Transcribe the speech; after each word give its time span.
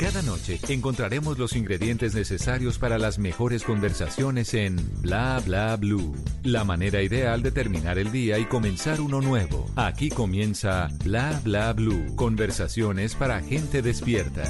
Cada 0.00 0.22
noche 0.22 0.58
encontraremos 0.70 1.38
los 1.38 1.54
ingredientes 1.54 2.14
necesarios 2.14 2.78
para 2.78 2.96
las 2.96 3.18
mejores 3.18 3.64
conversaciones 3.64 4.54
en 4.54 4.78
Bla 5.02 5.42
Bla 5.44 5.76
Blue. 5.76 6.16
La 6.42 6.64
manera 6.64 7.02
ideal 7.02 7.42
de 7.42 7.50
terminar 7.52 7.98
el 7.98 8.10
día 8.10 8.38
y 8.38 8.46
comenzar 8.46 9.02
uno 9.02 9.20
nuevo. 9.20 9.66
Aquí 9.76 10.08
comienza 10.08 10.88
Bla 11.04 11.38
Bla 11.44 11.74
Blue. 11.74 12.16
Conversaciones 12.16 13.14
para 13.14 13.42
gente 13.42 13.82
despierta. 13.82 14.42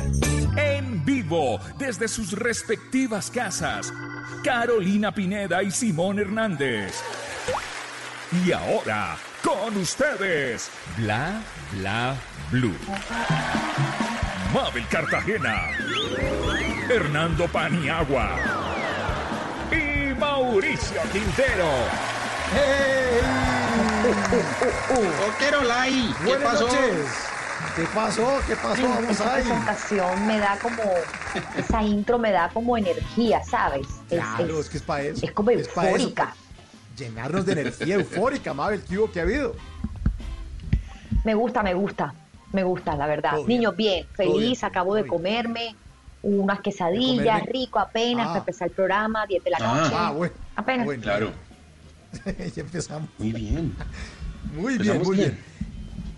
En 0.56 1.04
vivo, 1.04 1.58
desde 1.80 2.06
sus 2.06 2.30
respectivas 2.30 3.28
casas, 3.28 3.92
Carolina 4.44 5.12
Pineda 5.12 5.64
y 5.64 5.72
Simón 5.72 6.20
Hernández. 6.20 6.94
Y 8.46 8.52
ahora, 8.52 9.18
con 9.42 9.76
ustedes, 9.78 10.70
Bla 10.96 11.42
Bla 11.72 12.14
Blue. 12.52 12.76
Mabel 14.54 14.86
Cartagena, 14.88 15.68
Hernando 16.88 17.46
Paniagua 17.48 18.36
y 19.70 20.14
Mauricio 20.18 21.00
Quintero. 21.12 21.68
Rockero 25.20 25.62
Lai, 25.64 26.14
¿qué 26.18 26.24
Buenas 26.24 26.52
pasó? 26.52 26.66
noches. 26.66 27.06
¿Qué 27.76 27.82
pasó? 27.94 28.40
¿Qué 28.46 28.56
pasó? 28.56 28.82
Vamos 28.88 29.10
Esta 29.10 29.34
ahí. 29.34 29.42
presentación 29.42 30.26
me 30.26 30.38
da 30.38 30.58
como, 30.60 30.82
esa 31.56 31.82
intro 31.82 32.18
me 32.18 32.32
da 32.32 32.48
como 32.48 32.76
energía, 32.76 33.42
¿sabes? 33.44 33.86
Es, 34.10 34.18
Claro, 34.20 34.54
es- 34.58 34.66
es 34.66 34.68
que 34.70 34.76
es 34.78 34.82
para 34.82 35.02
eso. 35.02 35.24
es 35.26 35.32
como 35.32 35.50
eufórica. 35.50 36.34
llenarnos 36.96 37.46
de 37.46 37.52
energía 37.52 37.94
eufórica, 37.96 38.52
Mabel. 38.52 38.82
¿Qué 38.88 38.98
hubo? 38.98 39.10
¿Qué 39.12 39.20
ha 39.20 39.22
habido? 39.22 39.54
Me 41.24 41.34
gusta, 41.34 41.62
me 41.62 41.74
gusta, 41.74 42.14
me 42.52 42.62
gusta, 42.64 42.96
la 42.96 43.06
verdad. 43.06 43.32
Todo 43.36 43.46
Niños, 43.46 43.76
bien, 43.76 44.06
feliz, 44.14 44.34
bien, 44.60 44.64
acabo 44.64 44.94
de 44.94 45.02
bien. 45.02 45.10
comerme 45.14 45.76
unas 46.22 46.60
quesadillas, 46.60 47.40
comerme. 47.40 47.52
rico 47.52 47.78
apenas, 47.78 48.24
Ah. 48.26 48.28
para 48.30 48.38
empezar 48.40 48.68
el 48.68 48.74
programa, 48.74 49.26
10 49.26 49.42
de 49.44 49.50
la 49.50 49.58
Ah. 49.60 49.74
noche. 49.80 49.94
Ah, 49.96 50.10
bueno. 50.12 50.34
Apenas. 50.56 50.84
Bueno, 50.86 51.02
Claro, 51.02 51.32
ya 52.54 52.60
empezamos. 52.62 53.08
muy 53.18 53.32
bien. 53.32 53.74
Muy 54.54 54.78
bien, 54.78 55.02
muy 55.02 55.16
bien. 55.16 55.30
bien. 55.30 55.50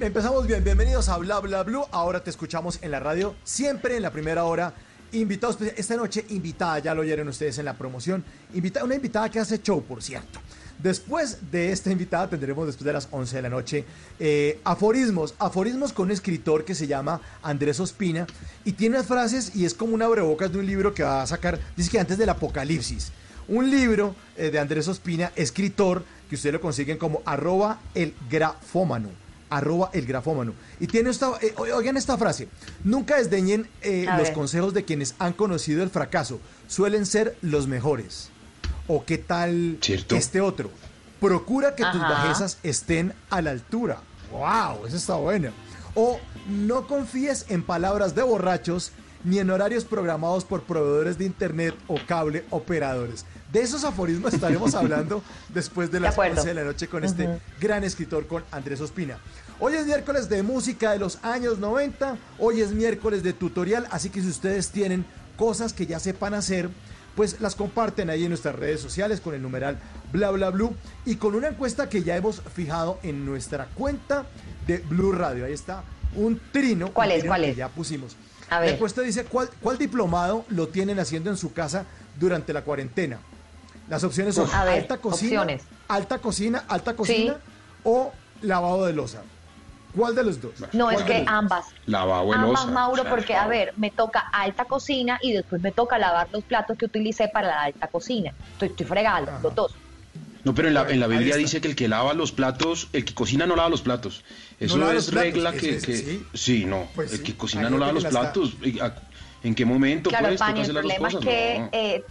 Empezamos 0.00 0.46
bien. 0.46 0.64
Bienvenidos 0.64 1.08
a 1.08 1.16
Bla 1.18 1.38
Bla 1.40 1.62
Blue. 1.62 1.84
Ahora 1.92 2.24
te 2.24 2.30
escuchamos 2.30 2.78
en 2.82 2.90
la 2.90 2.98
radio, 3.00 3.34
siempre 3.44 3.96
en 3.96 4.02
la 4.02 4.10
primera 4.10 4.44
hora. 4.44 4.72
Invitados, 5.12 5.60
esta 5.60 5.94
noche 5.96 6.24
invitada, 6.30 6.78
ya 6.78 6.94
lo 6.94 7.02
oyeron 7.02 7.28
ustedes 7.28 7.58
en 7.58 7.66
la 7.66 7.74
promoción. 7.74 8.24
Invita, 8.54 8.82
una 8.82 8.94
invitada 8.94 9.30
que 9.30 9.38
hace 9.38 9.60
show, 9.60 9.82
por 9.84 10.02
cierto. 10.02 10.40
Después 10.82 11.38
de 11.52 11.70
esta 11.70 11.92
invitada 11.92 12.28
tendremos 12.28 12.66
después 12.66 12.84
de 12.84 12.92
las 12.92 13.06
11 13.10 13.36
de 13.36 13.42
la 13.42 13.48
noche 13.48 13.84
eh, 14.18 14.58
aforismos, 14.64 15.34
aforismos 15.38 15.92
con 15.92 16.06
un 16.06 16.10
escritor 16.10 16.64
que 16.64 16.74
se 16.74 16.88
llama 16.88 17.20
Andrés 17.40 17.78
Ospina 17.78 18.26
y 18.64 18.72
tiene 18.72 18.96
unas 18.96 19.06
frases 19.06 19.54
y 19.54 19.64
es 19.64 19.74
como 19.74 19.94
una 19.94 20.06
abrebocas 20.06 20.50
de 20.50 20.58
un 20.58 20.66
libro 20.66 20.92
que 20.92 21.04
va 21.04 21.22
a 21.22 21.26
sacar, 21.26 21.60
dice 21.76 21.90
que 21.90 22.00
antes 22.00 22.18
del 22.18 22.30
apocalipsis. 22.30 23.12
Un 23.46 23.70
libro 23.70 24.16
eh, 24.36 24.50
de 24.50 24.58
Andrés 24.58 24.88
Ospina, 24.88 25.30
escritor, 25.36 26.04
que 26.28 26.34
ustedes 26.34 26.54
lo 26.54 26.60
consiguen 26.60 26.98
como 26.98 27.22
arroba 27.24 27.78
el 27.94 28.14
grafómano. 28.28 29.10
Arroba 29.50 29.90
el 29.92 30.06
grafómano. 30.06 30.54
Y 30.80 30.88
tiene 30.88 31.10
esta, 31.10 31.32
eh, 31.42 31.54
oigan 31.58 31.96
esta 31.96 32.18
frase, 32.18 32.48
nunca 32.82 33.18
desdeñen 33.18 33.68
eh, 33.82 34.06
los 34.06 34.28
ver. 34.28 34.32
consejos 34.32 34.74
de 34.74 34.84
quienes 34.84 35.14
han 35.20 35.32
conocido 35.32 35.82
el 35.84 35.90
fracaso, 35.90 36.40
suelen 36.66 37.06
ser 37.06 37.36
los 37.40 37.68
mejores. 37.68 38.31
O 38.94 39.06
qué 39.06 39.16
tal 39.16 39.78
Cierto. 39.80 40.16
este 40.16 40.42
otro, 40.42 40.70
procura 41.18 41.74
que 41.74 41.82
tus 41.90 42.00
bajezas 42.02 42.58
estén 42.62 43.14
a 43.30 43.40
la 43.40 43.50
altura. 43.50 44.02
¡Wow! 44.30 44.84
Eso 44.86 44.98
está 44.98 45.14
bueno. 45.14 45.50
O 45.94 46.20
no 46.46 46.86
confíes 46.86 47.46
en 47.48 47.62
palabras 47.62 48.14
de 48.14 48.22
borrachos 48.22 48.92
ni 49.24 49.38
en 49.38 49.48
horarios 49.48 49.86
programados 49.86 50.44
por 50.44 50.64
proveedores 50.64 51.16
de 51.16 51.24
internet 51.24 51.74
o 51.88 51.96
cable 52.06 52.44
operadores. 52.50 53.24
De 53.50 53.62
esos 53.62 53.82
aforismos 53.82 54.34
estaremos 54.34 54.74
hablando 54.74 55.22
después 55.48 55.90
de 55.90 55.98
las. 55.98 56.18
11 56.18 56.46
de 56.46 56.52
la 56.52 56.64
noche 56.64 56.86
con 56.86 57.02
este 57.02 57.40
gran 57.58 57.84
escritor, 57.84 58.26
con 58.26 58.44
Andrés 58.50 58.82
Ospina. 58.82 59.16
Hoy 59.58 59.72
es 59.72 59.86
miércoles 59.86 60.28
de 60.28 60.42
música 60.42 60.92
de 60.92 60.98
los 60.98 61.18
años 61.22 61.58
90, 61.58 62.18
hoy 62.38 62.60
es 62.60 62.72
miércoles 62.72 63.22
de 63.22 63.32
tutorial, 63.32 63.88
así 63.90 64.10
que 64.10 64.20
si 64.20 64.28
ustedes 64.28 64.68
tienen 64.68 65.06
cosas 65.38 65.72
que 65.72 65.86
ya 65.86 65.98
sepan 65.98 66.34
hacer, 66.34 66.68
pues 67.14 67.40
las 67.40 67.54
comparten 67.54 68.10
ahí 68.10 68.22
en 68.24 68.30
nuestras 68.30 68.54
redes 68.54 68.80
sociales 68.80 69.20
con 69.20 69.34
el 69.34 69.42
numeral 69.42 69.78
bla 70.12 70.30
bla 70.30 70.50
blue 70.50 70.74
y 71.04 71.16
con 71.16 71.34
una 71.34 71.48
encuesta 71.48 71.88
que 71.88 72.02
ya 72.02 72.16
hemos 72.16 72.40
fijado 72.54 72.98
en 73.02 73.24
nuestra 73.26 73.66
cuenta 73.74 74.26
de 74.66 74.78
Blue 74.78 75.12
Radio. 75.12 75.44
Ahí 75.44 75.52
está 75.52 75.82
un 76.14 76.40
trino. 76.52 76.92
¿Cuál 76.92 77.08
un 77.08 77.12
es? 77.14 77.18
trino 77.20 77.30
¿Cuál 77.32 77.42
que 77.42 77.50
es? 77.50 77.56
Ya 77.56 77.68
pusimos. 77.68 78.16
A 78.48 78.56
La 78.56 78.60
ver. 78.60 78.74
encuesta 78.74 79.00
dice 79.02 79.24
¿cuál, 79.24 79.48
cuál 79.60 79.78
diplomado 79.78 80.44
lo 80.48 80.68
tienen 80.68 80.98
haciendo 80.98 81.30
en 81.30 81.36
su 81.36 81.52
casa 81.52 81.84
durante 82.18 82.52
la 82.52 82.62
cuarentena. 82.62 83.18
Las 83.88 84.04
opciones 84.04 84.34
son 84.34 84.48
ver, 84.64 84.80
alta 84.80 84.98
cocina, 84.98 85.40
opciones. 85.42 85.62
alta 85.88 86.18
cocina, 86.18 86.64
alta 86.68 86.94
cocina 86.94 87.34
Sí. 87.34 87.40
o 87.84 88.12
lavado 88.42 88.84
de 88.86 88.92
losa. 88.92 89.22
¿Cuál 89.94 90.14
de 90.14 90.24
los 90.24 90.40
dos? 90.40 90.54
No, 90.72 90.84
¿Cuál 90.86 90.96
es 90.96 91.02
que 91.02 91.24
ambas. 91.26 91.66
Lavabo 91.86 92.32
Ambas, 92.32 92.66
Mauro, 92.66 93.04
porque, 93.04 93.34
a 93.34 93.46
ver, 93.46 93.74
me 93.76 93.90
toca 93.90 94.24
alta 94.32 94.64
cocina 94.64 95.18
y 95.22 95.32
después 95.32 95.60
me 95.60 95.72
toca 95.72 95.98
lavar 95.98 96.28
los 96.32 96.44
platos 96.44 96.76
que 96.78 96.86
utilicé 96.86 97.28
para 97.28 97.48
la 97.48 97.62
alta 97.62 97.88
cocina. 97.88 98.32
Estoy, 98.52 98.68
estoy 98.68 98.86
los 99.42 99.54
dos. 99.54 99.76
No, 100.44 100.54
pero 100.54 100.68
en 100.68 100.74
la, 100.74 100.90
en 100.90 100.98
la 100.98 101.06
Biblia 101.06 101.36
dice 101.36 101.60
que 101.60 101.68
el 101.68 101.76
que 101.76 101.88
lava 101.88 102.14
los 102.14 102.32
platos, 102.32 102.88
el 102.92 103.04
que 103.04 103.14
cocina 103.14 103.46
no 103.46 103.54
lava 103.54 103.68
los 103.68 103.82
platos. 103.82 104.24
Eso 104.58 104.76
lava 104.76 104.94
es 104.94 105.08
platos, 105.10 105.32
regla 105.32 105.52
que, 105.52 105.76
es, 105.76 105.86
que- 105.86 105.96
sí. 105.96 106.26
sí. 106.34 106.64
no. 106.64 106.88
Pues 106.94 107.12
el 107.12 107.18
sí, 107.18 107.24
que 107.24 107.36
cocina 107.36 107.70
no 107.70 107.78
lava 107.78 107.92
los 107.92 108.04
platos. 108.04 108.56
¿Y 108.62 108.80
a- 108.80 108.94
¿En 109.44 109.54
qué 109.54 109.64
momento 109.64 110.10
Claro, 110.10 110.28
pues 110.28 110.38
Pani, 110.40 110.60
el 110.60 110.62
hacer 110.62 110.74
las 110.74 110.84
dos 110.84 110.92
problema 110.94 111.08
es 111.08 111.24
que 111.24 111.58
No. 111.58 111.68
eh, 111.72 112.04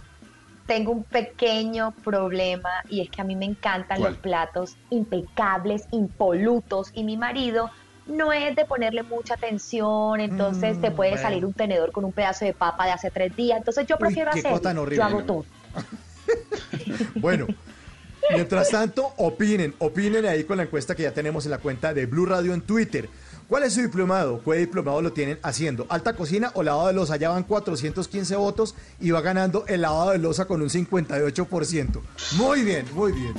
tengo 0.66 0.92
un 0.92 1.04
pequeño 1.04 1.92
problema 2.02 2.70
y 2.88 3.02
es 3.02 3.10
que 3.10 3.20
a 3.22 3.24
mí 3.24 3.36
me 3.36 3.46
encantan 3.46 3.98
¿Cuál? 3.98 4.12
los 4.12 4.18
platos 4.20 4.78
impecables, 4.90 5.82
impolutos 5.90 6.90
y 6.92 7.04
mi 7.04 7.16
marido 7.16 7.70
no 8.04 8.32
es 8.32 8.56
de 8.56 8.64
ponerle 8.66 9.02
mucha 9.04 9.34
atención, 9.34 10.20
entonces 10.20 10.78
Mm, 10.78 10.80
te 10.80 10.90
puede 10.90 11.10
bueno. 11.12 11.22
salir 11.22 11.44
un 11.46 11.54
tenedor 11.54 11.92
con 11.92 12.04
un 12.04 12.12
pedazo 12.12 12.44
de 12.44 12.54
papa 12.54 12.86
de 12.86 12.92
hace 12.92 13.10
tres 13.10 13.34
días, 13.36 13.58
entonces 13.58 13.86
yo 13.88 13.96
Uy, 13.98 13.98
prefiero 13.98 14.30
hacerlo, 14.30 14.58
cosa 14.58 14.62
tan 14.62 14.78
horrible, 14.78 14.96
yo 14.96 15.04
hago 15.04 15.18
¿no? 15.18 15.26
todo. 15.26 15.46
Bueno, 17.14 17.50
mientras 18.28 18.70
tanto, 18.70 19.14
opinen, 19.18 19.74
opinen 19.78 20.26
ahí 20.26 20.44
con 20.44 20.56
la 20.58 20.64
encuesta 20.64 20.94
que 20.94 21.04
ya 21.04 21.14
tenemos 21.14 21.44
en 21.44 21.52
la 21.52 21.58
cuenta 21.60 21.94
de 21.94 22.06
Blue 22.06 22.26
Radio 22.26 22.54
en 22.54 22.62
Twitter. 22.66 23.10
¿Cuál 23.52 23.64
es 23.64 23.74
su 23.74 23.82
diplomado? 23.82 24.40
¿Qué 24.42 24.54
diplomado 24.54 25.02
lo 25.02 25.12
tienen 25.12 25.38
haciendo? 25.42 25.84
¿Alta 25.90 26.14
cocina 26.14 26.52
o 26.54 26.62
lavado 26.62 26.86
de 26.86 26.94
losa? 26.94 27.18
Ya 27.18 27.28
van 27.28 27.42
415 27.42 28.34
votos 28.36 28.74
y 28.98 29.10
va 29.10 29.20
ganando 29.20 29.66
el 29.66 29.82
lavado 29.82 30.12
de 30.12 30.16
losa 30.16 30.46
con 30.46 30.62
un 30.62 30.70
58%. 30.70 32.00
Muy 32.36 32.62
bien, 32.62 32.86
muy 32.94 33.12
bien. 33.12 33.34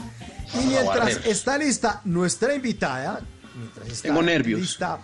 Y 0.53 0.67
mientras 0.67 1.25
está 1.25 1.57
lista 1.57 1.99
nuestra 2.05 2.53
invitada, 2.53 3.21
mientras 3.57 3.87
está 3.87 4.09
Tengo 4.09 4.21
nervios. 4.21 4.61
lista 4.61 4.99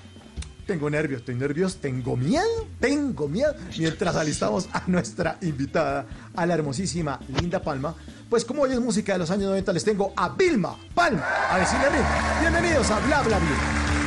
tengo 0.68 0.88
nervios, 0.92 1.22
estoy 1.22 1.34
nervioso, 1.34 1.80
tengo 1.82 2.16
miedo, 2.16 2.68
tengo 2.80 3.28
miedo. 3.28 3.56
Mientras 3.80 4.16
alistamos 4.16 4.70
a 4.72 4.84
nuestra 4.86 5.40
invitada, 5.42 6.06
a 6.36 6.46
la 6.46 6.54
hermosísima 6.54 7.20
Linda 7.42 7.60
Palma, 7.64 7.96
pues 8.30 8.46
como 8.46 8.62
hoy 8.62 8.74
es 8.74 8.80
música 8.80 9.14
de 9.14 9.18
los 9.18 9.32
años 9.32 9.46
90, 9.46 9.74
les 9.74 9.84
tengo 9.84 10.14
a 10.16 10.30
Vilma 10.30 10.78
Palma 10.94 11.26
a 11.50 11.58
decirle 11.58 11.88
a 11.88 11.90
mí, 11.90 11.98
bienvenidos 12.42 12.92
a 12.92 13.00
Bla 13.00 13.24
Bla 13.24 13.40
Bla. 13.40 13.99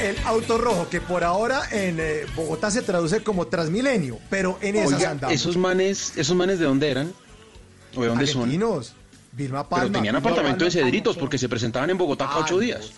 El 0.00 0.16
auto 0.24 0.58
rojo, 0.58 0.88
que 0.88 1.00
por 1.00 1.24
ahora 1.24 1.62
en 1.70 1.98
eh, 2.00 2.22
Bogotá 2.34 2.70
se 2.70 2.82
traduce 2.82 3.22
como 3.22 3.46
Transmilenio, 3.46 4.18
pero 4.30 4.58
en 4.60 4.76
esas 4.76 4.94
Oiga, 4.98 5.10
andamos. 5.10 5.34
esos 5.34 5.56
manes, 5.56 6.16
esos 6.16 6.36
manes 6.36 6.58
de 6.58 6.64
dónde 6.66 6.90
eran? 6.90 7.12
¿O 7.96 8.02
de 8.02 8.08
dónde 8.08 8.26
son? 8.26 8.42
Argentinos, 8.42 8.94
Vilma 9.32 9.68
Palma. 9.68 9.84
Pero 9.86 9.92
tenían 9.98 10.14
Vilma 10.16 10.28
apartamento 10.30 10.64
de. 10.64 10.70
Cedritos 10.70 11.16
porque 11.16 11.38
se 11.38 11.48
presentaban 11.48 11.90
en 11.90 11.98
Bogotá 11.98 12.26
cada 12.26 12.40
ocho 12.40 12.58
días. 12.58 12.92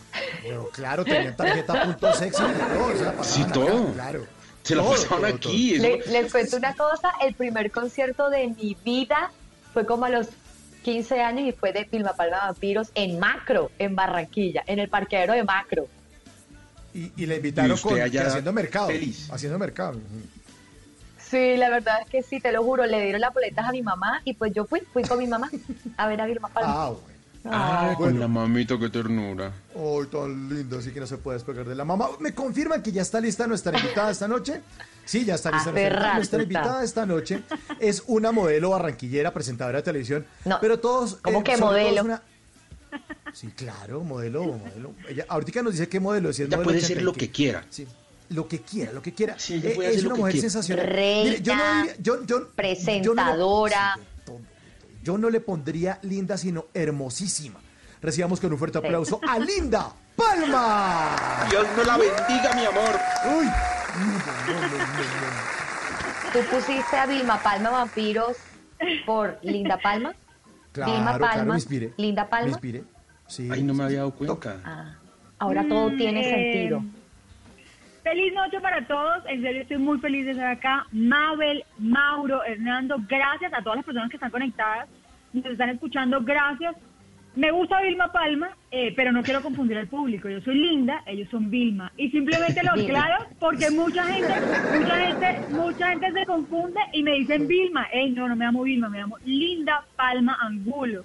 Bueno, 0.44 0.69
claro, 0.72 1.04
tenían 1.04 1.37
tarjeta 1.37 1.82
punto 1.84 2.12
sexy 2.14 2.43
y 2.43 2.46
todo, 2.75 2.96
se 2.96 3.04
la 3.04 3.12
pasaban 3.12 3.25
Sí, 3.25 3.43
acá, 3.43 3.52
todo. 3.52 3.93
claro. 3.93 4.26
Se 4.62 4.76
la 4.76 4.82
Todo, 4.82 4.93
pasaban 4.93 5.38
todo, 5.38 5.50
aquí. 5.52 5.78
Le- 5.78 6.02
les 6.06 6.31
cuento 6.31 6.56
una 6.56 6.75
cosa, 6.75 7.10
el 7.26 7.34
primer 7.34 7.70
concierto 7.72 8.31
de 8.31 8.46
mi 8.49 8.76
vida 8.84 9.32
fue 9.72 9.84
como 9.87 10.04
a 10.04 10.08
los 10.08 10.28
15 10.84 11.20
años 11.20 11.49
y 11.49 11.52
fue 11.52 11.72
de 11.72 11.84
Vilma 11.90 12.12
Palma 12.12 12.38
Vampiros 12.46 12.88
en 12.94 13.19
Macro, 13.19 13.70
en 13.81 13.96
Barranquilla, 13.96 14.62
en 14.66 14.78
el 14.78 14.88
parqueadero 14.88 15.32
de 15.32 15.43
Macro. 15.43 15.87
Y, 16.94 17.12
y 17.17 17.27
le 17.27 17.37
invitaron 17.37 17.77
Y 17.77 17.81
con, 17.81 18.00
allá 18.00 18.27
haciendo 18.27 18.53
mercado. 18.53 18.89
feliz. 18.89 19.29
Haciendo 19.31 19.59
mercado. 19.59 19.99
Sí, 21.31 21.56
la 21.56 21.71
verdad 21.71 22.00
es 22.03 22.09
que 22.11 22.23
sí, 22.23 22.41
te 22.41 22.53
lo 22.53 22.62
juro, 22.62 22.85
le 22.85 23.00
dieron 23.03 23.21
las 23.21 23.33
boletas 23.33 23.67
a 23.67 23.73
mi 23.73 23.83
mamá 23.83 24.21
y 24.25 24.35
pues 24.35 24.53
yo 24.53 24.67
fui, 24.67 24.81
fui 24.93 25.03
con 25.03 25.19
mi 25.19 25.27
mamá 25.27 25.50
a 25.97 26.06
ver 26.06 26.21
a 26.21 26.27
Vilma 26.27 26.49
Palma. 26.49 26.71
Ah, 26.75 26.89
bueno. 26.91 27.12
Ah, 27.44 27.89
Ay, 27.89 27.97
con 27.97 28.05
bueno. 28.05 28.21
la 28.21 28.29
mamita, 28.29 28.79
qué 28.79 28.89
ternura. 28.89 29.50
Ay, 29.75 30.06
tan 30.12 30.49
lindo, 30.55 30.79
así 30.79 30.91
que 30.93 31.00
no 31.00 31.06
se 31.09 31.17
puede 31.17 31.39
despegar 31.39 31.65
de 31.67 31.75
la 31.75 31.85
mamá. 31.85 32.09
¿Me 32.21 32.35
confirman 32.35 32.83
que 32.83 32.93
ya 32.93 33.03
está 33.03 33.21
lista 33.21 33.47
nuestra 33.49 33.77
invitada 33.77 34.11
esta 34.12 34.29
noche? 34.29 34.61
Sí, 35.05 35.25
ya 35.25 35.35
está 35.35 35.50
lista 35.50 35.71
Hace 35.71 35.91
nuestra 36.17 36.43
invitada. 36.43 36.85
esta 36.85 37.05
noche 37.06 37.43
es 37.81 38.05
una 38.06 38.31
modelo 38.31 38.71
barranquillera, 38.71 39.33
presentadora 39.33 39.79
de 39.79 39.83
televisión. 39.83 40.25
No, 40.45 40.59
pero 40.61 40.79
todos. 40.79 41.17
¿cómo 41.17 41.43
que 41.43 41.53
son 41.53 41.61
todos 41.61 41.73
modelo? 41.73 42.03
una- 42.03 42.23
Sí, 43.33 43.49
claro, 43.49 44.00
modelo, 44.03 44.43
modelo. 44.44 44.93
Ella 45.09 45.25
ahorita 45.29 45.62
nos 45.62 45.73
dice 45.73 45.89
qué 45.89 46.00
modelo, 46.00 46.33
si 46.33 46.43
es 46.43 46.49
Ya 46.49 46.56
modelo 46.56 46.65
puede 46.71 46.81
ser 46.81 46.99
80 46.99 47.00
y 47.00 47.05
lo 47.05 47.12
que 47.12 47.31
quiera. 47.31 47.65
Sí, 47.71 47.87
lo 48.31 48.47
que 48.49 48.61
quiera, 48.61 48.93
lo 48.93 49.03
que 49.03 49.12
quiera. 49.15 49.39
Sí, 49.39 49.55
ella 49.55 49.71
Eh, 49.71 49.94
es 49.94 50.05
una 50.05 50.15
mujer 50.15 50.33
quiera. 50.33 50.43
sensacional. 50.50 50.87
Reina, 50.87 51.37
yo 51.39 51.55
no 51.56 51.75
diría- 51.83 51.97
yo- 51.99 52.21
yo- 52.21 52.27
yo 52.27 52.39
no 52.39 52.44
le- 52.44 52.50
presentadora. 52.55 53.99
Yo 55.03 55.19
no 55.19 55.31
le 55.31 55.41
pondría 55.41 55.99
linda, 56.03 56.37
sino 56.39 56.67
hermosísima. 56.75 57.59
Recibamos 58.00 58.41
con 58.41 58.53
un 58.53 58.59
fuerte 58.59 58.79
Sí. 58.81 58.85
aplauso 58.87 59.21
a 59.27 59.38
Linda 59.38 59.93
Palma. 60.17 61.47
Dios 61.50 61.67
me 61.77 61.85
la 61.85 61.97
bendiga, 61.99 62.55
mi 62.55 62.65
amor. 62.67 63.00
Uy. 63.38 63.47
No, 63.47 64.53
no, 64.53 64.61
no, 64.61 64.69
no, 64.69 64.79
no. 64.79 66.33
¿Tú 66.33 66.38
pusiste 66.50 66.97
a 66.97 67.06
Vilma 67.06 67.43
Palma 67.43 67.71
Vampiros 67.71 68.37
por 69.06 69.38
Linda 69.43 69.79
Palma? 69.83 70.15
Claro, 70.73 71.19
claro, 71.19 71.45
me 71.45 71.55
inspiré. 71.55 71.93
Linda 71.97 72.29
Palma. 72.29 72.47
Me 72.47 72.53
inspiré. 72.53 72.85
Sí. 73.27 73.49
Ay, 73.51 73.63
no 73.63 73.75
me 73.75 73.85
había 73.85 73.99
dado 73.99 74.13
cuenta. 74.13 74.57
Ah, 74.65 74.95
ahora 75.39 75.65
todo 75.69 75.91
Mm, 75.91 75.97
tiene 75.99 76.21
eh, 76.21 76.25
sentido. 76.53 76.83
Feliz 78.03 78.33
noche 78.35 78.61
para 78.61 78.87
todos. 78.87 79.23
En 79.29 79.43
serio, 79.43 79.63
estoy 79.63 79.79
muy 79.79 79.99
feliz 80.01 80.25
de 80.25 80.33
estar 80.33 80.51
acá. 80.51 80.87
Mabel, 80.91 81.65
Mauro, 81.79 82.43
Hernando, 82.45 82.97
gracias 83.09 83.53
a 83.55 83.63
todas 83.63 83.77
las 83.77 83.85
personas 83.85 84.11
que 84.11 84.17
están 84.17 84.31
conectadas, 84.31 84.89
nos 85.33 85.47
están 85.47 85.71
escuchando. 85.71 86.21
Gracias. 86.23 86.75
Me 87.34 87.50
gusta 87.50 87.81
Vilma 87.81 88.12
Palma, 88.12 88.50
eh, 88.70 88.93
pero 88.94 89.11
no 89.11 89.23
quiero 89.23 89.40
confundir 89.40 89.79
al 89.79 89.87
público. 89.88 90.29
Yo 90.29 90.40
soy 90.43 90.55
Linda, 90.56 91.02
ellos 91.06 91.29
son 91.31 91.50
Vilma. 91.50 91.90
Y 91.96 92.11
simplemente 92.11 92.61
lo 92.62 92.73
aclaro 92.73 93.26
porque 93.40 93.70
mucha 93.70 94.05
gente, 94.05 94.34
mucha 94.79 94.96
gente, 94.96 95.40
mucha 95.50 95.88
gente 95.90 96.12
se 96.12 96.26
confunde 96.26 96.81
y 96.93 97.02
me 97.02 97.12
dicen 97.12 97.46
Vilma. 97.49 97.87
Ey, 97.93 98.11
no, 98.11 98.29
no 98.29 98.37
me 98.37 98.44
llamo 98.44 98.62
Vilma, 98.64 98.88
me 98.90 98.99
llamo 98.99 99.17
Linda 99.25 99.82
Palma 99.96 100.37
Angulo. 100.43 101.05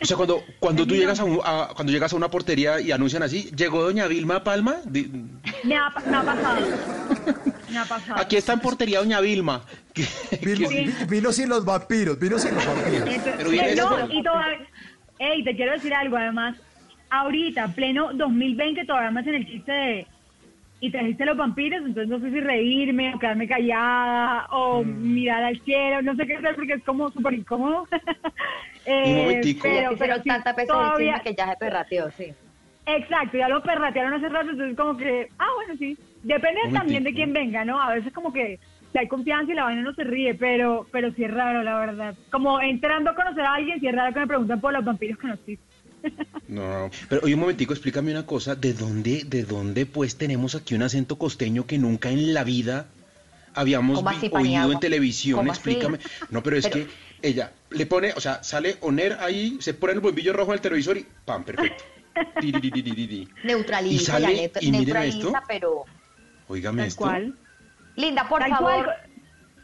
O 0.00 0.04
sea, 0.04 0.16
cuando, 0.16 0.42
cuando 0.58 0.86
tú 0.86 0.94
llegas 0.94 1.20
a, 1.20 1.24
un- 1.24 1.40
a- 1.44 1.68
cuando 1.74 1.92
llegas 1.92 2.12
a 2.12 2.16
una 2.16 2.28
portería 2.28 2.80
y 2.80 2.90
anuncian 2.92 3.22
así, 3.22 3.50
llegó 3.54 3.82
doña 3.82 4.06
Vilma 4.06 4.42
Palma. 4.44 4.76
di- 4.84 5.10
Me 5.64 5.76
ha, 5.76 5.92
me 6.08 6.16
ha 6.16 6.22
pasado. 6.22 6.66
Me 7.70 7.78
ha 7.78 7.84
pasado. 7.84 8.20
Aquí 8.20 8.36
está 8.36 8.52
en 8.54 8.60
portería 8.60 8.98
doña 9.00 9.20
Vilma. 9.20 9.62
Vino, 10.42 10.68
Sí. 10.68 10.84
vi- 10.86 11.04
vino 11.08 11.32
sin 11.32 11.48
los 11.48 11.64
vampiros, 11.64 12.18
vino 12.18 12.38
sin 12.38 12.54
los 12.54 12.66
vampiros. 12.66 13.08
Entonces, 13.08 13.34
Pero 13.36 13.50
viene 13.50 13.74
no, 13.76 14.08
y 14.12 14.22
todavía, 14.22 14.58
ey, 15.18 15.44
te 15.44 15.56
quiero 15.56 15.72
decir 15.72 15.92
algo, 15.94 16.16
además, 16.16 16.56
ahorita, 17.10 17.74
pleno 17.74 18.12
2020, 18.14 18.84
todavía 18.84 19.10
me 19.10 19.20
hacen 19.20 19.34
el 19.34 19.46
chiste 19.46 19.72
de, 19.72 20.06
y 20.80 20.90
trajiste 20.90 21.24
los 21.24 21.36
vampiros, 21.36 21.80
entonces 21.80 22.08
no 22.08 22.20
sé 22.20 22.30
si 22.30 22.40
reírme 22.40 23.14
o 23.14 23.18
quedarme 23.18 23.48
callada 23.48 24.46
o 24.50 24.84
Mm. 24.84 25.14
mirar 25.14 25.42
al 25.44 25.58
cielo, 25.62 26.02
no 26.02 26.14
sé 26.16 26.26
qué 26.26 26.36
hacer 26.36 26.54
porque 26.54 26.74
es 26.74 26.84
como 26.84 27.10
súper 27.10 27.34
incómodo. 27.34 27.86
Eh, 28.88 29.02
Un 29.10 29.16
momentico. 29.16 29.62
Pero, 29.68 29.98
pero 29.98 30.14
sí, 30.22 30.28
tanta 30.28 30.54
peso 30.54 30.72
todavía- 30.72 31.20
que 31.24 31.34
ya 31.34 31.50
se 31.50 31.56
perrateó, 31.56 32.08
sí. 32.12 32.32
Exacto, 32.86 33.36
ya 33.36 33.48
lo 33.48 33.60
perratearon 33.60 34.14
hace 34.14 34.28
rato, 34.28 34.50
entonces 34.50 34.76
como 34.76 34.96
que, 34.96 35.26
ah, 35.38 35.48
bueno, 35.56 35.74
sí. 35.76 35.98
Depende 36.22 36.60
también 36.72 37.02
de 37.02 37.12
quién 37.12 37.32
venga, 37.32 37.64
¿no? 37.64 37.80
A 37.82 37.94
veces 37.94 38.12
como 38.12 38.32
que 38.32 38.60
hay 38.94 39.08
confianza 39.08 39.52
y 39.52 39.54
la 39.56 39.64
vaina 39.64 39.82
no 39.82 39.94
se 39.94 40.04
ríe, 40.04 40.34
pero 40.34 40.86
pero 40.90 41.12
sí 41.14 41.24
es 41.24 41.30
raro, 41.30 41.62
la 41.62 41.78
verdad. 41.78 42.14
Como 42.30 42.60
entrando 42.60 43.10
a 43.10 43.14
conocer 43.14 43.42
a 43.44 43.54
alguien, 43.54 43.78
sí 43.80 43.86
es 43.88 43.94
raro 43.94 44.12
que 44.14 44.20
me 44.20 44.26
pregunten 44.26 44.60
por 44.60 44.72
los 44.72 44.84
vampiros 44.84 45.18
que 45.18 45.26
no 45.26 45.34
existen. 45.34 45.66
No, 46.48 46.88
pero 47.08 47.22
oye 47.24 47.34
un 47.34 47.40
momentico, 47.40 47.72
explícame 47.72 48.12
una 48.12 48.24
cosa, 48.24 48.54
¿de 48.54 48.72
dónde, 48.72 49.24
de 49.26 49.42
dónde 49.42 49.84
pues 49.86 50.16
tenemos 50.16 50.54
aquí 50.54 50.76
un 50.76 50.82
acento 50.82 51.18
costeño 51.18 51.66
que 51.66 51.76
nunca 51.78 52.08
en 52.10 52.32
la 52.34 52.44
vida 52.44 52.86
habíamos 53.54 53.98
¿Cómo 53.98 54.10
vi- 54.10 54.16
así, 54.16 54.30
oído 54.32 54.70
en 54.72 54.78
televisión? 54.78 55.38
¿Cómo 55.40 55.50
así? 55.50 55.58
Explícame. 55.58 55.98
No, 56.30 56.42
pero 56.44 56.56
es 56.56 56.68
Pero- 56.68 56.86
que 56.86 56.92
ella 57.22 57.50
le 57.70 57.86
pone, 57.86 58.12
o 58.12 58.20
sea, 58.20 58.44
sale 58.44 58.76
Oner 58.82 59.14
ahí, 59.20 59.56
se 59.60 59.74
pone 59.74 59.94
el 59.94 60.00
bombillo 60.00 60.32
rojo 60.32 60.52
en 60.52 60.56
el 60.56 60.60
televisor 60.60 60.96
y 60.98 61.06
¡pam! 61.24 61.42
Perfecto. 61.42 61.82
Tiriririri. 62.40 63.28
Neutraliza, 63.44 63.94
Y 64.02 64.04
sale, 64.22 64.52
y 64.60 64.70
miren 64.70 64.84
neutraliza, 64.86 65.18
esto. 65.18 65.32
pero... 65.48 65.84
Óigame 66.48 66.78
Tal 66.82 66.86
esto. 66.88 67.02
cual. 67.02 67.34
Linda, 67.96 68.28
por 68.28 68.40
Tal 68.40 68.50
favor, 68.50 68.84
cual. 68.84 68.96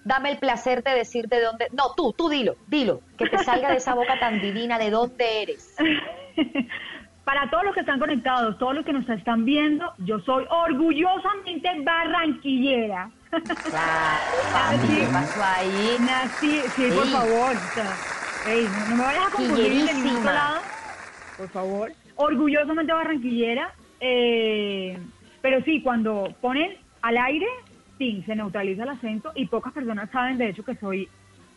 dame 0.04 0.30
el 0.32 0.38
placer 0.38 0.82
de 0.82 0.92
decir 0.92 1.28
de 1.28 1.40
dónde... 1.40 1.68
No, 1.72 1.94
tú, 1.96 2.12
tú 2.16 2.28
dilo, 2.28 2.56
dilo, 2.66 3.00
que 3.18 3.26
te 3.28 3.38
salga 3.38 3.70
de 3.70 3.76
esa 3.76 3.94
boca 3.94 4.18
tan 4.18 4.40
divina, 4.40 4.78
¿de 4.78 4.90
dónde 4.90 5.42
eres? 5.42 5.74
Para 7.24 7.48
todos 7.50 7.64
los 7.64 7.74
que 7.74 7.80
están 7.80 8.00
conectados, 8.00 8.58
todos 8.58 8.74
los 8.74 8.84
que 8.84 8.92
nos 8.92 9.08
están 9.08 9.44
viendo, 9.44 9.92
yo 9.98 10.18
soy 10.20 10.44
orgullosamente 10.50 11.68
barranquillera. 11.84 13.10
Papi, 13.30 14.88
¿qué 14.88 15.06
pasó 15.12 15.42
ahí? 15.42 15.96
Nací, 16.00 16.62
sí, 16.74 16.88
por 16.90 17.06
Ey. 17.06 17.12
favor. 17.12 17.56
o 17.56 17.74
sea, 17.74 17.96
no, 18.90 18.96
me 18.96 19.04
vayas 19.04 19.26
a 19.26 19.30
confundir 19.30 19.84
de 19.84 19.94
ningún 19.94 20.16
otro 20.16 20.32
lado. 20.32 20.60
Por 21.36 21.48
favor. 21.50 21.92
Orgullosamente 22.16 22.92
barranquillera. 22.92 23.72
eh, 24.00 24.98
pero 25.40 25.62
sí, 25.64 25.80
cuando 25.82 26.34
ponen 26.40 26.76
al 27.02 27.16
aire, 27.18 27.46
se 28.26 28.34
neutraliza 28.36 28.82
el 28.84 28.90
acento 28.90 29.32
y 29.34 29.46
pocas 29.46 29.72
personas 29.72 30.10
saben, 30.10 30.38
de 30.38 30.48
hecho, 30.48 30.64
que 30.64 30.76
soy 30.76 31.08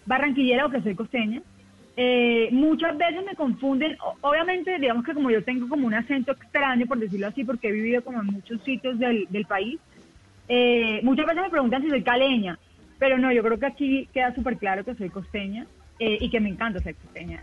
barranquillera 0.06 0.66
o 0.66 0.70
que 0.70 0.82
soy 0.82 0.96
costeña. 0.96 1.42
Eh, 1.98 2.50
muchas 2.52 2.98
veces 2.98 3.24
me 3.26 3.36
confunden, 3.36 3.98
obviamente, 4.22 4.78
digamos 4.80 5.06
que 5.06 5.14
como 5.14 5.32
yo 5.32 5.44
tengo 5.44 5.68
como 5.68 5.88
un 5.88 5.94
acento 5.94 6.34
extraño, 6.34 6.86
por 6.86 7.00
decirlo 7.00 7.28
así, 7.28 7.44
porque 7.44 7.70
he 7.70 7.72
vivido 7.72 8.04
como 8.04 8.20
en 8.20 8.28
muchos 8.28 8.62
sitios 8.64 9.00
del, 9.00 9.26
del 9.30 9.46
país, 9.46 9.80
eh, 10.48 11.00
muchas 11.04 11.26
veces 11.26 11.44
me 11.44 11.50
preguntan 11.50 11.82
si 11.82 11.90
soy 11.90 12.04
caleña, 12.04 12.60
pero 13.00 13.18
no, 13.18 13.32
yo 13.32 13.42
creo 13.44 13.60
que 13.60 13.66
aquí 13.66 14.10
queda 14.14 14.34
súper 14.36 14.58
claro 14.58 14.84
que 14.84 14.96
soy 14.96 15.10
costeña 15.10 15.68
eh, 16.00 16.18
y 16.22 16.30
que 16.30 16.40
me 16.40 16.50
encanta 16.50 16.82
ser 16.82 16.96
costeña. 16.96 17.42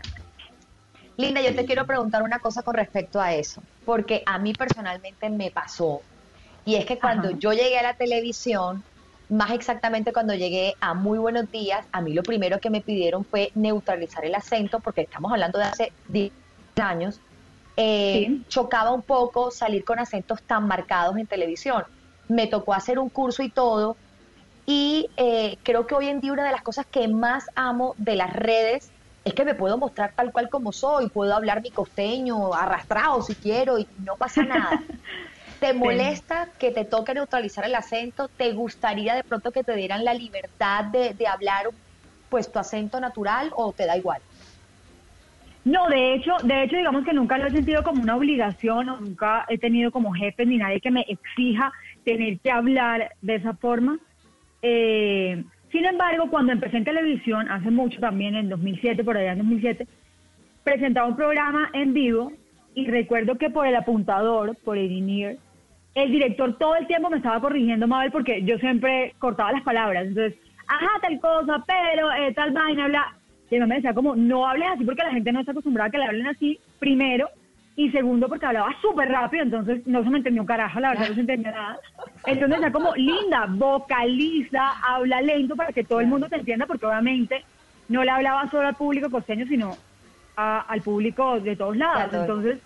Linda, 1.17 1.41
yo 1.41 1.55
te 1.55 1.65
quiero 1.65 1.85
preguntar 1.85 2.23
una 2.23 2.39
cosa 2.39 2.63
con 2.63 2.75
respecto 2.75 3.19
a 3.19 3.33
eso, 3.33 3.61
porque 3.85 4.23
a 4.25 4.39
mí 4.39 4.53
personalmente 4.53 5.29
me 5.29 5.51
pasó. 5.51 6.01
Y 6.65 6.75
es 6.75 6.85
que 6.85 6.97
cuando 6.97 7.29
Ajá. 7.29 7.37
yo 7.37 7.51
llegué 7.51 7.77
a 7.77 7.83
la 7.83 7.95
televisión, 7.95 8.83
más 9.33 9.51
exactamente 9.51 10.13
cuando 10.13 10.33
llegué 10.35 10.75
a 10.79 10.93
Muy 10.93 11.17
Buenos 11.17 11.51
Días, 11.51 11.85
a 11.91 12.01
mí 12.01 12.13
lo 12.13 12.21
primero 12.21 12.59
que 12.59 12.69
me 12.69 12.81
pidieron 12.81 13.25
fue 13.25 13.51
neutralizar 13.55 14.23
el 14.25 14.35
acento, 14.35 14.79
porque 14.79 15.01
estamos 15.01 15.31
hablando 15.31 15.57
de 15.57 15.65
hace 15.65 15.91
10 16.09 16.31
años. 16.81 17.19
Eh, 17.75 18.25
Sí. 18.27 18.45
Chocaba 18.47 18.91
un 18.91 19.01
poco 19.01 19.49
salir 19.49 19.83
con 19.83 19.97
acentos 19.97 20.41
tan 20.43 20.67
marcados 20.67 21.17
en 21.17 21.25
televisión. 21.25 21.83
Me 22.29 22.45
tocó 22.45 22.75
hacer 22.75 22.99
un 22.99 23.09
curso 23.09 23.41
y 23.41 23.49
todo, 23.49 23.97
y 24.67 25.09
eh, 25.17 25.57
creo 25.63 25.87
que 25.87 25.95
hoy 25.95 26.07
en 26.09 26.21
día 26.21 26.31
una 26.31 26.45
de 26.45 26.51
las 26.51 26.61
cosas 26.61 26.85
que 26.85 27.07
más 27.07 27.47
amo 27.55 27.95
de 27.97 28.15
las 28.15 28.33
redes 28.33 28.91
es 29.25 29.33
que 29.33 29.45
me 29.45 29.55
puedo 29.55 29.77
mostrar 29.77 30.13
tal 30.15 30.31
cual 30.31 30.49
como 30.49 30.71
soy, 30.71 31.09
puedo 31.09 31.33
hablar 31.33 31.61
mi 31.61 31.71
costeño 31.71 32.53
arrastrado 32.53 33.21
si 33.23 33.35
quiero 33.35 33.79
y 33.79 33.87
no 34.05 34.15
pasa 34.15 34.43
nada. 34.43 34.83
¿Te 35.63 35.73
molesta 35.73 36.49
que 36.59 36.71
te 36.71 36.83
toque 36.83 37.13
neutralizar 37.13 37.63
el 37.63 37.73
acento? 37.73 38.27
¿Te 38.27 38.51
gustaría 38.51 39.15
de 39.15 39.23
pronto 39.23 39.51
que 39.51 39.63
te 39.63 39.73
dieran 39.77 40.03
la 40.03 40.13
libertad 40.13 40.83
de, 40.83 41.13
de 41.13 41.25
hablar 41.25 41.67
pues 42.29 42.51
tu 42.51 42.59
acento 42.59 42.99
natural 42.99 43.49
o 43.55 43.71
te 43.71 43.85
da 43.85 43.95
igual? 43.95 44.21
No, 45.63 45.87
de 45.87 46.15
hecho, 46.15 46.33
de 46.43 46.63
hecho, 46.63 46.75
digamos 46.75 47.05
que 47.05 47.13
nunca 47.13 47.37
lo 47.37 47.47
he 47.47 47.51
sentido 47.51 47.81
como 47.81 48.01
una 48.01 48.17
obligación 48.17 48.89
o 48.89 48.99
nunca 48.99 49.45
he 49.47 49.57
tenido 49.57 49.89
como 49.89 50.11
jefe 50.11 50.45
ni 50.45 50.57
nadie 50.57 50.81
que 50.81 50.91
me 50.91 51.05
exija 51.07 51.71
tener 52.03 52.39
que 52.41 52.51
hablar 52.51 53.13
de 53.21 53.35
esa 53.35 53.53
forma. 53.53 53.97
Eh, 54.61 55.45
sin 55.71 55.85
embargo, 55.85 56.29
cuando 56.29 56.51
empecé 56.51 56.75
en 56.75 56.83
televisión, 56.83 57.49
hace 57.49 57.71
mucho 57.71 58.01
también, 58.01 58.35
en 58.35 58.49
2007, 58.49 59.01
por 59.05 59.15
allá 59.15 59.31
en 59.31 59.37
2007, 59.37 59.87
presentaba 60.65 61.07
un 61.07 61.15
programa 61.15 61.69
en 61.71 61.93
vivo 61.93 62.33
y 62.75 62.87
recuerdo 62.87 63.37
que 63.37 63.49
por 63.49 63.65
el 63.65 63.75
apuntador, 63.75 64.57
por 64.57 64.77
el 64.77 64.91
INIR, 64.91 65.37
el 65.95 66.11
director 66.11 66.57
todo 66.57 66.75
el 66.75 66.87
tiempo 66.87 67.09
me 67.09 67.17
estaba 67.17 67.39
corrigiendo, 67.39 67.87
Mabel, 67.87 68.11
porque 68.11 68.43
yo 68.43 68.57
siempre 68.57 69.13
cortaba 69.19 69.51
las 69.51 69.61
palabras. 69.63 70.05
Entonces, 70.07 70.39
ajá, 70.67 70.89
tal 71.01 71.19
cosa, 71.19 71.63
pero 71.67 72.11
eh, 72.13 72.33
tal 72.33 72.51
vaina, 72.51 72.87
bla. 72.87 73.15
Y 73.51 73.55
él 73.55 73.67
me 73.67 73.75
decía 73.75 73.93
como, 73.93 74.15
no 74.15 74.47
hables 74.47 74.69
así 74.73 74.83
porque 74.85 75.03
la 75.03 75.11
gente 75.11 75.31
no 75.31 75.39
está 75.41 75.51
acostumbrada 75.51 75.87
a 75.89 75.91
que 75.91 75.99
le 75.99 76.05
hablen 76.05 76.27
así, 76.27 76.59
primero. 76.79 77.29
Y 77.75 77.89
segundo, 77.91 78.27
porque 78.27 78.45
hablaba 78.45 78.73
súper 78.81 79.09
rápido, 79.09 79.43
entonces 79.43 79.85
no 79.87 80.03
se 80.03 80.09
me 80.09 80.17
entendió 80.19 80.41
un 80.43 80.47
carajo, 80.47 80.79
la 80.79 80.89
verdad 80.89 81.09
no 81.09 81.15
se 81.15 81.21
entendía 81.21 81.51
nada. 81.51 81.79
Entonces 82.25 82.59
era 82.59 82.71
como, 82.71 82.95
linda, 82.95 83.47
vocaliza, 83.49 84.73
habla 84.87 85.21
lento 85.21 85.55
para 85.55 85.71
que 85.73 85.83
todo 85.83 85.99
el 85.99 86.07
mundo 86.07 86.27
te 86.29 86.35
entienda, 86.37 86.65
porque 86.65 86.85
obviamente 86.85 87.43
no 87.89 88.03
le 88.03 88.11
hablaba 88.11 88.49
solo 88.49 88.67
al 88.67 88.75
público 88.75 89.09
costeño, 89.09 89.45
sino 89.47 89.75
a- 90.35 90.61
al 90.61 90.81
público 90.81 91.39
de 91.39 91.55
todos 91.55 91.75
lados. 91.77 92.11
Entonces, 92.21 92.59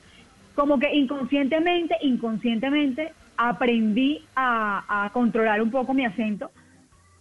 como 0.57 0.79
que 0.79 0.91
inconscientemente, 0.91 1.95
inconscientemente 2.01 3.13
aprendí 3.37 4.27
a, 4.35 5.05
a 5.05 5.11
controlar 5.11 5.61
un 5.61 5.69
poco 5.69 5.93
mi 5.93 6.03
acento. 6.03 6.49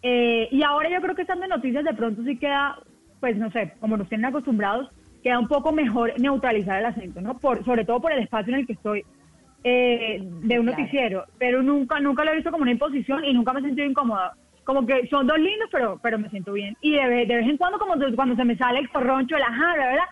Eh, 0.02 0.48
y 0.50 0.62
ahora 0.62 0.88
yo 0.88 1.02
creo 1.02 1.14
que 1.14 1.20
estando 1.22 1.44
en 1.44 1.50
noticias 1.50 1.84
de 1.84 1.92
pronto 1.92 2.22
sí 2.24 2.38
queda, 2.38 2.78
pues 3.20 3.36
no 3.36 3.50
sé, 3.50 3.74
como 3.78 3.98
nos 3.98 4.08
tienen 4.08 4.24
acostumbrados, 4.24 4.88
queda 5.22 5.38
un 5.38 5.48
poco 5.48 5.70
mejor 5.70 6.18
neutralizar 6.18 6.78
el 6.78 6.86
acento, 6.86 7.20
¿no? 7.20 7.38
Por, 7.38 7.62
sobre 7.66 7.84
todo 7.84 8.00
por 8.00 8.10
el 8.12 8.20
espacio 8.20 8.54
en 8.54 8.60
el 8.60 8.66
que 8.66 8.72
estoy 8.72 9.04
eh, 9.64 10.18
de 10.22 10.58
un 10.58 10.64
Claro. 10.66 10.78
noticiero. 10.80 11.24
Pero 11.38 11.62
nunca, 11.62 12.00
nunca 12.00 12.24
lo 12.24 12.32
he 12.32 12.36
visto 12.36 12.50
como 12.50 12.62
una 12.62 12.70
imposición 12.72 13.22
y 13.22 13.34
nunca 13.34 13.52
me 13.52 13.60
he 13.60 13.64
sentido 13.64 13.86
incómoda. 13.86 14.32
Como 14.64 14.86
que 14.86 15.06
son 15.08 15.26
dos 15.26 15.38
lindos, 15.38 15.68
pero, 15.70 15.98
pero 16.02 16.18
me 16.18 16.30
siento 16.30 16.54
bien. 16.54 16.74
Y 16.80 16.92
de, 16.92 17.06
vez- 17.06 17.28
de 17.28 17.36
vez 17.36 17.46
en 17.48 17.58
cuando, 17.58 17.78
como 17.78 17.96
cuando 18.14 18.34
se 18.34 18.44
me 18.44 18.56
sale 18.56 18.78
el 18.78 18.88
corroncho, 18.88 19.36
la 19.36 19.50
verdad, 19.76 20.04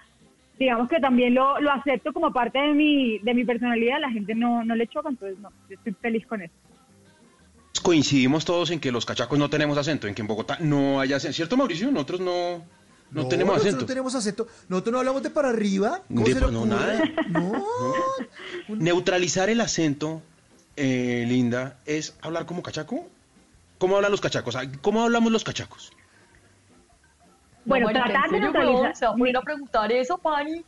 digamos 0.59 0.89
que 0.89 1.01
también 1.01 1.35
lo, 1.35 1.61
lo 1.61 1.71
acepto 1.73 2.13
como 2.13 2.33
parte 2.33 2.59
de 2.59 2.73
mi, 2.75 3.19
de 3.19 3.35
mi 3.35 3.45
personalidad, 3.45 4.01
la 4.01 4.11
gente 4.11 4.35
no, 4.35 4.65
no 4.65 4.75
le 4.75 4.87
choca, 4.87 5.09
entonces 5.09 5.39
no, 5.39 5.51
yo 5.69 5.75
estoy 5.77 5.95
feliz 6.01 6.27
con 6.27 6.43
eso. 6.43 6.55
Coincidimos 7.83 8.45
todos 8.45 8.71
en 8.71 8.81
que 8.81 8.91
los 8.93 9.05
cachacos 9.05 9.39
no 9.39 9.51
tenemos 9.51 9.77
acento, 9.77 10.07
en 10.07 10.15
que 10.15 10.23
en 10.23 10.29
Bogotá 10.29 10.57
no 10.61 11.01
hay 11.01 11.13
acento. 11.13 11.35
¿Cierto, 11.35 11.57
Mauricio? 11.57 11.91
Nosotros 11.91 12.21
no, 12.21 12.65
no, 13.11 13.29
tenemos 13.29 13.55
nosotros 13.57 13.61
acento. 13.75 13.81
no 13.81 13.87
tenemos 13.87 14.15
acento. 14.15 14.47
Nosotros 14.69 14.93
no 14.93 14.99
hablamos 15.01 15.23
de 15.23 15.31
para 15.31 15.51
arriba. 15.51 16.01
¿Cómo 16.09 16.25
De- 16.25 16.33
se 16.33 16.41
le 16.41 16.51
no, 16.53 16.65
nada. 16.67 17.03
No. 17.29 17.65
Neutralizar 18.69 19.51
el 19.51 19.61
acento, 19.61 20.23
eh, 20.77 21.25
Linda, 21.29 21.79
es 21.85 22.17
hablar 22.23 22.47
como 22.47 22.63
cachaco. 22.63 23.07
¿Cómo 23.79 23.97
hablan 23.97 24.13
los 24.13 24.21
cachacos? 24.21 24.57
Ah, 24.57 24.63
¿Cómo 24.81 25.03
hablamos 25.03 25.31
los 25.33 25.45
cachacos? 25.45 25.93
Bueno, 27.65 27.89
tratar 27.89 28.27
¿en 28.27 28.33
de 28.33 28.41
neutralizar- 28.41 29.05
va 29.05 29.09
a 29.09 29.17
poner 29.17 29.37
a 29.37 29.43
preguntar 29.43 29.93
eso, 29.93 30.19
Pani. 30.19 30.63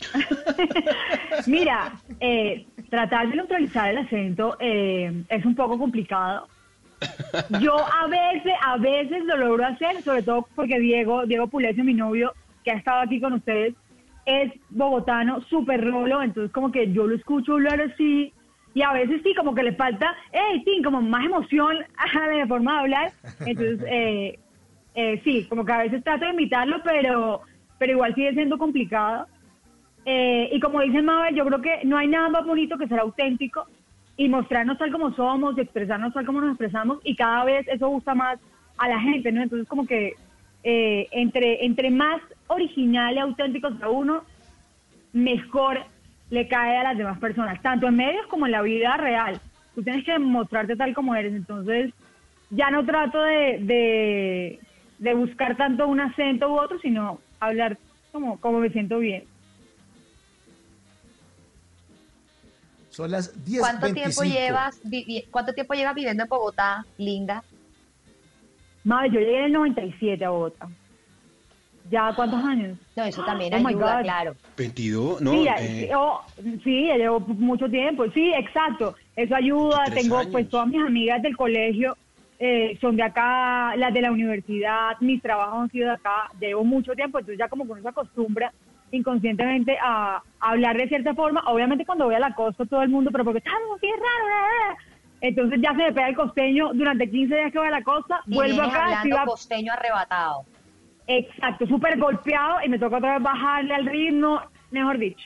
Mira, 1.46 1.92
eh, 2.20 2.66
tratar 2.88 3.28
de 3.28 3.36
neutralizar 3.36 3.90
el 3.90 3.98
acento 3.98 4.56
eh, 4.60 5.24
es 5.28 5.44
un 5.44 5.54
poco 5.54 5.78
complicado. 5.78 6.48
Yo 7.60 7.76
a 7.76 8.06
veces, 8.08 8.52
a 8.62 8.76
veces 8.76 9.24
lo 9.24 9.36
logro 9.36 9.66
hacer, 9.66 10.02
sobre 10.02 10.22
todo 10.22 10.46
porque 10.54 10.78
Diego, 10.78 11.24
Diego 11.26 11.46
Pulecio, 11.48 11.84
mi 11.84 11.94
novio, 11.94 12.32
que 12.64 12.72
ha 12.72 12.74
estado 12.76 13.00
aquí 13.02 13.20
con 13.20 13.32
ustedes, 13.34 13.74
es 14.26 14.52
bogotano, 14.68 15.40
súper 15.42 15.82
rolo, 15.84 16.22
entonces 16.22 16.52
como 16.52 16.70
que 16.70 16.92
yo 16.92 17.06
lo 17.06 17.14
escucho 17.16 17.54
hablar 17.54 17.80
así, 17.80 18.32
y 18.74 18.82
a 18.82 18.92
veces 18.92 19.20
sí, 19.24 19.34
como 19.34 19.54
que 19.54 19.62
le 19.62 19.72
falta, 19.74 20.14
hey, 20.32 20.62
sí, 20.64 20.82
como 20.82 21.00
más 21.00 21.24
emoción 21.24 21.78
a 21.96 22.26
la 22.36 22.46
forma 22.46 22.74
de 22.74 22.78
hablar, 22.80 23.12
entonces 23.46 23.80
eh, 23.88 24.38
eh, 24.94 25.20
sí, 25.24 25.46
como 25.48 25.64
que 25.64 25.72
a 25.72 25.78
veces 25.78 26.02
trato 26.02 26.24
de 26.24 26.32
imitarlo, 26.32 26.76
pero, 26.84 27.42
pero 27.78 27.92
igual 27.92 28.14
sigue 28.14 28.34
siendo 28.34 28.58
complicado. 28.58 29.26
Eh, 30.04 30.48
y 30.52 30.60
como 30.60 30.80
dice 30.80 31.02
Mabel, 31.02 31.34
yo 31.34 31.44
creo 31.44 31.60
que 31.60 31.80
no 31.84 31.96
hay 31.96 32.08
nada 32.08 32.28
más 32.28 32.44
bonito 32.44 32.78
que 32.78 32.88
ser 32.88 33.00
auténtico 33.00 33.66
y 34.16 34.28
mostrarnos 34.28 34.78
tal 34.78 34.92
como 34.92 35.14
somos, 35.14 35.56
y 35.56 35.62
expresarnos 35.62 36.12
tal 36.12 36.26
como 36.26 36.40
nos 36.40 36.50
expresamos, 36.50 36.98
y 37.04 37.14
cada 37.16 37.44
vez 37.44 37.66
eso 37.68 37.88
gusta 37.88 38.14
más 38.14 38.38
a 38.76 38.88
la 38.88 39.00
gente, 39.00 39.32
¿no? 39.32 39.42
Entonces 39.42 39.68
como 39.68 39.86
que 39.86 40.14
eh, 40.62 41.08
entre, 41.12 41.64
entre 41.64 41.90
más 41.90 42.20
original 42.48 43.14
y 43.14 43.18
auténtico 43.18 43.70
sea 43.76 43.88
uno, 43.88 44.24
mejor 45.12 45.80
le 46.30 46.48
cae 46.48 46.76
a 46.76 46.84
las 46.84 46.98
demás 46.98 47.18
personas, 47.18 47.60
tanto 47.62 47.88
en 47.88 47.96
medios 47.96 48.26
como 48.26 48.46
en 48.46 48.52
la 48.52 48.62
vida 48.62 48.96
real. 48.96 49.40
Tú 49.74 49.82
tienes 49.82 50.04
que 50.04 50.18
mostrarte 50.18 50.76
tal 50.76 50.94
como 50.94 51.14
eres, 51.14 51.34
entonces 51.34 51.92
ya 52.50 52.70
no 52.70 52.84
trato 52.84 53.22
de, 53.22 53.58
de, 53.60 54.60
de 55.00 55.14
buscar 55.14 55.56
tanto 55.56 55.86
un 55.88 55.98
acento 55.98 56.48
u 56.52 56.60
otro, 56.60 56.78
sino 56.80 57.18
hablar 57.40 57.76
como, 58.12 58.38
como 58.40 58.58
me 58.60 58.70
siento 58.70 58.98
bien. 58.98 59.24
Son 62.90 63.10
las 63.10 63.34
10.25. 63.46 63.60
¿Cuánto 63.60 63.92
tiempo 63.94 64.22
llevas 64.22 64.80
cuánto 65.30 65.52
tiempo 65.54 65.74
llevas 65.74 65.94
viviendo 65.94 66.22
en 66.24 66.28
Bogotá, 66.28 66.84
Linda? 66.98 67.42
Madre, 68.84 69.10
yo 69.12 69.20
llegué 69.20 69.38
en 69.38 69.44
el 69.44 69.52
97 69.52 70.24
a 70.24 70.30
Bogotá. 70.30 70.68
¿Ya 71.90 72.12
cuántos 72.14 72.44
años? 72.44 72.78
No, 72.94 73.04
eso 73.04 73.24
también 73.24 73.54
Oh 73.54 73.66
ayuda, 73.68 74.02
claro. 74.02 74.34
22, 74.56 75.22
no, 75.22 75.32
sí, 75.32 75.44
ya- 75.44 75.56
eh, 75.58 75.90
oh, 75.96 76.20
sí, 76.62 76.86
ya 76.88 76.96
llevo 76.96 77.20
mucho 77.20 77.68
tiempo. 77.70 78.04
Sí, 78.12 78.32
exacto. 78.34 78.94
Eso 79.16 79.34
ayuda. 79.34 79.84
Tengo, 79.94 80.18
años. 80.18 80.30
pues, 80.32 80.50
todas 80.50 80.68
mis 80.68 80.82
amigas 80.84 81.22
del 81.22 81.36
colegio 81.36 81.96
eh, 82.42 82.76
son 82.80 82.96
de 82.96 83.02
acá, 83.02 83.76
las 83.76 83.92
de 83.92 84.00
la 84.00 84.10
universidad, 84.10 84.96
mis 85.00 85.20
trabajos 85.22 85.60
han 85.62 85.70
sido 85.70 85.88
de 85.88 85.94
acá. 85.94 86.28
Llevo 86.40 86.64
mucho 86.64 86.94
tiempo, 86.94 87.18
entonces 87.18 87.38
ya 87.38 87.48
como 87.48 87.64
que 87.66 87.72
uno 87.72 87.82
se 87.82 87.88
acostumbra 87.90 88.50
inconscientemente 88.90 89.76
a, 89.80 90.16
a 90.40 90.50
hablar 90.50 90.76
de 90.76 90.88
cierta 90.88 91.14
forma. 91.14 91.42
Obviamente 91.46 91.84
cuando 91.84 92.06
voy 92.06 92.14
a 92.14 92.18
la 92.18 92.34
costa 92.34 92.64
todo 92.66 92.82
el 92.82 92.88
mundo, 92.88 93.10
pero 93.12 93.24
porque 93.24 93.38
estamos 93.38 93.78
es 93.82 93.90
raro. 93.90 94.24
bla, 94.26 94.40
bla". 94.72 94.76
Entonces 95.20 95.60
ya 95.62 95.70
se 95.72 95.76
me 95.82 95.92
pega 95.92 96.08
el 96.08 96.16
costeño 96.16 96.72
durante 96.72 97.10
15 97.10 97.34
días 97.36 97.52
que 97.52 97.58
voy 97.58 97.68
a 97.68 97.72
la 97.72 97.82
costa, 97.84 98.20
Y 98.26 98.34
vuelvo 98.34 98.62
acá, 98.62 98.84
hablando 98.84 99.18
a- 99.18 99.24
costeño 99.26 99.72
arrebatado. 99.72 100.44
Exacto, 101.06 101.66
súper 101.66 101.98
golpeado 101.98 102.58
y 102.64 102.68
me 102.68 102.78
toca 102.78 102.96
otra 102.98 103.14
vez 103.14 103.22
bajarle 103.22 103.74
al 103.74 103.84
ritmo, 103.86 104.40
mejor 104.70 104.96
dicho, 104.98 105.24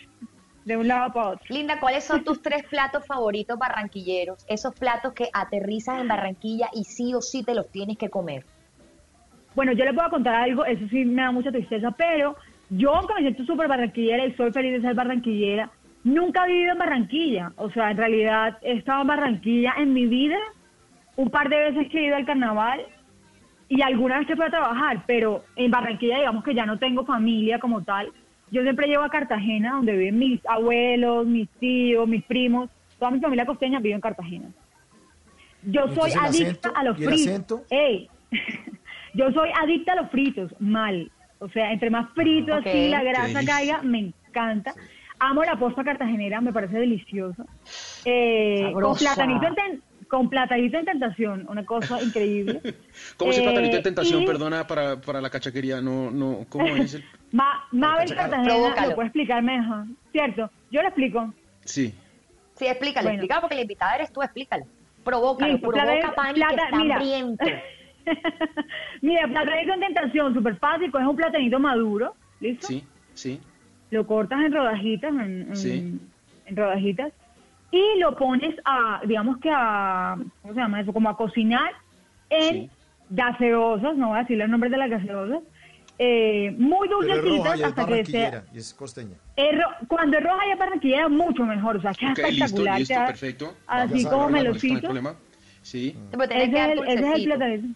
de 0.65 0.77
un 0.77 0.89
lado 0.89 1.13
para 1.13 1.29
otro. 1.31 1.45
Linda, 1.49 1.79
¿cuáles 1.79 2.05
son 2.05 2.25
tus 2.25 2.41
tres 2.41 2.63
platos 2.65 3.07
favoritos 3.07 3.59
barranquilleros? 3.59 4.45
Esos 4.49 4.75
platos 4.75 5.13
que 5.13 5.29
aterrizas 5.33 6.01
en 6.01 6.09
Barranquilla 6.09 6.69
y 6.73 6.85
sí 6.85 7.15
o 7.15 7.21
sí 7.21 7.43
te 7.43 7.55
los 7.55 7.71
tienes 7.71 7.99
que 7.99 8.09
comer. 8.09 8.45
Bueno, 9.55 9.73
yo 9.73 9.85
les 9.85 9.95
puedo 9.95 10.11
contar 10.11 10.35
algo, 10.35 10.65
eso 10.65 10.85
sí 10.91 11.05
me 11.05 11.23
da 11.23 11.31
mucha 11.31 11.53
tristeza, 11.53 11.91
pero 11.93 12.37
yo 12.71 12.95
aunque 12.95 13.15
me 13.15 13.21
siento 13.21 13.45
súper 13.45 13.69
barranquillera 13.69 14.27
y 14.27 14.35
soy 14.35 14.51
feliz 14.53 14.73
de 14.73 14.81
ser 14.81 14.95
barranquillera, 14.95 15.71
nunca 16.03 16.45
he 16.45 16.53
vivido 16.53 16.73
en 16.73 16.79
Barranquilla. 16.79 17.53
O 17.57 17.71
sea, 17.71 17.91
en 17.91 17.97
realidad 17.97 18.59
he 18.63 18.79
estado 18.79 19.03
en 19.03 19.07
Barranquilla 19.09 19.75
en 19.79 19.93
mi 19.93 20.07
vida 20.07 20.39
un 21.17 21.31
par 21.31 21.49
de 21.49 21.57
veces 21.57 21.89
que 21.91 21.99
he 21.99 22.07
ido 22.07 22.17
al 22.17 22.27
carnaval 22.27 22.81
y 23.69 23.83
alguna 23.83 24.19
vez 24.19 24.27
que 24.27 24.37
fui 24.37 24.45
a 24.45 24.51
trabajar, 24.51 25.05
pero 25.07 25.45
en 25.57 25.71
Barranquilla 25.71 26.19
digamos 26.19 26.45
que 26.45 26.55
ya 26.55 26.67
no 26.67 26.79
tengo 26.79 27.05
familia 27.05 27.59
como 27.59 27.83
tal. 27.83 28.11
Yo 28.51 28.63
siempre 28.63 28.87
llevo 28.87 29.03
a 29.03 29.11
Cartagena, 29.11 29.73
donde 29.73 29.97
viven 29.97 30.19
mis 30.19 30.41
abuelos, 30.47 31.27
mis 31.27 31.49
tíos, 31.61 32.07
mis 32.09 32.23
primos, 32.25 32.71
toda 32.99 33.11
mi 33.11 33.21
familia 33.21 33.47
costeña 33.47 33.81
vive 33.81 33.95
en 33.95 34.01
Cartagena. 34.01 34.49
Yo 35.63 35.87
¿Y 35.91 35.95
soy 35.95 36.13
entonces 36.13 36.17
adicta 36.41 36.69
acento? 36.69 36.73
a 36.75 36.85
los 36.85 36.99
¿Y 37.01 37.05
el 37.05 37.09
fritos. 37.11 37.63
Ey, 37.71 38.09
yo 39.15 39.33
soy 39.33 39.51
adicta 39.61 39.93
a 39.93 39.97
los 39.97 40.11
fritos, 40.11 40.53
mal. 40.61 41.11
O 41.39 41.49
sea, 41.49 41.73
entre 41.73 41.91
más 41.91 42.11
frito 42.15 42.55
Ok. 42.55 42.67
así 42.67 42.89
la 42.89 43.03
grasa 43.03 43.45
caiga, 43.45 43.83
me 43.83 44.13
encanta. 44.29 44.75
Amo 45.19 45.43
la 45.43 45.57
posta 45.59 45.83
cartagenera, 45.85 46.41
me 46.41 46.53
parece 46.53 46.79
deliciosa. 46.79 47.45
Eh, 48.05 48.71
con 48.73 48.95
platanito 48.97 49.47
con 50.09 50.29
platanito 50.29 50.79
en 50.79 50.85
tentación, 50.85 51.47
una 51.49 51.65
cosa 51.65 52.01
increíble. 52.03 52.61
¿Cómo 53.17 53.31
es 53.31 53.39
el 53.39 53.45
Eh, 53.45 53.47
platanito 53.47 53.77
de 53.77 53.83
tentación? 53.83 54.23
y- 54.23 54.27
Perdona 54.27 54.67
para, 54.67 55.01
para 55.01 55.21
la 55.21 55.31
cachaquería, 55.31 55.81
no, 55.81 56.11
no, 56.11 56.47
¿cómo 56.49 56.67
es 56.67 56.95
el...? 56.95 57.05
Ma- 57.33 57.65
Mabel. 57.73 58.15
Cartagena 58.15 58.87
lo 58.87 58.95
puede 58.95 59.09
explicar 59.09 59.43
mejor, 59.43 59.85
¿cierto? 60.13 60.51
Yo 60.71 60.83
lo 60.83 60.89
explico. 60.89 61.33
Sí. 61.65 61.95
Sí, 62.57 62.67
explícale, 62.67 63.07
Bueno. 63.09 63.15
explícalo 63.17 63.41
porque 63.41 63.55
la 63.57 63.63
invitada 63.63 63.95
eres 63.97 64.13
tú, 64.13 64.23
explícalo. 64.23 64.65
Provócalo, 65.05 65.53
Listo, 65.53 65.69
provoca 65.69 65.93
plata- 65.93 66.15
Pani 66.15 66.35
que 66.35 66.41
plata- 66.47 66.65
está 66.65 66.77
mira. 66.79 66.95
hambriento. 66.97 67.45
Mira, 69.03 69.27
platanito 69.29 69.73
en 69.75 69.81
tentación, 69.81 70.35
súper 70.35 70.57
fácil, 70.57 70.91
coges 70.91 71.07
un 71.07 71.17
platanito 71.17 71.59
maduro, 71.59 72.15
¿listo? 72.41 72.67
Sí, 72.67 72.85
sí. 73.15 73.41
lo 73.91 74.07
cortas 74.07 74.41
en 74.45 74.53
rodajitas, 74.53 75.11
en, 75.11 75.21
en- 75.49 75.57
Sí. 75.57 75.99
en 76.47 76.57
rodajitas, 76.57 77.13
y 77.75 77.99
lo 77.99 78.15
pones 78.17 78.55
a, 78.65 79.01
digamos 79.05 79.39
que 79.39 79.51
a, 79.51 80.17
¿cómo 80.43 80.55
se 80.55 80.61
llama 80.61 80.81
eso? 80.81 80.93
Como 80.93 81.09
a 81.09 81.17
cocinar 81.17 81.73
en 82.31 82.55
Sí. 82.65 82.71
gaseosas, 83.11 83.97
no 83.97 84.09
voy 84.09 84.19
a 84.19 84.21
decir 84.23 84.39
los 84.39 84.49
nombres 84.49 84.71
de 84.73 84.79
las 84.79 84.91
gaseosas, 84.91 85.41
eh, 85.99 86.55
muy 86.59 86.89
Pero 86.89 87.03
es 87.03 87.09
roja 87.09 87.23
dulcecitas 87.23 87.57
y 87.59 87.61
es 87.63 87.67
hasta 87.69 87.87
que 87.87 88.05
sea... 88.05 88.45
y 88.53 88.59
es 88.59 88.75
costeña. 88.75 89.17
es 89.37 89.57
ro- 89.59 89.87
cuando 89.89 90.19
es 90.19 90.25
roja 90.25 90.47
y 90.47 90.51
es 90.53 90.59
barranquillera, 90.59 91.09
mucho 91.09 91.45
mejor, 91.45 91.77
o 91.77 91.81
sea, 91.81 91.91
listo, 91.93 92.07
espectacular. 92.23 92.79
listo, 92.79 92.95
perfecto. 93.07 93.55
Así 93.67 94.05
como 94.05 94.17
No 94.17 94.27
hay 94.27 94.33
melocito. 94.45 94.81
problema. 94.81 95.15
Sí. 95.63 95.97
Ese 96.13 96.51
que 96.51 96.63
es, 96.65 96.71
el, 96.71 96.79
ese 96.89 97.09
es 97.09 97.15
el 97.15 97.25
platanito. 97.25 97.69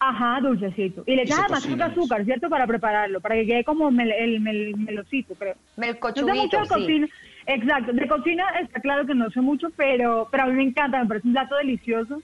Ajá, 0.00 0.40
dulcecito. 0.42 1.02
Y 1.06 1.14
le 1.16 1.22
echas 1.22 1.38
además 1.38 1.66
mucho 1.68 1.84
azúcar, 1.84 2.24
¿cierto? 2.24 2.50
Para 2.50 2.66
prepararlo, 2.66 3.20
para 3.20 3.36
que 3.36 3.46
quede 3.46 3.64
como 3.64 3.90
mel- 3.90 4.12
el 4.12 4.40
mel- 4.40 4.76
melocito, 4.76 5.34
creo. 5.34 5.54
No 5.76 5.84
sé 5.86 6.22
mucho 6.34 6.58
sí. 6.64 7.06
Exacto, 7.46 7.92
de 7.92 8.08
cocina 8.08 8.44
está 8.62 8.80
claro 8.80 9.06
que 9.06 9.14
no 9.14 9.30
sé 9.30 9.40
mucho, 9.40 9.68
pero, 9.76 10.28
pero 10.30 10.44
a 10.44 10.46
mí 10.46 10.54
me 10.54 10.62
encanta, 10.64 11.00
me 11.02 11.06
parece 11.08 11.26
un 11.28 11.34
plato 11.34 11.56
delicioso. 11.56 12.22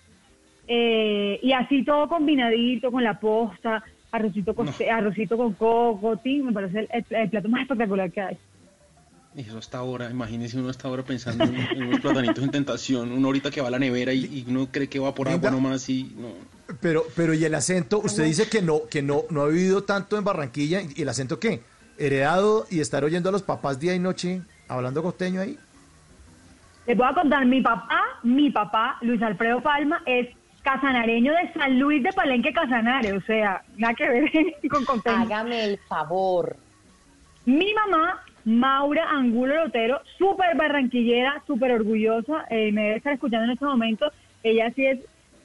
Eh, 0.66 1.38
y 1.42 1.52
así 1.52 1.84
todo 1.84 2.08
combinadito 2.08 2.92
con 2.92 3.02
la 3.02 3.18
posta, 3.18 3.82
arrocito, 4.12 4.54
coste- 4.54 4.88
arrocito 4.90 5.36
con 5.36 5.52
coco, 5.54 6.18
me 6.24 6.52
parece 6.52 6.80
el, 6.80 6.88
el- 6.92 7.16
el 7.16 7.30
plato 7.30 7.48
más 7.48 7.62
espectacular 7.62 8.10
que 8.10 8.20
hay. 8.20 8.38
Y 9.34 9.40
eso 9.42 9.58
hasta 9.58 9.78
ahora, 9.78 10.10
imagínese 10.10 10.58
uno 10.58 10.70
hasta 10.70 10.88
ahora 10.88 11.04
pensando 11.04 11.44
en, 11.44 11.54
en 11.56 11.82
unos 11.86 12.00
platanitos 12.00 12.42
en 12.42 12.50
tentación, 12.50 13.12
uno 13.12 13.28
ahorita 13.28 13.50
que 13.50 13.60
va 13.60 13.68
a 13.68 13.70
la 13.70 13.78
nevera 13.78 14.12
y, 14.12 14.24
y 14.24 14.44
uno 14.48 14.68
cree 14.72 14.88
que 14.88 14.98
va 14.98 15.14
por 15.14 15.28
agua 15.28 15.50
nomás 15.52 15.88
y 15.88 16.12
no. 16.16 16.28
Pero, 16.80 17.04
pero 17.14 17.34
y 17.34 17.44
el 17.44 17.54
acento, 17.54 17.98
usted 17.98 18.24
dice 18.24 18.48
que 18.48 18.60
no, 18.62 18.86
que 18.90 19.02
no, 19.02 19.22
no 19.30 19.42
ha 19.42 19.48
vivido 19.48 19.84
tanto 19.84 20.16
en 20.18 20.24
Barranquilla, 20.24 20.80
¿y 20.82 21.02
el 21.02 21.08
acento 21.08 21.38
qué? 21.38 21.60
¿Heredado 21.98 22.66
y 22.70 22.80
estar 22.80 23.04
oyendo 23.04 23.28
a 23.28 23.32
los 23.32 23.42
papás 23.42 23.78
día 23.78 23.94
y 23.94 23.98
noche 24.00 24.40
hablando 24.70 25.02
costeño 25.02 25.40
ahí? 25.40 25.58
Les 26.86 26.96
voy 26.96 27.06
a 27.08 27.14
contar, 27.14 27.44
mi 27.44 27.60
papá, 27.60 28.02
mi 28.22 28.50
papá, 28.50 28.96
Luis 29.02 29.20
Alfredo 29.22 29.60
Palma, 29.60 30.02
es 30.06 30.28
casanareño 30.62 31.32
de 31.32 31.52
San 31.52 31.78
Luis 31.78 32.02
de 32.02 32.12
Palenque, 32.12 32.52
Casanare, 32.52 33.12
o 33.12 33.20
sea, 33.22 33.62
nada 33.76 33.94
que 33.94 34.08
ver 34.08 34.30
con 34.70 34.84
contenido. 34.84 35.22
Hágame 35.22 35.64
el 35.64 35.78
favor. 35.88 36.56
Mi 37.46 37.72
mamá, 37.74 38.22
Maura 38.44 39.10
Angulo 39.10 39.64
Lotero, 39.64 40.00
súper 40.18 40.56
barranquillera, 40.56 41.42
súper 41.46 41.72
orgullosa, 41.72 42.44
eh, 42.50 42.70
me 42.72 42.82
debe 42.82 42.96
estar 42.96 43.12
escuchando 43.12 43.44
en 43.46 43.52
este 43.52 43.64
momento. 43.64 44.10
Ella 44.42 44.72
sí 44.74 44.86
es, 44.86 45.00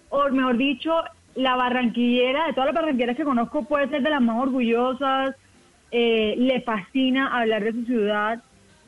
o 0.09 0.29
mejor 0.29 0.57
dicho, 0.57 0.93
la 1.35 1.55
barranquillera, 1.55 2.47
de 2.47 2.53
todas 2.53 2.67
las 2.67 2.75
barranquilleras 2.75 3.17
que 3.17 3.23
conozco, 3.23 3.65
puede 3.65 3.89
ser 3.89 4.01
de 4.01 4.09
las 4.09 4.21
más 4.21 4.41
orgullosas. 4.41 5.35
eh, 5.91 6.35
le 6.37 6.61
fascina 6.61 7.37
hablar 7.37 7.63
de 7.63 7.71
su 7.71 7.85
ciudad, 7.85 8.41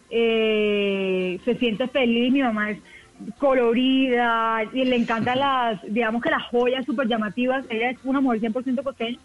eh, 0.10 1.40
se 1.46 1.56
siente 1.56 1.88
feliz. 1.88 2.32
Mi 2.32 2.42
mamá 2.42 2.72
es 2.72 2.80
colorida 3.40 4.64
y 4.74 4.86
le 4.86 4.96
encantan 4.96 5.40
las, 5.40 5.82
digamos 5.92 6.22
que 6.22 6.30
las 6.30 6.44
joyas 6.44 6.86
súper 6.86 7.08
llamativas. 7.08 7.66
Ella 7.70 7.92
es 7.92 7.98
una 8.04 8.22
mujer 8.22 8.42
100% 8.42 8.84
costeña. 8.84 9.20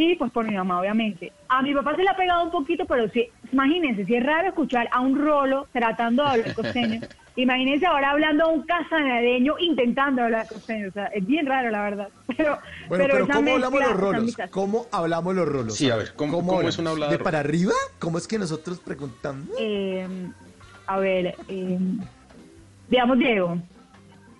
Y 0.00 0.14
pues 0.14 0.30
por 0.30 0.46
mi 0.46 0.54
mamá, 0.54 0.78
obviamente. 0.80 1.32
A 1.48 1.60
mi 1.60 1.74
papá 1.74 1.96
se 1.96 2.04
le 2.04 2.08
ha 2.08 2.14
pegado 2.16 2.44
un 2.44 2.52
poquito, 2.52 2.86
pero 2.86 3.08
sí, 3.08 3.28
imagínense, 3.50 4.04
si 4.06 4.14
es 4.14 4.22
raro 4.24 4.46
escuchar 4.46 4.88
a 4.92 5.00
un 5.00 5.18
rolo 5.18 5.68
tratando 5.72 6.22
de 6.22 6.28
hablar 6.30 6.54
costeño, 6.54 7.00
imagínense 7.34 7.84
ahora 7.84 8.10
hablando 8.12 8.44
a 8.44 8.48
un 8.48 8.62
casanareño 8.62 9.56
intentando 9.58 10.22
hablar 10.22 10.46
costeño. 10.46 10.88
O 10.90 10.92
sea, 10.92 11.06
es 11.06 11.26
bien 11.26 11.46
raro, 11.46 11.70
la 11.70 11.82
verdad. 11.82 12.08
Pero, 12.36 12.60
Bueno, 12.88 13.04
pero, 13.10 13.26
¿cómo 13.26 13.54
hablamos 13.54 13.80
mezcla 13.80 13.86
los 13.86 13.90
en 13.90 13.96
mi 13.96 14.32
rolos? 14.32 14.50
¿Cómo 14.52 14.86
hablamos 14.92 15.34
los 15.34 15.48
rolos? 15.48 15.74
Sí, 15.74 15.90
a 15.90 15.96
ver, 15.96 16.14
¿cómo- 16.14 16.38
cómo 16.38 16.52
hablamos? 16.52 16.74
es 16.74 16.78
una 16.78 16.90
hablada 16.90 17.12
¿De 17.12 17.18
para 17.18 17.40
arriba? 17.40 17.72
¿Cómo 17.98 18.18
es 18.18 18.28
que 18.28 18.38
nosotros 18.38 18.78
preguntamos? 18.78 19.48
Eh, 19.58 20.30
a 20.86 20.98
ver, 21.00 21.38
eh, 21.48 21.78
digamos, 22.86 23.18
Diego, 23.18 23.58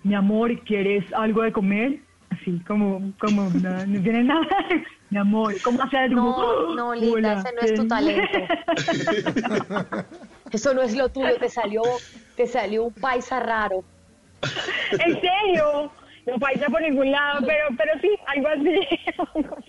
mi 0.03 0.15
amor, 0.15 0.63
¿quieres 0.63 1.03
algo 1.13 1.41
de 1.41 1.51
comer? 1.51 1.99
Así, 2.29 2.63
como, 2.65 3.11
como, 3.19 3.49
no, 3.49 3.85
no 3.85 4.01
tiene 4.03 4.23
nada. 4.23 4.47
Mi 5.09 5.17
amor, 5.17 5.59
¿cómo 5.61 5.81
hacer? 5.81 6.11
No, 6.11 6.75
no, 6.75 6.93
Linda, 6.93 7.33
ese 7.39 7.51
no 7.53 7.61
es 7.61 7.73
tu 7.73 7.87
talento. 7.87 8.39
Eso 10.51 10.73
no 10.73 10.81
es 10.81 10.95
lo 10.95 11.09
tuyo, 11.09 11.37
te 11.37 11.49
salió, 11.49 11.81
te 12.35 12.47
salió 12.47 12.85
un 12.85 12.93
paisa 12.93 13.39
raro. 13.39 13.83
¿En 14.91 15.19
serio? 15.21 15.91
No 16.25 16.39
paisa 16.39 16.65
por 16.67 16.81
ningún 16.81 17.11
lado, 17.11 17.45
pero, 17.45 17.67
pero 17.77 17.93
sí, 18.01 18.09
algo 18.27 18.47
así. 18.47 18.87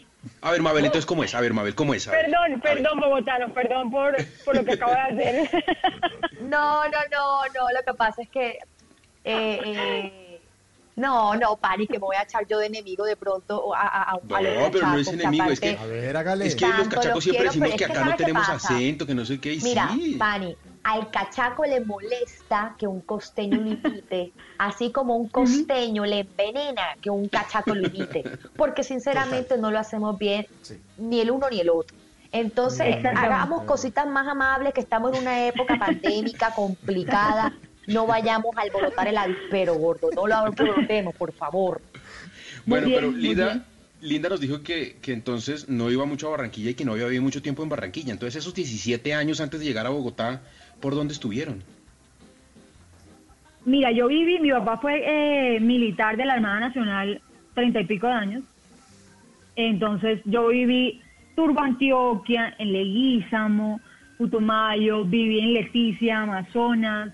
A 0.42 0.50
ver, 0.52 0.62
Mabel, 0.62 0.84
entonces, 0.84 1.06
¿cómo 1.06 1.24
es? 1.24 1.34
A 1.34 1.40
ver, 1.40 1.52
Mabel, 1.54 1.74
¿cómo 1.74 1.92
es? 1.94 2.06
A 2.08 2.12
perdón, 2.12 2.50
ver. 2.50 2.60
perdón, 2.60 3.00
bogotanos, 3.00 3.52
perdón 3.52 3.90
por, 3.90 4.16
por 4.44 4.56
lo 4.56 4.64
que 4.64 4.72
acabo 4.72 4.92
de 4.92 5.00
hacer. 5.00 5.50
No, 6.40 6.84
no, 6.84 6.98
no, 7.12 7.42
no, 7.54 7.70
lo 7.70 7.82
que 7.86 7.94
pasa 7.96 8.22
es 8.22 8.28
que... 8.30 8.58
eh, 9.24 9.60
eh, 9.64 10.29
no, 11.00 11.34
no, 11.34 11.56
Pani, 11.56 11.86
que 11.86 11.94
me 11.94 11.98
voy 12.00 12.16
a 12.16 12.22
echar 12.22 12.46
yo 12.46 12.58
de 12.58 12.66
enemigo 12.66 13.04
de 13.04 13.16
pronto 13.16 13.74
a, 13.74 13.80
a, 13.80 14.02
a, 14.12 14.18
No, 14.22 14.36
a 14.36 14.40
los 14.42 14.70
pero 14.70 14.86
no 14.86 14.98
es 14.98 15.08
enemigo, 15.08 15.50
es 15.50 15.58
que- 15.60 15.76
A 15.78 15.86
ver, 15.86 16.16
hágale. 16.16 16.46
Es 16.46 16.54
que 16.54 16.66
los 16.68 16.88
cachacos 16.88 17.06
los 17.14 17.24
siempre 17.24 17.48
quiero, 17.48 17.50
decimos 17.52 17.68
que 17.70 17.74
es 17.74 17.78
que 17.78 17.84
acá 17.86 17.94
no 17.94 18.00
¿sabe 18.06 18.16
qué 18.16 18.24
tenemos 18.24 18.46
pasa? 18.46 18.74
acento, 18.74 19.06
que 19.06 19.14
no 19.14 19.24
sé 19.24 19.40
qué, 19.40 19.54
y 19.54 19.60
Mira, 19.62 19.88
sí. 19.92 20.16
Pani, 20.18 20.56
al 20.84 21.10
cachaco 21.10 21.64
le 21.64 21.80
molesta 21.80 22.74
que 22.78 22.86
un 22.86 23.00
costeño 23.00 23.60
lo 23.60 23.68
imite, 23.70 24.32
así 24.58 24.92
como 24.92 25.16
un 25.16 25.28
costeño 25.28 26.04
le 26.06 26.20
envenena 26.20 26.82
que 27.00 27.10
un 27.10 27.28
cachaco 27.28 27.74
lo 27.74 27.86
imite, 27.86 28.24
porque 28.56 28.82
sinceramente 28.82 29.58
no 29.58 29.70
lo 29.70 29.78
hacemos 29.78 30.18
bien 30.18 30.46
Sí. 30.62 30.80
ni 30.98 31.20
el 31.20 31.30
uno 31.30 31.48
ni 31.50 31.60
el 31.60 31.70
otro. 31.70 31.96
Entonces, 32.32 32.96
hagamos 33.16 33.64
cositas 33.64 34.06
más 34.06 34.28
amables, 34.28 34.72
que 34.72 34.80
estamos 34.80 35.12
en 35.12 35.18
una 35.22 35.46
época 35.46 35.74
pandémica 35.80 36.54
complicada, 36.54 37.52
no 37.86 38.06
vayamos 38.06 38.56
a 38.56 38.62
alborotar 38.62 39.08
el 39.08 39.16
avispero, 39.16 39.74
gordo, 39.74 40.10
no 40.14 40.26
lo 40.26 40.36
alborotemos, 40.36 41.14
por 41.14 41.32
favor. 41.32 41.80
Bueno, 42.66 42.86
bien, 42.86 43.00
pero 43.00 43.12
Linda. 43.12 43.66
Linda 44.02 44.30
nos 44.30 44.40
dijo 44.40 44.62
que, 44.62 44.96
que 45.02 45.12
entonces 45.12 45.68
no 45.68 45.90
iba 45.90 46.06
mucho 46.06 46.28
a 46.28 46.30
Barranquilla 46.30 46.70
y 46.70 46.74
que 46.74 46.86
no 46.86 46.92
había 46.92 47.04
vivido 47.04 47.22
mucho 47.22 47.42
tiempo 47.42 47.62
en 47.62 47.68
Barranquilla. 47.68 48.12
Entonces, 48.12 48.42
esos 48.42 48.54
17 48.54 49.12
años 49.12 49.42
antes 49.42 49.60
de 49.60 49.66
llegar 49.66 49.86
a 49.86 49.90
Bogotá, 49.90 50.40
¿por 50.80 50.94
dónde 50.94 51.12
estuvieron? 51.12 51.62
Mira, 53.66 53.92
yo 53.92 54.08
viví, 54.08 54.38
mi 54.38 54.50
papá 54.50 54.78
fue 54.78 55.02
eh, 55.04 55.60
militar 55.60 56.16
de 56.16 56.24
la 56.24 56.34
Armada 56.34 56.60
Nacional 56.60 57.20
treinta 57.54 57.80
y 57.80 57.84
pico 57.84 58.06
de 58.06 58.12
años. 58.14 58.44
Entonces 59.56 60.20
yo 60.24 60.48
viví 60.48 61.02
Turbo 61.36 61.60
Antioquia, 61.60 62.54
en 62.58 62.72
Leguízamo, 62.72 63.80
Putumayo, 64.16 65.04
viví 65.04 65.40
en 65.40 65.52
Leticia, 65.54 66.22
Amazonas, 66.22 67.12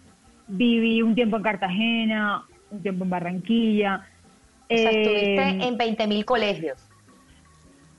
viví 0.48 1.02
un 1.02 1.14
tiempo 1.14 1.36
en 1.36 1.42
Cartagena, 1.42 2.42
un 2.70 2.82
tiempo 2.82 3.04
en 3.04 3.10
Barranquilla. 3.10 4.06
O 4.68 4.76
sea, 4.76 4.90
Eh, 4.90 5.02
estuviste 5.02 5.66
en 5.68 5.76
20 5.76 6.06
mil 6.06 6.24
colegios. 6.24 6.78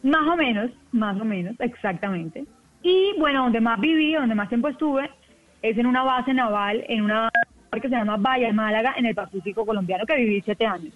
Más 0.03 0.27
o 0.27 0.35
menos, 0.35 0.71
más 0.91 1.19
o 1.19 1.25
menos, 1.25 1.55
exactamente. 1.59 2.45
Y 2.83 3.13
bueno, 3.19 3.43
donde 3.43 3.59
más 3.61 3.79
viví, 3.79 4.13
donde 4.13 4.35
más 4.35 4.47
tiempo 4.49 4.67
estuve, 4.69 5.09
es 5.61 5.77
en 5.77 5.85
una 5.85 6.03
base 6.03 6.33
naval, 6.33 6.83
en 6.87 7.01
una 7.03 7.29
que 7.71 7.81
se 7.81 7.95
llama 7.95 8.17
Bahía 8.17 8.51
Málaga, 8.53 8.93
en 8.97 9.05
el 9.05 9.13
Pacífico 9.15 9.65
colombiano, 9.65 10.05
que 10.05 10.15
viví 10.15 10.41
siete 10.41 10.65
años. 10.65 10.93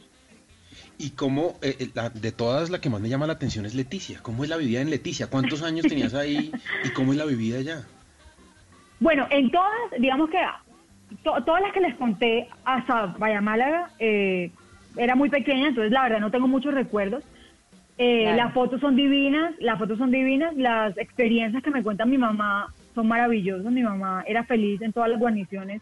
Y 0.97 1.11
cómo, 1.11 1.55
eh, 1.61 1.75
eh, 1.79 1.89
la- 1.93 2.09
de 2.09 2.31
todas, 2.31 2.69
la 2.69 2.79
que 2.79 2.89
más 2.89 3.01
me 3.01 3.09
llama 3.09 3.27
la 3.27 3.33
atención 3.33 3.65
es 3.65 3.75
Leticia. 3.75 4.19
¿Cómo 4.21 4.43
es 4.43 4.49
la 4.49 4.57
vida 4.57 4.81
en 4.81 4.89
Leticia? 4.89 5.27
¿Cuántos 5.27 5.63
años 5.63 5.85
tenías 5.87 6.13
ahí 6.13 6.51
y 6.85 6.89
cómo 6.91 7.11
es 7.11 7.17
la 7.17 7.25
vida 7.25 7.57
allá? 7.59 7.81
Bueno, 8.99 9.25
en 9.31 9.49
todas, 9.49 9.71
digamos 9.99 10.29
que 10.29 10.37
to- 11.23 11.43
todas 11.43 11.61
las 11.61 11.71
que 11.73 11.81
les 11.81 11.95
conté 11.95 12.47
hasta 12.65 13.07
Bahía 13.17 13.41
Málaga, 13.41 13.89
eh, 13.99 14.51
era 14.97 15.15
muy 15.15 15.29
pequeña, 15.29 15.67
entonces 15.69 15.91
la 15.91 16.03
verdad 16.03 16.19
no 16.19 16.31
tengo 16.31 16.47
muchos 16.47 16.73
recuerdos. 16.73 17.23
Eh, 17.97 18.23
Claro. 18.23 18.37
Las 18.37 18.53
fotos 18.53 18.81
son 18.81 18.95
divinas, 18.95 19.53
las 19.59 19.77
fotos 19.77 19.97
son 19.97 20.11
divinas, 20.11 20.55
las 20.55 20.97
experiencias 20.97 21.61
que 21.63 21.69
me 21.71 21.83
cuenta 21.83 22.05
mi 22.05 22.17
mamá 22.17 22.73
son 22.95 23.07
maravillosas. 23.07 23.71
Mi 23.71 23.83
mamá 23.83 24.23
era 24.27 24.43
feliz 24.43 24.81
en 24.81 24.91
todas 24.91 25.09
las 25.09 25.19
guarniciones 25.19 25.81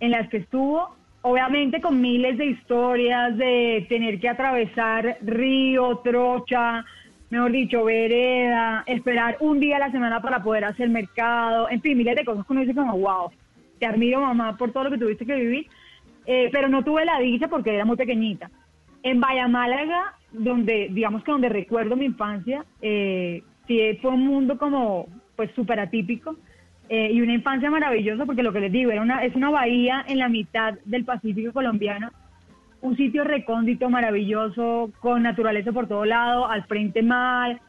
en 0.00 0.10
las 0.10 0.28
que 0.28 0.38
estuvo, 0.38 0.94
obviamente 1.22 1.80
con 1.80 2.00
miles 2.00 2.36
de 2.36 2.46
historias 2.46 3.36
de 3.38 3.86
tener 3.88 4.18
que 4.20 4.28
atravesar 4.28 5.16
río, 5.22 5.98
trocha, 5.98 6.84
mejor 7.30 7.52
dicho, 7.52 7.84
vereda, 7.84 8.82
esperar 8.86 9.36
un 9.40 9.60
día 9.60 9.76
a 9.76 9.80
la 9.80 9.90
semana 9.90 10.20
para 10.20 10.42
poder 10.42 10.64
hacer 10.64 10.88
mercado, 10.90 11.70
en 11.70 11.80
fin, 11.80 11.96
miles 11.96 12.16
de 12.16 12.24
cosas 12.24 12.44
que 12.46 12.52
uno 12.52 12.60
dice 12.62 12.74
como, 12.74 12.98
wow, 12.98 13.30
te 13.84 13.90
admiro 13.90 14.20
mamá 14.20 14.56
por 14.56 14.72
todo 14.72 14.84
lo 14.84 14.90
que 14.90 14.98
tuviste 14.98 15.26
que 15.26 15.34
vivir, 15.44 15.66
Eh, 16.26 16.48
pero 16.50 16.68
no 16.68 16.82
tuve 16.82 17.04
la 17.04 17.18
dicha 17.18 17.48
porque 17.48 17.74
era 17.74 17.84
muy 17.84 17.96
pequeñita. 17.96 18.46
En 19.02 19.20
Bahía 19.20 19.46
Málaga, 19.46 20.14
donde, 20.32 20.88
digamos 20.90 21.22
que 21.22 21.32
donde 21.32 21.50
recuerdo 21.50 21.96
mi 21.96 22.06
infancia, 22.06 22.64
eh, 22.80 23.42
sí 23.66 23.76
fue 24.00 24.10
un 24.12 24.24
mundo 24.26 24.56
como, 24.56 25.06
pues, 25.36 25.50
súper 25.54 25.78
atípico 25.80 26.28
eh, 26.88 27.10
y 27.12 27.20
una 27.20 27.34
infancia 27.34 27.70
maravillosa 27.70 28.24
porque 28.24 28.42
lo 28.42 28.54
que 28.54 28.60
les 28.60 28.72
digo, 28.72 28.90
era 28.90 29.02
una, 29.02 29.22
es 29.22 29.34
una 29.36 29.50
bahía 29.50 30.02
en 30.08 30.18
la 30.18 30.30
mitad 30.30 30.70
del 30.86 31.04
Pacífico 31.04 31.52
colombiano, 31.52 32.08
un 32.80 32.96
sitio 32.96 33.22
recóndito, 33.24 33.90
maravilloso, 33.90 34.90
con 35.00 35.22
naturaleza 35.22 35.72
por 35.72 35.86
todo 35.86 36.06
lado, 36.06 36.46
al 36.48 36.62
frente 36.64 37.02
mar, 37.02 37.60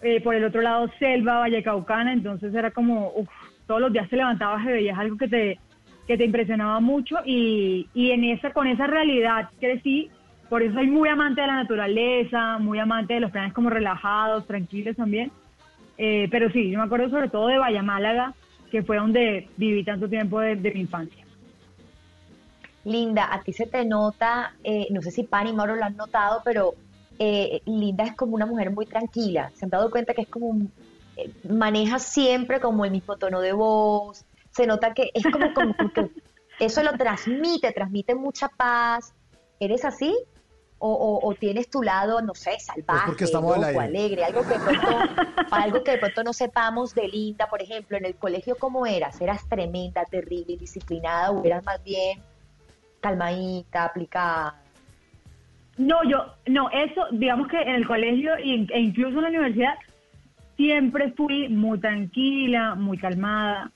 eh, 0.00 0.22
por 0.24 0.34
el 0.34 0.44
otro 0.44 0.62
lado 0.62 0.90
selva, 0.98 1.40
Valle 1.40 1.62
Caucana, 1.62 2.12
entonces 2.12 2.54
era 2.54 2.70
como, 2.70 3.12
uf, 3.14 3.28
todos 3.66 3.80
los 3.80 3.92
días 3.92 4.08
te 4.08 4.16
levantabas 4.16 4.64
y 4.64 4.68
veías 4.68 4.98
algo 4.98 5.16
que 5.16 5.28
te, 5.28 5.58
que 6.06 6.16
te 6.16 6.24
impresionaba 6.24 6.80
mucho 6.80 7.16
y, 7.24 7.88
y 7.94 8.10
en 8.10 8.24
esa, 8.24 8.52
con 8.52 8.66
esa 8.66 8.86
realidad 8.86 9.48
crecí, 9.60 10.10
por 10.48 10.62
eso 10.62 10.74
soy 10.74 10.88
muy 10.88 11.08
amante 11.08 11.40
de 11.40 11.46
la 11.46 11.56
naturaleza, 11.56 12.58
muy 12.58 12.78
amante 12.78 13.14
de 13.14 13.20
los 13.20 13.30
planes 13.30 13.52
como 13.52 13.70
relajados, 13.70 14.46
tranquilos 14.46 14.96
también, 14.96 15.30
Eh, 15.96 16.26
pero 16.28 16.50
sí, 16.50 16.70
yo 16.70 16.78
me 16.78 16.86
acuerdo 16.86 17.08
sobre 17.08 17.28
todo 17.28 17.46
de 17.46 17.58
Bahía 17.58 17.82
Málaga, 17.82 18.34
que 18.68 18.82
fue 18.82 18.96
donde 18.96 19.48
viví 19.56 19.84
tanto 19.84 20.08
tiempo 20.08 20.40
de, 20.40 20.56
de 20.56 20.72
mi 20.72 20.80
infancia. 20.80 21.24
Linda, 22.84 23.32
a 23.32 23.40
ti 23.42 23.52
se 23.52 23.66
te 23.66 23.84
nota, 23.84 24.54
eh, 24.64 24.88
no 24.90 25.00
sé 25.02 25.12
si 25.12 25.22
Pan 25.22 25.46
y 25.46 25.52
Mauro 25.52 25.76
lo 25.76 25.84
han 25.84 25.96
notado, 25.96 26.42
pero 26.44 26.72
eh, 27.20 27.60
Linda 27.64 28.04
es 28.04 28.16
como 28.16 28.34
una 28.34 28.44
mujer 28.44 28.72
muy 28.72 28.86
tranquila. 28.86 29.52
Se 29.54 29.64
han 29.66 29.70
dado 29.70 29.88
cuenta 29.88 30.14
que 30.14 30.22
es 30.22 30.28
como, 30.28 30.66
maneja 31.44 31.98
siempre 31.98 32.60
como 32.60 32.84
el 32.84 32.90
mismo 32.90 33.16
tono 33.16 33.40
de 33.40 33.52
voz, 33.52 34.24
se 34.50 34.66
nota 34.66 34.94
que 34.94 35.10
es 35.14 35.24
como, 35.24 35.52
como, 35.52 35.74
como 35.74 35.92
que 35.92 36.06
eso 36.60 36.82
lo 36.82 36.92
transmite, 36.96 37.72
transmite 37.72 38.14
mucha 38.14 38.48
paz. 38.48 39.12
¿Eres 39.60 39.84
así? 39.84 40.14
O, 40.78 40.92
o- 40.92 41.28
o 41.28 41.34
tienes 41.34 41.70
tu 41.70 41.82
lado, 41.82 42.20
no 42.20 42.34
sé, 42.34 42.58
salvaje, 42.58 42.84
Pues 42.86 43.02
porque 43.06 43.24
estamos 43.24 43.54
al 43.54 43.60
loco, 43.62 43.80
aire. 43.80 43.84
alegre, 43.98 44.24
algo 44.24 44.42
que, 44.42 44.54
de 44.54 44.60
pronto, 44.60 45.02
algo 45.50 45.84
que 45.84 45.90
de 45.92 45.98
pronto 45.98 46.24
no 46.24 46.32
sepamos 46.32 46.94
de 46.94 47.08
Linda, 47.08 47.46
por 47.48 47.62
ejemplo, 47.62 47.96
en 47.96 48.04
el 48.04 48.16
colegio, 48.16 48.56
¿cómo 48.58 48.84
eras? 48.84 49.20
¿Eras 49.20 49.48
tremenda, 49.48 50.04
terrible, 50.04 50.54
indisciplinada 50.54 51.30
o 51.30 51.44
eras 51.44 51.64
más 51.64 51.82
bien 51.82 52.22
calmadita, 53.00 53.84
aplicada? 53.84 54.60
No, 55.76 56.04
yo, 56.08 56.18
no, 56.46 56.70
eso, 56.70 57.06
digamos 57.12 57.48
que 57.48 57.60
en 57.60 57.70
el 57.76 57.86
colegio 57.86 58.34
e 58.36 58.80
incluso 58.80 59.16
en 59.16 59.22
la 59.22 59.28
universidad, 59.28 59.74
siempre 60.56 61.12
fui 61.16 61.48
muy 61.48 61.78
tranquila, 61.80 62.74
muy 62.74 62.98
calmada. 62.98 63.70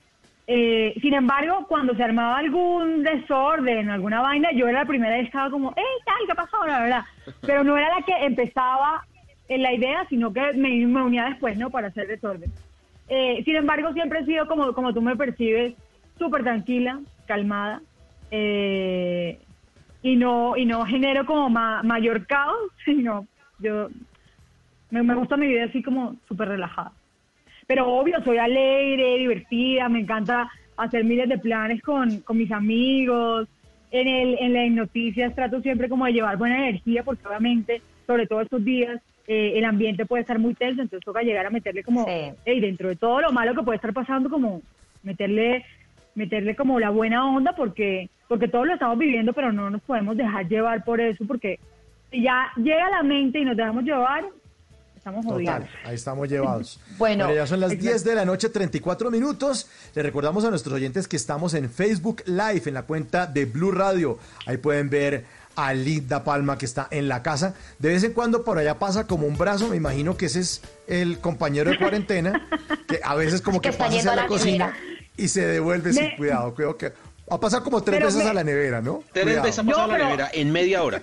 Eh, 0.47 0.95
sin 1.01 1.13
embargo, 1.13 1.65
cuando 1.67 1.93
se 1.95 2.03
armaba 2.03 2.37
algún 2.37 3.03
desorden, 3.03 3.89
alguna 3.89 4.21
vaina, 4.21 4.51
yo 4.53 4.67
era 4.67 4.79
la 4.79 4.87
primera 4.87 5.19
y 5.21 5.25
estaba 5.25 5.51
como, 5.51 5.69
¡Ey, 5.75 5.83
tal! 6.05 6.15
¿Qué 6.27 6.35
pasó? 6.35 6.65
La 6.65 6.79
verdad. 6.81 7.03
Pero 7.41 7.63
no 7.63 7.77
era 7.77 7.89
la 7.99 8.03
que 8.05 8.13
empezaba 8.25 9.03
en 9.47 9.61
la 9.61 9.73
idea, 9.73 10.05
sino 10.09 10.33
que 10.33 10.53
me, 10.53 10.69
me 10.85 11.03
unía 11.03 11.25
después, 11.25 11.57
¿no? 11.57 11.69
Para 11.69 11.87
hacer 11.89 12.07
desorden. 12.07 12.51
Eh, 13.07 13.41
sin 13.43 13.55
embargo, 13.55 13.93
siempre 13.93 14.19
he 14.19 14.25
sido 14.25 14.47
como, 14.47 14.73
como 14.73 14.93
tú 14.93 15.01
me 15.01 15.15
percibes, 15.15 15.75
súper 16.17 16.43
tranquila, 16.43 16.99
calmada. 17.27 17.81
eh, 18.31 19.39
y 20.01 20.15
no 20.15 20.55
y 20.55 20.65
no 20.65 20.85
genero 20.85 21.25
como 21.25 21.49
ma- 21.49 21.83
mayor 21.83 22.25
caos, 22.25 22.55
sino 22.85 23.27
yo 23.59 23.89
me, 24.91 25.03
me 25.03 25.15
gusta 25.15 25.37
mi 25.37 25.47
vida 25.47 25.65
así 25.65 25.81
como 25.81 26.15
súper 26.27 26.49
relajada. 26.49 26.91
Pero 27.67 27.87
obvio, 27.87 28.21
soy 28.23 28.37
alegre, 28.37 29.17
divertida, 29.17 29.89
me 29.89 29.99
encanta 29.99 30.49
hacer 30.77 31.03
miles 31.03 31.29
de 31.29 31.37
planes 31.37 31.81
con, 31.81 32.21
con 32.21 32.37
mis 32.37 32.51
amigos. 32.51 33.47
En, 33.91 34.07
el, 34.07 34.37
en 34.39 34.53
las 34.53 34.69
noticias 34.71 35.33
trato 35.35 35.61
siempre 35.61 35.89
como 35.89 36.05
de 36.05 36.13
llevar 36.13 36.37
buena 36.37 36.57
energía, 36.67 37.03
porque 37.03 37.27
obviamente, 37.27 37.81
sobre 38.05 38.27
todo 38.27 38.41
estos 38.41 38.63
días, 38.63 39.01
eh, 39.27 39.53
el 39.55 39.65
ambiente 39.65 40.05
puede 40.05 40.21
estar 40.21 40.39
muy 40.39 40.53
tenso, 40.55 40.81
entonces 40.81 41.05
toca 41.05 41.21
llegar 41.21 41.45
a 41.45 41.49
meterle 41.51 41.83
como, 41.83 42.05
Sí. 42.05 42.31
hey, 42.45 42.59
dentro 42.59 42.89
de 42.89 42.95
todo 42.95 43.21
lo 43.21 43.31
malo 43.31 43.53
que 43.53 43.63
puede 43.63 43.75
estar 43.75 43.93
pasando, 43.93 44.29
como 44.29 44.61
meterle 45.03 45.65
meterle 46.15 46.55
como 46.55 46.79
la 46.79 46.89
buena 46.89 47.25
onda 47.29 47.53
porque 47.53 48.09
porque 48.27 48.47
todos 48.47 48.67
lo 48.67 48.73
estamos 48.73 48.97
viviendo 48.97 49.31
pero 49.31 49.53
no 49.53 49.69
nos 49.69 49.81
podemos 49.83 50.17
dejar 50.17 50.47
llevar 50.49 50.83
por 50.83 50.99
eso 50.99 51.23
porque 51.25 51.59
si 52.11 52.23
ya 52.23 52.51
llega 52.57 52.87
a 52.87 52.89
la 52.89 53.03
mente 53.03 53.39
y 53.39 53.45
nos 53.45 53.55
dejamos 53.55 53.83
llevar 53.83 54.25
estamos 54.99 55.25
jodidos 55.25 55.63
ahí 55.85 55.95
estamos 55.95 56.29
llevados. 56.29 56.79
Bueno. 56.97 57.33
ya 57.33 57.47
son 57.47 57.61
las 57.61 57.71
Exacto. 57.71 57.91
10 57.91 58.03
de 58.03 58.15
la 58.15 58.25
noche, 58.25 58.49
34 58.49 59.09
minutos. 59.09 59.67
Le 59.95 60.03
recordamos 60.03 60.43
a 60.43 60.49
nuestros 60.49 60.75
oyentes 60.75 61.07
que 61.07 61.15
estamos 61.15 61.53
en 61.53 61.69
Facebook 61.69 62.23
Live, 62.25 62.63
en 62.65 62.73
la 62.73 62.83
cuenta 62.83 63.25
de 63.25 63.45
Blue 63.45 63.71
Radio. 63.71 64.19
Ahí 64.45 64.57
pueden 64.57 64.89
ver 64.89 65.25
a 65.55 65.73
Linda 65.73 66.23
Palma 66.23 66.57
que 66.57 66.65
está 66.65 66.87
en 66.91 67.07
la 67.07 67.23
casa. 67.23 67.53
De 67.79 67.89
vez 67.89 68.03
en 68.03 68.11
cuando 68.11 68.43
por 68.43 68.57
allá 68.57 68.77
pasa 68.77 69.07
como 69.07 69.25
un 69.25 69.37
brazo, 69.37 69.69
me 69.69 69.77
imagino 69.77 70.17
que 70.17 70.25
ese 70.25 70.41
es 70.41 70.61
el 70.87 71.19
compañero 71.19 71.71
de 71.71 71.77
cuarentena, 71.77 72.47
que 72.87 72.99
a 73.03 73.15
veces 73.15 73.41
como 73.41 73.61
Que 73.61 73.71
que 73.71 73.77
pasa 73.77 74.11
a 74.11 74.15
la 74.15 74.23
la 74.23 74.27
cocina 74.27 74.73
y 75.15 75.27
se 75.27 75.45
devuelve 75.45 75.93
sin 75.93 76.15
cuidado. 76.17 76.53
Creo 76.53 76.77
que 76.77 76.91
a 77.31 77.39
pasar 77.39 77.63
como 77.63 77.81
tres 77.81 77.97
Pero 77.97 78.07
veces 78.07 78.23
me- 78.23 78.29
a 78.29 78.33
la 78.33 78.43
nevera, 78.43 78.81
¿no? 78.81 79.03
Tres 79.13 79.23
Cuidado. 79.25 79.43
veces 79.45 79.63
No, 79.65 79.71
pasado 79.71 79.87
la 79.87 79.93
pero- 79.93 80.05
nevera 80.09 80.29
en 80.33 80.51
media 80.51 80.83
hora. 80.83 81.01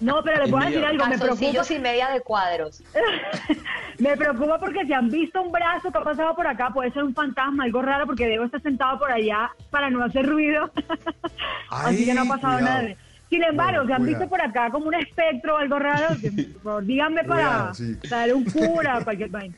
no 0.00 0.22
pero 0.22 0.42
les 0.42 0.50
voy 0.50 0.62
a 0.62 0.66
decir 0.66 0.84
algo 0.84 1.06
me 1.06 1.18
preocupa 1.18 1.74
y 1.74 1.78
media 1.78 2.08
de 2.10 2.20
cuadros. 2.20 2.82
me 3.98 4.16
preocupa 4.16 4.58
porque 4.58 4.84
si 4.86 4.92
han 4.92 5.08
visto 5.10 5.40
un 5.42 5.52
brazo 5.52 5.90
que 5.90 5.98
ha 5.98 6.02
pasado 6.04 6.34
por 6.34 6.46
acá 6.46 6.70
puede 6.72 6.90
ser 6.92 7.04
un 7.04 7.14
fantasma 7.14 7.64
algo 7.64 7.82
raro 7.82 8.06
porque 8.06 8.26
debo 8.26 8.44
estar 8.44 8.60
sentado 8.62 8.98
por 8.98 9.10
allá 9.10 9.50
para 9.70 9.88
no 9.90 10.02
hacer 10.04 10.26
ruido 10.26 10.70
así 11.70 12.04
que 12.04 12.14
no 12.14 12.22
ha 12.22 12.24
pasado 12.26 12.58
cuidado. 12.58 12.82
nada 12.82 12.94
sin 13.30 13.42
embargo, 13.42 13.78
Bueno, 13.82 13.86
si 13.86 13.92
han 13.92 14.02
cuidado. 14.04 14.18
visto 14.20 14.28
por 14.28 14.40
acá 14.42 14.70
como 14.70 14.86
un 14.86 14.94
espectro 14.94 15.54
o 15.54 15.58
algo 15.58 15.78
raro, 15.78 16.14
que, 16.20 16.30
por 16.30 16.62
favor, 16.62 16.84
díganme 16.84 17.24
para 17.24 17.42
Cuidado, 17.42 17.74
sí. 17.74 17.96
traer 18.08 18.34
un 18.34 18.44
cura 18.44 18.98
o 18.98 19.04
cualquier 19.04 19.30
vaina. 19.30 19.56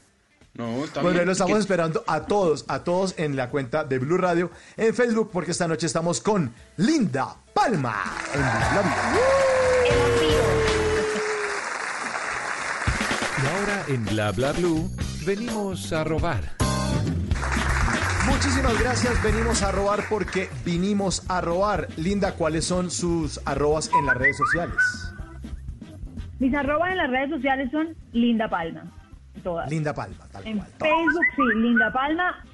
No, 0.59 0.85
está 0.85 1.03
Bueno, 1.03 1.16
bien. 1.19 1.27
lo 1.27 1.33
estamos 1.33 1.59
esperando 1.59 2.03
a 2.07 2.23
todos, 2.23 2.64
a 2.69 2.81
todos 2.85 3.14
en 3.19 3.37
la 3.37 3.51
cuenta 3.51 3.85
de 3.85 3.99
Blue 3.99 4.16
Radio 4.16 4.51
en 4.77 4.95
Facebook, 4.95 5.31
porque 5.33 5.51
esta 5.51 5.69
noche 5.69 5.87
estamos 5.87 6.21
con 6.21 6.53
Linda 6.79 7.37
Palma 7.53 8.03
en 8.33 8.40
Bla. 8.40 8.83
Y 13.42 13.47
ahora 13.47 13.85
en 13.88 14.05
Bla 14.07 14.33
Bla 14.33 14.53
Blue 14.53 14.90
venimos 15.27 15.92
a 15.92 16.05
robar. 16.05 16.42
Muchísimas 18.27 18.79
gracias, 18.81 19.23
venimos 19.23 19.62
a 19.62 19.73
robar 19.73 20.05
porque 20.09 20.49
vinimos 20.64 21.23
a 21.29 21.40
robar. 21.40 21.88
Linda, 21.97 22.33
¿cuáles 22.33 22.64
son 22.64 22.90
sus 22.90 23.40
arrobas 23.45 23.90
en 23.99 24.07
las 24.07 24.16
redes 24.16 24.37
sociales? 24.37 24.77
Mis 26.38 26.53
arrobas 26.55 26.90
en 26.90 26.97
las 26.99 27.11
redes 27.11 27.31
sociales 27.31 27.71
son 27.71 27.95
Linda 28.12 28.49
Palma. 28.49 28.83
Todas. 29.42 29.70
Linda 29.70 29.94
Palma, 29.94 30.27
tal 30.33 30.46
En 30.46 30.59
cual. 30.59 30.68
Facebook, 30.79 31.25
sí, 31.37 31.42
Linda 31.61 31.92
Palma. 31.92 32.44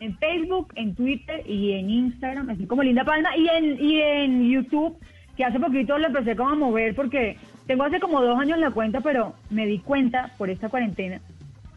En 0.00 0.16
Facebook, 0.18 0.72
en 0.74 0.94
Twitter 0.94 1.42
y 1.48 1.72
en 1.72 1.88
Instagram, 1.90 2.50
así 2.50 2.66
como 2.66 2.82
Linda 2.82 3.04
Palma. 3.04 3.36
Y 3.36 3.48
en, 3.48 3.80
y 3.84 4.00
en 4.00 4.50
YouTube, 4.50 4.98
que 5.36 5.44
hace 5.44 5.60
poquito 5.60 5.96
lo 5.98 6.08
empecé 6.08 6.34
como 6.36 6.50
a 6.50 6.54
mover 6.56 6.94
porque 6.96 7.36
tengo 7.66 7.84
hace 7.84 8.00
como 8.00 8.20
dos 8.20 8.38
años 8.38 8.58
la 8.58 8.70
cuenta, 8.72 9.00
pero 9.00 9.34
me 9.50 9.64
di 9.66 9.78
cuenta 9.78 10.30
por 10.38 10.50
esta 10.50 10.68
cuarentena 10.68 11.20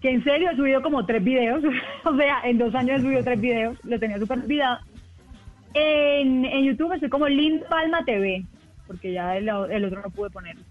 que 0.01 0.09
en 0.11 0.23
serio 0.23 0.49
he 0.51 0.55
subido 0.55 0.81
como 0.81 1.05
tres 1.05 1.23
videos. 1.23 1.63
o 2.03 2.15
sea, 2.15 2.41
en 2.43 2.57
dos 2.57 2.73
años 2.75 2.99
he 2.99 3.01
subido 3.03 3.23
tres 3.23 3.39
videos. 3.41 3.77
Lo 3.83 3.99
tenía 3.99 4.17
súper 4.19 4.39
olvidado. 4.39 4.79
En, 5.73 6.45
en 6.45 6.63
YouTube 6.65 6.93
estoy 6.93 7.09
como 7.09 7.27
Linda 7.27 7.67
Palma 7.67 8.03
TV, 8.05 8.45
porque 8.87 9.11
ya 9.13 9.35
el, 9.37 9.49
el 9.49 9.85
otro 9.85 10.01
no 10.01 10.09
pude 10.09 10.29
ponerlo. 10.29 10.63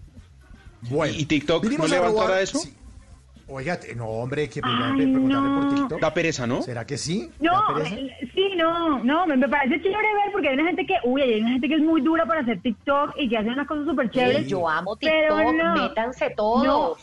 Bueno, 0.89 1.13
¿Y 1.17 1.25
TikTok 1.25 1.63
no 1.63 1.69
vinimos 1.69 1.89
le 1.89 1.97
a 1.97 2.01
va 2.01 2.07
a 2.07 2.09
robar- 2.09 2.21
entrar 2.23 2.37
a 2.37 2.41
eso? 2.41 2.59
Sí. 2.59 2.73
Oiga, 3.47 3.77
no, 3.95 4.07
hombre, 4.07 4.49
que 4.49 4.59
Ay, 4.63 4.95
preguntarle 4.95 5.49
no. 5.49 5.61
por 5.61 5.69
TikTok. 5.75 6.01
Da 6.01 6.13
pereza, 6.13 6.47
¿no? 6.47 6.63
¿Será 6.63 6.83
que 6.85 6.97
sí? 6.97 7.29
No, 7.39 7.79
eh, 7.79 8.11
sí, 8.33 8.53
no, 8.57 9.03
no, 9.03 9.27
me, 9.27 9.37
me 9.37 9.47
parece 9.47 9.79
chévere 9.81 9.97
ver 10.15 10.31
porque 10.31 10.49
hay 10.49 10.55
una 10.55 10.65
gente 10.65 10.85
que, 10.87 10.95
uy, 11.03 11.21
hay 11.21 11.41
una 11.41 11.51
gente 11.51 11.67
que 11.67 11.75
es 11.75 11.81
muy 11.81 12.01
dura 12.01 12.25
para 12.25 12.41
hacer 12.41 12.59
TikTok 12.61 13.13
y 13.17 13.29
que 13.29 13.37
hace 13.37 13.49
unas 13.49 13.67
cosas 13.67 13.85
súper 13.85 14.09
chéveres. 14.09 14.47
Yo 14.47 14.67
amo 14.67 14.97
Pero 14.99 15.37
TikTok, 15.37 15.55
no. 15.63 15.73
métanse 15.75 16.29
todos. 16.31 16.65
No, 16.65 16.95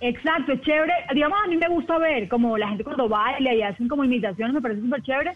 exacto, 0.00 0.52
es 0.52 0.60
chévere. 0.62 0.92
Digamos, 1.14 1.38
a 1.44 1.48
mí 1.48 1.56
me 1.56 1.68
gusta 1.68 1.98
ver 1.98 2.28
como 2.28 2.56
la 2.56 2.68
gente 2.68 2.84
cuando 2.84 3.08
baila 3.08 3.52
y 3.52 3.62
hacen 3.62 3.88
como 3.88 4.04
imitaciones, 4.04 4.54
me 4.54 4.60
parece 4.60 4.82
súper 4.82 5.02
chévere. 5.02 5.32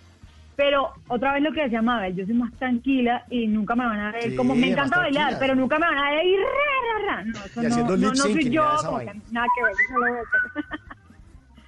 Pero 0.57 0.89
otra 1.09 1.35
vez 1.35 1.43
lo 1.43 1.53
que 1.53 1.63
decía 1.65 1.83
Mabel, 1.83 2.17
yo 2.17 2.25
soy 2.25 2.35
más 2.35 2.51
tranquila 2.55 3.25
y 3.31 3.47
nunca 3.47 3.75
me 3.75 3.85
van 3.85 4.01
a 4.01 4.13
ver 4.13 4.31
Sí, 4.31 4.37
como 4.37 4.55
me 4.55 4.63
más 4.63 4.71
encanta 4.71 4.99
bailar, 4.99 5.23
tranquila. 5.29 5.39
pero 5.39 5.55
nunca 5.55 5.79
me 5.79 5.87
van 5.87 5.99
a 5.99 6.11
ver 6.13 6.27
y 6.27 6.37
ra, 6.37 6.43
ra, 7.07 7.17
ra. 7.17 7.25
No, 7.25 7.39
eso 7.45 7.61
Y 7.61 7.63
no, 7.65 7.69
haciendo 7.69 7.97
no, 7.97 7.97
lip 7.97 8.09
no 8.09 8.15
soy 8.17 8.33
syncing 8.33 8.53
yo, 8.53 8.63
nada 8.63 8.71
de 8.73 8.77
esa 8.79 8.87
como 8.87 8.99
que 9.01 9.05
vaina. 9.07 9.23
nada 9.33 9.47
que 9.55 9.63
ver, 9.63 9.73
eso 9.73 9.99
lo. 9.99 10.07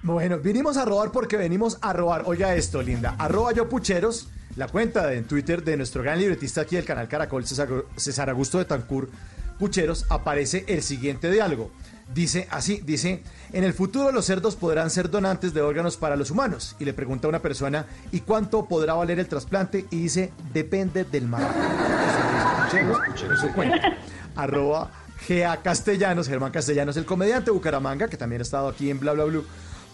Bueno, 0.01 0.37
vinimos 0.39 0.77
a 0.77 0.85
robar 0.85 1.11
porque 1.11 1.35
venimos 1.37 1.77
a 1.81 1.91
robar. 1.93 2.23
Oiga 2.25 2.55
esto, 2.55 2.81
Linda. 2.81 3.15
Arroba 3.19 3.51
yo 3.51 3.67
pucheros, 3.67 4.29
la 4.55 4.67
cuenta 4.69 5.05
de, 5.07 5.17
en 5.17 5.25
Twitter 5.25 5.63
de 5.63 5.75
nuestro 5.77 6.01
gran 6.01 6.17
libretista 6.19 6.61
aquí 6.61 6.77
del 6.77 6.85
canal 6.85 7.07
Caracol, 7.09 7.45
César, 7.45 7.67
César 7.97 8.29
Augusto 8.29 8.57
de 8.59 8.65
Tancur 8.65 9.09
Pucheros, 9.59 10.05
aparece 10.09 10.63
el 10.69 10.81
siguiente 10.83 11.29
diálogo. 11.29 11.71
Dice 12.13 12.47
así, 12.49 12.81
dice, 12.83 13.21
en 13.53 13.63
el 13.63 13.73
futuro 13.73 14.11
los 14.11 14.25
cerdos 14.25 14.55
podrán 14.55 14.89
ser 14.89 15.11
donantes 15.11 15.53
de 15.53 15.61
órganos 15.61 15.95
para 15.95 16.15
los 16.15 16.31
humanos. 16.31 16.75
Y 16.79 16.85
le 16.85 16.93
pregunta 16.93 17.27
a 17.27 17.29
una 17.29 17.39
persona, 17.39 17.85
¿y 18.11 18.21
cuánto 18.21 18.65
podrá 18.65 18.95
valer 18.95 19.19
el 19.19 19.27
trasplante? 19.27 19.85
Y 19.91 20.03
dice, 20.03 20.31
depende 20.51 21.03
del 21.03 21.27
cuenta. 23.53 23.97
Arroba 24.35 24.91
GA 25.27 25.57
Castellanos, 25.57 26.27
Germán 26.27 26.51
Castellanos, 26.51 26.97
el 26.97 27.05
comediante 27.05 27.51
Bucaramanga, 27.51 28.07
que 28.07 28.17
también 28.17 28.41
ha 28.41 28.43
estado 28.43 28.67
aquí 28.69 28.89
en 28.89 28.99
Bla 28.99 29.13
Bla 29.13 29.25
Blue, 29.25 29.45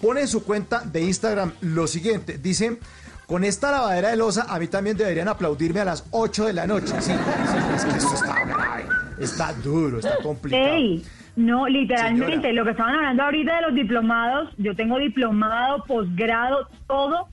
pone 0.02 0.22
en 0.22 0.28
su 0.28 0.44
cuenta 0.44 0.82
de 0.82 1.02
Instagram 1.02 1.54
lo 1.62 1.88
siguiente, 1.88 2.38
dice, 2.38 2.78
con 3.26 3.44
esta 3.44 3.72
lavadera 3.72 4.10
de 4.10 4.18
losa 4.18 4.46
a 4.48 4.60
mí 4.60 4.68
también 4.68 4.96
deberían 4.96 5.28
aplaudirme 5.28 5.80
a 5.80 5.86
las 5.86 6.04
8 6.12 6.46
de 6.46 6.54
la 6.54 6.68
noche. 6.68 6.94
Sí, 7.00 7.12
sí, 7.12 7.76
es 7.76 7.86
que 7.86 7.98
esto 7.98 8.14
está 8.14 8.46
grave, 8.46 8.86
está 9.20 9.54
duro, 9.54 10.00
está 10.00 10.18
complicado. 10.22 10.76
Ey, 10.76 11.04
no, 11.36 11.68
literalmente, 11.68 12.32
Señora. 12.36 12.54
lo 12.54 12.64
que 12.66 12.72
estaban 12.72 12.96
hablando 12.96 13.24
ahorita 13.24 13.56
de 13.58 13.62
los 13.64 13.76
diplomados, 13.76 14.54
yo 14.58 14.76
tengo 14.76 14.98
diplomado, 15.00 15.84
posgrado, 15.86 16.68
todo, 16.88 17.28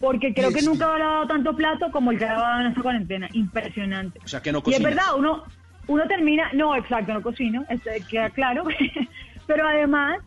porque 0.00 0.34
creo 0.34 0.50
que 0.52 0.62
nunca 0.62 0.86
habrá 0.86 1.04
dado 1.06 1.26
tanto 1.28 1.54
plato 1.56 1.90
como 1.92 2.10
el 2.10 2.18
que 2.18 2.24
ha 2.26 2.34
dado 2.34 2.60
en 2.62 2.66
esta 2.68 2.82
cuarentena. 2.82 3.28
Impresionante. 3.32 4.18
O 4.24 4.28
sea, 4.28 4.42
que 4.42 4.50
no 4.52 4.58
Y 4.58 4.60
es 4.60 4.64
cocinas. 4.64 4.82
verdad, 4.94 5.04
uno, 5.16 5.44
uno 5.86 6.06
termina, 6.08 6.50
no, 6.52 6.74
exacto, 6.76 7.12
no 7.14 7.22
cocino, 7.22 7.64
este, 7.68 8.02
queda 8.08 8.30
claro, 8.30 8.64
pero 9.46 9.66
además, 9.68 10.18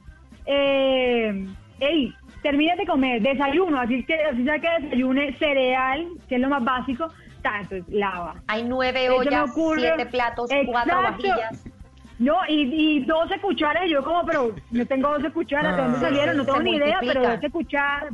eh, 0.46 1.46
ey, 1.80 2.14
terminas 2.42 2.78
de 2.78 2.86
comer, 2.86 3.22
desayuno, 3.22 3.80
así 3.80 4.04
que 4.06 4.16
así 4.16 4.44
sea 4.44 4.60
que 4.60 4.68
desayune 4.84 5.38
cereal, 5.38 6.08
que 6.30 6.36
es 6.36 6.42
lo 6.42 6.50
más 6.50 6.64
básico, 6.64 7.12
tanto, 7.42 7.76
lava. 7.90 8.36
Hay 8.48 8.64
nueve 8.64 9.10
ollas, 9.10 9.50
ocurre- 9.52 9.82
siete 9.96 10.06
platos, 10.08 10.50
cuatro 10.66 11.02
vajillas. 11.02 11.66
No, 12.20 12.36
y, 12.50 12.98
y 12.98 13.06
12 13.06 13.40
cucharas, 13.42 13.84
y 13.86 13.92
yo 13.92 14.04
como, 14.04 14.26
pero 14.26 14.56
no 14.72 14.86
tengo 14.88 15.10
12 15.10 15.32
cucharas, 15.32 15.76
¿de 15.76 15.82
dónde 15.84 15.98
Ah. 15.98 16.02
salieron? 16.02 16.38
No 16.38 16.46
tengo 16.46 16.62
ni 16.62 16.76
idea, 16.76 16.98
pero 17.00 17.20
multiplica. 17.22 17.36
12 17.36 17.50
cucharas. 17.52 18.14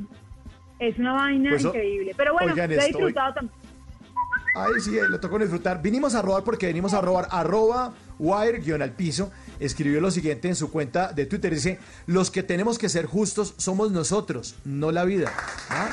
Es 0.79 0.99
una 0.99 1.13
vaina 1.13 1.49
Pues, 1.51 1.63
increíble. 1.63 2.13
Pero 2.17 2.33
bueno, 2.33 2.51
oigan 2.51 2.69
lo 2.69 2.81
he 2.81 2.87
disfrutado 2.87 3.33
también. 3.35 3.55
Ay, 4.55 4.81
sí, 4.81 4.91
le 5.09 5.17
tocó 5.19 5.39
disfrutar. 5.39 5.81
Vinimos 5.81 6.13
a 6.15 6.21
robar 6.21 6.43
porque 6.43 6.67
venimos 6.67 6.93
a 6.93 7.01
robar. 7.01 7.27
Arroba 7.31 7.93
wire 8.19 8.59
guion 8.59 8.81
al 8.81 8.91
piso. 8.91 9.31
Escribió 9.59 10.01
lo 10.01 10.11
siguiente 10.11 10.47
en 10.49 10.55
su 10.55 10.69
cuenta 10.71 11.11
de 11.13 11.25
Twitter. 11.25 11.53
Dice, 11.53 11.79
los 12.05 12.29
que 12.29 12.43
tenemos 12.43 12.77
que 12.77 12.89
ser 12.89 13.05
justos 13.05 13.53
somos 13.57 13.91
nosotros, 13.91 14.55
no 14.65 14.91
la 14.91 15.05
vida. 15.05 15.31
¿Ah? 15.69 15.87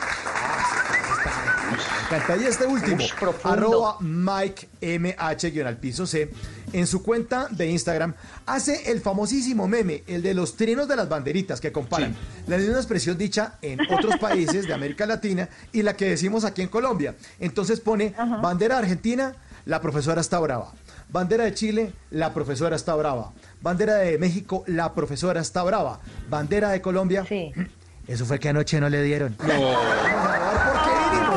Me 1.71 2.17
encanta. 2.17 2.37
Y 2.37 2.47
este 2.47 2.67
último, 2.67 3.05
arroba 3.45 3.97
Mike 4.01 4.69
MH 4.81 5.51
guion 5.53 5.67
al 5.67 5.77
piso 5.77 6.07
C. 6.07 6.31
En 6.73 6.87
su 6.87 7.03
cuenta 7.03 7.49
de 7.51 7.67
Instagram 7.69 8.15
hace 8.47 8.91
el 8.93 9.01
famosísimo 9.01 9.67
meme, 9.67 10.05
el 10.07 10.23
de 10.23 10.35
los 10.35 10.57
trinos 10.57 10.87
de 10.87 10.95
las 10.97 11.09
banderitas 11.09 11.61
que 11.61 11.73
comparan 11.73 12.15
la 12.47 12.59
misma 12.59 12.77
expresión 12.77 13.19
dicha 13.19 13.55
en 13.61 13.81
otros 13.93 14.17
países 14.21 14.67
de 14.69 14.75
América 14.75 15.05
Latina 15.07 15.49
y 15.73 15.83
la 15.83 15.95
que 15.97 16.09
decimos 16.09 16.45
aquí 16.45 16.63
en 16.63 16.69
Colombia. 16.69 17.17
Entonces 17.41 17.81
pone 17.81 18.15
bandera 18.41 18.79
argentina, 18.79 19.35
la 19.67 19.81
profesora 19.81 20.21
está 20.21 20.39
brava. 20.39 20.73
Bandera 21.09 21.43
de 21.45 21.55
Chile, 21.55 21.93
la 22.11 22.33
profesora 22.33 22.77
está 22.77 22.95
brava. 22.95 23.33
Bandera 23.61 23.97
de 23.97 24.17
México, 24.19 24.63
la 24.69 24.95
profesora 24.95 25.41
está 25.41 25.63
brava. 25.65 25.99
Bandera 26.29 26.71
de 26.71 26.81
Colombia, 26.81 27.25
Sí. 27.29 27.53
eso 28.07 28.25
fue 28.27 28.39
que 28.39 28.49
anoche 28.49 28.81
no 28.81 28.89
le 28.89 29.03
dieron. 29.03 29.37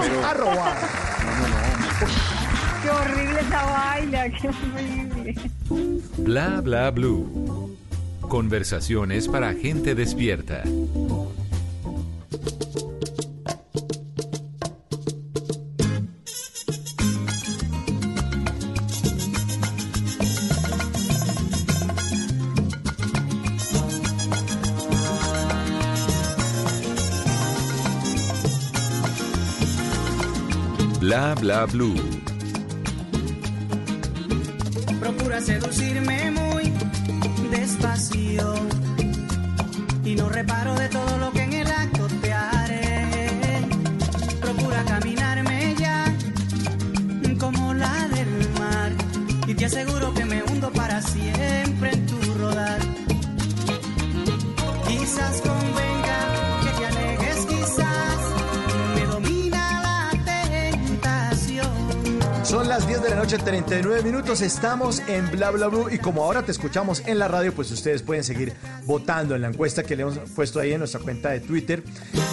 Vamos 0.09 0.25
a 0.25 0.33
robar 0.33 0.33
a 0.33 0.33
robar. 0.33 0.77
Qué 2.81 2.89
horrible 2.89 3.39
esa 3.39 3.65
baila, 3.65 4.29
qué 4.29 4.49
horrible. 4.49 5.35
Bla 6.17 6.61
bla 6.61 6.91
blue. 6.91 7.77
Conversaciones 8.21 9.27
para 9.27 9.53
gente 9.53 9.95
despierta. 9.95 10.63
Bla 31.03 31.35
bla 31.35 31.65
blue. 31.65 31.95
Procura 35.01 35.41
seducirme 35.41 36.31
muy 36.31 36.71
despacio 37.51 38.55
y 40.05 40.15
no 40.15 40.29
reparo 40.29 40.73
de 40.75 40.87
todo 40.87 41.17
lo 41.17 41.29
que 41.33 41.43
en 41.43 41.53
el 41.55 41.67
acto 41.67 42.07
te 42.21 42.31
haré. 42.31 43.67
Procura 44.39 44.85
caminarme 44.85 45.75
ya 45.77 46.05
como 47.37 47.73
la 47.73 48.07
del 48.07 48.49
mar 48.57 48.93
y 49.45 49.55
te 49.55 49.65
aseguro 49.65 50.13
que 50.13 50.23
me 50.23 50.41
hundo 50.43 50.71
para 50.71 51.01
siempre 51.01 51.91
en 51.91 52.05
tu 52.05 52.33
rodar. 52.35 52.79
Quizás 54.87 55.41
convenga 55.41 55.52
de 63.03 63.09
la 63.09 63.15
noche, 63.17 63.37
39 63.37 64.01
minutos. 64.03 64.41
Estamos 64.41 65.01
en 65.07 65.29
Bla 65.29 65.51
Bla 65.51 65.67
Blue. 65.67 65.89
Y 65.91 65.97
como 65.97 66.23
ahora 66.23 66.43
te 66.43 66.51
escuchamos 66.51 67.03
en 67.05 67.19
la 67.19 67.27
radio, 67.27 67.53
pues 67.53 67.69
ustedes 67.71 68.01
pueden 68.01 68.23
seguir 68.23 68.53
votando 68.85 69.35
en 69.35 69.41
la 69.41 69.49
encuesta 69.49 69.83
que 69.83 69.97
le 69.97 70.03
hemos 70.03 70.17
puesto 70.33 70.59
ahí 70.59 70.71
en 70.71 70.79
nuestra 70.79 71.01
cuenta 71.01 71.29
de 71.29 71.41
Twitter. 71.41 71.83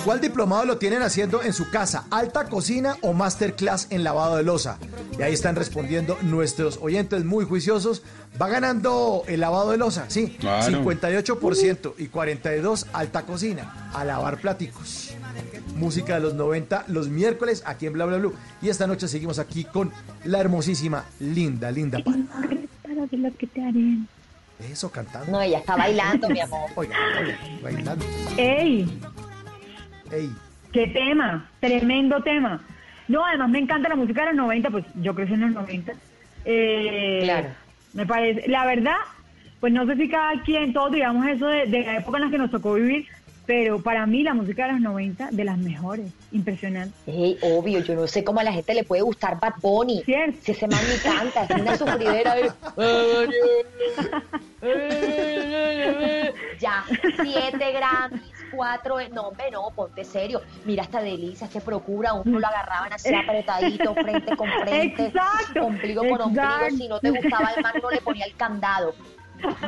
¿Cuál 0.05 0.21
diplomado 0.21 0.65
lo 0.65 0.79
tienen 0.79 1.03
haciendo 1.03 1.43
en 1.43 1.53
su 1.53 1.71
casa? 1.71 2.05
¿Alta 2.11 2.45
cocina 2.45 2.97
o 3.03 3.13
masterclass 3.13 3.89
en 3.91 4.05
lavado 4.05 4.37
de 4.37 4.45
losa? 4.45 4.79
Y 5.19 5.23
ahí 5.23 5.35
están 5.35 5.57
respondiendo 5.57 6.17
nuestros 6.23 6.79
oyentes 6.81 7.25
muy 7.25 7.45
juiciosos. 7.45 8.03
Va 8.41 8.49
ganando 8.49 9.25
el 9.27 9.41
lavado 9.41 9.73
de 9.73 9.77
losa, 9.77 10.05
sí. 10.07 10.37
Claro. 10.39 10.85
58% 10.85 11.95
y 11.99 12.09
42% 12.09 12.87
alta 12.93 13.23
cocina. 13.23 13.91
A 13.93 14.05
lavar 14.05 14.41
pláticos 14.41 15.10
música 15.77 16.15
de 16.15 16.21
los 16.21 16.35
90 16.35 16.85
los 16.89 17.09
miércoles 17.09 17.63
aquí 17.67 17.87
en 17.87 17.93
Bla 17.95 18.07
Bla 18.07 18.19
Blue. 18.19 18.35
Y 18.63 18.69
esta 18.69 18.87
noche 18.87 19.09
seguimos 19.09 19.39
aquí 19.39 19.65
con 19.65 19.91
la 20.25 20.41
hermosísima, 20.41 21.05
linda, 21.21 21.71
linda 21.71 21.99
Palma. 22.01 22.27
Para 22.83 23.07
de 23.07 23.17
lo 23.17 23.37
que 23.37 23.47
te 23.47 23.63
haré. 23.63 23.99
Eso 24.71 24.91
cantando. 24.91 25.33
No, 25.33 25.41
ella 25.41 25.59
está 25.59 25.77
bailando, 25.77 26.29
mi 26.29 26.41
amor. 26.41 26.69
Oiga, 26.75 26.95
oiga, 27.19 27.39
bailando. 27.63 28.05
¡Ey! 28.37 29.01
Ey, 30.13 30.31
¡Qué 30.73 30.87
tema! 30.89 31.49
Tremendo 31.61 32.23
tema. 32.23 32.61
No, 33.09 33.25
además 33.25 33.49
me 33.51 33.59
encanta 33.59 33.89
la 33.89 33.97
música 33.97 34.21
de 34.21 34.27
los 34.29 34.37
90, 34.37 34.71
pues 34.71 34.85
yo 34.97 35.15
crecí 35.15 35.33
en 35.33 35.41
los 35.41 35.51
90. 35.53 35.93
Eh, 36.45 37.21
Claro. 37.25 37.49
Me 37.93 38.07
parece, 38.07 38.47
la 38.49 38.67
verdad, 38.67 38.97
pues 39.59 39.73
no 39.73 39.85
sé 39.87 39.97
si 39.97 40.09
cada 40.09 40.41
quien, 40.43 40.73
todos 40.73 40.93
digamos 40.93 41.27
eso 41.27 41.47
de, 41.49 41.67
de 41.67 41.81
la 41.85 41.97
época 41.99 42.19
en 42.19 42.25
la 42.27 42.31
que 42.31 42.39
nos 42.39 42.51
tocó 42.53 42.75
vivir, 42.75 43.07
pero 43.51 43.83
para 43.83 44.07
mí 44.07 44.23
la 44.23 44.33
música 44.33 44.67
de 44.69 44.75
los 44.75 44.81
90, 44.81 45.31
de 45.33 45.45
las 45.45 45.59
mejores. 45.59 46.13
Impresionante. 46.31 46.95
Ey, 47.09 47.37
obvio, 47.43 47.81
yo 47.81 47.97
no 47.97 48.07
sé 48.07 48.23
cómo 48.23 48.39
a 48.39 48.45
la 48.45 48.53
gente 48.53 48.75
le 48.75 48.85
puede 48.85 49.03
gustar 49.03 49.41
Bad 49.41 49.55
Bunny. 49.61 50.05
Cierto. 50.05 50.39
Si 50.41 50.53
ese 50.53 50.69
man 50.69 50.79
ni 50.89 50.97
canta, 50.99 51.43
es 51.47 51.61
una 51.61 51.77
sufridera. 51.77 52.37
de- 52.37 52.53
ya, 56.61 56.85
siete 57.21 57.73
Grammys, 57.73 58.23
cuatro. 58.55 58.99
No, 59.13 59.23
hombre, 59.23 59.51
no, 59.51 59.73
ponte 59.75 60.05
serio. 60.05 60.43
Mira 60.65 60.85
esta 60.85 61.03
delicia, 61.03 61.49
este 61.49 61.61
procura. 61.61 62.13
Uno 62.13 62.39
lo 62.39 62.47
agarraban 62.47 62.93
así 62.93 63.13
apretadito, 63.13 63.95
frente 63.95 64.37
con 64.37 64.49
frente, 64.63 65.07
Exacto, 65.13 65.67
ombligo 65.67 66.03
con 66.09 66.21
ombligo. 66.21 66.71
Si 66.77 66.87
no 66.87 67.01
te 67.01 67.11
gustaba 67.11 67.51
el 67.57 67.65
man, 67.65 67.73
no 67.83 67.91
le 67.91 68.01
ponía 68.01 68.27
el 68.27 68.37
candado. 68.37 68.95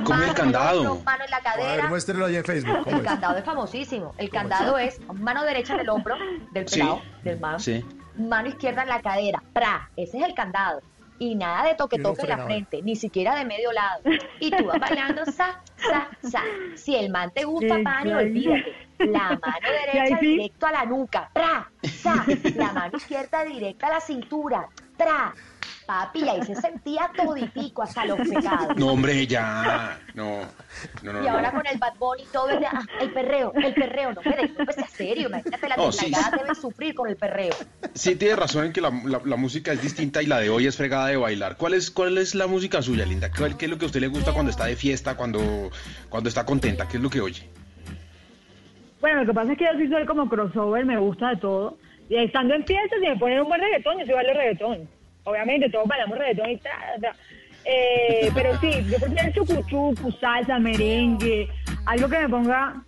¿Cómo 0.05 0.23
el 0.23 0.35
candado? 0.35 0.85
no, 0.85 0.97
mano 1.05 1.25
en 1.25 1.31
la 1.31 1.37
a 1.39 1.57
ver, 1.57 1.89
muéstrelo 1.89 2.27
ahí 2.27 2.37
en 2.37 2.45
Facebook. 2.45 2.85
¿cómo 2.85 2.97
El 2.97 3.03
es? 3.03 3.09
candado 3.11 3.37
es 3.39 3.45
famosísimo. 3.45 4.15
El 4.19 4.31
candado 4.31 4.79
es 4.79 5.01
mano 5.15 5.45
derecha 5.45 5.75
en 5.75 5.81
el 5.81 5.89
hombro 5.91 6.17
del 6.53 6.69
Sí. 6.69 6.81
pelado, 6.81 7.03
del 7.23 7.41
man. 7.41 7.61
Sí. 7.61 7.85
Mano 8.17 8.49
izquierda 8.49 8.83
en 8.83 8.89
la 8.89 9.01
cadera. 9.01 9.43
¡Pra! 9.53 9.91
Ese 9.97 10.19
es 10.19 10.25
el 10.25 10.35
candado. 10.35 10.81
Y 11.19 11.35
nada 11.37 11.65
de 11.69 11.75
toque 11.77 11.97
Y 11.97 12.01
uno 12.01 12.11
toque 12.11 12.23
en 12.23 12.29
la 12.37 12.45
frente, 12.45 12.83
ni 12.83 12.97
siquiera 12.97 13.35
de 13.37 13.45
medio 13.45 13.71
lado. 13.73 14.01
Y 14.41 14.51
tú 14.51 14.65
vas 14.67 14.81
bailando 14.81 15.25
sa, 15.27 15.61
sa, 15.77 16.09
sa. 16.29 16.43
Si 16.75 16.97
el 16.97 17.11
man 17.11 17.31
te 17.33 17.45
gusta, 17.45 17.77
Exacto. 17.79 18.17
olvídate. 18.17 18.75
La 18.99 19.29
mano 19.31 19.69
derecha 19.93 20.19
sí. 20.19 20.27
directo 20.27 20.67
a 20.67 20.73
la 20.73 20.85
nuca. 20.85 21.31
¡Pra! 21.33 21.71
Sa. 21.83 22.25
La 22.57 22.73
mano 22.73 22.97
izquierda 22.97 23.45
directa 23.45 23.87
a 23.87 23.91
la 23.91 24.01
cintura. 24.01 24.69
¡Tra! 24.97 25.33
Papi, 25.87 26.21
y 26.21 26.29
ahí 26.29 26.43
se 26.45 26.55
sentía 26.55 27.11
toditico 27.17 27.83
hasta 27.83 28.05
los 28.05 28.19
pecados. 28.21 28.77
No, 28.77 28.89
hombre, 28.93 29.27
ya. 29.27 29.99
No, 30.15 30.41
no, 31.03 31.13
no. 31.13 31.25
Y 31.25 31.27
ahora 31.27 31.51
no. 31.51 31.59
con 31.59 31.67
el 31.67 31.79
Bad 31.79 31.95
Bunny 31.99 32.25
todo 32.33 32.51
es 32.51 32.61
de, 32.61 32.67
ah, 32.67 32.83
el 33.01 33.11
perreo, 33.11 33.53
el 33.55 33.75
perreo, 33.75 34.13
no 34.13 34.21
me 34.23 34.31
dejes, 34.37 34.59
no 34.67 34.73
sea 34.73 34.87
serio, 34.89 35.29
imagínate 35.29 35.69
las 35.69 35.79
No, 35.79 35.91
sí. 35.93 36.13
deben 36.39 36.55
sufrir 36.55 36.95
con 36.95 37.09
el 37.09 37.17
perreo. 37.17 37.53
Sí, 37.95 38.15
tiene 38.17 38.37
razón 38.37 38.67
en 38.67 38.73
que 38.73 38.81
la, 38.81 38.91
la- 39.05 39.21
la 39.25 39.37
música 39.37 39.73
es 39.73 39.83
distinta 39.83 40.23
y 40.23 40.27
la 40.27 40.39
de 40.39 40.51
hoy 40.51 40.67
es 40.67 40.77
fregada 40.77 41.09
de 41.09 41.17
bailar. 41.17 41.57
¿Cuál 41.57 41.75
es, 41.75 41.91
cuál 41.91 42.17
es 42.19 42.35
la 42.35 42.47
música 42.47 42.81
suya, 42.81 43.05
Linda? 43.05 43.31
¿Cuál, 43.37 43.57
¿Qué 43.57 43.65
es 43.65 43.71
lo 43.71 43.79
que 43.79 43.85
a 43.85 43.87
usted 43.87 44.01
le 44.01 44.09
gusta 44.09 44.33
cuando 44.33 44.51
está 44.51 44.67
de 44.67 44.77
fiesta, 44.77 45.17
cuando, 45.17 45.71
cuando 46.09 46.29
está 46.29 46.47
contenta? 46.47 46.87
¿Qué 46.89 46.97
es 46.99 47.03
lo 47.03 47.11
que 47.11 47.21
oye? 47.21 47.49
Bueno, 49.01 49.21
lo 49.23 49.27
que 49.27 49.35
pasa 49.35 49.53
es 49.53 49.59
que 49.59 49.65
yo 49.65 49.71
sí 49.79 49.89
soy 49.89 50.07
como 50.07 50.29
crossover, 50.29 50.85
me 50.87 50.97
gusta 50.99 51.31
de 51.31 51.37
todo. 51.37 51.77
Y 52.09 52.17
estando 52.17 52.55
en 52.55 52.65
fiestas, 52.65 53.01
si 53.01 53.09
me 53.09 53.17
ponen 53.17 53.41
un 53.41 53.49
buen 53.49 53.61
reggaetón, 53.61 53.99
yo 53.99 54.07
sí 54.07 54.13
bailo 54.13 54.33
reggaetón. 54.35 54.89
Obviamente, 55.25 55.71
todos 55.71 55.87
bailamos 55.87 56.19
reggaetón 56.19 56.51
y 56.51 56.57
tal. 56.59 57.01
tal. 57.01 57.17
Eh, 57.65 58.31
pero 58.35 58.59
sí, 58.61 58.85
yo 58.91 58.99
prefiero 58.99 59.33
chucuchucu, 59.33 60.11
salsa, 60.21 60.59
merengue, 60.59 61.49
algo 61.87 62.09
que 62.09 62.19
me 62.19 62.29
ponga... 62.29 62.83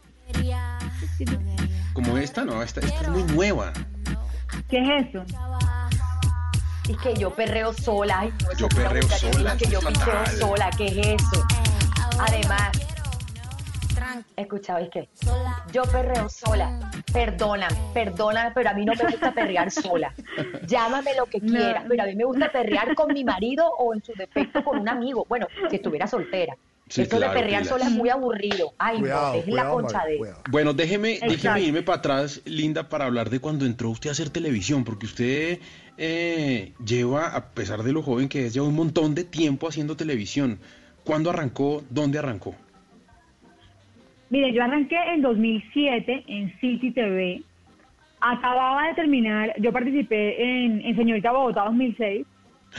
Como 1.92 2.18
esta, 2.18 2.44
no, 2.44 2.60
esta, 2.60 2.80
esta 2.80 3.02
es 3.02 3.08
muy 3.08 3.22
nueva. 3.22 3.72
¿Qué 4.68 4.78
es 4.78 5.06
eso? 5.08 5.24
Y 6.88 6.96
que 6.96 7.14
yo 7.14 7.30
perreo 7.30 7.72
sola, 7.72 8.20
ay, 8.20 8.32
no, 8.42 8.52
Yo 8.58 8.66
es 8.66 8.74
perreo 8.74 9.08
sola, 9.08 9.56
que 9.56 9.66
yo 9.68 9.78
es 9.78 9.84
fatal. 9.84 10.26
sola, 10.36 10.70
¿qué 10.76 10.86
es 10.86 10.96
eso? 10.98 11.46
Además, 12.18 12.70
escucha, 14.36 14.76
qué? 14.90 15.08
Yo 15.72 15.82
perreo 15.84 16.28
sola, 16.28 16.90
perdóname, 17.12 17.76
perdóname, 17.92 18.50
pero 18.54 18.70
a 18.70 18.74
mí 18.74 18.84
no 18.84 18.92
me 18.94 19.10
gusta 19.10 19.32
perrear 19.32 19.70
sola. 19.70 20.14
Llámame 20.66 21.12
lo 21.16 21.26
que 21.26 21.40
No. 21.40 21.52
quieras, 21.52 21.84
pero 21.88 22.02
a 22.02 22.06
mí 22.06 22.14
me 22.14 22.24
gusta 22.24 22.50
perrear 22.52 22.94
con 22.94 23.12
mi 23.12 23.24
marido 23.24 23.66
o 23.78 23.94
en 23.94 24.02
su 24.02 24.12
defecto 24.14 24.62
con 24.64 24.78
un 24.78 24.88
amigo. 24.88 25.24
Bueno, 25.28 25.46
si 25.70 25.76
estuviera 25.76 26.06
soltera. 26.06 26.56
Sí, 26.86 27.00
Eso 27.02 27.16
claro, 27.16 27.32
de 27.32 27.40
perrear 27.40 27.62
pilas. 27.62 27.68
sola 27.78 27.86
es 27.86 27.92
muy 27.92 28.10
aburrido. 28.10 28.74
Ay, 28.76 28.98
Cuidado, 29.00 29.32
no, 29.32 29.38
es 29.40 29.46
la 29.48 29.70
concha 29.70 30.04
de... 30.04 30.18
cuidado. 30.18 30.42
Bueno, 30.50 30.74
déjeme, 30.74 31.18
déjeme 31.26 31.62
irme 31.62 31.82
para 31.82 31.98
atrás, 31.98 32.42
Linda, 32.44 32.90
para 32.90 33.06
hablar 33.06 33.30
de 33.30 33.40
cuando 33.40 33.64
entró 33.64 33.88
usted 33.88 34.10
a 34.10 34.12
hacer 34.12 34.28
televisión, 34.28 34.84
porque 34.84 35.06
usted 35.06 35.60
eh, 35.96 36.74
lleva, 36.84 37.28
a 37.28 37.46
pesar 37.52 37.82
de 37.84 37.92
lo 37.92 38.02
joven 38.02 38.28
que 38.28 38.46
es, 38.46 38.52
lleva 38.52 38.66
un 38.68 38.74
montón 38.74 39.14
de 39.14 39.24
tiempo 39.24 39.66
haciendo 39.66 39.96
televisión. 39.96 40.58
¿Cuándo 41.04 41.30
arrancó? 41.30 41.82
¿Dónde 41.88 42.18
arrancó? 42.18 42.54
Mire, 44.34 44.52
yo 44.52 44.64
arranqué 44.64 44.96
en 45.14 45.22
2007 45.22 46.24
en 46.26 46.58
City 46.58 46.90
TV 46.90 47.40
acababa 48.20 48.88
de 48.88 48.94
terminar, 48.94 49.54
yo 49.60 49.70
participé 49.70 50.42
en, 50.42 50.80
en 50.80 50.96
Señorita 50.96 51.30
Bogotá 51.30 51.62
2006, 51.66 52.26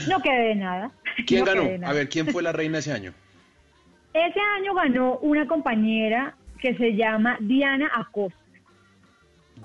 no 0.06 0.20
quedé 0.20 0.48
de 0.48 0.54
nada. 0.56 0.90
¿Quién 1.26 1.46
no 1.46 1.46
ganó? 1.46 1.88
A 1.88 1.94
ver, 1.94 2.10
¿quién 2.10 2.26
fue 2.26 2.42
la 2.42 2.52
reina 2.52 2.76
ese 2.76 2.92
año? 2.92 3.14
Ese 4.12 4.38
año 4.58 4.74
ganó 4.74 5.16
una 5.22 5.46
compañera 5.46 6.34
que 6.60 6.76
se 6.76 6.94
llama 6.94 7.38
Diana 7.40 7.90
Acosta, 7.94 8.38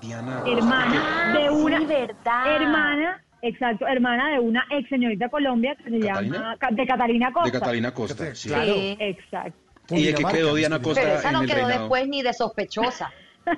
Diana. 0.00 0.44
hermana 0.46 1.38
de 1.38 1.50
una 1.50 1.78
sí, 1.80 1.84
verdad. 1.84 2.56
hermana, 2.56 3.22
exacto, 3.42 3.86
hermana 3.86 4.30
de 4.30 4.40
una 4.40 4.64
ex 4.70 4.88
señorita 4.88 5.28
Colombia 5.28 5.74
que 5.76 5.90
se 5.90 6.00
¿Catalina? 6.00 6.38
llama 6.38 6.56
de 6.70 6.86
Catalina 6.86 7.32
Costa. 7.34 7.50
De 7.50 7.58
Catalina 7.58 7.90
Costa. 7.92 8.34
sí. 8.34 8.48
Claro. 8.48 8.72
Sí. 8.72 8.96
Exacto. 8.98 9.71
¿Y 9.96 10.02
de 10.04 10.08
qué 10.08 10.22
Cundinamarca, 10.22 10.38
quedó 10.38 10.54
Diana 10.54 10.82
Costa 10.82 11.00
Pero 11.02 11.14
esa 11.18 11.28
en 11.28 11.34
no 11.34 11.40
el 11.42 11.46
quedó 11.46 11.56
reinado? 11.58 11.80
después 11.80 12.08
ni 12.08 12.22
de 12.22 12.32
sospechosa. 12.32 13.12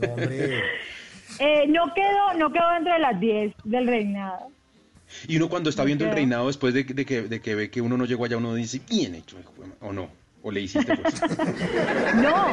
No. 0.00 0.16
Eh, 1.38 1.66
no 1.68 1.94
quedó, 1.94 2.34
no 2.36 2.52
quedó 2.52 2.70
dentro 2.74 2.92
de 2.92 2.98
las 2.98 3.18
10 3.20 3.54
del 3.64 3.86
reinado. 3.86 4.48
Y 5.28 5.36
uno 5.36 5.48
cuando 5.48 5.70
está 5.70 5.84
viendo 5.84 6.04
el 6.04 6.12
reinado, 6.12 6.48
después 6.48 6.74
de, 6.74 6.84
de 6.84 7.04
que, 7.06 7.22
de 7.22 7.40
que 7.40 7.54
ve 7.54 7.70
que 7.70 7.80
uno 7.80 7.96
no 7.96 8.04
llegó 8.04 8.24
allá, 8.24 8.36
uno 8.36 8.54
dice, 8.54 8.80
bien 8.90 9.14
hecho, 9.14 9.38
hijo 9.38 9.52
de 9.58 9.68
ma-", 9.68 9.74
o 9.80 9.92
no, 9.92 10.08
o 10.42 10.50
le 10.50 10.60
hiciste 10.62 10.96
pues. 10.96 11.20
No, 12.16 12.48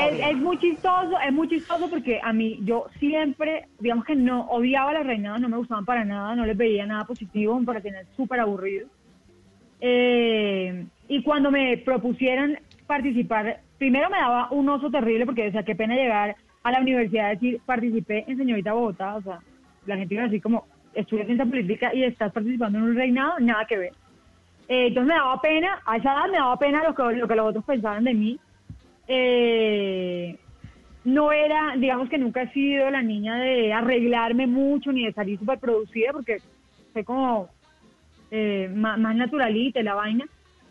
es, 0.00 0.20
es 0.30 0.36
muy 0.36 0.58
chistoso, 0.58 1.18
es 1.26 1.32
muy 1.32 1.48
chistoso 1.48 1.90
porque 1.90 2.20
a 2.22 2.32
mí, 2.32 2.60
yo 2.62 2.86
siempre, 3.00 3.66
digamos 3.80 4.04
que 4.04 4.14
no 4.14 4.46
odiaba 4.46 4.92
los 4.92 5.06
reinados, 5.06 5.40
no 5.40 5.48
me 5.48 5.56
gustaban 5.56 5.84
para 5.84 6.04
nada, 6.04 6.34
no 6.36 6.46
les 6.46 6.56
veía 6.56 6.86
nada 6.86 7.04
positivo, 7.04 7.58
me 7.58 7.66
parecían 7.66 8.06
súper 8.16 8.40
aburridos. 8.40 8.88
Eh, 9.80 10.86
y 11.08 11.22
cuando 11.22 11.50
me 11.50 11.76
propusieron 11.78 12.58
participar, 12.86 13.60
primero 13.78 14.10
me 14.10 14.18
daba 14.18 14.50
un 14.50 14.68
oso 14.68 14.90
terrible 14.90 15.26
porque 15.26 15.44
decía, 15.44 15.62
qué 15.62 15.74
pena 15.74 15.94
llegar 15.94 16.36
a 16.62 16.70
la 16.70 16.80
universidad 16.80 17.32
y 17.32 17.34
decir, 17.34 17.60
participé 17.66 18.24
en 18.26 18.38
Señorita 18.38 18.72
Bogotá, 18.72 19.16
o 19.16 19.22
sea, 19.22 19.40
la 19.86 19.96
gente 19.96 20.14
iba 20.14 20.24
así 20.24 20.40
como, 20.40 20.66
estudias 20.94 21.26
ciencia 21.26 21.46
política 21.46 21.94
y 21.94 22.04
estás 22.04 22.32
participando 22.32 22.78
en 22.78 22.84
un 22.84 22.96
reinado, 22.96 23.38
nada 23.40 23.66
que 23.66 23.78
ver. 23.78 23.92
Eh, 24.68 24.86
entonces 24.86 25.08
me 25.08 25.14
daba 25.14 25.40
pena, 25.40 25.78
a 25.84 25.96
esa 25.96 26.12
edad 26.12 26.30
me 26.30 26.38
daba 26.38 26.58
pena 26.58 26.82
lo 26.84 26.94
que, 26.94 27.16
lo 27.16 27.28
que 27.28 27.34
los 27.34 27.48
otros 27.48 27.64
pensaban 27.64 28.04
de 28.04 28.14
mí. 28.14 28.38
Eh, 29.06 30.38
no 31.04 31.32
era, 31.32 31.74
digamos 31.76 32.08
que 32.08 32.16
nunca 32.16 32.42
he 32.42 32.52
sido 32.52 32.90
la 32.90 33.02
niña 33.02 33.36
de 33.36 33.72
arreglarme 33.74 34.46
mucho 34.46 34.90
ni 34.90 35.04
de 35.04 35.12
salir 35.12 35.38
súper 35.38 35.58
producida 35.58 36.12
porque 36.12 36.38
soy 36.94 37.04
como 37.04 37.50
eh, 38.30 38.70
más, 38.74 38.98
más 38.98 39.14
naturalita 39.14 39.82
la 39.82 39.94
vaina. 39.94 40.24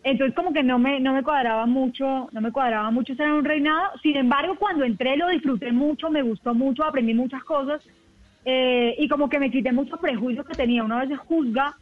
Entonces 0.04 0.36
como 0.36 0.52
que 0.52 0.62
no 0.62 0.78
me, 0.78 1.00
no 1.00 1.14
me 1.14 1.22
cuadraba 1.22 1.64
mucho, 1.64 2.28
no 2.30 2.40
me 2.42 2.52
cuadraba 2.52 2.90
mucho 2.90 3.12
estar 3.12 3.26
en 3.26 3.32
un 3.32 3.44
reinado. 3.44 3.90
Sin 4.02 4.16
embargo, 4.16 4.56
cuando 4.58 4.84
entré 4.84 5.16
lo 5.16 5.28
disfruté 5.28 5.72
mucho, 5.72 6.10
me 6.10 6.20
gustó 6.22 6.54
mucho, 6.54 6.84
aprendí 6.84 7.14
muchas 7.14 7.42
cosas 7.44 7.80
eh, 8.44 8.94
y 8.98 9.08
como 9.08 9.30
que 9.30 9.38
me 9.38 9.50
quité 9.50 9.72
muchos 9.72 9.98
prejuicios 9.98 10.46
que 10.46 10.54
tenía. 10.54 10.84
Una 10.84 11.00
vez 11.00 11.08
se 11.08 11.16
juzga 11.16 11.74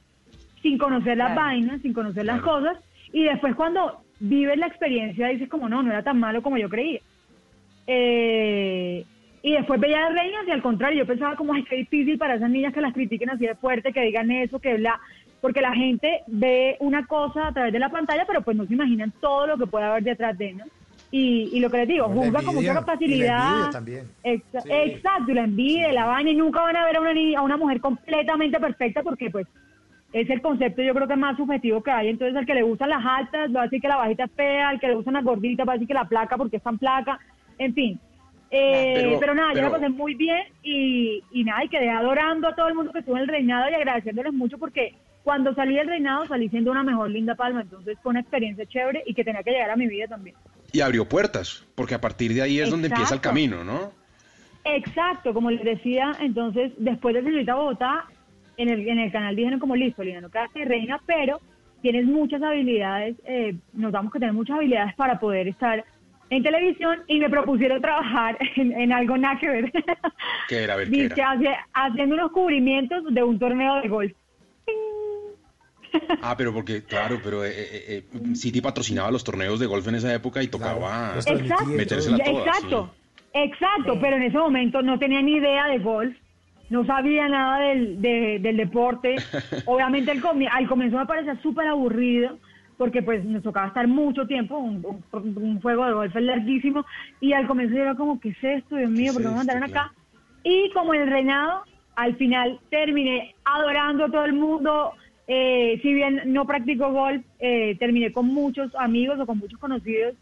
sin 0.63 0.79
conocer 0.79 1.17
las 1.17 1.33
Claro. 1.33 1.41
vainas, 1.49 1.83
sin 1.83 1.93
conocer 1.93 2.25
las 2.25 2.41
cosas, 2.41 2.79
y 3.13 3.25
después 3.25 3.57
cuando 3.57 3.99
vives 4.21 4.57
la 4.57 4.69
experiencia 4.69 5.27
dices 5.27 5.49
como 5.49 5.69
no, 5.69 5.83
no 5.83 5.91
era 5.91 6.05
tan 6.05 6.21
malo 6.21 6.41
como 6.43 6.57
yo 6.57 6.69
creía. 6.69 7.01
Eh, 7.89 9.05
y 9.43 9.53
después 9.55 9.81
veía 9.81 10.07
a 10.07 10.11
reinas 10.11 10.47
y 10.47 10.53
al 10.53 10.63
contrario, 10.63 11.01
yo 11.01 11.07
pensaba 11.07 11.35
como, 11.35 11.53
ay, 11.55 11.65
qué 11.65 11.75
difícil 11.75 12.17
para 12.17 12.37
esas 12.37 12.49
niñas 12.49 12.73
que 12.73 12.81
las 12.81 12.95
critiquen 12.95 13.31
así 13.31 13.45
de 13.45 13.57
fuerte, 13.57 13.93
que 13.93 14.03
digan 14.03 14.31
eso, 14.31 14.61
que 14.61 14.75
bla, 14.77 15.01
porque 15.43 15.61
la 15.61 15.75
gente 15.75 16.23
ve 16.27 16.77
una 16.81 17.05
cosa 17.07 17.49
a 17.49 17.53
través 17.53 17.73
de 17.75 17.79
la 17.79 17.91
pantalla, 17.91 18.25
pero 18.27 18.41
pues 18.41 18.57
no 18.57 18.65
se 18.65 18.73
imaginan 18.73 19.13
todo 19.21 19.47
lo 19.47 19.59
que 19.59 19.67
puede 19.67 19.85
haber 19.85 20.03
detrás 20.05 20.39
de, 20.39 20.55
¿no? 20.55 20.65
Y, 21.11 21.51
y 21.53 21.61
lo 21.61 21.69
que 21.69 21.77
les 21.77 21.89
digo, 21.89 22.09
juzga 22.09 22.41
con 22.43 22.55
mucha 22.55 22.71
y 22.71 22.75
la 22.75 22.83
facilidad. 22.83 23.71
también. 23.71 24.07
Exa- 24.25 24.63
Sí. 24.63 24.71
Exacto, 24.73 25.31
y 25.31 25.35
la 25.35 25.45
envidia, 25.45 25.93
la 25.93 26.07
vaina, 26.07 26.31
y 26.31 26.35
nunca 26.37 26.63
van 26.63 26.77
a 26.77 26.87
ver 26.87 26.97
a 26.97 27.01
una, 27.03 27.13
ni- 27.13 27.35
a 27.35 27.43
una 27.43 27.59
mujer 27.59 27.81
completamente 27.83 28.59
perfecta 28.59 29.03
porque 29.03 29.29
pues 29.29 29.47
es 30.15 30.31
el 30.31 30.41
concepto 30.41 30.81
yo 30.83 30.95
creo 30.95 31.09
que 31.09 31.17
más 31.17 31.37
subjetivo 31.37 31.83
que 31.83 31.91
hay. 31.91 32.09
Entonces 32.09 32.35
al 32.37 32.47
que 32.47 32.55
le 32.55 32.63
gustan 32.63 32.89
las 32.91 33.05
altas 33.05 33.55
va 33.55 33.61
a 33.61 33.65
decir 33.65 33.81
que 33.83 33.89
la 33.89 33.97
bajita 33.97 34.25
es 34.25 34.31
fea, 34.33 34.69
al 34.71 34.81
que 34.81 34.89
le 34.89 34.95
gustan 34.95 35.15
las 35.15 35.25
gorditas 35.25 35.67
va 35.69 35.73
a 35.73 35.75
decir 35.75 35.89
que 35.89 35.95
la 35.95 36.05
placa 36.09 36.37
porque 36.39 36.57
es 36.59 36.63
tan 36.63 36.79
placa, 36.79 37.19
en 37.59 37.75
fin. 37.75 38.01
Eh, 38.51 38.93
Pero- 38.97 39.21
pero, 39.21 39.35
nada, 39.35 39.53
yo 39.55 39.63
la 39.63 39.71
pasé 39.71 39.89
muy 39.89 40.15
bien 40.15 40.43
y, 40.63 41.23
y 41.33 41.45
nada, 41.45 41.65
y 41.65 41.69
quedé 41.69 41.89
adorando 41.91 42.49
a 42.49 42.55
todo 42.55 42.69
el 42.69 42.75
mundo 42.75 42.93
que 42.93 42.99
estuvo 43.01 43.17
en 43.17 43.23
el 43.23 43.29
reinado 43.29 43.71
y 43.71 43.75
agradeciéndoles 43.75 44.33
mucho 44.35 44.57
porque 44.59 44.95
cuando 45.25 45.55
salí 45.55 45.77
del 45.77 45.87
reinado 45.89 46.27
salí 46.27 46.49
siendo 46.49 46.71
una 46.71 46.83
mejor 46.83 47.11
linda 47.11 47.35
palma, 47.35 47.63
entonces 47.63 47.97
fue 48.03 48.11
una 48.11 48.21
experiencia 48.21 48.67
chévere 48.67 49.03
y 49.07 49.15
que 49.15 49.25
tenía 49.25 49.43
que 49.43 49.51
llegar 49.53 49.71
a 49.71 49.77
mi 49.77 49.87
vida 49.87 50.07
también. 50.09 50.35
Y 50.73 50.81
abrió 50.81 51.09
puertas, 51.09 51.67
porque 51.75 51.95
a 51.95 52.01
partir 52.01 52.33
de 52.35 52.43
ahí 52.43 52.59
es 52.61 52.71
donde 52.71 52.89
empieza 52.89 53.15
el 53.15 53.21
camino, 53.21 53.63
¿no? 53.63 53.93
Exacto, 54.65 55.35
como 55.35 55.51
les 55.51 55.63
decía, 55.65 56.17
entonces 56.21 56.73
después 56.79 57.15
de 57.15 57.23
Señorita 57.23 57.55
Bogotá, 57.55 58.05
en 58.57 58.69
el, 58.69 58.89
en 58.89 58.99
el 59.01 59.11
canal 59.11 59.35
dijeron 59.35 59.59
como 59.59 59.75
listo, 59.75 60.03
Lina, 60.05 60.21
no 60.21 60.31
quedaste 60.31 60.65
reina, 60.65 61.01
pero 61.07 61.41
tienes 61.83 62.05
muchas 62.05 62.43
habilidades, 62.43 63.17
eh, 63.25 63.57
notamos 63.73 64.13
que 64.13 64.19
tienes 64.21 64.35
muchas 64.37 64.57
habilidades 64.57 64.95
para 64.95 65.19
poder 65.19 65.49
estar 65.49 65.85
en 66.31 66.43
televisión 66.43 67.01
y 67.09 67.19
me 67.19 67.29
propusieron 67.29 67.81
trabajar 67.83 68.39
en, 68.57 68.73
en 68.81 68.93
algo 68.93 69.17
nada 69.19 69.39
que 69.39 69.49
ver. 69.49 69.73
¿Qué 70.49 70.63
era? 70.63 70.75
A 70.75 70.77
ver, 70.77 70.91
¿qué 70.91 70.97
Dice, 70.97 71.15
era? 71.15 71.31
hace- 71.33 71.57
haciendo 71.75 72.15
unos 72.15 72.31
cubrimientos 72.33 73.03
de 73.13 73.23
un 73.23 73.39
torneo 73.39 73.81
de 73.83 73.89
golf. 73.89 74.13
Ah, 76.23 76.35
pero 76.37 76.53
porque, 76.53 76.85
claro, 76.85 77.19
pero 77.23 77.45
eh, 77.45 77.51
eh, 77.53 78.05
eh, 78.13 78.35
City 78.35 78.61
patrocinaba 78.61 79.11
los 79.11 79.25
torneos 79.25 79.59
de 79.61 79.67
golf 79.67 79.87
en 79.89 79.97
esa 79.97 80.13
época 80.15 80.43
y 80.43 80.49
tocaba 80.49 81.13
transmitía 81.15 81.43
Exacto. 81.57 81.67
metérsela 81.77 82.19
toda. 82.19 82.45
Exacto, 82.47 82.95
sí. 82.95 83.29
exacto, 83.35 83.99
pero 84.01 84.17
en 84.17 84.23
ese 84.25 84.39
momento 84.39 84.83
no 84.83 84.99
tenía 84.99 85.21
ni 85.23 85.33
idea 85.37 85.67
de 85.67 85.79
golf, 85.79 86.17
no 86.71 86.85
sabía 86.87 87.29
nada 87.29 87.59
del, 87.69 88.01
de- 88.01 88.39
del 88.41 88.57
deporte. 88.57 89.17
Obviamente 89.67 90.11
al, 90.11 90.21
comi- 90.23 90.49
al 90.51 90.67
comienzo 90.69 90.97
me 90.99 91.07
parecía 91.07 91.41
súper 91.43 91.67
aburrido 91.69 92.39
porque 92.79 93.03
pues 93.03 93.25
nos 93.25 93.43
tocaba 93.43 93.69
estar 93.69 93.87
mucho 93.87 94.27
tiempo, 94.27 94.57
un, 94.59 94.85
un- 95.13 95.37
un 95.37 95.61
juego 95.61 95.85
de 95.87 95.93
golf 95.93 96.17
es 96.17 96.23
larguísimo 96.23 96.85
y 97.21 97.33
al 97.33 97.47
comienzo 97.47 97.77
yo 97.77 97.83
era 97.83 97.95
como, 97.95 98.19
¿qué 98.19 98.31
es 98.31 98.43
esto, 98.43 98.77
Dios 98.77 98.91
mío? 98.91 99.13
¿Por 99.13 99.23
qué 99.23 99.29
me 99.29 99.35
mandaron 99.35 99.63
acá? 99.65 99.73
Claro. 99.73 99.93
Y 100.45 100.71
como 100.73 100.95
el 100.95 101.07
reinado, 101.09 101.65
al 101.95 102.17
final 102.17 102.59
terminé 102.71 103.35
adorando 103.45 104.07
a 104.07 104.11
todo 104.11 104.25
el 104.25 104.33
mundo. 104.33 104.95
Eh, 105.27 105.79
si 105.83 105.95
bien 105.95 106.21
no 106.27 106.47
practico 106.47 106.91
golf, 106.93 107.25
eh, 107.39 107.77
terminé 107.79 108.13
con 108.13 108.27
muchos 108.27 108.75
amigos 108.77 109.19
o 109.21 109.27
con 109.27 109.39
muchos 109.39 109.59
conocidos 109.59 110.15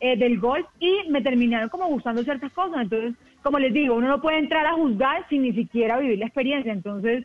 eh, 0.00 0.16
del 0.16 0.38
golf 0.38 0.66
y 0.78 1.08
me 1.08 1.22
terminaron 1.22 1.68
como 1.68 1.86
gustando 1.88 2.22
ciertas 2.22 2.52
cosas. 2.52 2.82
Entonces, 2.82 3.14
como 3.42 3.58
les 3.58 3.72
digo, 3.72 3.94
uno 3.96 4.08
no 4.08 4.20
puede 4.20 4.38
entrar 4.38 4.66
a 4.66 4.74
juzgar 4.74 5.26
sin 5.28 5.42
ni 5.42 5.52
siquiera 5.52 5.98
vivir 5.98 6.18
la 6.18 6.26
experiencia. 6.26 6.72
Entonces, 6.72 7.24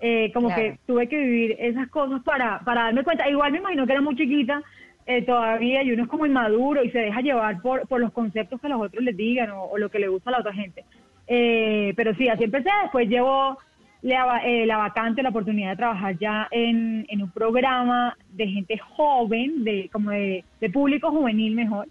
eh, 0.00 0.30
como 0.34 0.48
Claro. 0.48 0.62
que 0.62 0.78
tuve 0.86 1.08
que 1.08 1.18
vivir 1.18 1.56
esas 1.58 1.88
cosas 1.88 2.22
para, 2.24 2.60
para 2.60 2.84
darme 2.84 3.04
cuenta. 3.04 3.28
Igual 3.28 3.52
me 3.52 3.58
imagino 3.58 3.86
que 3.86 3.92
era 3.92 4.00
muy 4.02 4.16
chiquita 4.16 4.62
eh, 5.06 5.22
todavía 5.22 5.82
y 5.82 5.92
uno 5.92 6.02
es 6.04 6.08
como 6.08 6.26
inmaduro 6.26 6.82
y 6.82 6.90
se 6.90 6.98
deja 6.98 7.20
llevar 7.20 7.60
por, 7.62 7.86
por 7.88 8.00
los 8.00 8.12
conceptos 8.12 8.60
que 8.60 8.68
los 8.68 8.80
otros 8.80 9.02
les 9.04 9.16
digan 9.16 9.50
o, 9.50 9.64
o 9.64 9.78
lo 9.78 9.90
que 9.90 9.98
le 9.98 10.08
gusta 10.08 10.30
a 10.30 10.32
la 10.32 10.38
otra 10.40 10.52
gente. 10.52 10.84
Eh, 11.26 11.92
pero 11.96 12.14
sí, 12.16 12.28
así 12.28 12.44
empecé. 12.44 12.68
Después 12.82 13.08
llevo 13.08 13.58
la, 14.04 14.42
eh, 14.44 14.66
la 14.66 14.76
vacante, 14.76 15.22
la 15.22 15.30
oportunidad 15.30 15.70
de 15.70 15.76
trabajar 15.76 16.18
ya 16.18 16.46
en, 16.50 17.06
en 17.08 17.22
un 17.22 17.30
programa 17.30 18.14
de 18.32 18.46
gente 18.46 18.76
joven, 18.76 19.64
de 19.64 19.88
como 19.90 20.10
de, 20.10 20.44
público 20.74 21.10
juvenil 21.10 21.54
mejor, 21.54 21.88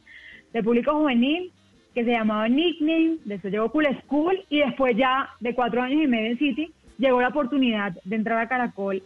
de 0.53 0.61
público 0.61 0.93
juvenil 0.93 1.51
que 1.95 2.05
se 2.05 2.11
llamaba 2.11 2.47
Nickname, 2.47 3.18
después 3.26 3.51
llegó 3.51 3.72
Cool 3.72 3.88
School 4.03 4.39
y 4.47 4.59
después 4.59 4.95
ya 4.95 5.28
de 5.39 5.55
cuatro 5.55 5.82
años 5.82 6.03
y 6.03 6.07
medio 6.07 6.30
en 6.30 6.38
City 6.38 6.72
llegó 6.99 7.20
la 7.20 7.30
oportunidad 7.30 7.97
de 8.03 8.16
entrar 8.16 8.38
a 8.38 8.47
Caracol, 8.47 9.01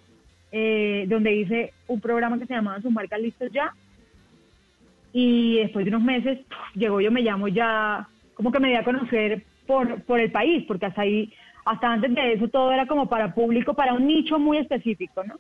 eh, 0.51 1.05
donde 1.08 1.34
hice 1.34 1.74
un 1.88 2.01
programa 2.01 2.38
que 2.38 2.45
se 2.45 2.55
llamaba 2.55 2.82
Sus 2.82 2.91
marcas 2.91 3.22
listos 3.22 3.49
ya. 3.53 3.74
Y 5.14 5.60
después 5.60 5.86
de 5.86 5.91
unos 5.91 6.03
meses 6.03 6.39
llegó 6.76 6.99
Yo 6.99 7.10
Me 7.12 7.22
Llamo 7.22 7.47
ya, 7.47 8.05
como 8.34 8.51
que 8.51 8.60
me 8.60 8.68
di 8.68 8.76
a 8.76 8.84
conocer 8.84 9.43
por, 9.66 10.01
por 10.03 10.20
el 10.20 10.32
país, 10.32 10.66
porque 10.68 10.88
hasta 10.88 11.03
ahí, 11.03 11.32
hasta 11.68 11.91
antes 11.91 12.13
de 12.13 12.34
eso 12.34 12.47
todo 12.47 12.72
era 12.72 12.88
como 12.88 13.07
para 13.07 13.34
público, 13.34 13.74
para 13.74 13.93
un 13.93 14.07
nicho 14.07 14.39
muy 14.39 14.57
específico, 14.57 15.24
¿no? 15.24 15.36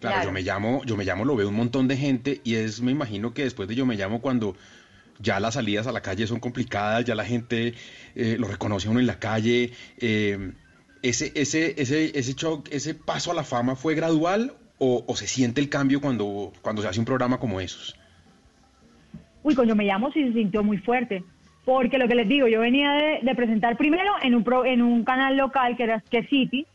Claro, 0.00 0.16
Claro. 0.16 0.24
yo 0.24 0.32
me 0.32 0.42
llamo, 0.42 0.82
yo 0.84 0.96
me 0.96 1.04
llamo, 1.04 1.24
lo 1.24 1.36
veo 1.36 1.48
un 1.48 1.56
montón 1.56 1.88
de 1.88 1.96
gente 1.96 2.40
y 2.44 2.54
es, 2.54 2.80
me 2.80 2.90
imagino 2.92 3.34
que 3.34 3.42
después 3.44 3.68
de 3.68 3.74
yo 3.74 3.84
me 3.84 3.96
llamo 3.96 4.20
cuando 4.20 4.56
ya 5.18 5.38
las 5.40 5.54
salidas 5.54 5.86
a 5.86 5.92
la 5.92 6.00
calle 6.00 6.26
son 6.26 6.40
complicadas, 6.40 7.04
ya 7.04 7.14
la 7.14 7.24
gente 7.24 7.74
eh, 8.14 8.36
lo 8.38 8.48
reconoce 8.48 8.88
a 8.88 8.90
uno 8.92 9.00
en 9.00 9.06
la 9.06 9.18
calle. 9.18 9.72
eh, 9.98 10.52
ese, 11.02 11.32
ese, 11.34 11.80
ese, 11.80 12.18
ese 12.18 12.34
shock, 12.34 12.68
ese 12.70 12.94
paso 12.94 13.30
a 13.30 13.34
la 13.34 13.42
fama 13.42 13.74
fue 13.74 13.94
gradual 13.94 14.52
o, 14.78 15.04
o 15.06 15.16
se 15.16 15.26
siente 15.26 15.60
el 15.60 15.68
cambio 15.70 16.00
cuando, 16.00 16.52
cuando 16.62 16.82
se 16.82 16.88
hace 16.88 16.98
un 17.00 17.06
programa 17.06 17.38
como 17.38 17.60
esos. 17.60 17.96
Uy, 19.42 19.54
cuando 19.54 19.74
me 19.74 19.84
llamo 19.84 20.10
sí 20.12 20.22
se 20.28 20.32
sintió 20.34 20.62
muy 20.62 20.78
fuerte. 20.78 21.24
Porque 21.64 21.98
lo 21.98 22.08
que 22.08 22.14
les 22.14 22.26
digo, 22.28 22.48
yo 22.48 22.60
venía 22.60 22.92
de, 22.92 23.18
de 23.22 23.34
presentar 23.34 23.76
primero 23.76 24.12
en 24.22 24.34
un, 24.34 24.42
pro- 24.44 24.64
en 24.64 24.80
un 24.82 25.04
canal 25.04 25.36
local 25.36 25.76
que 25.76 25.82
era 25.84 26.02
que 26.10 26.24
City, 26.24 26.66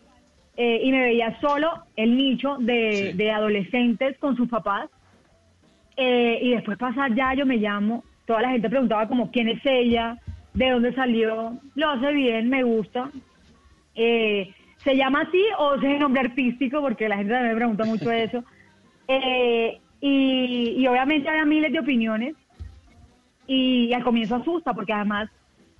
eh, 0.58 0.82
y 0.84 0.92
me 0.92 1.02
veía 1.02 1.38
solo 1.42 1.70
el 1.96 2.16
nicho 2.16 2.58
de, 2.60 3.10
Sí. 3.12 3.18
de 3.18 3.32
adolescentes 3.32 4.18
con 4.20 4.36
sus 4.38 4.48
papás. 4.48 4.90
Eh, 5.98 6.40
y 6.42 6.52
después 6.52 6.78
pasar 6.78 7.14
ya, 7.16 7.34
yo 7.34 7.46
me 7.46 7.58
llamo, 7.58 8.04
toda 8.26 8.42
la 8.42 8.50
gente 8.50 8.70
preguntaba 8.70 9.08
como 9.08 9.32
quién 9.32 9.48
es 9.50 9.60
ella, 9.66 10.18
de 10.54 10.70
dónde 10.70 10.94
salió, 10.94 11.58
lo 11.76 11.90
hace 11.90 12.12
bien, 12.14 12.50
me 12.50 12.64
gusta. 12.64 13.10
Eh, 13.96 14.54
¿Se 14.84 14.96
llama 14.96 15.22
así 15.22 15.42
o 15.58 15.76
es 15.76 15.84
el 15.84 16.00
nombre 16.00 16.22
artístico? 16.22 16.80
Porque 16.82 17.10
la 17.10 17.18
gente 17.18 17.32
también 17.34 17.54
me 17.54 17.58
pregunta 17.58 17.86
mucho 17.86 18.12
eso. 18.12 18.44
Eh, 19.08 19.80
y, 20.02 20.76
y 20.80 20.88
obviamente 20.88 21.30
había 21.30 21.46
miles 21.46 21.72
de 21.72 21.80
opiniones 21.80 22.36
y 23.48 23.94
al 23.94 24.04
comienzo 24.04 24.36
asusta 24.36 24.74
porque 24.74 24.94
además 24.94 25.30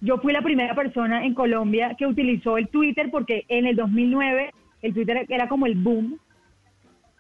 yo 0.02 0.18
fui 0.18 0.34
la 0.34 0.42
primera 0.42 0.76
persona 0.76 1.26
en 1.26 1.34
Colombia 1.34 1.96
que 1.98 2.06
utilizó 2.06 2.58
el 2.58 2.68
Twitter 2.68 3.10
porque 3.12 3.46
en 3.48 3.66
el 3.66 3.76
2009 3.76 4.52
el 4.82 4.94
Twitter 4.94 5.26
era 5.30 5.48
como 5.48 5.66
el 5.66 5.76
boom 5.76 6.20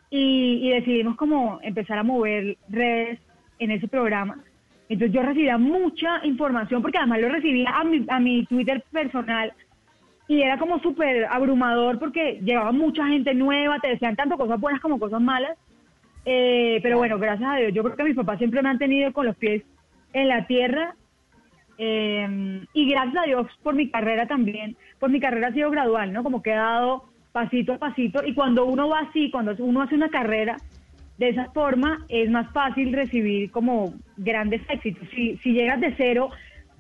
y, 0.09 0.59
y 0.61 0.69
decidimos 0.69 1.15
como 1.15 1.59
empezar 1.63 1.97
a 1.97 2.03
mover 2.03 2.57
redes 2.69 3.19
en 3.59 3.71
ese 3.71 3.87
programa. 3.87 4.43
Entonces 4.87 5.15
yo 5.15 5.23
recibía 5.23 5.57
mucha 5.57 6.23
información 6.23 6.81
porque 6.81 6.97
además 6.97 7.21
lo 7.21 7.29
recibía 7.29 7.71
a 7.71 7.83
mi, 7.83 8.05
a 8.07 8.19
mi 8.19 8.45
Twitter 8.45 8.83
personal 8.91 9.51
y 10.27 10.41
era 10.41 10.57
como 10.57 10.79
súper 10.79 11.25
abrumador 11.25 11.99
porque 11.99 12.39
llegaba 12.43 12.71
mucha 12.71 13.07
gente 13.07 13.33
nueva, 13.33 13.79
te 13.79 13.89
decían 13.89 14.15
tanto 14.15 14.37
cosas 14.37 14.59
buenas 14.59 14.81
como 14.81 14.99
cosas 14.99 15.21
malas. 15.21 15.57
Eh, 16.25 16.79
pero 16.81 16.97
bueno, 16.97 17.19
gracias 17.19 17.49
a 17.49 17.55
Dios, 17.57 17.73
yo 17.73 17.83
creo 17.83 17.95
que 17.95 18.03
mis 18.03 18.15
papás 18.15 18.39
siempre 18.39 18.61
me 18.61 18.69
han 18.69 18.79
tenido 18.79 19.13
con 19.13 19.27
los 19.27 19.35
pies 19.35 19.63
en 20.16 20.30
la 20.30 20.47
tierra 20.47 20.95
eh, 21.78 22.66
y 22.74 22.89
gracias 22.89 23.24
a 23.24 23.28
Dios 23.28 23.47
por 23.61 23.76
mi 23.76 23.89
carrera 23.89 24.28
también, 24.28 24.78
por 24.97 25.09
mi 25.09 25.20
carrera 25.20 25.49
ha 25.49 25.53
sido 25.53 25.70
gradual, 25.70 26.13
¿no? 26.13 26.24
Como 26.24 26.41
que 26.41 26.51
he 26.51 26.55
dado 26.55 27.03
pasito 27.34 27.74
a 27.74 27.80
pasito 27.80 28.26
y 28.26 28.34
cuando 28.34 28.63
uno 28.66 28.88
va 28.88 28.99
así, 28.99 29.30
cuando 29.30 29.53
uno 29.59 29.82
hace 29.82 29.93
una 29.93 30.09
carrera 30.09 30.55
de 31.18 31.30
esa 31.30 31.51
forma, 31.51 32.05
es 32.07 32.30
más 32.30 32.49
fácil 32.53 32.93
recibir 32.93 33.51
como 33.51 33.93
grandes 34.16 34.61
éxitos. 34.70 35.07
Si, 35.13 35.36
si 35.38 35.51
llegas 35.51 35.82
de 35.82 35.93
cero 35.97 36.30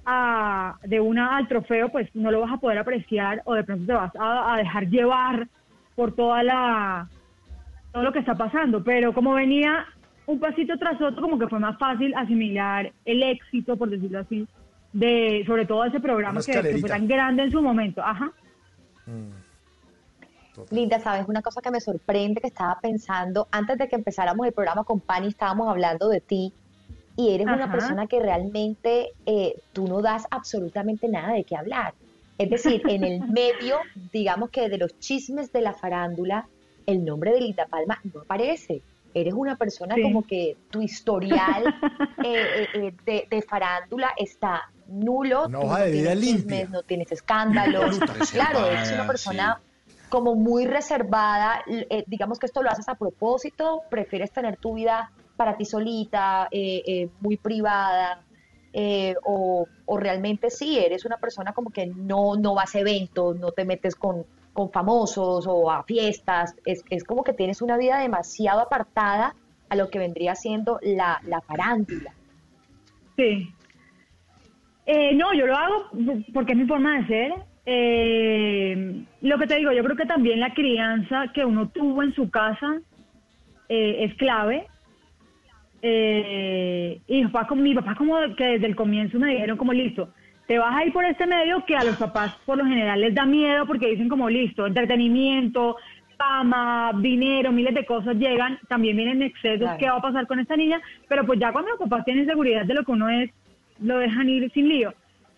a, 0.05 0.77
de 0.83 1.01
una 1.01 1.35
al 1.35 1.49
trofeo, 1.49 1.89
pues 1.89 2.09
no 2.15 2.31
lo 2.31 2.39
vas 2.39 2.53
a 2.53 2.57
poder 2.57 2.77
apreciar 2.77 3.41
o 3.43 3.53
de 3.53 3.65
pronto 3.65 3.85
te 3.85 3.93
vas 3.93 4.15
a, 4.15 4.53
a 4.53 4.57
dejar 4.57 4.87
llevar 4.87 5.49
por 5.95 6.15
toda 6.15 6.41
la 6.41 7.09
todo 7.91 8.03
lo 8.03 8.11
que 8.11 8.19
está 8.19 8.35
pasando, 8.35 8.83
pero 8.83 9.13
como 9.13 9.33
venía 9.33 9.85
un 10.27 10.39
pasito 10.39 10.77
tras 10.77 11.01
otro, 11.01 11.21
como 11.21 11.37
que 11.37 11.47
fue 11.47 11.59
más 11.59 11.77
fácil 11.77 12.13
asimilar 12.15 12.91
el 13.05 13.23
éxito, 13.23 13.77
por 13.77 13.89
decirlo 13.89 14.19
así, 14.19 14.47
de 14.93 15.43
sobre 15.45 15.65
todo 15.65 15.85
ese 15.85 15.99
programa 15.99 16.41
que, 16.41 16.51
que 16.51 16.77
fue 16.77 16.89
tan 16.89 17.07
grande 17.07 17.43
en 17.43 17.51
su 17.51 17.61
momento. 17.61 18.01
Ajá. 18.01 18.31
Linda, 20.71 20.99
¿sabes? 20.99 21.27
Una 21.27 21.41
cosa 21.41 21.61
que 21.61 21.71
me 21.71 21.81
sorprende 21.81 22.41
que 22.41 22.47
estaba 22.47 22.79
pensando, 22.81 23.47
antes 23.51 23.77
de 23.77 23.87
que 23.87 23.95
empezáramos 23.95 24.47
el 24.47 24.53
programa 24.53 24.83
con 24.83 24.99
Pani, 24.99 25.27
estábamos 25.27 25.67
hablando 25.67 26.07
de 26.07 26.21
ti 26.21 26.53
y 27.17 27.33
eres 27.33 27.47
una 27.47 27.71
persona 27.71 28.07
que 28.07 28.19
realmente 28.19 29.11
eh, 29.25 29.55
tú 29.73 29.87
no 29.87 30.01
das 30.01 30.25
absolutamente 30.31 31.07
nada 31.07 31.33
de 31.33 31.43
qué 31.43 31.55
hablar. 31.55 31.93
Es 32.37 32.49
decir, 32.49 32.81
en 32.87 33.03
el 33.03 33.19
medio, 33.31 33.77
digamos 34.11 34.49
que 34.49 34.69
de 34.69 34.77
los 34.77 34.97
chismes 34.99 35.51
de 35.51 35.61
la 35.61 35.73
farándula, 35.73 36.47
el 36.85 37.05
nombre 37.05 37.31
de 37.31 37.41
Linda 37.41 37.67
Palma 37.67 37.99
no 38.03 38.21
aparece. 38.21 38.81
Eres 39.15 39.33
una 39.33 39.55
persona 39.55 39.95
Sí. 39.95 40.01
como 40.03 40.21
que 40.27 40.57
tu 40.69 40.81
historial 40.81 41.63
eh, 42.23 42.43
eh, 42.55 42.67
eh, 42.75 42.93
de, 43.05 43.27
de 43.29 43.41
farándula 43.41 44.11
está 44.17 44.61
nulo. 44.87 45.45
Una 45.47 45.59
tú 45.59 45.65
hoja 45.65 45.79
no 45.79 45.85
de 45.85 45.91
vida 45.91 46.11
tienes 46.11 46.19
limpia. 46.25 46.37
chismes, 46.57 46.69
no 46.69 46.83
tienes 46.83 47.11
escándalos. 47.11 47.99
claro, 48.31 48.67
eres 48.67 48.91
una 48.91 49.07
persona 49.07 49.59
como 50.09 50.35
muy 50.35 50.65
reservada, 50.67 51.63
eh, 51.67 52.03
digamos 52.07 52.37
que 52.39 52.45
esto 52.45 52.61
lo 52.61 52.69
haces 52.69 52.87
a 52.89 52.95
propósito, 52.95 53.81
prefieres 53.89 54.31
tener 54.31 54.57
tu 54.57 54.75
vida 54.75 55.11
para 55.35 55.57
ti 55.57 55.65
solita, 55.65 56.47
eh, 56.51 56.83
eh, 56.85 57.09
muy 57.21 57.37
privada, 57.37 58.23
eh, 58.71 59.15
o, 59.23 59.65
o 59.85 59.97
realmente 59.97 60.49
sí, 60.49 60.77
eres 60.77 61.05
una 61.05 61.17
persona 61.17 61.53
como 61.53 61.69
que 61.71 61.87
no, 61.87 62.35
no 62.35 62.53
vas 62.53 62.75
a 62.75 62.79
eventos, 62.79 63.35
no 63.37 63.51
te 63.51 63.65
metes 63.65 63.95
con, 63.95 64.25
con 64.55 64.71
famosos 64.71 65.45
o 65.47 65.69
a 65.69 65.83
fiestas, 65.83 66.55
es, 66.65 66.83
es 66.89 67.03
como 67.03 67.25
que 67.25 67.33
tienes 67.33 67.61
una 67.61 67.77
vida 67.77 67.99
demasiado 67.99 68.61
apartada 68.61 69.35
a 69.67 69.75
lo 69.75 69.89
que 69.89 69.99
vendría 69.99 70.33
siendo 70.33 70.79
la, 70.81 71.19
la 71.27 71.41
farándula. 71.41 72.13
Sí. 73.17 73.49
Eh, 74.85 75.13
no, 75.13 75.33
yo 75.33 75.45
lo 75.45 75.57
hago 75.57 75.89
porque 76.33 76.53
es 76.53 76.57
mi 76.57 76.65
forma 76.65 76.99
de 76.99 77.07
ser. 77.07 77.33
Eh, 77.65 79.03
lo 79.21 79.37
que 79.37 79.47
te 79.47 79.57
digo, 79.57 79.73
yo 79.73 79.83
creo 79.83 79.97
que 79.97 80.05
también 80.05 80.39
la 80.39 80.53
crianza 80.53 81.31
que 81.33 81.43
uno 81.43 81.67
tuvo 81.69 82.01
en 82.01 82.13
su 82.15 82.29
casa 82.29 82.79
eh, 83.67 84.05
es 84.05 84.15
clave. 84.15 84.67
Eh, 85.81 87.01
y 87.07 87.23
mi 87.23 87.29
papá, 87.29 87.53
mi 87.55 87.75
papá 87.75 87.95
como 87.95 88.15
que 88.37 88.45
desde 88.45 88.67
el 88.67 88.75
comienzo 88.77 89.19
me 89.19 89.31
dijeron 89.31 89.57
como 89.57 89.73
listo, 89.73 90.13
te 90.47 90.59
vas 90.59 90.75
a 90.75 90.85
ir 90.85 90.93
por 90.93 91.05
este 91.05 91.25
medio 91.25 91.65
que 91.65 91.75
a 91.75 91.83
los 91.83 91.97
papás 91.97 92.35
por 92.45 92.57
lo 92.57 92.65
general 92.65 93.01
les 93.01 93.13
da 93.15 93.25
miedo 93.25 93.65
porque 93.65 93.89
dicen 93.89 94.09
como 94.09 94.29
listo, 94.29 94.67
entretenimiento, 94.67 95.77
fama, 96.17 96.91
dinero, 96.99 97.51
miles 97.51 97.73
de 97.73 97.85
cosas 97.85 98.15
llegan, 98.15 98.59
también 98.69 98.95
vienen 98.95 99.21
excesos, 99.21 99.59
Claro. 99.61 99.77
¿qué 99.79 99.89
va 99.89 99.97
a 99.97 100.01
pasar 100.01 100.27
con 100.27 100.39
esta 100.39 100.55
niña? 100.55 100.81
Pero 101.07 101.25
pues 101.25 101.39
ya 101.39 101.51
cuando 101.51 101.71
los 101.71 101.79
papás 101.79 102.05
tienen 102.05 102.25
seguridad 102.25 102.65
de 102.65 102.73
lo 102.73 102.83
que 102.83 102.91
uno 102.91 103.09
es, 103.09 103.31
lo 103.81 103.97
dejan 103.99 104.29
ir 104.29 104.49
sin 104.53 104.69
lío. 104.69 104.93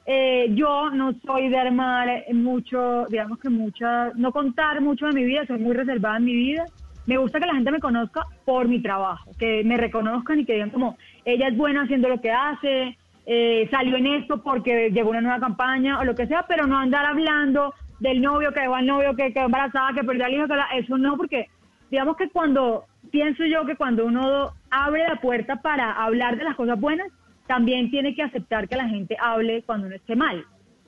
Eh, 0.06 0.48
yo 0.54 0.90
no 0.92 1.14
soy 1.26 1.50
de 1.50 1.58
armar 1.58 2.24
mucho, 2.34 3.06
digamos 3.10 3.40
que 3.40 3.50
mucha, 3.50 4.12
no 4.16 4.32
contar 4.32 4.80
mucho 4.82 5.08
de 5.08 5.14
mi 5.14 5.24
vida, 5.26 5.46
soy 5.46 5.60
muy 5.60 5.76
reservada 5.76 6.18
en 6.18 6.26
mi 6.26 6.34
vida. 6.34 6.66
Me 7.08 7.18
gusta 7.18 7.40
que 7.40 7.46
la 7.46 7.56
gente 7.56 7.72
me 7.72 7.80
conozca 7.80 8.26
por 8.46 8.68
mi 8.68 8.82
trabajo, 8.82 9.32
que 9.40 9.64
me 9.64 9.78
reconozcan 9.78 10.40
y 10.40 10.46
que 10.46 10.54
digan 10.54 10.70
como, 10.70 10.98
ella 11.26 11.48
es 11.48 11.58
buena 11.58 11.84
haciendo 11.84 12.10
lo 12.10 12.22
que 12.22 12.32
hace, 12.32 12.98
eh, 13.30 13.68
salió 13.70 13.98
en 13.98 14.08
esto 14.08 14.42
porque 14.42 14.90
llegó 14.90 15.10
una 15.10 15.22
nueva 15.22 15.40
campaña 15.40 16.00
o 16.00 16.06
lo 16.06 16.16
que 16.16 16.28
sea, 16.28 16.46
pero 16.48 16.66
no 16.66 16.78
andar 16.78 17.06
hablando 17.06 17.74
del 18.00 18.22
novio 18.22 18.54
que 18.54 18.62
dejó 18.62 18.76
al 18.76 18.86
novio, 18.88 19.16
que 19.16 19.34
quedó 19.34 19.46
embarazada, 19.46 19.92
que 19.94 20.04
perdió 20.06 20.26
al 20.26 20.34
hijo, 20.34 20.48
que 20.48 20.56
la- 20.56 20.70
eso 20.78 20.98
no, 20.98 21.18
porque 21.18 21.48
digamos 21.92 22.16
que 22.16 22.30
cuando, 22.30 22.86
pienso 23.12 23.44
yo 23.46 23.66
que 23.66 23.76
cuando 23.76 24.06
uno 24.06 24.52
abre 24.72 25.04
la 25.08 25.18
puerta 25.18 25.58
para 25.58 25.92
hablar 25.92 26.38
de 26.38 26.46
las 26.46 26.56
cosas 26.56 26.80
buenas, 26.80 27.08
también 27.48 27.92
tiene 27.92 28.16
que 28.16 28.24
aceptar 28.24 28.68
que 28.70 28.76
la 28.78 28.88
gente 28.88 29.18
hable 29.20 29.62
cuando 29.64 29.88
uno 29.88 29.96
esté 29.96 30.16
mal 30.16 30.46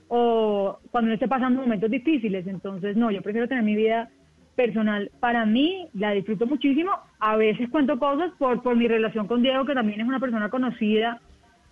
o 0.08 0.80
cuando 0.92 1.08
uno 1.08 1.14
esté 1.16 1.28
pasando 1.28 1.62
momentos 1.62 1.92
difíciles. 1.92 2.48
Entonces, 2.48 2.96
no, 2.96 3.12
yo 3.12 3.22
prefiero 3.22 3.48
tener 3.48 3.64
mi 3.64 3.76
vida 3.76 4.10
personal 4.56 5.10
para 5.20 5.46
mí, 5.46 5.88
la 5.94 6.12
disfruto 6.12 6.46
muchísimo. 6.48 6.92
A 7.20 7.38
veces 7.38 7.70
cuento 7.70 7.98
cosas 7.98 8.32
por, 8.38 8.62
por 8.62 8.76
mi 8.76 8.88
relación 8.88 9.28
con 9.28 9.42
Diego, 9.42 9.66
que 9.66 9.74
también 9.74 10.02
es 10.02 10.08
una 10.08 10.20
persona 10.20 10.50
conocida 10.50 11.22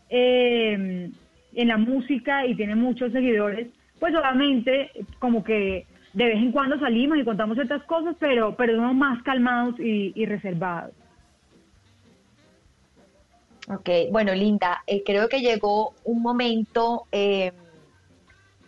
eh, 0.09 1.09
en 1.53 1.67
la 1.67 1.77
música 1.77 2.45
y 2.45 2.55
tiene 2.55 2.75
muchos 2.75 3.11
seguidores. 3.11 3.67
Pues 3.99 4.13
obviamente, 4.15 4.91
como 5.19 5.43
que 5.43 5.85
de 6.13 6.25
vez 6.25 6.37
en 6.37 6.51
cuando 6.51 6.79
salimos 6.79 7.17
y 7.17 7.23
contamos 7.23 7.55
ciertas 7.55 7.83
cosas, 7.83 8.15
pero, 8.19 8.55
pero 8.55 8.75
somos 8.75 8.95
más 8.95 9.21
calmados 9.23 9.79
y, 9.79 10.13
y 10.15 10.25
reservados. 10.25 10.93
Ok, 13.69 13.89
bueno, 14.11 14.33
Linda, 14.33 14.81
eh, 14.87 15.03
creo 15.05 15.27
que 15.27 15.41
llegó 15.41 15.93
un 16.05 16.21
momento 16.21 17.03
eh, 17.11 17.51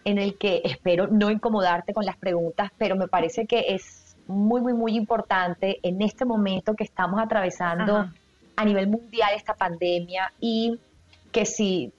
en 0.03 0.17
el 0.17 0.37
que 0.37 0.61
espero 0.65 1.07
no 1.07 1.31
incomodarte 1.31 1.93
con 1.93 2.05
las 2.05 2.17
preguntas, 2.17 2.71
pero 2.77 2.97
me 2.97 3.07
parece 3.07 3.47
que 3.47 3.65
es 3.69 4.17
muy, 4.27 4.61
muy, 4.61 4.73
muy 4.73 4.95
importante 4.95 5.79
en 5.83 6.01
este 6.01 6.25
momento 6.25 6.75
que 6.75 6.83
estamos 6.83 7.19
atravesando 7.21 7.97
Ajá. 7.97 8.13
a 8.57 8.65
nivel 8.65 8.87
mundial 8.87 9.29
esta 9.35 9.53
pandemia 9.53 10.33
y 10.41 10.77
que 11.31 11.45
si 11.45 11.91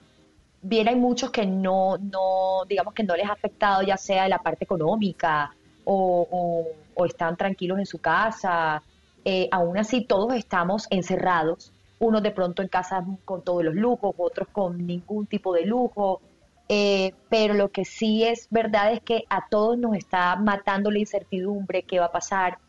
bien 0.61 0.87
hay 0.87 0.95
muchos 0.95 1.31
que 1.31 1.45
no, 1.45 1.97
no, 1.97 2.65
digamos 2.67 2.93
que 2.93 3.03
no 3.03 3.15
les 3.15 3.27
ha 3.27 3.33
afectado 3.33 3.81
ya 3.81 3.97
sea 3.97 4.23
de 4.23 4.29
la 4.29 4.39
parte 4.39 4.63
económica 4.63 5.55
o, 5.83 6.67
están 7.05 7.35
tranquilos 7.35 7.79
en 7.79 7.87
su 7.87 7.97
casa, 7.97 8.83
eh, 9.25 9.47
aún 9.51 9.75
así 9.79 10.05
todos 10.05 10.35
estamos 10.35 10.85
encerrados, 10.91 11.73
unos 11.97 12.21
de 12.21 12.29
pronto 12.29 12.61
en 12.61 12.67
casa 12.67 13.03
con 13.25 13.43
todos 13.43 13.63
los 13.63 13.73
lujos, 13.73 14.13
otros 14.19 14.49
con 14.51 14.85
ningún 14.85 15.25
tipo 15.25 15.51
de 15.51 15.65
lujo, 15.65 16.21
eh, 16.69 17.13
pero 17.27 17.55
lo 17.55 17.69
que 17.69 17.85
sí 17.85 18.23
es 18.23 18.47
verdad 18.51 18.93
es 18.93 19.01
que 19.01 19.23
a 19.29 19.47
todos 19.49 19.79
nos 19.79 19.95
está 19.95 20.35
matando 20.35 20.91
la 20.91 20.99
incertidumbre, 20.99 21.81
qué 21.81 21.99
va 21.99 22.05
a 22.05 22.11
pasar, 22.11 22.59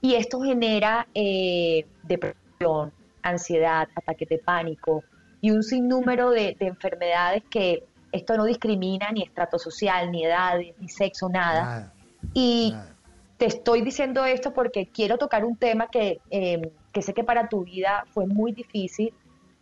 y 0.00 0.14
esto 0.14 0.40
genera 0.40 1.06
eh, 1.14 1.86
depresión, 2.02 2.92
ansiedad, 3.22 3.88
ataques 3.94 4.28
de 4.30 4.38
pánico 4.38 5.04
y 5.42 5.50
un 5.50 5.62
sinnúmero 5.62 6.30
de, 6.30 6.56
de 6.58 6.68
enfermedades 6.68 7.42
que 7.50 7.84
esto 8.12 8.36
no 8.36 8.44
discrimina 8.44 9.10
ni 9.10 9.22
estrato 9.22 9.58
social, 9.58 10.10
ni 10.10 10.24
edades, 10.24 10.74
ni 10.78 10.88
sexo, 10.88 11.28
nada. 11.28 11.62
Nada, 11.62 11.92
Y 12.32 12.70
nada. 12.72 12.94
te 13.38 13.46
estoy 13.46 13.82
diciendo 13.82 14.24
esto 14.24 14.54
porque 14.54 14.86
quiero 14.86 15.18
tocar 15.18 15.44
un 15.44 15.56
tema 15.56 15.88
que, 15.88 16.20
eh, 16.30 16.70
que 16.92 17.02
sé 17.02 17.12
que 17.12 17.24
para 17.24 17.48
tu 17.48 17.64
vida 17.64 18.04
fue 18.12 18.26
muy 18.26 18.52
difícil 18.52 19.12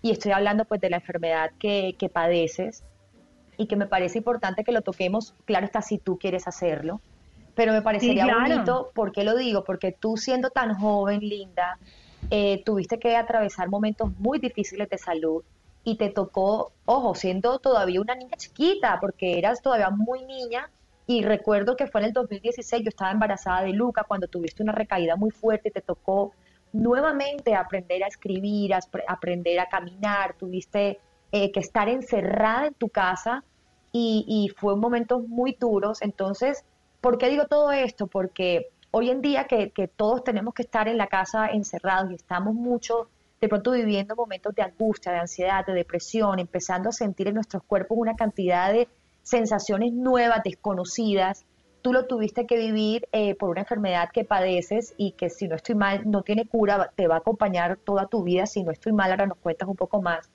y 0.03 0.11
estoy 0.11 0.33
hablando 0.33 0.67
pues 0.67 0.81
de 0.81 0.91
la 0.91 0.97
enfermedad 0.97 1.51
que, 1.59 1.97
que 1.99 2.09
padeces 2.11 2.85
y 3.57 3.67
que 3.67 3.77
me 3.77 3.87
parece 3.87 4.19
importante 4.19 4.65
que 4.65 4.73
lo 4.73 4.83
toquemos, 4.83 5.35
claro 5.47 5.65
está 5.65 5.81
si 5.81 5.97
tú 5.97 6.19
quieres 6.19 6.47
hacerlo, 6.47 7.01
pero 7.55 7.73
me 7.73 7.81
parecería 7.83 8.25
claro. 8.25 8.41
bonito, 8.41 8.91
¿por 8.95 9.13
qué 9.13 9.25
lo 9.25 9.37
digo? 9.37 9.65
Porque 9.65 9.93
tú 9.93 10.17
siendo 10.17 10.51
tan 10.51 10.75
joven, 10.75 11.21
Linda, 11.21 11.79
eh, 12.31 12.63
tuviste 12.65 12.99
que 12.99 13.17
atravesar 13.17 13.69
momentos 13.69 14.11
muy 14.19 14.39
difíciles 14.39 14.89
de 14.89 14.99
salud 14.99 15.43
y 15.85 15.97
te 15.97 16.11
tocó, 16.11 16.73
ojo, 16.85 17.15
siendo 17.15 17.59
todavía 17.59 18.01
una 18.01 18.15
niña 18.15 18.37
chiquita, 18.37 18.99
porque 19.01 19.39
eras 19.39 19.63
todavía 19.63 19.91
muy 19.91 20.25
niña 20.25 20.71
Y 21.07 21.23
recuerdo 21.25 21.75
que 21.77 21.87
fue 21.89 22.01
en 22.03 22.09
el 22.09 22.13
2016, 22.13 22.83
yo 22.85 22.89
estaba 22.91 23.11
embarazada 23.11 23.63
de 23.63 23.73
Luca 23.73 24.05
cuando 24.07 24.29
tuviste 24.29 24.63
una 24.63 24.73
recaída 24.73 25.17
muy 25.17 25.31
fuerte, 25.31 25.71
te 25.71 25.83
tocó 25.83 26.37
nuevamente 26.73 27.55
aprender 27.55 28.05
a 28.05 28.07
escribir, 28.09 28.75
a 28.75 28.79
apre- 28.81 29.05
aprender 29.09 29.59
a 29.61 29.67
caminar, 29.69 30.37
tuviste 30.39 31.01
eh, 31.33 31.51
que 31.53 31.61
estar 31.61 31.89
encerrada 31.89 32.67
en 32.69 32.75
tu 32.75 32.89
casa 32.91 33.45
y, 33.93 34.25
y 34.29 34.49
fue 34.57 34.77
momentos 34.77 35.27
muy 35.27 35.57
duros. 35.59 36.01
Entonces, 36.03 36.65
¿por 37.01 37.19
qué 37.19 37.29
digo 37.29 37.47
todo 37.47 37.73
esto? 37.73 38.07
Porque 38.07 38.67
hoy 38.93 39.11
en 39.11 39.21
día 39.21 39.45
que, 39.47 39.73
que 39.73 39.89
todos 39.89 40.23
tenemos 40.25 40.55
que 40.55 40.63
estar 40.63 40.87
en 40.89 40.97
la 40.99 41.09
casa 41.09 41.49
encerrados 41.49 42.11
y 42.13 42.15
estamos 42.15 42.55
mucho 42.55 43.11
de 43.41 43.49
pronto 43.49 43.71
viviendo 43.71 44.15
momentos 44.15 44.55
de 44.55 44.63
angustia, 44.63 45.13
de 45.13 45.19
ansiedad, 45.19 45.65
de 45.65 45.73
depresión, 45.73 46.39
empezando 46.39 46.91
a 46.91 46.93
sentir 46.93 47.29
en 47.29 47.35
nuestros 47.35 47.63
cuerpos 47.63 47.97
una 47.99 48.15
cantidad 48.15 48.73
de 48.73 48.89
sensaciones 49.23 49.93
nuevas, 49.93 50.43
desconocidas. 50.45 51.47
Tú 51.81 51.95
lo 51.95 52.07
tuviste 52.07 52.47
que 52.47 52.59
vivir 52.59 53.09
eh, 53.13 53.35
por 53.35 53.49
una 53.49 53.63
enfermedad 53.63 54.11
que 54.13 54.25
padeces 54.25 54.95
y 54.99 55.13
que 55.13 55.31
si 55.31 55.49
no 55.49 55.57
estoy 55.57 55.75
mal 55.75 56.03
no 56.05 56.23
tiene 56.23 56.47
cura, 56.47 56.93
te 56.95 57.07
va 57.07 57.15
a 57.15 57.19
acompañar 57.19 57.79
toda 57.79 58.07
tu 58.07 58.23
vida. 58.23 58.45
Si 58.45 58.63
no 58.63 58.73
estoy 58.73 58.93
mal, 58.93 59.11
ahora 59.11 59.27
nos 59.27 59.39
cuentas 59.39 59.69
un 59.69 59.77
poco 59.77 60.03
más. 60.03 60.29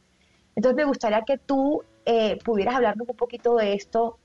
Entonces 0.55 0.75
me 0.75 0.85
gustaría 0.85 1.21
que 1.21 1.37
tú 1.37 1.83
eh, 2.05 2.39
pudieras 2.43 2.75
hablarnos 2.75 3.07
un 3.07 3.15
poquito 3.15 3.55
de 3.55 3.73
esto 3.73 4.17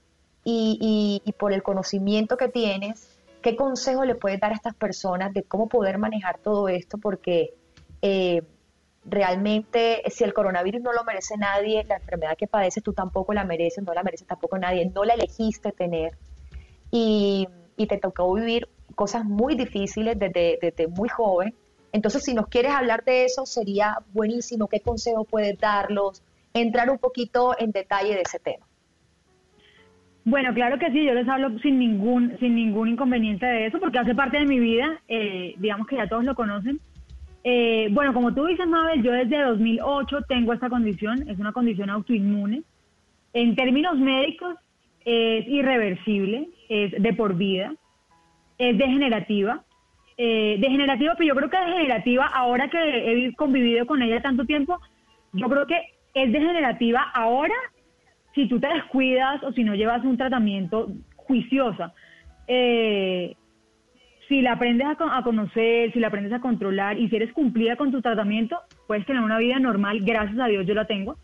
y, 0.42 1.22
por 1.38 1.52
el 1.52 1.62
conocimiento 1.62 2.38
que 2.38 2.48
tienes, 2.48 3.18
¿qué 3.42 3.56
consejo 3.56 4.06
le 4.06 4.14
puedes 4.14 4.40
dar 4.40 4.52
a 4.52 4.54
estas 4.54 4.74
personas 4.74 5.34
de 5.34 5.42
cómo 5.42 5.68
poder 5.68 5.98
manejar 5.98 6.38
todo 6.38 6.68
esto? 6.68 6.96
Porque 6.96 7.52
eh, 8.00 8.42
realmente 9.04 10.02
si 10.08 10.24
el 10.24 10.34
coronavirus 10.34 10.82
no 10.82 10.92
lo 10.92 11.04
merece 11.04 11.36
nadie, 11.36 11.84
la 11.84 11.96
enfermedad 11.96 12.36
que 12.36 12.46
padeces 12.46 12.82
tú 12.82 12.92
tampoco 12.92 13.32
la 13.32 13.44
mereces, 13.44 13.84
no 13.84 13.94
la 13.94 14.02
merece 14.02 14.24
tampoco 14.24 14.58
nadie, 14.58 14.90
no 14.94 15.04
la 15.04 15.14
elegiste 15.14 15.72
tener 15.72 16.12
y, 16.90 17.48
y 17.76 17.86
te 17.86 17.98
tocó 17.98 18.32
vivir 18.34 18.68
cosas 18.94 19.24
muy 19.24 19.54
difíciles 19.54 20.18
desde, 20.18 20.58
desde 20.60 20.88
muy 20.88 21.08
joven. 21.08 21.54
Entonces, 21.92 22.22
si 22.22 22.34
nos 22.34 22.48
quieres 22.48 22.72
hablar 22.72 23.04
de 23.04 23.24
eso, 23.24 23.46
sería 23.46 23.96
buenísimo. 24.12 24.68
¿Qué 24.68 24.80
consejo 24.80 25.24
puedes 25.24 25.58
darlos? 25.58 26.22
Entrar 26.52 26.90
un 26.90 26.98
poquito 26.98 27.54
en 27.58 27.72
detalle 27.72 28.14
de 28.14 28.22
ese 28.22 28.38
tema. 28.38 28.66
Bueno, 30.24 30.52
claro 30.52 30.78
que 30.78 30.90
sí, 30.90 31.04
yo 31.04 31.14
les 31.14 31.26
hablo 31.26 31.58
sin 31.60 31.78
ningún, 31.78 32.36
sin 32.38 32.54
ningún 32.54 32.88
inconveniente 32.88 33.46
de 33.46 33.66
eso, 33.66 33.80
porque 33.80 33.98
hace 33.98 34.14
parte 34.14 34.38
de 34.38 34.44
mi 34.44 34.60
vida, 34.60 35.00
eh, 35.08 35.54
digamos 35.56 35.86
que 35.86 35.96
ya 35.96 36.08
todos 36.08 36.24
lo 36.24 36.34
conocen. 36.34 36.78
Eh, 37.42 37.88
bueno, 37.92 38.12
como 38.12 38.34
tú 38.34 38.46
dices, 38.46 38.66
Mabel, 38.66 39.02
yo 39.02 39.12
desde 39.12 39.42
2008 39.42 40.22
tengo 40.28 40.52
esta 40.52 40.68
condición, 40.68 41.28
es 41.28 41.38
una 41.38 41.52
condición 41.52 41.90
autoinmune. 41.90 42.62
En 43.32 43.54
términos 43.56 43.96
médicos, 43.98 44.56
es 45.04 45.46
irreversible, 45.48 46.48
es 46.68 46.92
de 47.02 47.12
por 47.14 47.34
vida, 47.36 47.72
es 48.58 48.76
degenerativa. 48.76 49.64
Eh, 50.22 50.58
degenerativa, 50.60 51.14
pero 51.16 51.28
yo 51.28 51.34
creo 51.34 51.48
que 51.48 51.56
degenerativa, 51.56 52.26
ahora 52.26 52.68
que 52.68 52.78
he 52.78 53.34
convivido 53.34 53.86
con 53.86 54.02
ella 54.02 54.20
tanto 54.20 54.44
tiempo, 54.44 54.78
yo 55.32 55.48
creo 55.48 55.66
que 55.66 55.80
es 56.12 56.30
degenerativa 56.30 57.00
ahora 57.14 57.54
si 58.34 58.46
tú 58.46 58.60
te 58.60 58.68
descuidas 58.68 59.42
o 59.42 59.52
si 59.52 59.64
no 59.64 59.74
llevas 59.74 60.04
un 60.04 60.18
tratamiento 60.18 60.88
juiciosa. 61.16 61.94
Eh, 62.46 63.34
si 64.30 64.42
la 64.42 64.52
aprendes 64.52 64.86
a, 64.86 65.18
a 65.18 65.22
conocer, 65.24 65.92
si 65.92 65.98
la 65.98 66.06
aprendes 66.06 66.32
a 66.32 66.40
controlar 66.40 66.96
y 66.96 67.08
si 67.08 67.16
eres 67.16 67.32
cumplida 67.32 67.74
con 67.74 67.90
tu 67.90 68.00
tratamiento, 68.00 68.56
puedes 68.86 69.04
tener 69.04 69.20
una 69.22 69.38
vida 69.38 69.58
normal, 69.58 69.98
gracias 70.02 70.38
a 70.38 70.46
Dios 70.46 70.64
yo 70.66 70.74
la 70.74 70.84
tengo. 70.84 71.16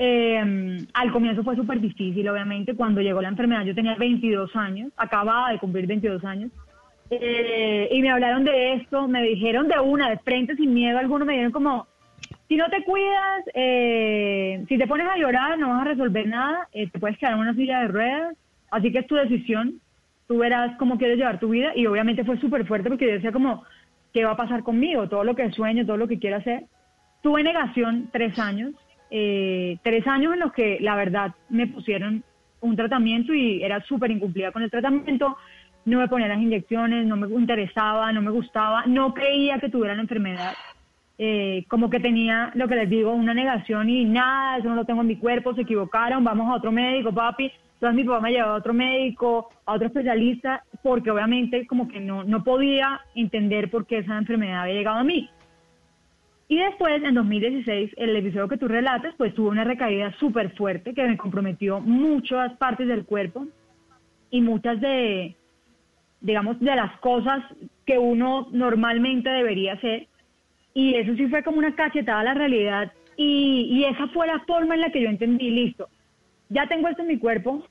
Eh, 0.00 0.84
al 0.94 1.12
comienzo 1.12 1.44
fue 1.44 1.54
súper 1.54 1.80
difícil, 1.80 2.28
obviamente, 2.28 2.74
cuando 2.74 3.00
llegó 3.00 3.22
la 3.22 3.28
enfermedad 3.28 3.64
yo 3.64 3.76
tenía 3.76 3.94
22 3.94 4.54
años, 4.56 4.92
acababa 4.96 5.52
de 5.52 5.60
cumplir 5.60 5.86
22 5.86 6.24
años, 6.24 6.50
eh, 7.10 7.88
y 7.92 8.02
me 8.02 8.10
hablaron 8.10 8.42
de 8.42 8.74
esto, 8.74 9.06
me 9.06 9.22
dijeron 9.22 9.68
de 9.68 9.78
una, 9.78 10.10
de 10.10 10.18
frente, 10.18 10.56
sin 10.56 10.74
miedo 10.74 10.98
alguno, 10.98 11.24
me 11.24 11.34
dijeron 11.34 11.52
como, 11.52 11.86
si 12.48 12.56
no 12.56 12.68
te 12.68 12.82
cuidas, 12.82 13.44
eh, 13.54 14.64
si 14.68 14.76
te 14.76 14.88
pones 14.88 15.06
a 15.06 15.16
llorar, 15.16 15.56
no 15.56 15.68
vas 15.68 15.82
a 15.82 15.90
resolver 15.90 16.26
nada, 16.26 16.68
eh, 16.72 16.90
te 16.90 16.98
puedes 16.98 17.16
quedar 17.16 17.34
en 17.34 17.38
una 17.38 17.54
silla 17.54 17.82
de 17.82 17.88
ruedas, 17.88 18.36
así 18.72 18.90
que 18.90 18.98
es 18.98 19.06
tu 19.06 19.14
decisión, 19.14 19.80
tú 20.26 20.38
verás 20.38 20.76
cómo 20.78 20.98
quieres 20.98 21.18
llevar 21.18 21.38
tu 21.38 21.50
vida, 21.50 21.72
y 21.74 21.86
obviamente 21.86 22.24
fue 22.24 22.38
súper 22.38 22.66
fuerte 22.66 22.88
porque 22.88 23.06
yo 23.06 23.12
decía 23.12 23.32
como, 23.32 23.64
¿qué 24.12 24.24
va 24.24 24.32
a 24.32 24.36
pasar 24.36 24.62
conmigo? 24.62 25.08
Todo 25.08 25.24
lo 25.24 25.34
que 25.34 25.50
sueño, 25.50 25.84
todo 25.84 25.96
lo 25.96 26.08
que 26.08 26.18
quiero 26.18 26.36
hacer. 26.36 26.64
Tuve 27.22 27.42
negación 27.42 28.08
tres 28.12 28.38
años, 28.38 28.72
eh, 29.10 29.78
tres 29.82 30.06
años 30.06 30.34
en 30.34 30.40
los 30.40 30.52
que 30.52 30.78
la 30.80 30.96
verdad 30.96 31.34
me 31.48 31.66
pusieron 31.66 32.22
un 32.60 32.76
tratamiento 32.76 33.34
y 33.34 33.62
era 33.62 33.82
súper 33.82 34.10
incumplida 34.10 34.52
con 34.52 34.62
el 34.62 34.70
tratamiento, 34.70 35.36
no 35.84 35.98
me 35.98 36.08
ponía 36.08 36.28
las 36.28 36.40
inyecciones, 36.40 37.06
no 37.06 37.16
me 37.16 37.28
interesaba, 37.28 38.10
no 38.12 38.22
me 38.22 38.30
gustaba, 38.30 38.84
no 38.86 39.12
creía 39.12 39.58
que 39.58 39.68
tuviera 39.68 39.94
la 39.94 40.02
enfermedad. 40.02 40.54
Eh, 41.18 41.64
como 41.68 41.90
que 41.90 42.00
tenía, 42.00 42.50
lo 42.54 42.66
que 42.66 42.74
les 42.74 42.90
digo, 42.90 43.12
una 43.12 43.34
negación 43.34 43.88
y 43.88 44.04
nada, 44.04 44.58
eso 44.58 44.68
no 44.68 44.74
lo 44.74 44.84
tengo 44.84 45.02
en 45.02 45.06
mi 45.08 45.16
cuerpo, 45.16 45.54
se 45.54 45.62
equivocaron, 45.62 46.24
vamos 46.24 46.48
a 46.50 46.56
otro 46.56 46.72
médico, 46.72 47.12
papi. 47.12 47.52
Entonces 47.84 48.02
mi 48.02 48.08
papá 48.08 48.20
me 48.22 48.32
llevó 48.32 48.48
a 48.48 48.54
otro 48.54 48.72
médico, 48.72 49.50
a 49.66 49.74
otro 49.74 49.88
especialista, 49.88 50.64
porque 50.82 51.10
obviamente 51.10 51.66
como 51.66 51.86
que 51.86 52.00
no, 52.00 52.24
no 52.24 52.42
podía 52.42 52.98
entender 53.14 53.70
por 53.70 53.84
qué 53.84 53.98
esa 53.98 54.16
enfermedad 54.16 54.62
había 54.62 54.76
llegado 54.76 55.00
a 55.00 55.04
mí. 55.04 55.28
Y 56.48 56.56
después, 56.56 57.02
en 57.02 57.12
2016, 57.12 57.90
el 57.98 58.16
episodio 58.16 58.48
que 58.48 58.56
tú 58.56 58.68
relatas, 58.68 59.14
pues 59.18 59.34
tuve 59.34 59.50
una 59.50 59.64
recaída 59.64 60.14
súper 60.18 60.56
fuerte 60.56 60.94
que 60.94 61.06
me 61.06 61.18
comprometió 61.18 61.78
muchas 61.80 62.56
partes 62.56 62.88
del 62.88 63.04
cuerpo 63.04 63.48
y 64.30 64.40
muchas 64.40 64.80
de, 64.80 65.36
digamos, 66.22 66.58
de 66.60 66.76
las 66.76 66.98
cosas 67.00 67.42
que 67.84 67.98
uno 67.98 68.48
normalmente 68.50 69.28
debería 69.28 69.74
hacer. 69.74 70.06
Y 70.72 70.94
eso 70.94 71.14
sí 71.16 71.26
fue 71.26 71.42
como 71.42 71.58
una 71.58 71.74
cachetada 71.74 72.20
a 72.20 72.24
la 72.24 72.34
realidad. 72.34 72.92
Y, 73.18 73.68
y 73.70 73.84
esa 73.84 74.08
fue 74.08 74.26
la 74.26 74.40
forma 74.46 74.74
en 74.74 74.80
la 74.80 74.90
que 74.90 75.02
yo 75.02 75.10
entendí, 75.10 75.50
listo, 75.50 75.88
ya 76.48 76.66
tengo 76.66 76.88
esto 76.88 77.02
en 77.02 77.08
mi 77.08 77.18
cuerpo, 77.18 77.66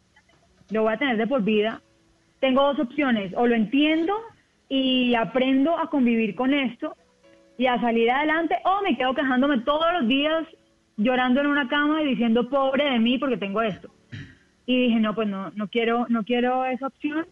lo 0.72 0.84
voy 0.84 0.94
a 0.94 0.98
tener 0.98 1.18
de 1.18 1.28
por 1.28 1.44
vida. 1.44 1.82
Tengo 2.40 2.64
dos 2.64 2.80
opciones, 2.80 3.34
o 3.36 3.48
lo 3.48 3.56
entiendo 3.56 4.14
y 4.70 5.16
aprendo 5.16 5.78
a 5.78 5.90
convivir 5.90 6.36
con 6.36 6.54
esto 6.54 6.96
y 7.58 7.68
a 7.68 7.80
salir 7.80 8.10
adelante, 8.10 8.58
o 8.66 8.82
me 8.82 8.98
quedo 8.98 9.14
quejándome 9.14 9.60
todos 9.60 9.86
los 9.94 10.08
días, 10.08 10.46
llorando 10.98 11.42
en 11.42 11.48
una 11.48 11.68
cama 11.68 12.02
y 12.02 12.08
diciendo 12.08 12.50
pobre 12.50 12.86
de 12.86 13.00
mí 13.00 13.18
porque 13.18 13.38
tengo 13.38 13.62
esto. 13.62 13.90
Y 14.66 14.88
dije, 14.88 15.00
no, 15.00 15.14
pues 15.14 15.28
no, 15.28 15.52
no 15.56 15.68
quiero, 15.68 16.06
no 16.10 16.24
quiero 16.24 16.66
esa 16.66 16.88
opción. 16.88 17.28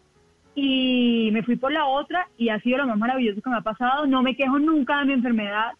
Y 0.54 1.30
me 1.32 1.42
fui 1.42 1.56
por 1.56 1.72
la 1.72 1.86
otra 1.86 2.28
y 2.36 2.50
ha 2.50 2.60
sido 2.60 2.78
lo 2.78 2.86
más 2.86 2.98
maravilloso 2.98 3.40
que 3.40 3.50
me 3.50 3.56
ha 3.56 3.62
pasado. 3.62 4.06
No 4.06 4.22
me 4.22 4.36
quejo 4.36 4.58
nunca 4.58 4.98
de 4.98 5.06
mi 5.06 5.12
enfermedad. 5.14 5.72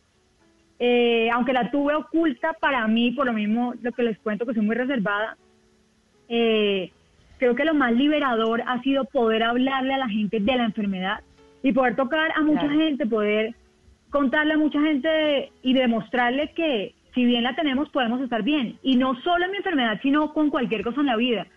Eh, 0.79 1.31
aunque 1.31 1.53
la 1.53 1.71
tuve 1.71 1.95
oculta 1.95 2.55
para 2.55 2.89
mí, 2.89 3.13
por 3.13 3.27
lo 3.27 3.33
mismo 3.33 3.75
lo 3.83 3.93
que 3.93 4.03
les 4.03 4.19
cuento, 4.19 4.47
que 4.47 4.55
soy 4.55 4.65
muy 4.65 4.75
reservada, 4.75 5.37
eh, 6.29 6.91
creo 7.43 7.57
que 7.57 7.65
lo 7.65 7.75
más 7.75 7.93
liberador 7.93 8.63
ha 8.69 8.81
sido 8.83 9.05
poder 9.05 9.43
hablarle 9.43 9.95
a 9.95 9.99
la 9.99 10.09
gente 10.09 10.39
de 10.39 10.57
la 10.57 10.63
enfermedad 10.63 11.25
y 11.65 11.73
poder 11.73 11.97
tocar 11.97 12.31
a 12.37 12.41
mucha 12.43 12.69
Claro. 12.69 12.79
gente, 12.79 13.05
poder 13.05 13.57
contarle 14.11 14.55
a 14.55 14.59
mucha 14.59 14.81
gente 14.81 15.51
y 15.61 15.73
demostrarle 15.75 16.53
que 16.55 16.95
si 17.13 17.25
bien 17.25 17.43
la 17.43 17.57
tenemos, 17.57 17.89
podemos 17.89 18.21
estar 18.21 18.45
bien. 18.45 18.79
Y 18.85 18.95
no 18.95 19.21
solo 19.23 19.45
en 19.45 19.51
mi 19.51 19.57
enfermedad, 19.57 19.99
sino 20.03 20.33
con 20.33 20.51
cualquier 20.51 20.85
cosa 20.85 21.01
en 21.01 21.09
la 21.09 21.17
vida. 21.17 21.49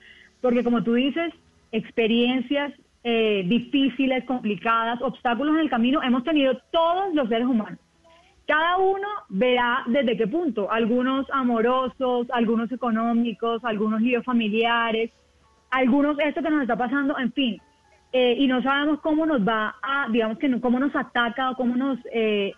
Porque 0.41 0.63
como 0.63 0.81
tú 0.81 0.95
dices, 0.95 1.31
experiencias 1.71 2.73
eh, 3.03 3.43
difíciles, 3.45 4.23
complicadas, 4.23 4.99
obstáculos 5.03 5.53
en 5.53 5.61
el 5.61 5.69
camino, 5.69 6.01
hemos 6.01 6.23
tenido 6.23 6.59
todos 6.71 7.13
los 7.13 7.29
seres 7.29 7.45
humanos. 7.45 7.77
Cada 8.47 8.77
uno 8.77 9.07
verá 9.29 9.83
desde 9.86 10.17
qué 10.17 10.25
punto, 10.25 10.71
algunos 10.71 11.27
amorosos, 11.31 12.25
algunos 12.31 12.71
económicos, 12.71 13.63
algunos 13.63 14.01
líos 14.01 14.25
familiares, 14.25 15.11
algunos 15.76 16.17
esto 16.19 16.41
que 16.41 16.49
nos 16.49 16.61
está 16.61 16.78
pasando, 16.78 17.17
en 17.17 17.32
fin. 17.34 17.61
Eh, 18.13 18.36
y 18.39 18.47
no 18.47 18.61
sabemos 18.63 19.01
cómo 19.01 19.26
nos 19.26 19.45
va 19.45 19.76
a, 19.82 20.07
digamos 20.09 20.38
que 20.38 20.47
no, 20.47 20.61
cómo 20.61 20.80
nos 20.80 20.95
ataca 20.95 21.51
o 21.51 21.55
cómo 21.55 21.76
nos 21.76 21.99
eh, 22.13 22.53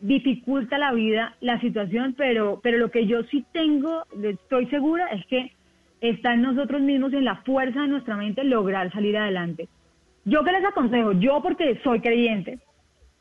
dificulta 0.00 0.76
la 0.78 0.92
vida, 0.92 1.34
la 1.40 1.58
situación, 1.60 2.14
pero, 2.18 2.60
pero 2.62 2.76
lo 2.78 2.90
que 2.90 3.06
yo 3.06 3.22
sí 3.24 3.44
tengo, 3.52 4.04
estoy 4.22 4.66
segura, 4.66 5.06
es 5.08 5.24
que 5.26 5.52
está 6.00 6.34
en 6.34 6.42
nosotros 6.42 6.82
mismos, 6.82 7.12
en 7.14 7.24
la 7.24 7.36
fuerza 7.36 7.80
de 7.82 7.88
nuestra 7.88 8.16
mente, 8.16 8.44
lograr 8.44 8.92
salir 8.92 9.16
adelante. 9.16 9.68
Yo 10.24 10.44
que 10.44 10.52
les 10.52 10.64
aconsejo, 10.64 11.12
yo 11.12 11.40
porque 11.42 11.80
soy 11.82 12.00
creyente, 12.00 12.58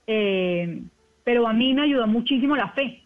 eh, 0.06 0.82
pero 1.24 1.48
a 1.48 1.54
mí 1.54 1.74
me 1.74 1.84
ayudó 1.84 2.08
muchísimo 2.08 2.56
la 2.56 2.70
fe. 2.70 3.04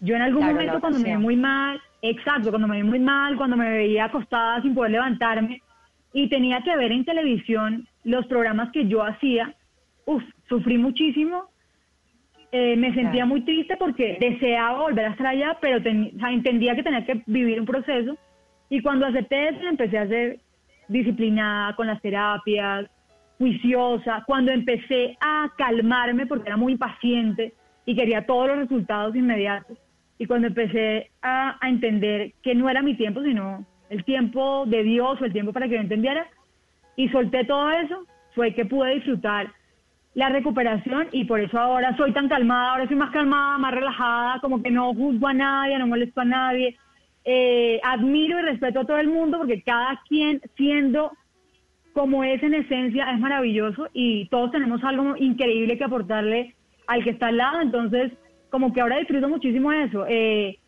Yo 0.00 0.16
en 0.16 0.22
algún 0.22 0.40
Claro, 0.42 0.54
momento 0.54 0.80
cuando 0.80 0.98
me 0.98 1.04
oración. 1.04 1.22
muy 1.22 1.36
mal, 1.36 1.80
exacto, 2.02 2.50
cuando 2.50 2.68
me 2.68 2.76
vi 2.76 2.82
muy 2.82 2.98
mal, 2.98 3.36
cuando 3.36 3.56
me 3.56 3.70
veía 3.70 4.04
acostada 4.06 4.60
sin 4.62 4.74
poder 4.74 4.92
levantarme 4.92 5.60
y 6.12 6.28
tenía 6.28 6.62
que 6.62 6.76
ver 6.76 6.92
en 6.92 7.04
televisión 7.04 7.86
los 8.04 8.26
programas 8.26 8.70
que 8.72 8.86
yo 8.88 9.02
hacía, 9.04 9.54
uf, 10.06 10.22
sufrí 10.48 10.78
muchísimo, 10.78 11.44
eh, 12.52 12.74
me 12.76 12.92
sentía 12.94 13.24
muy 13.26 13.42
triste 13.42 13.76
porque 13.76 14.16
deseaba 14.20 14.80
volver 14.82 15.06
a 15.06 15.10
estar 15.10 15.26
allá, 15.28 15.56
pero 15.60 15.80
ten- 15.82 16.10
o 16.16 16.18
sea, 16.18 16.32
entendía 16.32 16.74
que 16.74 16.82
tenía 16.82 17.04
que 17.04 17.22
vivir 17.26 17.60
un 17.60 17.66
proceso. 17.66 18.16
Y 18.68 18.82
cuando 18.82 19.06
acepté 19.06 19.50
eso 19.50 19.66
empecé 19.68 19.98
a 19.98 20.02
hacer 20.02 20.40
disciplinada 20.88 21.76
con 21.76 21.86
las 21.86 22.00
terapias, 22.02 22.86
juiciosa. 23.38 24.24
Cuando 24.26 24.50
empecé 24.52 25.16
a 25.20 25.48
calmarme, 25.56 26.26
porque 26.26 26.48
era 26.48 26.56
muy 26.56 26.72
impaciente 26.72 27.54
y 27.86 27.94
quería 27.94 28.26
todos 28.26 28.48
los 28.48 28.58
resultados 28.58 29.14
inmediatos, 29.14 29.78
y 30.20 30.26
cuando 30.26 30.48
empecé 30.48 31.10
a, 31.22 31.58
entender 31.62 32.34
que 32.42 32.54
no 32.54 32.68
era 32.68 32.82
mi 32.82 32.94
tiempo, 32.94 33.22
sino 33.22 33.64
el 33.88 34.04
tiempo 34.04 34.66
de 34.66 34.82
Dios 34.82 35.18
o 35.18 35.24
el 35.24 35.32
tiempo 35.32 35.54
para 35.54 35.66
que 35.66 35.76
yo 35.76 35.80
entendiera, 35.80 36.26
y 36.94 37.08
solté 37.08 37.46
todo 37.46 37.70
eso, 37.70 38.04
fue 38.34 38.52
que 38.52 38.66
pude 38.66 38.96
disfrutar 38.96 39.50
la 40.12 40.28
recuperación 40.28 41.08
y 41.12 41.24
por 41.24 41.40
eso 41.40 41.58
ahora 41.58 41.96
soy 41.96 42.12
tan 42.12 42.28
calmada, 42.28 42.72
ahora 42.72 42.86
soy 42.86 42.96
más 42.96 43.12
calmada, 43.12 43.56
más 43.56 43.72
relajada, 43.72 44.40
como 44.40 44.62
que 44.62 44.70
no 44.70 44.92
juzgo 44.92 45.26
a 45.26 45.32
nadie, 45.32 45.78
no 45.78 45.86
molesto 45.86 46.20
a 46.20 46.26
nadie. 46.26 46.76
Eh, 47.24 47.80
admiro 47.82 48.40
y 48.40 48.42
respeto 48.42 48.80
a 48.80 48.84
todo 48.84 48.98
el 48.98 49.08
mundo 49.08 49.38
porque 49.38 49.62
cada 49.62 50.02
quien 50.06 50.42
siendo 50.54 51.12
como 51.94 52.24
es 52.24 52.42
en 52.42 52.52
esencia 52.52 53.10
es 53.10 53.18
maravilloso 53.18 53.88
y 53.94 54.28
todos 54.28 54.52
tenemos 54.52 54.84
algo 54.84 55.16
increíble 55.16 55.78
que 55.78 55.84
aportarle 55.84 56.54
al 56.88 57.04
que 57.04 57.10
está 57.10 57.28
al 57.28 57.38
lado, 57.38 57.62
entonces 57.62 58.12
como 58.50 58.72
que 58.72 58.80
ahora 58.80 58.98
disfruto 58.98 59.28
muchísimo 59.28 59.72
eso. 59.72 60.04
Eh, 60.08 60.58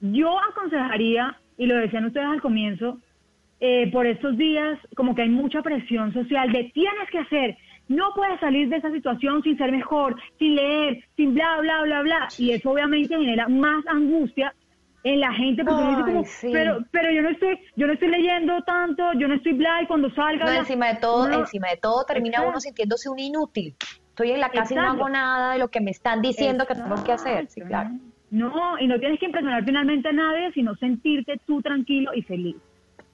yo 0.00 0.38
aconsejaría, 0.50 1.38
y 1.56 1.66
lo 1.66 1.76
decían 1.76 2.04
ustedes 2.06 2.26
al 2.26 2.40
comienzo, 2.40 2.98
eh, 3.60 3.90
por 3.90 4.06
estos 4.06 4.36
días 4.36 4.78
como 4.96 5.14
que 5.14 5.22
hay 5.22 5.28
mucha 5.30 5.62
presión 5.62 6.12
social 6.12 6.52
de 6.52 6.64
tienes 6.74 7.08
que 7.10 7.18
hacer, 7.18 7.56
no 7.88 8.10
puedes 8.14 8.38
salir 8.40 8.68
de 8.68 8.76
esa 8.76 8.90
situación 8.90 9.42
sin 9.42 9.56
ser 9.56 9.70
mejor, 9.72 10.16
sin 10.38 10.56
leer, 10.56 11.02
sin 11.16 11.32
bla, 11.34 11.58
bla, 11.60 11.82
bla, 11.82 12.02
bla. 12.02 12.28
Y 12.38 12.50
eso 12.50 12.70
obviamente 12.70 13.16
genera 13.16 13.48
más 13.48 13.86
angustia 13.86 14.54
en 15.04 15.20
la 15.20 15.32
gente 15.32 15.64
porque 15.64 15.82
uno 15.82 15.90
dice 15.90 16.02
Ay, 16.04 16.12
como, 16.12 16.24
sí. 16.24 16.48
pero, 16.52 16.84
pero 16.90 17.10
yo 17.12 17.22
no 17.22 17.28
estoy, 17.30 17.58
yo 17.76 17.86
no 17.86 17.92
estoy 17.92 18.08
leyendo 18.08 18.60
tanto, 18.62 19.04
yo 19.14 19.28
no 19.28 19.34
estoy 19.34 19.52
bla 19.52 19.80
y 19.82 19.86
cuando 19.86 20.10
salga. 20.10 20.44
No, 20.44 20.50
bla". 20.50 20.58
encima 20.60 20.88
de 20.88 20.96
todo, 20.96 21.24
Uno- 21.26 21.38
encima 21.38 21.68
de 21.68 21.76
todo 21.76 22.04
termina 22.04 22.42
uno 22.42 22.58
sintiéndose 22.60 23.08
un 23.08 23.20
inútil. 23.20 23.76
Estoy 24.16 24.30
en 24.30 24.40
la 24.40 24.48
casa 24.48 24.72
y 24.72 24.76
no 24.76 24.80
Exacto. 24.80 25.02
hago 25.02 25.08
nada 25.10 25.52
de 25.52 25.58
lo 25.58 25.68
que 25.68 25.78
me 25.78 25.90
están 25.90 26.22
diciendo 26.22 26.64
que 26.66 26.74
tengo 26.74 27.04
que 27.04 27.12
hacer. 27.12 27.48
Sí, 27.48 27.60
claro. 27.60 27.90
No, 28.30 28.78
y 28.78 28.86
no 28.86 28.98
tienes 28.98 29.20
que 29.20 29.26
impresionar 29.26 29.62
finalmente 29.62 30.08
a 30.08 30.12
nadie, 30.12 30.50
sino 30.52 30.74
sentirte 30.76 31.38
tú 31.46 31.60
tranquilo 31.60 32.14
y 32.14 32.22
feliz. 32.22 32.56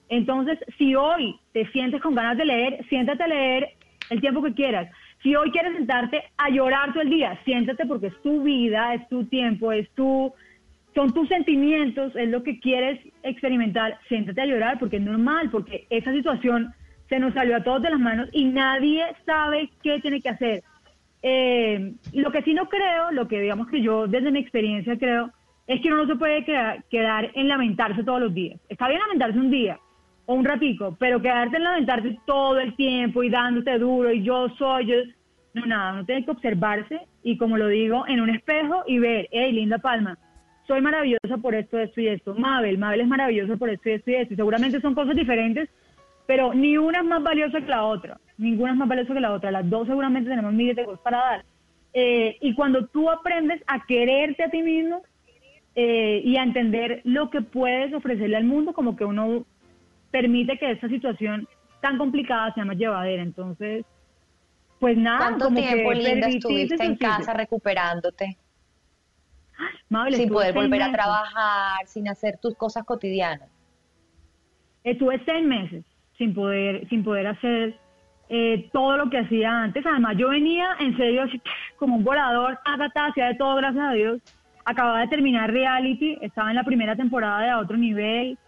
Entonces, 0.08 0.60
si 0.78 0.94
hoy 0.94 1.40
te 1.52 1.66
sientes 1.72 2.00
con 2.00 2.14
ganas 2.14 2.38
de 2.38 2.44
leer, 2.44 2.86
siéntate 2.88 3.20
a 3.24 3.26
leer 3.26 3.70
el 4.10 4.20
tiempo 4.20 4.44
que 4.44 4.54
quieras. 4.54 4.92
Si 5.24 5.34
hoy 5.34 5.50
quieres 5.50 5.74
sentarte 5.74 6.22
a 6.36 6.50
llorar 6.50 6.92
todo 6.92 7.02
el 7.02 7.10
día, 7.10 7.36
siéntate 7.44 7.84
porque 7.84 8.06
es 8.06 8.22
tu 8.22 8.44
vida, 8.44 8.94
es 8.94 9.08
tu 9.08 9.24
tiempo, 9.24 9.72
es 9.72 9.90
tu, 9.94 10.32
son 10.94 11.12
tus 11.12 11.26
sentimientos, 11.26 12.14
es 12.14 12.28
lo 12.28 12.44
que 12.44 12.60
quieres 12.60 13.00
experimentar. 13.24 13.98
Siéntate 14.06 14.40
a 14.40 14.46
llorar 14.46 14.78
porque 14.78 14.98
es 14.98 15.02
normal, 15.02 15.50
porque 15.50 15.84
esa 15.90 16.12
situación 16.12 16.72
se 17.08 17.18
nos 17.18 17.34
salió 17.34 17.56
a 17.56 17.64
todos 17.64 17.82
de 17.82 17.90
las 17.90 17.98
manos 17.98 18.28
y 18.30 18.44
nadie 18.44 19.02
sabe 19.26 19.68
qué 19.82 19.98
tiene 19.98 20.20
que 20.20 20.28
hacer. 20.28 20.62
Eh, 21.22 21.94
lo 22.12 22.32
que 22.32 22.42
sí 22.42 22.52
no 22.52 22.68
creo, 22.68 23.12
lo 23.12 23.28
que 23.28 23.40
digamos 23.40 23.68
que 23.68 23.80
yo 23.80 24.06
desde 24.06 24.30
mi 24.30 24.40
experiencia 24.40 24.98
creo, 24.98 25.30
es 25.66 25.80
que 25.80 25.88
uno 25.88 25.98
no 25.98 26.06
se 26.06 26.16
puede 26.16 26.44
quedar, 26.44 26.84
quedar 26.84 27.30
en 27.34 27.48
lamentarse 27.48 28.02
todos 28.02 28.20
los 28.20 28.34
días. 28.34 28.60
Está 28.68 28.88
bien 28.88 29.00
lamentarse 29.00 29.38
un 29.38 29.50
día 29.50 29.78
o 30.26 30.34
un 30.34 30.44
ratico, 30.44 30.96
pero 30.98 31.22
quedarte 31.22 31.56
en 31.56 31.64
lamentarte 31.64 32.18
todo 32.26 32.58
el 32.58 32.74
tiempo 32.74 33.22
y 33.22 33.30
dándote 33.30 33.78
duro 33.78 34.12
y 34.12 34.22
yo 34.22 34.48
soy, 34.58 34.86
yo... 34.86 34.96
No, 35.54 35.66
nada, 35.66 35.92
uno 35.92 36.06
tiene 36.06 36.24
que 36.24 36.30
observarse 36.30 36.98
y 37.22 37.36
como 37.36 37.58
lo 37.58 37.68
digo, 37.68 38.06
en 38.08 38.20
un 38.20 38.30
espejo 38.30 38.84
y 38.86 38.98
ver, 38.98 39.28
hey, 39.32 39.52
linda 39.52 39.76
palma, 39.76 40.18
soy 40.66 40.80
maravillosa 40.80 41.36
por 41.42 41.54
esto, 41.54 41.78
esto 41.78 42.00
y 42.00 42.08
esto. 42.08 42.34
Mabel, 42.34 42.78
Mabel 42.78 43.02
es 43.02 43.06
maravillosa 43.06 43.56
por 43.56 43.68
esto 43.68 43.88
y 43.88 43.92
esto 43.92 44.10
y 44.10 44.14
esto. 44.14 44.32
Y 44.32 44.36
seguramente 44.36 44.80
son 44.80 44.94
cosas 44.94 45.14
diferentes, 45.14 45.68
pero 46.26 46.54
ni 46.54 46.78
una 46.78 47.00
es 47.00 47.04
más 47.04 47.22
valiosa 47.22 47.60
que 47.60 47.68
la 47.68 47.84
otra. 47.84 48.18
Ninguna 48.42 48.72
es 48.72 48.76
más 48.76 48.88
valiosa 48.88 49.14
que 49.14 49.20
la 49.20 49.32
otra. 49.32 49.52
Las 49.52 49.70
dos 49.70 49.86
seguramente 49.86 50.28
tenemos 50.28 50.52
miles 50.52 50.74
de 50.74 50.84
cosas 50.84 51.00
para 51.00 51.18
dar. 51.18 51.44
Eh, 51.94 52.38
y 52.40 52.54
cuando 52.54 52.86
tú 52.86 53.08
aprendes 53.08 53.62
a 53.66 53.86
quererte 53.86 54.42
a 54.42 54.50
ti 54.50 54.62
mismo 54.62 55.02
eh, 55.76 56.22
y 56.24 56.36
a 56.36 56.42
entender 56.42 57.02
lo 57.04 57.30
que 57.30 57.42
puedes 57.42 57.94
ofrecerle 57.94 58.36
al 58.36 58.44
mundo, 58.44 58.72
como 58.72 58.96
que 58.96 59.04
uno 59.04 59.44
permite 60.10 60.58
que 60.58 60.72
esta 60.72 60.88
situación 60.88 61.46
tan 61.80 61.98
complicada 61.98 62.52
sea 62.54 62.64
más 62.64 62.76
llevadera. 62.76 63.22
Entonces, 63.22 63.84
pues 64.80 64.96
nada, 64.98 65.18
¿Cuánto 65.18 65.44
como 65.44 65.58
tiempo, 65.58 65.90
que 65.90 65.94
Linda, 65.94 66.26
estuviste 66.26 66.82
en 66.82 66.96
casa 66.96 67.34
recuperándote? 67.34 68.36
Mabel, 69.88 70.14
sin 70.14 70.28
poder 70.28 70.52
volver 70.52 70.82
a 70.82 70.90
trabajar, 70.90 71.86
sin 71.86 72.08
hacer 72.08 72.38
tus 72.38 72.56
cosas 72.56 72.84
cotidianas. 72.84 73.48
Estuve 74.82 75.22
seis 75.24 75.46
meses 75.46 75.84
sin 76.18 76.34
poder, 76.34 76.88
sin 76.88 77.04
poder 77.04 77.28
hacer 77.28 77.78
eh, 78.34 78.70
todo 78.72 78.96
lo 78.96 79.10
que 79.10 79.18
hacía 79.18 79.62
antes. 79.62 79.84
Además, 79.84 80.16
yo 80.16 80.30
venía 80.30 80.74
en 80.80 80.96
serio 80.96 81.24
así, 81.24 81.38
como 81.76 81.96
un 81.96 82.04
volador, 82.04 82.58
ta, 82.64 82.78
ta, 82.78 82.88
ta, 82.88 83.06
hacía 83.06 83.26
de 83.26 83.34
todo, 83.34 83.56
gracias 83.56 83.84
a 83.84 83.92
Dios. 83.92 84.22
Acababa 84.64 85.00
de 85.00 85.08
terminar 85.08 85.52
reality, 85.52 86.16
estaba 86.22 86.48
en 86.48 86.56
la 86.56 86.64
primera 86.64 86.96
temporada 86.96 87.42
de 87.42 87.50
A 87.50 87.58
Otro 87.58 87.76
Nivel, 87.76 88.38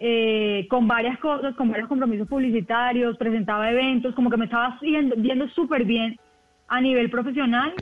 eh, 0.00 0.66
con 0.68 0.88
varias 0.88 1.16
cosas, 1.20 1.54
con 1.54 1.70
varios 1.70 1.88
compromisos 1.88 2.26
publicitarios, 2.26 3.16
presentaba 3.18 3.70
eventos, 3.70 4.16
como 4.16 4.30
que 4.30 4.36
me 4.36 4.46
estaba 4.46 4.76
yendo, 4.80 5.14
yendo 5.14 5.48
súper 5.50 5.84
bien 5.84 6.18
a 6.66 6.80
nivel 6.80 7.08
profesional. 7.08 7.72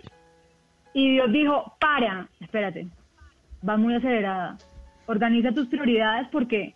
Y 0.93 1.13
Dios 1.13 1.33
dijo, 1.33 1.73
para, 1.81 2.29
espérate, 2.41 2.89
vas 3.63 3.79
muy 3.79 3.95
acelerada, 3.95 4.59
organiza 5.07 5.53
tus 5.53 5.67
prioridades 5.69 6.29
porque 6.31 6.75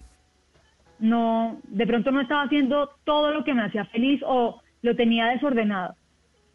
no, 0.99 1.59
de 1.65 1.87
pronto 1.87 2.11
no 2.11 2.23
estaba 2.23 2.45
haciendo 2.45 2.89
todo 3.05 3.33
lo 3.33 3.45
que 3.45 3.53
me 3.53 3.65
hacía 3.65 3.85
feliz 3.87 4.23
o 4.25 4.62
lo 4.83 4.95
tenía 4.97 5.29
desordenado. 5.29 5.95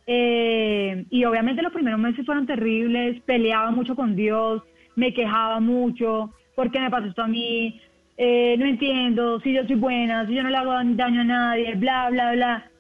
Eh, 0.06 1.06
y 1.10 1.26
obviamente 1.26 1.62
los 1.62 1.74
primeros 1.74 2.00
meses 2.00 2.26
fueron 2.26 2.46
terribles, 2.46 3.22
peleaba 3.24 3.72
mucho 3.72 3.96
con 3.96 4.16
Dios, 4.16 4.64
me 4.96 5.14
quejaba 5.14 5.60
mucho, 5.60 6.34
¿por 6.56 6.72
qué 6.72 6.80
me 6.80 6.90
pasó 6.90 7.08
esto 7.08 7.24
a 7.24 7.28
mí? 7.28 7.82
Eh, 8.18 8.56
no 8.58 8.66
entiendo, 8.66 9.40
si 9.42 9.54
yo 9.54 9.66
soy 9.66 9.76
buena, 9.76 10.26
si 10.26 10.34
yo 10.34 10.44
no 10.44 10.50
le 10.50 10.58
hago 10.58 10.72
daño 10.72 11.22
a 11.22 11.24
nadie, 11.24 11.76
bla, 11.76 12.10
bla, 12.10 12.32
bla. 12.32 12.72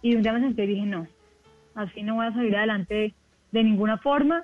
Y 0.00 0.16
un 0.16 0.22
día 0.22 0.32
me 0.32 0.40
senté 0.40 0.64
y 0.64 0.68
dije, 0.68 0.86
no, 0.86 1.06
así 1.74 2.02
no 2.02 2.16
voy 2.16 2.26
a 2.26 2.32
salir 2.32 2.56
adelante 2.56 3.14
de 3.52 3.64
ninguna 3.64 3.98
forma. 3.98 4.42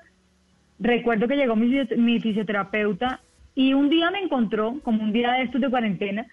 Recuerdo 0.79 1.27
que 1.27 1.37
llegó 1.37 1.57
mi, 1.57 1.69
mi 1.97 2.21
fisioterapeuta 2.21 3.21
y 3.55 3.73
un 3.73 3.89
día 3.89 4.11
me 4.11 4.21
encontró, 4.21 4.79
como 4.85 5.03
un 5.03 5.13
día 5.13 5.33
de 5.33 5.43
estos 5.43 5.61
de 5.61 5.71
cuarentena, 5.71 6.27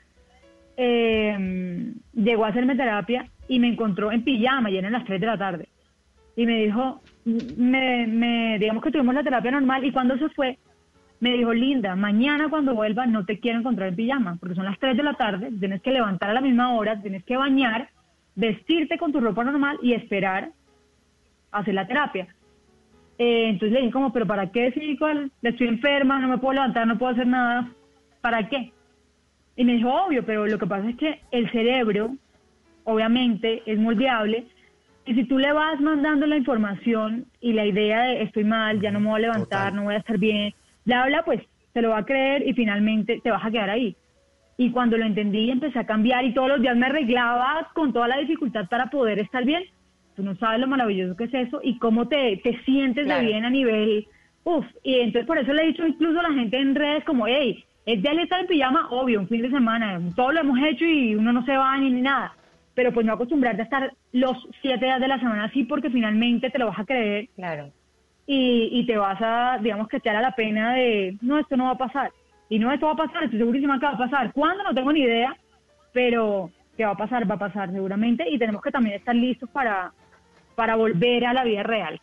eh, 0.78 1.94
llegó 2.14 2.46
a 2.46 2.50
hacerme 2.50 2.76
terapia 2.76 3.26
y 3.48 3.60
me 3.60 3.68
encontró 3.68 4.12
en 4.12 4.24
pijama 4.24 4.70
y 4.70 4.78
eran 4.78 4.94
las 4.94 5.06
3 5.06 5.20
de 5.20 5.28
la 5.28 5.38
tarde. 5.38 5.70
Y 6.36 6.46
me 6.46 6.64
dijo, 6.64 7.02
me, 7.58 8.08
me, 8.08 8.60
digamos 8.60 8.84
que 8.84 8.92
tuvimos 8.92 9.16
la 9.16 9.24
terapia 9.24 9.52
normal 9.52 9.86
y 9.86 9.92
cuando 9.92 10.18
se 10.18 10.30
fue, 10.30 10.58
me 11.20 11.34
dijo, 11.34 11.54
Linda, 11.54 11.96
mañana 11.96 12.50
cuando 12.50 12.76
vuelva 12.76 13.06
no 13.06 13.26
te 13.26 13.40
quiero 13.40 13.60
encontrar 13.60 13.90
en 13.90 13.96
pijama, 13.96 14.38
porque 14.40 14.56
son 14.56 14.66
las 14.66 14.78
3 14.80 14.98
de 14.98 15.04
la 15.04 15.14
tarde, 15.14 15.50
tienes 15.60 15.82
que 15.82 15.92
levantar 15.92 16.30
a 16.30 16.34
la 16.34 16.42
misma 16.42 16.74
hora, 16.74 17.02
tienes 17.02 17.24
que 17.24 17.38
bañar, 17.38 17.90
vestirte 18.36 18.98
con 18.98 19.12
tu 19.12 19.20
ropa 19.20 19.44
normal 19.44 19.78
y 19.82 19.94
esperar 19.94 20.52
a 21.52 21.60
hacer 21.60 21.74
la 21.74 21.88
terapia. 21.88 22.28
Eh, 23.18 23.48
entonces 23.50 23.72
le 23.72 23.80
dije 23.80 23.94
como, 23.94 24.12
pero 24.12 24.28
¿para 24.28 24.52
qué 24.52 24.74
igual 24.76 25.32
estoy 25.42 25.68
enferma, 25.68 26.20
no 26.20 26.28
me 26.28 26.38
puedo 26.38 26.54
levantar, 26.54 26.86
no 26.86 26.98
puedo 26.98 27.14
hacer 27.14 27.28
nada? 27.28 27.72
¿Para 28.22 28.48
qué? 28.50 28.74
Y 29.56 29.64
me 29.64 29.74
dijo, 29.74 29.90
obvio, 29.90 30.26
pero 30.26 30.46
lo 30.46 30.60
que 30.60 30.68
pasa 30.68 30.90
es 30.90 30.98
que 30.98 31.22
el 31.32 31.50
cerebro, 31.52 32.16
obviamente, 32.86 33.62
es 33.66 33.78
moldeable. 33.78 34.46
Y 35.06 35.14
si 35.14 35.26
tú 35.26 35.38
le 35.38 35.52
vas 35.52 35.80
mandando 35.82 36.26
la 36.26 36.38
información 36.38 37.26
y 37.40 37.54
la 37.54 37.66
idea 37.66 38.04
de 38.04 38.24
estoy 38.24 38.44
mal, 38.44 38.82
ya 38.82 38.90
no 38.92 39.00
me 39.00 39.10
voy 39.10 39.18
a 39.18 39.28
levantar, 39.28 39.74
no 39.74 39.84
voy 39.84 39.94
a 39.96 40.00
estar 40.00 40.18
bien, 40.18 40.54
bla, 40.86 41.06
bla, 41.06 41.24
pues 41.24 41.42
se 41.74 41.82
lo 41.82 41.90
va 41.90 42.00
a 42.00 42.06
creer 42.06 42.48
y 42.48 42.54
finalmente 42.54 43.20
te 43.24 43.30
vas 43.30 43.46
a 43.46 43.52
quedar 43.52 43.70
ahí. 43.70 43.96
Y 44.58 44.72
cuando 44.72 44.98
lo 44.98 45.06
entendí, 45.06 45.52
empecé 45.52 45.78
a 45.80 45.86
cambiar 45.86 46.24
y 46.24 46.34
todos 46.34 46.48
los 46.48 46.62
días 46.62 46.78
me 46.78 46.86
arreglaba 46.86 47.70
con 47.74 47.92
toda 47.92 48.08
la 48.08 48.18
dificultad 48.18 48.68
para 48.70 48.88
poder 48.90 49.20
estar 49.20 49.44
bien. 49.44 49.64
Tú 50.16 50.24
no 50.24 50.34
sabes 50.38 50.62
lo 50.62 50.68
maravilloso 50.68 51.16
que 51.18 51.26
es 51.26 51.34
eso 51.34 51.60
y 51.62 51.78
cómo 51.78 52.08
te, 52.08 52.38
te 52.38 52.58
sientes 52.64 53.04
Claro. 53.06 53.22
de 53.22 53.28
bien 53.28 53.44
a 53.46 53.50
nivel, 53.50 54.08
uff. 54.46 54.66
Y 54.82 54.96
entonces 54.96 55.28
por 55.28 55.38
eso 55.38 55.52
le 55.54 55.64
he 55.64 55.68
dicho 55.68 55.86
incluso 55.86 56.20
a 56.20 56.24
la 56.24 56.34
gente 56.34 56.58
en 56.58 56.74
redes 56.74 57.04
como, 57.04 57.28
hey, 57.28 57.64
es 57.86 58.02
de 58.02 58.10
estar 58.24 58.40
en 58.40 58.48
pijama, 58.48 58.88
obvio, 58.90 59.20
un 59.20 59.28
fin 59.28 59.42
de 59.42 59.52
semana, 59.52 60.00
todo 60.16 60.32
lo 60.32 60.40
hemos 60.40 60.58
hecho 60.60 60.86
y 60.86 61.16
uno 61.16 61.34
no 61.34 61.46
se 61.46 61.56
va 61.56 61.78
ni, 61.78 61.92
ni 61.92 62.02
nada. 62.02 62.34
Pero 62.76 62.94
pues 62.94 63.06
no 63.06 63.14
acostumbrarte 63.14 63.62
a 63.62 63.66
estar 63.66 63.94
los 64.12 64.38
siete 64.62 64.86
días 64.86 65.00
de 65.00 65.08
la 65.08 65.18
semana 65.20 65.46
así 65.46 65.64
porque 65.64 65.90
finalmente 65.90 66.50
te 66.50 66.60
lo 66.60 66.68
vas 66.68 66.80
a 66.80 66.86
creer 66.86 67.30
Claro. 67.36 67.72
y, 68.28 68.70
y 68.72 68.86
te 68.86 68.98
vas 68.98 69.18
a, 69.22 69.58
digamos 69.62 69.88
que 69.88 70.00
te 70.00 70.10
hará 70.10 70.22
la 70.22 70.36
pena 70.36 70.74
de, 70.74 71.18
no, 71.22 71.40
esto 71.40 71.56
no 71.58 71.66
va 71.66 71.72
a 71.72 71.78
pasar. 71.78 72.12
Y 72.50 72.60
no, 72.60 72.72
esto 72.72 72.86
va 72.88 72.92
a 72.92 72.96
pasar, 73.08 73.24
estoy 73.24 73.40
segurísima 73.40 73.80
que 73.80 73.86
va 73.86 73.94
a 73.94 73.98
pasar. 73.98 74.32
¿Cuándo? 74.34 74.64
No 74.64 74.74
tengo 74.74 74.92
ni 74.92 75.00
idea, 75.02 75.36
pero 75.94 76.52
que 76.78 76.86
va 76.86 76.92
a 76.92 76.98
pasar, 76.98 77.30
va 77.30 77.36
a 77.36 77.40
pasar 77.40 77.72
seguramente. 77.72 78.30
Y 78.30 78.38
tenemos 78.38 78.62
que 78.62 78.72
también 78.72 78.98
estar 78.98 79.16
listos 79.16 79.50
para, 79.50 79.94
para 80.56 80.76
volver 80.76 81.26
a 81.26 81.34
la 81.34 81.44
vida 81.46 81.64
real. 81.64 82.00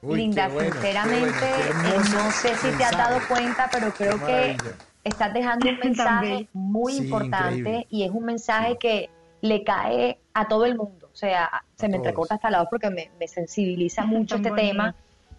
Uy, 0.00 0.16
Linda, 0.16 0.48
qué 0.48 0.52
bueno, 0.54 0.70
qué 0.70 0.76
sinceramente, 0.78 1.20
bueno, 1.20 1.34
qué 1.40 1.68
hermoso 1.68 2.16
no 2.24 2.30
sé 2.32 2.54
si 2.56 2.76
te 2.76 2.84
has 2.84 2.96
dado 2.96 3.20
cuenta, 3.28 3.68
pero 3.72 3.92
creo 3.92 4.26
que 4.26 4.56
estás 5.04 5.32
dejando 5.32 5.68
un 5.68 5.78
mensaje 5.84 6.48
muy 6.52 6.92
Sí, 6.94 7.04
importante 7.04 7.58
increíble. 7.58 7.86
y 7.90 8.02
es 8.02 8.10
un 8.10 8.24
mensaje 8.24 8.76
que 8.78 9.08
le 9.42 9.62
cae 9.64 10.18
a 10.32 10.48
todo 10.48 10.64
el 10.64 10.76
mundo. 10.76 11.08
O 11.12 11.16
sea, 11.16 11.50
se 11.76 11.88
me 11.88 11.96
entrecorta 11.96 12.36
hasta 12.36 12.50
la 12.50 12.60
voz 12.60 12.68
porque 12.70 12.88
me, 12.90 13.10
me 13.20 13.28
sensibiliza 13.28 14.04
mucho 14.06 14.36
este 14.36 14.48
bonito. 14.50 14.66
tema. 14.68 14.94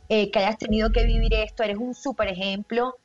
eh, 0.10 0.30
que 0.30 0.40
hayas 0.40 0.58
tenido 0.58 0.92
que 0.92 1.06
vivir 1.06 1.34
esto, 1.34 1.64
eres 1.64 1.78
un 1.78 1.96
súper 1.96 2.28
ejemplo. 2.28 2.96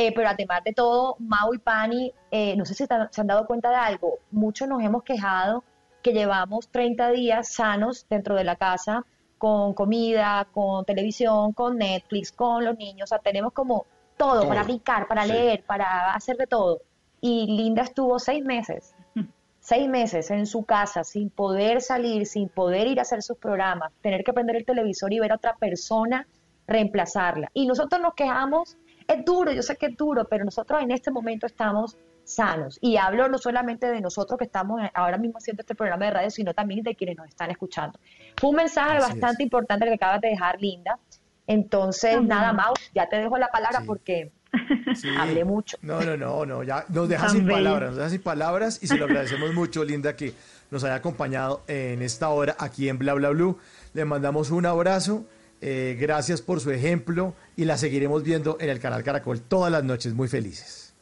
eh, 0.00 0.12
pero 0.14 0.28
además 0.28 0.62
de 0.64 0.72
todo, 0.72 1.16
Mau 1.18 1.52
y 1.54 1.58
Pani, 1.58 2.12
eh, 2.30 2.54
no 2.56 2.64
sé 2.64 2.74
si 2.74 2.84
se 2.86 3.20
han 3.20 3.26
dado 3.26 3.46
cuenta 3.46 3.70
de 3.70 3.76
algo, 3.76 4.18
muchos 4.30 4.68
nos 4.68 4.80
hemos 4.82 5.02
quejado 5.02 5.64
que 6.02 6.12
llevamos 6.12 6.68
30 6.68 7.10
días 7.10 7.48
sanos 7.52 8.06
dentro 8.08 8.36
de 8.36 8.44
la 8.44 8.54
casa, 8.54 9.04
con 9.38 9.74
comida, 9.74 10.46
con 10.52 10.84
televisión, 10.84 11.52
con 11.52 11.78
Netflix, 11.78 12.30
con 12.30 12.64
los 12.64 12.76
niños, 12.76 13.04
o 13.04 13.06
sea, 13.08 13.18
tenemos 13.18 13.52
como 13.52 13.86
todo, 14.16 14.40
Todo. 14.42 14.48
para 14.48 14.64
picar, 14.64 15.08
para 15.08 15.24
Sí. 15.24 15.32
leer, 15.32 15.64
para 15.64 16.12
hacer 16.14 16.36
de 16.36 16.46
todo. 16.46 16.80
Y 17.20 17.46
Linda 17.56 17.82
estuvo 17.82 18.18
seis 18.20 18.44
meses, 18.44 18.94
seis 19.68 19.86
meses 19.88 20.30
en 20.30 20.46
su 20.46 20.64
casa 20.64 21.04
sin 21.04 21.28
poder 21.28 21.82
salir, 21.82 22.26
sin 22.26 22.48
poder 22.48 22.86
ir 22.86 22.98
a 22.98 23.02
hacer 23.02 23.22
sus 23.22 23.36
programas, 23.36 23.92
tener 24.00 24.24
que 24.24 24.32
prender 24.32 24.56
el 24.56 24.64
televisor 24.64 25.12
y 25.12 25.18
ver 25.20 25.32
a 25.32 25.34
otra 25.36 25.56
persona 25.56 26.26
reemplazarla. 26.66 27.50
Y 27.52 27.66
nosotros 27.66 28.00
nos 28.00 28.14
quejamos, 28.14 28.78
es 29.06 29.24
duro, 29.24 29.52
yo 29.52 29.62
sé 29.62 29.76
que 29.76 29.86
es 29.86 29.96
duro, 29.96 30.26
pero 30.28 30.44
nosotros 30.44 30.82
en 30.82 30.90
este 30.90 31.10
momento 31.10 31.46
estamos 31.46 31.98
sanos. 32.24 32.78
Y 32.80 32.96
hablo 32.96 33.28
no 33.28 33.36
solamente 33.38 33.90
de 33.90 34.00
nosotros 34.00 34.38
que 34.38 34.44
estamos 34.44 34.80
ahora 34.94 35.18
mismo 35.18 35.36
haciendo 35.38 35.60
este 35.62 35.74
programa 35.74 36.06
de 36.06 36.10
radio, 36.12 36.30
sino 36.30 36.54
también 36.54 36.82
de 36.82 36.94
quienes 36.94 37.16
nos 37.16 37.28
están 37.28 37.50
escuchando. 37.50 37.98
Fue 38.38 38.50
un 38.50 38.56
mensaje 38.56 38.96
Así 38.98 39.00
bastante 39.12 39.42
es. 39.42 39.46
importante 39.46 39.84
el 39.84 39.90
que 39.90 39.94
acabas 39.96 40.20
de 40.22 40.28
dejar, 40.28 40.60
Linda. 40.60 40.98
Entonces, 41.46 42.20
nada. 42.22 42.52
Mau, 42.52 42.74
ya 42.94 43.08
te 43.08 43.16
dejo 43.16 43.36
la 43.38 43.48
palabra 43.48 43.80
Sí. 43.80 43.86
porque 43.86 44.32
Sí. 44.94 45.08
hablé 45.16 45.44
mucho. 45.44 45.76
No, 45.82 46.00
no, 46.00 46.16
no, 46.16 46.46
no, 46.46 46.62
ya 46.62 46.84
nos 46.88 47.08
deja 47.08 47.28
sin 47.28 47.46
palabras, 47.46 47.90
nos 47.90 47.98
deja 47.98 48.10
sin 48.10 48.22
palabras 48.22 48.78
y 48.82 48.86
se 48.86 48.96
lo 48.96 49.04
agradecemos 49.06 49.54
mucho, 49.54 49.84
Linda, 49.84 50.16
que 50.16 50.34
nos 50.70 50.84
haya 50.84 50.96
acompañado 50.96 51.62
en 51.66 52.02
esta 52.02 52.28
hora 52.28 52.56
aquí 52.58 52.88
en 52.88 52.98
Bla 52.98 53.14
Bla 53.14 53.30
Blue. 53.30 53.58
Le 53.94 54.04
mandamos 54.04 54.50
un 54.50 54.66
abrazo, 54.66 55.26
eh, 55.60 55.96
gracias 56.00 56.42
por 56.42 56.60
su 56.60 56.70
ejemplo 56.70 57.34
y 57.56 57.64
la 57.64 57.76
seguiremos 57.76 58.22
viendo 58.22 58.56
en 58.60 58.68
el 58.70 58.80
canal 58.80 59.02
Caracol 59.02 59.40
todas 59.40 59.72
las 59.72 59.84
noches, 59.84 60.14
muy 60.14 60.28
felices. 60.28 60.94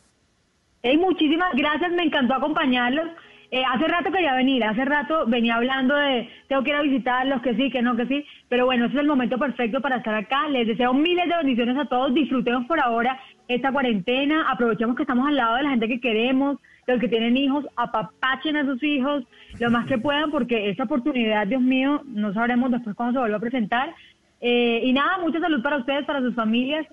Hey, 0.83 0.97
muchísimas 0.97 1.53
gracias, 1.55 1.91
me 1.93 2.05
encantó 2.05 2.35
acompañarlos. 2.35 3.09
Eh, 3.51 3.63
hace 3.65 3.87
rato 3.87 4.11
quería 4.11 4.35
venir, 4.35 4.63
hace 4.65 4.85
rato 4.85 5.25
venía 5.27 5.55
hablando 5.55 5.95
de 5.95 6.29
tengo 6.49 6.63
que 6.65 6.71
ir 6.71 6.77
a 6.77 6.83
visitarlos, 6.83 7.43
que 7.43 7.55
sí, 7.55 7.71
que 7.71 7.81
no, 7.81 7.97
que 7.97 8.07
sí, 8.07 8.25
pero 8.49 8.67
bueno, 8.67 8.87
este 8.87 8.97
es 8.97 9.03
el 9.03 9.09
momento 9.09 9.39
perfecto 9.39 9.81
para 9.81 9.99
estar 9.99 10.15
acá. 10.15 10.49
Les 10.49 10.67
deseo 10.67 10.93
miles 10.93 11.29
de 11.29 11.37
bendiciones 11.37 11.77
a 11.77 11.87
todos, 11.87 12.13
disfrutemos 12.13 12.67
por 12.67 12.81
ahora 12.81 13.19
esta 13.49 13.73
cuarentena, 13.73 14.51
aprovechemos 14.51 14.97
que 14.97 15.03
estamos 15.03 15.27
al 15.29 15.37
lado 15.37 15.57
de 15.57 15.63
la 15.63 15.71
gente 15.71 15.89
que 15.89 16.01
queremos, 16.01 16.59
los 16.87 17.01
que 17.01 17.09
tienen 17.09 17.37
hijos, 17.37 17.65
apapachen 17.77 18.57
a 18.57 18.65
sus 18.65 18.83
hijos 18.83 19.25
lo 19.59 19.71
más 19.71 19.87
que 19.87 19.99
puedan, 19.99 20.31
porque 20.31 20.71
esta 20.71 20.85
oportunidad, 20.85 21.47
Dios 21.47 21.63
mío, 21.63 22.03
no 22.07 22.33
sabremos 22.33 22.71
después 22.71 22.95
cuándo 22.95 23.15
se 23.15 23.19
vuelva 23.21 23.39
a 23.39 23.41
presentar. 23.41 23.95
Eh, 24.41 24.81
y 24.85 24.93
nada, 24.93 25.19
mucha 25.19 25.41
salud 25.41 25.63
para 25.63 25.79
ustedes, 25.79 26.05
para 26.05 26.21
sus 26.21 26.35
familias. 26.35 26.87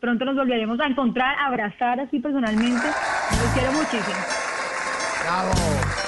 Pronto 0.00 0.24
nos 0.24 0.36
volveremos 0.36 0.80
a 0.80 0.86
encontrar, 0.86 1.36
a 1.38 1.46
abrazar 1.46 2.00
así 2.00 2.18
personalmente. 2.18 2.86
Los 2.86 3.52
quiero 3.52 3.72
muchísimo. 3.72 4.16
¡Bravo! 5.22 5.52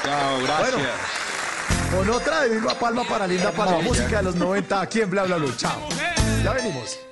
Chao, 0.02 0.42
gracias. 0.44 1.22
Con 1.94 2.08
otra 2.08 2.40
de 2.40 2.48
Vilma 2.54 2.72
Palma 2.80 3.02
para 3.04 3.26
Linda 3.26 3.52
Palma, 3.52 3.80
música 3.82 4.16
de 4.16 4.22
los 4.22 4.36
90 4.36 4.80
aquí 4.80 5.02
en 5.02 5.10
Bla 5.10 5.24
Bla 5.24 5.36
Blue. 5.36 5.52
Chao. 5.58 5.78
Ya 6.42 6.54
venimos. 6.54 7.11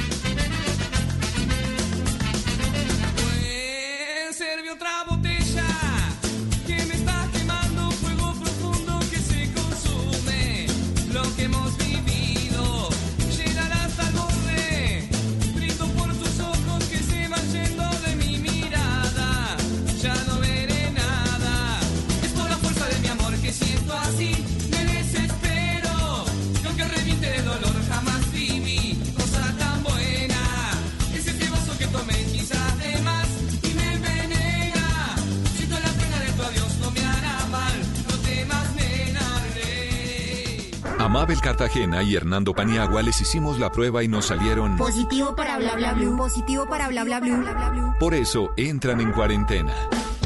Mabel 41.11 41.41
Cartagena 41.41 42.03
y 42.03 42.15
Hernando 42.15 42.53
Paniagua 42.53 43.01
les 43.01 43.19
hicimos 43.19 43.59
la 43.59 43.69
prueba 43.69 44.01
y 44.01 44.07
nos 44.07 44.27
salieron. 44.27 44.77
Positivo 44.77 45.35
para 45.35 45.57
bla 45.57 45.75
bla 45.75 45.91
blue. 45.91 46.15
Positivo 46.15 46.65
para 46.65 46.87
bla 46.87 47.03
bla 47.03 47.19
blue. 47.19 47.93
Por 47.99 48.13
eso 48.13 48.53
entran 48.55 49.01
en 49.01 49.11
cuarentena. 49.11 49.73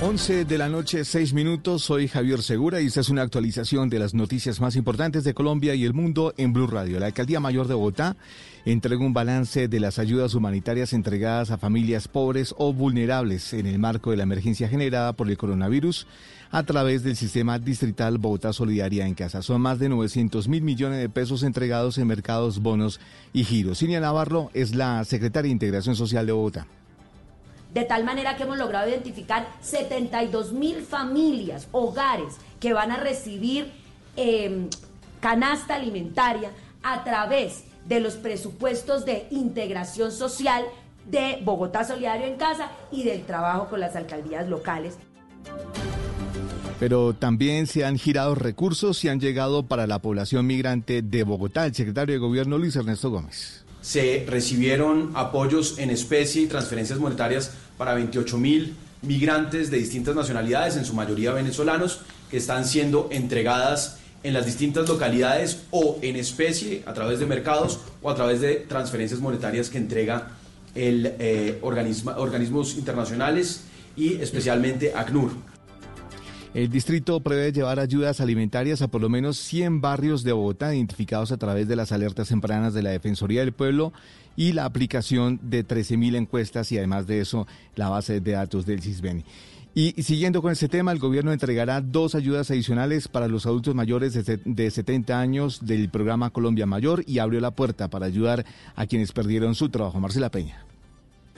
11 0.00 0.44
de 0.44 0.58
la 0.58 0.68
noche, 0.68 1.04
6 1.04 1.34
minutos. 1.34 1.82
Soy 1.82 2.06
Javier 2.06 2.40
Segura 2.40 2.80
y 2.80 2.86
esta 2.86 3.00
es 3.00 3.08
una 3.08 3.22
actualización 3.22 3.88
de 3.88 3.98
las 3.98 4.14
noticias 4.14 4.60
más 4.60 4.76
importantes 4.76 5.24
de 5.24 5.34
Colombia 5.34 5.74
y 5.74 5.84
el 5.84 5.92
mundo 5.92 6.32
en 6.36 6.52
Blue 6.52 6.68
Radio. 6.68 7.00
La 7.00 7.06
Alcaldía 7.06 7.40
Mayor 7.40 7.66
de 7.66 7.74
Bogotá 7.74 8.16
entregó 8.64 9.04
un 9.04 9.12
balance 9.12 9.66
de 9.66 9.80
las 9.80 9.98
ayudas 9.98 10.34
humanitarias 10.34 10.92
entregadas 10.92 11.50
a 11.50 11.58
familias 11.58 12.06
pobres 12.06 12.54
o 12.58 12.72
vulnerables 12.72 13.52
en 13.54 13.66
el 13.66 13.80
marco 13.80 14.12
de 14.12 14.18
la 14.18 14.22
emergencia 14.22 14.68
generada 14.68 15.14
por 15.14 15.28
el 15.28 15.36
coronavirus 15.36 16.06
a 16.52 16.62
través 16.62 17.02
del 17.02 17.16
sistema 17.16 17.58
distrital 17.58 18.18
Bogotá 18.18 18.52
Solidaria 18.52 19.04
en 19.04 19.14
Casa. 19.14 19.42
Son 19.42 19.60
más 19.60 19.80
de 19.80 19.88
900 19.88 20.46
mil 20.46 20.62
millones 20.62 21.00
de 21.00 21.08
pesos 21.08 21.42
entregados 21.42 21.98
en 21.98 22.06
mercados, 22.06 22.60
bonos 22.60 23.00
y 23.32 23.42
giros. 23.42 23.78
Cinia 23.78 23.98
Navarro 23.98 24.52
es 24.54 24.76
la 24.76 25.04
secretaria 25.04 25.48
de 25.48 25.54
Integración 25.54 25.96
Social 25.96 26.24
de 26.24 26.32
Bogotá. 26.32 26.68
De 27.72 27.84
tal 27.84 28.04
manera 28.04 28.36
que 28.36 28.44
hemos 28.44 28.58
logrado 28.58 28.88
identificar 28.88 29.48
72 29.60 30.52
mil 30.52 30.82
familias, 30.82 31.68
hogares, 31.72 32.36
que 32.60 32.72
van 32.72 32.90
a 32.90 32.96
recibir 32.96 33.70
eh, 34.16 34.68
canasta 35.20 35.74
alimentaria 35.74 36.50
a 36.82 37.04
través 37.04 37.64
de 37.86 38.00
los 38.00 38.14
presupuestos 38.14 39.04
de 39.04 39.26
integración 39.30 40.12
social 40.12 40.64
de 41.10 41.40
Bogotá 41.42 41.84
Solidario 41.84 42.26
en 42.26 42.36
Casa 42.36 42.70
y 42.92 43.02
del 43.02 43.24
trabajo 43.24 43.68
con 43.68 43.80
las 43.80 43.96
alcaldías 43.96 44.48
locales. 44.48 44.98
Pero 46.78 47.12
también 47.12 47.66
se 47.66 47.84
han 47.84 47.98
girado 47.98 48.34
recursos 48.34 49.02
y 49.04 49.08
han 49.08 49.18
llegado 49.18 49.64
para 49.64 49.86
la 49.86 49.98
población 49.98 50.46
migrante 50.46 51.02
de 51.02 51.24
Bogotá. 51.24 51.66
El 51.66 51.74
secretario 51.74 52.14
de 52.14 52.18
Gobierno 52.18 52.56
Luis 52.56 52.76
Ernesto 52.76 53.10
Gómez. 53.10 53.64
Se 53.88 54.26
recibieron 54.28 55.12
apoyos 55.14 55.78
en 55.78 55.88
especie 55.88 56.42
y 56.42 56.46
transferencias 56.46 56.98
monetarias 56.98 57.52
para 57.78 57.94
28 57.94 58.36
mil 58.36 58.76
migrantes 59.00 59.70
de 59.70 59.78
distintas 59.78 60.14
nacionalidades, 60.14 60.76
en 60.76 60.84
su 60.84 60.92
mayoría 60.92 61.32
venezolanos, 61.32 62.02
que 62.30 62.36
están 62.36 62.66
siendo 62.66 63.08
entregadas 63.10 63.96
en 64.22 64.34
las 64.34 64.44
distintas 64.44 64.86
localidades 64.90 65.62
o 65.70 65.98
en 66.02 66.16
especie 66.16 66.82
a 66.84 66.92
través 66.92 67.18
de 67.18 67.24
mercados 67.24 67.80
o 68.02 68.10
a 68.10 68.14
través 68.14 68.42
de 68.42 68.56
transferencias 68.56 69.20
monetarias 69.20 69.70
que 69.70 69.78
entrega 69.78 70.32
el 70.74 71.14
eh, 71.18 71.58
organismos 71.62 72.76
internacionales 72.76 73.62
y 73.96 74.16
especialmente 74.16 74.92
ACNUR. 74.94 75.30
El 76.58 76.70
distrito 76.70 77.20
prevé 77.20 77.52
llevar 77.52 77.78
ayudas 77.78 78.20
alimentarias 78.20 78.82
a 78.82 78.88
por 78.88 79.00
lo 79.00 79.08
menos 79.08 79.38
100 79.38 79.80
barrios 79.80 80.24
de 80.24 80.32
Bogotá 80.32 80.74
identificados 80.74 81.30
a 81.30 81.36
través 81.36 81.68
de 81.68 81.76
las 81.76 81.92
alertas 81.92 82.26
tempranas 82.26 82.74
de 82.74 82.82
la 82.82 82.90
Defensoría 82.90 83.42
del 83.42 83.52
Pueblo 83.52 83.92
y 84.34 84.50
la 84.50 84.64
aplicación 84.64 85.38
de 85.40 85.64
13.000 85.64 86.16
encuestas 86.16 86.72
y 86.72 86.78
además 86.78 87.06
de 87.06 87.20
eso 87.20 87.46
la 87.76 87.90
base 87.90 88.20
de 88.20 88.32
datos 88.32 88.66
del 88.66 88.82
CISBEN. 88.82 89.22
Y 89.72 90.02
siguiendo 90.02 90.42
con 90.42 90.50
este 90.50 90.68
tema, 90.68 90.90
el 90.90 90.98
gobierno 90.98 91.32
entregará 91.32 91.80
dos 91.80 92.16
ayudas 92.16 92.50
adicionales 92.50 93.06
para 93.06 93.28
los 93.28 93.46
adultos 93.46 93.76
mayores 93.76 94.18
de 94.44 94.70
70 94.72 95.16
años 95.16 95.64
del 95.64 95.88
programa 95.90 96.30
Colombia 96.30 96.66
Mayor 96.66 97.04
y 97.06 97.20
abrió 97.20 97.40
la 97.40 97.52
puerta 97.52 97.86
para 97.86 98.06
ayudar 98.06 98.44
a 98.74 98.84
quienes 98.86 99.12
perdieron 99.12 99.54
su 99.54 99.68
trabajo. 99.68 100.00
Marcela 100.00 100.28
Peña. 100.28 100.67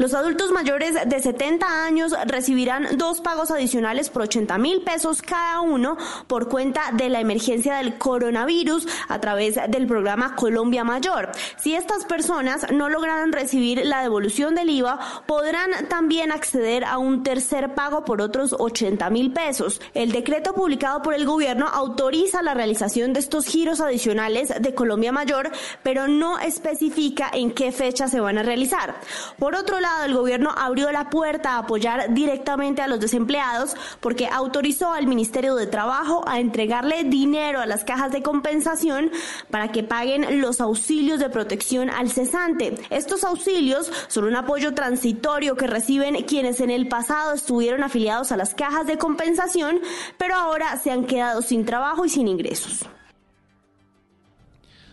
Los 0.01 0.15
adultos 0.15 0.51
mayores 0.51 0.95
de 1.07 1.21
70 1.21 1.85
años 1.85 2.15
recibirán 2.25 2.97
dos 2.97 3.21
pagos 3.21 3.51
adicionales 3.51 4.09
por 4.09 4.23
80 4.23 4.57
mil 4.57 4.81
pesos 4.81 5.21
cada 5.21 5.61
uno 5.61 5.99
por 6.27 6.49
cuenta 6.49 6.91
de 6.95 7.11
la 7.11 7.21
emergencia 7.21 7.75
del 7.77 7.99
coronavirus 7.99 8.89
a 9.09 9.21
través 9.21 9.57
del 9.69 9.87
programa 9.87 10.37
Colombia 10.37 10.85
Mayor. 10.85 11.33
Si 11.59 11.75
estas 11.75 12.07
personas 12.07 12.73
no 12.73 12.89
lograran 12.89 13.31
recibir 13.31 13.85
la 13.85 14.01
devolución 14.01 14.55
del 14.55 14.71
IVA, 14.71 14.99
podrán 15.27 15.71
también 15.91 16.33
acceder 16.33 16.85
a 16.85 16.97
un 16.97 17.23
tercer 17.23 17.75
pago 17.75 18.03
por 18.07 18.23
otros 18.23 18.57
80 18.59 19.11
mil 19.11 19.35
pesos. 19.35 19.83
El 19.93 20.13
decreto 20.13 20.55
publicado 20.55 21.03
por 21.03 21.13
el 21.13 21.27
gobierno 21.27 21.67
autoriza 21.69 22.43
la 22.43 22.55
realización 22.55 23.13
de 23.13 23.21
estos 23.21 23.45
giros 23.45 23.83
adicionales 23.83 24.51
de 24.59 24.75
Colombia 24.75 25.13
Mayor, 25.13 25.51
pero 25.83 26.09
no 26.09 26.39
especifica 26.39 27.31
en 27.35 27.51
qué 27.51 27.71
fecha 27.71 28.09
se 28.09 28.21
van 28.21 28.39
a 28.39 28.43
realizar. 28.43 28.95
Por 29.39 29.55
otro 29.55 29.79
lado, 29.79 29.90
el 30.05 30.15
gobierno 30.15 30.53
abrió 30.57 30.91
la 30.93 31.11
puerta 31.11 31.53
a 31.53 31.59
apoyar 31.59 32.15
directamente 32.15 32.83
a 32.83 32.89
los 32.89 33.01
desempleados 33.01 33.77
porque 34.01 34.27
autorizó 34.27 34.93
al 34.93 35.07
Ministerio 35.07 35.55
de 35.55 35.67
Trabajo 35.67 36.23
a 36.27 36.41
entregarle 36.41 37.05
dinero 37.05 37.61
a 37.61 37.67
las 37.67 37.85
cajas 37.85 38.13
de 38.13 38.23
compensación 38.23 39.11
para 39.51 39.73
que 39.73 39.83
paguen 39.83 40.41
los 40.41 40.61
auxilios 40.61 41.21
de 41.21 41.31
protección 41.31 41.91
al 41.91 42.11
cesante. 42.11 42.75
Estos 42.91 43.25
auxilios 43.25 43.91
son 44.09 44.25
un 44.25 44.37
apoyo 44.37 44.75
transitorio 44.75 45.57
que 45.57 45.67
reciben 45.67 46.23
quienes 46.25 46.61
en 46.61 46.71
el 46.71 46.89
pasado 46.89 47.35
estuvieron 47.35 47.83
afiliados 47.83 48.33
a 48.33 48.37
las 48.37 48.55
cajas 48.55 48.87
de 48.87 48.99
compensación, 48.99 49.81
pero 50.17 50.35
ahora 50.35 50.79
se 50.79 50.91
han 50.91 51.05
quedado 51.05 51.43
sin 51.43 51.65
trabajo 51.65 52.05
y 52.05 52.09
sin 52.09 52.29
ingresos. 52.29 52.87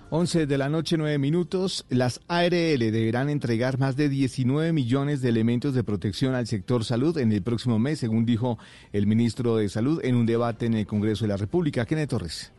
11 0.10 0.48
de 0.48 0.58
la 0.58 0.70
noche, 0.70 0.96
9 0.98 1.18
minutos. 1.18 1.86
Las 1.90 2.22
ARL 2.30 2.80
deberán 2.80 3.30
entregar 3.30 3.78
más 3.78 3.98
de 3.98 4.08
19 4.08 4.72
millones 4.72 5.22
de 5.22 5.28
elementos 5.28 5.74
de 5.74 5.84
protección 5.84 6.34
al 6.34 6.48
sector 6.48 6.86
salud 6.86 7.18
en 7.18 7.34
el 7.34 7.42
próximo 7.44 7.78
mes, 7.78 8.00
según 8.00 8.26
dijo 8.26 8.58
el 8.94 9.06
ministro 9.06 9.58
de 9.58 9.68
Salud 9.68 10.00
en 10.04 10.16
un 10.16 10.26
debate 10.26 10.66
en 10.66 10.76
el 10.76 10.88
Congreso 10.88 11.26
de 11.26 11.30
la 11.30 11.38
República. 11.38 11.86
Kenneth 11.86 12.10
Torres. 12.10 12.54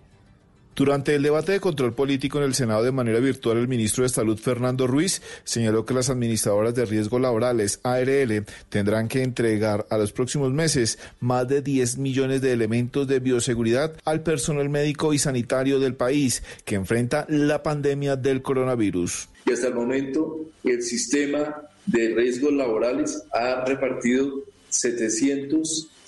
Durante 0.78 1.16
el 1.16 1.24
debate 1.24 1.50
de 1.50 1.58
control 1.58 1.92
político 1.92 2.38
en 2.38 2.44
el 2.44 2.54
Senado 2.54 2.84
de 2.84 2.92
manera 2.92 3.18
virtual, 3.18 3.56
el 3.58 3.66
ministro 3.66 4.04
de 4.04 4.10
Salud, 4.10 4.38
Fernando 4.38 4.86
Ruiz, 4.86 5.20
señaló 5.42 5.84
que 5.84 5.92
las 5.92 6.08
administradoras 6.08 6.72
de 6.72 6.84
riesgos 6.84 7.20
laborales, 7.20 7.80
ARL, 7.82 8.44
tendrán 8.68 9.08
que 9.08 9.24
entregar 9.24 9.88
a 9.90 9.98
los 9.98 10.12
próximos 10.12 10.52
meses 10.52 11.00
más 11.18 11.48
de 11.48 11.62
10 11.62 11.98
millones 11.98 12.42
de 12.42 12.52
elementos 12.52 13.08
de 13.08 13.18
bioseguridad 13.18 13.96
al 14.04 14.22
personal 14.22 14.68
médico 14.68 15.12
y 15.12 15.18
sanitario 15.18 15.80
del 15.80 15.96
país 15.96 16.44
que 16.64 16.76
enfrenta 16.76 17.26
la 17.28 17.60
pandemia 17.64 18.14
del 18.14 18.40
coronavirus. 18.40 19.30
Y 19.46 19.54
hasta 19.54 19.66
el 19.66 19.74
momento, 19.74 20.42
el 20.62 20.80
sistema 20.84 21.56
de 21.86 22.14
riesgos 22.14 22.52
laborales 22.52 23.24
ha 23.32 23.64
repartido 23.64 24.44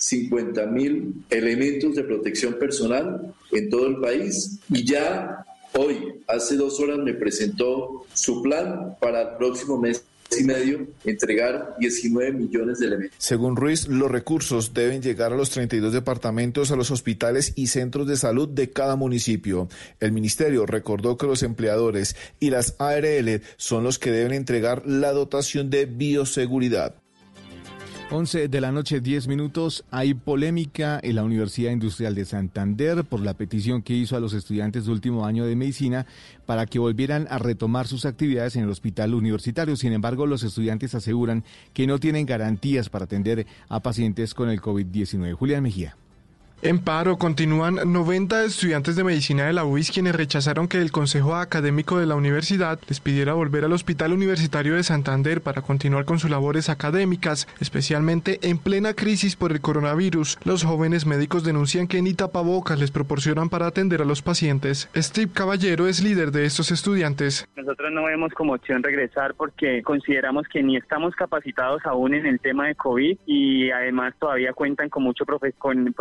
750 0.01 0.65
mil 0.65 1.23
elementos 1.29 1.95
de 1.95 2.03
protección 2.03 2.55
personal 2.55 3.33
en 3.51 3.69
todo 3.69 3.87
el 3.87 3.97
país 3.97 4.59
y 4.69 4.83
ya 4.83 5.45
hoy, 5.73 5.97
hace 6.27 6.55
dos 6.55 6.79
horas, 6.79 6.97
me 6.97 7.13
presentó 7.13 8.05
su 8.13 8.41
plan 8.41 8.97
para 8.99 9.21
el 9.21 9.37
próximo 9.37 9.77
mes 9.77 10.03
y 10.39 10.43
medio 10.43 10.87
entregar 11.03 11.75
19 11.79 12.31
millones 12.31 12.79
de 12.79 12.87
elementos. 12.87 13.15
Según 13.17 13.55
Ruiz, 13.55 13.87
los 13.87 14.09
recursos 14.09 14.73
deben 14.73 15.01
llegar 15.01 15.33
a 15.33 15.35
los 15.35 15.49
32 15.49 15.93
departamentos, 15.93 16.71
a 16.71 16.75
los 16.75 16.89
hospitales 16.89 17.53
y 17.55 17.67
centros 17.67 18.07
de 18.07 18.15
salud 18.15 18.47
de 18.47 18.71
cada 18.71 18.95
municipio. 18.95 19.67
El 19.99 20.13
ministerio 20.13 20.65
recordó 20.65 21.17
que 21.17 21.27
los 21.27 21.43
empleadores 21.43 22.15
y 22.39 22.49
las 22.49 22.75
ARL 22.79 23.41
son 23.57 23.83
los 23.83 23.99
que 23.99 24.11
deben 24.11 24.33
entregar 24.33 24.83
la 24.87 25.11
dotación 25.11 25.69
de 25.69 25.85
bioseguridad. 25.85 27.00
11 28.13 28.49
de 28.49 28.59
la 28.59 28.73
noche, 28.73 28.99
10 28.99 29.29
minutos. 29.29 29.85
Hay 29.89 30.13
polémica 30.13 30.99
en 31.01 31.15
la 31.15 31.23
Universidad 31.23 31.71
Industrial 31.71 32.13
de 32.13 32.25
Santander 32.25 33.05
por 33.05 33.21
la 33.21 33.35
petición 33.35 33.81
que 33.81 33.93
hizo 33.93 34.17
a 34.17 34.19
los 34.19 34.33
estudiantes 34.33 34.85
de 34.85 34.91
último 34.91 35.25
año 35.25 35.45
de 35.45 35.55
medicina 35.55 36.05
para 36.45 36.65
que 36.65 36.77
volvieran 36.77 37.25
a 37.29 37.37
retomar 37.37 37.87
sus 37.87 38.05
actividades 38.05 38.57
en 38.57 38.63
el 38.63 38.69
hospital 38.69 39.13
universitario. 39.13 39.77
Sin 39.77 39.93
embargo, 39.93 40.25
los 40.25 40.43
estudiantes 40.43 40.93
aseguran 40.93 41.45
que 41.73 41.87
no 41.87 41.99
tienen 41.99 42.25
garantías 42.25 42.89
para 42.89 43.05
atender 43.05 43.47
a 43.69 43.79
pacientes 43.79 44.33
con 44.33 44.49
el 44.49 44.61
COVID-19. 44.61 45.31
Julián 45.31 45.63
Mejía. 45.63 45.95
En 46.63 46.77
paro 46.77 47.17
continúan 47.17 47.79
90 47.91 48.43
estudiantes 48.43 48.95
de 48.95 49.03
medicina 49.03 49.47
de 49.47 49.53
la 49.53 49.65
UIS 49.65 49.89
quienes 49.89 50.13
rechazaron 50.13 50.67
que 50.67 50.77
el 50.77 50.91
Consejo 50.91 51.35
Académico 51.35 51.97
de 51.97 52.05
la 52.05 52.13
Universidad 52.13 52.79
les 52.87 52.99
pidiera 52.99 53.33
volver 53.33 53.65
al 53.65 53.73
Hospital 53.73 54.13
Universitario 54.13 54.75
de 54.75 54.83
Santander 54.83 55.41
para 55.41 55.63
continuar 55.63 56.05
con 56.05 56.19
sus 56.19 56.29
labores 56.29 56.69
académicas, 56.69 57.47
especialmente 57.59 58.37
en 58.43 58.59
plena 58.59 58.93
crisis 58.93 59.35
por 59.35 59.51
el 59.51 59.59
coronavirus. 59.59 60.37
Los 60.43 60.63
jóvenes 60.63 61.07
médicos 61.07 61.43
denuncian 61.43 61.87
que 61.87 62.03
ni 62.03 62.13
tapabocas 62.13 62.77
les 62.79 62.91
proporcionan 62.91 63.49
para 63.49 63.65
atender 63.65 64.03
a 64.03 64.05
los 64.05 64.21
pacientes. 64.21 64.87
Steve 64.95 65.31
Caballero 65.33 65.87
es 65.87 66.03
líder 66.03 66.29
de 66.29 66.45
estos 66.45 66.69
estudiantes. 66.69 67.47
Nosotros 67.55 67.91
no 67.91 68.03
vemos 68.03 68.33
como 68.33 68.53
opción 68.53 68.83
regresar 68.83 69.33
porque 69.33 69.81
consideramos 69.81 70.47
que 70.47 70.61
ni 70.61 70.77
estamos 70.77 71.15
capacitados 71.15 71.81
aún 71.85 72.13
en 72.13 72.27
el 72.27 72.39
tema 72.39 72.67
de 72.67 72.75
COVID 72.75 73.17
y 73.25 73.71
además 73.71 74.13
todavía 74.19 74.53
cuentan 74.53 74.89
con 74.89 75.01
mucho 75.01 75.25
profe 75.25 75.53
con 75.53 75.91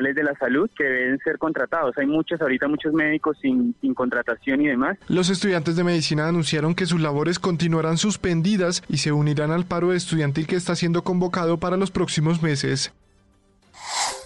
profesionales 0.00 0.14
de 0.14 0.22
la 0.22 0.34
salud 0.38 0.70
que 0.76 0.84
deben 0.84 1.18
ser 1.18 1.38
contratados. 1.38 1.96
Hay 1.98 2.06
muchos, 2.06 2.40
ahorita 2.40 2.68
muchos 2.68 2.92
médicos 2.92 3.36
sin, 3.40 3.74
sin 3.80 3.94
contratación 3.94 4.60
y 4.62 4.68
demás. 4.68 4.98
Los 5.08 5.30
estudiantes 5.30 5.76
de 5.76 5.84
medicina 5.84 6.28
anunciaron 6.28 6.74
que 6.74 6.86
sus 6.86 7.00
labores 7.00 7.38
continuarán 7.38 7.98
suspendidas 7.98 8.82
y 8.88 8.98
se 8.98 9.12
unirán 9.12 9.50
al 9.50 9.64
paro 9.64 9.92
estudiantil 9.92 10.46
que 10.46 10.56
está 10.56 10.74
siendo 10.74 11.02
convocado 11.02 11.58
para 11.58 11.76
los 11.76 11.90
próximos 11.90 12.42
meses. 12.42 12.92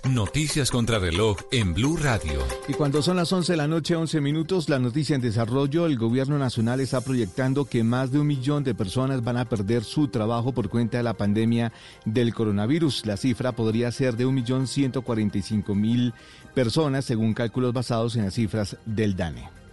Noticias 0.08 0.70
contra 0.70 0.98
reloj 0.98 1.38
en 1.50 1.72
Blue 1.72 1.96
Radio. 1.96 2.38
Y 2.68 2.74
cuando 2.74 3.00
son 3.00 3.16
las 3.16 3.32
11 3.32 3.54
de 3.54 3.56
la 3.56 3.66
noche, 3.66 3.96
11 3.96 4.20
minutos, 4.20 4.68
la 4.68 4.78
noticia 4.78 5.14
en 5.16 5.22
desarrollo, 5.22 5.86
el 5.86 5.96
gobierno 5.96 6.38
nacional 6.38 6.80
está 6.80 7.00
proyectando 7.00 7.64
que 7.64 7.82
más 7.84 8.12
de 8.12 8.18
un 8.18 8.26
millón 8.26 8.64
de 8.64 8.74
personas 8.74 9.24
van 9.24 9.38
a 9.38 9.46
perder 9.46 9.82
su 9.82 10.08
trabajo 10.08 10.52
por 10.52 10.68
cuenta 10.68 10.98
de 10.98 11.04
la 11.04 11.14
pandemia 11.14 11.72
del 12.04 12.34
coronavirus. 12.34 13.06
La 13.06 13.16
cifra 13.16 13.52
podría 13.52 13.90
ser 13.92 14.14
de 14.14 14.26
un 14.26 14.34
millón 14.34 14.66
ciento 14.66 15.00
cuarenta 15.00 15.38
y 15.38 15.42
cinco 15.42 15.74
mil 15.74 16.12
personas, 16.54 17.06
según 17.06 17.32
cálculos 17.32 17.72
basados 17.72 18.14
en 18.16 18.26
las 18.26 18.34
cifras 18.34 18.76
del 18.84 19.16
DANE. 19.16 19.63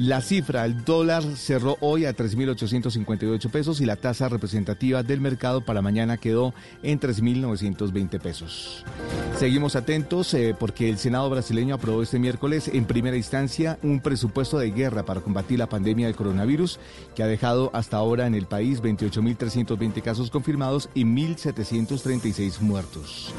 La 0.00 0.22
cifra, 0.22 0.64
el 0.64 0.82
dólar 0.82 1.22
cerró 1.36 1.76
hoy 1.80 2.06
a 2.06 2.16
3.858 2.16 3.50
pesos 3.50 3.82
y 3.82 3.84
la 3.84 3.96
tasa 3.96 4.30
representativa 4.30 5.02
del 5.02 5.20
mercado 5.20 5.60
para 5.60 5.82
mañana 5.82 6.16
quedó 6.16 6.54
en 6.82 6.98
3.920 6.98 8.18
pesos. 8.18 8.82
Seguimos 9.38 9.76
atentos 9.76 10.32
eh, 10.32 10.56
porque 10.58 10.88
el 10.88 10.96
Senado 10.96 11.28
brasileño 11.28 11.74
aprobó 11.74 12.02
este 12.02 12.18
miércoles 12.18 12.68
en 12.72 12.86
primera 12.86 13.18
instancia 13.18 13.78
un 13.82 14.00
presupuesto 14.00 14.58
de 14.58 14.70
guerra 14.70 15.04
para 15.04 15.20
combatir 15.20 15.58
la 15.58 15.68
pandemia 15.68 16.06
del 16.06 16.16
coronavirus 16.16 16.80
que 17.14 17.22
ha 17.22 17.26
dejado 17.26 17.70
hasta 17.74 17.98
ahora 17.98 18.26
en 18.26 18.34
el 18.34 18.46
país 18.46 18.80
28.320 18.80 20.00
casos 20.00 20.30
confirmados 20.30 20.88
y 20.94 21.04
1.736 21.04 22.60
muertos. 22.60 23.34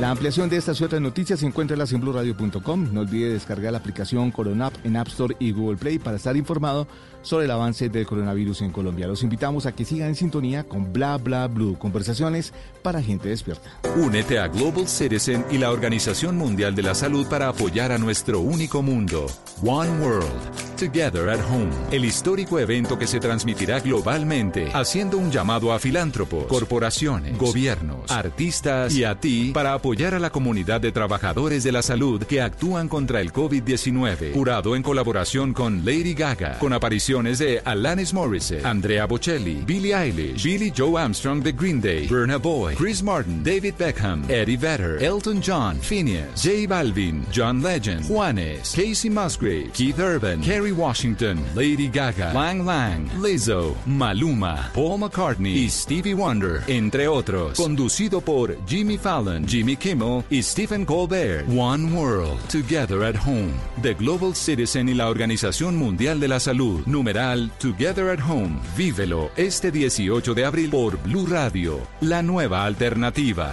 La 0.00 0.10
ampliación 0.10 0.48
de 0.48 0.56
estas 0.56 0.80
y 0.80 0.84
otras 0.84 1.00
noticias 1.00 1.40
se 1.40 1.46
encuentra 1.46 1.76
en 1.76 2.00
blurradio.com. 2.00 2.88
No 2.92 3.00
olvide 3.00 3.32
descargar 3.32 3.72
la 3.72 3.78
aplicación 3.78 4.30
Coronap 4.30 4.72
en 4.84 4.96
App 4.96 5.08
Store 5.08 5.36
y 5.40 5.50
Google 5.50 5.76
Play 5.76 5.98
para 5.98 6.16
estar 6.16 6.36
informado 6.36 6.86
sobre 7.22 7.44
el 7.46 7.50
avance 7.50 7.88
del 7.88 8.06
coronavirus 8.06 8.62
en 8.62 8.70
Colombia. 8.70 9.06
Los 9.06 9.22
invitamos 9.22 9.66
a 9.66 9.72
que 9.72 9.84
sigan 9.84 10.08
en 10.08 10.14
sintonía 10.14 10.64
con 10.64 10.92
Bla 10.92 11.16
Bla 11.16 11.46
Blue, 11.46 11.76
conversaciones 11.78 12.52
para 12.82 13.02
gente 13.02 13.28
despierta. 13.28 13.70
Únete 13.96 14.38
a 14.38 14.48
Global 14.48 14.88
Citizen 14.88 15.44
y 15.50 15.58
la 15.58 15.70
Organización 15.70 16.36
Mundial 16.36 16.74
de 16.74 16.82
la 16.82 16.94
Salud 16.94 17.26
para 17.28 17.48
apoyar 17.48 17.92
a 17.92 17.98
nuestro 17.98 18.40
único 18.40 18.82
mundo, 18.82 19.26
One 19.62 19.90
World. 20.00 20.68
Together 20.78 21.28
at 21.28 21.40
Home, 21.50 21.72
el 21.90 22.04
histórico 22.04 22.56
evento 22.60 22.96
que 22.96 23.08
se 23.08 23.18
transmitirá 23.18 23.80
globalmente, 23.80 24.70
haciendo 24.72 25.18
un 25.18 25.32
llamado 25.32 25.72
a 25.72 25.80
filántropos, 25.80 26.44
corporaciones, 26.44 27.36
gobiernos, 27.36 28.08
artistas 28.12 28.94
y 28.94 29.02
a 29.02 29.16
ti 29.16 29.50
para 29.52 29.74
apoyar 29.74 30.14
a 30.14 30.20
la 30.20 30.30
comunidad 30.30 30.80
de 30.80 30.92
trabajadores 30.92 31.64
de 31.64 31.72
la 31.72 31.82
salud 31.82 32.22
que 32.22 32.40
actúan 32.40 32.88
contra 32.88 33.20
el 33.20 33.32
COVID-19. 33.32 34.32
Jurado 34.32 34.76
en 34.76 34.84
colaboración 34.84 35.52
con 35.52 35.84
Lady 35.84 36.14
Gaga, 36.14 36.60
con 36.60 36.72
de 37.08 37.58
Alanis 37.64 38.12
Morissette, 38.12 38.66
Andrea 38.66 39.06
Bocelli, 39.06 39.64
Billie 39.64 39.94
Eilish, 39.94 40.44
Billy 40.44 40.70
Joe 40.70 40.98
Armstrong 40.98 41.42
de 41.42 41.52
Green 41.52 41.80
Day, 41.80 42.06
Burna 42.06 42.38
Boy, 42.38 42.74
Chris 42.74 43.02
Martin, 43.02 43.42
David 43.42 43.76
Beckham, 43.78 44.28
Eddie 44.28 44.56
Vedder, 44.56 45.02
Elton 45.02 45.40
John, 45.40 45.78
Phineas, 45.80 46.42
J 46.42 46.66
Balvin, 46.66 47.24
John 47.30 47.62
Legend, 47.62 48.04
Juanes, 48.04 48.74
Casey 48.74 49.08
Musgrave, 49.08 49.72
Keith 49.72 49.98
Urban, 49.98 50.42
Kerry 50.42 50.72
Washington, 50.72 51.42
Lady 51.54 51.88
Gaga, 51.88 52.34
Lang 52.34 52.66
Lang, 52.66 53.08
Lizzo, 53.16 53.74
Maluma, 53.86 54.70
Paul 54.74 54.98
McCartney 54.98 55.64
y 55.64 55.70
Stevie 55.70 56.14
Wonder, 56.14 56.62
entre 56.68 57.08
otros. 57.08 57.56
Conducido 57.56 58.20
por 58.20 58.54
Jimmy 58.66 58.98
Fallon, 58.98 59.48
Jimmy 59.48 59.76
Kimmel 59.76 60.24
y 60.28 60.42
Stephen 60.42 60.84
Colbert. 60.84 61.46
One 61.48 61.90
World, 61.94 62.38
Together 62.50 63.02
at 63.02 63.16
Home. 63.16 63.54
The 63.80 63.94
Global 63.94 64.34
Citizen 64.34 64.90
y 64.90 64.94
la 64.94 65.08
Organización 65.08 65.74
Mundial 65.74 66.20
de 66.20 66.28
la 66.28 66.38
Salud. 66.38 66.82
Numeral 66.98 67.52
Together 67.60 68.10
at 68.10 68.18
Home. 68.28 68.58
Vívelo 68.76 69.30
este 69.36 69.70
18 69.70 70.34
de 70.34 70.44
abril 70.44 70.68
por 70.68 71.00
Blue 71.00 71.28
Radio, 71.28 71.78
la 72.00 72.22
nueva 72.22 72.64
alternativa. 72.64 73.52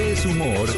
es 0.00 0.24
humor, 0.24 0.68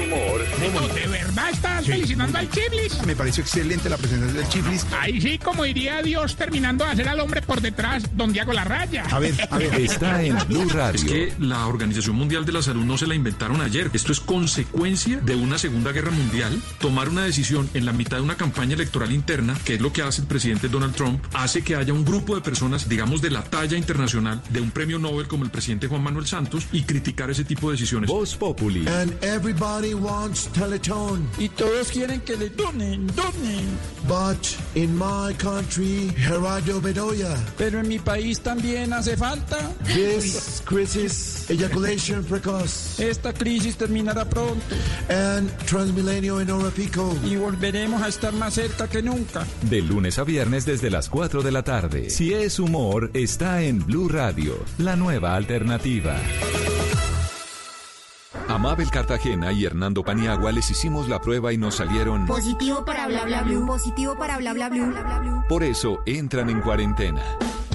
¿De 0.94 1.08
verdad 1.08 1.50
estás 1.50 1.86
felicitando 1.86 2.38
al 2.38 2.50
Chiblis? 2.50 3.06
Me 3.06 3.14
pareció 3.14 3.42
excelente 3.42 3.88
la 3.88 3.96
presentación 3.96 4.36
del 4.36 4.48
Chiflis. 4.48 4.86
Ahí 4.98 5.20
sí, 5.20 5.38
como 5.38 5.64
diría 5.64 6.02
Dios, 6.02 6.36
terminando 6.36 6.84
de 6.84 6.90
hacer 6.90 7.08
al 7.08 7.20
hombre 7.20 7.42
por 7.42 7.60
detrás, 7.60 8.04
donde 8.16 8.40
hago 8.40 8.52
la 8.52 8.64
raya. 8.64 9.04
A 9.10 9.18
ver, 9.18 9.34
a 9.50 9.58
ver. 9.58 9.74
Está 9.74 10.22
en 10.22 10.36
Blue 10.48 10.68
Radio. 10.68 11.00
Es 11.00 11.04
que 11.04 11.32
la 11.38 11.66
Organización 11.66 12.16
Mundial 12.16 12.44
de 12.44 12.52
la 12.52 12.62
Salud 12.62 12.84
no 12.84 12.98
se 12.98 13.06
la 13.06 13.14
inventaron 13.14 13.60
ayer. 13.60 13.90
Esto 13.92 14.12
es 14.12 14.20
consecuencia 14.20 15.18
de 15.20 15.34
una 15.36 15.58
Segunda 15.58 15.92
Guerra 15.92 16.10
Mundial. 16.10 16.60
Tomar 16.78 17.08
una 17.08 17.24
decisión 17.24 17.68
en 17.74 17.84
la 17.84 17.92
mitad 17.92 18.16
de 18.16 18.22
una 18.22 18.36
campaña 18.36 18.74
electoral 18.74 19.12
interna, 19.12 19.56
que 19.64 19.74
es 19.74 19.80
lo 19.80 19.92
que 19.92 20.02
hace 20.02 20.22
el 20.22 20.26
presidente 20.26 20.68
Donald 20.68 20.94
Trump, 20.94 21.24
hace 21.32 21.62
que 21.62 21.76
haya 21.76 21.92
un 21.92 22.04
grupo 22.04 22.34
de 22.34 22.40
personas, 22.40 22.88
digamos, 22.88 23.22
de 23.22 23.30
la 23.30 23.42
talla 23.44 23.76
internacional, 23.76 24.42
de 24.50 24.60
un 24.60 24.70
premio 24.70 24.98
Nobel 24.98 25.28
como 25.28 25.44
el 25.44 25.50
presidente 25.50 25.86
Juan 25.86 26.02
Manuel 26.02 26.26
Santos, 26.26 26.66
y 26.72 26.82
criticar 26.82 27.30
ese 27.30 27.44
tipo 27.44 27.70
de 27.70 27.76
decisiones. 27.76 28.08
Voz 28.08 28.34
Populi. 28.36 28.86
And 28.86 29.11
everybody 29.22 29.94
wants 29.94 30.48
Teletón. 30.52 31.26
Y 31.38 31.48
todos 31.48 31.90
quieren 31.90 32.20
que 32.20 32.36
le 32.36 32.48
donen, 32.50 33.06
donen. 33.08 33.66
But 34.08 34.56
in 34.74 34.96
my 34.96 35.34
country, 35.34 36.10
Gerardo 36.16 36.80
Bedoya. 36.80 37.36
Pero 37.56 37.80
en 37.80 37.88
mi 37.88 37.98
país 37.98 38.40
también 38.40 38.92
hace 38.92 39.16
falta. 39.16 39.58
This 39.84 40.62
crisis, 40.64 41.48
ejaculation 41.50 42.24
precoz. 42.24 42.98
Esta 42.98 43.32
crisis 43.32 43.76
terminará 43.76 44.24
pronto 44.28 44.62
And 45.08 45.50
Transmilenio 45.66 46.40
en 46.40 46.50
Hora 46.50 46.70
Pico. 46.70 47.16
y 47.24 47.36
volveremos 47.36 48.02
a 48.02 48.08
estar 48.08 48.32
más 48.32 48.54
cerca 48.54 48.88
que 48.88 49.02
nunca. 49.02 49.46
De 49.62 49.80
lunes 49.82 50.18
a 50.18 50.24
viernes 50.24 50.64
desde 50.66 50.90
las 50.90 51.08
4 51.08 51.42
de 51.42 51.52
la 51.52 51.62
tarde. 51.62 52.10
Si 52.10 52.32
es 52.32 52.58
humor, 52.58 53.10
está 53.14 53.62
en 53.62 53.84
Blue 53.84 54.08
Radio, 54.08 54.58
la 54.78 54.96
nueva 54.96 55.34
alternativa. 55.36 56.16
A 58.52 58.58
Mabel 58.58 58.90
Cartagena 58.90 59.50
y 59.50 59.64
Hernando 59.64 60.02
Paniagua 60.02 60.52
les 60.52 60.70
hicimos 60.70 61.08
la 61.08 61.22
prueba 61.22 61.54
y 61.54 61.56
nos 61.56 61.76
salieron. 61.76 62.26
Positivo 62.26 62.84
para 62.84 63.08
bla 63.08 63.24
bla 63.24 63.42
blue. 63.44 63.64
Positivo 63.66 64.14
para 64.14 64.36
bla, 64.36 64.52
bla, 64.52 64.68
blue. 64.68 65.42
Por 65.48 65.62
eso 65.62 66.02
entran 66.04 66.50
en 66.50 66.60
cuarentena. 66.60 67.22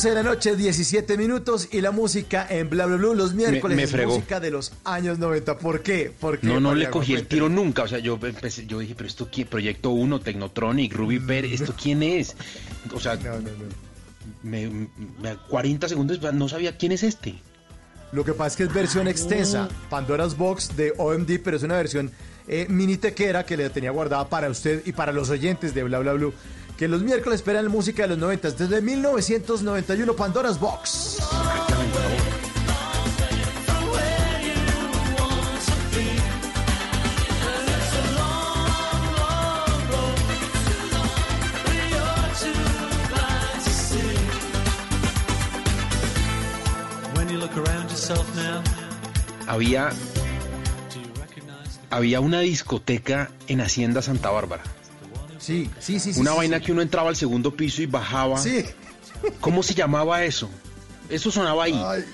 11 0.00 0.08
de 0.08 0.14
la 0.14 0.22
noche, 0.22 0.56
17 0.56 1.18
minutos 1.18 1.68
y 1.72 1.82
la 1.82 1.90
música 1.90 2.46
en 2.48 2.70
Bla 2.70 2.86
Bla 2.86 2.96
Blue 2.96 3.14
los 3.14 3.34
miércoles 3.34 3.76
me 3.76 3.82
es 3.82 3.90
fregó. 3.90 4.14
música 4.14 4.40
de 4.40 4.50
los 4.50 4.72
años 4.82 5.18
90. 5.18 5.58
¿Por 5.58 5.82
qué? 5.82 6.10
¿Por 6.18 6.38
qué, 6.38 6.46
No, 6.46 6.58
no 6.58 6.74
le 6.74 6.88
cogí 6.88 7.12
el 7.12 7.26
tiro 7.26 7.50
nunca. 7.50 7.82
O 7.82 7.88
sea, 7.88 7.98
yo 7.98 8.18
empecé, 8.22 8.64
yo 8.64 8.78
dije, 8.78 8.94
pero 8.96 9.06
esto 9.06 9.28
quién, 9.30 9.46
Proyecto 9.46 9.90
1, 9.90 10.20
Tecnotronic, 10.20 10.94
Ruby 10.94 11.20
Pérez, 11.20 11.60
¿esto 11.60 11.74
quién 11.78 12.02
es? 12.02 12.34
O 12.94 12.98
sea, 12.98 13.18
Me, 14.42 14.70
me- 14.70 15.36
40 15.50 15.86
segundos 15.86 16.18
no 16.32 16.48
sabía 16.48 16.78
quién 16.78 16.92
es 16.92 17.02
este. 17.02 17.34
Lo 18.12 18.24
que 18.24 18.32
pasa 18.32 18.46
es 18.48 18.56
que 18.56 18.62
es 18.62 18.72
versión 18.72 19.06
extensa, 19.06 19.68
Pandora's 19.90 20.34
Box 20.34 20.76
de 20.78 20.94
OMD, 20.96 21.40
pero 21.44 21.58
es 21.58 21.62
una 21.62 21.76
versión 21.76 22.10
eh, 22.48 22.64
mini 22.70 22.96
tequera 22.96 23.44
que 23.44 23.54
le 23.58 23.68
tenía 23.68 23.90
guardada 23.90 24.26
para 24.30 24.48
usted 24.48 24.82
y 24.86 24.92
para 24.92 25.12
los 25.12 25.28
oyentes 25.28 25.74
de 25.74 25.82
Bla 25.84 25.98
Bla 25.98 26.14
Blue, 26.14 26.32
que 26.80 26.88
los 26.88 27.02
miércoles 27.02 27.40
esperan 27.40 27.68
música 27.68 28.04
de 28.04 28.08
los 28.08 28.16
90, 28.16 28.52
desde 28.52 28.80
1991, 28.80 30.16
Pandora's 30.16 30.58
Box. 30.58 31.18
Había, 49.46 49.90
había 51.90 52.20
una 52.20 52.40
discoteca 52.40 53.30
en 53.48 53.60
Hacienda 53.60 54.00
Santa 54.00 54.30
Bárbara. 54.30 54.62
Sí, 55.40 55.68
sí, 55.80 55.98
sí. 55.98 56.12
sí, 56.12 56.20
Una 56.20 56.32
sí, 56.32 56.36
vaina 56.36 56.58
sí. 56.58 56.64
que 56.66 56.72
uno 56.72 56.82
entraba 56.82 57.08
al 57.08 57.16
segundo 57.16 57.54
piso 57.56 57.82
y 57.82 57.86
bajaba. 57.86 58.38
Sí. 58.38 58.64
¿Cómo 59.40 59.62
se 59.62 59.74
llamaba 59.74 60.22
eso? 60.24 60.48
Eso 61.08 61.30
sonaba 61.30 61.64
ahí. 61.64 61.82
Ay, 61.84 62.04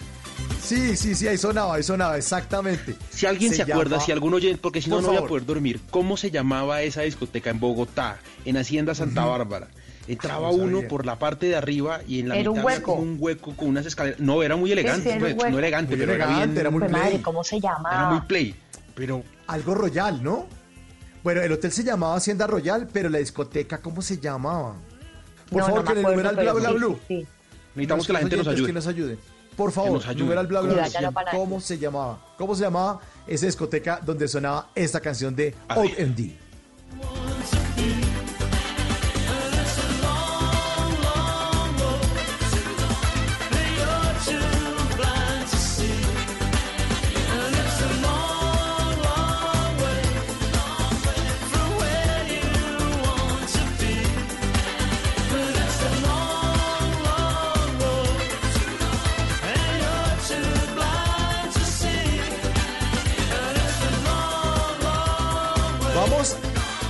sí, 0.62 0.96
sí, 0.96 1.14
sí, 1.14 1.28
ahí 1.28 1.36
sonaba, 1.38 1.74
ahí 1.74 1.82
sonaba, 1.82 2.16
exactamente. 2.16 2.94
Si 3.10 3.26
alguien 3.26 3.52
se, 3.54 3.62
acuerda, 3.62 3.96
llama- 3.96 4.04
si 4.06 4.12
algún 4.12 4.34
oyente, 4.34 4.58
porque 4.62 4.80
si 4.80 4.88
no, 4.90 4.96
Por 4.96 5.02
no 5.04 5.08
voy 5.10 5.18
a 5.18 5.26
poder 5.28 5.44
dormir. 5.44 5.80
¿Cómo 5.90 6.16
se 6.16 6.30
llamaba 6.30 6.82
esa 6.82 7.02
discoteca 7.02 7.50
en 7.50 7.60
Bogotá, 7.60 8.18
en 8.44 8.56
Hacienda 8.56 8.94
Santa 8.94 9.24
Bárbara? 9.24 9.68
Entraba 10.08 10.48
No 10.52 10.54
uno 10.54 10.82
por 10.88 11.04
la 11.04 11.18
parte 11.18 11.46
de 11.46 11.56
arriba 11.56 12.00
y 12.06 12.20
en 12.20 12.28
la 12.28 12.36
Era 12.36 12.50
un 12.50 12.58
mitad 12.58 12.66
había 12.68 12.76
hueco. 12.78 12.92
como 12.94 13.02
un 13.02 13.16
hueco 13.18 13.56
con 13.56 13.68
unas 13.68 13.86
escaleras. 13.86 14.20
No, 14.20 14.40
era 14.42 14.54
muy 14.54 14.70
elegante, 14.70 15.02
Sí, 15.02 15.08
sí, 15.10 15.24
era 15.24 15.34
pues, 15.34 15.46
un 15.46 15.52
no 15.52 15.58
elegante, 15.58 15.96
Muy 15.96 16.00
pero 16.00 16.12
era 16.14 16.26
bien. 16.28 16.56
era 16.56 16.70
muy 16.70 16.78
Pues, 16.78 16.90
play. 16.92 17.02
madre, 17.02 17.22
¿cómo 17.22 17.42
se 17.44 17.60
llama? 17.60 17.90
Era 17.92 18.10
muy 18.10 18.20
play. 18.20 18.54
Pero 18.94 19.24
Algo 19.48 19.74
Royal, 19.74 20.22
¿no? 20.22 20.46
Bueno, 21.26 21.42
el 21.42 21.50
hotel 21.50 21.72
se 21.72 21.82
llamaba 21.82 22.14
Hacienda 22.14 22.46
Royal, 22.46 22.86
pero 22.92 23.08
la 23.08 23.18
discoteca, 23.18 23.78
¿cómo 23.78 24.00
se 24.00 24.16
llamaba? 24.20 24.76
Por 25.50 25.58
No, 25.58 25.66
favor, 25.66 25.80
no 25.80 25.84
que 25.84 25.98
acuerdo, 25.98 26.10
numeral 26.12 26.36
bla 26.36 26.52
bla 26.52 26.70
blue. 26.70 26.98
sí, 27.08 27.22
sí. 27.22 27.26
necesitamos 27.74 28.06
que 28.06 28.12
la 28.12 28.18
gente 28.20 28.36
nos 28.36 28.46
ayude. 28.46 28.66
Que 28.68 28.72
nos 28.72 28.86
ayude. 28.86 29.18
Por 29.56 29.72
favor, 29.72 30.16
numeral 30.16 30.46
bla 30.46 30.60
bla 30.60 30.88
bla. 30.88 31.24
¿Cómo 31.32 31.60
se 31.60 31.78
llamaba? 31.78 32.20
¿Cómo 32.38 32.54
se 32.54 32.62
llamaba 32.62 33.00
esa 33.26 33.46
discoteca 33.46 34.00
donde 34.06 34.28
sonaba 34.28 34.70
esta 34.76 35.00
canción 35.00 35.34
de 35.34 35.52
Así. 35.66 35.94
OMD? 36.00 36.20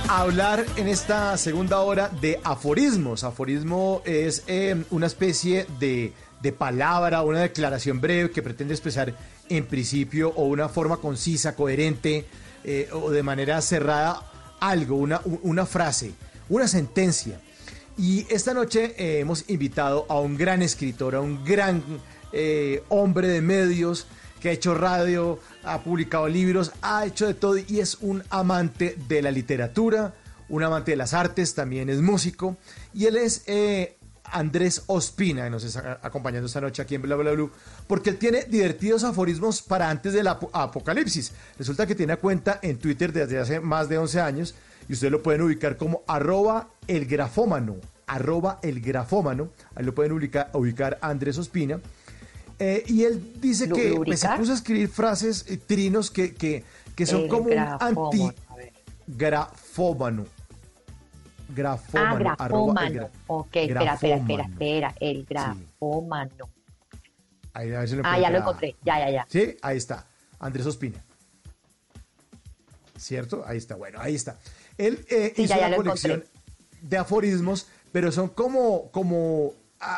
Hablar 0.09 0.65
en 0.77 0.87
esta 0.87 1.37
segunda 1.37 1.81
hora 1.81 2.09
de 2.21 2.39
aforismos. 2.43 3.23
Aforismo 3.23 4.01
es 4.05 4.43
eh, 4.47 4.83
una 4.89 5.07
especie 5.07 5.65
de, 5.79 6.13
de 6.41 6.51
palabra, 6.51 7.23
una 7.23 7.41
declaración 7.41 7.99
breve 7.99 8.31
que 8.31 8.41
pretende 8.41 8.73
expresar 8.73 9.13
en 9.49 9.65
principio 9.65 10.29
o 10.35 10.45
una 10.45 10.69
forma 10.69 10.97
concisa, 10.97 11.55
coherente 11.55 12.25
eh, 12.63 12.89
o 12.91 13.11
de 13.11 13.23
manera 13.23 13.61
cerrada 13.61 14.21
algo, 14.59 14.95
una, 14.95 15.21
una 15.43 15.65
frase, 15.65 16.13
una 16.49 16.67
sentencia. 16.67 17.39
Y 17.97 18.25
esta 18.29 18.53
noche 18.53 18.93
eh, 18.97 19.19
hemos 19.19 19.49
invitado 19.49 20.05
a 20.09 20.19
un 20.19 20.37
gran 20.37 20.61
escritor, 20.61 21.15
a 21.15 21.21
un 21.21 21.43
gran 21.43 21.83
eh, 22.31 22.83
hombre 22.89 23.27
de 23.27 23.41
medios 23.41 24.07
que 24.39 24.49
ha 24.49 24.51
hecho 24.51 24.75
radio, 24.75 25.39
ha 25.67 25.83
publicado 25.83 26.27
libros, 26.27 26.71
ha 26.81 27.05
hecho 27.05 27.27
de 27.27 27.33
todo 27.33 27.57
y 27.57 27.79
es 27.79 27.97
un 28.01 28.23
amante 28.29 28.97
de 29.07 29.21
la 29.21 29.31
literatura, 29.31 30.13
un 30.49 30.63
amante 30.63 30.91
de 30.91 30.97
las 30.97 31.13
artes, 31.13 31.53
también 31.55 31.89
es 31.89 32.01
músico. 32.01 32.57
Y 32.93 33.05
él 33.05 33.17
es 33.17 33.43
eh, 33.47 33.97
Andrés 34.23 34.83
Ospina, 34.87 35.43
que 35.45 35.49
nos 35.49 35.63
está 35.63 35.99
acompañando 36.01 36.47
esta 36.47 36.61
noche 36.61 36.81
aquí 36.81 36.95
en 36.95 37.01
Bla 37.01 37.15
Bla 37.15 37.31
Blue, 37.31 37.51
porque 37.87 38.09
él 38.11 38.17
tiene 38.17 38.43
divertidos 38.45 39.03
aforismos 39.03 39.61
para 39.61 39.89
antes 39.89 40.13
del 40.13 40.27
apo- 40.27 40.49
apocalipsis. 40.53 41.31
Resulta 41.57 41.85
que 41.85 41.95
tiene 41.95 42.15
cuenta 42.17 42.59
en 42.61 42.77
Twitter 42.77 43.11
desde 43.13 43.39
hace 43.39 43.59
más 43.59 43.89
de 43.89 43.97
11 43.97 44.19
años 44.21 44.55
y 44.89 44.93
ustedes 44.93 45.11
lo 45.11 45.21
pueden 45.23 45.41
ubicar 45.41 45.75
como 45.77 46.03
arroba 46.07 46.69
el 46.87 47.07
ahí 49.75 49.83
lo 49.83 49.93
pueden 49.93 50.13
ubicar, 50.13 50.49
ubicar 50.53 50.97
Andrés 51.01 51.37
Ospina. 51.37 51.79
Eh, 52.59 52.83
y 52.87 53.03
él 53.03 53.33
dice 53.39 53.67
¿Lu- 53.67 53.75
que 53.75 53.93
pues, 54.03 54.19
se 54.19 54.29
puso 54.29 54.51
a 54.51 54.55
escribir 54.55 54.89
frases, 54.89 55.45
eh, 55.47 55.57
trinos 55.57 56.09
que, 56.09 56.33
que, 56.33 56.63
que 56.95 57.05
son 57.05 57.21
El 57.23 57.27
como 57.27 57.43
un 57.43 57.49
grafómano, 57.51 58.09
anti-grafómano. 59.07 60.25
Grafómano. 61.49 62.15
Ah, 62.15 62.35
grafómano. 62.47 62.89
gra- 62.95 63.09
Ok, 63.27 63.55
espera, 63.55 63.93
espera, 63.93 64.15
espera, 64.17 64.43
espera. 64.43 64.95
El 64.99 65.25
grafómano. 65.25 66.49
Ahí, 67.53 67.73
a 67.73 67.79
ver 67.79 67.89
si 67.89 67.95
lo 67.95 68.01
Ah, 68.05 68.19
ya 68.19 68.29
lo 68.29 68.39
encontré. 68.39 68.75
Ya, 68.83 68.99
ya, 68.99 69.09
ya. 69.11 69.25
Sí, 69.29 69.55
ahí 69.61 69.77
está. 69.77 70.05
Andrés 70.39 70.65
Ospina. 70.65 71.03
¿Cierto? 72.97 73.43
Ahí 73.45 73.57
está. 73.57 73.75
Bueno, 73.75 73.99
ahí 74.01 74.15
está. 74.15 74.37
Él 74.77 75.05
eh, 75.09 75.33
Sí, 75.35 75.43
hizo 75.43 75.53
ya, 75.55 75.61
ya 75.61 75.67
una 75.67 75.77
colección 75.77 76.11
encontré. 76.13 76.39
de 76.81 76.97
aforismos, 76.97 77.67
pero 77.91 78.11
son 78.11 78.29
como, 78.29 78.91
como 78.91 79.53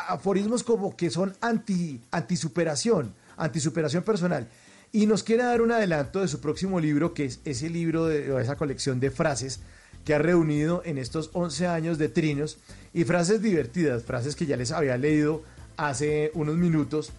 aforismos 0.08 0.62
como 0.62 0.96
que 0.96 1.10
son 1.10 1.34
anti, 1.40 2.00
antisuperación, 2.10 3.14
antisuperación 3.36 4.02
personal. 4.02 4.48
Y 4.92 5.06
nos 5.06 5.22
quiere 5.22 5.44
dar 5.44 5.62
un 5.62 5.70
adelanto 5.72 6.20
de 6.20 6.28
su 6.28 6.40
próximo 6.40 6.80
libro, 6.80 7.14
que 7.14 7.24
es 7.26 7.40
ese 7.44 7.68
libro 7.70 8.06
de 8.06 8.32
o 8.32 8.38
esa 8.40 8.56
colección 8.56 8.98
de 9.00 9.10
frases 9.10 9.60
que 10.04 10.14
ha 10.14 10.18
reunido 10.18 10.82
en 10.84 10.98
estos 10.98 11.30
11 11.34 11.66
años 11.66 11.98
de 11.98 12.08
trinos 12.08 12.58
y 12.94 13.04
frases 13.04 13.42
divertidas, 13.42 14.02
frases 14.02 14.34
que 14.34 14.46
ya 14.46 14.56
les 14.56 14.72
había 14.72 14.96
leído 14.96 15.42
hace 15.76 16.30
unos 16.34 16.56
minutos 16.56 17.10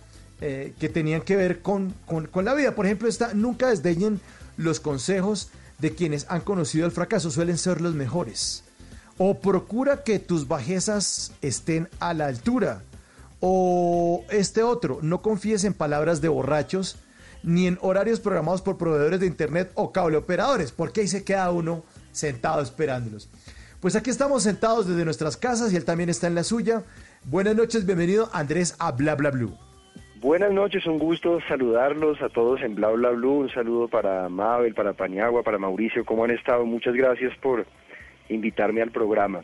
eh, 0.42 0.74
que 0.80 0.90
tenían 0.90 1.22
que 1.22 1.36
ver 1.36 1.62
con, 1.62 1.94
con- 2.06 2.28
con 2.28 2.44
la 2.46 2.54
vida. 2.56 2.74
Por 2.76 2.86
ejemplo, 2.88 3.08
esta, 3.08 3.34
nunca 3.34 3.70
desdeñen 3.70 4.20
los 4.58 4.80
consejos 4.80 5.50
de 5.80 5.96
quienes 5.96 6.26
han 6.30 6.42
conocido 6.42 6.86
el 6.86 6.92
fracaso, 6.92 7.32
suelen 7.32 7.58
ser 7.58 7.80
los 7.82 7.96
mejores. 7.96 8.64
O 9.18 9.40
procura 9.40 10.04
que 10.04 10.20
tus 10.20 10.48
bajezas 10.48 11.34
estén 11.42 11.88
a 12.00 12.14
la 12.14 12.28
altura. 12.28 12.82
O 13.40 14.24
este 14.30 14.64
otro, 14.64 15.00
no 15.02 15.22
confíes 15.22 15.64
en 15.64 15.74
palabras 15.74 16.22
de 16.22 16.30
borrachos 16.30 16.98
ni 17.44 17.68
en 17.68 17.78
horarios 17.82 18.20
programados 18.20 18.62
por 18.62 18.78
proveedores 18.78 19.20
de 19.20 19.26
internet 19.26 19.72
o 19.76 19.92
cable 19.92 20.18
operadores, 20.18 20.72
porque 20.72 21.02
ahí 21.02 21.08
se 21.08 21.24
queda 21.24 21.52
uno 21.52 21.84
sentado 22.12 22.62
esperándolos. 22.62 23.30
Pues 23.80 23.96
aquí 23.96 24.12
estamos 24.12 24.44
sentados 24.44 24.88
desde 24.88 25.06
nuestras 25.06 25.38
casas 25.38 25.74
y 25.74 25.76
él 25.76 25.86
también 25.86 26.10
está 26.10 26.28
en 26.28 26.36
la 26.36 26.44
suya. 26.44 26.84
Buenas 27.26 27.56
noches, 27.56 27.86
bienvenido 27.86 28.30
Andrés 28.32 28.76
a 28.78 28.92
Bla 28.92 29.16
Bla 29.16 29.32
Blue. 29.32 29.58
Buenas 30.22 30.52
noches, 30.52 30.86
un 30.86 31.00
gusto 31.00 31.40
saludarlos 31.48 32.22
a 32.22 32.30
todos 32.30 32.62
en 32.62 32.76
Bla 32.76 32.90
Bla 32.90 33.10
Blue. 33.10 33.40
Un 33.40 33.50
saludo 33.50 33.88
para 33.88 34.30
Mabel, 34.30 34.76
para 34.76 34.94
Paniagua, 34.94 35.42
para 35.42 35.58
Mauricio. 35.58 36.06
¿Cómo 36.06 36.26
han 36.26 36.30
estado? 36.30 36.64
Muchas 36.64 36.94
gracias 36.94 37.36
por 37.42 37.66
invitarme 38.34 38.82
al 38.82 38.92
programa. 38.92 39.42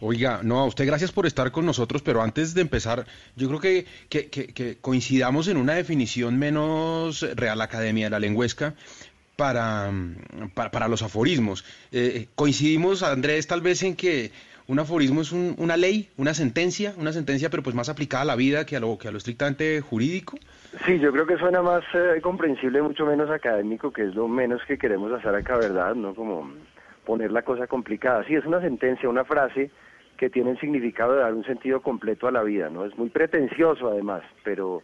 Oiga, 0.00 0.40
no, 0.42 0.58
a 0.60 0.66
usted 0.66 0.86
gracias 0.86 1.12
por 1.12 1.24
estar 1.24 1.50
con 1.50 1.64
nosotros, 1.64 2.02
pero 2.02 2.20
antes 2.20 2.52
de 2.54 2.60
empezar, 2.60 3.06
yo 3.36 3.48
creo 3.48 3.60
que, 3.60 3.86
que, 4.08 4.28
que- 4.28 4.48
que 4.48 4.76
coincidamos 4.80 5.48
en 5.48 5.56
una 5.56 5.74
definición 5.74 6.38
menos 6.38 7.24
Real 7.36 7.60
Academia 7.62 8.06
de 8.06 8.10
la 8.10 8.18
Lenguesca 8.18 8.74
para, 9.36 9.90
mm, 9.90 10.50
para, 10.54 10.70
para 10.70 10.88
los 10.88 11.02
aforismos. 11.02 11.64
Eh, 11.92 12.26
coincidimos, 12.34 13.02
Andrés, 13.02 13.46
tal 13.46 13.60
vez 13.62 13.82
en 13.82 13.96
que 13.96 14.30
un 14.66 14.78
aforismo 14.78 15.20
es 15.22 15.32
un- 15.32 15.54
una 15.58 15.76
ley, 15.76 16.08
una 16.16 16.34
sentencia, 16.34 16.92
una 16.98 17.12
sentencia, 17.12 17.48
pero 17.50 17.62
pues 17.62 17.74
más 17.76 17.88
aplicada 17.88 18.22
a 18.22 18.26
la 18.26 18.36
vida 18.36 18.66
que 18.66 18.76
a 18.76 18.80
lo, 18.80 18.98
que 18.98 19.08
a 19.08 19.10
lo 19.10 19.18
estrictamente 19.18 19.80
jurídico. 19.80 20.36
Sí, 20.86 20.98
yo 20.98 21.12
creo 21.12 21.26
que 21.26 21.36
suena 21.38 21.62
más 21.62 21.84
eh, 21.94 22.20
comprensible, 22.20 22.82
mucho 22.82 23.06
menos 23.06 23.30
académico, 23.30 23.92
que 23.92 24.02
es 24.08 24.14
lo 24.14 24.26
menos 24.28 24.60
que 24.66 24.76
queremos 24.76 25.12
hacer 25.12 25.34
acá, 25.34 25.56
¿verdad? 25.56 25.94
No 25.94 26.14
como 26.14 26.50
poner 27.04 27.30
la 27.32 27.42
cosa 27.42 27.66
complicada. 27.66 28.24
Sí, 28.24 28.34
es 28.34 28.44
una 28.46 28.60
sentencia, 28.60 29.08
una 29.08 29.24
frase 29.24 29.68
que 29.68 29.84
que 30.16 30.30
tiene 30.30 30.52
el 30.52 30.60
significado 30.60 31.14
de 31.14 31.22
dar 31.22 31.34
un 31.34 31.44
sentido 31.44 31.82
completo 31.82 32.28
a 32.28 32.30
la 32.30 32.44
vida, 32.44 32.70
¿no? 32.70 32.84
Es 32.84 32.96
muy 32.96 33.08
pretencioso 33.10 33.88
además, 33.90 34.22
pero 34.44 34.80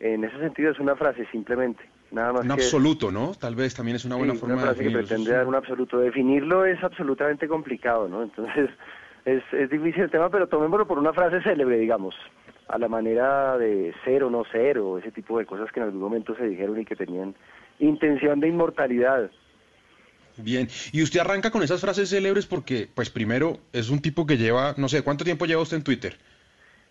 en 0.00 0.24
ese 0.24 0.38
sentido 0.38 0.70
es 0.70 0.78
una 0.80 0.96
frase 0.96 1.26
simplemente, 1.30 1.82
nada 2.10 2.32
más 2.32 2.42
Un 2.42 2.46
que 2.48 2.52
absoluto, 2.54 3.10
¿no? 3.12 3.32
Tal 3.38 3.54
vez 3.54 3.74
también 3.74 3.96
es 3.96 4.06
una 4.06 4.16
buena 4.16 4.32
Sí, 4.32 4.38
forma 4.38 4.54
una 4.54 4.62
de 4.62 4.68
frase 4.68 4.78
que 4.78 4.84
definirlo. 4.88 5.06
pretende 5.08 5.32
dar 5.36 5.46
un 5.46 5.54
absoluto. 5.54 5.98
Definirlo 5.98 6.64
es 6.64 6.82
absolutamente 6.82 7.46
complicado, 7.46 8.08
¿no? 8.08 8.22
Entonces 8.22 8.70
es, 9.26 9.42
es 9.52 9.68
difícil 9.68 10.04
el 10.04 10.10
tema, 10.10 10.30
pero 10.30 10.46
tomémoslo 10.48 10.86
por 10.86 10.98
una 10.98 11.12
frase 11.12 11.42
célebre, 11.42 11.76
digamos, 11.76 12.14
a 12.68 12.78
la 12.78 12.88
manera 12.88 13.58
de 13.58 13.92
ser 14.06 14.24
o 14.24 14.30
no 14.30 14.44
ser, 14.46 14.78
o 14.78 14.96
ese 14.96 15.12
tipo 15.12 15.38
de 15.38 15.44
cosas 15.44 15.70
que 15.72 15.80
en 15.80 15.86
algún 15.86 16.00
momento 16.00 16.34
se 16.36 16.48
dijeron 16.48 16.80
y 16.80 16.86
que 16.86 16.96
tenían 16.96 17.34
intención 17.80 18.40
de 18.40 18.48
inmortalidad. 18.48 19.30
Bien, 20.42 20.68
y 20.92 21.02
usted 21.02 21.20
arranca 21.20 21.50
con 21.50 21.62
esas 21.62 21.80
frases 21.80 22.08
célebres 22.10 22.46
porque, 22.46 22.88
pues 22.94 23.10
primero, 23.10 23.58
es 23.72 23.90
un 23.90 24.00
tipo 24.00 24.26
que 24.26 24.36
lleva, 24.36 24.74
no 24.76 24.88
sé, 24.88 25.02
¿cuánto 25.02 25.24
tiempo 25.24 25.46
lleva 25.46 25.62
usted 25.62 25.76
en 25.78 25.82
Twitter? 25.84 26.16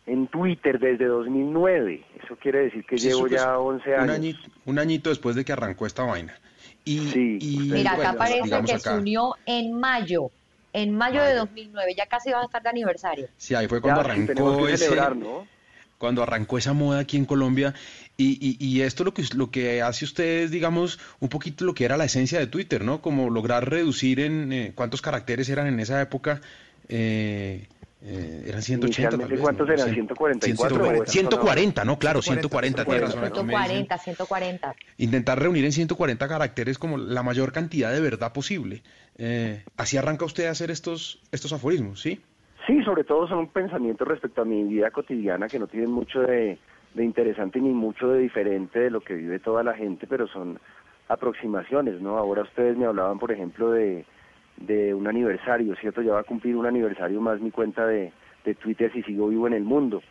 En 0.06 0.28
Twitter 0.28 0.80
desde 0.80 1.06
2009, 1.06 2.04
eso 2.24 2.36
quiere 2.38 2.64
decir 2.64 2.84
que 2.86 2.98
Sí, 2.98 3.10
llevo 3.10 3.22
pues, 3.22 3.34
ya 3.34 3.60
11 3.60 3.90
Un 3.90 4.00
años. 4.00 4.16
añito, 4.16 4.40
un 4.66 4.80
añito 4.80 5.10
después 5.10 5.36
de 5.36 5.46
que 5.46 5.52
arrancó 5.54 5.86
esta 5.86 6.04
vaina. 6.04 6.36
Y, 6.84 7.38
y, 7.40 7.58
Mira, 7.72 7.92
acá 7.92 8.14
bueno, 8.14 8.18
parece 8.18 8.50
que 8.62 8.68
se 8.80 8.90
acá, 8.90 8.98
unió 8.98 9.36
en 9.46 9.74
mayo, 9.74 10.32
en 10.74 10.96
mayo 10.96 11.22
de 11.22 11.36
2009, 11.36 11.94
ya 11.96 12.08
casi 12.08 12.32
va 12.32 12.42
a 12.42 12.46
estar 12.46 12.64
de 12.64 12.70
aniversario. 12.70 13.28
Sí, 13.38 13.54
ahí 13.54 13.68
fue 13.68 13.82
cuando 13.82 14.02
Ya, 14.02 14.16
sí, 14.16 14.26
tenemos 14.26 14.54
arrancó 14.54 14.66
que 14.66 14.74
ese, 14.74 14.86
celebrar, 14.86 15.16
¿no? 15.16 15.48
Cuando 16.00 16.24
arrancó 16.24 16.58
esa 16.58 16.74
moda 16.74 17.00
aquí 17.00 17.18
en 17.18 17.26
Colombia. 17.26 17.76
Y, 18.18 18.38
y, 18.42 18.66
y 18.66 18.82
esto 18.82 19.04
lo 19.04 19.14
que, 19.14 19.24
lo 19.36 19.52
que 19.52 19.84
hace 19.84 20.06
usted 20.06 20.44
es, 20.44 20.52
digamos, 20.52 20.98
un 21.20 21.30
poquito 21.30 21.66
lo 21.66 21.76
que 21.76 21.86
era 21.86 21.96
la 21.98 22.06
esencia 22.06 22.40
de 22.40 22.48
Twitter, 22.48 22.84
¿no? 22.84 23.02
Como 23.02 23.30
lograr 23.30 23.70
reducir 23.70 24.20
en 24.22 24.52
eh, 24.52 24.72
cuántos 24.74 25.02
caracteres 25.02 25.48
eran 25.50 25.68
en 25.68 25.80
esa 25.80 26.02
época. 26.02 26.42
Eh, 26.88 27.68
eh, 28.02 28.46
eran 28.48 28.62
180 28.62 29.10
tal 29.18 29.28
vez. 29.28 29.40
¿cuántos 29.42 29.68
¿no? 29.68 29.74
eran? 29.74 29.88
Cien- 29.90 29.94
144, 30.08 30.78
140, 30.78 31.12
140, 31.12 31.86
¿no? 31.86 32.00
Claro, 32.00 32.22
140, 32.22 32.86
tiene 32.86 33.00
razón. 33.02 33.24
aquí 33.26 33.44
me 33.44 33.54
dicen. 33.54 33.88
140, 33.88 33.98
140. 33.98 34.76
Intentar 34.98 35.40
reunir 35.40 35.66
en 35.66 35.74
140 35.74 36.28
caracteres 36.30 36.78
como 36.78 36.98
la 36.98 37.24
mayor 37.24 37.52
cantidad 37.52 37.92
de 37.92 38.00
verdad 38.00 38.32
posible. 38.32 38.82
Eh, 39.18 39.64
así 39.76 39.98
arranca 39.98 40.24
usted 40.24 40.46
a 40.48 40.52
hacer 40.52 40.72
estos, 40.72 41.20
estos 41.34 41.52
aforismos, 41.52 42.02
¿sí? 42.02 42.22
Sí, 42.70 42.84
sobre 42.84 43.04
todo 43.04 43.28
son 43.28 43.48
pensamientos 43.48 44.08
respecto 44.08 44.44
a 44.44 44.46
mi 44.46 44.64
vida 44.64 44.92
cotidiana 44.92 45.48
que 45.48 45.58
no 45.58 45.66
tienen 45.66 45.90
mucho 45.90 46.22
de, 46.22 46.60
interesante 47.00 47.60
ni 47.60 47.70
mucho 47.70 48.10
de 48.10 48.20
diferente 48.20 48.78
de 48.78 48.92
lo 48.92 49.02
que 49.02 49.16
vive 49.16 49.40
toda 49.40 49.64
la 49.64 49.74
gente, 49.74 50.06
pero 50.06 50.28
son 50.28 50.60
aproximaciones, 51.08 52.00
¿no? 52.00 52.20
Ahora 52.20 52.44
ustedes 52.44 52.78
me 52.78 52.86
hablaban, 52.86 53.18
por 53.18 53.32
ejemplo, 53.32 53.72
de, 53.72 54.06
un 54.94 55.08
aniversario, 55.08 55.76
¿cierto? 55.78 56.04
Ya 56.04 56.14
va 56.14 56.20
a 56.20 56.24
cumplir 56.24 56.56
un 56.56 56.68
aniversario 56.68 57.20
más 57.20 57.42
mi 57.42 57.50
cuenta 57.50 57.88
de, 57.88 58.14
Twitter 58.62 58.92
si 58.94 59.02
sigo 59.02 59.30
vivo 59.30 59.48
en 59.48 59.54
el 59.54 59.64
mundo. 59.64 60.04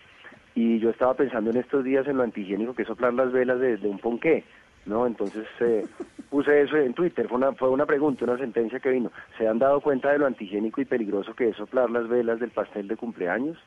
Y 0.56 0.80
yo 0.80 0.90
estaba 0.90 1.14
pensando 1.14 1.50
en 1.50 1.58
estos 1.58 1.84
días 1.84 2.08
en 2.08 2.16
lo 2.16 2.24
antihigiénico 2.24 2.74
que 2.74 2.82
es 2.82 2.88
soplar 2.88 3.14
las 3.14 3.30
velas 3.30 3.60
de, 3.60 3.76
de 3.76 3.88
un 3.88 4.00
ponqué, 4.00 4.42
¿no? 4.86 5.06
Entonces 5.06 5.46
eh, 5.60 5.86
puse 6.30 6.62
eso 6.62 6.76
en 6.76 6.94
Twitter, 6.94 7.28
fue 7.28 7.38
una, 7.38 7.52
fue 7.52 7.68
una 7.70 7.86
pregunta, 7.86 8.24
una 8.24 8.38
sentencia 8.38 8.80
que 8.80 8.90
vino. 8.90 9.10
¿Se 9.36 9.46
han 9.46 9.58
dado 9.58 9.80
cuenta 9.80 10.12
de 10.12 10.18
lo 10.18 10.26
antihigiénico 10.26 10.80
y 10.80 10.84
peligroso 10.84 11.34
que 11.34 11.48
es 11.48 11.56
soplar 11.56 11.90
las 11.90 12.08
velas 12.08 12.40
del 12.40 12.50
pastel 12.50 12.88
de 12.88 12.96
cumpleaños? 12.96 13.58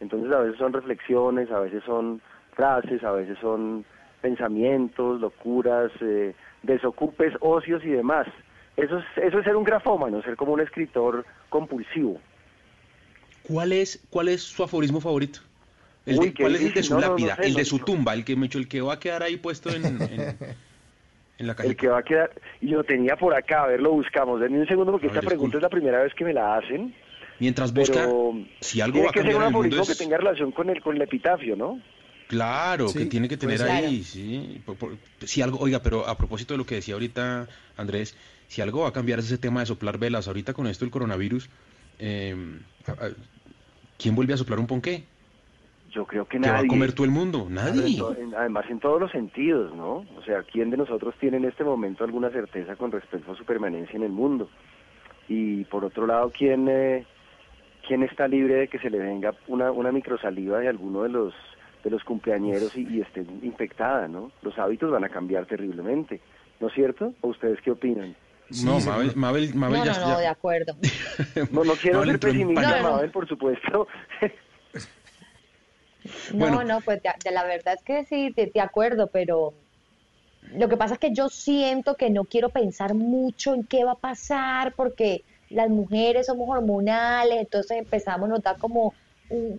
Entonces 0.00 0.32
a 0.32 0.40
veces 0.40 0.58
son 0.58 0.72
reflexiones, 0.72 1.50
a 1.50 1.60
veces 1.60 1.82
son 1.84 2.20
frases, 2.54 3.04
a 3.04 3.12
veces 3.12 3.38
son 3.40 3.84
pensamientos, 4.20 5.20
locuras, 5.20 5.90
eh, 6.00 6.34
desocupes, 6.62 7.34
ocios 7.40 7.84
y 7.84 7.90
demás. 7.90 8.26
Eso 8.76 8.98
es, 8.98 9.04
eso 9.16 9.38
es 9.38 9.44
ser 9.44 9.56
un 9.56 9.64
grafómano, 9.64 10.22
ser 10.22 10.36
como 10.36 10.52
un 10.52 10.60
escritor 10.60 11.24
compulsivo. 11.48 12.18
¿Cuál 13.42 13.72
es, 13.72 14.06
cuál 14.10 14.28
es 14.28 14.42
su 14.42 14.62
aforismo 14.62 15.00
favorito? 15.00 15.40
El 16.10 16.18
Uy, 16.18 16.26
de- 16.28 16.34
qué 16.34 16.42
¿Cuál 16.42 16.54
es 16.56 16.62
el 16.62 16.74
de 16.74 16.82
su 16.82 16.94
No, 16.94 17.00
no, 17.00 17.06
no 17.06 17.10
lápida? 17.16 17.36
sé, 17.36 17.42
el 17.46 17.54
de 17.54 17.60
no- 17.60 17.64
su 17.64 17.78
tumba, 17.80 18.14
el 18.14 18.24
que 18.24 18.36
me 18.36 18.46
el 18.52 18.68
que 18.68 18.80
va 18.80 18.94
a 18.94 19.00
quedar 19.00 19.22
ahí 19.22 19.36
puesto 19.36 19.70
en, 19.74 19.84
en, 19.84 20.00
en 21.38 21.46
la 21.46 21.52
El 21.52 21.56
cajita. 21.56 21.74
que 21.76 21.88
va 21.88 21.98
a 21.98 22.02
quedar, 22.02 22.30
y 22.60 22.68
yo 22.70 22.84
tenía 22.84 23.16
por 23.16 23.34
acá, 23.34 23.62
a 23.64 23.66
ver, 23.68 23.80
lo 23.80 23.92
buscamos. 23.92 24.40
Denme 24.40 24.60
un 24.60 24.66
segundo 24.66 24.92
porque 24.92 25.06
A 25.06 25.10
ver, 25.10 25.18
esta 25.18 25.26
pregunta 25.28 25.56
es 25.58 25.62
la 25.62 25.68
primera 25.68 26.02
vez 26.02 26.12
que 26.14 26.24
me 26.24 26.32
la 26.32 26.56
hacen. 26.56 26.94
Mientras 27.38 27.72
busca, 27.72 27.94
Pero 27.94 28.34
si 28.60 28.80
algo 28.80 28.94
tiene 28.94 29.06
va 29.06 29.10
a 29.10 29.12
que 29.14 29.20
ser 29.22 29.30
el 29.30 29.50
mundo 29.52 29.82
que 29.86 29.94
tenga 29.94 30.16
relación 30.18 30.52
con 30.52 30.68
el, 30.68 30.82
con 30.82 30.96
el 30.96 31.02
epitafio, 31.02 31.56
¿no? 31.56 31.80
Claro, 32.28 32.92
que 32.92 33.00
Sí, 33.00 33.06
tiene 33.06 33.28
que 33.28 33.36
tener 33.36 33.58
pues, 33.58 33.70
ahí, 33.70 34.04
sí. 34.04 34.60
Por- 34.64 34.76
por- 34.76 34.96
si 35.24 35.42
algo, 35.42 35.58
oiga, 35.58 35.82
pero 35.82 36.06
a 36.06 36.16
propósito 36.16 36.54
de 36.54 36.58
lo 36.58 36.66
que 36.66 36.76
decía 36.76 36.94
ahorita 36.94 37.48
Andrés, 37.76 38.16
si 38.46 38.60
algo 38.60 38.82
va 38.82 38.88
a 38.88 38.92
cambiar 38.92 39.18
es 39.18 39.24
ese 39.26 39.38
tema 39.38 39.60
de 39.60 39.66
soplar 39.66 39.98
velas. 39.98 40.28
Ahorita 40.28 40.52
con 40.52 40.66
esto 40.66 40.84
del 40.84 40.92
coronavirus, 40.92 41.48
eh, 41.98 42.36
¿quién 43.98 44.14
vuelve 44.14 44.34
a 44.34 44.36
soplar 44.36 44.58
un 44.60 44.66
ponqué? 44.66 45.04
Yo 45.90 46.06
creo 46.06 46.24
que 46.26 46.38
¿Qué 46.38 46.48
va 46.48 46.54
a 46.54 46.56
nadie. 46.58 46.68
comer 46.68 46.92
todo 46.92 47.04
el 47.04 47.10
mundo? 47.10 47.46
Nadie. 47.48 48.00
Además, 48.36 48.64
en 48.68 48.78
todos 48.78 49.00
los 49.00 49.10
sentidos, 49.10 49.74
¿no? 49.74 50.04
O 50.16 50.22
sea, 50.24 50.42
¿quién 50.44 50.70
de 50.70 50.76
nosotros 50.76 51.14
tiene 51.18 51.38
en 51.38 51.44
este 51.46 51.64
momento 51.64 52.04
alguna 52.04 52.30
certeza 52.30 52.76
con 52.76 52.92
respecto 52.92 53.32
a 53.32 53.36
su 53.36 53.44
permanencia 53.44 53.96
en 53.96 54.04
el 54.04 54.12
mundo? 54.12 54.48
Y 55.28 55.64
por 55.64 55.84
otro 55.84 56.06
lado, 56.06 56.32
¿quién, 56.36 56.68
eh, 56.68 57.06
quién 57.86 58.02
está 58.02 58.28
libre 58.28 58.54
de 58.54 58.68
que 58.68 58.78
se 58.78 58.90
le 58.90 58.98
venga 58.98 59.34
una, 59.48 59.72
una 59.72 59.90
microsaliva 59.90 60.58
de 60.60 60.68
alguno 60.68 61.02
de 61.02 61.08
los 61.08 61.34
de 61.82 61.90
los 61.90 62.04
cumpleañeros 62.04 62.76
y, 62.76 62.86
y 62.86 63.00
esté 63.00 63.24
infectada, 63.42 64.06
¿no? 64.06 64.30
Los 64.42 64.58
hábitos 64.58 64.90
van 64.90 65.04
a 65.04 65.08
cambiar 65.08 65.46
terriblemente, 65.46 66.20
¿no 66.60 66.68
es 66.68 66.74
cierto? 66.74 67.14
¿O 67.22 67.28
ustedes 67.28 67.58
qué 67.62 67.70
opinan? 67.70 68.14
No, 68.64 68.80
Mabel, 68.80 69.12
Mabel, 69.14 69.54
Mabel 69.54 69.78
No, 69.78 69.84
ya, 69.86 70.00
no, 70.00 70.08
no, 70.08 70.18
de 70.18 70.26
acuerdo. 70.26 70.74
No, 71.52 71.64
no 71.64 71.72
quiero 71.74 72.00
Mabel 72.00 72.10
ser 72.12 72.20
pesimista. 72.20 72.82
Mabel, 72.82 73.10
por 73.10 73.28
supuesto. 73.28 73.86
No, 76.32 76.38
Bueno. 76.50 76.64
no, 76.64 76.80
pues 76.80 77.02
de, 77.02 77.10
de 77.24 77.30
la 77.30 77.44
verdad 77.44 77.74
es 77.74 77.82
que 77.82 78.04
sí, 78.04 78.30
de, 78.30 78.46
de 78.46 78.60
acuerdo, 78.60 79.08
pero 79.08 79.52
lo 80.54 80.68
que 80.68 80.76
pasa 80.76 80.94
es 80.94 81.00
que 81.00 81.12
yo 81.12 81.28
siento 81.28 81.94
que 81.94 82.10
no 82.10 82.24
quiero 82.24 82.48
pensar 82.48 82.94
mucho 82.94 83.54
en 83.54 83.64
qué 83.64 83.84
va 83.84 83.92
a 83.92 83.98
pasar 83.98 84.74
porque 84.74 85.22
las 85.50 85.68
mujeres 85.68 86.26
somos 86.26 86.48
hormonales, 86.48 87.38
entonces 87.38 87.78
empezamos 87.78 88.28
a 88.28 88.32
notar 88.32 88.58
como, 88.58 88.94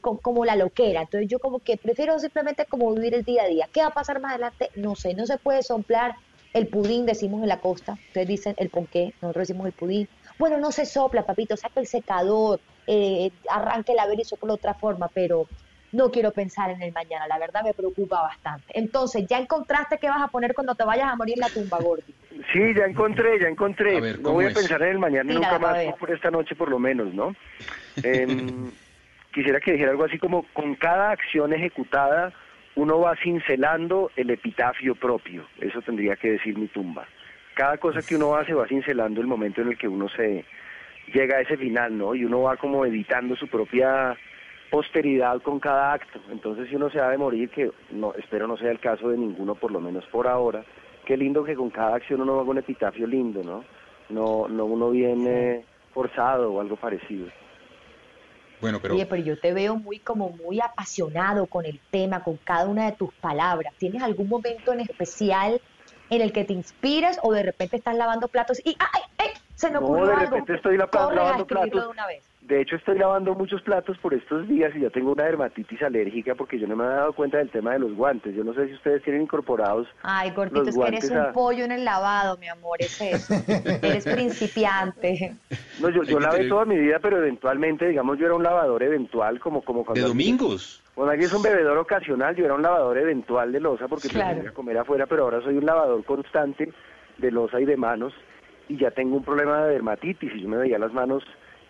como 0.01 0.45
la 0.45 0.55
loquera. 0.55 1.01
Entonces 1.01 1.29
yo 1.29 1.39
como 1.39 1.59
que 1.59 1.77
prefiero 1.77 2.17
simplemente 2.19 2.65
como 2.65 2.93
vivir 2.93 3.13
el 3.13 3.23
día 3.23 3.43
a 3.43 3.47
día. 3.47 3.69
¿Qué 3.71 3.81
va 3.81 3.87
a 3.87 3.93
pasar 3.93 4.19
más 4.21 4.31
adelante? 4.31 4.69
No 4.75 4.95
sé, 4.95 5.13
no 5.13 5.25
se 5.25 5.37
puede 5.37 5.63
soplar 5.63 6.15
el 6.53 6.67
pudín, 6.67 7.05
decimos 7.05 7.41
en 7.41 7.49
la 7.49 7.59
costa. 7.59 7.93
Ustedes 8.07 8.27
dicen 8.27 8.55
el 8.57 8.69
ponqué, 8.69 9.13
nosotros 9.21 9.47
decimos 9.47 9.67
el 9.67 9.73
pudín. 9.73 10.09
Bueno, 10.37 10.57
no 10.57 10.71
se 10.71 10.85
sopla, 10.85 11.25
papito, 11.25 11.55
saca 11.55 11.79
el 11.79 11.87
secador, 11.87 12.59
eh, 12.87 13.31
arranque 13.49 13.93
la 13.93 14.07
vela 14.07 14.21
y 14.21 14.25
sopla 14.25 14.47
de 14.47 14.53
otra 14.55 14.73
forma, 14.73 15.09
pero 15.13 15.47
no 15.91 16.09
quiero 16.09 16.31
pensar 16.31 16.69
en 16.71 16.81
el 16.81 16.91
mañana, 16.93 17.27
la 17.27 17.37
verdad 17.37 17.63
me 17.63 17.73
preocupa 17.73 18.21
bastante. 18.21 18.65
Entonces, 18.73 19.25
¿ya 19.27 19.37
encontraste 19.39 19.97
qué 19.97 20.09
vas 20.09 20.21
a 20.21 20.27
poner 20.27 20.53
cuando 20.53 20.75
te 20.75 20.85
vayas 20.85 21.11
a 21.11 21.15
morir 21.15 21.35
en 21.35 21.41
la 21.41 21.49
tumba, 21.49 21.79
Gordy? 21.79 22.13
Sí, 22.53 22.73
ya 22.75 22.85
encontré, 22.85 23.39
ya 23.39 23.47
encontré. 23.47 23.97
A 23.97 24.01
ver, 24.01 24.17
no 24.17 24.23
¿cómo 24.23 24.35
voy 24.35 24.45
a 24.45 24.53
pensar 24.53 24.81
en 24.83 24.89
el 24.89 24.99
mañana 24.99 25.33
nunca 25.33 25.59
más, 25.59 25.77
por 25.99 26.11
esta 26.11 26.31
noche 26.31 26.55
por 26.55 26.69
lo 26.69 26.79
menos, 26.79 27.13
¿no? 27.13 27.35
Em, 28.03 28.71
quisiera 29.33 29.59
que 29.59 29.73
dijera 29.73 29.91
algo 29.91 30.05
así 30.05 30.17
como, 30.17 30.43
con 30.53 30.75
cada 30.75 31.11
acción 31.11 31.51
ejecutada, 31.51 32.31
uno 32.75 32.99
va 32.99 33.17
cincelando 33.17 34.11
el 34.15 34.29
epitafio 34.29 34.95
propio. 34.95 35.45
Eso 35.59 35.81
tendría 35.81 36.15
que 36.15 36.31
decir 36.31 36.57
mi 36.57 36.67
tumba. 36.67 37.05
Cada 37.53 37.77
cosa 37.77 38.01
que 38.01 38.15
uno 38.15 38.35
hace 38.35 38.53
va 38.53 38.65
cincelando 38.65 39.19
el 39.19 39.27
momento 39.27 39.61
en 39.61 39.69
el 39.69 39.77
que 39.77 39.89
uno 39.89 40.07
se 40.07 40.45
llega 41.13 41.37
a 41.37 41.41
ese 41.41 41.57
final, 41.57 41.97
¿no? 41.97 42.15
Y 42.15 42.23
uno 42.23 42.43
va 42.43 42.55
como 42.55 42.85
editando 42.85 43.35
su 43.35 43.47
propia 43.49 44.15
posteridad 44.71 45.39
con 45.41 45.59
cada 45.59 45.93
acto. 45.93 46.19
Entonces, 46.31 46.67
si 46.69 46.75
uno 46.75 46.89
se 46.89 46.99
ha 46.99 47.09
de 47.09 47.17
morir, 47.17 47.49
que 47.51 47.69
no 47.91 48.13
espero 48.15 48.47
no 48.47 48.57
sea 48.57 48.71
el 48.71 48.79
caso 48.79 49.09
de 49.09 49.17
ninguno, 49.17 49.53
por 49.53 49.71
lo 49.71 49.79
menos 49.79 50.03
por 50.05 50.27
ahora, 50.27 50.63
qué 51.05 51.17
lindo 51.17 51.43
que 51.43 51.55
con 51.55 51.69
cada 51.69 51.95
acción 51.95 52.21
uno 52.21 52.39
haga 52.39 52.49
un 52.49 52.57
epitafio 52.57 53.05
lindo, 53.05 53.43
¿no? 53.43 53.63
No, 54.09 54.47
no 54.47 54.65
uno 54.65 54.89
viene 54.89 55.65
forzado 55.93 56.51
o 56.53 56.61
algo 56.61 56.75
parecido. 56.77 57.27
Bueno, 58.61 58.79
pero 58.81 58.93
Oye, 58.93 59.05
pero 59.07 59.21
yo 59.23 59.39
te 59.39 59.53
veo 59.53 59.75
muy 59.75 59.99
como 59.99 60.29
muy 60.29 60.59
apasionado 60.61 61.47
con 61.47 61.65
el 61.65 61.79
tema, 61.89 62.23
con 62.23 62.37
cada 62.37 62.67
una 62.67 62.85
de 62.85 62.91
tus 62.95 63.11
palabras. 63.15 63.73
¿Tienes 63.77 64.03
algún 64.03 64.29
momento 64.29 64.71
en 64.71 64.81
especial 64.81 65.59
en 66.09 66.21
el 66.21 66.31
que 66.31 66.43
te 66.45 66.53
inspires 66.53 67.19
o 67.23 67.33
de 67.33 67.41
repente 67.43 67.77
estás 67.77 67.95
lavando 67.95 68.27
platos 68.27 68.59
y 68.63 68.75
¡ay, 68.79 69.01
ay! 69.17 69.27
Se 69.55 69.67
me 69.69 69.75
No, 69.79 69.85
ocurrió 69.85 70.05
de 70.07 70.13
algo. 70.13 70.25
repente 70.31 70.53
estoy 70.55 70.77
la- 70.77 70.89
lavando 70.93 71.45
platos. 71.47 71.81
de 71.81 71.87
una 71.87 72.05
vez. 72.07 72.23
De 72.41 72.59
hecho, 72.59 72.75
estoy 72.75 72.97
lavando 72.97 73.35
muchos 73.35 73.61
platos 73.61 73.97
por 73.99 74.13
estos 74.15 74.47
días 74.47 74.75
y 74.75 74.79
ya 74.81 74.89
tengo 74.89 75.11
una 75.11 75.25
dermatitis 75.25 75.81
alérgica 75.83 76.33
porque 76.33 76.57
yo 76.59 76.67
no 76.67 76.75
me 76.75 76.83
había 76.83 76.95
dado 76.97 77.13
cuenta 77.13 77.37
del 77.37 77.51
tema 77.51 77.73
de 77.73 77.79
los 77.79 77.93
guantes. 77.93 78.35
Yo 78.35 78.43
no 78.43 78.53
sé 78.55 78.67
si 78.67 78.73
ustedes 78.73 79.03
tienen 79.03 79.21
incorporados 79.21 79.87
Ay, 80.01 80.31
gordito, 80.31 80.59
los 80.65 80.69
es 80.69 80.75
que 80.75 80.87
eres 80.87 81.01
guantes 81.09 81.11
un 81.11 81.17
a- 81.17 81.33
pollo 81.33 81.63
en 81.63 81.71
el 81.71 81.85
lavado, 81.85 82.37
mi 82.37 82.47
amor, 82.49 82.81
es 82.81 82.99
eso. 82.99 83.35
eres 83.47 84.05
principiante. 84.05 85.37
No, 85.79 85.89
yo, 85.89 86.03
yo 86.03 86.17
que 86.17 86.23
lavé 86.23 86.37
tener- 86.37 86.49
toda 86.49 86.65
mi 86.65 86.77
vida, 86.77 86.99
pero 86.99 87.17
eventualmente, 87.19 87.87
digamos, 87.87 88.17
yo 88.17 88.25
era 88.25 88.35
un 88.35 88.43
lavador 88.43 88.81
eventual, 88.83 89.39
como, 89.39 89.61
como 89.61 89.85
cuando... 89.85 90.01
de 90.01 90.07
domingos. 90.07 90.83
Cuando 90.95 91.11
alguien 91.11 91.29
es 91.29 91.35
un 91.35 91.41
bebedor 91.43 91.77
ocasional, 91.77 92.35
yo 92.35 92.43
era 92.45 92.53
un 92.55 92.61
lavador 92.63 92.97
eventual 92.97 93.51
de 93.51 93.59
losa 93.59 93.87
porque 93.87 94.09
Claro. 94.09 94.29
prefería 94.31 94.51
comer 94.51 94.77
afuera, 94.79 95.05
pero 95.05 95.23
ahora 95.23 95.41
soy 95.41 95.57
un 95.57 95.65
lavador 95.65 96.03
constante 96.05 96.73
de 97.17 97.31
losa 97.31 97.61
y 97.61 97.65
de 97.65 97.77
manos 97.77 98.13
y 98.67 98.77
ya 98.77 98.91
tengo 98.91 99.15
un 99.15 99.23
problema 99.23 99.63
de 99.65 99.73
dermatitis 99.73 100.31
y 100.35 100.41
yo 100.41 100.49
me 100.49 100.57
veía 100.57 100.77
las 100.79 100.91
manos 100.91 101.23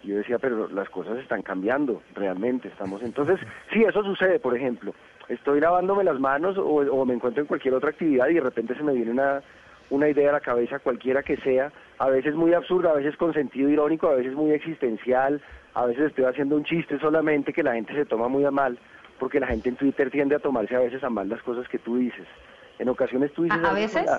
yo 0.03 0.15
decía, 0.17 0.39
pero 0.39 0.67
las 0.69 0.89
cosas 0.89 1.17
están 1.19 1.41
cambiando, 1.41 2.01
realmente 2.15 2.67
estamos. 2.67 3.01
Entonces, 3.03 3.39
sí, 3.71 3.83
eso 3.83 4.03
sucede, 4.03 4.39
por 4.39 4.55
ejemplo. 4.55 4.93
Estoy 5.29 5.59
lavándome 5.59 6.03
las 6.03 6.19
manos 6.19 6.57
o, 6.57 6.63
o 6.63 7.05
me 7.05 7.13
encuentro 7.13 7.41
en 7.41 7.47
cualquier 7.47 7.73
otra 7.73 7.89
actividad 7.91 8.27
y 8.29 8.33
de 8.35 8.41
repente 8.41 8.75
se 8.75 8.83
me 8.83 8.93
viene 8.93 9.11
una, 9.11 9.41
una 9.89 10.09
idea 10.09 10.29
a 10.29 10.33
la 10.33 10.39
cabeza, 10.39 10.79
cualquiera 10.79 11.23
que 11.23 11.37
sea, 11.37 11.71
a 11.99 12.09
veces 12.09 12.35
muy 12.35 12.53
absurda, 12.53 12.91
a 12.91 12.95
veces 12.95 13.15
con 13.17 13.33
sentido 13.33 13.69
irónico, 13.69 14.07
a 14.07 14.15
veces 14.15 14.33
muy 14.33 14.51
existencial, 14.51 15.41
a 15.73 15.85
veces 15.85 16.07
estoy 16.07 16.25
haciendo 16.25 16.55
un 16.55 16.63
chiste 16.65 16.99
solamente 16.99 17.53
que 17.53 17.63
la 17.63 17.73
gente 17.73 17.93
se 17.93 18.05
toma 18.05 18.27
muy 18.27 18.43
a 18.43 18.51
mal, 18.51 18.77
porque 19.19 19.39
la 19.39 19.47
gente 19.47 19.69
en 19.69 19.75
Twitter 19.75 20.09
tiende 20.09 20.35
a 20.35 20.39
tomarse 20.39 20.75
a 20.75 20.79
veces 20.79 21.03
a 21.03 21.09
mal 21.09 21.29
las 21.29 21.41
cosas 21.43 21.67
que 21.69 21.77
tú 21.77 21.97
dices. 21.97 22.27
En 22.79 22.89
ocasiones 22.89 23.31
tú 23.33 23.43
dices... 23.43 23.63
¿A- 23.63 23.73
veces? 23.73 24.09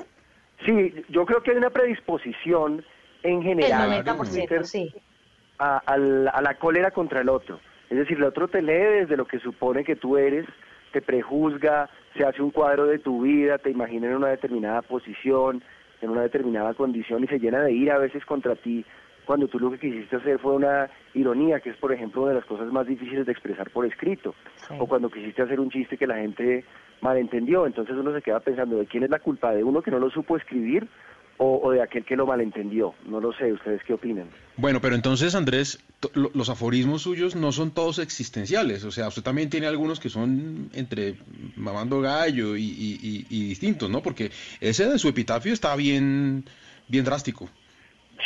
Sí, 0.64 0.94
yo 1.08 1.26
creo 1.26 1.42
que 1.42 1.50
hay 1.50 1.56
una 1.56 1.70
predisposición 1.70 2.84
en 3.24 3.42
general 3.42 3.92
El 3.92 4.04
90%, 4.04 4.10
en 4.10 4.30
Twitter 4.30 4.64
sí. 4.64 4.94
A, 5.58 5.78
a 5.78 5.96
la, 5.96 6.30
a 6.30 6.42
la 6.42 6.54
cólera 6.54 6.90
contra 6.90 7.20
el 7.20 7.28
otro. 7.28 7.60
Es 7.90 7.98
decir, 7.98 8.16
el 8.16 8.24
otro 8.24 8.48
te 8.48 8.62
lee 8.62 9.00
desde 9.00 9.16
lo 9.16 9.26
que 9.26 9.38
supone 9.38 9.84
que 9.84 9.96
tú 9.96 10.16
eres, 10.16 10.46
te 10.92 11.02
prejuzga, 11.02 11.90
se 12.16 12.24
hace 12.24 12.42
un 12.42 12.50
cuadro 12.50 12.86
de 12.86 12.98
tu 12.98 13.22
vida, 13.22 13.58
te 13.58 13.70
imagina 13.70 14.06
en 14.06 14.16
una 14.16 14.28
determinada 14.28 14.82
posición, 14.82 15.62
en 16.00 16.10
una 16.10 16.22
determinada 16.22 16.74
condición 16.74 17.24
y 17.24 17.28
se 17.28 17.38
llena 17.38 17.62
de 17.62 17.72
ira 17.72 17.94
a 17.94 17.98
veces 17.98 18.24
contra 18.24 18.56
ti 18.56 18.84
cuando 19.24 19.46
tú 19.46 19.58
lo 19.58 19.70
que 19.70 19.78
quisiste 19.78 20.16
hacer 20.16 20.38
fue 20.38 20.54
una 20.54 20.90
ironía, 21.14 21.60
que 21.60 21.70
es 21.70 21.76
por 21.76 21.92
ejemplo 21.92 22.22
una 22.22 22.32
de 22.32 22.38
las 22.38 22.46
cosas 22.46 22.72
más 22.72 22.86
difíciles 22.86 23.24
de 23.24 23.32
expresar 23.32 23.70
por 23.70 23.86
escrito, 23.86 24.34
o 24.78 24.86
cuando 24.86 25.10
quisiste 25.10 25.42
hacer 25.42 25.60
un 25.60 25.70
chiste 25.70 25.96
que 25.96 26.06
la 26.06 26.16
gente 26.16 26.64
malentendió, 27.00 27.66
entonces 27.66 27.94
uno 27.96 28.12
se 28.12 28.22
queda 28.22 28.40
pensando 28.40 28.76
de 28.76 28.86
quién 28.86 29.04
es 29.04 29.10
la 29.10 29.20
culpa, 29.20 29.52
de 29.52 29.62
uno 29.62 29.82
que 29.82 29.90
no 29.90 29.98
lo 29.98 30.10
supo 30.10 30.36
escribir 30.36 30.88
o, 31.38 31.60
o 31.62 31.70
de 31.72 31.82
aquel 31.82 32.04
que 32.04 32.14
lo 32.16 32.26
malentendió, 32.26 32.94
no 33.06 33.20
lo 33.20 33.32
sé, 33.32 33.52
¿ustedes 33.52 33.82
qué 33.84 33.94
opinan? 33.94 34.28
Bueno, 34.56 34.80
pero 34.80 34.94
entonces, 34.94 35.34
Andrés, 35.34 35.82
los 36.14 36.48
aforismos 36.50 37.02
suyos 37.02 37.34
no 37.34 37.52
son 37.52 37.70
todos 37.72 37.98
existenciales. 37.98 38.84
O 38.84 38.90
sea, 38.90 39.08
usted 39.08 39.22
también 39.22 39.48
tiene 39.50 39.66
algunos 39.66 39.98
que 39.98 40.08
son 40.10 40.70
entre 40.74 41.14
mamando 41.56 42.00
gallo 42.00 42.56
y, 42.56 42.62
y- 42.64 42.98
y- 43.02 43.26
y 43.30 43.48
distintos, 43.48 43.88
¿no? 43.90 44.02
Porque 44.02 44.30
ese 44.60 44.86
de 44.88 44.98
su 44.98 45.08
epitafio 45.08 45.52
está 45.52 45.74
bien, 45.74 46.44
bien 46.88 47.04
drástico. 47.04 47.48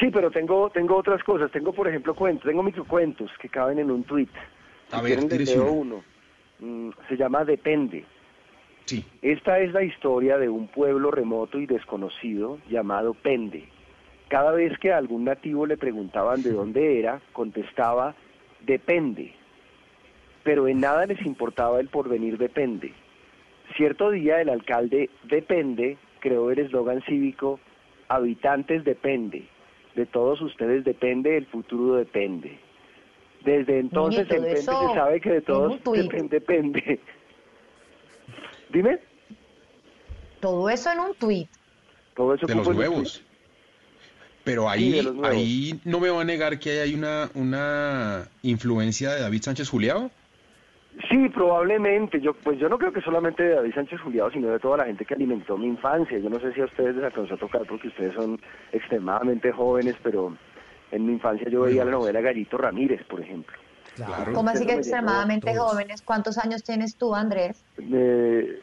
Sí, 0.00 0.10
pero 0.12 0.30
tengo 0.30 0.68
tengo 0.70 0.96
otras 0.96 1.22
cosas. 1.22 1.50
Tengo, 1.52 1.72
por 1.72 1.88
ejemplo, 1.88 2.14
cuentos. 2.14 2.44
Tengo 2.46 2.62
microcuentos 2.62 3.30
que 3.40 3.48
caben 3.48 3.78
en 3.78 3.90
un 3.90 4.02
tweet. 4.04 4.28
A 4.90 4.96
Si 4.98 5.02
ver, 5.04 5.06
quieren, 5.06 5.24
les 5.24 5.30
tírese 5.30 5.56
leo 5.56 5.72
uno. 5.72 6.02
uno. 6.60 6.88
Mm, 6.88 6.90
se 7.08 7.16
llama 7.16 7.44
Depende. 7.44 8.04
Sí. 8.86 9.04
Esta 9.20 9.58
es 9.58 9.72
la 9.72 9.82
historia 9.82 10.38
de 10.38 10.48
un 10.48 10.68
pueblo 10.68 11.10
remoto 11.10 11.58
y 11.58 11.66
desconocido 11.66 12.58
llamado 12.70 13.14
Pende. 13.14 13.64
Cada 14.28 14.52
vez 14.52 14.76
que 14.78 14.92
a 14.92 14.96
algún 14.96 15.24
nativo 15.24 15.66
le 15.66 15.76
preguntaban 15.76 16.42
de 16.42 16.52
dónde 16.52 16.98
era, 16.98 17.20
contestaba, 17.32 18.14
depende. 18.64 19.32
Pero 20.42 20.68
en 20.68 20.80
nada 20.80 21.06
les 21.06 21.24
importaba 21.26 21.80
el 21.80 21.88
porvenir 21.88 22.38
depende. 22.38 22.92
Cierto 23.76 24.10
día 24.10 24.40
el 24.40 24.48
alcalde 24.48 25.10
Depende 25.24 25.98
creó 26.20 26.50
el 26.50 26.60
eslogan 26.60 27.02
cívico 27.02 27.58
Habitantes 28.08 28.84
depende. 28.84 29.44
De 29.96 30.06
todos 30.06 30.40
ustedes 30.40 30.84
depende, 30.84 31.36
el 31.36 31.46
futuro 31.46 31.94
depende. 31.94 32.58
Desde 33.44 33.80
entonces 33.80 34.28
Niñito, 34.28 34.34
el 34.34 34.54
Pende 34.54 34.62
se 34.62 34.94
sabe 34.94 35.20
que 35.20 35.30
de 35.30 35.40
todos 35.40 35.80
depende, 35.82 36.28
depende. 36.28 37.00
Dime. 38.72 38.98
Todo 40.40 40.68
eso 40.68 40.90
en 40.90 41.00
un 41.00 41.14
tuit. 41.14 41.48
Todo 42.14 42.34
eso 42.34 42.46
De 42.46 42.54
los 42.54 42.68
nuevos. 42.68 43.22
Pero 44.44 44.68
ahí, 44.68 45.00
ahí 45.24 45.80
no 45.84 45.98
me 45.98 46.08
va 46.08 46.20
a 46.20 46.24
negar 46.24 46.58
que 46.60 46.80
hay 46.80 46.94
una, 46.94 47.28
una 47.34 48.28
influencia 48.42 49.12
de 49.12 49.22
David 49.22 49.42
Sánchez 49.42 49.68
Juliado. 49.68 50.10
Sí, 51.10 51.28
probablemente. 51.28 52.20
Yo, 52.20 52.32
pues 52.32 52.58
yo 52.58 52.68
no 52.68 52.78
creo 52.78 52.92
que 52.92 53.00
solamente 53.00 53.42
de 53.42 53.54
David 53.56 53.74
Sánchez 53.74 54.00
Juliado, 54.00 54.30
sino 54.30 54.48
de 54.48 54.58
toda 54.58 54.78
la 54.78 54.84
gente 54.86 55.04
que 55.04 55.14
alimentó 55.14 55.58
mi 55.58 55.66
infancia. 55.66 56.18
Yo 56.18 56.30
no 56.30 56.40
sé 56.40 56.52
si 56.52 56.60
a 56.60 56.66
ustedes 56.66 56.94
les 56.94 57.04
alcanzó 57.04 57.34
a 57.34 57.38
tocar 57.38 57.62
porque 57.66 57.88
ustedes 57.88 58.14
son 58.14 58.40
extremadamente 58.72 59.52
jóvenes, 59.52 59.96
pero 60.02 60.36
en 60.92 61.06
mi 61.06 61.12
infancia 61.12 61.48
yo 61.48 61.62
veía 61.62 61.84
la 61.84 61.90
novela 61.90 62.20
Gallito 62.20 62.56
Ramírez, 62.56 63.02
por 63.04 63.20
ejemplo. 63.20 63.56
¿Cómo 64.34 64.50
así 64.50 64.66
que 64.66 64.74
extremadamente 64.74 65.54
jóvenes? 65.56 66.02
¿Cuántos 66.02 66.38
años 66.38 66.62
tienes 66.62 66.96
tú, 66.96 67.14
Andrés? 67.14 67.64
Eh, 67.78 68.60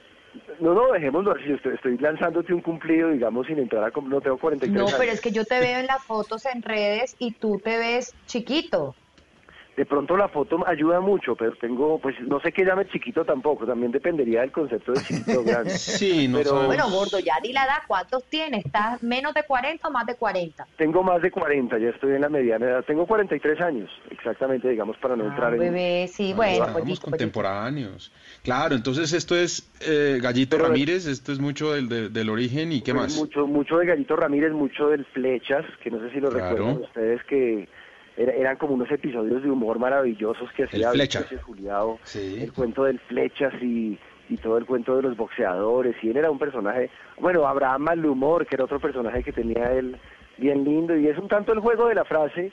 no, 0.60 0.74
no, 0.74 0.92
dejémoslo 0.92 1.32
así. 1.34 1.52
Estoy, 1.52 1.76
estoy 1.76 1.98
lanzándote 1.98 2.54
un 2.54 2.62
cumplido, 2.62 3.10
digamos, 3.10 3.48
sin 3.48 3.60
entrar 3.60 3.84
a... 3.84 4.02
No 4.02 4.22
tengo 4.22 4.38
43 4.38 4.76
No, 4.76 4.88
años. 4.88 4.96
pero 5.00 5.12
es 5.12 5.22
que 5.22 5.32
yo 5.32 5.46
te 5.46 5.60
veo 5.60 5.80
en 5.80 5.88
las 5.88 6.04
fotos 6.04 6.46
en 6.46 6.62
redes 6.62 7.16
y 7.20 7.32
tú 7.34 7.60
te 7.64 7.78
ves 7.78 8.14
chiquito. 8.26 8.96
De 9.76 9.88
pronto 9.88 10.16
la 10.16 10.28
foto 10.28 10.64
ayuda 10.68 11.00
mucho, 11.02 11.36
pero 11.36 11.54
tengo, 11.56 11.98
pues 11.98 12.16
no 12.22 12.40
sé 12.42 12.52
qué 12.52 12.64
llame 12.64 12.86
chiquito 12.90 13.26
tampoco. 13.26 13.66
También 13.66 13.92
dependería 13.92 14.42
del 14.42 14.52
concepto 14.52 14.92
de 14.94 15.02
chiquito 15.02 15.44
grande. 15.46 15.72
Sí, 15.72 16.28
no 16.28 16.38
pero 16.38 16.66
Bueno, 16.68 16.90
gordo, 16.92 17.18
ya 17.20 17.34
di 17.42 17.52
la 17.54 17.64
edad. 17.66 17.80
¿Cuántos 17.88 18.24
tienes? 18.30 18.64
¿Estás 18.66 19.02
menos 19.02 19.34
de 19.34 19.42
40 19.44 19.88
o 19.88 19.92
más 19.92 20.06
de 20.06 20.16
40? 20.16 20.68
Tengo 20.78 21.02
más 21.02 21.22
de 21.24 21.32
40, 21.32 21.80
ya 21.80 21.90
estoy 21.90 22.14
en 22.14 22.22
la 22.22 22.30
mediana 22.30 22.68
edad. 22.68 22.84
Tengo 22.86 23.08
43 23.08 23.62
años, 23.62 23.90
exactamente, 24.12 24.70
digamos, 24.70 24.96
para 24.98 25.16
no 25.16 25.26
entrar 25.26 25.54
en... 25.56 25.60
Ah, 25.62 25.64
bebé, 25.64 26.08
sí, 26.08 26.34
bueno, 26.36 26.66
pues 26.72 26.84
Somos 26.84 27.00
contemporáneos. 27.00 28.12
Claro, 28.44 28.76
entonces 28.76 29.12
esto 29.14 29.36
es 29.36 29.72
eh, 29.82 30.20
Gallito 30.22 30.58
Pero- 30.58 30.70
Ramírez, 30.70 31.08
esto 31.08 31.32
es 31.32 31.40
mucho 31.40 31.74
del, 31.74 31.90
de- 31.90 32.10
del 32.10 32.30
origen 32.30 32.72
y 32.72 32.82
qué 32.82 32.92
Pues 32.94 33.04
más. 33.06 33.16
Mucho, 33.18 33.48
mucho 33.48 33.78
de 33.80 33.88
Gallito 33.88 34.16
Ramírez, 34.16 34.52
mucho 34.52 34.90
del 34.90 35.04
Flechas, 35.06 35.66
que 35.84 35.90
no 35.90 36.00
sé 36.00 36.12
si 36.14 36.20
lo 36.20 36.30
Claro. 36.30 36.50
recuerdan 36.56 36.84
ustedes, 36.84 37.24
que 37.24 37.68
era- 38.18 38.32
eran 38.34 38.58
como 38.58 38.74
unos 38.76 38.92
episodios 38.92 39.44
de 39.44 39.50
humor 39.50 39.80
maravillosos 39.80 40.52
que 40.54 40.64
hacía 40.64 40.90
El 41.32 41.40
Juliado, 41.42 42.00
el 42.42 42.54
cuento 42.54 42.84
del 42.84 43.00
Flechas 43.00 43.54
y, 43.62 43.98
y 44.30 44.38
todo 44.38 44.58
el 44.58 44.66
cuento 44.66 44.96
de 44.96 45.02
los 45.04 45.18
boxeadores, 45.18 45.96
y 46.04 46.10
él 46.10 46.18
era 46.18 46.32
un 46.32 46.40
personaje, 46.40 46.90
bueno, 47.20 47.48
Abraham 47.48 47.82
Malhumor, 47.84 48.46
que 48.46 48.56
era 48.56 48.66
otro 48.66 48.80
personaje 48.80 49.24
que 49.24 49.32
tenía 49.32 49.72
él 49.74 49.98
bien 50.38 50.64
lindo, 50.64 50.96
y 50.96 51.08
es 51.08 51.18
un 51.18 51.28
tanto 51.28 51.54
el 51.54 51.60
juego 51.60 51.88
de 51.88 51.96
la 51.96 52.06
frase 52.06 52.52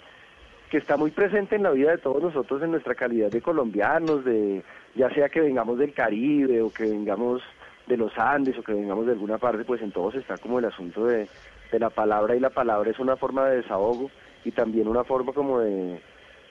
que 0.71 0.77
está 0.79 0.97
muy 0.97 1.11
presente 1.11 1.57
en 1.57 1.63
la 1.65 1.71
vida 1.71 1.91
de 1.91 1.99
todos 1.99 2.23
nosotros 2.23 2.63
en 2.63 2.71
nuestra 2.71 2.95
calidad 2.95 3.31
de 3.31 3.41
colombianos, 3.41 4.25
de 4.25 4.63
ya 4.95 5.11
sea 5.11 5.29
que 5.29 5.41
vengamos 5.41 5.79
del 5.79 5.93
Caribe 5.93 6.63
o 6.63 6.71
que 6.73 6.85
vengamos 6.85 7.43
de 7.87 7.97
los 7.97 8.17
Andes 8.19 8.57
o 8.59 8.63
que 8.63 8.73
vengamos 8.73 9.07
de 9.07 9.13
alguna 9.13 9.39
parte, 9.39 9.65
pues 9.65 9.83
en 9.83 9.91
todos 9.91 10.15
está 10.15 10.37
como 10.39 10.59
el 10.61 10.65
asunto 10.67 11.07
de, 11.07 11.29
de 11.73 11.79
la 11.79 11.91
palabra 11.91 12.37
y 12.37 12.41
la 12.41 12.51
palabra 12.51 12.89
es 12.91 12.99
una 13.01 13.17
forma 13.17 13.49
de 13.49 13.57
desahogo 13.57 14.11
y 14.45 14.53
también 14.53 14.89
una 14.89 15.05
forma 15.05 15.33
como 15.33 15.61
de, 15.61 16.01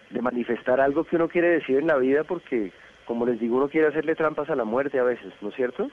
de 0.09 0.21
manifestar 0.21 0.79
algo 0.79 1.03
que 1.03 1.15
uno 1.15 1.27
quiere 1.27 1.49
decir 1.49 1.77
en 1.77 1.87
la 1.87 1.97
vida 1.97 2.23
porque, 2.23 2.71
como 3.05 3.25
les 3.25 3.39
digo, 3.39 3.57
uno 3.57 3.69
quiere 3.69 3.87
hacerle 3.87 4.15
trampas 4.15 4.49
a 4.49 4.55
la 4.55 4.63
muerte 4.63 4.99
a 4.99 5.03
veces, 5.03 5.33
¿no 5.41 5.49
es 5.49 5.55
cierto? 5.55 5.89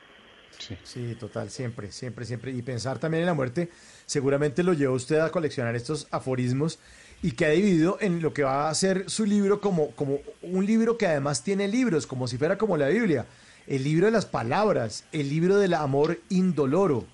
Sí. 0.59 1.15
total, 1.19 1.51
siempre, 1.51 1.93
siempre, 1.93 2.25
siempre. 2.25 2.53
Y 2.53 2.63
pensar 2.63 2.99
también 2.99 3.23
en 3.23 3.27
la 3.27 3.35
muerte, 3.35 3.71
seguramente 4.07 4.63
lo 4.63 4.73
llevó 4.73 4.95
usted 4.95 5.19
a 5.19 5.31
coleccionar 5.31 5.75
estos 5.77 6.09
aforismos 6.11 6.79
y 7.23 7.33
que 7.33 7.47
ha 7.47 7.51
dividido 7.51 7.99
en 8.01 8.23
lo 8.23 8.33
que 8.33 8.43
va 8.43 8.69
a 8.69 8.75
ser 8.75 9.09
su 9.11 9.27
libro 9.27 9.61
como, 9.61 9.91
como 9.93 10.19
un 10.43 10.67
libro 10.67 10.97
que 10.97 11.07
además 11.07 11.43
tiene 11.43 11.69
libros, 11.69 12.07
como 12.07 12.29
si 12.29 12.39
fuera 12.39 12.59
como 12.59 12.77
la 12.77 12.89
Biblia. 12.89 13.27
El 13.67 13.85
libro 13.85 14.07
de 14.07 14.13
las 14.13 14.27
palabras, 14.27 15.07
el 15.13 15.29
libro 15.29 15.59
del 15.59 15.75
amor 15.75 16.19
indoloro, 16.29 17.05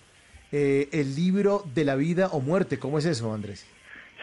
eh, 0.50 0.88
el 0.92 1.14
libro 1.14 1.64
de 1.74 1.84
la 1.84 1.96
vida 1.96 2.28
o 2.28 2.40
muerte. 2.40 2.78
¿Cómo 2.78 2.98
es 2.98 3.06
eso, 3.06 3.32
Andrés? 3.32 3.64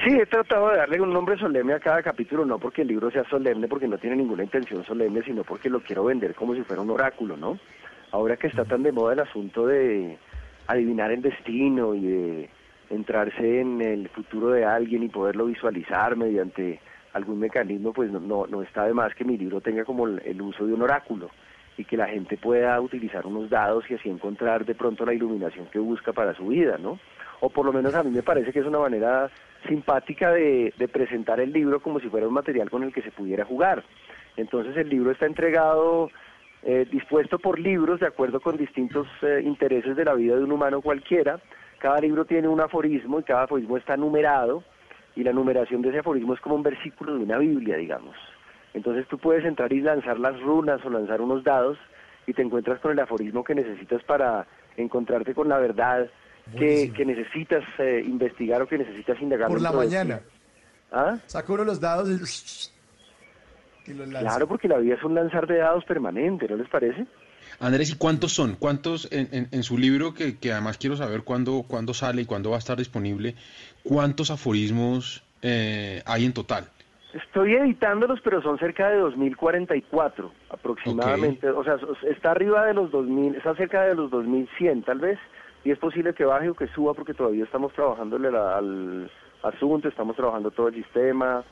Sí, 0.04 0.14
he 0.14 0.26
tratado 0.26 0.70
de 0.70 0.78
darle 0.78 1.02
un 1.02 1.12
nombre 1.12 1.38
solemne 1.38 1.74
a 1.74 1.80
cada 1.80 2.02
capítulo, 2.02 2.46
no 2.46 2.58
porque 2.58 2.84
el 2.84 2.88
libro 2.88 3.12
sea 3.12 3.26
solemne, 3.26 3.68
porque 3.68 3.88
no 3.88 3.98
tiene 3.98 4.16
ninguna 4.16 4.44
intención 4.44 4.86
solemne, 4.86 5.22
sino 5.24 5.44
porque 5.44 5.70
lo 5.70 5.82
quiero 5.82 6.06
vender 6.06 6.36
como 6.36 6.56
si 6.56 6.62
fuera 6.64 6.82
un 6.82 6.90
oráculo, 6.90 7.36
¿no? 7.36 7.60
Ahora 8.12 8.38
que 8.38 8.48
está 8.48 8.64
tan 8.64 8.82
de 8.82 8.94
moda 8.94 9.12
el 9.12 9.20
asunto 9.20 9.68
de 9.68 10.18
adivinar 10.68 11.12
el 11.12 11.22
destino 11.22 11.94
y 11.96 12.06
de 12.06 12.50
entrarse 12.90 13.60
en 13.60 13.82
el 13.82 14.08
futuro 14.08 14.52
de 14.52 14.64
alguien 14.64 15.04
y 15.04 15.10
poderlo 15.10 15.48
visualizar 15.48 16.16
mediante 16.16 16.80
algún 17.12 17.40
mecanismo, 17.40 17.92
pues 17.92 18.10
no, 18.10 18.22
no, 18.22 18.48
no 18.48 18.62
está 18.62 18.86
de 18.86 18.94
más 18.94 19.14
que 19.16 19.26
mi 19.26 19.38
libro 19.38 19.60
tenga 19.60 19.84
como 19.84 20.08
el, 20.08 20.22
el 20.24 20.42
uso 20.42 20.66
de 20.66 20.74
un 20.74 20.82
oráculo 20.82 21.30
y 21.78 21.84
que 21.84 21.98
la 21.98 22.08
gente 22.08 22.38
pueda 22.38 22.80
utilizar 22.80 23.26
unos 23.26 23.50
dados 23.50 23.84
y 23.90 23.96
así 23.96 24.10
encontrar 24.10 24.66
de 24.66 24.76
pronto 24.76 25.06
la 25.06 25.14
iluminación 25.14 25.68
que 25.68 25.80
busca 25.80 26.14
para 26.14 26.34
su 26.36 26.48
vida, 26.48 26.78
¿no? 26.78 27.00
O 27.42 27.50
por 27.50 27.66
lo 27.66 27.74
menos 27.74 27.94
a 27.96 28.04
mí 28.04 28.12
me 28.12 28.24
parece 28.24 28.54
que 28.54 28.60
es 28.60 28.66
una 28.66 28.80
manera 28.80 29.30
simpática 29.68 30.32
de, 30.32 30.74
de 30.78 30.88
presentar 30.88 31.40
el 31.40 31.52
libro 31.52 31.82
como 31.82 32.00
si 32.00 32.10
fuera 32.10 32.28
un 32.28 32.34
material 32.34 32.70
con 32.70 32.84
el 32.84 32.94
que 32.94 33.02
se 33.02 33.12
pudiera 33.12 33.46
jugar. 33.46 33.84
Entonces 34.38 34.76
el 34.78 34.90
libro 34.90 35.12
está 35.12 35.26
entregado, 35.26 36.10
eh, 36.64 36.86
dispuesto 36.92 37.40
por 37.40 37.58
libros 37.58 38.02
de 38.02 38.08
acuerdo 38.08 38.42
con 38.42 38.58
distintos 38.58 39.08
eh, 39.22 39.42
intereses 39.44 39.96
de 39.96 40.04
la 40.04 40.14
vida 40.14 40.36
de 40.36 40.44
un 40.44 40.52
humano 40.52 40.82
cualquiera. 40.82 41.40
Cada 41.80 42.00
libro 42.00 42.26
tiene 42.26 42.50
un 42.50 42.60
aforismo 42.60 43.20
y 43.20 43.24
cada 43.24 43.44
aforismo 43.44 43.78
está 43.78 43.96
numerado 43.96 44.64
y 45.16 45.24
la 45.24 45.32
numeración 45.32 45.82
de 45.82 45.90
ese 45.90 46.00
aforismo 46.00 46.34
es 46.34 46.42
como 46.42 46.56
un 46.56 46.64
versículo 46.64 47.16
de 47.16 47.24
una 47.24 47.38
Biblia, 47.38 47.78
digamos. 47.78 48.16
Entonces 48.74 49.08
tú 49.08 49.18
puedes 49.18 49.46
entrar 49.46 49.72
y 49.72 49.80
lanzar 49.80 50.20
las 50.20 50.40
runas 50.42 50.84
o 50.86 50.90
lanzar 50.90 51.22
unos 51.22 51.44
dados 51.44 51.78
y 52.28 52.34
te 52.34 52.42
encuentras 52.42 52.80
con 52.80 52.92
el 52.92 53.00
aforismo 53.00 53.44
que 53.44 53.56
necesitas 53.56 54.04
para 54.04 54.46
encontrarte 54.76 55.34
con 55.34 55.48
la 55.48 55.58
verdad 55.58 56.10
que, 56.58 56.92
que 56.94 57.06
necesitas 57.06 57.64
eh, 57.78 58.04
investigar 58.06 58.62
o 58.62 58.68
que 58.68 58.78
necesitas 58.78 59.20
indagar. 59.22 59.48
Por 59.48 59.62
la 59.62 59.72
de 59.72 59.78
mañana. 59.78 60.22
¿Ah? 60.92 61.18
Saca 61.28 61.54
uno 61.54 61.64
los 61.64 61.80
dados 61.80 62.10
y, 62.10 63.92
y 63.92 63.94
los 63.94 64.08
lanza. 64.08 64.28
Claro, 64.30 64.48
porque 64.48 64.68
la 64.68 64.78
vida 64.78 64.96
es 64.96 65.04
un 65.04 65.16
lanzar 65.16 65.46
de 65.48 65.58
dados 65.58 65.84
permanente, 65.86 66.48
¿no 66.48 66.56
les 66.56 66.68
parece? 66.70 67.06
Andrés, 67.60 67.92
¿y 67.92 67.98
cuántos 67.98 68.32
son? 68.34 68.56
¿Cuántos 68.56 69.12
en, 69.12 69.28
en- 69.32 69.48
en 69.52 69.64
su 69.64 69.78
libro, 69.78 70.14
que, 70.14 70.38
que 70.38 70.52
además 70.52 70.78
quiero 70.78 70.96
saber 70.96 71.24
cuándo, 71.24 71.64
cuándo 71.68 71.94
sale 71.94 72.22
y 72.22 72.26
cuándo 72.26 72.52
va 72.52 72.56
a 72.56 72.60
estar 72.60 72.78
disponible, 72.78 73.36
cuántos 73.84 74.32
aforismos 74.32 75.24
eh, 75.42 76.02
hay 76.06 76.26
en 76.26 76.34
total? 76.34 76.70
Estoy 77.14 77.56
editándolos, 77.56 78.20
pero 78.24 78.42
son 78.44 78.60
cerca 78.60 78.88
de 78.90 78.98
2044 78.98 80.32
aproximadamente. 80.52 81.50
O 81.50 81.64
sea, 81.64 81.78
está 82.10 82.32
arriba 82.32 82.66
de 82.66 82.76
los 82.76 82.92
2000, 82.92 83.36
está 83.36 83.56
cerca 83.56 83.82
de 83.84 83.96
los 83.96 84.12
2100 84.12 84.84
tal 84.84 85.00
vez, 85.00 85.18
y 85.64 85.72
es 85.72 85.78
posible 85.78 86.14
que 86.14 86.26
baje 86.26 86.50
o 86.50 86.54
que 86.54 86.68
suba 86.68 86.94
porque 86.94 87.14
todavía 87.14 87.44
estamos 87.44 87.74
trabajándole 87.74 88.30
al 88.30 89.12
asunto, 89.44 89.88
estamos 89.88 90.16
trabajando 90.16 90.52
todo 90.52 90.70
el 90.70 90.76
sistema, 90.76 91.44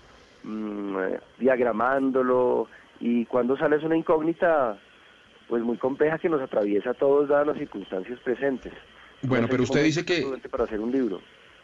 mm, 0.44 0.98
eh, 1.00 1.20
diagramándolo, 1.40 2.68
y 3.00 3.26
cuando 3.26 3.58
sale 3.58 3.76
es 3.76 3.84
una 3.84 3.98
incógnita 3.98 4.78
pues 5.48 5.64
muy 5.64 5.78
compleja 5.78 6.18
que 6.18 6.30
nos 6.30 6.42
atraviesa 6.42 6.92
a 6.92 6.94
todos 6.94 7.30
dadas 7.30 7.48
las 7.48 7.58
circunstancias 7.58 8.20
presentes. 8.20 8.74
Bueno, 9.22 9.48
pero 9.50 9.64
usted 9.64 9.84
dice 9.84 10.06
que 10.06 10.26
para 10.50 10.66
hacer 10.66 10.80
un 10.80 10.92
libro. 10.92 11.22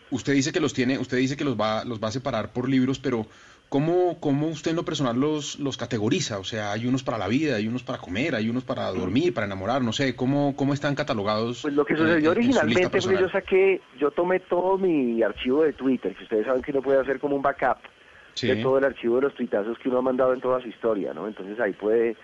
usted 0.10 0.34
dice 0.34 0.52
que 0.52 0.60
los 0.60 0.74
tiene, 0.74 0.98
usted 0.98 1.18
dice 1.18 1.36
que 1.36 1.44
los 1.44 1.60
va, 1.60 1.84
los 1.84 2.02
va 2.02 2.08
a 2.08 2.12
separar 2.12 2.54
por 2.54 2.70
libros, 2.70 3.00
pero 3.00 3.26
¿cómo, 3.74 4.20
cómo 4.20 4.50
usted 4.50 4.70
en 4.70 4.78
lo 4.78 4.86
personal 4.86 5.20
los, 5.20 5.58
los 5.60 5.78
categoriza? 5.78 6.38
O 6.38 6.44
sea, 6.44 6.72
hay 6.74 6.86
unos 6.86 7.02
para 7.02 7.18
la 7.18 7.28
vida, 7.28 7.56
hay 7.56 7.68
unos 7.68 7.82
para 7.82 7.98
comer, 7.98 8.36
hay 8.36 8.48
unos 8.48 8.64
para 8.64 8.88
dormir, 8.92 9.34
para 9.34 9.48
enamorar, 9.48 9.82
no 9.82 9.92
sé, 9.92 10.16
¿cómo, 10.16 10.56
cómo 10.56 10.76
están 10.76 10.94
catalogados? 10.94 11.64
Pues 11.64 11.74
lo 11.74 11.84
que 11.84 11.94
eh, 11.94 11.98
sucedió 11.98 12.32
en- 12.32 12.38
originalmente 12.38 13.02
fue 13.02 13.16
que 13.16 13.22
yo 13.22 13.30
saqué, 13.30 13.82
yo 14.00 14.12
tomé 14.12 14.40
todo 14.42 14.78
mi 14.78 15.24
archivo 15.24 15.64
de 15.64 15.74
Twitter, 15.74 16.16
que 16.16 16.24
ustedes 16.24 16.46
saben 16.46 16.62
que 16.62 16.70
uno 16.70 16.84
puede 16.84 17.00
hacer 17.02 17.20
como 17.20 17.36
un 17.36 17.42
backup 17.42 17.78
Sí. 18.36 18.48
de 18.48 18.58
todo 18.58 18.78
el 18.78 18.84
archivo 18.86 19.16
de 19.18 19.22
los 19.24 19.34
tuitazos 19.36 19.78
que 19.80 19.90
uno 19.90 19.98
ha 20.00 20.02
mandado 20.04 20.34
en 20.34 20.42
toda 20.42 20.62
su 20.62 20.68
historia, 20.68 21.12
¿no? 21.14 21.28
Entonces 21.28 21.60
ahí 21.60 21.74
puede 21.74 22.16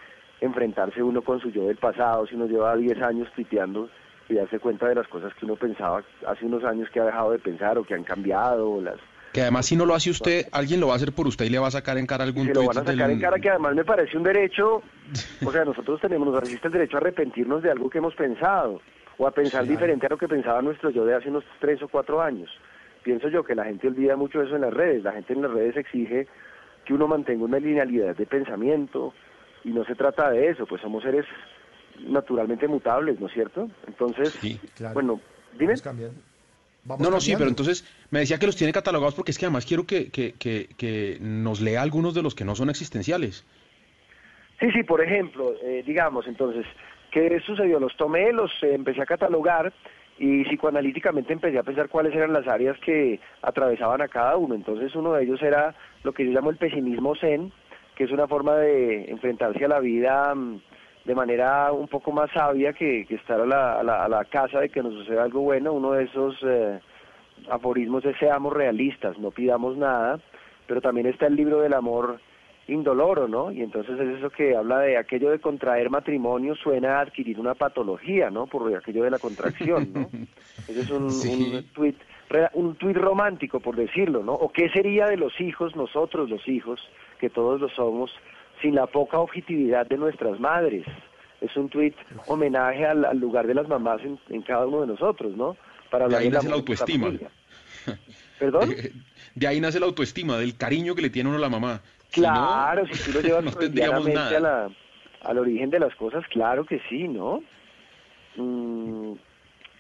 enfrentarse 0.42 1.02
uno 1.04 1.22
con 1.24 1.40
su 1.40 1.50
yo 1.52 1.66
del 1.68 1.78
pasado, 1.78 2.26
si 2.28 2.36
uno 2.36 2.46
lleva 2.48 2.76
10 2.76 3.02
años 3.02 3.28
tuiteando 3.36 3.90
y 4.28 4.36
darse 4.36 4.60
cuenta 4.60 4.88
de 4.88 4.96
las 4.96 5.08
cosas 5.08 5.34
que 5.34 5.46
uno 5.46 5.56
pensaba 5.56 6.04
hace 6.28 6.46
unos 6.46 6.64
años 6.64 6.90
que 6.94 7.00
ha 7.00 7.06
dejado 7.06 7.32
de 7.32 7.40
pensar 7.40 7.78
o 7.78 7.84
que 7.84 7.94
han 7.96 8.04
cambiado 8.04 8.70
o 8.70 8.82
las 8.82 8.98
Que 9.34 9.42
además 9.42 9.66
si 9.68 9.76
no 9.76 9.86
lo 9.86 9.94
hace 9.94 10.10
usted, 10.10 10.48
alguien 10.52 10.80
lo 10.80 10.88
va 10.88 10.94
a 10.94 10.96
hacer 10.96 11.14
por 11.14 11.28
usted 11.28 11.46
y 11.46 11.50
le 11.50 11.60
va 11.60 11.68
a 11.68 11.72
sacar 11.72 11.98
en 11.98 12.06
cara 12.08 12.24
algún 12.24 12.48
se 12.48 12.54
lo 12.54 12.62
van 12.66 12.78
a 12.78 12.82
sacar 12.92 13.08
del- 13.08 13.12
en 13.18 13.22
cara 13.22 13.40
que 13.40 13.50
además 13.50 13.76
me 13.76 13.86
parece 13.86 14.18
un 14.18 14.24
derecho, 14.24 14.82
o 15.46 15.52
sea, 15.52 15.64
nosotros 15.66 16.02
tenemos, 16.02 16.28
nos 16.34 16.44
asiste 16.44 16.68
el 16.68 16.74
derecho 16.74 16.98
a 16.98 17.00
arrepentirnos 17.02 17.62
de 17.62 17.72
algo 17.72 17.90
que 17.90 18.00
hemos 18.00 18.16
pensado 18.16 18.82
o 19.18 19.28
a 19.28 19.32
pensar 19.32 19.66
diferente 19.68 20.06
a 20.06 20.10
lo 20.10 20.18
que 20.18 20.28
pensaba 20.28 20.62
nuestro 20.62 20.90
yo 20.90 21.06
de 21.06 21.14
hace 21.16 21.30
unos 21.30 21.44
tres 21.60 21.82
o 21.84 21.88
cuatro 21.90 22.22
años. 22.22 22.50
Pienso 23.04 23.28
yo 23.30 23.44
que 23.44 23.54
la 23.56 23.66
gente 23.66 23.88
olvida 23.88 24.16
mucho 24.16 24.42
eso 24.42 24.56
en 24.56 24.62
las 24.62 24.74
redes, 24.74 25.04
la 25.04 25.12
gente 25.14 25.34
en 25.34 25.42
las 25.42 25.52
redes 25.52 25.78
exige 25.78 26.28
que 26.86 26.94
uno 26.94 27.08
mantenga 27.08 27.44
una 27.46 27.60
linealidad 27.60 28.16
de 28.16 28.26
pensamiento 28.26 29.14
y 29.64 29.70
no 29.70 29.84
se 29.86 29.94
trata 29.96 30.32
de 30.32 30.50
eso, 30.50 30.66
pues 30.66 30.82
somos 30.82 31.04
seres 31.04 31.26
naturalmente 32.00 32.68
mutables, 32.68 33.20
¿no 33.20 33.28
es 33.28 33.34
cierto? 33.34 33.70
Entonces, 33.88 34.34
bueno, 34.94 35.20
dime. 35.58 35.74
No, 36.86 37.12
no, 37.12 37.20
sí, 37.20 37.34
pero 37.38 37.50
entonces 37.50 37.86
me 38.10 38.20
decía 38.20 38.40
que 38.40 38.46
los 38.46 38.56
tiene 38.56 38.74
catalogados 38.74 39.14
porque 39.14 39.32
es 39.32 39.38
que 39.38 39.46
además 39.46 39.66
quiero 39.66 39.86
que, 39.86 40.10
que, 40.10 40.34
que, 40.34 40.70
que 40.78 41.18
nos 41.20 41.62
lea 41.62 41.82
algunos 41.82 42.14
de 42.14 42.24
los 42.24 42.34
que 42.34 42.46
no 42.46 42.56
son 42.56 42.70
existenciales. 42.70 43.46
Sí, 44.60 44.72
sí, 44.72 44.84
por 44.84 45.02
ejemplo, 45.02 45.54
eh, 45.64 45.84
digamos, 45.86 46.28
entonces, 46.28 46.66
¿qué 47.12 47.40
sucedió? 47.46 47.80
Los 47.80 47.96
tomé, 47.96 48.34
los 48.34 48.52
eh, 48.62 48.74
empecé 48.74 49.02
a 49.02 49.06
catalogar 49.06 49.72
y 50.18 50.44
psicoanalíticamente 50.44 51.32
empecé 51.32 51.58
a 51.58 51.64
pensar 51.64 51.88
cuáles 51.88 52.14
eran 52.14 52.34
las 52.34 52.46
áreas 52.48 52.78
que 52.80 53.20
atravesaban 53.42 54.02
a 54.02 54.10
cada 54.10 54.36
uno. 54.36 54.56
Entonces, 54.56 54.94
uno 54.96 55.14
de 55.14 55.24
ellos 55.24 55.42
era 55.42 55.74
lo 56.04 56.12
que 56.12 56.26
yo 56.26 56.32
llamo 56.32 56.50
el 56.50 56.58
pesimismo 56.58 57.16
zen, 57.16 57.54
que 57.96 58.04
es 58.04 58.12
una 58.12 58.28
forma 58.28 58.56
de 58.56 59.06
enfrentarse 59.10 59.64
a 59.64 59.70
la 59.70 59.80
vida 59.80 60.36
mm, 60.36 60.62
de 61.10 61.16
manera 61.16 61.72
un 61.72 61.88
poco 61.88 62.12
más 62.12 62.30
sabia 62.32 62.72
que, 62.72 63.04
que 63.08 63.16
estar 63.16 63.42
a 63.42 63.46
la, 63.48 63.80
a, 63.80 63.84
la, 63.84 64.04
a 64.04 64.08
la 64.08 64.26
casa 64.26 64.60
de 64.60 64.70
que 64.70 64.84
nos 64.84 64.94
suceda 64.94 65.24
algo 65.24 65.42
bueno. 65.42 65.74
Uno 65.74 65.94
de 65.94 66.04
esos 66.04 66.38
eh, 66.44 66.80
aforismos 67.50 68.06
es 68.06 68.16
seamos 68.20 68.54
realistas, 68.54 69.18
no 69.18 69.32
pidamos 69.32 69.76
nada, 69.76 70.20
pero 70.68 70.82
también 70.82 71.08
está 71.08 71.26
el 71.26 71.36
libro 71.36 71.62
del 71.62 71.74
amor 71.74 72.20
indoloro, 72.68 73.28
¿no? 73.28 73.52
Y 73.52 73.64
entonces 73.64 74.00
es 74.00 74.20
eso 74.20 74.30
que 74.30 74.56
habla 74.56 74.82
de 74.82 74.98
aquello 75.00 75.32
de 75.32 75.40
contraer 75.40 75.90
matrimonio 75.90 76.54
suena 76.54 76.98
a 77.00 77.02
adquirir 77.02 77.40
una 77.40 77.56
patología, 77.56 78.30
¿no? 78.30 78.46
Por 78.46 78.72
aquello 78.76 79.04
de 79.04 79.10
la 79.10 79.18
contracción, 79.18 79.92
¿no? 79.92 80.12
Ese 80.68 80.82
es 80.82 80.92
un, 80.92 81.22
Sí. 81.24 81.28
un 81.32 81.64
tuit 81.74 81.98
re- 82.30 82.52
un 82.54 82.76
tuit 82.76 82.96
romántico, 82.96 83.60
por 83.60 83.76
decirlo, 83.76 84.22
¿no? 84.22 84.34
¿O 84.34 84.52
qué 84.52 84.70
sería 84.70 85.08
de 85.08 85.18
los 85.18 85.42
hijos, 85.42 85.76
nosotros 85.76 86.30
los 86.30 86.48
hijos, 86.48 86.80
que 87.20 87.32
todos 87.32 87.60
lo 87.60 87.68
somos, 87.70 88.12
sin 88.62 88.76
la 88.76 88.88
poca 88.88 89.20
objetividad 89.20 89.88
de 89.88 89.98
nuestras 89.98 90.40
madres? 90.40 90.86
Es 91.42 91.56
un 91.56 91.70
tuit 91.70 91.96
homenaje 92.28 92.86
al, 92.86 93.06
al 93.06 93.18
lugar 93.18 93.48
de 93.48 93.54
las 93.54 93.68
mamás 93.68 94.02
en, 94.04 94.20
en 94.30 94.42
cada 94.42 94.66
uno 94.68 94.82
de 94.82 94.88
nosotros, 94.88 95.36
¿no? 95.38 95.56
Para 95.90 96.08
De 96.08 96.16
hablar 96.16 96.22
ahí 96.22 96.26
del 96.28 96.34
nace 96.34 96.48
la 96.50 96.56
de 96.56 96.60
autoestima. 96.60 97.06
familia. 97.06 97.30
¿Perdón? 98.40 98.70
De, 98.70 98.92
de 99.36 99.48
ahí 99.48 99.60
nace 99.62 99.80
la 99.80 99.86
autoestima, 99.86 100.38
del 100.38 100.58
cariño 100.58 100.96
que 100.96 101.02
le 101.02 101.10
tiene 101.10 101.30
uno 101.30 101.38
a 101.38 101.42
la 101.42 101.50
mamá. 101.50 101.82
Si 102.10 102.22
no, 102.22 102.28
Claro, 102.28 102.86
si 102.88 103.04
tú 103.12 103.18
lo 103.18 103.22
llevas 103.22 103.44
no 103.46 103.52
freudianamente 103.52 104.36
a 104.36 104.40
la, 104.40 104.70
al 105.24 105.38
origen 105.38 105.70
de 105.70 105.80
las 105.80 105.96
cosas, 105.96 106.26
claro 106.28 106.66
que 106.66 106.82
sí, 106.90 107.08
¿no? 107.08 107.42
Mm, 108.36 109.14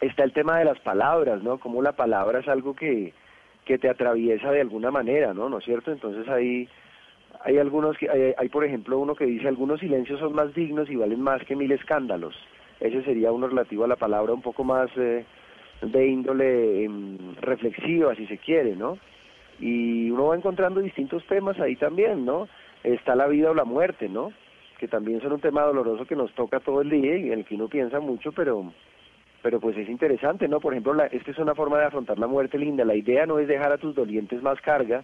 está 0.01 0.23
el 0.23 0.34
tema 0.34 0.60
de 0.60 0.65
las 0.65 0.80
palabras, 0.80 1.43
¿no? 1.43 1.60
Como 1.60 1.81
la 1.81 1.93
palabra 1.93 2.39
es 2.39 2.47
algo 2.47 2.76
que, 2.76 3.14
que 3.65 3.77
te 3.77 3.89
atraviesa 3.89 4.51
de 4.51 4.61
alguna 4.61 4.91
manera, 4.91 5.34
¿no? 5.34 5.49
¿No 5.49 5.60
es 5.60 5.65
cierto? 5.65 5.91
Entonces 5.91 6.27
hay, 6.30 6.68
hay 7.44 7.57
algunos, 7.57 7.98
que, 7.98 8.10
hay, 8.10 8.34
hay, 8.38 8.49
por 8.49 8.64
ejemplo 8.64 8.99
uno 8.99 9.16
que 9.16 9.26
dice, 9.26 9.48
algunos 9.48 9.80
silencios 9.80 10.20
son 10.20 10.34
más 10.34 10.53
dignos 10.53 10.90
y 10.90 10.95
valen 10.95 11.22
más 11.22 11.44
que 11.45 11.56
mil 11.56 11.72
escándalos. 11.72 12.36
Ese 12.80 13.03
sería 13.03 13.32
uno 13.32 13.48
relativo 13.48 13.84
a 13.84 13.88
la 13.88 13.95
palabra 13.95 14.34
un 14.34 14.41
poco 14.41 14.64
más 14.64 14.90
eh, 14.98 15.26
de 15.82 16.07
índole 16.07 16.86
em, 16.86 17.36
reflexiva, 17.41 18.16
si 18.16 18.26
se 18.28 18.38
quiere, 18.38 18.76
¿no? 18.76 18.98
y 19.60 20.10
uno 20.10 20.28
va 20.28 20.36
encontrando 20.36 20.80
distintos 20.80 21.26
temas 21.26 21.60
ahí 21.60 21.76
también, 21.76 22.26
¿no? 22.26 22.48
Está 22.84 23.16
la 23.16 23.28
vida 23.28 23.52
o 23.52 23.53
la 23.53 23.66
muerte, 23.66 24.07
¿no? 24.07 24.32
Que 24.80 24.88
también 24.88 25.22
son 25.22 25.34
un 25.34 25.41
tema 25.41 25.64
doloroso 25.64 26.06
que 26.06 26.16
nos 26.16 26.34
toca 26.34 26.60
todo 26.61 26.82
el 26.82 26.90
día 26.90 27.18
y 27.18 27.28
en 27.28 27.40
el 27.40 27.45
que 27.45 27.56
uno 27.56 27.68
piensa 27.68 27.99
mucho, 27.99 28.32
pero 28.32 28.72
pero 29.41 29.61
pues 29.61 29.78
es 29.78 29.88
interesante, 29.88 30.49
¿no? 30.49 30.60
Por 30.60 30.74
ejemplo, 30.74 30.94
la, 30.94 31.06
esta 31.06 31.32
es 31.32 31.38
una 31.38 31.56
forma 31.56 31.80
de 31.80 31.86
afrontar 31.86 32.20
la 32.20 32.28
muerte 32.28 32.57
linda. 32.57 32.84
La 32.84 32.95
idea 32.95 33.26
no 33.26 33.40
es 33.40 33.48
dejar 33.48 33.72
a 33.72 33.78
tus 33.78 33.95
dolientes 33.95 34.41
más 34.41 34.60
carga 34.60 35.03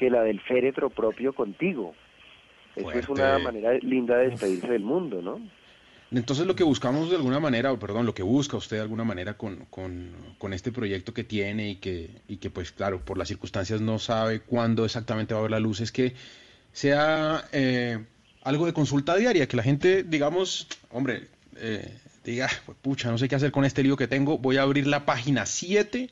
que 0.00 0.08
la 0.08 0.22
del 0.22 0.40
féretro 0.40 0.88
propio 0.88 1.34
contigo. 1.34 1.94
Esto 2.74 2.90
es 2.92 3.08
una 3.10 3.38
manera 3.38 3.74
linda 3.82 4.16
de 4.16 4.30
despedirse 4.30 4.68
del 4.68 4.82
mundo, 4.82 5.20
¿no? 5.20 5.38
Entonces 6.10 6.46
lo 6.46 6.56
que 6.56 6.64
buscamos 6.64 7.10
de 7.10 7.16
alguna 7.16 7.38
manera, 7.38 7.70
o 7.70 7.78
perdón, 7.78 8.06
lo 8.06 8.14
que 8.14 8.22
busca 8.22 8.56
usted 8.56 8.78
de 8.78 8.82
alguna 8.82 9.04
manera 9.04 9.34
con, 9.34 9.66
con, 9.66 10.10
con 10.38 10.54
este 10.54 10.72
proyecto 10.72 11.12
que 11.12 11.22
tiene 11.22 11.68
y 11.68 11.76
que, 11.76 12.22
y 12.28 12.38
que 12.38 12.48
pues 12.48 12.72
claro, 12.72 13.04
por 13.04 13.18
las 13.18 13.28
circunstancias 13.28 13.82
no 13.82 13.98
sabe 13.98 14.40
cuándo 14.40 14.86
exactamente 14.86 15.34
va 15.34 15.40
a 15.40 15.42
ver 15.42 15.50
la 15.50 15.60
luz, 15.60 15.80
es 15.80 15.92
que 15.92 16.14
sea 16.72 17.44
eh, 17.52 17.98
algo 18.42 18.64
de 18.64 18.72
consulta 18.72 19.14
diaria, 19.16 19.46
que 19.46 19.56
la 19.56 19.62
gente, 19.62 20.02
digamos, 20.02 20.66
hombre, 20.90 21.28
eh, 21.56 21.94
diga, 22.24 22.48
pues, 22.64 22.78
pucha, 22.80 23.10
no 23.10 23.18
sé 23.18 23.28
qué 23.28 23.34
hacer 23.34 23.52
con 23.52 23.66
este 23.66 23.82
lío 23.82 23.98
que 23.98 24.08
tengo, 24.08 24.38
voy 24.38 24.56
a 24.56 24.62
abrir 24.62 24.86
la 24.86 25.04
página 25.04 25.44
7 25.44 26.10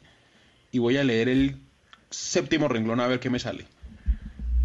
y 0.72 0.78
voy 0.78 0.98
a 0.98 1.04
leer 1.04 1.30
el 1.30 1.56
séptimo 2.10 2.68
renglón 2.68 3.00
a 3.00 3.06
ver 3.06 3.18
qué 3.18 3.30
me 3.30 3.38
sale. 3.38 3.64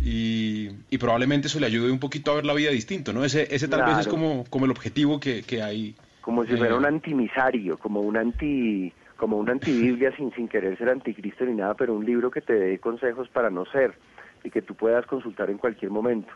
Y, 0.05 0.69
y 0.89 0.97
probablemente 0.97 1.47
eso 1.47 1.59
le 1.59 1.67
ayude 1.67 1.89
un 1.91 1.99
poquito 1.99 2.31
a 2.31 2.35
ver 2.35 2.45
la 2.45 2.53
vida 2.53 2.71
distinto, 2.71 3.13
¿no? 3.13 3.23
Ese, 3.23 3.47
ese 3.55 3.67
tal 3.69 3.85
vez 3.85 3.99
es 3.99 4.07
como, 4.07 4.43
como 4.49 4.65
el 4.65 4.71
objetivo 4.71 5.19
que, 5.19 5.43
que 5.43 5.61
hay. 5.63 5.95
como 6.21 6.43
si 6.45 6.53
Eh, 6.53 6.57
fuera 6.57 6.75
un 6.75 6.85
antimisario, 6.85 7.77
como 7.77 8.01
un 8.01 8.17
anti 8.17 8.91
como 9.15 9.38
una 9.38 9.53
antibiblia 9.53 10.13
sin 10.17 10.34
sin 10.34 10.49
querer 10.49 10.77
ser 10.77 10.89
anticristo 10.89 11.45
ni 11.45 11.53
nada, 11.55 11.75
pero 11.75 11.93
un 11.95 12.05
libro 12.05 12.30
que 12.30 12.41
te 12.41 12.53
dé 12.53 12.80
consejos 12.80 13.30
para 13.30 13.49
no 13.49 13.65
ser 13.65 13.93
y 14.43 14.49
que 14.49 14.61
tú 14.61 14.75
puedas 14.75 15.05
consultar 15.05 15.49
en 15.49 15.57
cualquier 15.57 15.91
momento, 15.91 16.34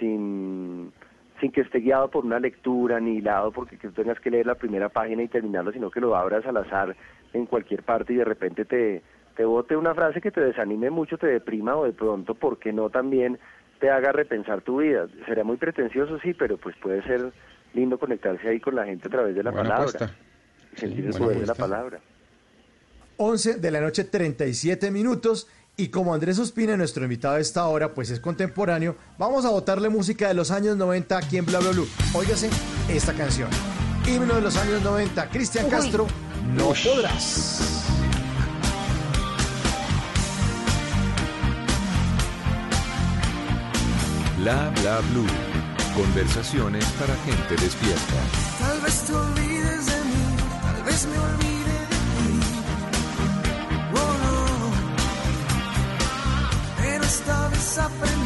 sin 0.00 0.90
sin 1.40 1.52
que 1.52 1.60
esté 1.60 1.80
guiado 1.80 2.08
por 2.08 2.24
una 2.24 2.38
lectura 2.40 3.00
ni 3.00 3.16
hilado 3.16 3.50
porque 3.52 3.76
que 3.76 3.88
tú 3.88 3.94
tengas 4.02 4.18
que 4.20 4.30
leer 4.30 4.46
la 4.46 4.54
primera 4.54 4.88
página 4.88 5.22
y 5.22 5.28
terminarlo, 5.28 5.72
sino 5.72 5.90
que 5.90 6.00
lo 6.00 6.16
abras 6.16 6.46
al 6.46 6.56
azar 6.56 6.96
en 7.34 7.44
cualquier 7.44 7.82
parte 7.82 8.14
y 8.14 8.16
de 8.16 8.24
repente 8.24 8.64
te 8.64 9.02
te 9.36 9.44
bote 9.44 9.76
una 9.76 9.94
frase 9.94 10.20
que 10.20 10.30
te 10.30 10.40
desanime 10.40 10.90
mucho, 10.90 11.18
te 11.18 11.26
deprima 11.26 11.76
o 11.76 11.84
de 11.84 11.92
pronto, 11.92 12.34
¿por 12.34 12.58
qué 12.58 12.72
no 12.72 12.90
también 12.90 13.38
te 13.80 13.90
haga 13.90 14.12
repensar 14.12 14.60
tu 14.62 14.78
vida? 14.78 15.06
Sería 15.26 15.44
muy 15.44 15.56
pretencioso, 15.56 16.18
sí, 16.20 16.34
pero 16.34 16.56
pues 16.56 16.76
puede 16.82 17.02
ser 17.02 17.32
lindo 17.74 17.98
conectarse 17.98 18.48
ahí 18.48 18.60
con 18.60 18.74
la 18.76 18.84
gente 18.84 19.08
a 19.08 19.10
través 19.10 19.34
de 19.34 19.42
la 19.42 19.50
Buena 19.50 19.68
palabra. 19.70 19.90
apuesta. 19.90 20.16
Sentir 20.76 21.06
el 21.06 21.14
poder 21.14 21.40
de 21.40 21.46
la 21.46 21.54
palabra. 21.54 21.98
11 23.16 23.54
de 23.58 23.70
la 23.70 23.80
noche, 23.80 24.04
37 24.04 24.90
minutos. 24.90 25.48
Y 25.76 25.88
como 25.88 26.14
Andrés 26.14 26.38
Ospina, 26.38 26.76
nuestro 26.76 27.02
invitado 27.02 27.34
a 27.34 27.40
esta 27.40 27.66
hora, 27.66 27.94
pues 27.94 28.10
es 28.10 28.20
contemporáneo, 28.20 28.94
vamos 29.18 29.44
a 29.44 29.50
botarle 29.50 29.88
música 29.88 30.28
de 30.28 30.34
los 30.34 30.52
años 30.52 30.76
90 30.76 31.18
aquí 31.18 31.36
en 31.36 31.46
Bla 31.46 31.58
Bla 31.58 31.70
Blue. 31.70 31.86
Óigase 32.14 32.48
esta 32.88 33.12
canción. 33.12 33.50
Himno 34.06 34.34
de 34.36 34.40
los 34.42 34.56
años 34.56 34.82
90, 34.82 35.30
Cristian 35.30 35.68
Castro, 35.68 36.06
No 36.54 36.68
podrás. 36.68 37.90
Bla 44.44 44.70
bla 44.82 45.00
blue. 45.10 45.26
Conversaciones 45.96 46.84
para 47.00 47.16
gente 47.24 47.56
despierta. 47.56 48.20
Tal 48.58 48.78
vez 48.82 49.04
te 49.06 49.14
olvides 49.14 49.86
de 49.86 50.04
mí, 50.04 50.36
tal 50.60 50.82
vez 50.82 51.06
me 51.06 51.18
olvide 51.18 51.76
de 51.92 51.96
ti. 52.12 52.30
Oh, 53.94 54.14
no. 54.22 54.36
Pero 56.76 57.04
esta 57.04 57.48
vez 57.48 57.78
aprendí 57.78 58.23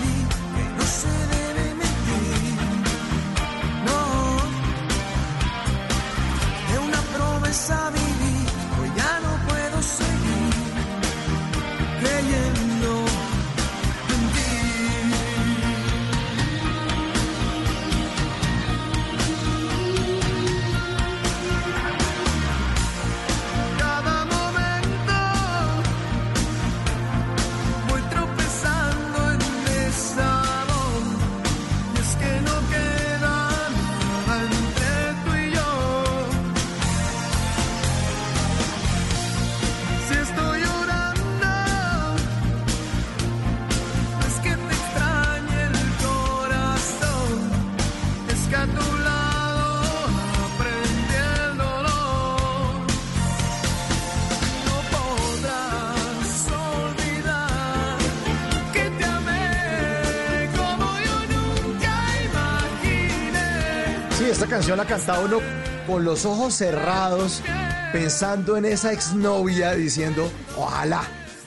canción 64.68 64.76
la 64.76 64.84
cantaba 64.84 65.24
uno 65.24 65.38
con 65.86 66.04
los 66.04 66.26
ojos 66.26 66.52
cerrados, 66.52 67.42
pensando 67.90 68.56
en 68.58 68.66
esa 68.66 68.92
exnovia, 68.92 69.72
diciendo, 69.74 70.30
ojalá, 70.58 71.02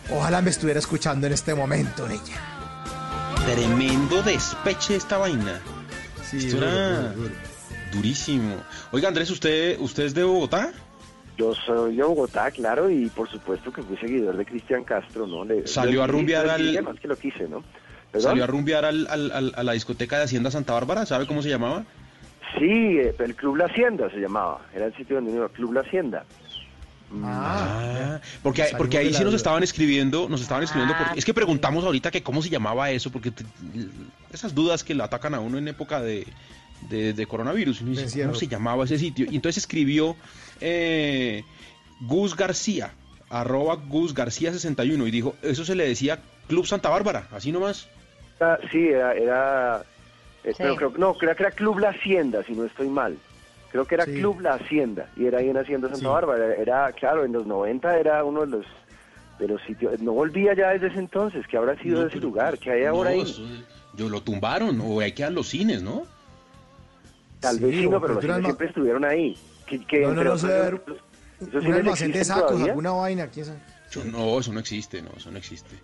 ojalá 0.09 0.41
me 0.41 0.49
estuviera 0.49 0.79
escuchando 0.79 1.27
en 1.27 1.33
este 1.33 1.53
momento, 1.53 2.07
ella. 2.07 2.39
Tremendo 3.45 4.23
despeche 4.23 4.95
esta 4.95 5.17
vaina. 5.19 5.59
Esto 6.33 6.55
duro, 6.57 6.67
era 6.67 6.99
duro, 7.11 7.13
duro. 7.23 7.33
durísimo. 7.93 8.55
Oiga, 8.91 9.09
Andrés, 9.09 9.29
¿usted, 9.29 9.79
¿usted 9.79 10.05
es 10.05 10.13
de 10.15 10.23
Bogotá? 10.23 10.71
Yo 11.37 11.53
soy 11.53 11.95
de 11.97 12.03
Bogotá, 12.03 12.49
claro, 12.49 12.89
y 12.89 13.05
por 13.09 13.29
supuesto 13.29 13.71
que 13.71 13.83
fui 13.83 13.97
seguidor 13.97 14.35
de 14.35 14.45
Cristian 14.45 14.83
Castro, 14.83 15.27
¿no? 15.27 15.45
Le- 15.45 15.67
Salió 15.67 15.99
le- 15.99 16.03
a 16.03 16.07
rumbear 16.07 16.45
le- 16.47 16.51
al- 16.53 16.73
le- 16.73 16.81
Más 16.81 16.99
que 16.99 17.07
lo 17.07 17.15
quise, 17.15 17.47
¿no? 17.47 17.63
¿Perdón? 18.11 18.29
Salió 18.31 18.43
a 18.45 18.47
rumbear 18.47 18.83
al- 18.85 19.07
al- 19.11 19.31
al- 19.31 19.53
a 19.55 19.63
la 19.63 19.71
discoteca 19.73 20.17
de 20.17 20.23
Hacienda 20.23 20.49
Santa 20.49 20.73
Bárbara, 20.73 21.05
¿sabe 21.05 21.27
cómo 21.27 21.43
se 21.43 21.49
llamaba? 21.49 21.85
Sí, 22.57 22.97
eh, 22.99 23.15
el 23.19 23.35
Club 23.35 23.55
La 23.57 23.65
Hacienda 23.65 24.09
se 24.09 24.17
llamaba. 24.17 24.61
Era 24.73 24.85
el 24.87 24.95
sitio 24.95 25.15
donde 25.17 25.31
iba, 25.31 25.47
Club 25.49 25.73
La 25.73 25.81
Hacienda. 25.81 26.25
Ah, 27.23 28.19
porque, 28.41 28.61
Salimos 28.63 28.77
porque 28.77 28.97
ahí 28.97 29.13
sí 29.13 29.23
nos 29.23 29.33
estaban 29.33 29.63
escribiendo, 29.63 30.29
nos 30.29 30.41
estaban 30.41 30.63
escribiendo, 30.63 30.93
Ah. 30.95 31.03
porque, 31.05 31.19
es 31.19 31.25
que 31.25 31.33
preguntamos 31.33 31.83
ahorita 31.83 32.09
que 32.09 32.23
cómo 32.23 32.41
se 32.41 32.49
llamaba 32.49 32.89
eso, 32.91 33.11
porque 33.11 33.31
te- 33.31 33.43
esas 34.31 34.55
dudas 34.55 34.83
que 34.83 34.95
le 34.95 35.03
atacan 35.03 35.33
a 35.35 35.39
uno 35.41 35.57
en 35.57 35.67
época 35.67 36.01
de, 36.01 36.25
de- 36.89 37.11
de 37.13 37.25
coronavirus, 37.27 37.81
uno 37.81 37.91
dice, 37.91 38.03
Encierro. 38.03 38.29
¿cómo 38.29 38.39
se 38.39 38.47
llamaba 38.47 38.85
ese 38.85 38.97
sitio? 38.97 39.25
Y 39.29 39.35
entonces 39.35 39.63
escribió 39.63 40.15
eh, 40.61 41.43
Gus 41.99 42.35
García, 42.35 42.91
arroba 43.29 43.75
Gus 43.75 44.13
García 44.13 44.53
61, 44.53 45.05
y 45.05 45.11
dijo, 45.11 45.35
eso 45.41 45.65
se 45.65 45.75
le 45.75 45.87
decía 45.87 46.19
Club 46.47 46.65
Santa 46.65 46.87
Bárbara, 46.89 47.27
así 47.31 47.51
nomás. 47.51 47.89
Ah, 48.39 48.57
sí, 48.71 48.87
era... 48.87 49.13
era 49.15 49.83
eh, 50.43 50.53
pero 50.57 50.75
creo, 50.75 50.93
no, 50.97 51.13
creo 51.15 51.35
que 51.35 51.43
era 51.43 51.51
Club 51.51 51.79
La 51.79 51.89
Hacienda, 51.89 52.43
si 52.43 52.53
no 52.53 52.65
estoy 52.65 52.89
mal. 52.89 53.17
Creo 53.71 53.85
que 53.85 53.95
era 53.95 54.05
Sí. 54.05 54.13
Club 54.15 54.41
La 54.41 54.55
Hacienda, 54.55 55.07
y 55.15 55.25
era 55.25 55.39
ahí 55.39 55.49
en 55.49 55.57
Hacienda 55.57 55.87
Santa 55.87 55.99
Sí. 56.01 56.05
Bárbara. 56.05 56.55
Era, 56.55 56.91
claro, 56.93 57.23
en 57.25 57.31
los 57.33 57.45
90 57.47 57.97
era 57.99 58.23
uno 58.23 58.41
de 58.41 58.47
los 58.47 58.65
de 59.39 59.47
los 59.47 59.59
sitios... 59.63 59.99
No 60.01 60.11
volvía 60.11 60.53
ya 60.53 60.69
desde 60.69 60.87
ese 60.87 60.99
entonces, 60.99 61.47
que 61.47 61.57
habrá 61.57 61.75
sido 61.81 61.95
No, 61.95 62.01
de 62.03 62.09
ese 62.09 62.19
lugar, 62.19 62.59
que 62.59 62.69
hay 62.69 62.83
ahora 62.85 63.09
No, 63.09 63.15
ahí. 63.15 63.21
eso- 63.23 63.41
yo 63.95 64.07
lo 64.07 64.21
tumbaron, 64.21 64.79
o 64.81 64.99
hay 64.99 65.13
que 65.13 65.23
dar 65.23 65.31
los 65.31 65.47
cines, 65.47 65.81
¿no? 65.81 66.03
Tal 67.39 67.57
Sí, 67.57 67.63
vez 67.63 67.75
sí, 67.75 67.83
no, 67.89 67.99
pero 67.99 68.13
los 68.13 68.17
cultura 68.17 68.21
cines 68.21 68.35
alma- 68.35 68.47
siempre 68.49 68.67
estuvieron 68.67 69.03
ahí. 69.05 69.35
Que, 69.65 69.83
que 69.85 70.01
No, 70.01 70.13
no, 70.13 70.23
no, 70.23 70.33
esos 70.35 71.65
Un 71.65 71.73
almacén 71.73 72.11
de 72.11 72.23
sacos, 72.23 72.47
todavía. 72.49 72.67
alguna 72.67 72.91
vaina, 72.91 73.27
quién 73.27 73.45
sabe. 73.47 73.59
Yo- 73.89 74.03
no, 74.05 74.39
eso 74.39 74.53
no 74.53 74.59
existe, 74.59 75.01
no, 75.01 75.09
eso 75.17 75.31
no 75.31 75.37
existe. 75.39 75.75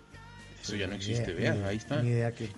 Eso 0.62 0.76
ya 0.76 0.86
no 0.86 0.94
existe, 0.94 1.32
idea, 1.32 1.50
vean, 1.52 1.62
ni 1.62 1.68
ahí 1.68 1.76
está. 1.78 2.00
Ni 2.02 2.10
idea 2.10 2.30
que... 2.32 2.48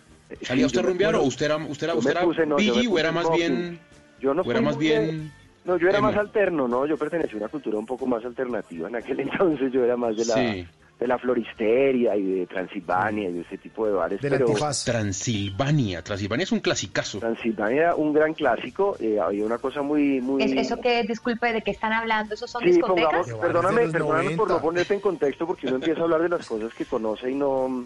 ¿Salía 0.43 0.63
Sí, 0.63 0.67
usted 0.67 0.81
a 0.81 0.83
rumbear 0.83 1.15
o 1.17 1.23
usted 1.23 1.47
era, 1.47 1.57
usted 1.57 1.85
era, 1.89 1.95
usted 1.97 2.11
era 2.11 2.23
puse- 2.25 2.47
no, 2.47 2.57
Biggie 2.57 2.89
o 2.89 2.99
era 2.99 3.13
más 3.13 3.31
bien... 3.33 3.79
Yo 4.21 4.35
no 4.35 4.43
o 4.43 4.51
era 4.51 4.61
más 4.61 4.79
de- 4.79 4.85
bien... 4.85 5.33
No, 5.65 5.77
yo 5.77 5.89
era 5.89 5.99
emo? 5.99 6.09
más 6.09 6.17
alterno, 6.17 6.67
¿no? 6.69 6.87
Yo 6.87 6.97
pertenecía 6.97 7.35
a 7.35 7.39
una 7.39 7.49
cultura 7.49 7.79
un 7.79 7.85
poco 7.87 8.07
más 8.07 8.25
alternativa. 8.25 8.89
En 8.89 8.97
aquel 8.97 9.21
entonces 9.21 9.73
yo 9.73 9.85
era 9.85 9.97
más 9.97 10.17
de 10.17 10.25
la, 10.25 10.35
Sí. 10.35 10.67
de 10.99 11.07
la 11.07 11.19
floristeria 11.19 12.17
y 12.17 12.23
de 12.23 12.47
Transilvania 12.47 13.29
y 13.29 13.33
de 13.35 13.41
ese 13.43 13.59
tipo 13.59 13.87
de 13.87 13.93
bares. 13.93 14.19
pero 14.23 14.47
Transilvania, 14.85 16.03
Transilvania 16.03 16.45
es 16.45 16.53
un 16.53 16.61
clasicazo. 16.61 17.19
Transilvania 17.19 17.81
era 17.83 17.95
un 17.95 18.13
gran 18.13 18.33
clásico. 18.35 18.97
eh, 19.01 19.19
había 19.21 19.45
una 19.45 19.59
cosa 19.59 19.83
muy... 19.83 20.21
muy... 20.21 20.43
Es- 20.43 20.53
eso 20.53 20.81
que, 20.81 21.03
disculpe, 21.03 21.53
¿de 21.53 21.63
qué 21.63 21.73
están 21.73 21.93
hablando? 21.93 22.35
¿Esos 22.35 22.51
son 22.51 22.63
Sí, 22.63 22.69
discotecas? 22.71 23.11
pongamos, 23.27 23.41
perdóname, 23.41 23.89
perdóname 23.89 24.31
por 24.37 24.49
no 24.49 24.61
ponerte 24.63 24.95
en 24.95 25.01
contexto 25.01 25.47
porque 25.47 25.67
uno 25.67 25.77
empieza 25.77 26.01
a 26.01 26.05
hablar 26.05 26.23
de 26.23 26.29
las 26.31 26.47
cosas 26.47 26.73
que 26.75 26.85
conoce 26.87 27.31
y 27.31 27.35
no... 27.35 27.85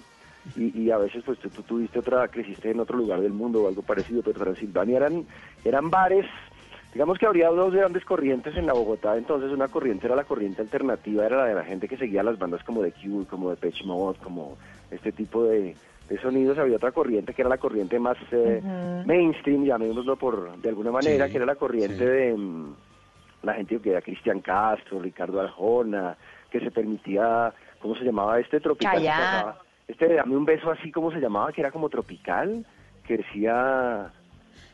Y, 0.56 0.78
y 0.82 0.90
a 0.90 0.98
veces 0.98 1.22
pues 1.24 1.38
tú, 1.38 1.48
tú 1.48 1.62
tuviste 1.62 1.98
otra, 1.98 2.28
creciste 2.28 2.70
en 2.70 2.80
otro 2.80 2.96
lugar 2.98 3.20
del 3.20 3.32
mundo 3.32 3.62
o 3.62 3.68
algo 3.68 3.82
parecido, 3.82 4.22
pero 4.22 4.38
Transilvania 4.40 4.98
eran, 4.98 5.26
eran 5.64 5.90
bares, 5.90 6.26
digamos 6.92 7.18
que 7.18 7.26
habría 7.26 7.48
dos 7.48 7.72
grandes 7.72 8.04
corrientes 8.04 8.54
en 8.56 8.66
la 8.66 8.74
Bogotá, 8.74 9.16
entonces 9.16 9.50
una 9.50 9.68
corriente 9.68 10.06
era 10.06 10.14
la 10.16 10.24
corriente 10.24 10.60
alternativa, 10.62 11.24
era 11.24 11.38
la 11.38 11.46
de 11.46 11.54
la 11.54 11.64
gente 11.64 11.88
que 11.88 11.96
seguía 11.96 12.22
las 12.22 12.38
bandas 12.38 12.62
como 12.62 12.82
The 12.82 12.92
Cure, 12.92 13.26
como 13.26 13.54
The 13.54 13.56
Pitch 13.68 13.84
Mode, 13.84 14.18
como 14.22 14.58
este 14.90 15.12
tipo 15.12 15.44
de, 15.44 15.74
de 16.08 16.18
sonidos, 16.20 16.58
había 16.58 16.76
otra 16.76 16.92
corriente 16.92 17.32
que 17.32 17.42
era 17.42 17.48
la 17.48 17.58
corriente 17.58 17.98
más 17.98 18.18
eh, 18.30 18.60
Ujú. 18.62 19.08
mainstream, 19.08 19.64
llamémoslo 19.64 20.16
por 20.16 20.56
de 20.58 20.68
alguna 20.68 20.90
manera, 20.92 21.24
Sí, 21.26 21.32
que 21.32 21.36
era 21.38 21.46
la 21.46 21.56
corriente 21.56 22.06
de 22.06 22.34
mm, 22.34 22.74
la 23.42 23.54
gente 23.54 23.78
que 23.80 23.90
era 23.90 24.02
Cristian 24.02 24.40
Castro, 24.40 25.00
Ricardo 25.00 25.40
Arjona, 25.40 26.16
que 26.50 26.60
se 26.60 26.70
permitía, 26.70 27.52
¿cómo 27.80 27.96
se 27.96 28.04
llamaba 28.04 28.38
este 28.38 28.60
tropical? 28.60 28.92
que 29.02 29.63
Este, 29.88 30.14
dame 30.14 30.36
un 30.36 30.44
beso 30.44 30.70
así, 30.70 30.90
¿cómo 30.90 31.10
se 31.12 31.18
llamaba? 31.20 31.52
Que 31.52 31.60
era 31.60 31.70
como 31.70 31.88
tropical, 31.88 32.64
que 33.06 33.18
decía... 33.18 34.10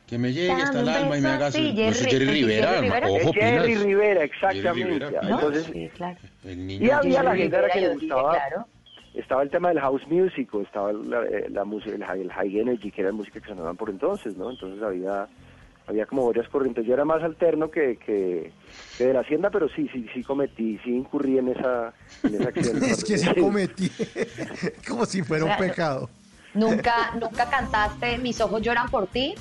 Que 0.07 0.19
me 0.19 0.33
llegue 0.33 0.51
hasta 0.53 0.81
el 0.81 0.89
alma 0.89 1.19
y 1.19 1.21
me 1.21 1.29
haga... 1.29 1.47
No, 1.51 1.53
Jerry- 1.57 1.95
¿sí, 1.95 2.19
Rivera, 2.19 2.69
Jerry 2.73 2.81
Rivera? 2.89 3.09
ojo, 3.09 3.33
Jerry. 3.33 3.75
Rivera, 3.77 4.21
Jerry 4.21 4.25
exactamente. 4.25 4.89
Rivera, 4.89 5.09
pilas. 5.21 5.31
Entonces, 5.31 5.65
Sí, 5.73 5.89
claro. 5.97 6.19
El 6.45 6.67
niño. 6.67 6.87
y 6.87 6.91
había 6.91 7.23
la 7.23 7.37
gente 7.37 7.57
a 7.57 7.63
la 7.63 7.69
que 7.71 7.81
le 7.81 7.89
gustaba... 7.95 8.33
claro. 8.33 8.67
Estaba 9.13 9.43
el 9.43 9.51
tema 9.51 9.71
del 9.71 9.81
house 9.81 10.07
music, 10.07 10.55
o 10.55 10.63
estaba 10.63 10.93
la, 10.93 11.23
eh, 11.25 11.47
la 11.51 11.65
música, 11.65 11.93
el 11.97 12.05
high, 12.05 12.21
el 12.21 12.33
high 12.33 12.59
energy, 12.61 12.93
que 12.93 13.01
era 13.01 13.11
la 13.11 13.17
música 13.17 13.41
que 13.41 13.49
sonaban 13.49 13.77
por 13.77 13.91
entonces, 13.91 14.37
¿no? 14.37 14.51
Entonces 14.51 14.81
había 14.81 15.27
había 15.91 16.07
como 16.07 16.27
varias 16.27 16.49
corrientes. 16.49 16.87
Yo 16.87 16.95
era 16.95 17.05
más 17.05 17.23
alterno 17.23 17.71
que, 17.71 17.97
que, 17.97 18.53
que 18.97 19.07
de 19.07 19.13
la 19.13 19.21
hacienda, 19.21 19.51
pero 19.51 19.69
sí, 19.69 19.89
sí, 19.93 20.07
sí 20.15 20.23
cometí, 20.23 20.79
sí 20.85 20.91
incurrí 20.91 21.39
en 21.39 21.49
esa, 21.49 21.93
en 22.23 22.35
esa 22.37 22.49
acción. 22.49 22.83
Es 22.85 23.05
que 23.05 23.19
se 23.19 23.35
cometí 23.35 23.91
como 24.89 25.05
si 25.05 25.23
fuera 25.23 25.45
un 25.45 25.57
pecado. 25.57 26.09
¿Nunca, 26.55 27.13
¿Nunca 27.21 27.49
cantaste 27.51 28.19
Mis 28.19 28.41
ojos 28.41 28.63
lloran 28.63 28.89
por 28.89 29.07
ti? 29.09 29.35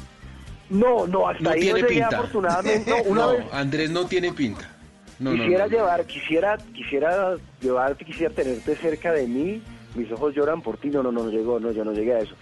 No, 0.70 1.08
no, 1.08 1.28
hasta 1.28 1.44
No 1.44 1.50
ahí 1.52 1.60
no 1.60 1.64
tiene 1.76 1.82
llegué 1.82 2.02
pinta. 2.02 2.18
afortunadamente. 2.18 2.90
No, 2.92 2.98
una 3.12 3.22
No, 3.22 3.32
vez 3.32 3.46
Andrés 3.54 3.90
no 3.92 4.06
tiene 4.06 4.32
pinta. 4.34 4.70
Quisiera 5.18 5.66
no, 5.66 5.72
no. 5.72 5.78
llevar, 5.78 6.06
quisiera, 6.06 6.58
quisiera 6.74 7.36
llevarte, 7.62 8.06
quisiera 8.06 8.34
tenerte 8.34 8.76
cerca 8.76 9.12
de 9.12 9.28
mí. 9.28 9.62
Mis 9.96 10.12
ojos 10.12 10.34
lloran 10.36 10.62
por 10.62 10.78
ti. 10.78 10.90
No, 10.90 11.02
no, 11.04 11.12
no, 11.12 11.24
no 11.26 11.30
llegó, 11.32 11.60
no, 11.60 11.72
yo 11.72 11.84
no 11.84 11.92
llegué 11.92 12.14
a 12.14 12.20
eso. 12.20 12.36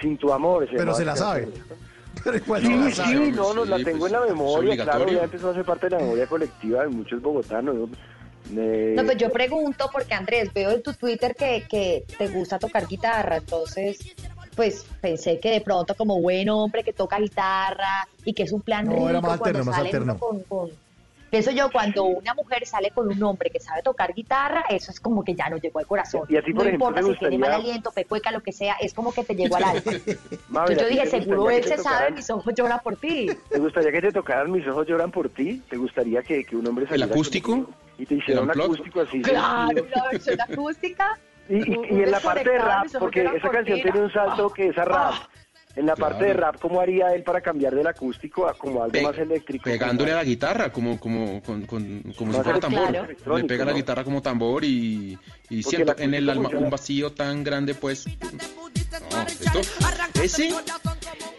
Sin 0.00 0.16
tu 0.16 0.32
amor. 0.32 0.64
ese 0.64 0.74
Pero 0.76 0.94
se 0.94 1.04
la 1.04 1.14
sabe. 1.16 1.48
Pero 2.24 2.36
igual 2.36 2.62
se 2.62 2.68
Sí, 2.68 2.74
la 2.78 2.90
sí, 2.90 2.94
sabe. 2.94 3.32
no, 3.32 3.54
no, 3.54 3.64
la 3.64 3.76
tengo 3.82 3.98
pues, 4.00 4.12
en 4.12 4.18
la 4.20 4.24
es 4.26 4.30
memoria, 4.32 4.74
claro, 4.74 4.90
obligatorio. 5.04 5.06
obviamente 5.06 5.36
eso 5.38 5.50
hace 5.50 5.64
parte 5.64 5.86
de 5.86 5.90
la 5.90 5.98
memoria 6.02 6.26
colectiva 6.26 6.82
de 6.82 6.88
muchos 6.88 7.20
bogotanos. 7.22 7.74
¿no? 7.74 7.88
Eh, 8.56 8.92
No, 8.96 9.04
pues 9.04 9.16
yo 9.16 9.30
pregunto 9.30 9.88
porque 9.92 10.14
Andrés, 10.14 10.52
veo 10.52 10.70
en 10.70 10.82
tu 10.82 10.92
Twitter 10.92 11.34
que, 11.34 11.64
que 11.68 12.04
te 12.18 12.28
gusta 12.28 12.58
tocar 12.58 12.86
guitarra, 12.86 13.36
entonces 13.38 13.98
pues 14.54 14.86
pensé 15.00 15.40
que 15.40 15.50
de 15.50 15.60
pronto 15.62 15.96
como 15.96 16.20
buen 16.20 16.48
hombre 16.48 16.84
que 16.84 16.92
toca 16.92 17.18
guitarra 17.18 18.06
y 18.24 18.32
que 18.34 18.44
es 18.44 18.52
un 18.52 18.60
plan 18.60 18.86
No, 18.86 18.92
rico 18.92 19.08
era 19.08 19.20
más 19.20 19.38
cuando 19.38 19.44
alterno, 19.46 19.64
más 19.64 19.74
sale 19.76 19.88
alterno. 19.88 20.12
uno 20.12 20.18
con, 20.20 20.42
con- 20.44 20.70
Pienso 21.34 21.50
yo, 21.50 21.68
cuando 21.72 22.04
una 22.04 22.32
mujer 22.32 22.64
sale 22.64 22.92
con 22.92 23.08
un 23.08 23.20
hombre 23.24 23.50
que 23.50 23.58
sabe 23.58 23.82
tocar 23.82 24.14
guitarra, 24.14 24.64
eso 24.68 24.92
es 24.92 25.00
como 25.00 25.24
que 25.24 25.34
ya 25.34 25.48
no 25.48 25.56
llegó 25.56 25.80
al 25.80 25.86
corazón. 25.88 26.22
Y 26.28 26.36
a 26.36 26.42
ti, 26.44 26.52
por 26.52 26.62
no 26.62 26.68
ejemplo, 26.68 26.86
importa 26.90 27.12
si 27.12 27.18
tiene 27.18 27.38
mal 27.38 27.52
aliento, 27.54 27.90
pecueca, 27.90 28.30
lo 28.30 28.40
que 28.40 28.52
sea, 28.52 28.76
es 28.80 28.94
como 28.94 29.12
que 29.12 29.24
te 29.24 29.34
llegó 29.34 29.56
al 29.56 29.64
alma. 29.64 29.82
Mabel, 30.48 30.78
Entonces 30.78 30.78
yo 30.78 30.84
¿a 30.84 30.86
ti 30.86 30.94
dije, 30.94 31.06
seguro 31.24 31.50
él 31.50 31.62
que 31.64 31.68
se 31.70 31.78
sabe, 31.78 32.10
mis 32.12 32.30
ojos 32.30 32.54
lloran 32.54 32.78
por 32.84 32.94
ti. 32.98 33.26
¿Te 33.50 33.58
gustaría 33.58 33.90
que 33.90 34.00
te 34.00 34.12
tocaran 34.12 34.52
mis 34.52 34.64
ojos 34.68 34.86
lloran 34.86 35.10
por 35.10 35.28
ti? 35.28 35.60
¿Te 35.68 35.76
gustaría 35.76 36.22
que, 36.22 36.44
que 36.44 36.54
un 36.54 36.68
hombre 36.68 36.86
saliera 36.86 37.12
acústico? 37.12 37.50
contigo 37.50 37.76
y 37.98 38.06
te 38.06 38.14
hiciera 38.14 38.40
¿El 38.40 38.44
un 38.44 38.50
acústico 38.52 39.00
así? 39.00 39.20
Claro, 39.22 39.82
una 39.92 40.04
versión 40.12 40.40
acústica. 40.40 41.18
Y, 41.48 41.56
y- 41.56 41.78
y 41.98 42.02
en 42.04 42.10
la 42.12 42.20
parte 42.20 42.48
de 42.48 42.58
rap, 42.58 42.86
porque 43.00 43.22
esa 43.24 43.38
por 43.40 43.50
canción 43.50 43.76
ti. 43.78 43.82
tiene 43.82 44.00
un 44.02 44.12
salto 44.12 44.50
que 44.50 44.68
es 44.68 44.78
a 44.78 44.84
rap. 44.84 45.14
En 45.76 45.86
la 45.86 45.96
parte 45.96 46.24
de 46.26 46.32
rap, 46.34 46.60
¿cómo 46.60 46.80
haría 46.80 47.12
él 47.14 47.24
para 47.24 47.40
cambiar 47.40 47.74
del 47.74 47.86
acústico 47.86 48.46
a 48.46 48.54
como 48.54 48.82
algo 48.82 48.92
Pe- 48.92 49.02
más 49.02 49.18
eléctrico? 49.18 49.64
Pegándole 49.64 50.12
a 50.12 50.16
la 50.16 50.24
guitarra 50.24 50.70
como, 50.72 51.00
como, 51.00 51.42
con- 51.42 51.62
con- 51.66 52.02
como 52.16 52.32
si 52.32 52.40
fuera 52.42 52.60
tambor. 52.60 52.90
claro. 52.92 53.38
Le 53.38 53.44
pega 53.44 53.64
la 53.64 53.72
guitarra 53.72 54.04
como 54.04 54.22
tambor 54.22 54.64
y, 54.64 55.18
y 55.50 55.62
siento 55.64 55.94
en 55.98 56.14
el 56.14 56.30
alma 56.30 56.42
funciona. 56.44 56.66
un 56.66 56.70
vacío 56.70 57.12
tan 57.12 57.42
grande, 57.42 57.74
pues. 57.74 58.06
No, 58.06 59.22
esto, 59.26 59.60
ese, 60.22 60.50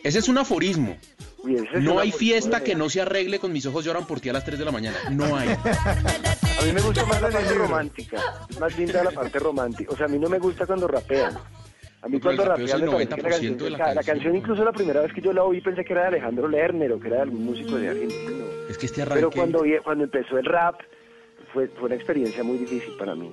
ese 0.03 0.19
es 0.19 0.27
un 0.27 0.37
aforismo. 0.37 0.97
Uy, 1.43 1.55
ese 1.55 1.77
es 1.77 1.83
No 1.83 1.99
hay 1.99 2.11
fiesta 2.11 2.61
que 2.63 2.75
no 2.75 2.89
se 2.89 3.01
arregle 3.01 3.39
con 3.39 3.53
mis 3.53 3.65
ojos 3.65 3.85
lloran 3.85 4.05
por 4.05 4.19
ti 4.19 4.29
a 4.29 4.33
las 4.33 4.43
3 4.43 4.59
de 4.59 4.65
la 4.65 4.71
mañana. 4.71 4.97
No 5.11 5.35
hay. 5.37 5.49
A 5.49 6.65
mí 6.65 6.71
me 6.73 6.81
gusta 6.81 7.05
más 7.05 7.21
la 7.21 7.29
parte 7.29 7.53
romántica, 7.53 8.17
es 8.49 8.59
más 8.59 8.77
linda 8.77 9.03
la 9.03 9.11
parte 9.11 9.39
romántica. 9.39 9.93
O 9.93 9.95
sea, 9.95 10.07
a 10.07 10.09
mí 10.09 10.17
no 10.19 10.27
me 10.27 10.39
gusta 10.39 10.65
cuando 10.65 10.87
rapean. 10.87 11.37
A 12.05 12.07
mí 12.07 12.17
No, 12.17 12.19
pero 12.21 12.35
cuando 12.35 12.43
me 12.43 12.67
parece 12.67 12.77
que 12.77 12.85
la 12.85 12.85
90% 12.85 13.21
canción, 13.23 13.57
de 13.57 13.69
la 13.71 13.77
la, 13.79 13.83
canción. 13.85 14.05
canción 14.05 14.35
incluso 14.35 14.63
la 14.63 14.71
primera 14.71 15.01
vez 15.01 15.11
que 15.11 15.21
yo 15.21 15.33
la 15.33 15.43
oí 15.43 15.59
pensé 15.59 15.83
que 15.83 15.93
era 15.93 16.03
de 16.03 16.07
Alejandro 16.09 16.47
Lerner 16.47 16.91
o 16.91 16.99
que 16.99 17.07
era 17.07 17.15
de 17.17 17.21
algún 17.23 17.43
músico 17.45 17.75
de 17.77 17.89
argentino. 17.89 18.45
Es 18.69 18.77
que 18.77 18.85
este 18.85 19.01
Pero 19.03 19.15
arranque. 19.15 19.35
cuando, 19.37 19.61
vi- 19.63 19.79
cuando 19.83 20.03
empezó 20.03 20.37
el 20.37 20.45
rap 20.45 20.75
fue, 21.51 21.67
fue 21.69 21.85
una 21.85 21.95
experiencia 21.95 22.43
muy 22.43 22.57
difícil 22.59 22.93
para 22.99 23.15
mí. 23.15 23.31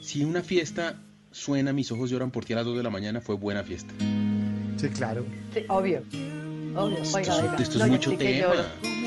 Si 0.00 0.24
una 0.24 0.42
fiesta 0.42 1.00
suena 1.30 1.72
mis 1.74 1.92
ojos 1.92 2.10
lloran 2.10 2.30
por 2.30 2.44
ti 2.44 2.54
a 2.54 2.56
las 2.56 2.64
2 2.64 2.76
de 2.78 2.82
la 2.82 2.90
mañana, 2.90 3.20
fue 3.20 3.36
buena 3.36 3.62
fiesta. 3.62 3.92
Sí, 4.76 4.88
claro. 4.88 5.24
Sí, 5.52 5.64
obvio. 5.68 6.02
Obvio. 6.74 6.98
Oiga, 7.14 7.34
oiga. 7.34 7.56
esto 7.58 7.62
es 7.62 7.76
No, 7.76 7.86
yo 7.86 7.92
mucho 7.92 8.10
sí 8.10 8.16
tema. 8.16 8.54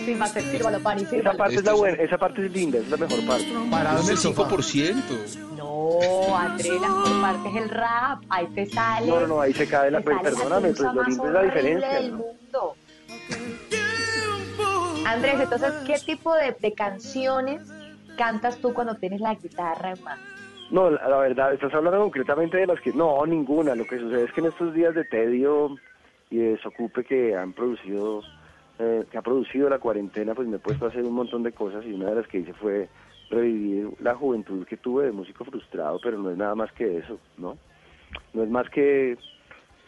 Esa 0.06 1.34
parte 1.34 1.56
es 1.56 1.64
la 1.64 1.74
buena, 1.74 2.04
esa 2.04 2.18
parte 2.18 2.46
es 2.46 2.52
linda, 2.52 2.78
esa 2.78 2.86
es 2.86 2.92
la 2.92 3.08
mejor 3.08 3.26
parte. 3.26 3.48
Parado 3.72 4.00
en 4.00 4.06
el 4.06 4.12
el 4.12 4.18
sofá. 4.18 4.48
5%. 4.50 5.56
No, 5.58 6.38
André, 6.38 6.80
la 6.80 6.90
mejor 6.90 7.22
parte 7.22 7.50
es 7.50 7.56
el 7.56 7.70
rap. 7.70 8.24
Ahí 8.30 8.48
te 8.48 8.66
sale. 8.68 9.08
No, 9.08 9.20
no, 9.22 9.28
no, 9.28 9.42
ahí 9.42 9.54
se 9.54 9.68
cae 9.68 9.90
la... 9.90 10.02
Pues, 10.02 10.18
perdóname, 10.22 10.70
pues 10.70 10.78
cosa 10.78 10.94
lo 10.94 11.04
lindo 11.04 11.28
es 11.28 11.34
la 11.34 11.42
diferencia. 11.44 11.94
del 11.94 12.12
¿no? 12.12 12.18
mundo. 12.18 12.76
Andrés, 15.08 15.40
entonces, 15.40 15.74
¿qué 15.86 16.00
tipo 16.06 16.36
de, 16.36 16.56
de 16.60 16.74
canciones 16.74 17.62
cantas 18.18 18.58
tú 18.58 18.74
cuando 18.74 18.96
tienes 18.96 19.22
la 19.22 19.36
guitarra 19.36 19.92
en 19.92 20.04
mano? 20.04 20.22
No, 20.72 20.90
la, 20.90 21.08
la 21.08 21.18
verdad, 21.18 21.54
estás 21.54 21.74
hablando 21.74 22.00
concretamente 22.00 22.58
de 22.58 22.68
las 22.68 22.80
que... 22.82 22.92
No, 22.92 23.26
ninguna. 23.26 23.76
Lo 23.76 23.86
que 23.86 24.00
sucede 24.00 24.26
es 24.26 24.34
que 24.34 24.42
en 24.42 24.48
estos 24.48 24.74
días 24.74 24.94
de 24.96 25.04
tedio 25.06 25.76
y 26.36 26.40
de 26.40 26.50
desocupe 26.52 27.04
que 27.04 27.36
han 27.36 27.54
producido, 27.54 28.22
eh, 28.80 29.04
que 29.10 29.18
ha 29.18 29.22
producido 29.22 29.70
la 29.70 29.80
cuarentena, 29.80 30.34
pues 30.36 30.48
me 30.48 30.58
he 30.58 30.60
puesto 30.60 30.86
a 30.86 30.90
hacer 30.90 31.04
un 31.04 31.14
montón 31.14 31.44
de 31.44 31.52
cosas 31.52 31.86
y 31.86 31.94
una 31.94 32.10
de 32.10 32.16
las 32.16 32.28
que 32.28 32.40
hice 32.40 32.54
fue 32.54 32.88
revivir 33.30 33.90
la 34.02 34.16
juventud 34.16 34.66
que 34.68 34.78
tuve 34.78 35.06
de 35.06 35.12
músico 35.12 35.46
frustrado, 35.46 36.00
pero 36.04 36.18
no 36.18 36.30
es 36.32 36.38
nada 36.38 36.56
más 36.56 36.72
que 36.74 36.98
eso, 36.98 37.20
¿no? 37.38 37.58
No 38.34 38.44
es 38.44 38.50
más 38.50 38.70
que 38.70 39.18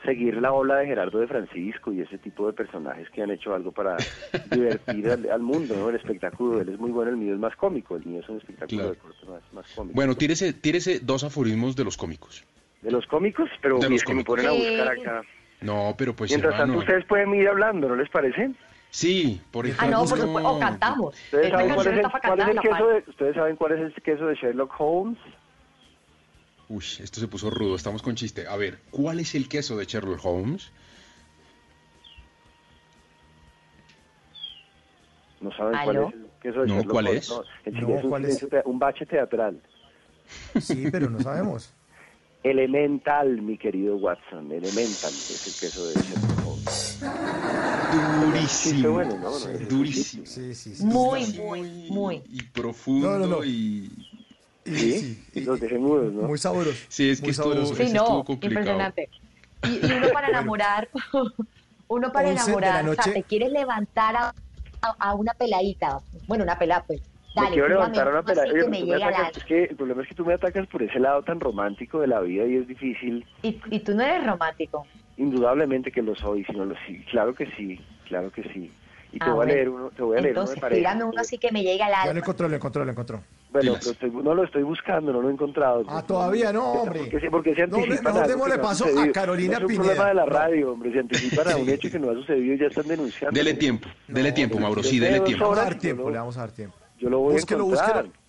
seguir 0.06 0.36
la 0.41 0.53
ola 0.53 0.78
de 0.78 0.86
Gerardo 0.88 1.19
de 1.19 1.28
Francisco 1.28 1.91
y 1.91 2.02
ese 2.02 2.18
tipo 2.19 2.45
de 2.48 2.53
personajes 2.53 3.10
que 3.10 3.22
han 3.22 3.32
hecho 3.32 3.53
algo 3.53 3.72
para 3.72 3.98
divertir 4.52 5.10
al, 5.10 5.30
al 5.30 5.41
mundo, 5.41 5.76
¿no? 5.76 5.90
El 5.90 5.95
espectáculo, 5.95 6.61
él 6.61 6.69
es 6.69 6.80
muy 6.80 6.91
bueno, 6.91 7.11
el 7.11 7.18
mío 7.18 7.34
es 7.34 7.40
más 7.40 7.56
cómico, 7.56 7.95
el 7.95 8.06
mío 8.06 8.22
es 8.22 8.30
un 8.30 8.38
espectáculo 8.38 8.78
Claro. 8.82 8.94
de 8.94 8.99
corte 8.99 9.26
más, 9.28 9.53
más 9.53 9.74
cómico. 9.76 9.95
Bueno, 9.95 10.15
tírese, 10.15 10.53
tírese 10.53 10.99
dos 10.99 11.24
aforismos 11.24 11.76
de 11.76 11.84
los 11.84 11.98
cómicos. 11.98 12.44
De 12.82 12.91
los 12.91 13.06
cómicos, 13.07 13.49
pero 13.61 13.80
De 13.80 13.88
uy, 13.88 13.94
los 13.94 14.02
es 14.02 14.06
que 14.06 14.14
me 14.14 14.24
ponen 14.24 14.45
a 14.48 14.52
buscar 14.52 14.88
acá. 14.90 15.22
No, 15.62 15.96
pero 15.98 16.16
pues 16.16 16.32
Mientras 16.32 16.56
tanto, 16.58 16.78
ustedes 16.78 17.06
pueden 17.06 17.34
ir 17.34 17.48
hablando, 17.48 17.88
¿no 17.88 17.96
les 17.96 18.10
parece? 18.10 18.52
Sí, 18.90 19.42
por 19.52 19.66
ejemplo. 19.66 19.88
Ah, 19.88 19.90
no, 19.90 20.06
por 20.10 20.20
supuesto, 20.20 20.50
o 20.50 20.60
cantamos. 20.60 21.16
¿Ustedes 21.16 21.50
saben, 21.52 21.74
cuál 21.74 21.88
es 21.88 21.94
el, 21.94 22.12
cuál 22.12 22.40
es 22.40 22.60
queso 22.60 22.88
de, 22.88 23.04
¿Ustedes 23.08 23.36
saben 23.36 23.56
cuál 23.56 23.72
es 23.74 23.80
el 23.82 24.04
queso 24.04 24.26
de 24.28 24.36
Sherlock 24.36 24.74
Holmes? 24.78 25.20
Uy, 26.70 26.84
esto 27.02 27.20
se 27.20 27.28
puso 27.28 27.50
rudo, 27.50 27.76
estamos 27.76 28.02
con 28.02 28.16
chiste. 28.16 28.48
A 28.48 28.56
ver, 28.56 28.80
¿cuál 28.92 29.20
es 29.20 29.36
el 29.36 29.50
queso 29.50 29.78
de 29.78 29.86
Sherlock 29.86 30.24
Holmes? 30.24 30.72
No 35.42 35.52
saben 35.56 35.76
¿Aló? 35.76 35.86
cuál 35.86 35.98
es 36.08 36.14
el 36.14 36.28
queso 36.42 36.62
de 36.62 36.68
No, 36.68 36.74
Sherlock 36.76 36.92
¿cuál 36.92 37.08
Holmes. 38.24 38.44
es? 38.44 38.48
Un 38.66 38.80
bache 38.80 39.06
teatral. 39.06 39.62
Sí, 40.60 40.88
pero 40.92 41.10
no 41.10 41.20
sabemos. 41.20 41.74
Elemental, 42.52 43.41
mi 43.41 43.57
querido 43.57 43.95
Watson. 43.98 44.52
Elemental 44.52 45.11
es 45.11 45.48
el 45.48 45.53
queso 45.60 45.86
de 45.88 45.94
Sherlock 45.95 46.48
Holmes. 46.48 46.99
Durísimo. 48.22 49.03
Durísimo. 49.69 50.26
Sí, 50.26 50.56
sí, 50.56 50.76
sí. 50.76 50.84
Muy, 50.86 51.26
muy, 51.34 51.61
muy. 51.90 52.22
Y 52.30 52.44
profundo 52.44 53.11
No, 53.11 53.19
no, 53.19 53.28
no. 53.38 53.44
y... 53.44 53.91
Y- 54.65 54.76
¿Sí? 54.76 54.99
sí, 54.99 55.24
y- 55.36 55.41
Los 55.41 55.60
dejé 55.61 55.78
mudos, 55.78 56.11
¿no? 56.14 56.24
Muy 56.24 56.38
sabroso. 56.38 56.72
Sí, 56.90 57.10
es 57.10 57.19
que 57.19 57.28
Muy 57.28 57.32
estuvo, 57.32 57.53
sabroso. 57.53 57.74
ese 57.74 57.88
Sí, 57.88 57.95
estuvo 57.98 58.24
complicado. 58.26 58.60
impresionante. 58.61 59.10
Y, 59.64 59.86
y 59.86 59.91
uno 59.98 60.07
para 60.11 60.28
enamorar, 60.30 60.90
uno 61.88 62.11
para 62.11 62.30
11 62.30 62.32
de 62.32 62.36
la 62.36 62.44
enamorar, 62.80 62.90
o 62.90 62.94
sea, 63.02 63.14
te 63.14 63.24
quieres 63.24 63.52
levantar 63.52 64.15
a, 64.18 64.34
a- 64.82 64.95
a 64.99 65.14
una 65.15 65.34
peladita, 65.34 65.99
bueno, 66.28 66.44
una 66.44 66.60
pelada, 66.60 66.84
pues, 66.86 67.02
dale, 67.38 67.50
me 67.50 67.54
quiero 67.54 67.70
levantar 67.70 68.08
a 68.08 68.10
una 68.12 68.20
uno 68.20 68.26
pelada. 68.28 68.48
Oye, 68.52 68.68
me 68.68 68.94
atacas- 68.96 69.16
alma. 69.16 69.30
es 69.36 69.44
que 69.46 69.64
el 69.64 69.76
problema 69.76 70.02
es 70.04 70.08
que 70.10 70.16
tú 70.16 70.26
me 70.26 70.34
atacas 70.34 70.68
por 70.68 70.84
ese 70.84 71.00
lado 71.00 71.22
tan 71.24 71.40
romántico 71.40 72.00
de 72.02 72.08
la 72.08 72.20
vida 72.22 72.46
y 72.46 72.56
es 72.58 72.68
difícil. 72.68 73.26
Y, 73.44 73.60
y 73.72 73.80
tú 73.80 73.96
no 73.96 74.04
eres 74.04 74.26
romántico. 74.26 74.86
Indudablemente 75.18 75.92
que 75.92 76.02
lo 76.02 76.16
soy, 76.16 76.44
sino 76.46 76.66
lo 76.66 76.76
sí, 76.86 77.04
claro 77.12 77.34
que 77.34 77.48
sí, 77.58 77.80
claro 78.08 78.32
que 78.32 78.44
sí. 78.54 78.72
Y 79.12 79.20
te 79.20 79.26
Ah, 79.26 79.34
voy 79.34 79.46
a 79.46 79.48
leer 79.48 79.70
uno, 79.70 79.90
te 79.96 80.04
voy 80.04 80.18
a 80.18 80.22
leer 80.22 80.34
uno 80.34 80.42
Entonces, 80.42 80.56
de 80.56 80.62
pareja. 80.62 80.78
tírame 80.80 81.04
uno 81.06 81.20
así 81.22 81.38
que 81.38 81.52
me 81.52 81.64
llegue 81.64 81.82
al 81.82 81.90
Ya 81.92 82.04
lo 82.04 82.10
alma. 82.10 82.20
encontró, 82.20 82.50
lo 82.50 82.56
encontró, 82.56 82.86
lo 82.86 82.92
encontró. 82.92 83.24
Bueno, 83.50 83.72
lo 83.72 83.78
estoy- 83.78 84.12
no 84.12 84.36
lo 84.36 84.44
estoy 84.44 84.62
buscando, 84.64 85.14
no 85.14 85.22
lo 85.22 85.30
he 85.30 85.32
encontrado. 85.32 85.84
Ah, 85.88 86.04
todavía 86.06 86.52
no, 86.52 86.74
hombre. 86.74 87.00
Porque, 87.00 87.20
se- 87.22 87.32
porque 87.32 87.56
se 87.56 87.66
No, 87.66 87.78
anticipan 87.78 88.04
mejor 88.04 88.22
algo 88.24 88.28
démosle 88.30 88.52
que 88.56 88.58
no 88.62 88.64
paso 88.68 88.86
a. 88.86 89.12
Carolina 89.14 89.52
No 89.54 89.58
es 89.58 89.62
un 89.64 89.68
Pineda. 89.70 89.84
problema 89.86 90.08
de 90.10 90.14
la 90.14 90.26
No. 90.26 90.30
radio, 90.32 90.72
hombre, 90.74 90.92
se 90.92 91.00
anticipan 91.00 91.48
a 91.48 91.56
un 91.58 91.70
hecho 91.70 91.90
que 91.90 92.00
no 92.00 92.12
ha 92.12 92.14
sucedido 92.14 92.54
y 92.54 92.58
ya 92.60 92.66
están 92.68 92.88
denunciando. 92.88 93.36
Dele 93.38 93.54
tiempo, 93.54 93.88
dele 94.10 94.32
tiempo, 94.34 94.60
Mauro, 94.60 94.84
sí, 94.84 95.00
dele 95.00 95.22
tiempo. 95.22 95.46
Le 95.46 95.50
vamos 95.50 95.58
a 95.60 95.64
dar 95.64 95.76
tiempo, 95.80 96.12
le 96.12 96.18
vamos 96.18 96.38
a 96.38 96.40
dar 96.42 96.52
tiempo. 96.52 96.78
Yo 96.99 97.10
lo 97.10 97.19
voy 97.19 97.34
Búsquelo, 97.36 97.64
a 97.64 97.68
encontrar. 97.68 98.03
búsquelo. 98.06 98.28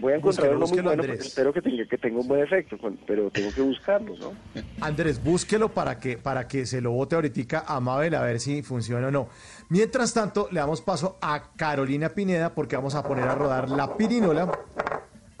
Voy 0.00 0.12
a 0.14 0.16
encontrar 0.16 0.22
Búsquelo, 0.22 0.50
uno 0.52 0.58
muy 0.58 0.60
búsquelo, 0.60 0.88
bueno, 0.88 1.02
Andrés. 1.02 1.26
espero 1.26 1.52
que 1.52 1.60
tenga, 1.60 1.84
que 1.86 1.98
tenga 1.98 2.18
un 2.20 2.28
buen 2.28 2.40
efecto, 2.42 2.78
pero 3.06 3.30
tengo 3.30 3.52
que 3.52 3.60
buscarlo, 3.60 4.14
¿no? 4.16 4.32
Andrés, 4.80 5.22
búsquelo 5.22 5.68
para 5.68 5.98
que, 5.98 6.16
para 6.16 6.48
que 6.48 6.64
se 6.64 6.80
lo 6.80 6.92
vote 6.92 7.14
ahorita 7.14 7.64
a 7.66 7.78
Mabel 7.80 8.14
a 8.14 8.22
ver 8.22 8.40
si 8.40 8.62
funciona 8.62 9.08
o 9.08 9.10
no. 9.10 9.28
Mientras 9.68 10.14
tanto, 10.14 10.48
le 10.50 10.60
damos 10.60 10.80
paso 10.80 11.18
a 11.20 11.52
Carolina 11.56 12.08
Pineda 12.10 12.54
porque 12.54 12.76
vamos 12.76 12.94
a 12.94 13.02
poner 13.02 13.24
a 13.28 13.34
rodar 13.34 13.68
la 13.68 13.96
pirinola. 13.98 14.50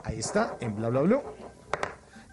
Ahí 0.04 0.18
está, 0.18 0.56
en 0.60 0.76
bla 0.76 0.90
bla 0.90 1.00
bla. 1.00 1.22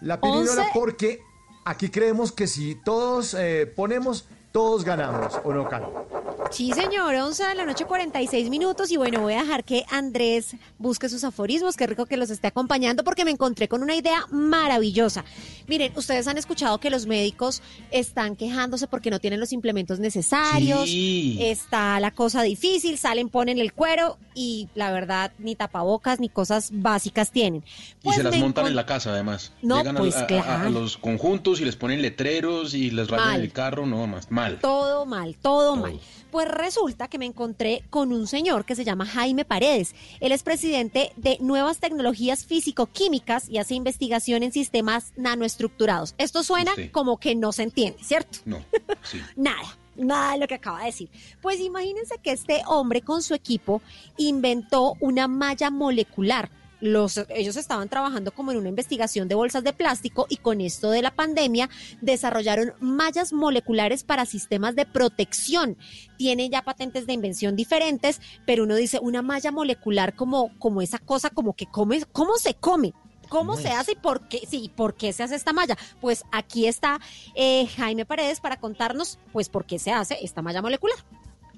La 0.01 0.19
pirinola 0.19 0.61
Once. 0.63 0.71
porque 0.73 1.21
aquí 1.65 1.89
creemos 1.89 2.33
que 2.33 2.47
si 2.47 2.75
todos 2.83 3.33
eh, 3.33 3.65
ponemos, 3.65 4.27
todos 4.51 4.83
ganamos, 4.83 5.33
¿o 5.43 5.53
no, 5.53 5.67
Caro? 5.67 6.07
Sí, 6.51 6.71
señor, 6.71 7.13
11 7.13 7.43
de 7.45 7.55
la 7.55 7.65
noche, 7.65 7.83
46 7.85 8.49
minutos. 8.49 8.89
Y 8.91 8.95
bueno, 8.97 9.19
voy 9.19 9.33
a 9.33 9.41
dejar 9.41 9.65
que 9.65 9.83
Andrés 9.91 10.55
busque 10.77 11.09
sus 11.09 11.23
aforismos. 11.25 11.75
Qué 11.75 11.85
rico 11.87 12.05
que 12.05 12.15
los 12.15 12.29
esté 12.29 12.47
acompañando 12.47 13.03
porque 13.03 13.25
me 13.25 13.31
encontré 13.31 13.67
con 13.67 13.83
una 13.83 13.95
idea 13.95 14.25
maravillosa. 14.31 15.25
Miren, 15.67 15.91
ustedes 15.97 16.25
han 16.27 16.37
escuchado 16.37 16.79
que 16.79 16.89
los 16.89 17.05
médicos 17.05 17.61
están 17.91 18.37
quejándose 18.37 18.87
porque 18.87 19.09
no 19.11 19.19
tienen 19.19 19.41
los 19.41 19.51
implementos 19.51 19.99
necesarios. 19.99 20.85
Sí. 20.85 21.37
Está 21.41 21.99
la 21.99 22.11
cosa 22.11 22.41
difícil, 22.43 22.97
salen, 22.97 23.27
ponen 23.27 23.57
el 23.59 23.73
cuero 23.73 24.17
y 24.33 24.69
la 24.73 24.91
verdad, 24.91 25.33
ni 25.39 25.55
tapabocas 25.55 26.21
ni 26.21 26.29
cosas 26.29 26.69
básicas 26.71 27.31
tienen. 27.31 27.63
Y 28.01 28.03
Pues 28.05 28.17
se 28.17 28.23
las 28.23 28.37
montan 28.37 28.67
en 28.67 28.75
la 28.77 28.85
casa, 28.85 29.11
además. 29.11 29.51
No, 29.61 29.79
Llegan 29.79 29.95
pues, 29.97 30.15
a, 30.15 30.21
a- 30.21 30.27
claro. 30.27 30.67
a 30.67 30.69
los 30.69 30.95
conjuntos 30.97 31.59
y 31.59 31.65
les 31.65 31.75
ponen 31.75 32.01
letreros 32.01 32.73
y 32.73 32.89
les 32.91 33.09
rayan 33.09 33.41
el 33.41 33.51
carro, 33.51 33.85
no 33.85 34.07
más. 34.07 34.31
Mal. 34.31 34.46
Todo 34.55 35.05
mal, 35.05 35.35
todo, 35.35 35.75
mal. 35.75 35.99
Pues 36.31 36.47
resulta 36.47 37.07
que 37.07 37.17
me 37.17 37.25
encontré 37.25 37.83
con 37.89 38.11
un 38.11 38.27
señor 38.27 38.65
que 38.65 38.75
se 38.75 38.83
llama 38.83 39.05
Jaime 39.05 39.45
Paredes. 39.45 39.95
Él 40.19 40.31
es 40.31 40.43
presidente 40.43 41.11
de 41.15 41.37
Nuevas 41.39 41.79
Tecnologías 41.79 42.45
Físico-Químicas 42.45 43.49
y 43.49 43.57
hace 43.57 43.75
investigación 43.75 44.43
en 44.43 44.51
sistemas 44.51 45.13
nanoestructurados. 45.15 46.15
Esto 46.17 46.43
suena 46.43 46.71
como 46.91 47.17
que 47.17 47.35
no 47.35 47.51
se 47.51 47.63
entiende, 47.63 48.03
¿cierto? 48.03 48.39
No, 48.45 48.63
sí. 49.03 49.21
Nada, 49.35 49.77
nada 49.95 50.33
de 50.33 50.39
lo 50.39 50.47
que 50.47 50.55
acaba 50.55 50.79
de 50.79 50.87
decir. 50.87 51.09
Pues 51.41 51.59
imagínense 51.59 52.17
que 52.19 52.31
este 52.31 52.61
hombre 52.67 53.01
con 53.01 53.21
su 53.21 53.33
equipo 53.33 53.81
inventó 54.17 54.95
una 54.99 55.27
malla 55.27 55.69
molecular 55.69 56.49
los, 56.79 57.19
ellos 57.29 57.57
estaban 57.57 57.89
trabajando 57.89 58.31
como 58.31 58.51
en 58.51 58.57
una 58.57 58.69
investigación 58.69 59.27
de 59.27 59.35
bolsas 59.35 59.63
de 59.63 59.73
plástico 59.73 60.25
y 60.29 60.37
con 60.37 60.61
esto 60.61 60.91
de 60.91 61.01
la 61.01 61.11
pandemia 61.11 61.69
desarrollaron 62.01 62.73
mallas 62.79 63.33
moleculares 63.33 64.03
para 64.03 64.25
sistemas 64.25 64.75
de 64.75 64.85
protección. 64.85 65.77
Tienen 66.17 66.51
ya 66.51 66.61
patentes 66.63 67.07
de 67.07 67.13
invención 67.13 67.55
diferentes, 67.55 68.21
pero 68.45 68.63
uno 68.63 68.75
dice 68.75 68.99
una 69.01 69.21
malla 69.21 69.51
molecular 69.51 70.15
como, 70.15 70.57
como 70.59 70.81
esa 70.81 70.99
cosa 70.99 71.29
como 71.29 71.53
que 71.53 71.65
come, 71.65 72.03
¿cómo 72.11 72.37
se 72.37 72.53
come? 72.53 72.93
¿Cómo 73.29 73.57
se 73.57 73.69
hace 73.69 73.91
y 73.93 73.95
por 73.95 74.27
qué, 74.27 74.41
sí, 74.47 74.71
por 74.75 74.95
qué 74.95 75.11
se 75.13 75.23
hace 75.23 75.35
esta 75.35 75.53
malla? 75.53 75.77
Pues 75.99 76.23
aquí 76.31 76.65
está 76.65 76.99
eh, 77.35 77.67
Jaime 77.75 78.05
Paredes 78.05 78.39
para 78.39 78.57
contarnos, 78.57 79.19
pues, 79.33 79.49
por 79.49 79.65
qué 79.65 79.79
se 79.79 79.91
hace 79.91 80.17
esta 80.21 80.41
malla 80.41 80.61
molecular. 80.61 80.97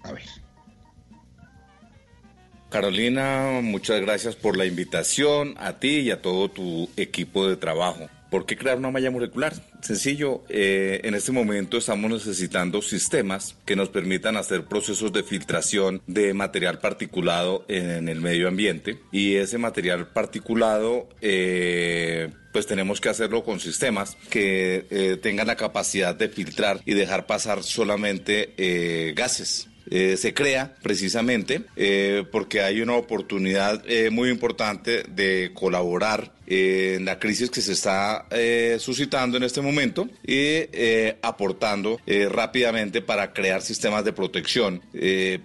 A 0.04 0.12
ver. 0.12 0.49
Carolina, 2.70 3.62
muchas 3.64 4.00
gracias 4.02 4.36
por 4.36 4.56
la 4.56 4.66
invitación 4.66 5.56
a 5.58 5.80
ti 5.80 6.00
y 6.00 6.12
a 6.12 6.22
todo 6.22 6.50
tu 6.50 6.90
equipo 6.98 7.48
de 7.48 7.58
trabajo. 7.58 8.10
¿Por 8.30 8.46
qué 8.46 8.56
crear 8.56 8.78
una 8.78 8.92
malla 8.92 9.10
molecular? 9.10 9.54
Sencillo, 9.82 10.44
eh, 10.50 11.02
en 11.04 11.16
este 11.16 11.32
momento 11.32 11.78
estamos 11.78 12.12
necesitando 12.12 12.82
sistemas 12.84 13.56
que 13.66 13.76
nos 13.76 13.90
permitan 13.90 14.38
hacer 14.38 14.66
procesos 14.66 15.12
de 15.12 15.24
filtración 15.24 16.04
de 16.06 16.36
material 16.36 16.78
particulado 16.78 17.66
en 17.68 18.08
el 18.08 18.22
medio 18.22 18.48
ambiente 18.48 19.00
y 19.12 19.36
ese 19.36 19.58
material 19.58 20.10
particulado 20.10 21.10
eh, 21.22 22.30
pues 22.52 22.68
tenemos 22.68 23.00
que 23.00 23.10
hacerlo 23.10 23.44
con 23.44 23.60
sistemas 23.60 24.18
que 24.30 24.86
eh, 24.90 25.18
tengan 25.22 25.48
la 25.48 25.56
capacidad 25.56 26.16
de 26.16 26.30
filtrar 26.30 26.82
y 26.86 26.94
dejar 26.94 27.26
pasar 27.26 27.64
solamente 27.64 28.54
eh, 28.58 29.14
gases. 29.16 29.68
Eh, 29.92 30.18
se 30.18 30.34
crea 30.34 30.76
precisamente 30.82 31.64
eh, 31.76 32.24
porque 32.32 32.62
hay 32.62 32.82
una 32.82 32.94
oportunidad 32.94 33.84
eh, 33.88 34.10
muy 34.10 34.30
importante 34.30 35.04
de 35.04 35.52
colaborar 35.54 36.32
en 36.46 37.06
la 37.06 37.20
crisis 37.20 37.52
que 37.52 37.62
se 37.62 37.74
está 37.74 38.26
suscitando 38.80 39.38
en 39.38 39.44
este 39.44 39.62
momento 39.62 40.10
y 40.26 40.64
aportando 41.22 42.00
rápidamente 42.32 43.04
para 43.04 43.34
crear 43.34 43.62
sistemas 43.62 44.04
de 44.04 44.14
protección 44.14 44.82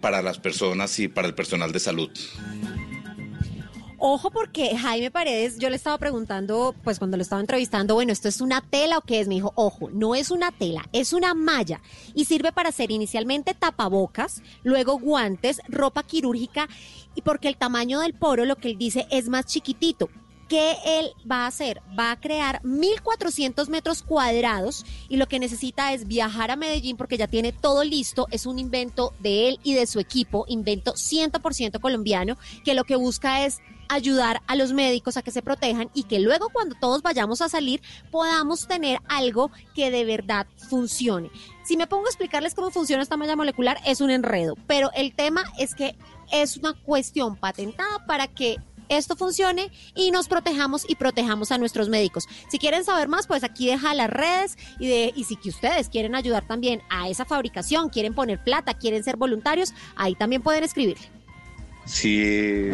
para 0.00 0.22
las 0.22 0.38
personas 0.38 0.98
y 0.98 1.08
para 1.08 1.28
el 1.28 1.34
personal 1.34 1.72
de 1.72 1.80
salud. 1.80 2.10
Ojo 3.98 4.30
porque 4.30 4.76
Jaime 4.76 5.10
Paredes, 5.10 5.58
yo 5.58 5.70
le 5.70 5.76
estaba 5.76 5.98
preguntando, 5.98 6.74
pues 6.82 6.98
cuando 6.98 7.16
lo 7.16 7.22
estaba 7.22 7.40
entrevistando, 7.40 7.94
bueno, 7.94 8.12
¿esto 8.12 8.28
es 8.28 8.40
una 8.40 8.60
tela 8.60 8.98
o 8.98 9.00
qué 9.02 9.20
es? 9.20 9.28
Me 9.28 9.36
dijo, 9.36 9.52
ojo, 9.54 9.88
no 9.90 10.14
es 10.14 10.30
una 10.30 10.50
tela, 10.50 10.88
es 10.92 11.12
una 11.12 11.32
malla 11.34 11.80
y 12.14 12.24
sirve 12.24 12.52
para 12.52 12.70
hacer 12.70 12.90
inicialmente 12.90 13.54
tapabocas, 13.54 14.42
luego 14.64 14.98
guantes, 14.98 15.60
ropa 15.68 16.02
quirúrgica 16.02 16.68
y 17.14 17.22
porque 17.22 17.48
el 17.48 17.56
tamaño 17.56 18.00
del 18.00 18.14
poro, 18.14 18.44
lo 18.44 18.56
que 18.56 18.68
él 18.70 18.78
dice, 18.78 19.06
es 19.10 19.28
más 19.28 19.46
chiquitito. 19.46 20.08
¿Qué 20.48 20.76
él 20.84 21.12
va 21.30 21.44
a 21.44 21.46
hacer? 21.46 21.80
Va 21.98 22.10
a 22.10 22.20
crear 22.20 22.60
1.400 22.62 23.68
metros 23.68 24.02
cuadrados 24.02 24.84
y 25.08 25.16
lo 25.16 25.26
que 25.26 25.38
necesita 25.38 25.94
es 25.94 26.06
viajar 26.06 26.50
a 26.50 26.56
Medellín 26.56 26.98
porque 26.98 27.16
ya 27.16 27.28
tiene 27.28 27.52
todo 27.52 27.82
listo. 27.82 28.26
Es 28.30 28.44
un 28.44 28.58
invento 28.58 29.14
de 29.20 29.48
él 29.48 29.60
y 29.64 29.72
de 29.72 29.86
su 29.86 30.00
equipo, 30.00 30.44
invento 30.46 30.92
100% 30.92 31.80
colombiano, 31.80 32.36
que 32.62 32.74
lo 32.74 32.84
que 32.84 32.96
busca 32.96 33.46
es 33.46 33.60
ayudar 33.88 34.42
a 34.46 34.56
los 34.56 34.72
médicos 34.72 35.16
a 35.16 35.22
que 35.22 35.30
se 35.30 35.42
protejan 35.42 35.90
y 35.94 36.04
que 36.04 36.20
luego 36.20 36.48
cuando 36.52 36.74
todos 36.80 37.02
vayamos 37.02 37.42
a 37.42 37.48
salir 37.48 37.82
podamos 38.10 38.66
tener 38.66 38.98
algo 39.08 39.50
que 39.74 39.90
de 39.90 40.04
verdad 40.04 40.46
funcione. 40.68 41.30
Si 41.64 41.76
me 41.76 41.86
pongo 41.86 42.06
a 42.06 42.10
explicarles 42.10 42.54
cómo 42.54 42.70
funciona 42.70 43.02
esta 43.02 43.16
malla 43.16 43.36
molecular 43.36 43.78
es 43.86 44.00
un 44.00 44.10
enredo, 44.10 44.56
pero 44.66 44.90
el 44.94 45.14
tema 45.14 45.44
es 45.58 45.74
que 45.74 45.96
es 46.32 46.56
una 46.56 46.74
cuestión 46.74 47.36
patentada 47.36 48.04
para 48.06 48.26
que 48.28 48.58
esto 48.88 49.16
funcione 49.16 49.70
y 49.94 50.10
nos 50.10 50.28
protejamos 50.28 50.84
y 50.88 50.96
protejamos 50.96 51.52
a 51.52 51.58
nuestros 51.58 51.88
médicos. 51.88 52.28
Si 52.48 52.58
quieren 52.58 52.84
saber 52.84 53.08
más, 53.08 53.26
pues 53.26 53.44
aquí 53.44 53.66
deja 53.66 53.94
las 53.94 54.10
redes 54.10 54.58
y, 54.78 54.88
de, 54.88 55.12
y 55.14 55.24
si 55.24 55.36
que 55.36 55.48
ustedes 55.48 55.88
quieren 55.88 56.14
ayudar 56.14 56.46
también 56.46 56.82
a 56.90 57.08
esa 57.08 57.24
fabricación, 57.24 57.88
quieren 57.88 58.14
poner 58.14 58.42
plata, 58.42 58.74
quieren 58.74 59.02
ser 59.02 59.16
voluntarios, 59.16 59.72
ahí 59.96 60.14
también 60.14 60.42
pueden 60.42 60.64
escribirle. 60.64 61.23
Si 61.84 62.70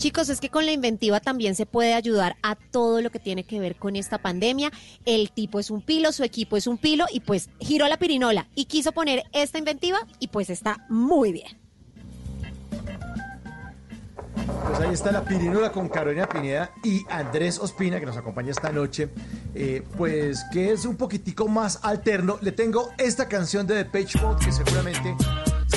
Chicos, 0.04 0.28
es 0.28 0.42
que 0.42 0.50
con 0.50 0.66
la 0.66 0.74
inventiva 0.74 1.22
también 1.22 1.56
se 1.56 1.66
puede 1.66 1.94
ayudar 1.94 2.36
a 2.44 2.56
todo 2.56 3.00
lo 3.00 3.10
que 3.10 3.20
tiene 3.20 3.46
que 3.46 3.62
ver 3.62 3.78
con 3.78 3.96
esta 3.96 4.18
pandemia. 4.18 4.70
El 5.06 5.32
tipo 5.32 5.62
es 5.62 5.72
un 5.72 5.82
pilo, 5.82 6.12
su 6.12 6.26
equipo 6.26 6.58
es 6.58 6.68
un 6.68 6.78
pilo 6.78 7.06
y 7.10 7.22
pues 7.22 7.50
giró 7.62 7.88
la 7.88 7.96
pirinola 7.96 8.50
y 8.54 8.66
quiso 8.66 8.92
poner 8.92 9.24
esta 9.32 9.60
inventiva 9.60 10.00
y 10.20 10.28
pues 10.28 10.50
está 10.50 10.86
muy 10.90 11.32
bien. 11.32 11.58
Pues 14.68 14.80
ahí 14.82 14.94
está 14.94 15.14
la 15.14 15.24
pirinola 15.24 15.72
con 15.72 15.88
Carolina 15.88 16.28
Pineda 16.28 16.74
y 16.84 17.06
Andrés 17.10 17.58
Ospina, 17.58 17.98
que 18.02 18.06
nos 18.06 18.18
acompaña 18.18 18.52
esta 18.52 18.74
noche. 18.74 19.08
Eh, 19.56 19.84
pues 19.98 20.44
que 20.52 20.74
es 20.74 20.84
un 20.84 20.98
poquitico 20.98 21.48
más 21.48 21.80
alterno. 21.82 22.40
Le 22.42 22.52
tengo 22.52 22.90
esta 22.98 23.30
canción 23.30 23.66
de 23.66 23.86
The 23.86 23.90
Page 23.90 24.20
Mode 24.22 24.44
que 24.44 24.52
seguramente 24.52 25.16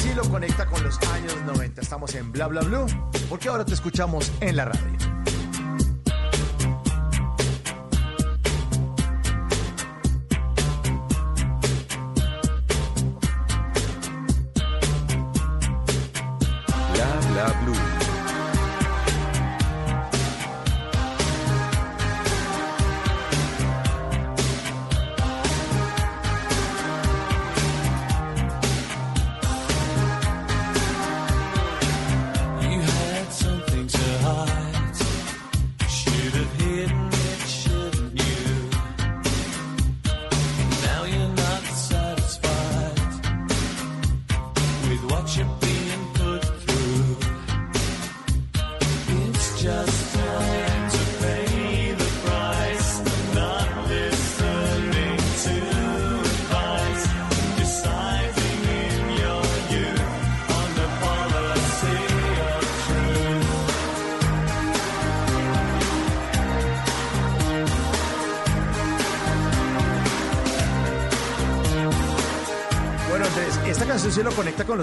sí 0.07 0.15
lo 0.15 0.23
conecta 0.29 0.67
con 0.67 0.83
los 0.83 0.99
años 1.09 1.37
90. 1.45 1.81
Estamos 1.81 2.15
en 2.15 2.31
Bla 2.31 2.47
Bla 2.47 2.63
Blue, 2.63 2.87
porque 3.29 3.49
ahora 3.49 3.65
te 3.65 3.75
escuchamos 3.75 4.33
en 4.41 4.57
la 4.57 4.67
radio. 4.67 5.16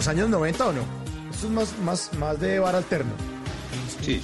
Los 0.03 0.07
años 0.09 0.27
90 0.29 0.67
o 0.67 0.73
no? 0.73 0.81
Esto 1.31 1.47
es 1.47 1.53
más, 1.53 1.79
más, 1.79 2.13
más 2.19 2.37
de 2.37 2.59
bar 2.59 2.75
alterno. 2.75 3.11
Sí. 4.01 4.21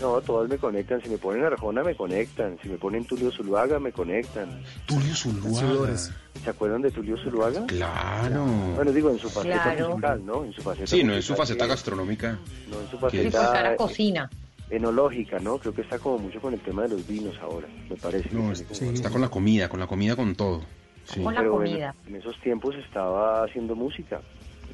No, 0.00 0.22
todas 0.22 0.48
me 0.48 0.56
conectan. 0.56 1.02
Si 1.02 1.10
me 1.10 1.18
ponen 1.18 1.44
Arjona, 1.44 1.82
me 1.82 1.94
conectan. 1.94 2.56
Si 2.62 2.68
me 2.70 2.78
ponen 2.78 3.04
Tulio 3.04 3.30
Zuluaga, 3.30 3.78
me 3.78 3.92
conectan. 3.92 4.62
Tulio 4.86 5.14
Zuluaga. 5.14 5.94
¿Se 5.98 6.48
acuerdan 6.50 6.80
de 6.80 6.90
Tulio 6.90 7.18
Zuluaga? 7.18 7.66
Claro. 7.66 8.46
Bueno, 8.74 8.90
digo, 8.90 9.10
en 9.10 9.18
su 9.18 9.28
faceta 9.28 9.62
Claro. 9.74 9.90
musical, 9.90 10.24
¿no? 10.24 10.44
En 10.46 10.52
su 10.54 10.62
faceta 10.62 10.86
Sí, 10.86 11.04
no 11.04 11.12
en 11.14 11.22
su 11.22 11.34
faceta 11.34 11.64
que- 11.64 11.70
gastronómica. 11.70 12.38
No 12.70 12.80
en 12.80 12.90
su 12.90 12.98
faceta 12.98 13.52
cara 13.52 13.72
eh, 13.74 13.76
cocina. 13.76 14.30
enológica, 14.70 15.38
¿no? 15.40 15.58
Creo 15.58 15.74
que 15.74 15.82
está 15.82 15.98
como 15.98 16.18
mucho 16.18 16.40
con 16.40 16.54
el 16.54 16.60
tema 16.60 16.84
de 16.84 16.88
los 16.88 17.06
vinos 17.06 17.34
ahora, 17.42 17.68
me 17.90 17.96
parece. 17.96 18.30
No, 18.32 18.50
es- 18.50 18.64
está 18.80 19.10
con 19.10 19.20
la 19.20 19.28
comida, 19.28 19.68
con 19.68 19.78
la 19.78 19.86
comida 19.86 20.16
con 20.16 20.34
todo. 20.34 20.62
Sí. 21.06 21.22
Con 21.22 21.34
la 21.34 21.40
Pero 21.40 21.52
comida. 21.52 21.94
En, 22.06 22.14
en 22.14 22.20
esos 22.20 22.38
tiempos 22.40 22.74
estaba 22.76 23.44
haciendo 23.44 23.74
música 23.74 24.20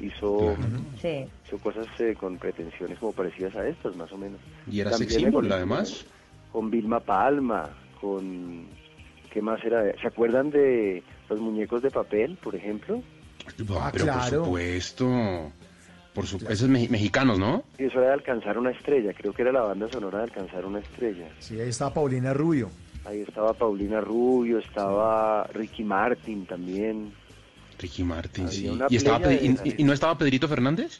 hizo, 0.01 0.55
Sí. 1.01 1.25
hizo 1.47 1.57
cosas 1.59 1.87
eh, 1.99 2.15
con 2.19 2.37
pretensiones 2.37 2.97
como 2.99 3.11
parecidas 3.13 3.55
a 3.55 3.67
estas, 3.67 3.95
más 3.95 4.11
o 4.11 4.17
menos. 4.17 4.39
Y 4.69 4.79
era 4.79 4.91
sex 4.93 5.13
symbol, 5.13 5.49
además. 5.51 6.05
Con 6.51 6.69
Vilma 6.71 6.99
Palma, 6.99 7.69
con... 8.01 8.65
¿Qué 9.31 9.41
más 9.41 9.63
era? 9.63 9.83
¿Se 9.99 10.07
acuerdan 10.07 10.51
de 10.51 11.01
los 11.29 11.39
muñecos 11.39 11.81
de 11.81 11.89
papel, 11.89 12.37
por 12.43 12.55
ejemplo? 12.55 13.01
Ah, 13.79 13.89
pero 13.91 14.05
por 14.05 14.21
supuesto. 14.23 15.51
Por 16.13 16.27
su... 16.27 16.37
Esos 16.47 16.69
me- 16.69 16.87
mexicanos, 16.89 17.39
¿no? 17.39 17.63
Y 17.79 17.85
eso 17.85 17.97
era 17.97 18.09
de 18.09 18.13
alcanzar 18.13 18.57
una 18.59 18.69
estrella, 18.71 19.11
creo 19.13 19.33
que 19.33 19.41
era 19.41 19.51
la 19.51 19.61
banda 19.61 19.87
sonora 19.89 20.19
de 20.19 20.23
alcanzar 20.25 20.65
una 20.65 20.79
estrella. 20.79 21.27
Sí, 21.39 21.59
ahí 21.59 21.69
está 21.69 21.91
Paulina 21.91 22.33
Rubio. 22.33 22.69
Ahí 23.05 23.21
estaba 23.21 23.53
Paulina 23.53 23.99
Rubio, 24.01 24.59
estaba 24.59 25.45
Ricky 25.53 25.83
Martin 25.83 26.45
también. 26.45 27.11
Ricky 27.79 28.03
Martin, 28.03 28.45
Había 28.47 28.53
sí. 28.53 28.79
¿Y, 28.89 28.95
estaba 28.95 29.19
de- 29.27 29.35
y- 29.35 29.75
y 29.77 29.83
no 29.83 29.93
estaba 29.93 30.17
Pedrito 30.17 30.47
Fernández? 30.47 30.99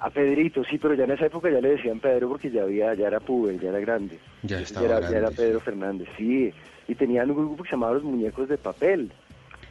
A 0.00 0.08
Pedrito, 0.10 0.62
sí, 0.64 0.78
pero 0.78 0.94
ya 0.94 1.04
en 1.04 1.10
esa 1.10 1.26
época 1.26 1.50
ya 1.50 1.60
le 1.60 1.70
decían 1.70 1.98
Pedro 1.98 2.28
porque 2.28 2.50
ya 2.50 2.62
había, 2.62 2.94
ya 2.94 3.08
era 3.08 3.20
puber, 3.20 3.60
ya 3.60 3.70
era 3.70 3.80
grande. 3.80 4.18
Ya 4.42 4.60
estaba 4.60 4.86
ya 4.86 4.92
era, 4.92 5.00
grande, 5.00 5.12
ya 5.12 5.18
era 5.18 5.30
sí. 5.30 5.36
Pedro 5.36 5.60
Fernández, 5.60 6.08
sí. 6.16 6.52
Y 6.88 6.94
tenían 6.94 7.30
un 7.30 7.36
grupo 7.36 7.62
que 7.64 7.68
se 7.70 7.76
llamaba 7.76 7.94
Los 7.94 8.04
Muñecos 8.04 8.48
de 8.48 8.56
Papel. 8.56 9.12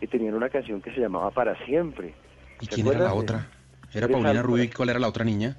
Y 0.01 0.07
tenían 0.07 0.33
una 0.35 0.49
canción 0.49 0.81
que 0.81 0.93
se 0.93 0.99
llamaba 1.01 1.31
Para 1.31 1.55
Siempre. 1.65 2.13
¿Y 2.61 2.65
¿Se 2.65 2.75
quién 2.75 2.87
era 2.87 2.99
la 2.99 3.13
otra? 3.13 3.47
Era 3.93 4.07
Paulina 4.07 4.41
Rubio 4.41 4.63
y 4.63 4.69
cuál 4.69 4.89
era 4.89 4.99
la 4.99 5.07
otra 5.07 5.23
niña? 5.25 5.55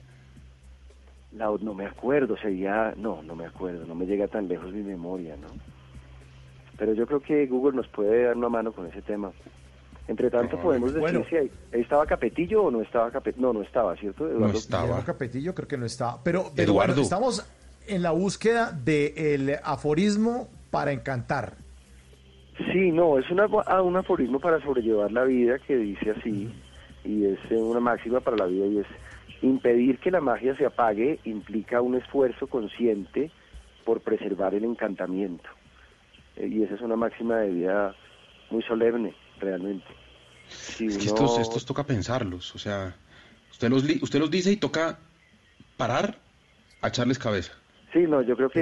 La, 1.33 1.51
no 1.61 1.75
me 1.75 1.87
acuerdo, 1.87 2.37
sería... 2.37 2.95
No, 2.97 3.23
no 3.23 3.37
me 3.37 3.47
acuerdo, 3.47 3.87
no 3.87 3.95
me 3.95 4.07
llega 4.07 4.27
tan 4.27 4.49
lejos 4.49 4.73
mi 4.73 4.83
memoria, 4.83 5.37
¿no? 5.37 5.49
Pero 6.77 6.95
yo 6.95 7.07
creo 7.07 7.21
que 7.21 7.47
Google 7.47 7.77
nos 7.77 7.89
puede 7.89 8.25
dar 8.25 8.37
una 8.37 8.49
mano 8.49 8.73
con 8.73 8.87
ese 8.87 9.03
tema. 9.03 9.31
Entre 10.09 10.29
tanto, 10.29 10.59
podemos 10.59 10.93
decir 10.93 11.01
bueno. 11.01 11.25
si 11.29 11.37
ahí, 11.37 11.51
estaba 11.71 12.05
Capetillo 12.05 12.65
o 12.65 12.71
no 12.71 12.83
estaba 12.83 13.11
Capetillo. 13.13 13.47
No, 13.47 13.53
no 13.53 13.63
estaba, 13.63 13.95
¿cierto? 13.97 14.29
Eduardo? 14.29 14.59
Guillermo 14.59 15.03
Capetillo 15.05 15.55
creo 15.55 15.69
que 15.69 15.77
no 15.77 15.87
está. 15.87 16.17
Pero, 16.25 16.51
Eduardo. 16.57 17.01
estamos 17.01 17.47
en 17.87 18.03
la 18.03 18.11
búsqueda 18.11 18.73
del 18.73 19.57
aforismo 19.63 20.49
para 20.71 20.93
encantar. 20.93 21.55
Sí, 22.73 22.91
no, 22.91 23.19
es 23.19 23.31
una, 23.31 23.47
ah, 23.67 23.83
un 23.83 23.97
aforismo 23.97 24.39
para 24.39 24.61
sobrellevar 24.63 25.11
la 25.13 25.25
vida 25.25 25.59
que 25.61 25.77
dice 25.77 26.11
así, 26.11 26.53
y 27.05 27.25
es 27.25 27.39
eh, 27.51 27.57
una 27.57 27.81
máxima 27.81 28.21
para 28.21 28.37
la 28.37 28.47
vida, 28.47 28.67
y 28.67 28.79
es 28.79 28.87
impedir 29.43 29.99
que 29.99 30.11
la 30.11 30.21
magia 30.21 30.55
se 30.57 30.67
apague 30.67 31.19
implica 31.25 31.81
un 31.81 31.97
esfuerzo 31.97 32.47
consciente 32.47 33.31
por 33.85 34.01
preservar 34.03 34.55
el 34.55 34.65
encantamiento. 34.65 35.49
Eh, 36.37 36.49
y 36.49 36.63
esa 36.63 36.75
es 36.75 36.81
una 36.81 36.97
máxima 36.97 37.37
de 37.39 37.51
vida 37.51 37.95
muy 38.51 38.63
solemne, 38.63 39.15
realmente. 39.39 39.87
Si 40.49 40.87
Es 40.87 40.97
que 40.97 41.03
uno- 41.13 41.25
estos, 41.25 41.39
estos 41.39 41.65
toca 41.67 41.85
pensarlos, 41.85 42.55
o 42.55 42.59
sea, 42.59 42.95
usted 43.51 43.69
los, 43.71 43.85
li- 43.85 44.01
usted 44.03 44.19
los 44.19 44.31
dice 44.31 44.53
y 44.53 44.57
toca 44.57 44.99
parar 45.77 46.17
a 46.83 46.89
echarles 46.89 47.19
cabeza. 47.19 47.53
Sí, 47.93 48.01
no, 48.07 48.23
yo 48.23 48.37
creo 48.37 48.51
que 48.51 48.61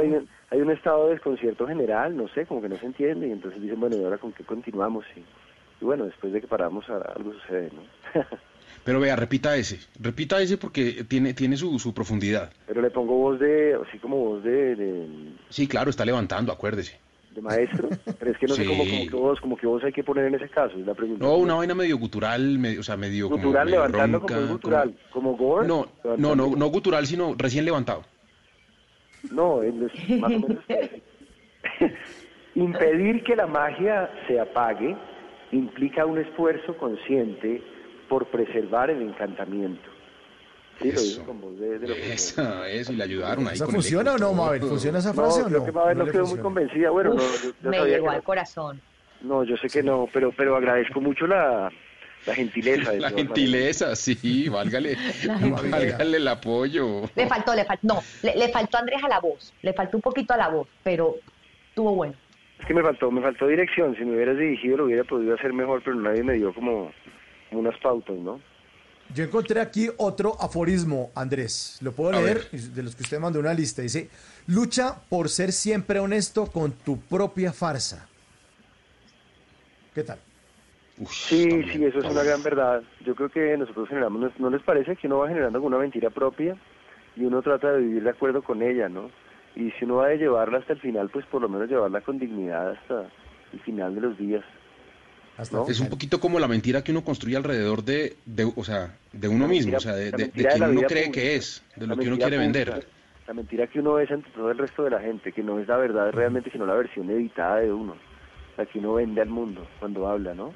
hay, 0.00 0.08
un- 0.08 0.28
hay 0.50 0.60
un 0.60 0.70
estado 0.72 1.06
de 1.06 1.12
desconcierto 1.12 1.66
general, 1.68 2.16
no 2.16 2.26
sé, 2.28 2.46
como 2.46 2.60
que 2.62 2.68
no 2.68 2.78
se 2.78 2.86
entiende, 2.86 3.28
y 3.28 3.32
entonces 3.32 3.60
dicen, 3.62 3.78
bueno, 3.78 3.96
¿y 3.96 4.02
ahora 4.04 4.18
con 4.18 4.32
qué 4.32 4.44
continuamos? 4.44 5.04
Y, 5.16 5.20
y 5.20 5.84
bueno, 5.84 6.04
después 6.06 6.32
de 6.32 6.40
que 6.40 6.48
paramos, 6.48 6.88
algo 6.88 7.32
sucede, 7.34 7.70
¿no? 7.72 7.82
Pero 8.86 9.00
vea, 9.00 9.16
repita 9.16 9.56
ese, 9.56 9.80
repita 10.00 10.40
ese 10.40 10.56
porque 10.56 11.04
tiene, 11.08 11.34
tiene 11.34 11.56
su, 11.56 11.78
su 11.78 11.92
profundidad. 11.92 12.50
Pero 12.68 12.80
le 12.80 12.90
pongo 12.90 13.14
voz 13.16 13.38
de, 13.40 13.74
así 13.86 13.98
como 13.98 14.16
voz 14.16 14.44
de, 14.44 14.76
de, 14.76 15.08
Sí, 15.50 15.66
claro, 15.66 15.90
está 15.90 16.04
levantando, 16.04 16.52
acuérdese. 16.52 16.98
de 17.34 17.42
maestro, 17.42 17.88
pero 18.18 18.30
es 18.30 18.38
que 18.38 18.46
no 18.46 18.54
sé 18.54 18.62
Sí. 18.62 18.68
cómo, 18.68 18.84
como 18.84 19.02
que 19.10 19.16
voz, 19.16 19.40
como 19.40 19.56
que 19.56 19.66
voz 19.66 19.84
hay 19.84 19.92
que 19.92 20.02
poner 20.04 20.24
en 20.26 20.36
ese 20.36 20.48
caso, 20.48 20.78
es 20.78 20.86
la 20.86 20.94
pregunta. 20.94 21.22
No, 21.22 21.34
una 21.36 21.54
vaina 21.54 21.74
medio 21.74 21.98
gutural, 21.98 22.58
medio, 22.58 22.80
o 22.80 22.82
sea, 22.82 22.96
medio 22.96 23.28
como 23.28 23.42
Gutural, 23.42 23.66
medio 23.66 23.78
levantando 23.80 24.18
ronca, 24.20 24.34
como 24.36 24.46
gutural, 24.52 24.94
como 25.10 25.36
gore. 25.36 25.66
No, 25.68 25.86
no, 26.16 26.34
no, 26.36 26.54
no 26.56 26.66
gutural, 26.68 27.06
sino 27.06 27.34
recién 27.36 27.64
levantado. 27.66 28.04
No, 29.32 29.62
es 29.64 29.74
más 30.20 30.32
o 30.32 30.38
menos. 30.38 30.64
Impedir 32.54 33.22
que 33.24 33.36
la 33.36 33.46
magia 33.46 34.08
se 34.28 34.40
apague 34.40 34.96
implica 35.52 36.06
un 36.06 36.18
esfuerzo 36.18 36.76
consciente 36.78 37.60
por 38.08 38.26
preservar 38.26 38.90
el 38.90 39.02
encantamiento. 39.02 39.90
Sí, 40.80 40.92
lo 40.92 41.00
digo 41.00 41.24
con 41.24 41.40
voz 41.40 41.58
de, 41.58 42.12
Eso, 42.12 42.64
eso, 42.66 42.92
y 42.92 42.96
le 42.96 43.04
ayudaron 43.04 43.46
ahí 43.48 43.54
¿Esa 43.54 43.66
funciona 43.66 44.12
o 44.12 44.18
no. 44.18 44.34
Mabel? 44.34 44.60
¿Funciona 44.60 44.98
esa 44.98 45.14
frase 45.14 45.40
no, 45.40 45.46
o 45.46 45.48
creo 45.48 45.60
no? 45.60 45.64
que 45.66 45.72
Mabel 45.72 45.98
no, 45.98 46.04
le 46.04 46.10
quedó 46.12 46.20
muy 46.22 46.28
funciona. 46.36 46.42
convencida. 46.42 46.90
Bueno, 46.90 47.10
no, 47.14 47.16
Uf, 47.16 47.44
yo, 47.44 47.50
yo 47.62 47.70
me 47.70 47.76
sabía 47.78 47.94
llegó 47.94 48.04
que 48.04 48.10
al 48.10 48.16
no. 48.18 48.22
corazón. 48.24 48.80
No, 49.22 49.44
yo 49.44 49.56
sé 49.56 49.68
que 49.68 49.82
no, 49.82 50.06
pero 50.12 50.32
pero 50.36 50.54
agradezco 50.54 51.00
mucho 51.00 51.26
la, 51.26 51.72
la 52.26 52.34
gentileza. 52.34 52.90
de 52.92 53.00
La 53.00 53.08
gentileza, 53.10 53.96
sí, 53.96 54.50
válgale, 54.50 54.98
La 55.24 55.36
válgale 55.38 56.18
el 56.18 56.28
apoyo. 56.28 57.04
Le 57.16 57.26
faltó, 57.26 57.54
le 57.54 57.64
faltó, 57.64 57.86
no, 57.86 58.02
le, 58.22 58.36
le 58.36 58.48
faltó 58.50 58.76
a 58.76 58.80
Andrés 58.80 59.02
a 59.02 59.08
la 59.08 59.20
voz, 59.20 59.54
le 59.62 59.72
faltó 59.72 59.96
un 59.96 60.02
poquito 60.02 60.34
a 60.34 60.36
la 60.36 60.48
voz, 60.48 60.68
pero 60.84 61.14
estuvo 61.70 61.94
bueno. 61.94 62.14
Es 62.60 62.66
que 62.66 62.74
me 62.74 62.82
faltó, 62.82 63.10
me 63.10 63.22
faltó 63.22 63.46
dirección. 63.46 63.96
Si 63.96 64.04
me 64.04 64.14
hubieras 64.16 64.36
dirigido 64.36 64.76
lo 64.76 64.84
hubiera 64.84 65.04
podido 65.04 65.34
hacer 65.34 65.54
mejor, 65.54 65.80
pero 65.82 65.96
nadie 65.96 66.22
me 66.22 66.34
dio 66.34 66.52
como 66.52 66.92
unas 67.52 67.78
pautas, 67.80 68.16
¿no? 68.16 68.40
Yo 69.14 69.22
encontré 69.24 69.60
aquí 69.60 69.88
otro 69.98 70.34
aforismo, 70.40 71.10
Andrés. 71.14 71.78
Lo 71.80 71.92
puedo 71.92 72.10
A 72.16 72.20
leer, 72.20 72.50
de 72.50 72.82
los 72.82 72.96
que 72.96 73.04
usted 73.04 73.20
mandó 73.20 73.38
una 73.38 73.54
lista. 73.54 73.82
Dice, 73.82 74.10
lucha 74.48 74.96
por 75.08 75.28
ser 75.28 75.52
siempre 75.52 76.00
honesto 76.00 76.46
con 76.46 76.72
tu 76.72 76.98
propia 76.98 77.52
farsa. 77.52 78.08
¿Qué 79.94 80.02
tal? 80.02 80.18
Sí, 81.28 81.62
sí, 81.72 81.84
eso 81.84 81.98
es 82.00 82.04
una 82.06 82.22
gran 82.22 82.42
verdad. 82.42 82.82
Yo 83.04 83.14
creo 83.14 83.28
que 83.28 83.56
nosotros 83.56 83.88
generamos, 83.88 84.20
¿no- 84.20 84.32
¿no 84.38 84.50
les 84.50 84.62
parece 84.62 84.96
que 84.96 85.06
uno 85.06 85.18
va 85.18 85.28
generando 85.28 85.56
alguna 85.58 85.78
mentira 85.78 86.10
propia 86.10 86.56
y 87.16 87.24
uno 87.24 87.42
trata 87.42 87.72
de 87.72 87.80
vivir 87.82 88.02
de 88.02 88.10
acuerdo 88.10 88.42
con 88.42 88.62
ella, 88.62 88.88
¿no? 88.88 89.10
Y 89.54 89.70
si 89.72 89.84
uno 89.84 89.96
va 89.96 90.08
a 90.08 90.14
llevarla 90.14 90.58
hasta 90.58 90.72
el 90.72 90.80
final, 90.80 91.10
pues 91.10 91.24
por 91.26 91.40
lo 91.42 91.48
menos 91.48 91.68
llevarla 91.68 92.00
con 92.00 92.18
dignidad 92.18 92.72
hasta 92.72 93.08
el 93.52 93.60
final 93.60 93.94
de 93.94 94.00
los 94.00 94.18
días. 94.18 94.44
¿No? 95.52 95.66
Es 95.68 95.80
un 95.80 95.88
poquito 95.88 96.18
como 96.20 96.38
la 96.38 96.48
mentira 96.48 96.82
que 96.82 96.92
uno 96.92 97.04
construye 97.04 97.36
alrededor 97.36 97.84
de, 97.84 98.16
de 98.24 98.44
o 98.56 98.64
sea, 98.64 98.96
de 99.12 99.28
uno 99.28 99.44
La 99.46 99.48
mismo, 99.48 99.72
mentira- 99.72 99.78
o 99.78 99.80
sea, 99.80 99.94
de, 99.94 100.10
la 100.10 100.16
de- 100.16 100.24
de 100.24 100.28
mentira 100.28 100.52
de 100.52 100.58
quien 100.58 100.70
uno 100.70 100.80
cree 100.88 101.02
pública. 101.04 101.12
que 101.20 101.36
es, 101.36 101.62
de 101.76 101.86
La 101.86 101.94
lo 101.94 102.00
que 102.00 102.08
uno 102.08 102.16
quiere 102.16 102.36
pública. 102.38 102.60
vender. 102.64 102.86
La 103.26 103.34
mentira 103.34 103.66
que 103.66 103.80
uno 103.80 103.98
es 103.98 104.10
ante 104.10 104.30
todo 104.30 104.50
el 104.50 104.58
resto 104.58 104.84
de 104.84 104.90
la 104.90 105.00
gente, 105.00 105.32
que 105.32 105.42
no 105.42 105.58
es 105.58 105.66
la 105.68 105.76
verdad 105.76 106.10
realmente, 106.12 106.50
sino 106.50 106.64
la 106.64 106.74
versión 106.74 107.10
editada 107.10 107.56
de 107.56 107.72
uno, 107.72 107.96
la 108.56 108.66
que 108.66 108.78
uno 108.78 108.94
vende 108.94 109.20
al 109.20 109.28
mundo 109.28 109.66
cuando 109.80 110.06
habla, 110.08 110.32
¿no? 110.34 110.54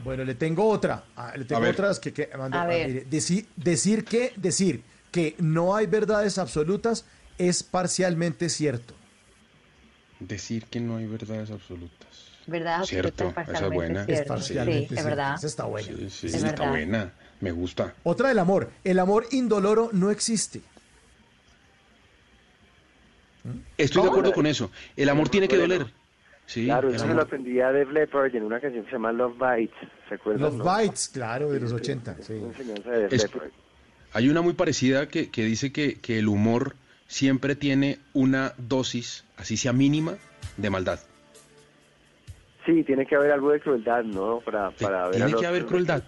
Bueno, 0.00 0.24
le 0.24 0.34
tengo 0.34 0.68
otra. 0.68 1.04
ah, 1.16 1.32
le 1.36 1.44
tengo 1.44 1.60
ver. 1.60 1.72
otras 1.72 1.98
que, 2.00 2.12
que 2.12 2.28
mandó- 2.36 2.58
A 2.58 2.62
ah, 2.62 2.66
ver. 2.66 2.88
mire, 2.88 3.04
decir, 3.04 3.46
decir 3.56 4.04
que 4.04 4.32
decir 4.36 4.82
que 5.10 5.34
no 5.38 5.74
hay 5.74 5.86
verdades 5.86 6.36
absolutas 6.38 7.06
es 7.38 7.62
parcialmente 7.62 8.48
cierto. 8.48 8.94
Decir 10.20 10.64
que 10.66 10.80
no 10.80 10.96
hay 10.96 11.06
verdades 11.06 11.50
absolutas. 11.50 12.27
¿Verdad? 12.48 12.82
Cierto, 12.84 13.32
esa 13.46 13.66
es 13.66 13.70
buena. 13.72 14.04
Es 14.08 14.22
parcialmente 14.22 14.78
Sí, 14.80 14.84
es 14.84 14.88
cierto. 14.90 15.08
verdad. 15.08 15.34
Esa 15.36 15.46
está 15.46 15.64
buena. 15.64 15.88
Sí, 15.88 16.10
sí, 16.10 16.26
Es 16.26 16.34
está 16.34 16.50
verdad. 16.50 16.70
buena. 16.70 17.12
Me 17.40 17.52
gusta. 17.52 17.94
Otra 18.02 18.28
del 18.30 18.38
amor. 18.40 18.70
El 18.82 18.98
amor 18.98 19.26
indoloro 19.30 19.90
no 19.92 20.10
existe. 20.10 20.60
Estoy 23.76 24.02
de 24.02 24.08
acuerdo 24.08 24.32
con 24.32 24.46
eso. 24.46 24.70
El 24.96 25.08
amor 25.08 25.28
tiene 25.28 25.48
que 25.48 25.56
doler. 25.56 25.86
Sí, 26.46 26.64
claro, 26.64 26.88
eso 26.90 27.04
amor- 27.04 27.16
lo 27.16 27.22
aprendí 27.22 27.60
a 27.60 27.70
Def 27.70 27.90
Leppard 27.90 28.34
en 28.34 28.42
una 28.42 28.58
canción 28.60 28.82
que 28.84 28.88
se 28.90 28.96
llama 28.96 29.12
Love 29.12 29.36
Bites, 29.38 29.76
¿se 30.08 30.14
acuerdan? 30.14 30.56
No? 30.56 30.64
Bites, 30.78 31.10
claro, 31.10 31.50
de 31.52 31.60
los 31.60 31.72
80. 31.72 32.16
Sí. 32.22 32.40
Es-. 33.10 33.28
Hay 34.14 34.28
una 34.30 34.40
muy 34.40 34.54
parecida 34.54 35.08
que, 35.08 35.30
que 35.30 35.44
dice 35.44 35.72
que, 35.72 35.96
que 36.00 36.18
el 36.18 36.28
humor 36.28 36.74
siempre 37.06 37.54
tiene 37.54 37.98
una 38.14 38.54
dosis, 38.56 39.24
así 39.36 39.58
sea 39.58 39.74
mínima, 39.74 40.14
de 40.56 40.70
maldad. 40.70 41.00
Sí, 42.68 42.84
tiene 42.84 43.06
que 43.06 43.16
haber 43.16 43.32
algo 43.32 43.50
de 43.50 43.60
crueldad, 43.60 44.04
¿no? 44.04 44.40
Para, 44.44 44.70
para 44.72 45.04
ver 45.06 45.16
tiene 45.16 45.32
al 45.32 45.40
que 45.40 45.46
haber 45.46 45.64
crueldad. 45.64 46.02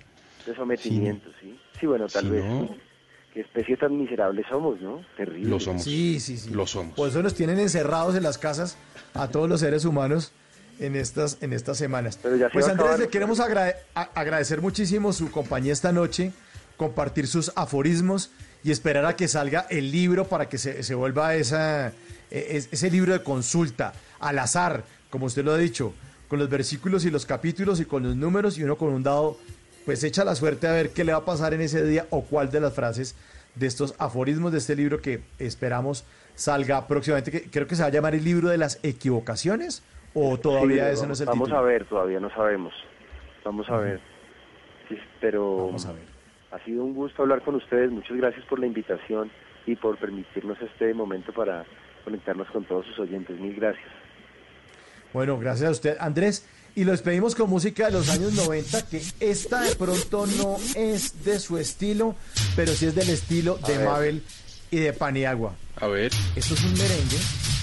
De 0.45 0.55
sometimiento, 0.55 1.31
sí. 1.41 1.59
Sí, 1.81 1.87
bueno, 1.87 2.07
tal 2.07 2.25
Si 2.25 2.29
vez. 2.31 2.45
no- 2.45 2.77
Qué 3.33 3.41
especie 3.41 3.77
tan 3.79 3.97
miserable 3.97 4.45
somos, 4.51 4.79
¿no? 4.81 5.03
Terrible. 5.17 5.49
Lo 5.49 5.59
somos. 5.61 5.85
Sí, 5.85 6.21
sí, 6.21 6.37
sí. 6.37 6.51
Lo 6.51 6.67
somos. 6.67 6.97
Por 6.97 7.09
eso 7.09 7.23
nos 7.23 7.33
tienen 7.35 7.59
encerrados 7.61 8.15
en 8.17 8.25
las 8.25 8.37
casas 8.37 8.77
a 9.15 9.29
todos 9.29 9.49
los 9.49 9.61
seres 9.61 9.85
humanos 9.87 10.33
en 10.81 10.97
estas, 10.97 11.39
en 11.41 11.53
estas 11.55 11.79
semanas. 11.79 12.19
ya 12.23 12.29
se 12.29 12.51
Pues 12.51 12.67
Andrés, 12.69 12.81
acabar. 12.91 12.99
le 12.99 13.09
queremos 13.09 13.41
agrade- 13.41 13.77
agradecer 13.95 14.61
muchísimo 14.61 15.13
su 15.15 15.31
compañía 15.31 15.73
esta 15.73 15.93
noche, 15.93 16.33
compartir 16.77 17.27
sus 17.27 17.53
aforismos 17.57 18.33
y 18.65 18.71
esperar 18.73 19.07
a 19.07 19.17
que 19.17 19.29
salga 19.29 19.65
el 19.71 19.91
libro 19.93 20.27
para 20.27 20.49
que 20.51 20.59
se, 20.59 20.83
se 20.83 20.95
vuelva 20.95 21.35
esa, 21.37 21.89
e- 22.33 22.47
es- 22.51 22.69
ese 22.73 22.91
libro 22.91 23.13
de 23.15 23.23
consulta 23.23 23.93
al 24.19 24.39
azar, 24.41 24.83
como 25.09 25.25
usted 25.27 25.45
lo 25.45 25.53
ha 25.53 25.57
dicho, 25.59 25.95
con 26.31 26.39
los 26.39 26.49
versículos 26.49 27.05
y 27.05 27.11
los 27.11 27.27
capítulos 27.27 27.81
y 27.81 27.85
con 27.85 28.05
los 28.05 28.15
números 28.17 28.57
y 28.57 28.63
uno 28.63 28.77
con 28.77 28.91
un 28.95 29.03
dado, 29.03 29.37
pues 29.85 30.05
echa 30.05 30.25
la 30.25 30.37
suerte 30.37 30.69
a 30.69 30.73
ver 30.73 30.91
qué 30.91 31.03
le 31.05 31.11
va 31.13 31.19
a 31.19 31.25
pasar 31.25 31.53
en 31.55 31.61
ese 31.61 31.85
día 31.85 32.07
o 32.11 32.23
cuál 32.23 32.51
de 32.51 32.61
las 32.61 32.73
frases 32.73 33.17
de 33.57 33.67
estos 33.67 33.97
aforismos 33.99 34.53
de 34.53 34.59
este 34.59 34.77
libro 34.77 35.03
que 35.03 35.23
esperamos 35.41 36.05
salga 36.37 36.87
próximamente, 36.87 37.33
que 37.33 37.51
creo 37.51 37.67
que 37.67 37.75
se 37.75 37.83
va 37.83 37.89
a 37.89 37.91
llamar 37.91 38.15
el 38.15 38.25
libro 38.25 38.49
de 38.49 38.59
las 38.59 38.79
equivocaciones 38.85 39.83
o 40.15 40.39
todavía 40.39 40.87
Sí, 40.87 40.93
ese 40.95 41.07
no 41.09 41.13
es 41.15 41.21
el 41.21 41.27
Vamos 41.27 41.49
título. 41.49 41.59
a 41.59 41.63
ver, 41.67 41.85
todavía 41.87 42.21
no 42.21 42.31
sabemos. 42.31 42.73
Vamos 43.45 43.69
a 43.69 43.77
ver. 43.79 44.01
Sí, 44.89 44.97
pero 45.21 45.67
Vamos 45.67 45.85
a 45.87 45.93
ver. 45.93 46.03
ha 46.53 46.65
sido 46.65 46.85
un 46.85 46.95
gusto 46.95 47.23
hablar 47.23 47.43
con 47.43 47.57
ustedes. 47.57 47.91
Muchas 47.91 48.17
gracias 48.17 48.45
por 48.47 48.61
la 48.61 48.67
invitación 48.67 49.31
y 49.67 49.75
por 49.75 49.97
permitirnos 49.99 50.59
este 50.63 50.95
momento 50.95 51.33
para 51.33 51.65
conectarnos 52.05 52.49
con 52.53 52.65
todos 52.65 52.87
sus 52.87 53.01
oyentes. 53.01 53.39
Mil 53.41 53.57
gracias. 53.57 53.85
Bueno, 55.13 55.39
gracias 55.39 55.69
a 55.69 55.73
usted, 55.73 55.97
Andrés. 56.01 56.43
Y 56.77 56.85
lo 56.85 56.93
despedimos 56.93 57.35
con 57.35 57.51
música 57.51 57.87
de 57.87 57.91
los 57.93 58.09
años 58.11 58.33
90, 58.35 58.87
que 58.87 59.03
esta 59.19 59.61
de 59.63 59.75
pronto 59.75 60.27
no 60.27 60.57
es 60.77 61.25
de 61.25 61.41
su 61.41 61.59
estilo, 61.59 62.15
pero 62.55 62.73
sí 62.75 62.87
es 62.87 62.95
del 62.95 63.11
estilo 63.11 63.59
A 63.63 63.67
de 63.67 63.77
ver. 63.79 63.87
Mabel 63.89 64.25
y 64.71 64.77
de 64.79 64.93
Paniagua. 64.93 65.53
A 65.81 65.89
ver. 65.89 66.13
Esto 66.37 66.55
es 66.55 66.63
un 66.63 66.73
merengue 66.75 67.17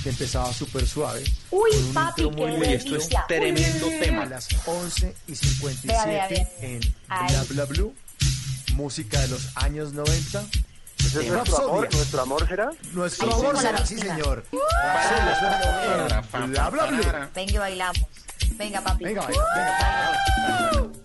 que 0.03 0.09
empezaba 0.09 0.51
súper 0.53 0.85
suave. 0.85 1.23
Uy, 1.51 1.69
con 1.71 1.83
un 1.85 1.93
papi, 1.93 2.21
intro 2.23 2.47
muy 2.47 2.59
qué 2.61 2.73
esto 2.75 2.89
es 2.97 3.03
delicia. 3.03 3.25
tremendo 3.29 3.87
Uy. 3.87 3.93
tema. 4.01 4.23
A 4.23 4.25
las 4.25 4.47
11 4.65 5.15
y 5.29 5.35
57 5.35 5.87
Vea, 5.87 6.05
vea, 6.05 6.27
vea. 6.27 6.69
en. 6.69 6.79
Bla 7.07 7.45
Bla 7.49 7.65
Blue. 7.65 7.93
Música 8.75 9.21
de 9.21 9.29
los 9.29 9.55
años 9.55 9.93
90. 9.93 10.45
¿Ese 11.07 11.19
es 11.21 11.25
de 11.25 11.31
nuestro 11.31 11.69
amor? 11.69 11.87
¿Nuestro 11.93 12.21
amor 12.21 12.47
será? 12.49 12.69
Nuestro 12.91 13.27
Ahí 13.27 13.33
amor 13.39 13.57
será, 13.57 13.85
sí 13.85 13.97
señor. 13.97 14.43
Bla 16.47 16.69
Bla 16.69 16.85
Blue. 16.87 17.01
Venga 17.33 17.53
y 17.53 17.57
bailamos. 17.57 18.07
Venga, 18.57 18.81
papi. 18.81 19.05
Venga, 19.05 19.21
baila, 19.21 19.45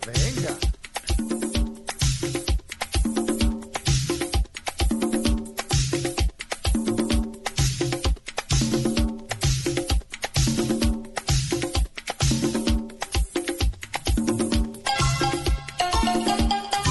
venga. 0.05 0.33
Venga. 0.45 0.57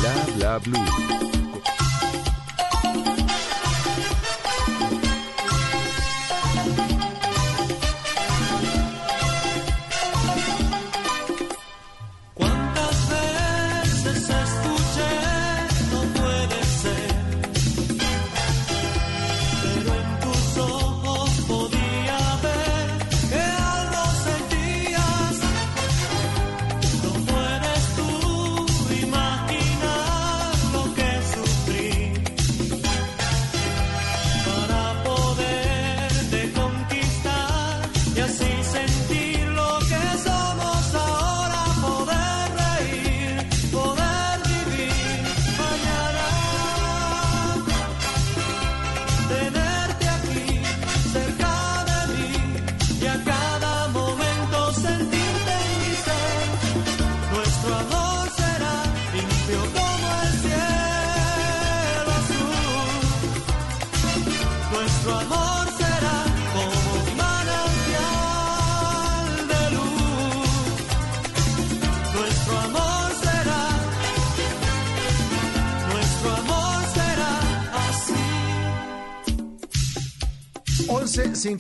Bla 0.01 0.25
bla 0.35 0.59
blue. 0.59 1.22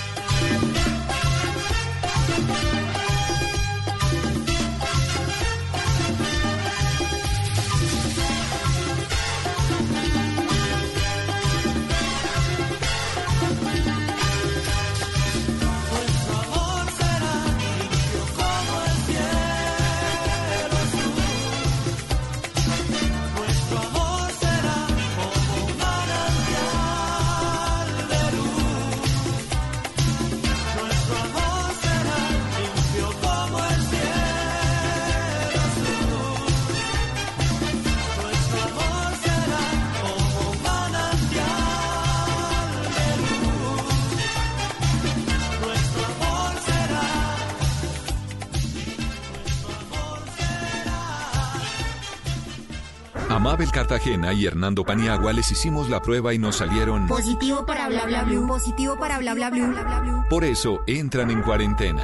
Cartagena 53.88 54.34
y 54.34 54.46
Hernando 54.46 54.84
Paniagua 54.84 55.32
les 55.32 55.50
hicimos 55.50 55.90
la 55.90 56.02
prueba 56.02 56.34
y 56.34 56.38
nos 56.38 56.58
salieron. 56.58 57.08
Positivo 57.08 57.66
para 57.66 57.88
bla 57.88 58.06
bla 58.06 58.24
blue. 58.24 58.46
Positivo 58.46 58.98
para 59.00 59.18
bla 59.18 59.34
bla 59.34 59.50
blue. 59.50 60.26
Por 60.30 60.44
eso 60.44 60.84
entran 60.88 61.32
en 61.32 61.42
cuarentena. 61.42 62.04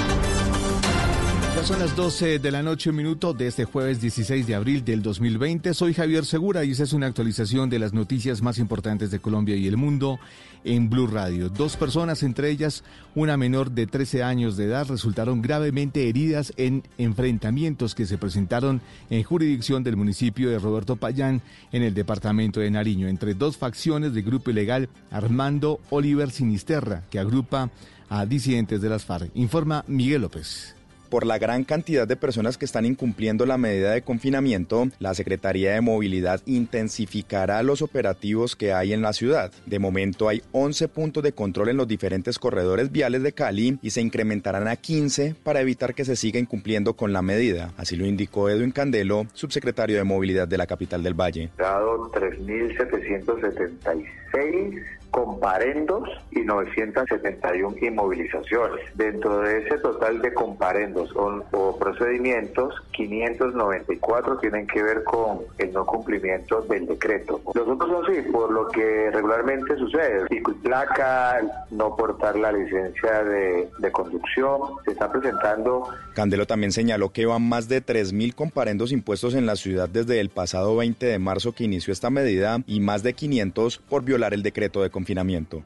Son 1.63 1.79
las 1.79 1.95
12 1.95 2.39
de 2.39 2.51
la 2.51 2.63
noche, 2.63 2.89
un 2.89 2.95
minuto 2.95 3.33
de 3.33 3.45
este 3.47 3.65
jueves 3.65 4.01
16 4.01 4.47
de 4.47 4.55
abril 4.55 4.83
del 4.83 5.03
2020. 5.03 5.75
Soy 5.75 5.93
Javier 5.93 6.25
Segura 6.25 6.65
y 6.65 6.71
esta 6.71 6.83
es 6.83 6.91
una 6.91 7.05
actualización 7.05 7.69
de 7.69 7.77
las 7.77 7.93
noticias 7.93 8.41
más 8.41 8.57
importantes 8.57 9.11
de 9.11 9.19
Colombia 9.19 9.55
y 9.55 9.67
el 9.67 9.77
mundo 9.77 10.19
en 10.63 10.89
Blue 10.89 11.05
Radio. 11.05 11.49
Dos 11.49 11.77
personas, 11.77 12.23
entre 12.23 12.49
ellas 12.49 12.83
una 13.13 13.37
menor 13.37 13.71
de 13.71 13.85
13 13.85 14.23
años 14.23 14.57
de 14.57 14.65
edad, 14.65 14.87
resultaron 14.87 15.43
gravemente 15.43 16.09
heridas 16.09 16.51
en 16.57 16.83
enfrentamientos 16.97 17.93
que 17.93 18.07
se 18.07 18.17
presentaron 18.17 18.81
en 19.11 19.23
jurisdicción 19.23 19.83
del 19.83 19.97
municipio 19.97 20.49
de 20.49 20.57
Roberto 20.57 20.95
Payán 20.95 21.43
en 21.71 21.83
el 21.83 21.93
departamento 21.93 22.59
de 22.59 22.71
Nariño, 22.71 23.07
entre 23.07 23.35
dos 23.35 23.57
facciones 23.57 24.13
del 24.15 24.23
grupo 24.23 24.49
ilegal 24.49 24.89
Armando 25.11 25.79
Oliver 25.91 26.31
Sinisterra, 26.31 27.03
que 27.11 27.19
agrupa 27.19 27.69
a 28.09 28.25
disidentes 28.25 28.81
de 28.81 28.89
las 28.89 29.05
FARC. 29.05 29.29
Informa 29.35 29.85
Miguel 29.87 30.23
López. 30.23 30.80
Por 31.11 31.27
la 31.27 31.37
gran 31.37 31.65
cantidad 31.65 32.07
de 32.07 32.15
personas 32.15 32.57
que 32.57 32.63
están 32.63 32.85
incumpliendo 32.85 33.45
la 33.45 33.57
medida 33.57 33.91
de 33.91 34.01
confinamiento, 34.01 34.87
la 34.97 35.13
Secretaría 35.13 35.73
de 35.73 35.81
Movilidad 35.81 36.39
intensificará 36.45 37.61
los 37.63 37.81
operativos 37.81 38.55
que 38.55 38.71
hay 38.71 38.93
en 38.93 39.01
la 39.01 39.11
ciudad. 39.11 39.51
De 39.65 39.77
momento 39.77 40.29
hay 40.29 40.41
11 40.53 40.87
puntos 40.87 41.21
de 41.21 41.33
control 41.33 41.67
en 41.67 41.75
los 41.75 41.89
diferentes 41.89 42.39
corredores 42.39 42.93
viales 42.93 43.23
de 43.23 43.33
Cali 43.33 43.77
y 43.81 43.89
se 43.89 43.99
incrementarán 43.99 44.69
a 44.69 44.77
15 44.77 45.35
para 45.43 45.59
evitar 45.59 45.93
que 45.93 46.05
se 46.05 46.15
siga 46.15 46.39
incumpliendo 46.39 46.93
con 46.93 47.11
la 47.11 47.21
medida. 47.21 47.73
Así 47.75 47.97
lo 47.97 48.05
indicó 48.05 48.49
Edwin 48.49 48.71
Candelo, 48.71 49.27
subsecretario 49.33 49.97
de 49.97 50.05
Movilidad 50.05 50.47
de 50.47 50.57
la 50.57 50.65
capital 50.65 51.03
del 51.03 51.13
Valle. 51.13 51.49
Dado 51.57 52.09
3.776 52.11 55.00
comparendos 55.11 56.09
y 56.31 56.39
971 56.41 57.75
inmovilizaciones. 57.81 58.79
Dentro 58.95 59.41
de 59.41 59.59
ese 59.59 59.77
total 59.79 60.21
de 60.21 60.33
comparendos 60.33 61.13
o, 61.15 61.43
o, 61.51 61.77
procedimientos, 61.77 62.73
594 62.93 64.37
tienen 64.37 64.65
que 64.67 64.81
ver 64.81 65.03
con 65.03 65.41
el 65.57 65.73
no 65.73 65.85
cumplimiento 65.85 66.61
del 66.61 66.87
decreto. 66.87 67.41
Los 67.53 67.67
otros 67.67 67.89
son 67.89 68.15
sí, 68.15 68.21
por 68.31 68.51
lo 68.51 68.67
que 68.69 69.11
regularmente 69.11 69.75
sucede. 69.75 70.25
Pico 70.27 70.51
y 70.51 70.55
placa, 70.55 71.41
no 71.69 71.95
portar 71.95 72.37
la 72.37 72.51
licencia 72.51 73.23
de, 73.23 73.69
de 73.77 73.91
conducción, 73.91 74.61
se 74.85 74.91
está 74.91 75.11
presentando. 75.11 75.87
Candelo 76.13 76.47
también 76.47 76.71
señaló 76.71 77.09
que 77.09 77.25
van 77.25 77.47
más 77.47 77.67
de 77.67 77.83
3.000 77.85 78.33
comparendos 78.33 78.91
impuestos 78.91 79.35
en 79.35 79.45
la 79.45 79.55
ciudad 79.55 79.89
desde 79.89 80.19
el 80.19 80.29
pasado 80.29 80.75
20 80.77 81.05
de 81.05 81.19
marzo 81.19 81.51
que 81.51 81.65
inició 81.65 81.91
esta 81.91 82.09
medida 82.09 82.61
y 82.65 82.79
más 82.79 83.03
de 83.03 83.13
500 83.13 83.77
por 83.77 84.03
violar 84.03 84.33
el 84.33 84.43
decreto 84.43 84.81
de 84.81 84.89
confinamiento. 85.01 85.63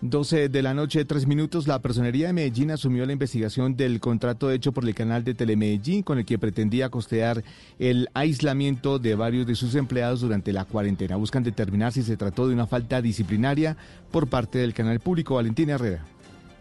12 0.00 0.48
de 0.48 0.62
la 0.62 0.74
noche, 0.74 1.04
3 1.04 1.26
minutos, 1.26 1.66
la 1.66 1.80
Personería 1.80 2.28
de 2.28 2.32
Medellín 2.32 2.70
asumió 2.70 3.04
la 3.04 3.12
investigación 3.12 3.76
del 3.76 3.98
contrato 3.98 4.50
hecho 4.52 4.70
por 4.70 4.84
el 4.84 4.94
canal 4.94 5.24
de 5.24 5.34
Telemedellín 5.34 6.04
con 6.04 6.18
el 6.18 6.24
que 6.24 6.38
pretendía 6.38 6.88
costear 6.88 7.42
el 7.80 8.08
aislamiento 8.14 9.00
de 9.00 9.16
varios 9.16 9.44
de 9.44 9.56
sus 9.56 9.74
empleados 9.74 10.20
durante 10.20 10.52
la 10.52 10.64
cuarentena. 10.64 11.16
Buscan 11.16 11.42
determinar 11.42 11.92
si 11.92 12.04
se 12.04 12.16
trató 12.16 12.46
de 12.46 12.54
una 12.54 12.68
falta 12.68 13.02
disciplinaria 13.02 13.76
por 14.12 14.28
parte 14.28 14.58
del 14.58 14.72
canal 14.72 15.00
público. 15.00 15.34
Valentina 15.34 15.74
Herrera. 15.74 16.04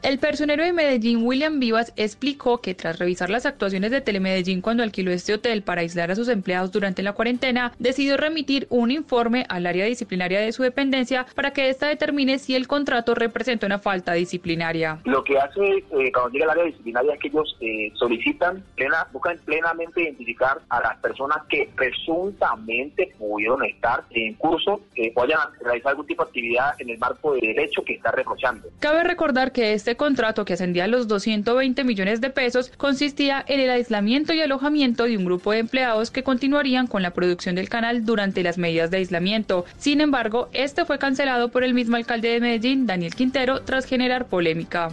El 0.04 0.20
personero 0.20 0.64
de 0.64 0.74
Medellín, 0.74 1.26
William 1.26 1.60
Vivas, 1.60 1.92
explicó 1.96 2.62
que 2.62 2.76
tras 2.76 3.00
revisar 3.00 3.32
las 3.32 3.48
actuaciones 3.48 3.90
de 3.90 4.00
Telemedellín 4.00 4.62
cuando 4.62 4.84
alquiló 4.84 5.12
este 5.12 5.34
hotel 5.34 5.64
para 5.64 5.82
aislar 5.82 6.12
a 6.12 6.16
sus 6.16 6.30
empleados 6.30 6.72
durante 6.72 7.02
la 7.02 7.14
cuarentena, 7.14 7.74
decidió 7.80 8.16
remitir 8.16 8.68
un 8.70 8.92
informe 8.92 9.46
al 9.50 9.66
área 9.66 9.86
disciplinaria 9.86 10.40
de 10.40 10.52
su 10.52 10.62
dependencia 10.62 11.26
para 11.34 11.52
que 11.52 11.70
ésta 11.70 11.88
determine 11.88 12.38
si 12.38 12.56
el 12.56 12.68
contrato 12.68 13.16
representa 13.16 13.66
una 13.66 13.80
falta 13.80 14.14
disciplinaria. 14.14 15.00
Lo 15.04 15.24
que 15.24 15.40
hace 15.40 15.78
eh, 15.78 16.12
cuando 16.14 16.30
llega 16.30 16.46
al 16.46 16.52
área 16.52 16.66
disciplinaria 16.66 17.14
es 17.14 17.20
que 17.20 17.28
ellos 17.30 17.58
eh, 17.60 17.92
solicitan, 17.96 18.64
plena, 18.76 19.08
buscan 19.12 19.40
plenamente 19.46 20.04
identificar 20.04 20.60
a 20.70 20.80
las 20.80 20.98
personas 21.00 21.40
que 21.50 21.70
presuntamente 21.76 23.16
pudieron 23.18 23.66
estar 23.66 24.04
en 24.12 24.36
curso, 24.36 24.82
que 24.94 25.12
vayan 25.16 25.40
a 25.40 25.52
realizar 25.64 25.90
algún 25.90 26.06
tipo 26.06 26.24
de 26.24 26.28
actividad 26.28 26.76
en 26.80 26.92
el 26.92 27.00
marco 27.00 27.34
del 27.34 27.42
derecho 27.42 27.82
que 27.84 27.94
está 27.94 28.12
reprochando. 28.12 28.70
Cabe 28.80 29.04
recordar 29.04 29.52
que 29.52 29.74
este 29.74 29.87
contrato, 29.96 30.44
que 30.44 30.54
ascendía 30.54 30.86
a 30.86 30.88
los 30.88 31.08
220 31.08 31.84
millones 31.84 32.20
de 32.20 32.30
pesos, 32.30 32.72
consistía 32.78 33.44
en 33.48 33.60
el 33.60 33.70
aislamiento 33.70 34.34
y 34.34 34.42
alojamiento 34.42 35.06
de 35.06 35.18
un 35.18 35.26
grupo 35.26 35.52
de 35.52 35.60
empleados 35.60 36.12
que 36.12 36.24
continuarían 36.24 36.88
con 36.88 37.02
la 37.02 37.12
producción 37.12 37.56
del 37.56 37.70
canal 37.70 38.06
durante 38.06 38.44
las 38.44 38.58
medidas 38.58 38.92
de 38.92 38.98
aislamiento. 38.98 39.66
Sin 39.78 40.02
embargo, 40.02 40.50
este 40.54 40.86
fue 40.86 41.00
cancelado 41.00 41.50
por 41.50 41.64
el 41.64 41.74
mismo 41.74 41.96
alcalde 41.96 42.30
de 42.30 42.42
Medellín, 42.42 42.86
Daniel 42.86 43.16
Quintero, 43.16 43.62
tras 43.62 43.86
generar 43.86 44.28
polémica. 44.28 44.90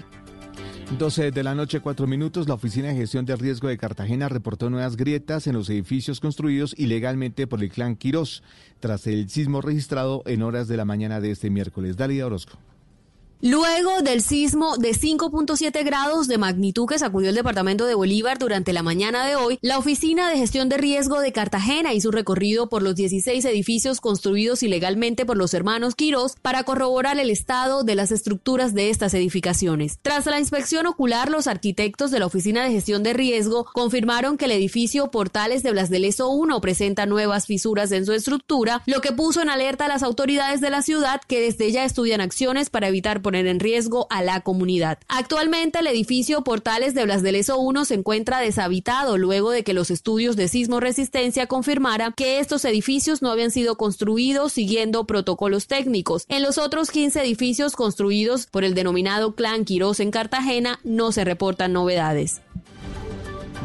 12 0.98 1.30
de 1.30 1.42
la 1.42 1.54
noche, 1.54 1.80
4 1.80 2.06
minutos, 2.06 2.46
la 2.46 2.54
Oficina 2.54 2.88
de 2.88 2.94
Gestión 2.94 3.24
de 3.24 3.34
Riesgo 3.34 3.68
de 3.68 3.78
Cartagena 3.78 4.28
reportó 4.28 4.70
nuevas 4.70 4.96
grietas 4.96 5.46
en 5.46 5.54
los 5.54 5.68
edificios 5.70 6.20
construidos 6.20 6.74
ilegalmente 6.78 7.46
por 7.46 7.62
el 7.62 7.70
clan 7.70 7.96
Quirós, 7.96 8.42
tras 8.80 9.06
el 9.06 9.28
sismo 9.28 9.60
registrado 9.60 10.22
en 10.26 10.42
horas 10.42 10.68
de 10.68 10.76
la 10.76 10.84
mañana 10.84 11.20
de 11.20 11.30
este 11.30 11.50
miércoles. 11.50 11.96
Dalia 11.96 12.26
Orozco. 12.26 12.58
Luego 13.40 14.00
del 14.02 14.22
sismo 14.22 14.78
de 14.78 14.92
5.7 14.92 15.84
grados 15.84 16.28
de 16.28 16.38
magnitud 16.38 16.86
que 16.86 16.98
sacudió 16.98 17.28
el 17.28 17.34
departamento 17.34 17.84
de 17.84 17.94
Bolívar 17.94 18.38
durante 18.38 18.72
la 18.72 18.82
mañana 18.82 19.26
de 19.26 19.36
hoy, 19.36 19.58
la 19.60 19.76
Oficina 19.76 20.30
de 20.30 20.38
Gestión 20.38 20.68
de 20.68 20.78
Riesgo 20.78 21.20
de 21.20 21.32
Cartagena 21.32 21.92
hizo 21.92 22.08
un 22.08 22.14
recorrido 22.14 22.68
por 22.68 22.82
los 22.82 22.94
16 22.94 23.44
edificios 23.44 24.00
construidos 24.00 24.62
ilegalmente 24.62 25.26
por 25.26 25.36
los 25.36 25.52
hermanos 25.52 25.94
Quirós 25.94 26.36
para 26.40 26.64
corroborar 26.64 27.18
el 27.18 27.28
estado 27.28 27.82
de 27.84 27.94
las 27.94 28.12
estructuras 28.12 28.72
de 28.72 28.88
estas 28.88 29.12
edificaciones. 29.12 29.98
Tras 30.00 30.24
la 30.26 30.38
inspección 30.38 30.86
ocular, 30.86 31.28
los 31.28 31.46
arquitectos 31.46 32.10
de 32.10 32.20
la 32.20 32.26
Oficina 32.26 32.64
de 32.64 32.70
Gestión 32.70 33.02
de 33.02 33.12
Riesgo 33.12 33.66
confirmaron 33.66 34.38
que 34.38 34.46
el 34.46 34.52
edificio 34.52 35.10
Portales 35.10 35.62
de 35.62 35.72
Blas 35.72 35.90
de 35.90 35.98
Leso 35.98 36.30
1 36.30 36.60
presenta 36.60 37.04
nuevas 37.04 37.46
fisuras 37.46 37.92
en 37.92 38.06
su 38.06 38.12
estructura, 38.12 38.82
lo 38.86 39.00
que 39.00 39.12
puso 39.12 39.42
en 39.42 39.50
alerta 39.50 39.84
a 39.84 39.88
las 39.88 40.02
autoridades 40.02 40.60
de 40.60 40.70
la 40.70 40.82
ciudad 40.82 41.20
que 41.26 41.40
desde 41.40 41.70
ya 41.72 41.84
estudian 41.84 42.20
acciones 42.20 42.70
para 42.70 42.88
evitar 42.88 43.20
poner 43.24 43.48
en 43.48 43.58
riesgo 43.58 44.06
a 44.10 44.22
la 44.22 44.42
comunidad. 44.42 44.98
Actualmente 45.08 45.80
el 45.80 45.88
edificio 45.88 46.44
Portales 46.44 46.94
de 46.94 47.04
Blas 47.04 47.22
de 47.22 47.32
Leso 47.32 47.58
1 47.58 47.86
se 47.86 47.94
encuentra 47.94 48.38
deshabitado 48.38 49.18
luego 49.18 49.50
de 49.50 49.64
que 49.64 49.74
los 49.74 49.90
estudios 49.90 50.36
de 50.36 50.46
sismo 50.46 50.78
resistencia 50.78 51.48
confirmaran 51.48 52.12
que 52.16 52.38
estos 52.38 52.64
edificios 52.64 53.20
no 53.20 53.32
habían 53.32 53.50
sido 53.50 53.76
construidos 53.76 54.52
siguiendo 54.52 55.06
protocolos 55.06 55.66
técnicos. 55.66 56.26
En 56.28 56.44
los 56.44 56.58
otros 56.58 56.92
15 56.92 57.20
edificios 57.20 57.74
construidos 57.74 58.46
por 58.46 58.62
el 58.62 58.74
denominado 58.74 59.34
Clan 59.34 59.64
Quirós 59.64 59.98
en 59.98 60.12
Cartagena 60.12 60.78
no 60.84 61.10
se 61.10 61.24
reportan 61.24 61.72
novedades. 61.72 62.42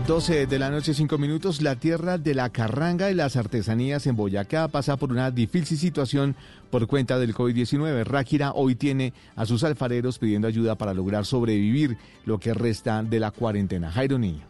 12 0.05 0.47
de 0.47 0.59
la 0.59 0.69
noche, 0.69 0.93
5 0.93 1.17
minutos. 1.17 1.61
La 1.61 1.75
tierra 1.75 2.17
de 2.17 2.33
la 2.33 2.49
carranga 2.49 3.11
y 3.11 3.13
las 3.13 3.35
artesanías 3.35 4.07
en 4.07 4.15
Boyacá 4.15 4.67
pasa 4.67 4.97
por 4.97 5.11
una 5.11 5.31
difícil 5.31 5.77
situación 5.77 6.35
por 6.69 6.87
cuenta 6.87 7.19
del 7.19 7.35
COVID-19. 7.35 8.03
Ráquira 8.03 8.51
hoy 8.53 8.75
tiene 8.75 9.13
a 9.35 9.45
sus 9.45 9.63
alfareros 9.63 10.17
pidiendo 10.17 10.47
ayuda 10.47 10.75
para 10.75 10.93
lograr 10.93 11.25
sobrevivir 11.25 11.97
lo 12.25 12.39
que 12.39 12.53
resta 12.53 13.03
de 13.03 13.19
la 13.19 13.31
cuarentena. 13.31 13.91
Jairo 13.91 14.17
Niño. 14.17 14.48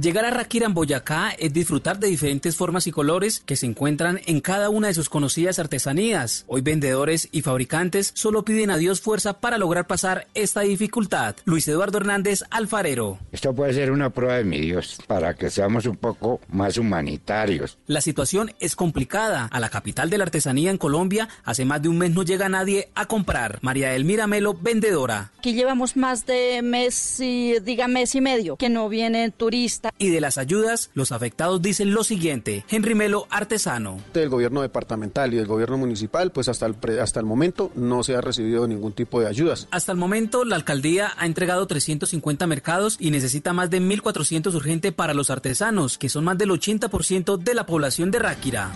Llegar 0.00 0.24
a 0.24 0.30
Ráquira 0.30 0.66
en 0.66 0.74
Boyacá 0.74 1.30
es 1.38 1.52
disfrutar 1.52 2.00
de 2.00 2.08
diferentes 2.08 2.56
formas 2.56 2.88
y 2.88 2.90
colores 2.90 3.44
que 3.46 3.54
se 3.54 3.66
encuentran 3.66 4.20
en 4.26 4.40
cada 4.40 4.68
una 4.68 4.88
de 4.88 4.94
sus 4.94 5.08
conocidas 5.08 5.60
artesanías. 5.60 6.44
Hoy 6.48 6.62
vendedores 6.62 7.28
y 7.30 7.42
fabricantes 7.42 8.10
solo 8.12 8.44
piden 8.44 8.72
a 8.72 8.76
Dios 8.76 9.00
fuerza 9.00 9.34
para 9.34 9.56
lograr 9.56 9.86
pasar 9.86 10.26
esta 10.34 10.62
dificultad. 10.62 11.36
Luis 11.44 11.68
Eduardo 11.68 11.98
Hernández, 11.98 12.42
alfarero. 12.50 13.20
Esto 13.30 13.54
puede 13.54 13.72
ser 13.72 13.92
una 13.92 14.10
prueba 14.10 14.34
de 14.34 14.42
mi 14.42 14.60
Dios 14.60 14.98
para 15.06 15.34
que 15.34 15.48
seamos 15.48 15.86
un 15.86 15.96
poco 15.96 16.40
más 16.48 16.76
humanitarios. 16.76 17.78
La 17.86 18.00
situación 18.00 18.52
es 18.58 18.74
complicada. 18.74 19.48
A 19.52 19.60
la 19.60 19.68
capital 19.68 20.10
de 20.10 20.18
la 20.18 20.24
artesanía 20.24 20.72
en 20.72 20.78
Colombia 20.78 21.28
hace 21.44 21.64
más 21.64 21.80
de 21.80 21.88
un 21.88 21.98
mes 21.98 22.10
no 22.10 22.24
llega 22.24 22.48
nadie 22.48 22.88
a 22.96 23.06
comprar. 23.06 23.60
María 23.62 23.94
Elmira 23.94 24.26
Melo, 24.26 24.54
vendedora. 24.54 25.30
Aquí 25.38 25.54
llevamos 25.54 25.96
más 25.96 26.26
de 26.26 26.62
mes 26.62 27.20
y 27.20 27.60
diga 27.60 27.86
mes 27.86 28.16
y 28.16 28.20
medio 28.20 28.56
que 28.56 28.68
no 28.68 28.88
vienen 28.88 29.30
turistas 29.30 29.83
y 29.98 30.10
de 30.10 30.20
las 30.20 30.38
ayudas, 30.38 30.90
los 30.94 31.12
afectados 31.12 31.60
dicen 31.60 31.92
lo 31.92 32.04
siguiente. 32.04 32.64
Henry 32.68 32.94
Melo, 32.94 33.26
artesano. 33.30 33.98
Del 34.12 34.28
gobierno 34.28 34.62
departamental 34.62 35.34
y 35.34 35.36
del 35.36 35.46
gobierno 35.46 35.78
municipal, 35.78 36.32
pues 36.32 36.48
hasta 36.48 36.66
el, 36.66 36.76
hasta 37.00 37.20
el 37.20 37.26
momento 37.26 37.70
no 37.74 38.02
se 38.02 38.14
ha 38.14 38.20
recibido 38.20 38.66
ningún 38.66 38.92
tipo 38.92 39.20
de 39.20 39.26
ayudas. 39.26 39.68
Hasta 39.70 39.92
el 39.92 39.98
momento, 39.98 40.44
la 40.44 40.56
alcaldía 40.56 41.12
ha 41.16 41.26
entregado 41.26 41.66
350 41.66 42.46
mercados 42.46 42.96
y 42.98 43.10
necesita 43.10 43.52
más 43.52 43.70
de 43.70 43.80
1.400 43.80 44.54
urgente 44.54 44.92
para 44.92 45.14
los 45.14 45.30
artesanos, 45.30 45.98
que 45.98 46.08
son 46.08 46.24
más 46.24 46.38
del 46.38 46.50
80% 46.50 47.38
de 47.38 47.54
la 47.54 47.66
población 47.66 48.10
de 48.10 48.18
Ráquira. 48.18 48.72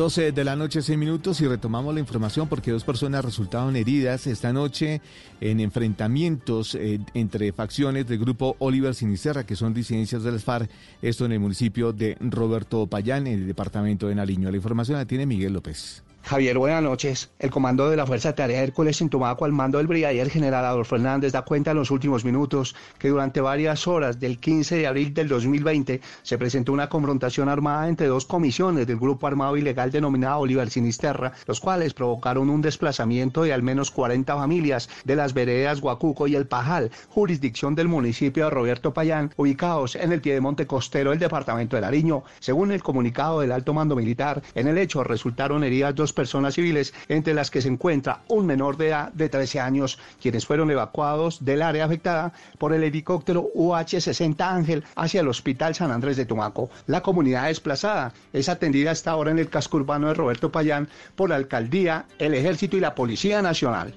12 0.00 0.32
de 0.32 0.44
la 0.44 0.56
noche, 0.56 0.80
6 0.80 0.98
minutos 0.98 1.42
y 1.42 1.46
retomamos 1.46 1.92
la 1.92 2.00
información 2.00 2.48
porque 2.48 2.70
dos 2.70 2.84
personas 2.84 3.22
resultaron 3.22 3.76
heridas 3.76 4.26
esta 4.26 4.50
noche 4.50 5.02
en 5.42 5.60
enfrentamientos 5.60 6.74
eh, 6.74 7.00
entre 7.12 7.52
facciones 7.52 8.06
del 8.06 8.18
grupo 8.18 8.56
Oliver 8.60 8.94
Sinisterra, 8.94 9.44
que 9.44 9.56
son 9.56 9.74
disidencias 9.74 10.22
del 10.22 10.40
FARC, 10.40 10.70
esto 11.02 11.26
en 11.26 11.32
el 11.32 11.40
municipio 11.40 11.92
de 11.92 12.16
Roberto 12.18 12.86
Payán, 12.86 13.26
en 13.26 13.40
el 13.40 13.46
departamento 13.46 14.08
de 14.08 14.14
Nariño. 14.14 14.50
La 14.50 14.56
información 14.56 14.96
la 14.96 15.04
tiene 15.04 15.26
Miguel 15.26 15.52
López. 15.52 16.02
Javier, 16.22 16.58
buenas 16.58 16.82
noches. 16.82 17.30
El 17.40 17.50
comando 17.50 17.90
de 17.90 17.96
la 17.96 18.06
Fuerza 18.06 18.28
de 18.28 18.34
Tarea 18.34 18.62
Hércules 18.62 19.00
en 19.00 19.08
Tumaco 19.08 19.44
al 19.44 19.52
mando 19.52 19.78
del 19.78 19.88
brigadier 19.88 20.30
general 20.30 20.64
Adolfo 20.64 20.94
Hernández 20.94 21.32
da 21.32 21.42
cuenta 21.42 21.72
en 21.72 21.78
los 21.78 21.90
últimos 21.90 22.24
minutos 22.24 22.76
que 22.98 23.08
durante 23.08 23.40
varias 23.40 23.88
horas 23.88 24.20
del 24.20 24.38
15 24.38 24.76
de 24.76 24.86
abril 24.86 25.12
del 25.12 25.26
2020 25.26 26.00
se 26.22 26.38
presentó 26.38 26.72
una 26.72 26.88
confrontación 26.88 27.48
armada 27.48 27.88
entre 27.88 28.06
dos 28.06 28.26
comisiones 28.26 28.86
del 28.86 28.98
grupo 28.98 29.26
armado 29.26 29.56
ilegal 29.56 29.90
denominado 29.90 30.40
Oliver 30.40 30.70
Sinisterra, 30.70 31.32
los 31.46 31.58
cuales 31.58 31.94
provocaron 31.94 32.48
un 32.48 32.62
desplazamiento 32.62 33.42
de 33.42 33.52
al 33.52 33.64
menos 33.64 33.90
40 33.90 34.36
familias 34.36 34.88
de 35.04 35.16
las 35.16 35.34
veredas 35.34 35.80
Guacuco 35.80 36.28
y 36.28 36.36
El 36.36 36.46
Pajal, 36.46 36.92
jurisdicción 37.08 37.74
del 37.74 37.88
municipio 37.88 38.44
de 38.44 38.50
Roberto 38.50 38.94
Payán, 38.94 39.32
ubicados 39.36 39.96
en 39.96 40.12
el 40.12 40.20
piedemonte 40.20 40.66
costero 40.68 41.10
del 41.10 41.18
departamento 41.18 41.74
de 41.74 41.82
Nariño. 41.82 42.22
Según 42.38 42.70
el 42.70 42.84
comunicado 42.84 43.40
del 43.40 43.50
alto 43.50 43.74
mando 43.74 43.96
militar, 43.96 44.42
en 44.54 44.68
el 44.68 44.78
hecho 44.78 45.02
resultaron 45.02 45.64
heridas 45.64 45.96
dos 45.96 46.09
personas 46.12 46.54
civiles, 46.54 46.94
entre 47.08 47.34
las 47.34 47.50
que 47.50 47.62
se 47.62 47.68
encuentra 47.68 48.20
un 48.28 48.46
menor 48.46 48.76
de 48.76 48.88
edad 48.88 49.12
de 49.12 49.28
13 49.28 49.60
años, 49.60 49.98
quienes 50.20 50.46
fueron 50.46 50.70
evacuados 50.70 51.44
del 51.44 51.62
área 51.62 51.84
afectada 51.84 52.32
por 52.58 52.72
el 52.72 52.82
helicóptero 52.82 53.50
UH-60 53.54 54.40
Ángel 54.40 54.84
hacia 54.96 55.20
el 55.20 55.28
Hospital 55.28 55.74
San 55.74 55.90
Andrés 55.90 56.16
de 56.16 56.26
Tumaco. 56.26 56.70
La 56.86 57.02
comunidad 57.02 57.46
desplazada 57.46 58.12
es 58.32 58.48
atendida 58.48 58.90
hasta 58.90 59.10
ahora 59.10 59.30
en 59.30 59.38
el 59.38 59.48
casco 59.48 59.76
urbano 59.76 60.08
de 60.08 60.14
Roberto 60.14 60.50
Payán 60.50 60.88
por 61.16 61.30
la 61.30 61.36
alcaldía, 61.36 62.06
el 62.18 62.34
ejército 62.34 62.76
y 62.76 62.80
la 62.80 62.94
Policía 62.94 63.42
Nacional. 63.42 63.94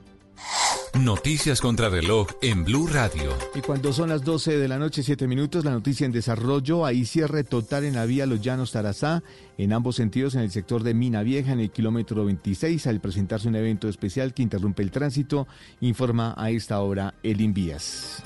Noticias 0.99 1.59
contra 1.59 1.89
reloj 1.89 2.27
en 2.43 2.63
Blue 2.63 2.87
Radio. 2.87 3.31
Y 3.55 3.61
cuando 3.61 3.91
son 3.91 4.09
las 4.09 4.23
12 4.23 4.57
de 4.57 4.67
la 4.67 4.77
noche, 4.77 5.01
7 5.01 5.27
minutos, 5.27 5.65
la 5.65 5.71
noticia 5.71 6.05
en 6.05 6.11
desarrollo, 6.11 6.85
ahí 6.85 7.05
cierre 7.05 7.43
total 7.43 7.85
en 7.85 7.95
la 7.95 8.05
vía 8.05 8.27
Los 8.27 8.41
Llanos 8.41 8.71
Tarazá, 8.71 9.23
en 9.57 9.73
ambos 9.73 9.95
sentidos 9.95 10.35
en 10.35 10.41
el 10.41 10.51
sector 10.51 10.83
de 10.83 10.93
Mina 10.93 11.23
Vieja, 11.23 11.51
en 11.51 11.61
el 11.61 11.71
kilómetro 11.71 12.25
26, 12.25 12.85
al 12.85 13.01
presentarse 13.01 13.47
un 13.47 13.55
evento 13.55 13.89
especial 13.89 14.35
que 14.35 14.43
interrumpe 14.43 14.83
el 14.83 14.91
tránsito, 14.91 15.47
informa 15.81 16.35
a 16.37 16.51
esta 16.51 16.79
hora 16.79 17.15
el 17.23 17.41
Invías. 17.41 18.21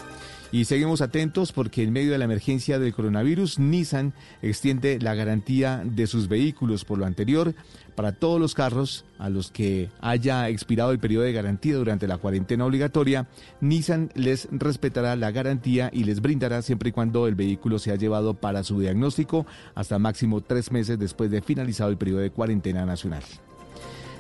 Y 0.52 0.66
seguimos 0.66 1.02
atentos 1.02 1.52
porque 1.52 1.84
en 1.84 1.92
medio 1.92 2.12
de 2.12 2.18
la 2.18 2.26
emergencia 2.26 2.80
del 2.80 2.94
coronavirus, 2.94 3.60
Nissan 3.60 4.14
extiende 4.42 5.00
la 5.00 5.14
garantía 5.14 5.84
de 5.84 6.08
sus 6.08 6.28
vehículos 6.30 6.86
por 6.86 7.00
lo 7.00 7.06
anterior 7.06 7.54
para 7.98 8.12
todos 8.12 8.40
los 8.40 8.54
carros 8.54 9.06
a 9.18 9.28
los 9.28 9.50
que 9.50 9.90
haya 10.02 10.48
expirado 10.50 10.92
el 10.92 11.00
periodo 11.00 11.24
de 11.24 11.34
garantía 11.34 11.78
durante 11.78 12.08
la 12.08 12.20
cuarentena 12.20 12.64
obligatoria. 12.64 13.28
Nissan 13.60 14.12
les 14.14 14.48
respetará 14.52 15.16
la 15.16 15.32
garantía 15.32 15.90
y 15.92 16.04
les 16.04 16.22
brindará 16.22 16.62
siempre 16.62 16.90
y 16.90 16.92
cuando 16.92 17.26
el 17.26 17.34
vehículo 17.34 17.80
sea 17.80 17.96
llevado 17.96 18.36
para 18.36 18.64
su 18.64 18.80
diagnóstico 18.80 19.48
hasta 19.74 19.98
máximo 19.98 20.42
tres 20.42 20.72
meses 20.72 21.00
después 21.00 21.32
de 21.32 21.42
finalizado 21.42 21.90
el 21.90 21.98
periodo 21.98 22.20
de 22.20 22.30
cuarentena 22.30 22.86
nacional. 22.86 23.24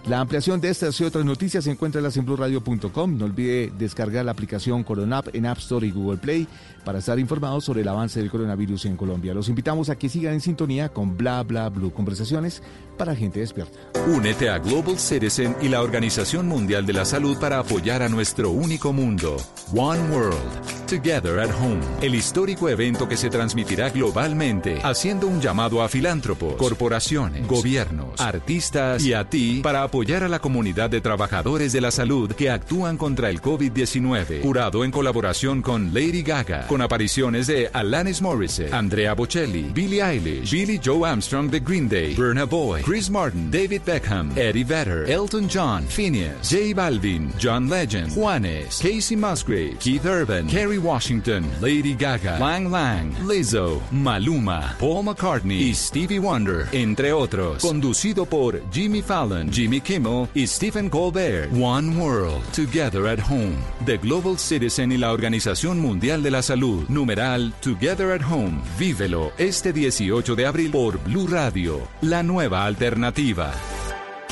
La 0.08 0.22
ampliación 0.22 0.62
de 0.62 0.70
estas 0.70 1.00
y 1.02 1.04
otras 1.04 1.26
noticias 1.26 1.66
se 1.66 1.72
encuentra 1.72 2.02
en 2.02 2.26
blueradio.com. 2.26 3.18
No 3.18 3.26
olvide 3.26 3.74
descargar 3.78 4.24
la 4.24 4.32
aplicación 4.32 4.84
Coronap 4.84 5.36
en 5.36 5.46
App 5.46 5.58
Store 5.58 5.86
y 5.86 5.92
Google 5.92 6.18
Play 6.18 6.48
para 6.88 7.00
estar 7.00 7.20
informados 7.20 7.66
sobre 7.66 7.82
el 7.82 7.88
avance 7.90 8.22
del 8.22 8.32
coronavirus 8.32 8.86
en 8.86 8.96
Colombia. 8.96 9.34
Los 9.34 9.50
invitamos 9.50 9.90
a 9.90 9.98
que 9.98 10.08
sigan 10.08 10.36
en 10.36 10.40
sintonía 10.40 10.88
con 10.88 11.18
Bla 11.18 11.44
Bla 11.44 11.68
Blue, 11.68 11.92
conversaciones 11.92 12.64
para 12.98 13.14
gente 13.14 13.42
despierta. 13.42 13.78
Únete 14.08 14.50
a 14.50 14.58
Global 14.58 14.98
Citizen 14.98 15.56
y 15.62 15.68
la 15.68 15.82
Organización 15.82 16.48
Mundial 16.48 16.86
de 16.86 16.94
la 16.94 17.04
Salud 17.06 17.38
para 17.40 17.60
apoyar 17.60 18.02
a 18.02 18.10
nuestro 18.10 18.52
único 18.52 18.94
mundo. 18.94 19.38
One 19.76 20.00
World, 20.10 20.88
Together 20.88 21.40
at 21.40 21.52
Home. 21.62 21.82
El 22.02 22.16
histórico 22.16 22.70
evento 22.70 23.08
que 23.08 23.18
se 23.18 23.30
transmitirá 23.30 23.90
globalmente, 23.90 24.80
haciendo 24.82 25.28
un 25.28 25.42
llamado 25.42 25.84
a 25.84 25.90
filántropos, 25.90 26.56
corporaciones, 26.56 27.46
gobiernos, 27.48 28.20
artistas 28.20 29.04
y 29.04 29.14
a 29.14 29.30
ti 29.30 29.60
para 29.62 29.84
apoyar 29.84 30.24
a 30.24 30.30
la 30.30 30.40
comunidad 30.40 30.90
de 30.90 31.02
trabajadores 31.02 31.74
de 31.74 31.82
la 31.82 31.92
salud 31.92 32.32
que 32.32 32.50
actúan 32.50 32.98
contra 32.98 33.30
el 33.30 33.42
COVID-19. 33.42 34.42
Jurado 34.42 34.86
en 34.86 34.92
colaboración 34.92 35.62
con 35.62 35.94
Lady 35.94 36.24
Gaga, 36.24 36.66
apariciones 36.82 37.48
de 37.48 37.70
Alanis 37.74 38.22
Morissette, 38.22 38.74
Andrea 38.74 39.14
Bocelli, 39.14 39.72
Billie 39.74 40.02
Eilish, 40.02 40.52
Billy 40.52 40.80
Joe 40.84 41.06
Armstrong 41.06 41.50
de 41.50 41.60
Green 41.60 41.88
Day, 41.88 42.16
Burna 42.16 42.46
Boy, 42.46 42.82
Chris 42.82 43.10
Martin, 43.10 43.50
David 43.50 43.82
Beckham, 43.86 44.32
Eddie 44.38 44.64
Vedder, 44.64 45.10
Elton 45.10 45.48
John, 45.48 45.84
Phineas, 45.84 46.50
J 46.50 46.74
Balvin, 46.74 47.32
John 47.38 47.68
Legend, 47.68 48.12
Juanes, 48.12 48.80
Casey 48.82 49.16
Musgrave, 49.16 49.78
Keith 49.80 50.06
Urban, 50.06 50.48
Kerry 50.48 50.78
Washington, 50.78 51.46
Lady 51.62 51.94
Gaga, 51.94 52.38
Lang 52.40 52.70
Lang, 52.72 53.12
Lizzo, 53.28 53.82
Maluma, 53.92 54.78
Paul 54.80 55.04
McCartney 55.04 55.70
y 55.70 55.74
Stevie 55.74 56.20
Wonder, 56.20 56.68
entre 56.72 57.14
otros. 57.14 57.62
Conducido 57.62 58.26
por 58.26 58.62
Jimmy 58.72 59.02
Fallon, 59.02 59.52
Jimmy 59.52 59.82
Kimmel 59.82 60.28
y 60.34 60.46
Stephen 60.48 60.90
Colbert. 60.90 61.52
One 61.54 61.98
World, 61.98 62.44
Together 62.54 63.08
at 63.08 63.20
Home. 63.20 63.58
The 63.86 63.98
Global 63.98 64.38
Citizen 64.38 64.92
y 64.92 64.98
la 64.98 65.12
Organización 65.12 65.80
Mundial 65.80 66.24
de 66.24 66.32
la 66.32 66.42
Salud. 66.42 66.67
Numeral 66.90 67.54
Together 67.62 68.12
at 68.12 68.22
Home. 68.30 68.62
Vívelo 68.78 69.32
este 69.38 69.74
18 69.74 70.36
de 70.36 70.46
abril 70.46 70.72
por 70.72 70.98
Blue 71.04 71.28
Radio, 71.28 71.88
la 72.02 72.24
nueva 72.24 72.66
alternativa. 72.66 73.54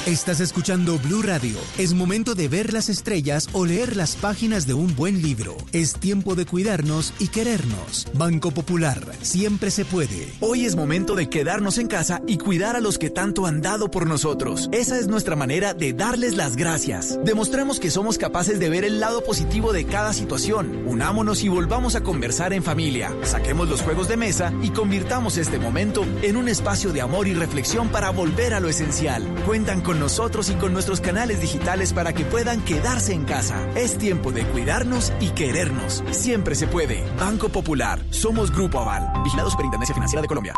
Estás 0.05 0.39
escuchando 0.39 0.99
Blue 0.99 1.23
Radio. 1.23 1.57
Es 1.79 1.95
momento 1.95 2.35
de 2.35 2.47
ver 2.47 2.73
las 2.73 2.89
estrellas 2.89 3.49
o 3.53 3.65
leer 3.65 3.95
las 3.95 4.15
páginas 4.15 4.67
de 4.67 4.75
un 4.75 4.95
buen 4.95 5.19
libro. 5.23 5.57
Es 5.71 5.95
tiempo 5.95 6.35
de 6.35 6.45
cuidarnos 6.45 7.11
y 7.17 7.29
querernos. 7.29 8.05
Banco 8.13 8.51
Popular. 8.51 9.01
Siempre 9.23 9.71
se 9.71 9.83
puede. 9.83 10.31
Hoy 10.41 10.65
es 10.65 10.75
momento 10.75 11.15
de 11.15 11.27
quedarnos 11.27 11.79
en 11.79 11.87
casa 11.87 12.21
y 12.27 12.37
cuidar 12.37 12.75
a 12.75 12.81
los 12.81 12.99
que 12.99 13.09
tanto 13.09 13.47
han 13.47 13.63
dado 13.63 13.89
por 13.89 14.05
nosotros. 14.05 14.69
Esa 14.71 14.99
es 14.99 15.07
nuestra 15.07 15.35
manera 15.35 15.73
de 15.73 15.93
darles 15.93 16.37
las 16.37 16.55
gracias. 16.55 17.17
Demostremos 17.25 17.79
que 17.79 17.89
somos 17.89 18.19
capaces 18.19 18.59
de 18.59 18.69
ver 18.69 18.85
el 18.85 18.99
lado 18.99 19.23
positivo 19.23 19.73
de 19.73 19.85
cada 19.85 20.13
situación. 20.13 20.83
Unámonos 20.85 21.43
y 21.43 21.49
volvamos 21.49 21.95
a 21.95 22.03
conversar 22.03 22.53
en 22.53 22.61
familia. 22.61 23.11
Saquemos 23.23 23.67
los 23.69 23.81
juegos 23.81 24.07
de 24.07 24.17
mesa 24.17 24.53
y 24.61 24.69
convirtamos 24.69 25.37
este 25.37 25.57
momento 25.57 26.05
en 26.21 26.37
un 26.37 26.47
espacio 26.47 26.93
de 26.93 27.01
amor 27.01 27.27
y 27.27 27.33
reflexión 27.33 27.89
para 27.89 28.11
volver 28.11 28.53
a 28.53 28.59
lo 28.59 28.69
esencial. 28.69 29.23
Cuentan 29.47 29.81
con 29.81 29.94
nosotros 29.99 30.49
y 30.49 30.53
con 30.55 30.73
nuestros 30.73 31.01
canales 31.01 31.41
digitales 31.41 31.93
para 31.93 32.13
que 32.13 32.25
puedan 32.25 32.63
quedarse 32.63 33.13
en 33.13 33.25
casa. 33.25 33.57
Es 33.75 33.97
tiempo 33.97 34.31
de 34.31 34.45
cuidarnos 34.45 35.11
y 35.19 35.29
querernos. 35.29 36.03
Siempre 36.11 36.55
se 36.55 36.67
puede. 36.67 37.03
Banco 37.19 37.49
Popular. 37.49 37.99
Somos 38.09 38.51
Grupo 38.51 38.79
Aval. 38.79 39.23
Vigilado 39.23 39.49
Superintendencia 39.49 39.93
Financiera 39.93 40.21
de 40.21 40.27
Colombia. 40.27 40.53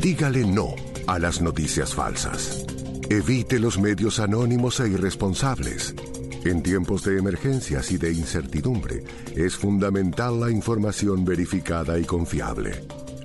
Dígale 0.00 0.46
no 0.46 0.74
a 1.06 1.18
las 1.18 1.40
noticias 1.40 1.94
falsas. 1.94 2.64
Evite 3.10 3.58
los 3.58 3.78
medios 3.78 4.20
anónimos 4.20 4.80
e 4.80 4.88
irresponsables. 4.88 5.94
En 6.44 6.62
tiempos 6.62 7.02
de 7.04 7.18
emergencias 7.18 7.90
y 7.92 7.98
de 7.98 8.12
incertidumbre, 8.12 9.04
es 9.36 9.56
fundamental 9.56 10.40
la 10.40 10.50
información 10.50 11.24
verificada 11.24 11.98
y 11.98 12.04
confiable. 12.04 12.82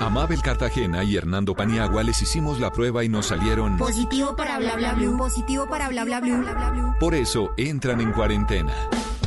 A 0.00 0.08
Mabel 0.08 0.40
Cartagena 0.40 1.04
y 1.04 1.16
Hernando 1.16 1.54
Paniagua 1.54 2.02
les 2.02 2.22
hicimos 2.22 2.58
la 2.58 2.72
prueba 2.72 3.04
y 3.04 3.10
nos 3.10 3.26
salieron. 3.26 3.76
Positivo 3.76 4.34
para 4.34 4.58
bla 4.58 4.74
bla 4.74 4.94
blue. 4.94 5.18
Positivo 5.18 5.66
para 5.68 5.90
bla, 5.90 6.04
bla, 6.04 6.20
blue. 6.20 6.94
Por 6.98 7.14
eso 7.14 7.52
entran 7.58 8.00
en 8.00 8.10
cuarentena. 8.12 8.72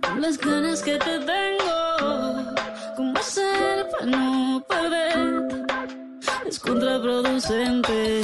con 0.00 0.20
las 0.20 0.38
ganas 0.38 0.82
que 0.82 0.98
te 0.98 1.18
tengo? 1.20 2.54
¿Cómo 2.96 3.22
ser 3.22 3.88
para 3.90 4.06
no 4.06 4.64
perder? 4.68 5.44
Es 6.46 6.58
contraproducente 6.58 8.22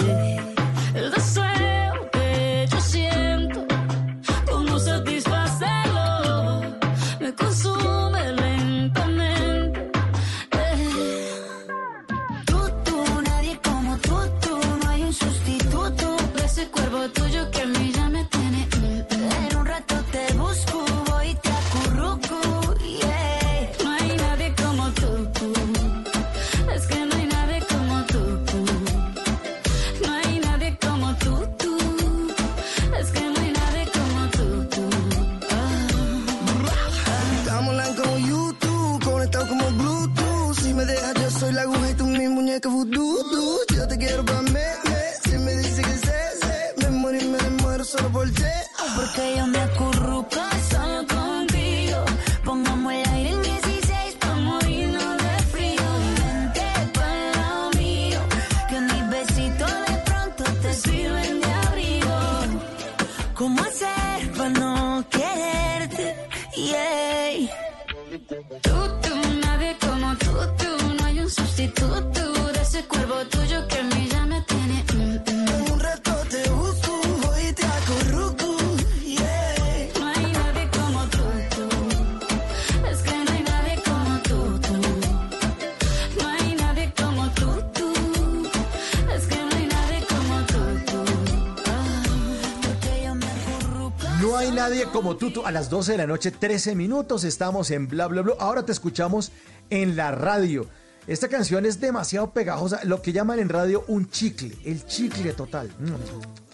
como 94.98 95.16
tú, 95.16 95.30
tú. 95.30 95.46
A 95.46 95.52
las 95.52 95.70
12 95.70 95.92
de 95.92 95.98
la 95.98 96.08
noche, 96.08 96.32
13 96.32 96.74
minutos, 96.74 97.22
estamos 97.22 97.70
en 97.70 97.86
Bla 97.86 98.08
Bla 98.08 98.22
Bla. 98.22 98.34
Ahora 98.40 98.64
te 98.64 98.72
escuchamos 98.72 99.30
en 99.70 99.94
la 99.94 100.10
radio. 100.10 100.66
Esta 101.06 101.28
canción 101.28 101.64
es 101.66 101.78
demasiado 101.78 102.32
pegajosa, 102.32 102.80
lo 102.82 103.00
que 103.00 103.12
llaman 103.12 103.38
en 103.38 103.48
radio 103.48 103.84
un 103.86 104.10
chicle, 104.10 104.56
el 104.64 104.84
chicle 104.86 105.34
total. 105.34 105.68
Mm, 105.78 105.92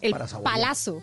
El 0.03 0.13
para 0.13 0.27
palazo. 0.27 1.03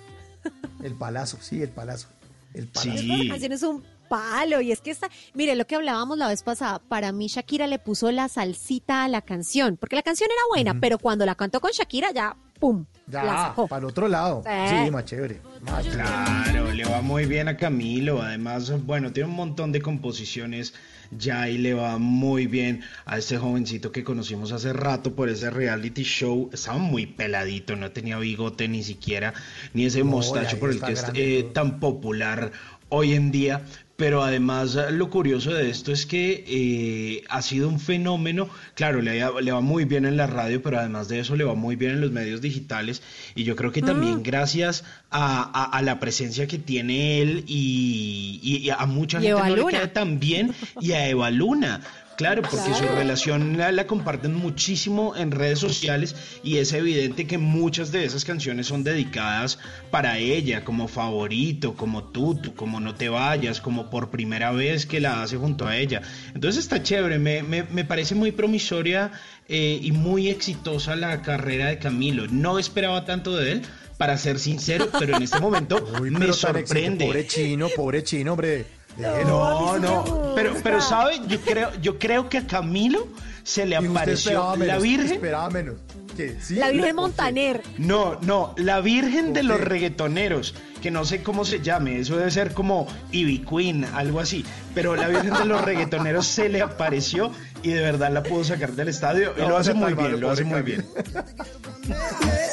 El 0.83 0.93
palazo, 0.93 1.39
sí, 1.41 1.63
el 1.63 1.69
palazo. 1.69 2.09
El 2.53 2.67
palazo. 2.67 3.03
La 3.07 3.31
canción 3.31 3.51
es 3.53 3.63
un 3.63 3.83
palo 4.07 4.61
y 4.61 4.71
es 4.71 4.81
que 4.81 4.91
esta, 4.91 5.09
mire 5.33 5.55
lo 5.55 5.65
que 5.65 5.75
hablábamos 5.75 6.19
la 6.19 6.27
vez 6.27 6.43
pasada, 6.43 6.77
para 6.77 7.11
mí 7.11 7.25
Shakira 7.25 7.65
le 7.65 7.79
puso 7.79 8.11
la 8.11 8.29
salsita 8.29 9.03
a 9.03 9.07
la 9.07 9.23
canción, 9.23 9.77
porque 9.77 9.95
la 9.95 10.03
canción 10.03 10.29
era 10.29 10.41
buena, 10.51 10.79
pero 10.79 10.99
cuando 10.99 11.25
la 11.25 11.33
cantó 11.33 11.59
con 11.59 11.71
Shakira 11.71 12.11
ya, 12.11 12.37
pum, 12.61 12.85
la 13.07 13.23
Ya, 13.23 13.37
sacó. 13.47 13.67
para 13.67 13.79
el 13.79 13.85
otro 13.85 14.07
lado. 14.07 14.41
Sí. 14.45 14.75
Sí, 14.85 14.91
más 14.91 15.03
chévere. 15.03 15.41
más 15.61 15.83
chévere. 15.83 16.01
Claro, 16.03 16.71
le 16.71 16.85
va 16.85 17.01
muy 17.01 17.25
bien 17.25 17.49
a 17.49 17.57
Camilo. 17.57 18.21
Además, 18.21 18.71
bueno, 18.85 19.11
tiene 19.11 19.27
un 19.29 19.35
montón 19.35 19.73
de 19.73 19.81
composiciones 19.81 20.73
ya 21.17 21.49
y 21.49 21.57
le 21.57 21.73
va 21.73 21.97
muy 21.97 22.47
bien 22.47 22.81
a 23.05 23.17
este 23.17 23.37
jovencito 23.37 23.91
que 23.91 24.03
conocimos 24.05 24.53
hace 24.53 24.71
rato 24.71 25.13
por 25.13 25.27
ese 25.27 25.49
reality 25.49 26.03
show. 26.03 26.49
Estaba 26.53 26.77
muy 26.77 27.05
peladito, 27.07 27.75
no 27.75 27.91
tenía 27.91 28.17
bigote 28.17 28.69
ni 28.69 28.83
siquiera, 28.83 29.33
ni 29.73 29.85
ese 29.85 29.99
No, 29.99 30.05
mostacho 30.11 30.57
por 30.59 30.69
el 30.69 30.79
que 30.81 30.93
es 30.93 31.05
eh, 31.15 31.49
tan 31.53 31.79
popular 31.81 32.51
hoy 32.89 33.13
en 33.13 33.31
día. 33.31 33.63
Pero 34.01 34.23
además 34.23 34.75
lo 34.93 35.11
curioso 35.11 35.53
de 35.53 35.69
esto 35.69 35.91
es 35.91 36.07
que 36.07 36.43
eh, 36.47 37.23
ha 37.29 37.43
sido 37.43 37.69
un 37.69 37.79
fenómeno, 37.79 38.49
claro, 38.73 38.99
le, 38.99 39.21
le 39.43 39.51
va 39.51 39.61
muy 39.61 39.85
bien 39.85 40.05
en 40.05 40.17
la 40.17 40.25
radio, 40.25 40.59
pero 40.63 40.79
además 40.79 41.07
de 41.07 41.19
eso 41.19 41.35
le 41.35 41.43
va 41.43 41.53
muy 41.53 41.75
bien 41.75 41.91
en 41.91 42.01
los 42.01 42.11
medios 42.11 42.41
digitales. 42.41 43.03
Y 43.35 43.43
yo 43.43 43.55
creo 43.55 43.71
que 43.71 43.83
también 43.83 44.23
gracias 44.23 44.83
a, 45.11 45.43
a- 45.43 45.77
a 45.77 45.81
la 45.83 45.99
presencia 45.99 46.47
que 46.47 46.57
tiene 46.57 47.21
él 47.21 47.43
y, 47.47 48.39
y- 48.41 48.57
y 48.65 48.69
a 48.71 48.87
mucha 48.87 49.19
gente 49.35 49.41
no 49.49 49.55
le 49.55 49.61
queda 49.77 49.93
tan 49.93 50.19
bien 50.19 50.51
y 50.79 50.93
a 50.93 51.07
Eva 51.07 51.29
Luna. 51.29 51.81
Claro, 52.21 52.41
porque 52.43 52.73
su 52.75 52.85
relación 52.95 53.57
la, 53.57 53.71
la 53.71 53.87
comparten 53.87 54.35
muchísimo 54.35 55.15
en 55.15 55.31
redes 55.31 55.57
sociales 55.59 56.15
y 56.43 56.57
es 56.57 56.71
evidente 56.71 57.25
que 57.25 57.37
muchas 57.39 57.91
de 57.91 58.05
esas 58.05 58.25
canciones 58.25 58.67
son 58.67 58.83
dedicadas 58.83 59.57
para 59.89 60.19
ella, 60.19 60.63
como 60.63 60.87
favorito, 60.87 61.73
como 61.73 62.03
tutu, 62.03 62.53
como 62.53 62.79
no 62.79 62.93
te 62.93 63.09
vayas, 63.09 63.59
como 63.59 63.89
por 63.89 64.11
primera 64.11 64.51
vez 64.51 64.85
que 64.85 64.99
la 64.99 65.23
hace 65.23 65.37
junto 65.37 65.67
a 65.67 65.77
ella. 65.77 66.03
Entonces 66.35 66.63
está 66.63 66.83
chévere, 66.83 67.17
me, 67.17 67.41
me- 67.43 67.63
me 67.63 67.85
parece 67.85 68.13
muy 68.13 68.31
promisoria 68.31 69.11
eh, 69.49 69.79
y 69.81 69.91
muy 69.91 70.29
exitosa 70.29 70.95
la 70.95 71.21
carrera 71.23 71.67
de 71.69 71.79
Camilo. 71.79 72.27
No 72.27 72.59
esperaba 72.59 73.03
tanto 73.05 73.35
de 73.35 73.53
él, 73.53 73.61
para 73.97 74.17
ser 74.17 74.39
sincero, 74.39 74.89
pero 74.97 75.15
en 75.15 75.21
este 75.23 75.39
momento 75.39 75.75
Uy, 76.01 76.09
me 76.09 76.33
sorprende. 76.33 77.05
Pobre 77.05 77.27
chino, 77.27 77.67
pobre 77.75 78.03
chino, 78.03 78.31
hombre. 78.33 78.65
No, 78.97 79.77
no, 79.79 80.33
pero, 80.35 80.53
pero 80.63 80.81
sabe, 80.81 81.21
yo 81.27 81.39
creo, 81.41 81.71
yo 81.81 81.97
creo 81.97 82.29
que 82.29 82.39
a 82.39 82.47
Camilo 82.47 83.07
se 83.43 83.65
le 83.65 83.75
apareció 83.75 84.55
la 84.55 84.77
Virgen. 84.77 85.13
Esperaba 85.13 85.49
menos. 85.49 85.75
¿Qué? 86.15 86.37
¿Sí? 86.41 86.55
La 86.55 86.69
Virgen. 86.69 86.95
Montaner. 86.95 87.63
No, 87.77 88.19
no, 88.21 88.53
la 88.57 88.81
Virgen 88.81 89.33
de 89.33 89.41
¿Por 89.41 89.49
los 89.49 89.61
reggaetoneros, 89.61 90.55
que 90.81 90.91
no 90.91 91.05
sé 91.05 91.23
cómo 91.23 91.45
se 91.45 91.61
llame, 91.61 91.99
eso 91.99 92.17
debe 92.17 92.31
ser 92.31 92.53
como 92.53 92.85
Ivy 93.11 93.39
Queen, 93.39 93.85
algo 93.85 94.19
así, 94.19 94.45
pero 94.75 94.95
la 94.95 95.07
Virgen 95.07 95.33
de 95.33 95.45
los 95.45 95.61
reggaetoneros 95.61 96.27
se 96.27 96.49
le 96.49 96.61
apareció 96.61 97.31
y 97.63 97.69
de 97.69 97.81
verdad 97.81 98.11
la 98.11 98.23
pudo 98.23 98.43
sacar 98.43 98.73
del 98.73 98.89
estadio 98.89 99.33
y 99.37 99.41
No, 99.41 99.49
lo 99.49 99.57
hace 99.57 99.73
muy 99.73 99.93
bien, 99.93 100.11
malo, 100.11 100.17
lo 100.17 100.31
hace 100.31 100.43
muy 100.43 100.61
bien. 100.61 100.85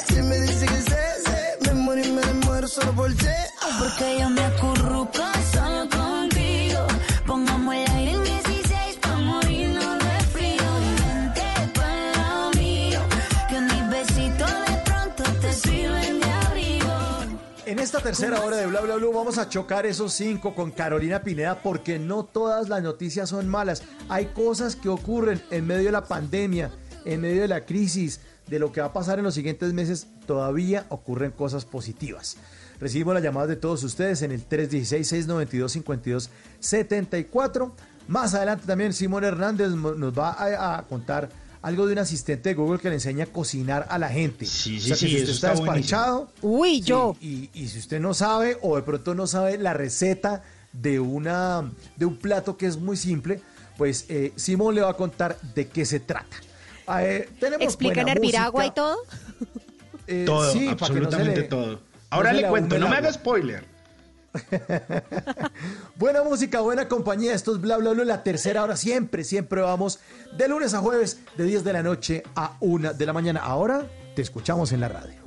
Si 0.07 0.21
me 0.21 0.39
dice 0.39 0.65
que 0.65 0.73
se, 0.73 0.89
se, 0.89 1.57
me 1.65 1.73
muero 1.73 2.01
y 2.07 2.11
me 2.11 2.33
muero 2.45 2.67
solo 2.67 2.93
por 2.93 3.13
ti. 3.13 3.25
Porque 3.77 4.19
yo 4.19 4.29
me 4.29 4.41
acurruco. 4.41 5.19
Pongamos 7.29 7.75
el 7.75 7.91
aire 7.91 8.11
en 8.13 8.23
16 8.23 8.97
pa' 9.03 9.17
morirnos 9.17 9.99
de 9.99 10.19
frío. 10.33 10.63
Vente 11.05 11.43
lado 12.15 12.51
mío. 12.57 13.01
Que 13.47 13.61
mis 13.61 13.89
besitos 13.91 14.49
de 14.49 14.77
pronto 14.83 15.23
te 15.39 15.53
sirven 15.53 16.19
de 16.21 16.25
abrigo. 16.25 16.89
En 17.67 17.77
esta 17.77 17.99
tercera 17.99 18.41
hora 18.41 18.57
de 18.57 18.65
Bla 18.65 18.81
Bla 18.81 18.95
Blue 18.95 19.13
vamos 19.13 19.37
a 19.37 19.47
chocar 19.47 19.85
esos 19.85 20.11
cinco 20.13 20.55
con 20.55 20.71
Carolina 20.71 21.21
Pineda 21.21 21.61
porque 21.61 21.99
no 21.99 22.25
todas 22.25 22.67
las 22.67 22.81
noticias 22.81 23.29
son 23.29 23.47
malas. 23.47 23.83
Hay 24.09 24.25
cosas 24.33 24.75
que 24.75 24.89
ocurren 24.89 25.39
en 25.51 25.67
medio 25.67 25.83
de 25.83 25.91
la 25.91 26.05
pandemia, 26.05 26.71
en 27.05 27.21
medio 27.21 27.43
de 27.43 27.47
la 27.47 27.63
crisis, 27.63 28.21
de 28.47 28.57
lo 28.57 28.71
que 28.71 28.81
va 28.81 28.87
a 28.87 28.93
pasar 28.93 29.19
en 29.19 29.25
los 29.25 29.35
siguientes 29.35 29.71
meses. 29.71 30.07
Todavía 30.25 30.87
ocurren 30.89 31.29
cosas 31.29 31.63
positivas. 31.63 32.37
Recibimos 32.79 33.13
las 33.13 33.21
llamadas 33.23 33.49
de 33.49 33.55
todos 33.57 33.83
ustedes 33.83 34.21
en 34.21 34.31
el 34.31 34.47
316-692-5274. 36.61 37.71
Más 38.07 38.33
adelante 38.33 38.65
también 38.65 38.93
Simón 38.93 39.23
Hernández 39.23 39.69
nos 39.69 40.17
va 40.17 40.31
a, 40.31 40.77
a 40.79 40.83
contar 40.83 41.29
algo 41.61 41.85
de 41.87 41.93
un 41.93 41.99
asistente 41.99 42.49
de 42.49 42.55
Google 42.55 42.79
que 42.79 42.87
le 42.89 42.95
enseña 42.95 43.25
a 43.25 43.27
cocinar 43.27 43.85
a 43.89 43.99
la 43.99 44.09
gente. 44.09 44.45
Sí, 44.45 44.77
O 44.77 44.81
sí, 44.81 44.87
sea 44.87 44.95
que 44.95 44.99
sí, 44.99 45.07
si 45.09 45.15
eso 45.17 45.23
usted 45.33 45.33
está 45.35 45.53
está 45.53 45.63
despachado, 45.73 46.31
Uy, 46.41 46.81
yo. 46.81 47.15
y, 47.21 47.49
y 47.53 47.67
si 47.67 47.79
usted 47.79 47.99
no 47.99 48.13
sabe 48.13 48.57
o 48.61 48.77
de 48.77 48.81
pronto 48.81 49.13
no 49.13 49.27
sabe 49.27 49.57
la 49.57 49.73
receta 49.73 50.41
de, 50.73 50.99
una, 50.99 51.69
de 51.97 52.05
un 52.05 52.15
plato 52.17 52.55
que 52.57 52.65
es 52.65 52.77
muy 52.77 52.95
simple, 52.97 53.41
pues 53.77 54.05
eh, 54.09 54.31
Simón 54.37 54.73
le 54.75 54.81
va 54.81 54.91
a 54.91 54.93
contar 54.97 55.37
de 55.53 55.67
qué 55.67 55.85
se 55.85 55.99
trata. 55.99 56.37
Eh, 57.01 57.29
tenemos 57.39 57.63
¿Explican 57.65 58.07
hervir 58.07 58.37
agua 58.37 58.65
y 58.65 58.71
todo? 58.71 58.97
eh, 60.07 60.23
Todo, 60.25 60.51
sí, 60.51 60.59
para 60.59 60.69
que 60.69 60.71
no 60.71 60.77
se 60.77 60.83
absolutamente 60.95 61.41
le- 61.41 61.47
todo. 61.47 61.79
Ahora 62.09 62.33
le 62.33 62.47
cuento, 62.47 62.77
no 62.77 62.89
me 62.89 62.97
haga 62.97 63.11
spoiler. 63.13 63.65
Buena 65.95 66.23
música, 66.23 66.61
buena 66.61 66.87
compañía. 66.87 67.33
Esto 67.33 67.55
es 67.55 67.61
Bla 67.61 67.77
Bla 67.77 67.91
Bla, 67.91 68.05
la 68.05 68.23
tercera 68.23 68.63
hora. 68.63 68.77
Siempre, 68.77 69.23
siempre 69.23 69.61
vamos 69.61 69.99
de 70.37 70.47
lunes 70.47 70.73
a 70.73 70.79
jueves, 70.79 71.19
de 71.35 71.43
10 71.45 71.63
de 71.63 71.73
la 71.73 71.83
noche 71.83 72.23
a 72.35 72.55
1 72.59 72.93
de 72.93 73.05
la 73.05 73.13
mañana. 73.13 73.41
Ahora 73.41 73.87
te 74.15 74.21
escuchamos 74.21 74.71
en 74.71 74.81
la 74.81 74.89
radio. 74.89 75.19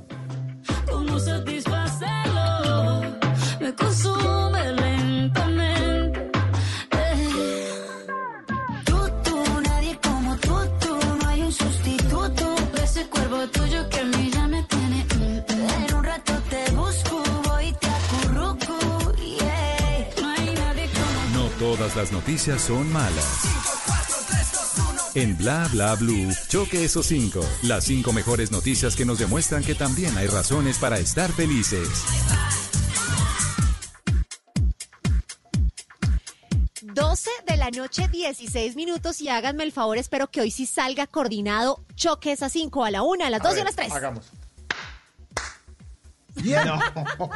Todas 21.83 21.95
las 21.97 22.11
noticias 22.13 22.61
son 22.61 22.89
malas. 22.93 23.41
En 25.15 25.37
Bla 25.37 25.67
Bla 25.69 25.95
Blue, 25.95 26.31
choque 26.47 26.85
esos 26.85 27.07
cinco. 27.07 27.41
Las 27.61 27.83
cinco 27.83 28.13
mejores 28.13 28.51
noticias 28.51 28.95
que 28.95 29.03
nos 29.03 29.19
demuestran 29.19 29.65
que 29.65 29.75
también 29.75 30.17
hay 30.17 30.27
razones 30.27 30.77
para 30.77 30.97
estar 30.97 31.29
felices. 31.33 31.89
12 36.83 37.29
de 37.47 37.57
la 37.57 37.69
noche, 37.69 38.07
16 38.07 38.77
minutos 38.77 39.19
y 39.19 39.27
háganme 39.27 39.63
el 39.63 39.73
favor, 39.73 39.97
espero 39.97 40.31
que 40.31 40.39
hoy 40.39 40.51
sí 40.51 40.65
salga 40.65 41.05
coordinado 41.05 41.83
choques 41.95 42.43
a 42.43 42.49
5, 42.49 42.85
a 42.85 42.91
la 42.91 43.01
1, 43.01 43.25
a 43.25 43.29
las 43.29 43.41
2 43.41 43.57
y 43.57 43.59
a 43.59 43.63
las 43.65 43.75
3. 43.75 43.91
Hagamos. 43.91 44.31
Bien. 46.35 46.61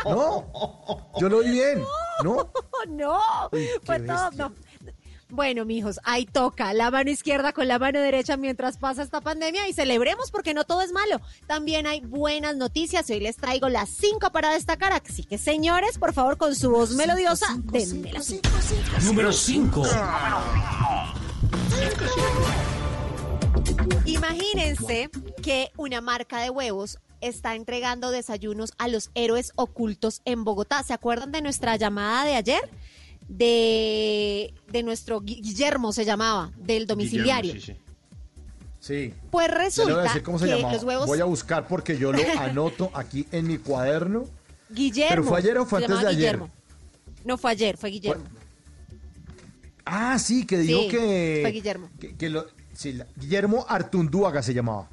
No. 0.06 1.12
Yo 1.20 1.30
lo 1.30 1.38
oí 1.38 1.52
bien. 1.52 1.84
No. 2.24 2.52
no, 2.88 3.20
Uy, 3.52 3.68
pues 3.86 4.02
no. 4.02 4.54
Bueno, 5.30 5.66
mijos, 5.66 6.00
ahí 6.06 6.26
toca 6.26 6.74
la 6.74 6.90
mano 6.90 7.12
izquierda 7.12 7.52
con 7.52 7.68
la 7.68 7.80
mano 7.80 8.00
derecha 8.00 8.38
mientras 8.38 8.78
pasa 8.78 9.04
esta 9.04 9.20
pandemia 9.20 9.68
y 9.68 9.74
celebremos 9.74 10.32
porque 10.32 10.54
no 10.54 10.64
todo 10.64 10.82
es 10.82 10.94
malo. 10.94 11.20
También 11.48 11.86
hay 11.86 12.00
buenas 12.00 12.56
noticias 12.56 13.10
y 13.10 13.14
hoy 13.14 13.20
les 13.20 13.36
traigo 13.36 13.68
las 13.68 13.90
cinco 13.90 14.32
para 14.32 14.52
destacar. 14.54 14.94
Así 14.94 15.26
que, 15.26 15.38
señores, 15.38 15.98
por 16.00 16.14
favor, 16.14 16.38
con 16.38 16.56
su 16.56 16.72
voz 16.72 16.92
melodiosa, 16.92 17.48
denme 17.58 18.14
las 18.14 18.26
cinco. 18.26 18.50
Número 19.04 19.34
5. 19.34 19.84
Imagínense 24.06 25.10
que 25.44 25.72
una 25.76 26.00
marca 26.00 26.40
de 26.40 26.50
huevos 26.50 27.00
está 27.22 27.56
entregando 27.56 28.12
desayunos 28.12 28.74
a 28.78 28.88
los 28.88 29.10
héroes 29.16 29.52
ocultos 29.56 30.22
en 30.26 30.44
Bogotá. 30.44 30.84
¿Se 30.84 30.94
acuerdan 30.94 31.32
de 31.32 31.42
nuestra 31.42 31.76
llamada 31.76 32.26
de 32.26 32.36
ayer? 32.36 32.62
de, 33.30 34.54
de 34.72 34.84
nuestro 34.84 35.20
Gui- 35.22 35.42
Guillermo, 35.42 35.92
se 35.92 36.06
llamaba, 36.06 36.52
del 36.58 36.88
domiciliario. 36.88 37.54
Guillermo, 37.56 37.82
sí, 38.80 39.12
sí. 39.12 39.14
Pues 39.30 39.48
Ya 39.48 39.52
le 39.52 39.58
voy 39.58 39.62
a 39.62 39.66
resulta 39.66 40.04
decir 40.04 40.24
cómo 40.24 40.40
se 40.40 40.46
que 40.46 40.52
llamaba. 40.56 40.74
los 40.74 40.84
huevos 40.86 41.08
Voy 41.08 41.20
a 41.20 41.26
buscar 41.26 41.68
porque 41.68 41.98
yo 41.98 42.14
lo 42.14 42.20
anoto 42.40 42.90
aquí 42.94 43.28
en 43.34 43.48
mi 43.48 43.58
cuaderno. 43.58 44.24
Guillermo. 44.70 45.10
¿Pero 45.10 45.24
fue 45.26 45.40
ayer 45.40 45.58
o 45.58 45.66
fue 45.66 45.80
antes 45.84 46.00
de 46.00 46.08
ayer? 46.08 46.16
Guillermo. 46.16 46.50
No 47.26 47.38
fue 47.38 47.52
ayer, 47.52 47.76
fue 47.78 47.90
Guillermo. 47.90 48.24
Ah, 49.86 50.18
sí, 50.20 50.46
que 50.46 50.58
dijo 50.60 50.80
Sí, 50.82 50.88
que, 50.90 51.40
fue 51.44 51.52
Guillermo. 51.52 51.90
que, 52.00 52.16
que 52.16 52.30
lo- 52.30 52.46
sí, 52.74 52.94
la- 52.94 53.08
Guillermo 53.16 53.66
Artundúaga 53.68 54.42
se 54.44 54.54
llamaba. 54.54 54.88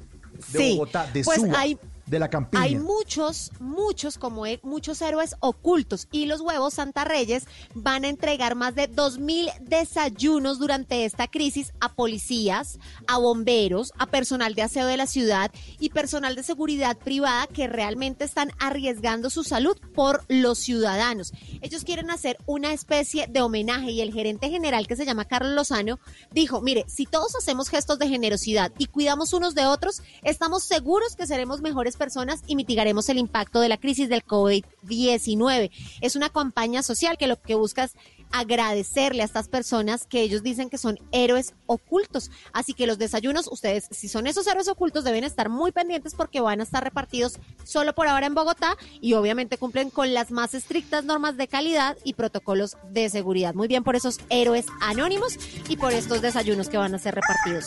De 0.51 0.59
Sí, 0.59 0.73
Bogotá, 0.73 1.09
de 1.11 1.23
pues 1.23 1.39
Suba, 1.41 1.59
hay- 1.59 1.77
de 2.07 2.19
la 2.19 2.29
campiña. 2.29 2.63
Hay 2.63 2.75
muchos, 2.75 3.51
muchos 3.59 4.17
como 4.17 4.45
él, 4.45 4.59
muchos 4.63 5.01
héroes 5.01 5.35
ocultos 5.39 6.07
y 6.11 6.25
los 6.25 6.41
huevos 6.41 6.75
Santa 6.75 7.03
Reyes 7.03 7.45
van 7.73 8.05
a 8.05 8.09
entregar 8.09 8.55
más 8.55 8.75
de 8.75 8.89
2.000 8.89 9.59
desayunos 9.59 10.59
durante 10.59 11.05
esta 11.05 11.27
crisis 11.27 11.73
a 11.79 11.93
policías, 11.93 12.79
a 13.07 13.17
bomberos, 13.17 13.91
a 13.97 14.07
personal 14.07 14.55
de 14.55 14.63
aseo 14.63 14.85
de 14.85 14.97
la 14.97 15.07
ciudad 15.07 15.51
y 15.79 15.89
personal 15.89 16.35
de 16.35 16.43
seguridad 16.43 16.97
privada 16.97 17.47
que 17.47 17.67
realmente 17.67 18.23
están 18.23 18.51
arriesgando 18.59 19.29
su 19.29 19.43
salud 19.43 19.77
por 19.93 20.23
los 20.27 20.59
ciudadanos. 20.59 21.33
Ellos 21.61 21.83
quieren 21.83 22.11
hacer 22.11 22.37
una 22.45 22.73
especie 22.73 23.27
de 23.27 23.41
homenaje 23.41 23.91
y 23.91 24.01
el 24.01 24.13
gerente 24.13 24.49
general 24.49 24.87
que 24.87 24.95
se 24.95 25.05
llama 25.05 25.25
Carlos 25.25 25.55
Lozano 25.55 25.99
dijo, 26.31 26.61
mire, 26.61 26.85
si 26.87 27.05
todos 27.05 27.35
hacemos 27.35 27.69
gestos 27.69 27.99
de 27.99 28.07
generosidad 28.07 28.71
y 28.77 28.87
cuidamos 28.87 29.33
unos 29.33 29.55
de 29.55 29.65
otros, 29.65 30.01
estamos 30.23 30.63
seguros 30.63 31.15
que 31.15 31.27
seremos 31.27 31.61
mejores 31.61 31.94
personas 31.95 32.41
y 32.47 32.55
mitigaremos 32.55 33.09
el 33.09 33.17
impacto 33.17 33.59
de 33.59 33.69
la 33.69 33.77
crisis 33.77 34.09
del 34.09 34.23
COVID-19. 34.25 35.71
Es 36.01 36.15
una 36.15 36.29
campaña 36.29 36.83
social 36.83 37.17
que 37.17 37.27
lo 37.27 37.41
que 37.41 37.55
busca 37.55 37.83
es 37.85 37.93
agradecerle 38.31 39.21
a 39.21 39.25
estas 39.25 39.47
personas 39.47 40.07
que 40.07 40.21
ellos 40.21 40.43
dicen 40.43 40.69
que 40.69 40.77
son 40.77 40.97
héroes 41.11 41.53
ocultos. 41.67 42.31
Así 42.53 42.73
que 42.73 42.87
los 42.87 42.97
desayunos, 42.97 43.47
ustedes, 43.49 43.87
si 43.91 44.09
son 44.09 44.27
esos 44.27 44.45
héroes 44.47 44.67
ocultos, 44.67 45.03
deben 45.03 45.23
estar 45.23 45.47
muy 45.47 45.71
pendientes 45.71 46.15
porque 46.15 46.41
van 46.41 46.59
a 46.59 46.63
estar 46.63 46.83
repartidos 46.83 47.39
solo 47.63 47.93
por 47.93 48.07
ahora 48.07 48.25
en 48.25 48.33
Bogotá 48.33 48.77
y 48.99 49.13
obviamente 49.13 49.57
cumplen 49.57 49.89
con 49.89 50.13
las 50.13 50.31
más 50.31 50.53
estrictas 50.53 51.05
normas 51.05 51.37
de 51.37 51.47
calidad 51.47 51.97
y 52.03 52.13
protocolos 52.13 52.77
de 52.89 53.09
seguridad. 53.09 53.53
Muy 53.53 53.67
bien 53.67 53.83
por 53.83 53.95
esos 53.95 54.19
héroes 54.29 54.65
anónimos 54.81 55.37
y 55.69 55.77
por 55.77 55.93
estos 55.93 56.21
desayunos 56.21 56.67
que 56.67 56.77
van 56.77 56.93
a 56.95 56.99
ser 56.99 57.15
repartidos. 57.15 57.65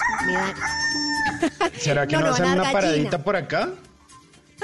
¿Será 1.78 2.06
que 2.06 2.16
No, 2.16 2.26
hacen 2.26 2.44
una 2.44 2.54
gallina. 2.56 2.72
paradita 2.72 3.22
por 3.24 3.36
acá? 3.36 3.72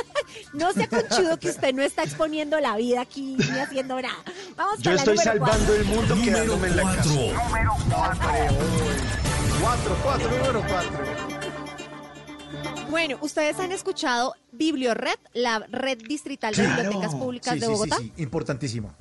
no 0.52 0.72
sea 0.72 0.88
conchudo 0.88 1.38
que 1.38 1.48
usted 1.50 1.74
no 1.74 1.82
está 1.82 2.02
exponiendo 2.04 2.58
la 2.60 2.76
vida 2.76 3.00
aquí 3.02 3.36
ni 3.38 3.58
haciendo 3.58 4.00
nada. 4.00 4.16
Vamos 4.56 4.78
Yo 4.80 4.92
estoy 4.92 5.14
número 5.16 5.30
salvando 5.30 5.56
cuatro. 5.66 5.74
el 5.74 5.84
mundo 5.84 6.14
quedándome 6.24 6.68
en 6.68 6.76
la 6.76 6.82
casa. 6.96 7.10
Cuatro, 9.60 9.96
cuatro, 10.02 10.30
número 10.30 10.62
cuatro. 10.68 10.98
Bueno, 12.90 13.18
ustedes 13.22 13.58
han 13.58 13.72
escuchado 13.72 14.34
Bibliored, 14.52 15.18
la 15.32 15.58
red 15.70 15.98
distrital 15.98 16.54
de 16.54 16.62
Claro. 16.64 16.82
bibliotecas 16.82 17.14
públicas 17.14 17.54
Sí, 17.54 17.60
de 17.60 17.66
sí, 17.66 17.72
sí, 17.72 17.78
Bogotá. 17.78 17.96
sí, 17.98 18.12
importantísima. 18.18 18.94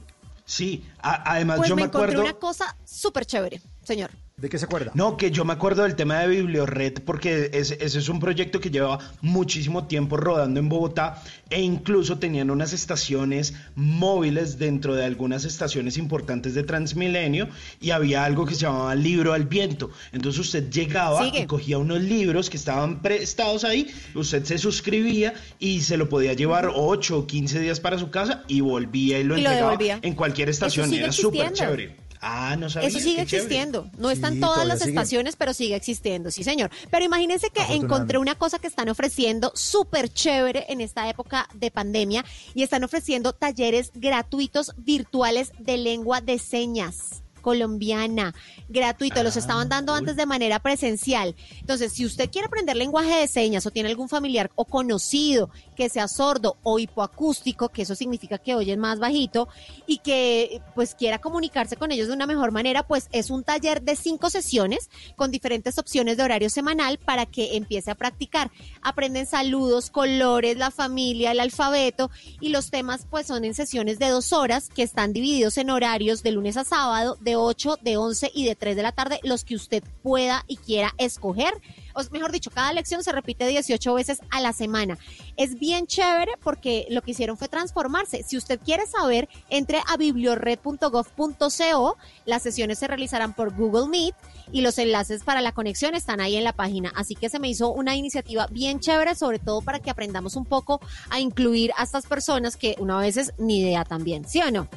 Sí, 0.46 0.86
a- 1.02 1.34
además 1.34 1.58
Pues 1.58 1.70
yo 1.70 1.76
me, 1.76 1.84
me 1.84 1.86
encontré 1.88 2.12
acuerdo... 2.14 2.24
una 2.32 2.40
cosa 2.40 2.76
súper 2.86 3.26
chévere, 3.26 3.62
señor. 3.84 4.12
¿De 4.36 4.50
qué 4.50 4.58
se 4.58 4.66
acuerda? 4.66 4.92
No, 4.96 5.16
que 5.16 5.30
yo 5.30 5.46
me 5.46 5.54
acuerdo 5.54 5.84
del 5.84 5.96
tema 5.96 6.20
de 6.20 6.28
Bibliored 6.28 7.04
porque 7.06 7.52
ese, 7.54 7.78
ese 7.80 8.00
es 8.00 8.10
un 8.10 8.20
proyecto 8.20 8.60
que 8.60 8.72
llevaba 8.72 9.00
muchísimo 9.22 9.86
tiempo 9.86 10.18
rodando 10.18 10.60
en 10.60 10.70
Bogotá 10.70 11.22
e 11.52 11.62
incluso 11.62 12.18
tenían 12.18 12.50
unas 12.50 12.74
estaciones 12.74 13.54
móviles 13.76 14.58
dentro 14.58 14.96
de 14.96 15.06
algunas 15.06 15.46
estaciones 15.46 15.98
importantes 15.98 16.56
de 16.56 16.64
Transmilenio 16.64 17.48
y 17.80 17.92
había 17.92 18.26
algo 18.26 18.46
que 18.46 18.56
se 18.56 18.62
llamaba 18.62 18.96
libro 18.96 19.34
al 19.34 19.46
viento. 19.46 19.92
Entonces 20.12 20.42
usted 20.42 20.70
llegaba 20.72 21.24
Sigue. 21.24 21.42
y 21.42 21.46
cogía 21.46 21.78
unos 21.78 22.02
libros 22.02 22.50
que 22.50 22.58
estaban 22.58 23.04
prestados 23.04 23.64
ahí, 23.64 23.88
usted 24.16 24.44
se 24.46 24.58
suscribía 24.58 25.36
y 25.60 25.82
se 25.82 25.96
lo 25.96 26.10
podía 26.10 26.34
llevar 26.34 26.72
8 26.74 27.20
o 27.20 27.28
15 27.28 27.60
días 27.60 27.80
para 27.80 28.00
su 28.00 28.10
casa 28.10 28.44
y 28.48 28.62
volvía 28.62 29.20
y 29.20 29.24
lo 29.24 29.38
Y 29.38 29.46
entregaba 29.46 29.78
en 30.02 30.16
cualquier 30.16 30.50
estación. 30.50 30.92
Era 30.92 31.12
súper 31.12 31.54
chévere. 31.54 32.03
Ah, 32.26 32.56
no 32.58 32.70
sabía. 32.70 32.88
Eso 32.88 33.00
sigue 33.00 33.26
chévere. 33.26 33.38
existiendo. 33.38 33.90
No 33.98 34.10
está 34.10 34.30
en 34.30 34.36
Sí, 34.36 34.40
todas 34.40 34.66
las 34.66 34.80
sigue. 34.80 34.92
estaciones, 34.92 35.36
pero 35.36 35.54
sigue 35.54 35.76
existiendo, 35.76 36.32
sí, 36.32 36.44
señor. 36.44 36.72
Pero 36.90 37.04
imagínense 37.04 37.50
que 37.50 37.62
encontré 37.74 38.18
una 38.18 38.36
cosa 38.36 38.60
que 38.60 38.68
están 38.68 38.88
ofreciendo 38.88 39.52
súper 39.56 40.08
chévere 40.12 40.66
en 40.70 40.80
esta 40.80 41.10
época 41.10 41.50
de 41.54 41.70
pandemia 41.70 42.24
y 42.54 42.64
están 42.64 42.84
ofreciendo 42.86 43.34
talleres 43.34 43.92
gratuitos 43.94 44.72
virtuales 44.78 45.52
de 45.60 45.78
lengua 45.78 46.22
de 46.22 46.40
señas 46.40 47.23
colombiana, 47.44 48.34
gratuito, 48.70 49.22
los 49.22 49.38
estaban 49.38 49.70
dando 49.70 49.94
antes 49.94 50.16
de 50.16 50.26
manera 50.26 50.58
presencial. 50.60 51.36
Entonces, 51.60 51.94
si 51.94 52.06
usted 52.06 52.32
quiere 52.32 52.48
aprender 52.48 52.76
lenguaje 52.76 53.16
de 53.18 53.28
señas 53.28 53.68
o 53.68 53.72
tiene 53.72 53.90
algún 53.90 54.10
familiar 54.10 54.50
o 54.56 54.66
conocido 54.66 55.52
que 55.76 55.90
sea 55.90 56.08
sordo 56.08 56.58
o 56.64 56.80
hipoacústico, 56.80 57.70
que 57.70 57.84
eso 57.84 57.94
significa 57.94 58.38
que 58.38 58.56
oyen 58.56 58.80
más 58.80 58.98
bajito 59.00 59.48
y 59.86 59.98
que 59.98 60.62
pues 60.74 60.96
quiera 60.96 61.20
comunicarse 61.20 61.76
con 61.76 61.92
ellos 61.92 62.08
de 62.08 62.14
una 62.14 62.26
mejor 62.26 62.52
manera, 62.52 62.88
pues 62.88 63.10
es 63.12 63.30
un 63.30 63.44
taller 63.44 63.82
de 63.82 63.96
cinco 63.96 64.30
sesiones 64.30 64.90
con 65.16 65.30
diferentes 65.30 65.78
opciones 65.78 66.18
de 66.18 66.24
horario 66.24 66.50
semanal 66.50 66.98
para 66.98 67.26
que 67.26 67.58
empiece 67.58 67.92
a 67.92 67.96
practicar. 67.96 68.52
Aprenden 68.82 69.26
saludos, 69.26 69.90
colores, 69.90 70.58
la 70.58 70.72
familia, 70.72 71.32
el 71.32 71.42
alfabeto 71.42 72.10
y 72.40 72.50
los 72.50 72.72
temas 72.72 73.06
pues 73.10 73.28
son 73.28 73.44
en 73.44 73.54
sesiones 73.54 74.00
de 74.00 74.08
dos 74.08 74.32
horas 74.32 74.70
que 74.70 74.84
están 74.84 75.12
divididos 75.12 75.58
en 75.58 75.70
horarios 75.70 76.24
de 76.24 76.32
lunes 76.32 76.56
a 76.56 76.64
sábado, 76.64 77.18
de 77.20 77.33
8, 77.36 77.80
de 77.82 77.98
11 77.98 78.32
y 78.34 78.46
de 78.46 78.56
3 78.56 78.76
de 78.76 78.84
la 78.84 78.92
tarde, 78.92 79.20
los 79.24 79.44
que 79.44 79.56
usted 79.56 79.84
pueda 80.02 80.44
y 80.48 80.58
quiera 80.58 80.94
escoger. 80.98 81.54
O 81.94 82.02
mejor 82.12 82.32
dicho, 82.32 82.50
cada 82.50 82.74
lección 82.74 83.04
se 83.04 83.12
repite 83.12 83.48
18 83.48 83.94
veces 83.94 84.20
a 84.32 84.42
la 84.42 84.54
semana. 84.54 84.98
Es 85.38 85.60
bien 85.60 85.86
chévere 85.86 86.34
porque 86.42 86.88
lo 86.90 87.02
que 87.02 87.12
hicieron 87.12 87.38
fue 87.38 87.48
transformarse. 87.48 88.24
Si 88.24 88.36
usted 88.36 88.60
quiere 88.60 88.88
saber, 88.88 89.30
entre 89.50 89.80
a 89.88 89.98
bibliored.gov.co. 89.98 91.98
Las 92.26 92.42
sesiones 92.42 92.80
se 92.80 92.88
realizarán 92.88 93.34
por 93.34 93.56
Google 93.56 93.90
Meet 93.90 94.16
y 94.52 94.62
los 94.62 94.78
enlaces 94.78 95.24
para 95.24 95.42
la 95.42 95.52
conexión 95.52 95.94
están 95.94 96.20
ahí 96.20 96.36
en 96.36 96.44
la 96.44 96.54
página. 96.54 96.92
Así 96.96 97.16
que 97.16 97.30
se 97.30 97.40
me 97.40 97.50
hizo 97.50 97.72
una 97.72 97.96
iniciativa 97.96 98.48
bien 98.48 98.80
chévere, 98.80 99.16
sobre 99.16 99.40
todo 99.40 99.62
para 99.62 99.80
que 99.80 99.92
aprendamos 99.92 100.36
un 100.36 100.46
poco 100.46 100.82
a 101.10 101.20
incluir 101.20 101.72
a 101.78 101.84
estas 101.84 102.08
personas 102.08 102.58
que 102.58 102.76
una 102.80 102.98
veces 102.98 103.34
ni 103.38 103.60
idea 103.60 103.86
también, 103.86 104.28
¿sí 104.28 104.42
o 104.42 104.52
no? 104.52 104.68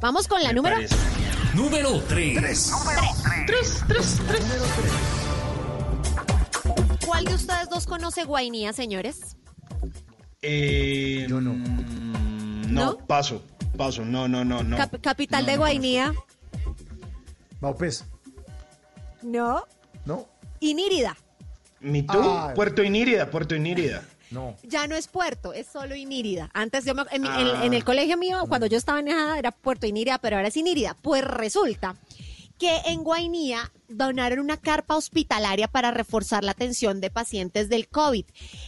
Vamos 0.00 0.28
con 0.28 0.42
la 0.42 0.52
número 0.52 0.76
Número 1.56 2.00
3. 2.02 2.34
Tres, 2.36 2.70
tres, 3.46 3.82
tres. 3.88 4.20
¿Cuál 7.06 7.24
de 7.24 7.34
ustedes 7.34 7.70
dos 7.70 7.86
conoce 7.86 8.24
Guainía, 8.24 8.74
señores? 8.74 9.36
Eh, 10.42 11.24
Yo 11.30 11.40
no. 11.40 11.54
mm, 11.54 12.72
No, 12.74 12.84
¿No? 12.84 12.98
paso, 12.98 13.42
paso, 13.78 14.04
no, 14.04 14.28
no, 14.28 14.44
no, 14.44 14.62
no. 14.62 14.76
Cap- 14.76 15.00
capital 15.00 15.46
No, 15.46 15.50
de 15.52 15.56
Guainía. 15.56 16.14
Baupés, 17.60 18.04
No. 19.22 19.64
¿no? 20.04 20.28
Inírida. 20.60 21.16
¿Mi 21.80 22.02
tú? 22.02 22.18
Ah. 22.20 22.52
Puerto 22.54 22.82
Inírida, 22.84 23.30
Puerto 23.30 23.54
Inírida. 23.56 24.02
No. 24.30 24.56
Ya 24.62 24.86
no 24.86 24.96
es 24.96 25.06
puerto, 25.08 25.52
es 25.52 25.66
solo 25.66 25.94
Inírida. 25.94 26.50
Antes 26.54 26.84
yo 26.84 26.94
me- 26.94 27.04
en, 27.12 27.26
Ah. 27.26 27.64
en 27.64 27.74
el 27.74 27.84
colegio 27.84 28.16
mío, 28.16 28.44
cuando 28.48 28.66
yo 28.66 28.76
estaba 28.76 29.00
en 29.00 29.08
esa, 29.08 29.38
era 29.38 29.52
Puerto 29.52 29.86
Inírida, 29.86 30.18
pero 30.18 30.36
ahora 30.36 30.48
es 30.48 30.56
Inírida. 30.56 30.96
Pues 31.02 31.22
resulta 31.24 31.96
que 32.58 32.74
en 32.86 33.04
Guainía 33.04 33.70
donaron 33.88 34.38
una 34.40 34.56
carpa 34.56 34.96
hospitalaria 34.96 35.68
para 35.68 35.90
reforzar 35.90 36.42
la 36.42 36.52
atención 36.52 37.00
de 37.02 37.10
pacientes 37.10 37.68
del 37.68 37.86
COVID. 37.86 38.24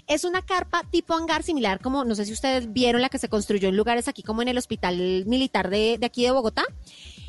Es 0.07 0.25
una 0.25 0.43
carpa 0.43 0.83
tipo 0.91 1.15
hangar 1.15 1.43
similar 1.43 1.81
como, 1.81 2.05
no 2.05 2.15
sé 2.15 2.27
si 2.27 2.33
ustedes 2.35 2.73
vieron 2.73 3.01
la 3.01 3.09
que 3.09 3.19
se 3.19 3.31
construyó 3.31 3.69
en 3.71 3.77
lugares 3.79 4.07
aquí 4.07 4.23
como 4.23 4.43
en 4.43 4.49
el 4.49 4.59
hospital 4.59 5.25
militar 5.27 5.71
de, 5.71 5.97
de 5.99 6.07
aquí 6.07 6.23
de 6.23 6.31
Bogotá. 6.33 6.65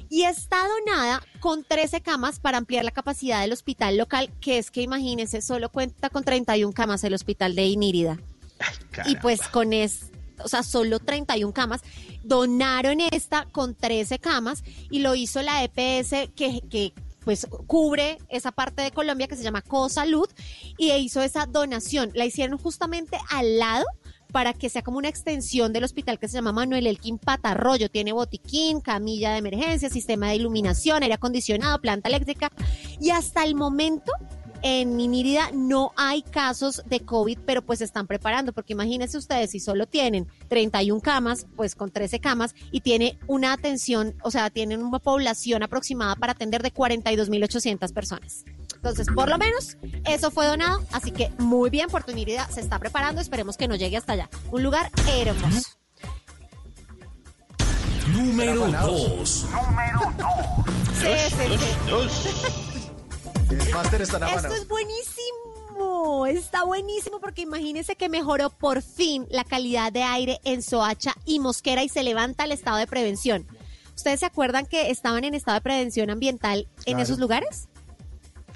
Y 0.10 0.24
está 0.24 0.58
donada 0.68 1.22
con 1.40 1.64
13 1.64 2.02
camas 2.02 2.40
para 2.40 2.58
ampliar 2.58 2.84
la 2.84 2.92
capacidad 2.92 3.42
del 3.42 3.54
hospital 3.54 3.98
local, 3.98 4.32
que 4.42 4.58
es 4.58 4.72
que 4.72 4.82
imagínense, 4.82 5.42
solo 5.42 5.70
cuenta 5.70 6.10
con 6.10 6.24
31 6.24 6.74
camas 6.74 7.04
el 7.04 7.14
hospital 7.14 7.56
de 7.56 7.66
Inírida. 7.68 8.18
Y 9.06 9.16
pues 9.18 9.42
con 9.42 9.72
es, 9.72 10.08
o 10.44 10.48
sea, 10.48 10.64
solo 10.64 11.00
31 11.00 11.54
camas. 11.54 11.82
Donaron 12.24 13.00
esta 13.12 13.46
con 13.46 13.76
13 13.76 14.20
camas 14.20 14.64
y 14.90 15.00
lo 15.00 15.16
hizo 15.16 15.42
la 15.42 15.64
EPS 15.64 16.32
que, 16.36 16.62
que 16.70 16.94
pues 17.24 17.48
cubre 17.68 18.18
esa 18.30 18.52
parte 18.52 18.82
de 18.82 18.92
Colombia 18.92 19.28
que 19.28 19.36
se 19.36 19.44
llama 19.44 19.62
Cosalud 19.62 20.28
y 20.78 20.92
hizo 20.92 21.22
esa 21.22 21.46
donación. 21.46 22.12
La 22.16 22.26
hicieron 22.26 22.58
justamente 22.58 23.18
al 23.30 23.60
lado 23.60 23.86
para 24.32 24.54
que 24.54 24.70
sea 24.70 24.82
como 24.82 24.98
una 24.98 25.10
extensión 25.10 25.74
del 25.74 25.84
hospital 25.84 26.20
que 26.20 26.28
se 26.28 26.36
llama 26.36 26.52
Manuel 26.52 26.88
Elkin 26.88 27.18
Patarroyo. 27.18 27.90
Tiene 27.90 28.14
botiquín, 28.14 28.82
camilla 28.82 29.32
de 29.32 29.40
emergencia, 29.40 29.90
sistema 29.90 30.30
de 30.30 30.36
iluminación, 30.36 31.04
aire 31.04 31.16
acondicionado, 31.16 31.80
planta 31.82 32.10
eléctrica. 32.10 32.52
Y 33.00 33.10
hasta 33.10 33.44
el 33.44 33.56
momento 33.56 34.12
en 34.62 35.00
Inírida 35.00 35.52
no 35.54 35.94
hay 35.96 36.22
casos 36.22 36.84
de 36.86 37.00
COVID, 37.02 37.40
pero 37.46 37.62
pues 37.62 37.80
se 37.80 37.86
están 37.86 38.08
preparando, 38.08 38.54
porque 38.54 38.74
imagínense 38.74 39.18
ustedes, 39.18 39.52
si 39.52 39.60
solo 39.60 39.88
tienen 39.88 40.28
31 40.50 41.02
camas, 41.02 41.48
pues 41.56 41.76
con 41.76 41.92
13 41.92 42.20
camas, 42.20 42.56
y 42.72 42.82
tiene 42.82 43.18
una 43.28 43.54
atención, 43.54 44.16
o 44.24 44.32
sea, 44.32 44.50
tienen 44.50 44.84
una 44.84 45.00
población 45.00 45.64
aproximada 45.64 46.16
para 46.16 46.34
atender 46.34 46.62
de 46.62 46.74
42.800 46.74 47.94
personas. 47.94 48.44
Entonces, 48.80 49.08
por 49.14 49.28
lo 49.30 49.38
menos, 49.38 49.76
eso 50.06 50.32
fue 50.32 50.46
donado, 50.48 50.82
así 50.94 51.12
que 51.12 51.30
muy 51.38 51.70
bien, 51.70 51.90
Puerto 51.90 52.12
Inírida 52.14 52.48
se 52.50 52.62
está 52.62 52.80
preparando, 52.80 53.20
esperemos 53.20 53.58
que 53.58 53.68
no 53.68 53.76
llegue 53.76 53.98
hasta 53.98 54.14
allá. 54.14 54.30
Un 54.52 54.64
lugar 54.64 54.90
hermoso. 55.08 55.70
Número 58.08 58.68
2. 58.68 59.30
Sí, 59.30 59.46
sí, 61.30 61.58
sí. 61.60 62.30
El 63.50 63.74
máster 63.74 64.02
está 64.04 64.18
Esto 64.18 64.26
afanado. 64.28 64.54
es 64.54 64.68
buenísimo, 64.68 66.26
está 66.28 66.64
buenísimo 66.64 67.20
porque 67.20 67.42
imagínense 67.42 67.96
que 67.96 68.08
mejoró 68.08 68.50
por 68.52 68.82
fin 68.84 69.26
la 69.32 69.44
calidad 69.44 69.92
de 69.92 70.04
aire 70.04 70.40
en 70.44 70.62
Soacha 70.62 71.16
y 71.26 71.40
Mosquera 71.40 71.84
y 71.84 71.90
se 71.90 72.04
levanta 72.04 72.44
el 72.44 72.52
estado 72.52 72.78
de 72.78 72.86
prevención. 72.88 73.48
¿Ustedes 73.96 74.20
se 74.20 74.28
acuerdan 74.28 74.66
que 74.68 74.92
estaban 74.92 75.24
en 75.24 75.34
estado 75.34 75.56
de 75.56 75.62
prevención 75.62 76.10
ambiental 76.12 76.68
en 76.80 76.84
Claro. 76.94 77.02
esos 77.04 77.18
lugares? 77.20 77.69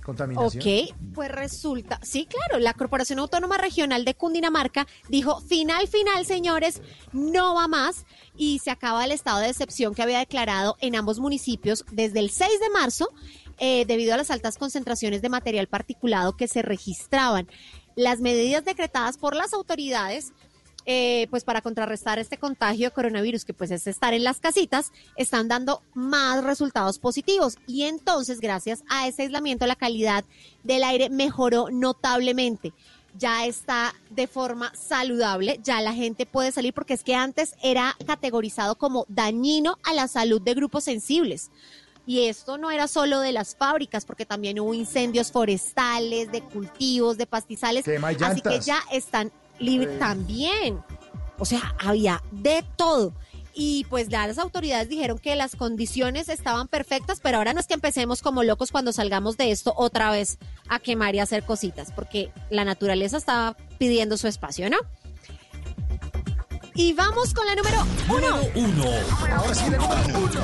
Contaminación. 0.04 0.62
Ok, 0.62 0.96
pues 1.14 1.32
resulta, 1.32 2.00
sí, 2.04 2.26
claro, 2.26 2.60
la 2.60 2.74
Corporación 2.74 3.20
Autónoma 3.20 3.58
Regional 3.58 4.04
de 4.06 4.16
Cundinamarca 4.16 4.86
dijo, 5.10 5.40
final, 5.42 5.88
final, 5.88 6.26
señores, 6.26 6.82
no 7.14 7.56
va 7.56 7.68
más 7.68 8.06
y 8.36 8.60
se 8.60 8.72
acaba 8.72 9.06
el 9.06 9.12
estado 9.12 9.40
de 9.40 9.50
excepción 9.50 9.96
que 9.96 10.02
había 10.02 10.20
declarado 10.20 10.76
en 10.82 10.96
ambos 10.96 11.20
municipios 11.20 11.86
desde 11.92 12.20
el 12.20 12.30
6 12.30 12.60
de 12.60 12.70
marzo 12.70 13.10
eh, 13.60 13.86
debido 13.86 14.14
a 14.14 14.18
las 14.18 14.32
altas 14.32 14.58
concentraciones 14.58 15.22
de 15.22 15.30
material 15.30 15.68
particulado 15.68 16.36
que 16.36 16.48
se 16.48 16.62
registraban. 16.62 17.48
Las 17.96 18.20
medidas 18.20 18.66
decretadas 18.66 19.18
por 19.18 19.36
las 19.36 19.54
autoridades 19.54 20.34
eh, 20.86 21.28
pues 21.30 21.44
para 21.44 21.62
contrarrestar 21.62 22.20
este 22.20 22.38
contagio 22.38 22.90
de 22.90 22.94
coronavirus, 22.94 23.46
que 23.46 23.54
pues 23.54 23.72
es 23.72 23.88
estar 23.88 24.14
en 24.14 24.24
las 24.24 24.40
casitas, 24.40 24.92
están 25.16 25.48
dando 25.48 25.82
más 25.94 26.44
resultados 26.44 27.00
positivos. 27.00 27.58
Y 27.68 27.84
entonces, 27.84 28.40
gracias 28.40 28.84
a 28.90 29.08
ese 29.08 29.24
aislamiento, 29.24 29.66
la 29.66 29.76
calidad 29.76 30.26
del 30.64 30.84
aire 30.84 31.10
mejoró 31.10 31.70
notablemente. 31.72 32.74
Ya 33.16 33.46
está 33.46 33.94
de 34.10 34.26
forma 34.26 34.74
saludable, 34.76 35.60
ya 35.64 35.82
la 35.82 35.94
gente 35.94 36.26
puede 36.26 36.52
salir 36.52 36.74
porque 36.74 36.96
es 36.96 37.04
que 37.04 37.14
antes 37.14 37.56
era 37.62 37.96
categorizado 38.08 38.76
como 38.76 39.06
dañino 39.08 39.78
a 39.84 39.94
la 39.94 40.08
salud 40.08 40.42
de 40.42 40.56
grupos 40.56 40.84
sensibles. 40.84 41.52
Y 42.06 42.28
esto 42.28 42.58
no 42.58 42.70
era 42.70 42.88
solo 42.88 43.22
de 43.22 43.32
las 43.32 43.56
fábricas, 43.56 44.04
porque 44.04 44.26
también 44.26 44.60
hubo 44.60 44.74
incendios 44.74 45.32
forestales, 45.32 46.32
de 46.32 46.42
cultivos, 46.42 47.18
de 47.18 47.26
pastizales. 47.26 47.86
Así 48.22 48.42
que 48.42 48.60
ya 48.60 48.80
están 48.92 49.32
libres 49.60 50.00
también. 50.00 50.80
O 51.38 51.46
sea, 51.46 51.76
había 51.80 52.22
de 52.32 52.64
todo. 52.76 53.14
Y 53.56 53.86
pues 53.90 54.10
ya 54.10 54.26
las 54.26 54.40
autoridades 54.40 54.90
dijeron 54.90 55.20
que 55.20 55.36
las 55.36 55.56
condiciones 55.56 56.28
estaban 56.28 56.68
perfectas, 56.68 57.20
pero 57.22 57.38
ahora 57.38 57.54
no 57.54 57.60
es 57.60 57.68
que 57.68 57.76
empecemos 57.76 58.24
como 58.24 58.44
locos 58.44 58.72
cuando 58.72 58.92
salgamos 58.94 59.38
de 59.38 59.52
esto 59.52 59.74
otra 59.78 60.10
vez 60.10 60.40
a 60.70 60.80
quemar 60.80 61.14
y 61.14 61.20
a 61.20 61.24
hacer 61.24 61.44
cositas, 61.44 61.92
porque 61.92 62.32
la 62.50 62.66
naturaleza 62.66 63.18
estaba 63.18 63.56
pidiendo 63.78 64.18
su 64.18 64.28
espacio, 64.28 64.72
¿no? 64.72 64.78
Y 66.74 66.94
vamos 66.94 67.36
con 67.36 67.46
la 67.46 67.54
número 67.56 67.86
uno. 68.10 68.42
Uno. 68.56 68.84
Ahora 69.32 69.54
sí, 69.54 69.70
la 69.70 69.78
número 69.78 70.20
uno. 70.20 70.42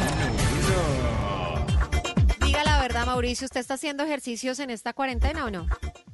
Diga 2.45 2.64
la 2.64 2.80
verdad, 2.80 3.07
Mauricio, 3.07 3.45
¿usted 3.45 3.60
está 3.60 3.73
haciendo 3.73 4.03
ejercicios 4.03 4.60
en 4.60 4.69
esta 4.69 4.94
cuarentena 4.94 5.45
o 5.45 5.49
no? 5.49 5.65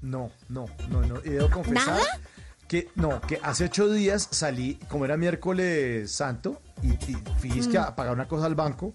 No, 0.01 0.31
no, 0.47 0.67
no, 0.89 1.01
no. 1.01 1.19
Y 1.25 1.29
debo 1.31 1.49
confesar 1.49 1.87
¿Nada? 1.87 2.05
Que 2.67 2.89
no, 2.95 3.21
que 3.21 3.39
hace 3.43 3.65
ocho 3.65 3.89
días 3.91 4.27
salí, 4.31 4.79
como 4.89 5.05
era 5.05 5.17
miércoles 5.17 6.11
santo, 6.11 6.61
y, 6.81 6.89
y 7.11 7.17
fíjese 7.39 7.69
que 7.69 7.77
Mm. 7.79 7.83
a 7.83 7.95
pagar 7.95 8.13
una 8.13 8.27
cosa 8.27 8.45
al 8.47 8.55
banco, 8.55 8.93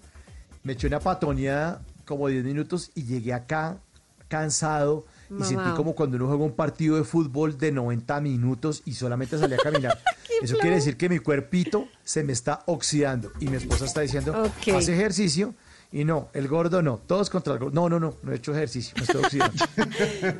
me 0.63 0.73
eché 0.73 0.87
una 0.87 0.99
patoneada 0.99 1.81
como 2.05 2.27
10 2.27 2.43
minutos 2.43 2.91
y 2.95 3.03
llegué 3.03 3.33
acá 3.33 3.77
cansado 4.27 5.05
y 5.39 5.43
sentí 5.43 5.69
como 5.75 5.93
cuando 5.95 6.17
uno 6.17 6.27
juega 6.27 6.43
un 6.43 6.51
partido 6.55 6.97
de 6.97 7.03
fútbol 7.05 7.57
de 7.57 7.71
90 7.71 8.19
minutos 8.21 8.81
y 8.85 8.93
solamente 8.93 9.37
salí 9.37 9.53
a 9.53 9.57
caminar. 9.63 9.97
Eso 10.41 10.57
quiere 10.57 10.75
decir 10.77 10.97
que 10.97 11.07
mi 11.09 11.19
cuerpito 11.19 11.87
se 12.03 12.23
me 12.23 12.33
está 12.33 12.63
oxidando 12.65 13.31
y 13.39 13.47
mi 13.47 13.55
esposa 13.57 13.85
está 13.85 14.01
diciendo, 14.01 14.33
Ok. 14.43 14.75
hace 14.75 14.93
ejercicio. 14.93 15.53
Y 15.93 16.05
no, 16.05 16.29
el 16.33 16.47
gordo 16.47 16.81
no, 16.81 16.97
todos 17.05 17.29
contra 17.29 17.53
el 17.53 17.59
gordo. 17.59 17.73
No, 17.75 17.89
no, 17.89 17.99
no, 17.99 18.15
no 18.23 18.31
he 18.31 18.35
hecho 18.35 18.53
ejercicio, 18.53 18.93
me 18.97 19.03
estoy 19.03 19.23
oxidando. 19.23 19.65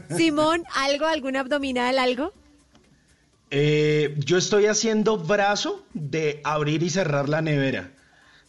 Simón, 0.17 0.63
¿algo, 0.75 1.05
algún 1.05 1.35
abdominal, 1.35 1.97
algo? 1.99 2.31
Eh, 3.51 4.15
yo 4.17 4.37
estoy 4.37 4.65
haciendo 4.67 5.17
brazo 5.17 5.85
de 5.93 6.39
abrir 6.43 6.83
y 6.83 6.89
cerrar 6.89 7.27
la 7.27 7.41
nevera. 7.41 7.91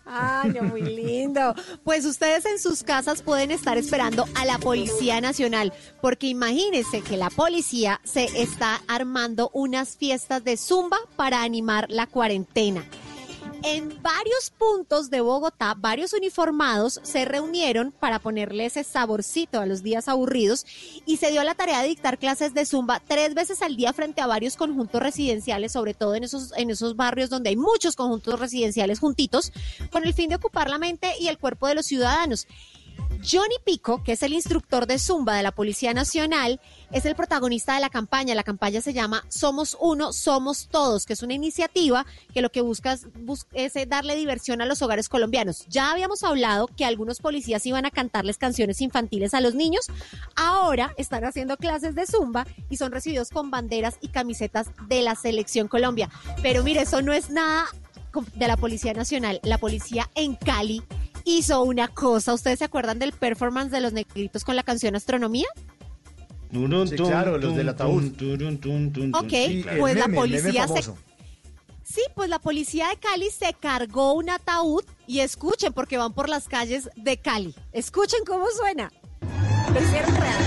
Ay, 0.04 0.50
no, 0.50 0.62
muy 0.62 0.82
lindo. 0.82 1.54
Pues 1.84 2.04
ustedes 2.04 2.44
en 2.46 2.58
sus 2.58 2.82
casas 2.82 3.22
pueden 3.22 3.50
estar 3.50 3.78
esperando 3.78 4.26
a 4.34 4.44
la 4.44 4.58
Policía 4.58 5.20
Nacional, 5.20 5.72
porque 6.00 6.28
imagínense 6.28 7.02
que 7.02 7.16
la 7.16 7.30
policía 7.30 8.00
se 8.04 8.24
está 8.40 8.80
armando 8.88 9.50
unas 9.52 9.96
fiestas 9.96 10.44
de 10.44 10.56
zumba 10.56 10.98
para 11.16 11.42
animar 11.42 11.86
la 11.90 12.06
cuarentena. 12.06 12.84
En 13.64 14.02
varios 14.02 14.50
puntos 14.58 15.08
de 15.08 15.20
Bogotá, 15.20 15.74
varios 15.78 16.12
uniformados 16.12 17.00
se 17.04 17.24
reunieron 17.24 17.92
para 17.92 18.18
ponerle 18.18 18.66
ese 18.66 18.82
saborcito 18.82 19.60
a 19.60 19.66
los 19.66 19.82
días 19.82 20.08
aburridos 20.08 20.66
y 21.06 21.18
se 21.18 21.30
dio 21.30 21.44
la 21.44 21.54
tarea 21.54 21.80
de 21.80 21.88
dictar 21.88 22.18
clases 22.18 22.54
de 22.54 22.66
zumba 22.66 23.00
tres 23.06 23.34
veces 23.34 23.62
al 23.62 23.76
día 23.76 23.92
frente 23.92 24.20
a 24.20 24.26
varios 24.26 24.56
conjuntos 24.56 25.00
residenciales, 25.00 25.72
sobre 25.72 25.94
todo 25.94 26.16
en 26.16 26.24
esos, 26.24 26.52
en 26.56 26.70
esos 26.70 26.96
barrios 26.96 27.30
donde 27.30 27.50
hay 27.50 27.56
muchos 27.56 27.94
conjuntos 27.94 28.40
residenciales 28.40 28.98
juntitos, 28.98 29.52
con 29.90 30.04
el 30.04 30.12
fin 30.12 30.28
de 30.28 30.36
ocupar 30.36 30.68
la 30.68 30.78
mente 30.78 31.12
y 31.20 31.28
el 31.28 31.38
cuerpo 31.38 31.68
de 31.68 31.76
los 31.76 31.86
ciudadanos. 31.86 32.48
Johnny 33.24 33.54
Pico, 33.64 34.02
que 34.02 34.12
es 34.12 34.22
el 34.24 34.32
instructor 34.32 34.86
de 34.86 34.98
Zumba 34.98 35.36
de 35.36 35.44
la 35.44 35.52
Policía 35.52 35.94
Nacional, 35.94 36.60
es 36.90 37.06
el 37.06 37.14
protagonista 37.14 37.74
de 37.74 37.80
la 37.80 37.88
campaña. 37.88 38.34
La 38.34 38.42
campaña 38.42 38.80
se 38.80 38.92
llama 38.92 39.24
Somos 39.28 39.76
Uno, 39.80 40.12
Somos 40.12 40.68
Todos, 40.68 41.06
que 41.06 41.12
es 41.12 41.22
una 41.22 41.34
iniciativa 41.34 42.04
que 42.34 42.42
lo 42.42 42.50
que 42.50 42.62
busca 42.62 42.98
es, 43.52 43.76
eh, 43.76 43.86
darle 43.86 44.16
diversión 44.16 44.60
a 44.60 44.66
los 44.66 44.82
hogares 44.82 45.08
colombianos. 45.08 45.64
Ya 45.68 45.92
habíamos 45.92 46.24
hablado 46.24 46.66
que 46.66 46.84
algunos 46.84 47.20
policías 47.20 47.64
iban 47.64 47.86
a 47.86 47.92
cantarles 47.92 48.38
canciones 48.38 48.80
infantiles 48.80 49.34
a 49.34 49.40
los 49.40 49.54
niños. 49.54 49.86
Ahora 50.34 50.92
están 50.96 51.24
haciendo 51.24 51.56
clases 51.56 51.94
de 51.94 52.06
Zumba 52.06 52.44
y 52.70 52.76
son 52.76 52.90
recibidos 52.90 53.30
con 53.30 53.52
banderas 53.52 53.98
y 54.00 54.08
camisetas 54.08 54.70
de 54.88 55.02
la 55.02 55.14
Selección 55.14 55.68
Colombia. 55.68 56.10
Pero 56.42 56.64
mire, 56.64 56.82
eso 56.82 57.02
no 57.02 57.12
es 57.12 57.30
nada 57.30 57.66
de 58.34 58.48
la 58.48 58.56
Policía 58.56 58.94
Nacional. 58.94 59.40
La 59.44 59.58
policía 59.58 60.10
en 60.14 60.34
Cali 60.34 60.82
hizo 61.24 61.62
una 61.62 61.88
cosa. 61.88 62.34
¿Ustedes 62.34 62.58
se 62.58 62.64
acuerdan 62.64 62.98
del 62.98 63.12
performance 63.12 63.70
de 63.70 63.80
los 63.80 63.92
negritos 63.92 64.44
con 64.44 64.56
la 64.56 64.62
canción 64.62 64.96
Astronomía? 64.96 65.46
Sí, 66.52 66.96
claro, 66.96 67.38
los 67.38 67.56
del 67.56 67.68
ataúd. 67.70 68.12
Ok, 69.14 69.30
Sí, 69.30 69.64
pues 69.78 69.96
la 69.96 70.06
meme, 70.06 70.18
policía 70.18 70.68
se... 70.68 70.82
Sí, 70.82 72.02
pues 72.14 72.28
la 72.28 72.38
policía 72.38 72.88
de 72.88 72.96
Cali 72.96 73.30
se 73.30 73.54
cargó 73.54 74.14
un 74.14 74.30
ataúd 74.30 74.84
y 75.06 75.20
escuchen 75.20 75.72
porque 75.72 75.98
van 75.98 76.12
por 76.12 76.28
las 76.28 76.48
calles 76.48 76.90
de 76.96 77.16
Cali. 77.18 77.54
Escuchen 77.72 78.20
cómo 78.26 78.46
suena. 78.56 78.90
Lo 79.72 79.82
hicieron 79.82 80.14
real. 80.14 80.42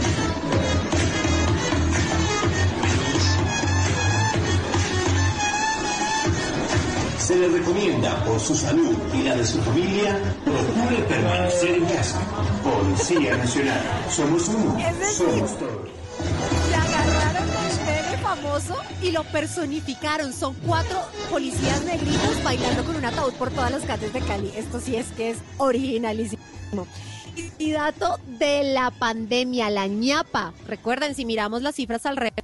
Se 7.24 7.34
le 7.36 7.48
recomienda 7.48 8.22
por 8.22 8.38
su 8.38 8.54
salud 8.54 8.94
y 9.14 9.22
la 9.22 9.34
de 9.34 9.46
su 9.46 9.58
familia, 9.62 10.20
procure 10.44 11.02
permanecer 11.08 11.76
en 11.76 11.86
casa. 11.86 12.20
Policía 12.62 13.38
Nacional. 13.38 13.80
Somos 14.10 14.46
uno. 14.48 14.76
Somos 15.10 15.58
todos. 15.58 15.88
Se 16.68 16.74
agarraron 16.74 17.48
el 17.48 17.86
meme 17.86 18.18
famoso 18.18 18.76
y 19.00 19.10
lo 19.10 19.24
personificaron. 19.24 20.34
Son 20.34 20.52
cuatro 20.66 21.00
policías 21.30 21.82
negritos 21.86 22.44
bailando 22.44 22.84
con 22.84 22.96
un 22.96 23.04
ataúd 23.06 23.32
por 23.32 23.50
todas 23.50 23.70
las 23.70 23.84
calles 23.84 24.12
de 24.12 24.20
Cali. 24.20 24.52
Esto 24.54 24.78
sí 24.78 24.96
es 24.96 25.06
que 25.12 25.30
es 25.30 25.38
originalísimo. 25.56 26.42
Y, 27.36 27.50
y 27.56 27.72
dato 27.72 28.20
de 28.38 28.64
la 28.64 28.90
pandemia, 28.90 29.70
la 29.70 29.86
ñapa. 29.86 30.52
Recuerden, 30.66 31.14
si 31.14 31.24
miramos 31.24 31.62
las 31.62 31.76
cifras 31.76 32.04
alrededor 32.04 32.43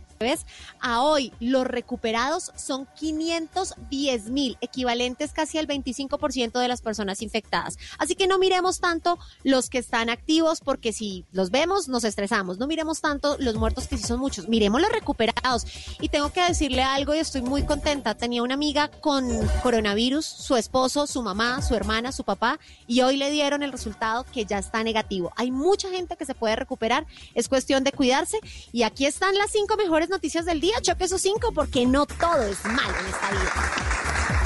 a 0.83 1.03
hoy, 1.03 1.33
los 1.41 1.67
recuperados 1.67 2.53
son 2.55 2.87
510 2.95 4.29
mil, 4.29 4.59
equivalentes 4.61 5.33
casi 5.33 5.57
al 5.57 5.67
25% 5.67 6.61
de 6.61 6.69
las 6.69 6.83
personas 6.83 7.23
infectadas. 7.23 7.79
Así 7.97 8.17
que 8.17 8.27
no 8.27 8.39
miremos 8.39 8.81
tanto 8.81 9.19
los 9.45 9.71
que 9.71 9.79
están 9.79 10.11
activos, 10.11 10.61
porque 10.61 10.93
si 10.93 11.25
los 11.33 11.51
vemos, 11.51 11.89
nos 11.89 12.05
estresamos. 12.05 12.59
No 12.59 12.67
miremos 12.67 13.01
tanto 13.01 13.37
los 13.39 13.55
muertos, 13.55 13.89
que 13.89 13.97
sí 13.97 14.03
son 14.03 14.21
muchos. 14.21 14.47
Miremos 14.47 14.83
los 14.83 14.93
recuperados. 14.93 15.65
Y 16.03 16.11
tengo 16.11 16.31
que 16.31 16.43
decirle 16.43 16.83
algo 16.83 17.15
y 17.15 17.19
estoy 17.19 17.41
muy 17.41 17.63
contenta. 17.63 18.15
Tenía 18.15 18.43
una 18.43 18.55
amiga 18.55 18.91
con 18.91 19.27
coronavirus, 19.63 20.27
su 20.27 20.57
esposo, 20.57 21.07
su 21.07 21.23
mamá, 21.23 21.63
su 21.63 21.75
hermana, 21.75 22.13
su 22.13 22.25
papá, 22.25 22.61
y 22.87 23.01
hoy 23.01 23.17
le 23.17 23.31
dieron 23.31 23.63
el 23.63 23.73
resultado 23.73 24.25
que 24.25 24.45
ya 24.45 24.59
está 24.59 24.85
negativo. 24.85 25.33
Hay 25.37 25.51
mucha 25.51 25.89
gente 25.89 26.19
que 26.19 26.27
se 26.27 26.35
puede 26.35 26.57
recuperar, 26.57 27.07
es 27.35 27.49
cuestión 27.49 27.85
de 27.85 27.93
cuidarse. 27.93 28.39
Y 28.71 28.83
aquí 28.83 29.07
están 29.07 29.35
las 29.39 29.51
cinco 29.51 29.79
mejores 29.79 30.10
noticias 30.11 30.45
del 30.45 30.61
día. 30.61 30.81
Choque 30.83 31.05
esos 31.05 31.23
cinco 31.23 31.53
porque 31.55 31.87
no 31.87 32.05
todo 32.05 32.43
es 32.43 32.63
malo 32.67 32.95
en 33.01 33.07
esta 33.07 33.31
vida. 33.31 33.53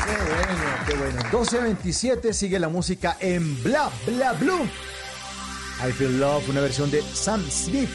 Qué 0.06 0.16
bueno, 0.30 0.74
qué 0.86 0.94
bueno. 0.94 1.20
12.27 1.30 2.32
sigue 2.32 2.58
la 2.60 2.68
música 2.68 3.16
en 3.20 3.62
Bla 3.64 3.90
Bla 4.06 4.34
Blue. 4.34 4.68
I 5.86 5.92
Feel 5.92 6.20
Love, 6.20 6.48
una 6.48 6.60
versión 6.60 6.90
de 6.90 7.02
Sam 7.02 7.44
Smith. 7.50 7.90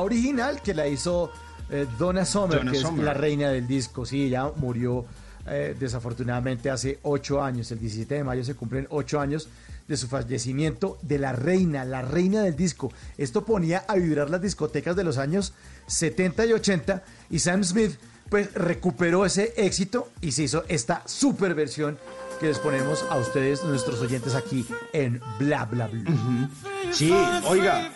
La 0.00 0.06
original 0.06 0.62
que 0.62 0.72
la 0.72 0.88
hizo 0.88 1.30
eh, 1.70 1.86
Donna 1.98 2.24
Summer, 2.24 2.58
Donna 2.58 2.72
que 2.72 2.78
Summer. 2.78 3.00
es 3.00 3.04
la 3.04 3.14
reina 3.14 3.50
del 3.50 3.66
disco. 3.66 4.06
Sí, 4.06 4.24
ella 4.24 4.50
murió 4.56 5.04
eh, 5.46 5.76
desafortunadamente 5.78 6.70
hace 6.70 6.98
ocho 7.02 7.42
años. 7.42 7.70
El 7.70 7.80
17 7.80 8.14
de 8.14 8.24
mayo 8.24 8.42
se 8.44 8.54
cumplen 8.54 8.86
ocho 8.90 9.20
años 9.20 9.48
de 9.86 9.96
su 9.96 10.08
fallecimiento 10.08 10.98
de 11.02 11.18
la 11.18 11.32
reina, 11.32 11.84
la 11.84 12.02
reina 12.02 12.42
del 12.42 12.56
disco. 12.56 12.92
Esto 13.18 13.44
ponía 13.44 13.84
a 13.88 13.96
vibrar 13.96 14.30
las 14.30 14.40
discotecas 14.40 14.96
de 14.96 15.04
los 15.04 15.18
años 15.18 15.52
70 15.86 16.46
y 16.46 16.52
80 16.52 17.02
y 17.30 17.38
Sam 17.40 17.64
Smith 17.64 17.98
pues 18.28 18.54
recuperó 18.54 19.26
ese 19.26 19.52
éxito 19.56 20.08
y 20.20 20.32
se 20.32 20.44
hizo 20.44 20.64
esta 20.68 21.02
super 21.06 21.54
versión 21.54 21.98
que 22.38 22.46
les 22.46 22.58
ponemos 22.60 23.04
a 23.10 23.16
ustedes, 23.16 23.64
nuestros 23.64 24.00
oyentes 24.00 24.34
aquí 24.34 24.64
en 24.92 25.20
Bla 25.38 25.66
Bla 25.66 25.88
Bla. 25.88 26.04
Sí, 26.92 27.12
oiga. 27.44 27.92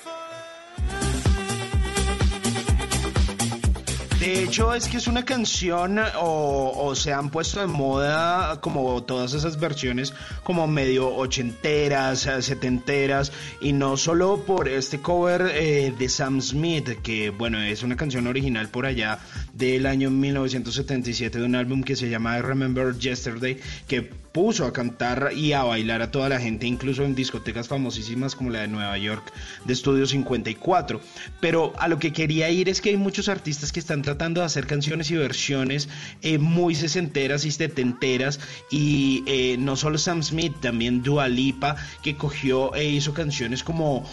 De 4.25 4.43
hecho, 4.43 4.75
es 4.75 4.89
que 4.89 4.97
es 4.97 5.07
una 5.07 5.23
canción 5.23 6.01
o, 6.19 6.95
se 6.95 7.13
han 7.13 7.29
puesto 7.29 7.61
de 7.61 7.67
moda 7.67 8.59
como 8.63 9.03
todas 9.03 9.35
esas 9.35 9.61
versiones 9.61 10.15
como 10.43 10.67
medio 10.67 11.15
ochenteras, 11.15 12.27
eh, 12.27 12.41
setenteras 12.41 13.33
y 13.61 13.75
no 13.75 13.99
solo 13.99 14.43
por 14.47 14.67
este 14.71 14.99
cover 15.01 15.51
eh, 15.53 15.93
de 15.99 16.09
Sam 16.09 16.41
Smith, 16.41 17.03
que 17.03 17.29
bueno, 17.29 17.61
es 17.61 17.83
una 17.83 17.97
canción 17.97 18.27
original 18.27 18.71
por 18.71 18.87
allá 18.87 19.19
del 19.53 19.85
año 19.85 20.11
1977 20.11 21.39
de 21.39 21.45
un 21.45 21.55
álbum 21.55 21.83
que 21.83 21.95
se 21.95 22.09
llama 22.09 22.39
I 22.39 22.41
Remember 22.41 22.97
Yesterday, 22.99 23.61
que 23.87 24.24
puso 24.35 24.67
a 24.67 24.73
cantar 24.73 25.31
y 25.33 25.53
a 25.53 25.63
bailar 25.63 26.03
a 26.03 26.11
toda 26.11 26.29
la 26.29 26.41
gente, 26.41 26.67
incluso 26.67 27.05
en 27.05 27.15
discotecas 27.15 27.69
famosísimas 27.69 28.35
como 28.35 28.51
la 28.51 28.63
de 28.63 28.69
Nueva 28.69 28.99
York 28.99 29.33
de 29.65 29.73
Estudio 29.73 30.09
54. 30.09 31.01
Pero 31.41 31.73
a 31.79 31.87
lo 31.87 32.01
que 32.01 32.13
quería 32.13 32.51
ir 32.51 32.69
es 32.69 32.81
que 32.81 32.91
hay 32.91 32.97
muchos 32.97 33.29
artistas 33.29 33.71
que 33.71 33.79
están 33.79 34.03
tratando 34.03 34.41
de 34.41 34.47
hacer 34.47 34.67
canciones 34.67 35.13
y 35.13 35.17
versiones 35.17 35.89
eh, 36.23 36.39
muy 36.39 36.75
sesenteras 36.75 37.45
y 37.45 37.53
setenteras 37.53 38.41
y 38.73 39.23
eh, 39.29 39.57
no 39.57 39.77
solo 39.77 39.99
Sam 39.99 40.25
Smith, 40.25 40.55
también 40.61 41.05
Dua 41.05 41.29
Lipa 41.29 41.77
que 42.03 42.17
cogió 42.17 42.75
e 42.75 42.87
hizo 42.87 43.15
canciones 43.15 43.63
como 43.63 44.05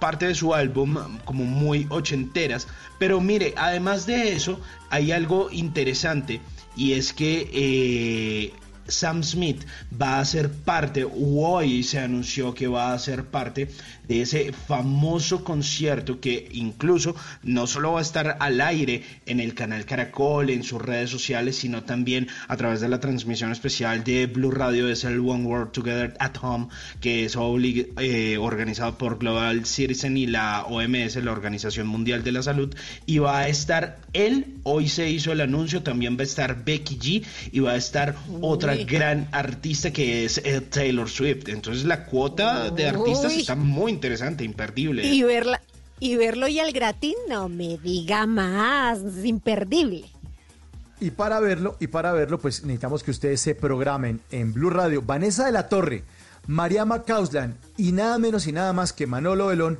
parte 0.00 0.26
de 0.26 0.34
su 0.34 0.52
álbum 0.52 0.96
como 1.24 1.44
muy 1.44 1.86
ochenteras. 1.90 2.66
Pero 2.98 3.20
mire, 3.20 3.54
además 3.56 4.04
de 4.04 4.32
eso 4.32 4.60
hay 4.90 5.12
algo 5.12 5.48
interesante 5.52 6.40
y 6.76 6.94
es 6.94 7.12
que 7.12 7.48
eh, 7.52 8.63
Sam 8.88 9.22
Smith 9.22 9.64
va 9.90 10.18
a 10.20 10.24
ser 10.24 10.50
parte, 10.50 11.04
o 11.04 11.46
hoy 11.46 11.82
se 11.82 11.98
anunció 11.98 12.54
que 12.54 12.68
va 12.68 12.92
a 12.92 12.98
ser 12.98 13.24
parte 13.24 13.68
de 14.08 14.22
ese 14.22 14.52
famoso 14.52 15.44
concierto 15.44 16.20
que 16.20 16.48
incluso 16.52 17.14
no 17.42 17.66
solo 17.66 17.92
va 17.92 18.00
a 18.00 18.02
estar 18.02 18.36
al 18.40 18.60
aire 18.60 19.02
en 19.26 19.40
el 19.40 19.54
canal 19.54 19.84
Caracol, 19.84 20.50
en 20.50 20.62
sus 20.62 20.80
redes 20.80 21.10
sociales, 21.10 21.56
sino 21.56 21.84
también 21.84 22.28
a 22.48 22.56
través 22.56 22.80
de 22.80 22.88
la 22.88 23.00
transmisión 23.00 23.52
especial 23.52 24.04
de 24.04 24.26
Blue 24.26 24.50
Radio, 24.50 24.88
es 24.88 25.04
el 25.04 25.20
One 25.20 25.44
World 25.44 25.72
Together 25.72 26.14
at 26.18 26.36
Home, 26.42 26.68
que 27.00 27.24
es 27.24 27.36
eh, 27.36 28.38
organizado 28.38 28.98
por 28.98 29.18
Global 29.18 29.64
Citizen 29.66 30.16
y 30.16 30.26
la 30.26 30.64
OMS, 30.64 31.16
la 31.16 31.32
Organización 31.32 31.86
Mundial 31.86 32.22
de 32.22 32.32
la 32.32 32.42
Salud, 32.42 32.74
y 33.06 33.18
va 33.18 33.40
a 33.40 33.48
estar 33.48 33.98
él, 34.12 34.58
hoy 34.62 34.88
se 34.88 35.10
hizo 35.10 35.32
el 35.32 35.40
anuncio, 35.40 35.82
también 35.82 36.16
va 36.16 36.20
a 36.20 36.24
estar 36.24 36.64
Becky 36.64 36.98
G 36.98 37.24
y 37.52 37.60
va 37.60 37.72
a 37.72 37.76
estar 37.76 38.14
otra 38.40 38.74
Uy. 38.74 38.84
gran 38.84 39.28
artista 39.32 39.92
que 39.92 40.24
es 40.24 40.38
eh, 40.38 40.60
Taylor 40.60 41.08
Swift. 41.08 41.48
Entonces 41.48 41.84
la 41.84 42.04
cuota 42.04 42.70
de 42.70 42.88
artistas 42.88 43.32
Uy. 43.32 43.40
está 43.40 43.54
muy 43.54 43.93
interesante, 43.94 44.44
imperdible. 44.44 45.06
Y 45.06 45.22
verla 45.22 45.60
y 46.00 46.16
verlo 46.16 46.48
y 46.48 46.58
al 46.58 46.72
gratín, 46.72 47.14
no 47.28 47.48
me 47.48 47.78
diga 47.78 48.26
más, 48.26 48.98
es 48.98 49.24
imperdible. 49.24 50.04
Y 51.00 51.10
para 51.10 51.40
verlo, 51.40 51.76
y 51.80 51.86
para 51.86 52.12
verlo, 52.12 52.38
pues 52.38 52.62
necesitamos 52.64 53.02
que 53.02 53.10
ustedes 53.10 53.40
se 53.40 53.54
programen 53.54 54.20
en 54.30 54.52
Blue 54.52 54.70
Radio. 54.70 55.02
Vanessa 55.02 55.46
de 55.46 55.52
la 55.52 55.68
Torre, 55.68 56.04
María 56.46 56.84
Macauslan 56.84 57.56
y 57.76 57.92
nada 57.92 58.18
menos 58.18 58.46
y 58.46 58.52
nada 58.52 58.72
más 58.72 58.92
que 58.92 59.06
Manolo 59.06 59.46
Belón 59.46 59.78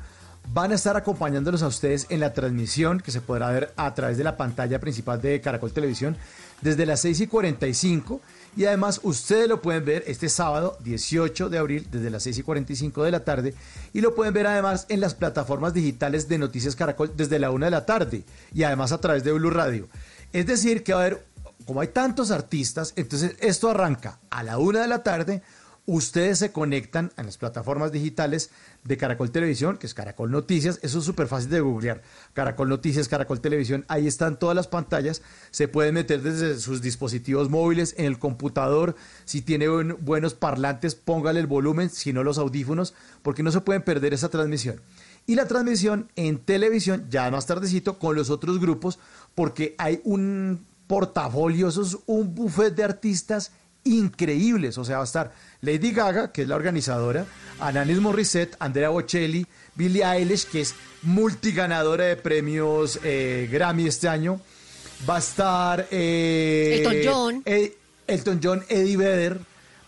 van 0.48 0.72
a 0.72 0.74
estar 0.74 0.96
acompañándolos 0.96 1.62
a 1.62 1.68
ustedes 1.68 2.06
en 2.10 2.20
la 2.20 2.32
transmisión 2.32 3.00
que 3.00 3.10
se 3.10 3.20
podrá 3.20 3.50
ver 3.50 3.72
a 3.76 3.94
través 3.94 4.18
de 4.18 4.24
la 4.24 4.36
pantalla 4.36 4.78
principal 4.80 5.20
de 5.20 5.40
Caracol 5.40 5.72
Televisión 5.72 6.16
desde 6.60 6.86
las 6.86 7.00
6 7.00 7.20
y 7.20 7.26
45. 7.26 8.20
Y 8.56 8.66
además 8.66 9.00
ustedes 9.02 9.48
lo 9.48 9.60
pueden 9.60 9.84
ver 9.84 10.04
este 10.06 10.28
sábado 10.28 10.78
18 10.84 11.48
de 11.48 11.58
abril 11.58 11.88
desde 11.90 12.10
las 12.10 12.22
6 12.22 12.38
y 12.38 12.42
45 12.42 13.02
de 13.02 13.10
la 13.10 13.24
tarde. 13.24 13.54
Y 13.92 14.00
lo 14.00 14.14
pueden 14.14 14.34
ver 14.34 14.46
además 14.46 14.86
en 14.88 15.00
las 15.00 15.14
plataformas 15.14 15.74
digitales 15.74 16.28
de 16.28 16.38
Noticias 16.38 16.76
Caracol 16.76 17.12
desde 17.16 17.38
la 17.38 17.50
1 17.50 17.64
de 17.64 17.70
la 17.70 17.86
tarde. 17.86 18.24
Y 18.52 18.62
además 18.62 18.92
a 18.92 19.00
través 19.00 19.24
de 19.24 19.32
Blue 19.32 19.50
Radio. 19.50 19.88
Es 20.32 20.46
decir, 20.46 20.84
que 20.84 20.92
va 20.92 21.00
a 21.00 21.06
haber, 21.06 21.26
como 21.66 21.80
hay 21.80 21.88
tantos 21.88 22.30
artistas, 22.30 22.92
entonces 22.96 23.36
esto 23.40 23.70
arranca 23.70 24.18
a 24.30 24.42
la 24.42 24.58
1 24.58 24.80
de 24.80 24.88
la 24.88 25.02
tarde, 25.02 25.42
Ustedes 25.86 26.38
se 26.38 26.50
conectan 26.50 27.12
a 27.16 27.22
las 27.22 27.36
plataformas 27.36 27.92
digitales 27.92 28.50
de 28.84 28.96
Caracol 28.98 29.30
Televisión, 29.30 29.78
que 29.78 29.86
es 29.86 29.94
Caracol 29.94 30.30
Noticias. 30.30 30.78
Eso 30.82 30.98
es 30.98 31.04
súper 31.04 31.26
fácil 31.26 31.50
de 31.50 31.60
googlear. 31.60 32.02
Caracol 32.34 32.68
Noticias, 32.68 33.08
Caracol 33.08 33.40
Televisión. 33.40 33.84
Ahí 33.88 34.06
están 34.06 34.38
todas 34.38 34.54
las 34.54 34.68
pantallas. 34.68 35.22
Se 35.50 35.68
pueden 35.68 35.94
meter 35.94 36.20
desde 36.22 36.58
sus 36.60 36.82
dispositivos 36.82 37.48
móviles, 37.48 37.94
en 37.96 38.04
el 38.04 38.18
computador. 38.18 38.94
Si 39.24 39.40
tiene 39.40 39.68
buen- 39.68 39.96
buenos 40.04 40.34
parlantes, 40.34 40.94
póngale 40.94 41.40
el 41.40 41.46
volumen, 41.46 41.88
si 41.88 42.12
no 42.12 42.22
los 42.22 42.36
audífonos, 42.38 42.92
porque 43.22 43.42
no 43.42 43.50
se 43.50 43.62
pueden 43.62 43.82
perder 43.82 44.12
esa 44.12 44.28
transmisión. 44.28 44.80
Y 45.26 45.36
la 45.36 45.48
transmisión 45.48 46.10
en 46.16 46.38
televisión, 46.38 47.06
ya 47.08 47.30
más 47.30 47.46
tardecito, 47.46 47.98
con 47.98 48.14
los 48.14 48.28
otros 48.28 48.60
grupos, 48.60 48.98
porque 49.34 49.74
hay 49.78 50.02
un 50.04 50.66
portafolio, 50.86 51.68
eso 51.68 51.80
es 51.80 51.96
un 52.04 52.34
buffet 52.34 52.74
de 52.74 52.84
artistas 52.84 53.50
increíbles. 53.84 54.78
O 54.78 54.84
sea, 54.84 54.96
va 54.96 55.02
a 55.02 55.06
estar 55.06 55.32
Lady 55.60 55.92
Gaga, 55.92 56.32
que 56.32 56.42
es 56.42 56.48
la 56.48 56.56
organizadora, 56.56 57.24
Alanis 57.60 58.00
Morissette, 58.00 58.56
Andrea 58.58 58.88
Bocelli, 58.88 59.46
Billie 59.74 60.04
Eilish, 60.04 60.46
que 60.46 60.60
es 60.62 60.74
multiganadora 61.02 62.04
de 62.04 62.16
premios 62.16 62.98
eh, 63.04 63.48
Grammy 63.50 63.86
este 63.86 64.08
año. 64.08 64.40
Va 65.08 65.16
a 65.16 65.18
estar 65.18 65.86
eh, 65.90 66.76
Elton 66.78 66.96
John. 67.04 67.42
eh, 67.44 67.76
Elton 68.06 68.40
John, 68.42 68.64
Eddie 68.68 68.96
Vedder. 68.96 69.38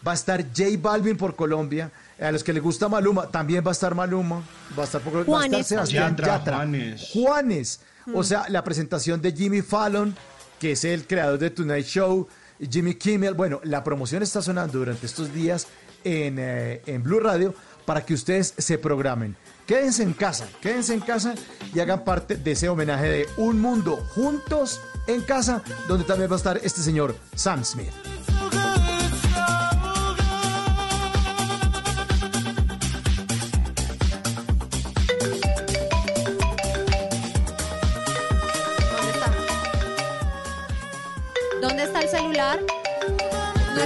Va 0.06 0.12
a 0.12 0.14
estar 0.14 0.42
J 0.56 0.64
Balvin 0.78 1.16
por 1.16 1.34
Colombia. 1.34 1.90
A 2.20 2.30
los 2.32 2.42
que 2.44 2.52
les 2.52 2.62
gusta 2.62 2.88
Maluma, 2.88 3.28
también 3.30 3.62
va 3.64 3.70
a 3.70 3.72
estar 3.72 3.94
Maluma. 3.94 4.42
Va 4.78 4.82
a 4.82 4.86
estar, 4.86 5.00
por- 5.00 5.14
va 5.14 5.18
a 5.18 5.22
estar 5.22 5.26
Juanes 5.50 5.66
Sebastián. 5.66 6.16
Yatra. 6.16 6.54
Juanes. 6.56 7.08
Juanes. 7.12 7.80
O 8.14 8.20
Mm. 8.20 8.24
sea, 8.24 8.48
la 8.48 8.62
presentación 8.62 9.20
de 9.20 9.32
Jimmy 9.32 9.62
Fallon, 9.62 10.14
que 10.60 10.72
es 10.72 10.84
el 10.84 11.06
creador 11.06 11.38
de 11.38 11.50
Tonight 11.50 11.86
Show, 11.86 12.28
Jimmy 12.58 12.94
Kimmel. 12.94 13.34
Bueno, 13.34 13.60
la 13.64 13.82
promoción 13.84 14.22
está 14.22 14.42
sonando 14.42 14.78
durante 14.78 15.06
estos 15.06 15.32
días 15.32 15.66
en, 16.04 16.36
eh, 16.38 16.82
en 16.86 17.02
Blue 17.02 17.20
Radio 17.20 17.54
para 17.84 18.04
que 18.04 18.14
ustedes 18.14 18.54
se 18.58 18.78
programen. 18.78 19.36
Quédense 19.66 20.02
en 20.02 20.12
casa, 20.12 20.48
quédense 20.60 20.94
en 20.94 21.00
casa 21.00 21.34
y 21.74 21.80
hagan 21.80 22.04
parte 22.04 22.36
de 22.36 22.52
ese 22.52 22.68
homenaje 22.68 23.08
de 23.08 23.26
Un 23.36 23.60
Mundo 23.60 23.96
Juntos 24.14 24.80
en 25.06 25.22
Casa, 25.22 25.62
donde 25.88 26.04
también 26.04 26.30
va 26.30 26.34
a 26.34 26.38
estar 26.38 26.60
este 26.62 26.82
señor 26.82 27.16
Sam 27.34 27.64
Smith. 27.64 28.15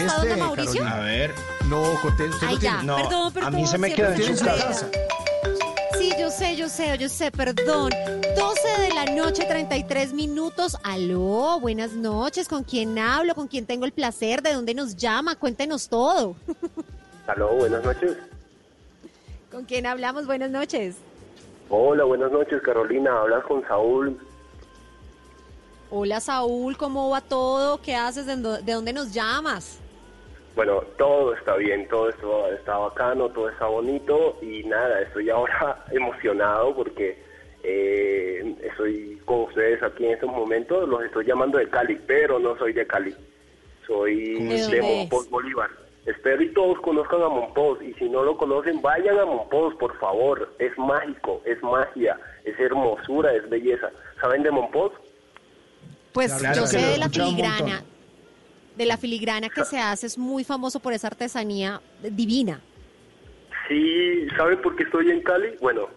¿No 0.01 0.07
está 0.09 0.17
donde 0.21 0.37
Mauricio? 0.37 0.87
A 0.87 0.99
ver. 1.01 1.35
No, 1.69 1.83
Coté, 2.03 2.29
usted 2.29 2.47
Ay, 2.47 2.55
lo 2.57 2.61
ya, 2.61 2.71
tiene. 2.79 2.87
No, 2.87 2.97
perdón, 2.97 3.33
perdón. 3.33 3.55
a 3.55 3.57
mí 3.57 3.67
se 3.67 3.79
me 3.79 3.93
queda 3.95 4.15
en 4.15 4.37
su 4.37 4.45
casa. 4.45 4.89
Sí, 5.99 6.13
yo 6.19 6.31
sé, 6.31 6.57
yo 6.57 6.69
sé, 6.69 6.97
yo 6.99 7.09
sé, 7.09 7.31
perdón. 7.31 7.91
12 8.37 8.81
de 8.81 8.95
la 8.95 9.05
noche, 9.07 9.45
33 9.45 10.13
minutos. 10.13 10.77
Aló, 10.83 11.59
buenas 11.61 11.93
noches. 11.93 12.49
¿Con 12.49 12.65
quién 12.65 12.99
hablo? 12.99 13.35
¿Con 13.35 13.49
quién 13.49 13.67
tengo 13.67 13.85
el 13.85 13.93
placer? 13.93 14.43
¿De 14.43 14.53
dónde 14.55 14.73
nos 14.75 14.97
llama? 14.97 15.37
Cuéntenos 15.37 15.89
todo. 15.89 16.37
Aló, 17.27 17.55
buenas 17.55 17.85
noches. 17.85 18.17
¿Con 19.53 19.65
quién 19.65 19.85
hablamos? 19.87 20.27
Buenas 20.27 20.51
noches. 20.51 20.97
Hola, 21.69 22.05
buenas 22.05 22.33
noches, 22.33 22.63
Carolina. 22.63 23.11
Hablas 23.21 23.45
con 23.45 23.63
Saúl. 23.69 24.19
Hola, 25.91 26.21
Saúl, 26.21 26.77
¿cómo 26.77 27.11
va 27.11 27.21
todo? 27.21 27.81
¿Qué 27.83 27.95
haces? 27.97 28.25
¿De 28.27 28.37
dó- 28.37 28.63
de 28.63 28.73
dónde 28.73 28.93
nos 28.93 29.13
llamas? 29.13 29.80
Bueno, 30.61 30.83
todo 30.99 31.33
está 31.33 31.57
bien, 31.57 31.89
todo 31.89 32.11
esto 32.11 32.53
está 32.53 32.77
bacano, 32.77 33.31
todo 33.31 33.49
está 33.49 33.65
bonito 33.65 34.37
y 34.43 34.63
nada, 34.65 35.01
estoy 35.01 35.31
ahora 35.31 35.87
emocionado 35.91 36.77
porque 36.77 37.17
eh, 37.63 38.55
estoy 38.63 39.19
con 39.25 39.45
ustedes 39.45 39.83
aquí 39.83 40.05
en 40.05 40.13
estos 40.13 40.31
momentos. 40.31 40.87
Los 40.87 41.03
estoy 41.05 41.25
llamando 41.25 41.57
de 41.57 41.67
Cali, 41.71 41.99
pero 42.07 42.39
no 42.39 42.59
soy 42.59 42.75
de 42.75 42.87
Cali. 42.87 43.15
Soy 43.87 44.35
¿De? 44.35 44.83
Monpós, 44.83 45.31
Bolívar. 45.31 45.71
Espero 46.05 46.43
y 46.43 46.53
todos 46.53 46.79
conozcan 46.83 47.23
a 47.23 47.31
Monpós 47.31 47.79
y 47.81 47.95
si 47.95 48.11
no 48.11 48.23
lo 48.23 48.37
conocen, 48.37 48.83
vayan 48.83 49.19
a 49.19 49.25
Monpós, 49.25 49.75
por 49.77 49.99
favor. 49.99 50.55
Es 50.59 50.77
mágico, 50.77 51.41
es 51.47 51.63
magia, 51.63 52.21
es 52.45 52.61
hermosura, 52.61 53.33
es 53.33 53.49
belleza. 53.49 53.91
¿Saben 54.21 54.43
de 54.43 54.51
Monpós? 54.51 54.93
Pues 56.13 56.35
Claro 56.35 56.55
yo 56.55 56.67
sé 56.67 56.77
de 56.77 56.99
la 56.99 57.09
filigrana. 57.09 57.83
De 58.77 58.87
la 58.87 58.97
filigrana 58.97 59.49
que 59.49 59.65
se 59.65 59.79
hace, 59.79 60.07
es 60.07 60.17
muy 60.17 60.45
famoso 60.45 60.81
por 60.81 60.93
esa 60.93 61.09
artesanía 61.09 61.81
divina. 62.03 62.61
Sí, 63.69 64.27
¿saben 64.37 64.61
por 64.63 64.75
qué 64.75 64.85
estoy 64.85 65.11
en 65.11 65.23
Cali? 65.23 65.55
Bueno, 65.61 65.89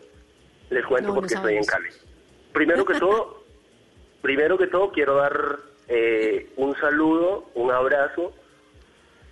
les 0.69 0.85
cuento 0.85 1.09
No, 1.09 1.15
por 1.15 1.27
qué 1.27 1.35
estoy 1.35 1.57
en. 1.57 1.63
Cali. 1.63 1.89
Primero 2.51 2.85
que 2.85 2.99
todo, 2.99 3.43
primero 4.21 4.57
que 4.57 4.67
todo 4.67 4.91
quiero 4.91 5.15
dar 5.15 5.59
eh, 5.87 6.51
un 6.57 6.75
saludo, 6.77 7.49
un 7.55 7.71
abrazo. 7.71 8.33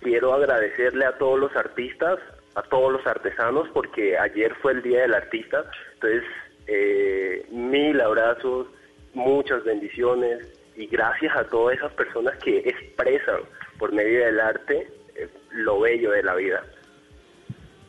Quiero 0.00 0.32
agradecerle 0.32 1.04
a 1.04 1.16
todos 1.18 1.38
los 1.38 1.54
artistas, 1.54 2.18
a 2.54 2.62
todos 2.62 2.92
los 2.92 3.06
artesanos, 3.06 3.68
porque 3.72 4.18
ayer 4.18 4.54
fue 4.60 4.72
el 4.72 4.82
Día 4.82 5.02
del 5.02 5.14
Artista. 5.14 5.64
Entonces, 5.94 6.24
eh, 6.66 7.46
mil 7.50 8.00
abrazos, 8.00 8.66
muchas 9.14 9.62
bendiciones 9.64 10.61
y 10.76 10.86
gracias 10.86 11.36
a 11.36 11.44
todas 11.44 11.76
esas 11.76 11.92
personas 11.92 12.36
que 12.42 12.58
expresan 12.58 13.40
por 13.78 13.92
medio 13.92 14.24
del 14.24 14.40
arte 14.40 14.88
eh, 15.14 15.28
lo 15.50 15.80
bello 15.80 16.10
de 16.12 16.22
la 16.22 16.34
vida. 16.34 16.64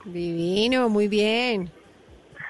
Divino, 0.06 0.90
muy 0.90 1.08
bien. 1.08 1.70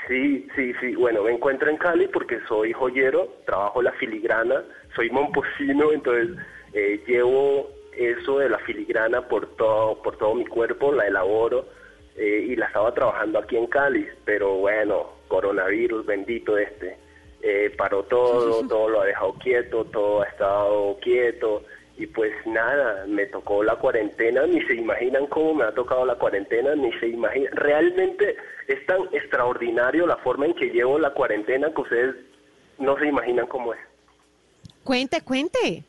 Sí, 0.08 0.48
sí, 0.56 0.74
sí. 0.82 0.96
Bueno, 0.96 1.24
me 1.24 1.32
encuentro 1.32 1.70
en 1.70 1.78
Cali 1.78 2.08
porque 2.08 2.40
soy 2.48 2.74
joyero, 2.74 3.30
trabajo 3.46 3.82
la 3.82 3.92
filigrana, 3.94 4.64
soy 4.96 5.10
momposino, 5.10 5.94
entonces 5.94 6.38
eh, 6.74 7.02
llevo 7.08 7.70
eso 7.96 8.40
de 8.40 8.50
la 8.50 8.60
filigrana 8.60 9.22
por 9.28 9.56
todo, 9.56 10.02
por 10.02 10.18
todo 10.18 10.36
mi 10.36 10.46
cuerpo, 10.46 10.92
la 10.92 11.08
elaboro 11.08 11.68
eh, 12.16 12.48
y 12.50 12.56
la 12.56 12.66
estaba 12.66 12.94
trabajando 12.94 13.40
aquí 13.40 13.56
en 13.56 13.68
Cali, 13.68 14.08
pero 14.26 14.58
bueno, 14.58 15.14
coronavirus 15.28 16.06
bendito 16.06 16.58
este, 16.58 16.98
eh, 17.44 17.74
paró 17.78 18.04
todo, 18.04 18.66
todo 18.68 18.90
lo 18.90 19.02
ha 19.02 19.06
dejado 19.06 19.34
quieto, 19.34 19.86
todo 19.86 20.22
ha 20.22 20.26
estado 20.26 20.98
quieto 21.02 21.64
y 21.96 22.08
pues 22.08 22.32
nada, 22.48 23.06
me 23.06 23.28
tocó 23.28 23.64
la 23.64 23.76
cuarentena, 23.76 24.48
ni 24.48 24.62
se 24.64 24.76
imaginan 24.76 25.28
cómo 25.28 25.54
me 25.54 25.66
ha 25.66 25.72
tocado 25.74 26.06
la 26.06 26.16
cuarentena, 26.16 26.76
ni 26.76 26.92
se 26.94 27.08
imaginan, 27.08 27.52
realmente 27.54 28.36
es 28.68 28.84
tan 28.88 29.04
extraordinario 29.12 30.08
la 30.08 30.18
forma 30.18 30.48
en 30.48 30.56
que 30.56 30.70
llevo 30.70 30.98
la 30.98 31.14
cuarentena 31.14 31.72
que 31.72 31.82
ustedes 31.82 32.16
no 32.80 32.98
se 32.98 33.08
imaginan 33.08 33.46
cómo 33.46 33.74
es. 33.74 33.80
Cuente, 34.84 35.22
cuente. 35.22 35.84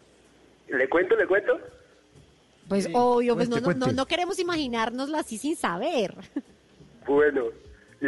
¿Le 0.69 0.89
cuento, 0.89 1.17
le 1.17 1.27
cuento? 1.27 1.59
Pues 2.69 2.89
obvio, 2.93 3.35
pues 3.35 3.49
no, 3.49 3.63
cuente, 3.63 3.81
no, 3.81 3.87
no, 3.87 3.93
no 3.93 4.07
queremos 4.07 4.39
imaginárnoslo 4.39 5.17
así 5.17 5.39
sin 5.39 5.57
saber. 5.57 6.15
Bueno, 7.07 7.49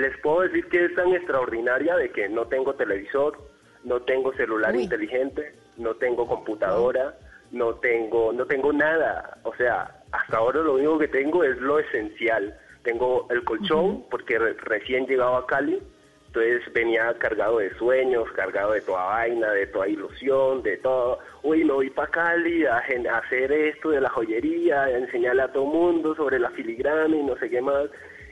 les 0.01 0.17
puedo 0.19 0.41
decir 0.43 0.67
que 0.69 0.85
es 0.87 0.95
tan 0.95 1.13
extraordinaria 1.15 1.97
de 1.97 2.11
que 2.11 2.29
no 2.29 2.47
tengo 2.47 2.75
televisor, 2.75 3.37
no 3.85 4.01
tengo 4.03 4.33
celular 4.35 4.75
Uy. 4.75 4.83
inteligente, 4.85 5.55
no 5.77 5.95
tengo 5.95 6.27
computadora, 6.27 7.15
no 7.53 7.75
tengo, 7.77 8.33
no 8.33 8.45
tengo 8.47 8.73
nada. 8.73 9.39
O 9.45 9.55
sea, 9.55 10.03
hasta 10.13 10.37
ahora 10.39 10.61
lo 10.61 10.75
único 10.75 10.99
que 10.99 11.09
tengo 11.09 11.45
es 11.45 11.57
lo 11.59 11.79
esencial. 11.79 12.59
Tengo 12.83 13.27
el 13.31 13.45
colchón 13.45 14.05
porque 14.11 14.39
re- 14.39 14.55
recién 14.55 15.07
llegado 15.07 15.37
a 15.37 15.47
Cali, 15.47 15.83
entonces 16.29 16.63
venía 16.73 17.15
cargado 17.19 17.59
de 17.59 17.75
sueños, 17.77 18.31
cargado 18.33 18.73
de 18.73 18.81
toda 18.83 19.05
vaina, 19.07 19.51
de 19.53 19.67
toda 19.69 19.89
ilusión, 19.89 20.63
de 20.63 20.77
todo. 20.79 21.19
Uy, 21.43 21.65
me 21.65 21.73
voy 21.73 21.91
para 21.91 22.11
Cali 22.11 22.65
a, 22.67 22.77
a 22.79 23.19
hacer 23.19 23.51
esto 23.53 23.91
de 23.91 24.01
la 24.01 24.09
joyería, 24.11 24.83
a 24.85 24.91
enseñarle 24.91 25.43
a 25.43 25.53
todo 25.53 25.65
mundo 25.65 26.15
sobre 26.15 26.39
la 26.39 26.51
filigrana 26.51 27.17
y 27.17 27.23
no 27.23 27.37
sé 27.39 27.49
qué 27.51 27.61
más. 27.63 27.87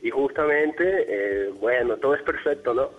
Y 0.04 0.10
justamente, 0.10 0.84
eh, 1.08 1.50
bueno, 1.60 1.96
todo 1.96 2.14
es 2.14 2.22
perfecto, 2.22 2.74
¿no? 2.74 2.90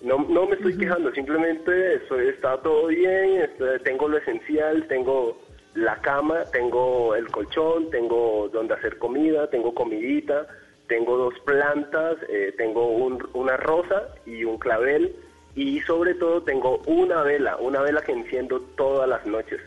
No, 0.00 0.26
no 0.28 0.46
me 0.46 0.56
estoy 0.56 0.76
quejando, 0.76 1.12
simplemente 1.12 1.94
estoy, 1.94 2.28
está 2.28 2.60
todo 2.62 2.88
bien, 2.88 3.42
este, 3.42 3.78
tengo 3.78 4.08
lo 4.08 4.18
esencial, 4.18 4.84
tengo 4.88 5.40
la 5.74 6.00
cama, 6.00 6.44
tengo 6.52 7.14
el 7.14 7.28
colchón, 7.28 7.90
tengo 7.90 8.48
donde 8.52 8.74
hacer 8.74 8.98
comida, 8.98 9.48
tengo 9.50 9.72
comidita, 9.72 10.48
tengo 10.88 11.16
dos 11.16 11.34
plantas, 11.44 12.16
eh, 12.28 12.52
tengo 12.58 12.88
un- 12.88 13.24
una 13.34 13.56
rosa 13.56 14.08
y 14.26 14.42
un 14.42 14.58
clavel 14.58 15.14
y 15.54 15.80
sobre 15.82 16.14
todo 16.14 16.42
tengo 16.42 16.78
una 16.86 17.22
vela, 17.22 17.56
una 17.58 17.82
vela 17.82 18.00
que 18.02 18.12
enciendo 18.12 18.60
todas 18.76 19.08
las 19.08 19.24
noches. 19.26 19.60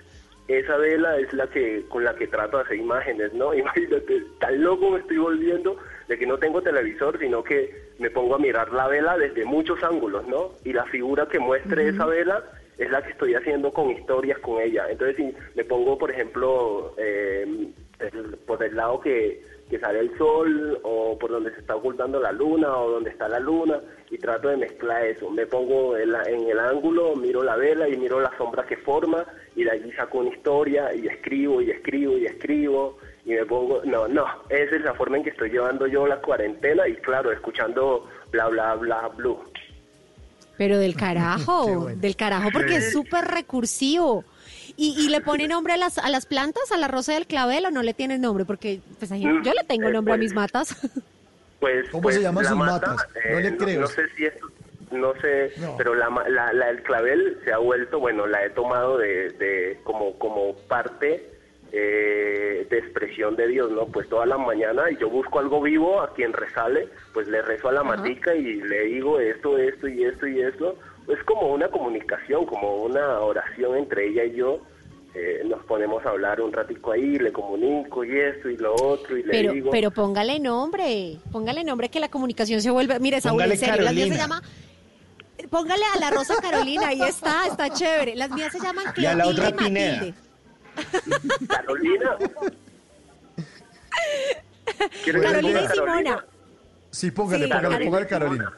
Esa 0.49 0.75
vela 0.75 1.17
es 1.17 1.31
la 1.31 1.47
que 1.47 1.85
con 1.87 2.03
la 2.03 2.15
que 2.15 2.27
trato 2.27 2.57
de 2.57 2.63
hacer 2.63 2.77
imágenes, 2.77 3.33
¿no? 3.33 3.53
Imagínate, 3.53 4.23
tan 4.41 4.61
loco 4.61 4.89
me 4.91 4.99
estoy 4.99 5.17
volviendo 5.19 5.77
de 6.11 6.17
que 6.19 6.25
no 6.27 6.37
tengo 6.37 6.61
televisor, 6.61 7.17
sino 7.19 7.41
que 7.41 7.73
me 7.97 8.09
pongo 8.09 8.35
a 8.35 8.37
mirar 8.37 8.71
la 8.73 8.87
vela 8.89 9.17
desde 9.17 9.45
muchos 9.45 9.81
ángulos, 9.81 10.27
¿no? 10.27 10.51
Y 10.65 10.73
la 10.73 10.83
figura 10.85 11.25
que 11.27 11.39
muestre 11.39 11.87
esa 11.87 12.05
vela 12.05 12.43
es 12.77 12.91
la 12.91 13.01
que 13.01 13.11
estoy 13.11 13.33
haciendo 13.33 13.71
con 13.71 13.89
historias 13.91 14.37
con 14.39 14.59
ella. 14.61 14.87
Entonces, 14.89 15.15
si 15.15 15.33
me 15.55 15.63
pongo, 15.63 15.97
por 15.97 16.11
ejemplo, 16.11 16.93
eh, 16.97 17.45
el- 17.99 18.37
por 18.45 18.61
el 18.63 18.75
lado 18.75 18.99
que 18.99 19.49
que 19.71 19.79
sale 19.79 19.99
el 19.99 20.17
sol 20.17 20.79
o 20.83 21.17
por 21.17 21.31
donde 21.31 21.53
se 21.53 21.61
está 21.61 21.77
ocultando 21.77 22.19
la 22.19 22.33
luna 22.33 22.75
o 22.77 22.91
donde 22.91 23.09
está 23.09 23.29
la 23.29 23.39
luna 23.39 23.79
y 24.09 24.17
trato 24.17 24.49
de 24.49 24.57
mezclar 24.57 25.05
eso. 25.05 25.29
Me 25.29 25.45
pongo 25.45 25.95
en, 25.95 26.11
la- 26.11 26.23
en 26.23 26.45
el 26.49 26.59
ángulo, 26.59 27.15
miro 27.15 27.41
la 27.41 27.55
vela 27.55 27.87
y 27.87 27.95
miro 27.95 28.19
la 28.19 28.35
sombra 28.37 28.65
que 28.65 28.75
forma 28.75 29.25
y 29.55 29.63
de 29.63 29.71
allí 29.71 29.89
saco 29.93 30.17
una 30.17 30.29
historia 30.35 30.93
y 30.93 31.07
escribo 31.07 31.61
y 31.61 31.71
escribo 31.71 32.17
y 32.17 32.25
escribo 32.25 32.97
y 33.25 33.31
me 33.31 33.45
pongo, 33.45 33.81
no, 33.85 34.07
no, 34.07 34.25
esa 34.49 34.75
es 34.75 34.81
la 34.81 34.93
forma 34.95 35.17
en 35.17 35.23
que 35.23 35.29
estoy 35.29 35.49
llevando 35.51 35.85
yo 35.87 36.07
la 36.07 36.17
cuarentena 36.21 36.87
y 36.87 36.95
claro, 36.97 37.31
escuchando 37.31 38.09
bla 38.31 38.47
bla 38.47 38.75
bla 38.75 39.07
blue. 39.09 39.39
Pero 40.57 40.77
del 40.77 40.95
carajo, 40.95 41.87
del 41.95 42.15
carajo, 42.15 42.49
porque 42.51 42.77
es 42.77 42.91
súper 42.91 43.25
recursivo. 43.25 44.23
¿Y, 44.77 44.95
y 45.05 45.09
le 45.09 45.21
pone 45.21 45.47
nombre 45.47 45.73
a 45.73 45.77
las, 45.77 45.97
a 45.97 46.09
las 46.09 46.25
plantas, 46.25 46.71
a 46.71 46.77
la 46.77 46.87
rosa 46.87 47.13
del 47.13 47.27
clavel 47.27 47.65
o 47.65 47.71
no 47.71 47.83
le 47.83 47.93
tiene 47.93 48.17
nombre? 48.17 48.45
Porque 48.45 48.79
pues, 48.99 49.11
ahí- 49.11 49.25
Mm, 49.25 49.43
yo 49.43 49.53
le 49.53 49.63
tengo 49.67 49.89
eh, 49.89 49.91
nombre 49.91 50.13
a 50.13 50.17
pues, 50.17 50.25
mis 50.29 50.33
matas. 50.33 50.75
Pues, 51.59 51.87
¿Cómo 51.91 52.01
pues, 52.01 52.15
se 52.15 52.21
llaman 52.23 52.43
la 52.43 52.49
sus 52.49 52.57
mata, 52.57 52.87
matas? 52.87 53.07
eh, 53.23 53.33
No 53.33 53.39
le 53.39 53.55
creo. 53.57 53.81
No 53.81 53.87
sé 53.87 54.01
si 54.17 54.25
es, 54.25 54.33
no 54.91 55.13
sé, 55.21 55.51
No. 55.57 55.77
pero 55.77 55.93
la, 55.93 56.09
ma- 56.09 56.27
la, 56.27 56.51
la 56.53 56.67
del 56.67 56.81
clavel 56.81 57.37
se 57.45 57.53
ha 57.53 57.59
vuelto, 57.59 57.99
bueno, 57.99 58.25
la 58.25 58.43
he 58.43 58.49
tomado 58.49 58.97
de, 58.97 59.29
de 59.29 59.79
como, 59.83 60.17
como 60.17 60.55
parte 60.67 61.29
eh, 61.73 62.67
de 62.69 62.77
expresión 62.77 63.35
de 63.35 63.47
Dios, 63.47 63.71
¿no? 63.71 63.85
Pues 63.85 64.09
toda 64.09 64.25
la 64.25 64.37
mañana 64.37 64.83
yo 64.99 65.09
busco 65.09 65.39
algo 65.39 65.61
vivo 65.61 66.01
a 66.01 66.13
quien 66.13 66.33
resale, 66.33 66.89
pues 67.13 67.27
le 67.27 67.41
rezo 67.41 67.69
a 67.69 67.71
la 67.71 67.83
matica 67.83 68.35
y 68.35 68.55
le 68.61 68.85
digo 68.85 69.19
esto, 69.19 69.57
esto 69.57 69.87
y 69.87 70.03
esto 70.03 70.27
y 70.27 70.41
esto. 70.41 70.75
Es 71.07 71.23
como 71.23 71.53
una 71.53 71.69
comunicación, 71.69 72.45
como 72.45 72.83
una 72.83 73.19
oración 73.21 73.77
entre 73.77 74.07
ella 74.07 74.25
y 74.25 74.35
yo. 74.35 74.59
Eh, 75.13 75.43
nos 75.45 75.63
ponemos 75.65 76.05
a 76.05 76.09
hablar 76.09 76.39
un 76.39 76.53
ratico 76.53 76.93
ahí, 76.93 77.17
le 77.19 77.33
comunico 77.33 78.05
y 78.05 78.17
esto 78.17 78.49
y 78.49 78.55
lo 78.55 78.73
otro 78.75 79.17
y 79.17 79.23
le 79.23 79.31
Pero, 79.31 79.51
digo... 79.51 79.69
pero 79.69 79.91
póngale 79.91 80.39
nombre, 80.39 81.17
póngale 81.33 81.65
nombre 81.65 81.89
que 81.89 81.99
la 81.99 82.09
comunicación 82.09 82.61
se 82.61 82.71
vuelve. 82.71 82.97
Mire, 82.99 83.19
Saúl, 83.19 83.41
en 83.41 83.57
serio, 83.57 83.81
las 83.81 83.93
mías 83.93 84.09
se 84.09 84.15
llama. 84.15 84.41
Póngale 85.49 85.83
a 85.95 85.99
la 85.99 86.11
Rosa 86.11 86.35
Carolina, 86.41 86.87
ahí 86.89 87.01
está, 87.01 87.45
está 87.47 87.69
chévere. 87.69 88.15
Las 88.15 88.31
mías 88.31 88.53
se 88.53 88.59
llaman 88.59 88.85
Y 88.95 89.05
a 89.05 89.13
la 89.15 89.23
Clotilde 89.23 89.47
otra. 89.47 89.61
Matilde. 89.61 90.13
Carolina. 91.47 92.17
¿Quieres 95.03 95.21
Carolina 95.23 95.61
y 95.61 95.67
Simona. 95.67 96.25
Sí, 96.91 97.11
póngale, 97.11 97.45
Sí, 97.45 97.49
póngale, 97.51 97.61
Carolina. 97.69 97.85
póngale 97.89 98.07
Carolina. 98.07 98.53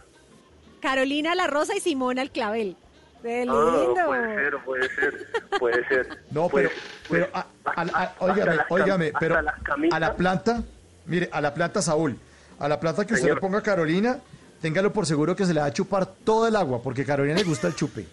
Carolina 0.82 1.36
la 1.36 1.48
Rosa 1.48 1.76
y 1.76 1.80
Simona 1.80 2.22
el 2.22 2.32
clavel. 2.32 2.76
¡Qué 3.22 3.46
Ah, 3.48 3.94
puede 4.06 4.36
ser, 4.36 4.58
puede 4.66 4.90
ser, 4.96 5.28
puede 5.60 5.88
ser. 5.88 6.20
No, 6.32 6.50
Pues, 6.50 6.70
pero, 6.70 6.82
pero, 7.10 7.30
a- 7.34 7.46
a- 7.66 8.04
a- 8.04 8.16
óigame, 8.20 8.58
óigame, 8.70 9.14
pero 9.18 9.38
a 9.38 10.00
la 10.00 10.14
planta, 10.16 10.62
mire, 11.06 11.30
a 11.32 11.40
la 11.40 11.54
planta 11.54 11.82
Saúl, 11.82 12.18
a 12.60 12.68
la 12.68 12.80
planta 12.82 13.06
que 13.06 13.14
usted 13.14 13.24
Señor. 13.28 13.38
le 13.38 13.42
ponga 13.42 13.62
Carolina, 13.62 14.20
téngalo 14.62 14.92
por 14.92 15.06
seguro 15.06 15.38
que 15.38 15.46
se 15.46 15.54
le 15.54 15.62
va 15.62 15.68
a 15.68 15.72
chupar 15.74 16.06
todo 16.06 16.48
el 16.50 16.56
agua, 16.58 16.82
porque 16.84 17.04
a 17.04 17.06
Carolina 17.06 17.36
le 17.36 17.44
gusta 17.44 17.68
el 17.68 17.76
chupe. 17.76 18.06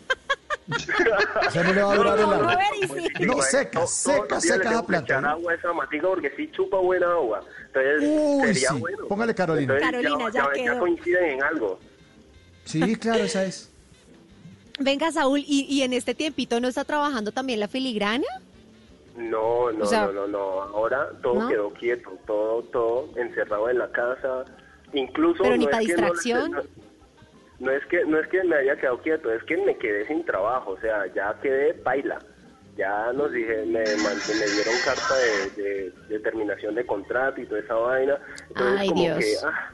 O 1.47 1.51
sea, 1.51 1.63
no 1.65 1.73
le 1.73 1.83
va 1.83 1.93
a 1.93 1.97
durar 1.97 2.19
el 2.19 2.25
agua. 2.25 2.59
No, 3.21 3.43
seca, 3.43 3.87
seca, 3.87 4.41
seca 4.41 4.71
esa 4.71 4.87
planta. 4.87 5.15
echar 5.19 5.27
agua 5.27 5.55
esa 5.55 5.73
matica 5.73 6.07
porque 6.09 6.31
sí 6.37 6.51
chupa 6.53 6.79
buena 6.79 7.11
agua. 7.13 7.41
Entonces, 7.67 8.01
Uy, 8.03 8.47
sería 8.47 8.69
sí. 8.71 8.79
bueno. 8.79 9.07
Póngale 9.09 9.35
Carolina. 9.35 9.75
Entonces, 9.75 9.91
Carolina, 10.03 10.31
ya 10.33 10.43
ya, 10.45 10.51
quedó. 10.53 10.79
coinciden 10.79 11.25
en 11.25 11.43
algo. 11.43 11.79
Sí, 12.65 12.97
claro, 12.97 13.25
esa 13.25 13.45
es. 13.45 13.71
Venga, 14.79 15.11
Saúl, 15.13 15.41
¿y, 15.41 15.67
y 15.69 15.83
en 15.83 15.93
este 15.93 16.15
tiempito 16.15 16.61
no 16.61 16.69
está 16.69 16.85
trabajando 16.85 17.33
también 17.33 17.61
la 17.61 17.69
filigrana? 17.69 18.25
No, 19.17 19.71
no, 19.73 19.85
O 19.85 19.87
sea- 19.87 20.07
no, 20.07 20.13
no, 20.13 20.27
no. 20.29 20.39
Ahora 20.63 21.11
todo 21.23 21.35
¿No? 21.35 21.49
quedó 21.49 21.73
quieto, 21.75 22.17
todo, 22.27 22.63
todo 22.65 23.11
encerrado 23.17 23.69
en 23.69 23.79
la 23.79 23.91
casa. 23.91 24.45
Incluso 24.93 25.43
Pero 25.43 25.57
ni 25.57 25.65
no 25.67 25.71
pa' 25.71 25.83
es 25.83 25.87
que 25.89 25.93
no- 25.95 25.99
distracción. 26.03 26.51
No, 26.53 26.63
no 27.61 27.71
es 27.71 27.85
que 27.87 28.05
no 28.05 28.19
es 28.19 28.27
que 28.29 28.43
me 28.45 28.57
haya 28.57 28.77
quedado 28.77 28.99
quieto, 29.03 29.33
es 29.33 29.43
que 29.45 29.57
me 29.59 29.77
quedé 29.77 30.07
sin 30.07 30.25
trabajo, 30.25 30.73
o 30.73 30.81
sea, 30.81 31.07
ya 31.15 31.37
quedé 31.43 31.73
baila. 31.85 32.19
Ya 32.77 33.13
nos 33.13 33.31
dije, 33.33 33.65
me, 33.67 33.83
me 33.97 34.47
dieron 34.49 34.75
carta 34.85 35.15
de, 35.17 35.51
de- 35.63 35.93
de 36.09 36.21
terminación 36.21 36.75
de 36.75 36.87
contrato 36.87 37.41
y 37.41 37.47
toda 37.47 37.61
esa 37.61 37.75
vaina. 37.75 38.19
Entonces 38.49 38.81
Ay, 38.81 38.89
como 38.89 39.03
Dios. 39.03 39.19
que 39.19 39.35
ah, 39.47 39.73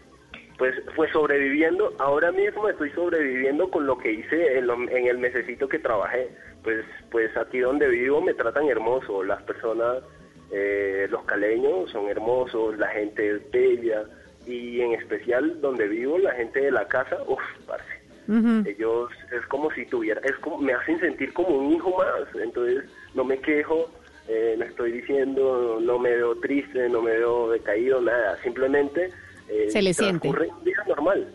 pues 0.58 0.74
pues 0.97 1.12
sobreviviendo, 1.12 1.94
ahora 1.98 2.32
mismo 2.32 2.68
estoy 2.68 2.90
sobreviviendo 2.92 3.70
con 3.70 3.86
lo 3.86 3.97
que 3.98 4.10
hice 4.12 4.58
en, 4.58 4.66
lo- 4.66 4.74
en 4.89 5.06
el 5.06 5.18
mesecito 5.18 5.68
que 5.68 5.78
trabajé. 5.78 6.28
Pues 6.65 6.84
pues 7.12 7.36
aquí 7.36 7.60
donde 7.60 7.86
vivo 7.86 8.20
me 8.20 8.34
tratan 8.34 8.66
hermoso, 8.68 9.23
las 9.23 9.42
personas 9.44 10.02
eh, 10.50 11.06
los 11.10 11.23
caleños 11.24 11.90
son 11.90 12.08
hermosos, 12.08 12.76
la 12.78 12.89
gente 12.89 13.31
es 13.36 13.50
bella 13.52 14.05
y 14.47 14.81
en 14.81 14.92
especial 14.92 15.60
donde 15.60 15.89
vivo 15.89 16.18
la 16.18 16.33
gente 16.33 16.60
de 16.60 16.70
la 16.70 16.86
casa, 16.86 17.16
uff, 17.26 17.41
parce. 17.66 17.84
Ellos 18.28 19.10
es 19.31 19.47
como 19.47 19.70
si 19.70 19.86
tuviera, 19.86 20.20
es 20.25 20.34
como, 20.41 20.58
me 20.58 20.73
hacen 20.73 20.99
sentir 20.99 21.33
como 21.33 21.58
un 21.58 21.73
hijo 21.73 21.97
más, 21.97 22.26
entonces 22.42 22.83
no 23.15 23.23
me 23.23 23.39
quejo, 23.39 23.89
eh, 24.26 24.57
no 24.58 24.65
estoy 24.65 24.91
diciendo, 24.91 25.78
no 25.81 26.00
me 26.00 26.10
veo 26.10 26.34
triste, 26.41 26.89
no 26.89 27.02
me 27.02 27.12
veo 27.12 27.50
decaído, 27.50 28.00
nada, 28.00 28.36
simplemente 28.42 29.12
eh, 29.49 29.70
Se 29.70 29.81
le 29.81 29.94
siente. 29.94 30.28
un 30.28 30.65
día 30.65 30.76
normal. 30.89 31.28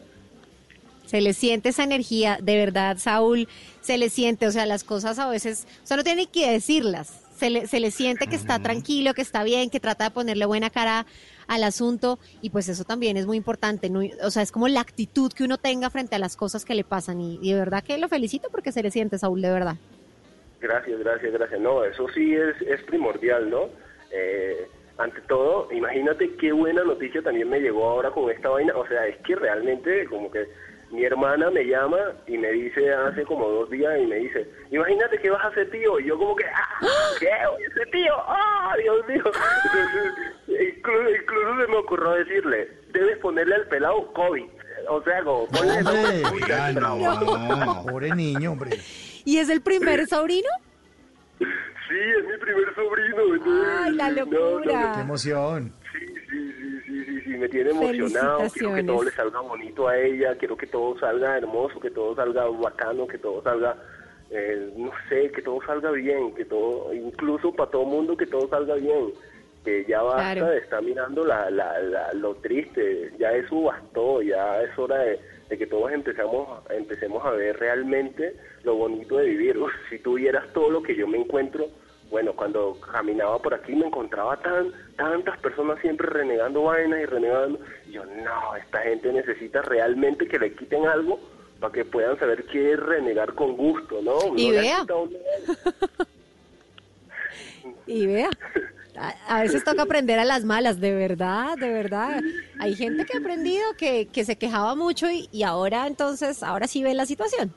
Se 1.06 1.22
le 1.22 1.34
siente 1.34 1.70
esa 1.70 1.86
energía, 1.86 2.38
de 2.42 2.58
verdad, 2.58 2.98
Saúl, 2.98 3.48
se 3.80 3.98
le 3.98 4.10
siente, 4.10 4.48
o 4.48 4.52
sea, 4.52 4.66
las 4.66 4.84
cosas 4.84 5.18
a 5.18 5.30
veces, 5.30 5.68
o 5.84 5.88
sea, 5.88 5.96
no 5.96 6.04
tiene 6.04 6.28
que 6.28 6.52
decirlas, 6.52 7.22
se 7.38 7.50
le, 7.50 7.68
se 7.68 7.80
le 7.80 7.92
siente 7.92 8.28
que 8.28 8.36
está 8.36 8.60
tranquilo, 8.60 9.14
que 9.14 9.22
está 9.22 9.44
bien, 9.44 9.70
que 9.70 9.80
trata 9.80 10.04
de 10.06 10.12
ponerle 10.12 10.46
buena 10.46 10.70
cara 10.70 11.06
al 11.52 11.66
asunto 11.66 12.18
y 12.42 12.50
pues 12.50 12.70
eso 12.70 12.86
también 12.86 13.18
es 13.18 13.28
muy 13.28 13.36
importante, 13.36 13.90
¿no? 13.90 14.00
o 14.24 14.32
sea, 14.32 14.42
es 14.42 14.52
como 14.52 14.70
la 14.70 14.80
actitud 14.80 15.32
que 15.34 15.44
uno 15.44 15.58
tenga 15.58 15.90
frente 15.90 16.16
a 16.16 16.20
las 16.20 16.38
cosas 16.38 16.64
que 16.64 16.76
le 16.76 16.86
pasan 16.86 17.20
y, 17.20 17.40
y 17.42 17.52
de 17.52 17.60
verdad 17.60 17.84
que 17.84 17.98
lo 17.98 18.08
felicito 18.08 18.50
porque 18.50 18.72
se 18.72 18.82
le 18.82 18.90
siente, 18.90 19.18
Saúl, 19.18 19.42
de 19.42 19.52
verdad. 19.52 19.76
Gracias, 20.62 21.00
gracias, 21.00 21.34
gracias. 21.34 21.60
No, 21.60 21.84
eso 21.84 22.08
sí 22.14 22.36
es, 22.36 22.56
es 22.62 22.82
primordial, 22.84 23.50
¿no? 23.50 23.68
Eh, 24.12 24.68
ante 24.98 25.20
todo, 25.22 25.68
imagínate 25.72 26.36
qué 26.36 26.52
buena 26.52 26.84
noticia 26.84 27.22
también 27.22 27.50
me 27.50 27.60
llegó 27.60 27.90
ahora 27.90 28.12
con 28.12 28.30
esta 28.30 28.50
vaina. 28.50 28.78
O 28.78 28.88
sea, 28.88 29.08
es 29.08 29.18
que 29.26 29.36
realmente 29.36 30.06
como 30.06 30.32
que 30.32 30.48
mi 30.92 31.06
hermana 31.06 31.50
me 31.50 31.64
llama 31.66 31.98
y 32.28 32.38
me 32.38 32.52
dice 32.52 32.94
hace 32.94 33.24
como 33.24 33.48
dos 33.48 33.70
días 33.70 33.94
y 34.00 34.06
me 34.08 34.18
dice, 34.18 34.48
imagínate 34.72 35.18
que 35.20 35.30
vas 35.30 35.46
a 35.46 35.54
ser 35.54 35.70
tío. 35.72 36.00
Y 36.00 36.08
yo 36.08 36.18
como 36.18 36.36
que, 36.36 36.46
ah, 36.46 36.80
¿qué? 37.20 37.30
Voy 37.50 37.64
a 37.64 37.74
ser 37.74 37.92
tío. 37.92 38.14
¡Ah, 38.28 38.76
Dios 38.82 39.08
mío! 39.08 39.24
Entonces, 39.26 40.14
incluso, 40.78 41.10
incluso 41.10 41.62
se 41.62 41.68
me 41.68 41.78
ocurrió 41.78 42.12
decirle, 42.12 42.70
debes 42.92 43.18
ponerle 43.20 43.56
al 43.56 43.68
pelado 43.68 44.12
COVID. 44.14 44.46
O 44.90 45.02
sea, 45.04 45.24
como, 45.24 45.48
ponle 45.48 45.84
COVID 45.84 46.46
pelado. 46.46 46.98
no, 47.66 47.86
pobre 47.86 48.14
niño, 48.14 48.52
hombre. 48.52 48.78
¿Y 49.24 49.38
es 49.38 49.50
el 49.50 49.62
primer 49.62 50.08
sobrino? 50.08 50.50
Sí, 51.40 51.98
es 52.20 52.26
mi 52.26 52.38
primer 52.38 52.76
sobrino. 52.76 53.36
entonces, 53.36 53.74
¡Ay, 53.82 53.92
la 53.94 54.10
no, 54.10 54.26
no, 54.26 54.32
locura! 54.32 54.92
Qué 54.96 55.02
emoción. 55.02 55.74
Sí, 55.92 56.06
sí, 57.06 57.22
sí, 57.22 57.30
me 57.38 57.48
tiene 57.50 57.72
emocionado. 57.72 58.40
Quiero 58.54 58.74
que 58.76 58.84
todo 58.84 59.04
le 59.04 59.12
salga 59.12 59.40
bonito 59.42 59.88
a 59.88 59.98
ella, 59.98 60.36
quiero 60.38 60.56
que 60.58 60.68
todo 60.68 60.98
salga 61.00 61.38
hermoso, 61.38 61.80
que 61.80 61.92
todo 61.92 62.16
salga 62.16 62.46
bacano, 62.48 63.08
que 63.08 63.18
todo 63.18 63.42
salga, 63.44 63.76
eh, 64.30 64.72
no 64.78 64.92
sé, 65.10 65.32
que 65.32 65.42
todo 65.42 65.60
salga 65.66 65.92
bien, 65.92 66.34
que 66.36 66.46
todo, 66.46 66.94
incluso 66.94 67.52
para 67.54 67.72
todo 67.72 67.86
mundo, 67.86 68.16
que 68.18 68.26
todo 68.28 68.48
salga 68.50 68.76
bien. 68.76 69.10
Que 69.64 69.86
ya 69.86 70.02
basta 70.02 70.34
Claro. 70.34 70.48
de 70.54 70.58
estar 70.58 70.82
mirando 70.82 71.24
la, 71.24 71.50
la, 71.52 71.80
la- 71.82 72.14
lo 72.14 72.34
triste, 72.36 73.12
ya 73.20 73.32
eso 73.34 73.62
bastó, 73.62 74.22
ya 74.24 74.60
es 74.64 74.76
hora 74.80 74.98
de, 74.98 75.20
de 75.50 75.58
que 75.58 75.68
todos 75.68 75.92
empezamos, 75.92 76.64
empecemos 76.72 77.24
a 77.24 77.30
ver 77.32 77.58
realmente 77.60 78.36
lo 78.64 78.74
bonito 78.76 79.18
de 79.18 79.28
vivir. 79.28 79.58
Uf, 79.60 79.72
si 79.90 80.00
tú 80.00 80.16
vieras 80.16 80.46
todo 80.54 80.72
lo 80.72 80.82
que 80.82 80.96
yo 80.96 81.08
me 81.08 81.20
encuentro, 81.20 81.68
bueno, 82.10 82.34
cuando 82.34 82.76
caminaba 82.92 83.38
por 83.40 83.54
aquí 83.54 83.74
me 83.76 83.86
encontraba 83.86 84.36
tan 84.38 84.72
tantas 85.10 85.40
personas 85.40 85.80
siempre 85.82 86.08
renegando 86.08 86.64
vainas 86.64 87.02
y 87.02 87.06
renegando. 87.06 87.60
Y 87.88 87.92
yo, 87.94 88.06
no, 88.06 88.56
esta 88.56 88.80
gente 88.82 89.12
necesita 89.12 89.62
realmente 89.62 90.28
que 90.28 90.40
le 90.40 90.54
quiten 90.54 90.86
algo 90.88 91.20
para 91.60 91.74
que 91.74 91.86
puedan 91.86 92.18
saber 92.20 92.46
qué 92.46 92.74
es 92.74 92.80
renegar 92.80 93.34
con 93.34 93.56
gusto, 93.56 94.02
¿no? 94.02 94.36
Y 94.36 94.52
vea. 94.52 94.86
Y 97.88 98.08
vea, 98.08 98.30
a, 98.96 99.38
a 99.38 99.42
veces 99.42 99.64
toca 99.64 99.82
aprender 99.82 100.18
a 100.18 100.26
las 100.26 100.46
malas, 100.46 100.80
de 100.80 100.94
verdad, 100.94 101.58
de 101.58 101.72
verdad. 101.72 102.22
Hay 102.60 102.76
gente 102.76 103.06
que 103.06 103.18
ha 103.18 103.20
aprendido 103.20 103.64
que, 103.78 104.08
que 104.08 104.24
se 104.24 104.38
quejaba 104.38 104.76
mucho 104.76 105.10
y, 105.10 105.28
y 105.32 105.44
ahora 105.44 105.88
entonces, 105.88 106.42
ahora 106.42 106.68
sí 106.68 106.84
ve 106.84 106.94
la 106.94 107.06
situación. 107.06 107.54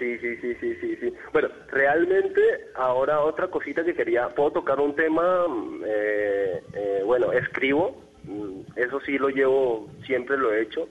Sí, 0.00 0.18
sí, 0.18 0.36
sí, 0.38 0.54
sí, 0.60 0.74
sí, 0.80 0.96
sí. 0.96 1.12
Bueno, 1.32 1.50
realmente 1.70 2.40
ahora 2.74 3.20
otra 3.20 3.48
cosita 3.48 3.84
que 3.84 3.94
quería, 3.94 4.30
puedo 4.30 4.50
tocar 4.52 4.80
un 4.80 4.96
tema, 4.96 5.46
mm, 5.46 5.82
eh, 5.86 6.62
eh, 6.72 7.02
bueno, 7.04 7.30
escribo, 7.32 8.02
mm, 8.24 8.60
eso 8.76 8.98
sí 9.02 9.18
lo 9.18 9.28
llevo, 9.28 9.88
siempre 10.06 10.38
lo 10.38 10.52
he 10.52 10.62
hecho, 10.62 10.88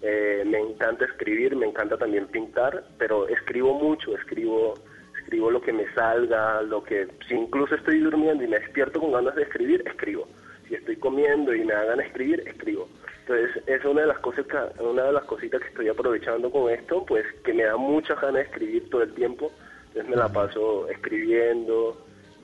Eh, 0.00 0.44
me 0.46 0.58
encanta 0.60 1.04
escribir, 1.06 1.56
me 1.56 1.66
encanta 1.66 1.96
también 1.96 2.26
pintar, 2.28 2.84
pero 2.98 3.26
escribo 3.28 3.74
mucho, 3.74 4.16
escribo, 4.16 4.74
escribo 5.18 5.50
lo 5.50 5.60
que 5.60 5.72
me 5.72 5.92
salga, 5.92 6.62
lo 6.62 6.84
que, 6.84 7.08
si 7.26 7.34
incluso 7.34 7.74
estoy 7.74 7.98
durmiendo 7.98 8.44
y 8.44 8.48
me 8.48 8.60
despierto 8.60 9.00
con 9.00 9.10
ganas 9.12 9.34
de 9.34 9.42
escribir, 9.42 9.82
escribo. 9.86 10.28
Si 10.68 10.74
estoy 10.74 10.96
comiendo 10.96 11.54
y 11.54 11.64
me 11.64 11.72
hagan 11.72 12.00
escribir, 12.00 12.42
escribo. 12.46 12.88
Entonces, 13.26 13.62
es 13.66 13.84
una 13.84 14.02
de 14.02 14.06
las 14.06 14.18
cosas 14.18 14.46
que, 14.46 14.82
una 14.82 15.04
de 15.04 15.12
las 15.12 15.24
cositas 15.24 15.60
que 15.60 15.68
estoy 15.68 15.88
aprovechando 15.88 16.50
con 16.50 16.70
esto, 16.70 17.04
pues 17.06 17.24
que 17.44 17.52
me 17.52 17.64
da 17.64 17.76
mucha 17.76 18.14
ganas 18.14 18.34
de 18.34 18.40
escribir 18.42 18.88
todo 18.90 19.02
el 19.02 19.14
tiempo. 19.14 19.50
Entonces 19.88 20.08
me 20.10 20.16
la 20.16 20.28
paso 20.28 20.88
escribiendo, 20.88 21.98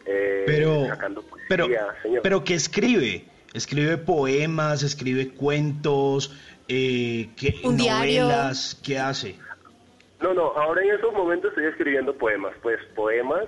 eh, 0.06 0.44
Pero, 0.46 0.86
sacando 0.88 1.22
pero, 1.48 1.66
poesía, 1.66 1.94
señor. 2.02 2.22
pero 2.22 2.44
¿qué 2.44 2.54
escribe? 2.54 3.24
Escribe 3.54 3.98
poemas, 3.98 4.82
escribe 4.82 5.28
cuentos, 5.34 6.34
eh, 6.68 7.28
¿qué- 7.38 7.54
Un 7.64 7.76
diario. 7.76 8.22
novelas, 8.24 8.80
¿qué 8.84 8.98
hace? 8.98 9.36
No, 10.20 10.32
no, 10.32 10.52
ahora 10.56 10.82
en 10.82 10.90
estos 10.94 11.12
momentos 11.12 11.50
estoy 11.50 11.66
escribiendo 11.66 12.14
poemas, 12.16 12.54
pues 12.62 12.78
poemas, 12.94 13.44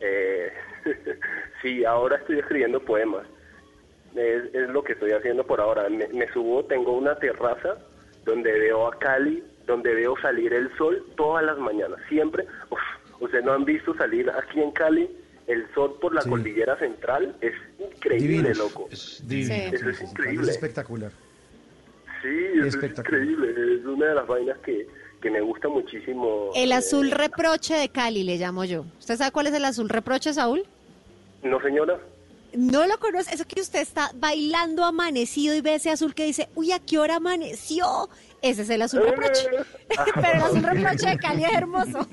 eh, 0.00 0.52
sí, 1.62 1.84
ahora 1.84 2.16
estoy 2.16 2.38
escribiendo 2.38 2.80
poemas, 2.80 3.26
es, 4.16 4.54
es 4.54 4.68
lo 4.70 4.82
que 4.82 4.92
estoy 4.94 5.12
haciendo 5.12 5.44
por 5.46 5.60
ahora, 5.60 5.88
me, 5.88 6.08
me 6.08 6.30
subo, 6.32 6.64
tengo 6.64 6.92
una 6.96 7.14
terraza 7.16 7.78
donde 8.24 8.52
veo 8.52 8.86
a 8.86 8.98
Cali, 8.98 9.42
donde 9.66 9.94
veo 9.94 10.14
salir 10.20 10.52
el 10.52 10.68
sol 10.76 11.04
todas 11.16 11.44
las 11.44 11.58
mañanas, 11.58 11.98
siempre, 12.08 12.44
uf, 12.70 12.78
ustedes 13.20 13.44
no 13.44 13.52
han 13.52 13.64
visto 13.64 13.94
salir 13.94 14.28
aquí 14.30 14.60
en 14.60 14.70
Cali 14.72 15.08
el 15.46 15.66
sol 15.74 15.96
por 16.00 16.14
la 16.14 16.22
cordillera 16.22 16.76
central, 16.78 17.34
es 17.40 17.54
increíble, 17.78 18.28
Divino. 18.50 18.54
loco, 18.54 18.88
divino. 19.24 19.54
eso 19.54 19.90
es 19.90 20.00
Es 20.00 20.10
increíble. 20.10 20.50
espectacular. 20.50 21.10
Sí, 22.22 22.28
eso 22.54 22.60
es 22.66 22.74
Espectacular. 22.74 23.22
increíble, 23.24 23.74
es 23.80 23.84
una 23.86 24.06
de 24.06 24.14
las 24.14 24.26
vainas 24.26 24.58
que, 24.58 24.86
que 25.22 25.30
me 25.30 25.40
gusta 25.40 25.68
muchísimo. 25.68 26.50
El 26.54 26.70
eh, 26.70 26.74
azul 26.74 27.10
reproche 27.10 27.74
de 27.74 27.88
Cali 27.88 28.22
le 28.22 28.36
llamo 28.36 28.64
yo. 28.64 28.84
¿Usted 28.98 29.16
sabe 29.16 29.32
cuál 29.32 29.46
es 29.48 29.54
el 29.54 29.64
azul 29.64 29.88
reproche, 29.88 30.32
Saúl? 30.34 30.62
No, 31.42 31.60
señora. 31.62 31.98
No 32.56 32.86
lo 32.86 32.98
conoce, 32.98 33.34
eso 33.34 33.44
que 33.46 33.60
usted 33.60 33.80
está 33.80 34.10
bailando 34.14 34.84
amanecido 34.84 35.54
y 35.54 35.60
ve 35.60 35.74
ese 35.74 35.90
azul 35.90 36.14
que 36.14 36.24
dice, 36.24 36.48
uy, 36.54 36.72
¿a 36.72 36.78
qué 36.78 36.98
hora 36.98 37.16
amaneció? 37.16 38.08
Ese 38.42 38.62
es 38.62 38.70
el 38.70 38.82
azul 38.82 39.02
reproche. 39.02 39.48
Pero 40.14 40.32
el 40.34 40.42
azul 40.42 40.62
reproche 40.62 41.08
de 41.10 41.18
Cali 41.18 41.44
es 41.44 41.52
hermoso. 41.52 41.98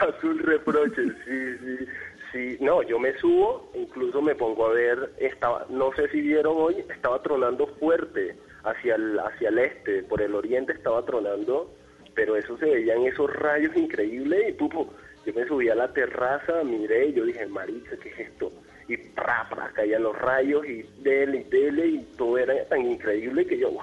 Azul 0.00 0.38
reproche, 0.40 1.02
sí, 1.24 1.56
sí, 1.58 1.86
sí. 2.32 2.56
No, 2.60 2.82
yo 2.82 2.98
me 2.98 3.16
subo, 3.18 3.70
incluso 3.74 4.20
me 4.20 4.34
pongo 4.34 4.66
a 4.66 4.72
ver, 4.72 5.12
estaba, 5.18 5.66
no 5.68 5.92
sé 5.94 6.08
si 6.08 6.20
vieron 6.20 6.56
hoy, 6.56 6.84
estaba 6.90 7.22
tronando 7.22 7.66
fuerte 7.78 8.36
hacia 8.64 8.96
el, 8.96 9.18
hacia 9.20 9.50
el 9.50 9.58
este, 9.58 10.02
por 10.02 10.20
el 10.20 10.34
oriente 10.34 10.72
estaba 10.72 11.04
tronando, 11.04 11.72
pero 12.14 12.36
eso 12.36 12.56
se 12.58 12.66
veían 12.66 13.02
esos 13.02 13.32
rayos 13.32 13.76
increíbles 13.76 14.48
y 14.48 14.52
pupo, 14.52 14.92
yo 15.24 15.32
me 15.32 15.46
subí 15.46 15.68
a 15.68 15.74
la 15.74 15.92
terraza, 15.92 16.62
miré 16.64 17.08
y 17.08 17.14
yo 17.14 17.24
dije, 17.24 17.46
marica, 17.46 17.96
¿qué 17.96 18.08
es 18.10 18.18
esto? 18.20 18.52
Y 18.88 18.96
pra, 18.96 19.46
pra, 19.48 19.70
caían 19.70 20.02
los 20.02 20.16
rayos 20.18 20.66
y 20.66 20.82
dele 21.02 21.38
y 21.38 21.44
dele 21.44 21.86
y 21.86 21.98
todo 22.16 22.38
era 22.38 22.64
tan 22.66 22.82
increíble 22.82 23.46
que 23.46 23.58
yo, 23.58 23.70
wow. 23.70 23.82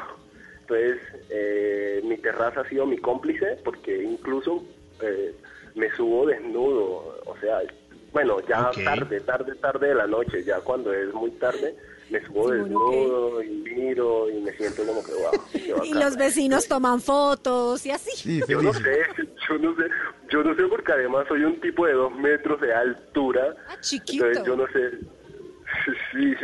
Entonces, 0.61 0.99
eh, 1.29 2.01
mi 2.03 2.17
terraza 2.17 2.61
ha 2.61 2.69
sido 2.69 2.85
mi 2.85 2.97
cómplice 2.97 3.57
porque 3.63 4.03
incluso 4.03 4.63
eh, 5.01 5.33
me 5.75 5.89
subo 5.95 6.27
desnudo, 6.27 7.21
o 7.25 7.35
sea, 7.41 7.61
bueno, 8.13 8.39
ya 8.41 8.71
tarde, 8.83 9.21
tarde, 9.21 9.55
tarde 9.55 9.87
de 9.87 9.95
la 9.95 10.07
noche, 10.07 10.43
ya 10.43 10.59
cuando 10.61 10.93
es 10.93 11.13
muy 11.13 11.31
tarde, 11.31 11.75
me 12.11 12.25
subo 12.27 12.49
desnudo 12.51 13.43
y 13.43 13.49
miro 13.49 14.29
y 14.29 14.41
me 14.41 14.51
siento 14.53 14.85
como 14.85 15.03
que, 15.03 15.13
wow, 15.13 15.31
Y 15.83 15.93
los 15.93 16.17
vecinos 16.17 16.67
toman 16.67 16.99
fotos 17.01 17.85
y 17.85 17.91
así. 17.91 18.11
Yo 18.47 18.61
no 18.61 18.73
sé, 18.73 19.01
yo 19.49 19.57
no 19.57 19.75
sé, 19.75 19.83
yo 20.29 20.43
no 20.43 20.55
sé 20.55 20.63
porque 20.63 20.91
además 20.91 21.25
soy 21.27 21.43
un 21.43 21.59
tipo 21.61 21.85
de 21.87 21.93
dos 21.93 22.13
metros 22.15 22.59
de 22.61 22.73
altura. 22.73 23.55
Ah, 23.67 23.75
chiquito. 23.79 24.25
Entonces 24.25 24.45
yo 24.45 24.55
no 24.55 24.67
sé, 24.67 24.91
sí, 26.11 26.35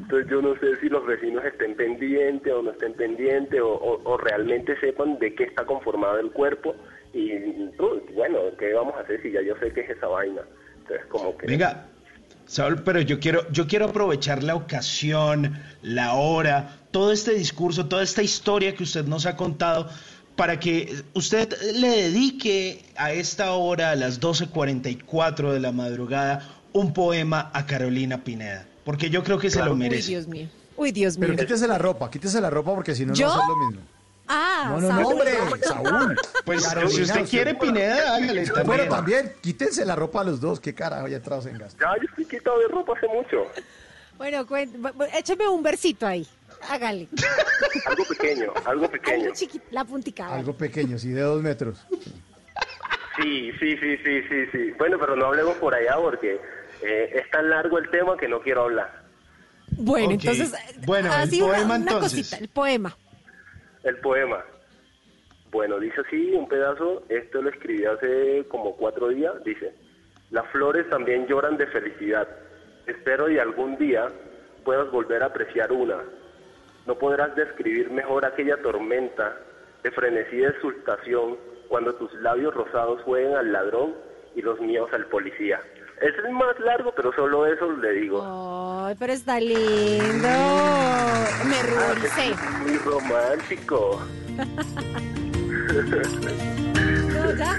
entonces 0.00 0.30
yo 0.30 0.40
no 0.42 0.56
sé 0.58 0.76
si 0.80 0.88
los 0.88 1.04
vecinos 1.06 1.44
estén 1.44 1.74
pendientes 1.76 2.52
o 2.52 2.62
no 2.62 2.70
estén 2.70 2.94
pendientes 2.94 3.60
o, 3.60 3.68
o- 3.74 4.00
o 4.04 4.16
realmente 4.16 4.78
sepan 4.80 5.18
de 5.18 5.34
qué 5.34 5.44
está 5.44 5.64
conformado 5.66 6.18
el 6.18 6.30
cuerpo 6.32 6.74
y 7.12 7.38
pues, 7.76 8.02
bueno, 8.14 8.38
¿qué 8.58 8.72
vamos 8.72 8.94
a 8.96 9.00
hacer 9.00 9.20
si 9.22 9.30
ya 9.30 9.42
yo 9.42 9.54
sé 9.58 9.70
qué 9.72 9.82
es 9.82 9.90
esa 9.90 10.06
vaina? 10.08 10.42
Entonces 10.78 11.06
como 11.06 11.36
que... 11.36 11.46
Venga, 11.46 11.86
Saúl, 12.46 12.82
pero 12.82 13.00
yo 13.00 13.20
quiero, 13.20 13.50
yo 13.50 13.66
quiero 13.66 13.86
aprovechar 13.86 14.42
la 14.42 14.54
ocasión, 14.54 15.58
la 15.82 16.14
hora, 16.14 16.78
todo 16.90 17.12
este 17.12 17.34
discurso, 17.34 17.86
toda 17.86 18.02
esta 18.02 18.22
historia 18.22 18.74
que 18.74 18.82
usted 18.82 19.06
nos 19.06 19.26
ha 19.26 19.36
contado, 19.36 19.88
para 20.36 20.58
que 20.58 21.02
usted 21.14 21.54
le 21.74 21.88
dedique 21.88 22.84
a 22.96 23.12
esta 23.12 23.52
hora, 23.52 23.90
a 23.90 23.96
las 23.96 24.20
12.44 24.20 25.52
de 25.52 25.60
la 25.60 25.72
madrugada, 25.72 26.48
un 26.72 26.92
poema 26.92 27.50
a 27.52 27.66
Carolina 27.66 28.24
Pineda, 28.24 28.66
porque 28.84 29.10
yo 29.10 29.22
creo 29.22 29.38
que 29.38 29.50
se 29.50 29.62
lo 29.62 29.72
Uy, 29.72 29.78
merece. 29.78 30.08
Dios 30.08 30.26
mío. 30.26 30.48
Uy, 30.76 30.92
Dios 30.92 31.18
mío. 31.18 31.28
Pero 31.28 31.42
quítese 31.42 31.68
la 31.68 31.78
ropa, 31.78 32.10
quítese 32.10 32.40
la 32.40 32.50
ropa 32.50 32.74
porque 32.74 32.94
si 32.94 33.04
no, 33.04 33.12
no 33.12 33.20
va 33.20 33.34
a 33.34 33.38
ser 33.38 33.48
lo 33.48 33.56
mismo. 33.66 33.82
Ah, 34.28 34.76
No, 34.80 34.88
Saúl. 34.88 35.04
hombre, 35.04 35.32
Saúl. 35.62 36.16
Pues, 36.44 36.66
Carolina, 36.66 36.90
si 36.94 37.02
usted 37.02 37.28
quiere 37.28 37.54
Pineda, 37.54 38.14
hágale 38.16 38.44
también. 38.46 38.66
Bueno, 38.66 38.84
también, 38.88 39.32
quítense 39.42 39.84
la 39.84 39.96
ropa 39.96 40.20
a 40.20 40.24
los 40.24 40.40
dos, 40.40 40.60
qué 40.60 40.74
carajo, 40.74 41.08
ya 41.08 41.16
entrados 41.16 41.46
en 41.46 41.58
gasto. 41.58 41.76
Ya, 41.80 41.94
yo 42.00 42.08
estoy 42.08 42.24
quitado 42.24 42.58
de 42.60 42.68
ropa 42.68 42.94
hace 42.96 43.08
mucho. 43.08 43.46
Bueno, 44.16 44.46
écheme 45.14 45.48
un 45.48 45.62
versito 45.62 46.06
ahí. 46.06 46.26
Hágale. 46.70 47.08
Algo 47.86 48.04
pequeño, 48.08 48.52
algo 48.64 48.88
pequeño. 48.90 49.22
Algo 49.24 49.34
chiquito, 49.34 49.64
la 49.72 49.84
puntica. 49.84 50.32
Algo 50.32 50.52
pequeño, 50.56 50.96
sí, 50.98 51.08
de 51.10 51.20
dos 51.22 51.42
metros. 51.42 51.78
Sí, 53.20 53.50
sí, 53.58 53.76
sí, 53.76 53.96
sí, 54.04 54.22
sí, 54.28 54.46
sí. 54.52 54.70
Bueno, 54.78 54.96
pero 54.98 55.16
no 55.16 55.26
hablemos 55.26 55.56
por 55.56 55.74
allá 55.74 55.96
porque 55.96 56.40
eh, 56.82 57.10
es 57.14 57.30
tan 57.30 57.50
largo 57.50 57.78
el 57.78 57.90
tema 57.90 58.16
que 58.16 58.28
no 58.28 58.40
quiero 58.40 58.62
hablar. 58.62 59.02
Bueno, 59.76 60.12
entonces, 60.12 60.52
Bueno, 60.86 61.08
el 61.08 61.20
así 61.20 61.42
una- 61.42 61.52
poema, 61.54 61.74
una, 61.74 61.76
entonces. 61.76 62.18
cosita, 62.20 62.36
el 62.38 62.48
poema. 62.48 62.96
El 63.84 63.96
poema. 63.98 64.44
Bueno, 65.50 65.80
dice 65.80 66.02
así, 66.06 66.32
un 66.32 66.48
pedazo, 66.48 67.02
esto 67.08 67.42
lo 67.42 67.50
escribí 67.50 67.84
hace 67.84 68.44
como 68.48 68.76
cuatro 68.76 69.08
días, 69.08 69.42
dice, 69.44 69.74
las 70.30 70.46
flores 70.50 70.88
también 70.88 71.26
lloran 71.26 71.56
de 71.56 71.66
felicidad. 71.66 72.28
Espero 72.86 73.28
y 73.28 73.38
algún 73.38 73.76
día 73.76 74.08
puedas 74.64 74.90
volver 74.90 75.22
a 75.22 75.26
apreciar 75.26 75.72
una. 75.72 75.98
No 76.86 76.96
podrás 76.96 77.34
describir 77.34 77.90
mejor 77.90 78.24
aquella 78.24 78.56
tormenta 78.62 79.36
de 79.82 79.90
frenesí 79.90 80.36
de 80.36 80.48
exultación 80.48 81.36
cuando 81.68 81.94
tus 81.96 82.12
labios 82.14 82.54
rosados 82.54 83.02
jueguen 83.02 83.34
al 83.34 83.52
ladrón 83.52 83.94
y 84.34 84.42
los 84.42 84.60
míos 84.60 84.88
al 84.92 85.06
policía. 85.06 85.60
Ese 86.02 86.16
es 86.26 86.32
más 86.32 86.58
largo, 86.60 86.92
pero 86.96 87.12
solo 87.14 87.46
eso 87.46 87.70
le 87.76 87.92
digo. 87.92 88.84
Ay, 88.86 88.96
pero 88.98 89.12
está 89.12 89.38
lindo. 89.38 90.28
Me 91.46 91.62
ruboricé. 91.62 92.34
Muy 92.62 92.76
romántico. 92.78 94.02
No, 95.72 97.34
ya, 97.36 97.56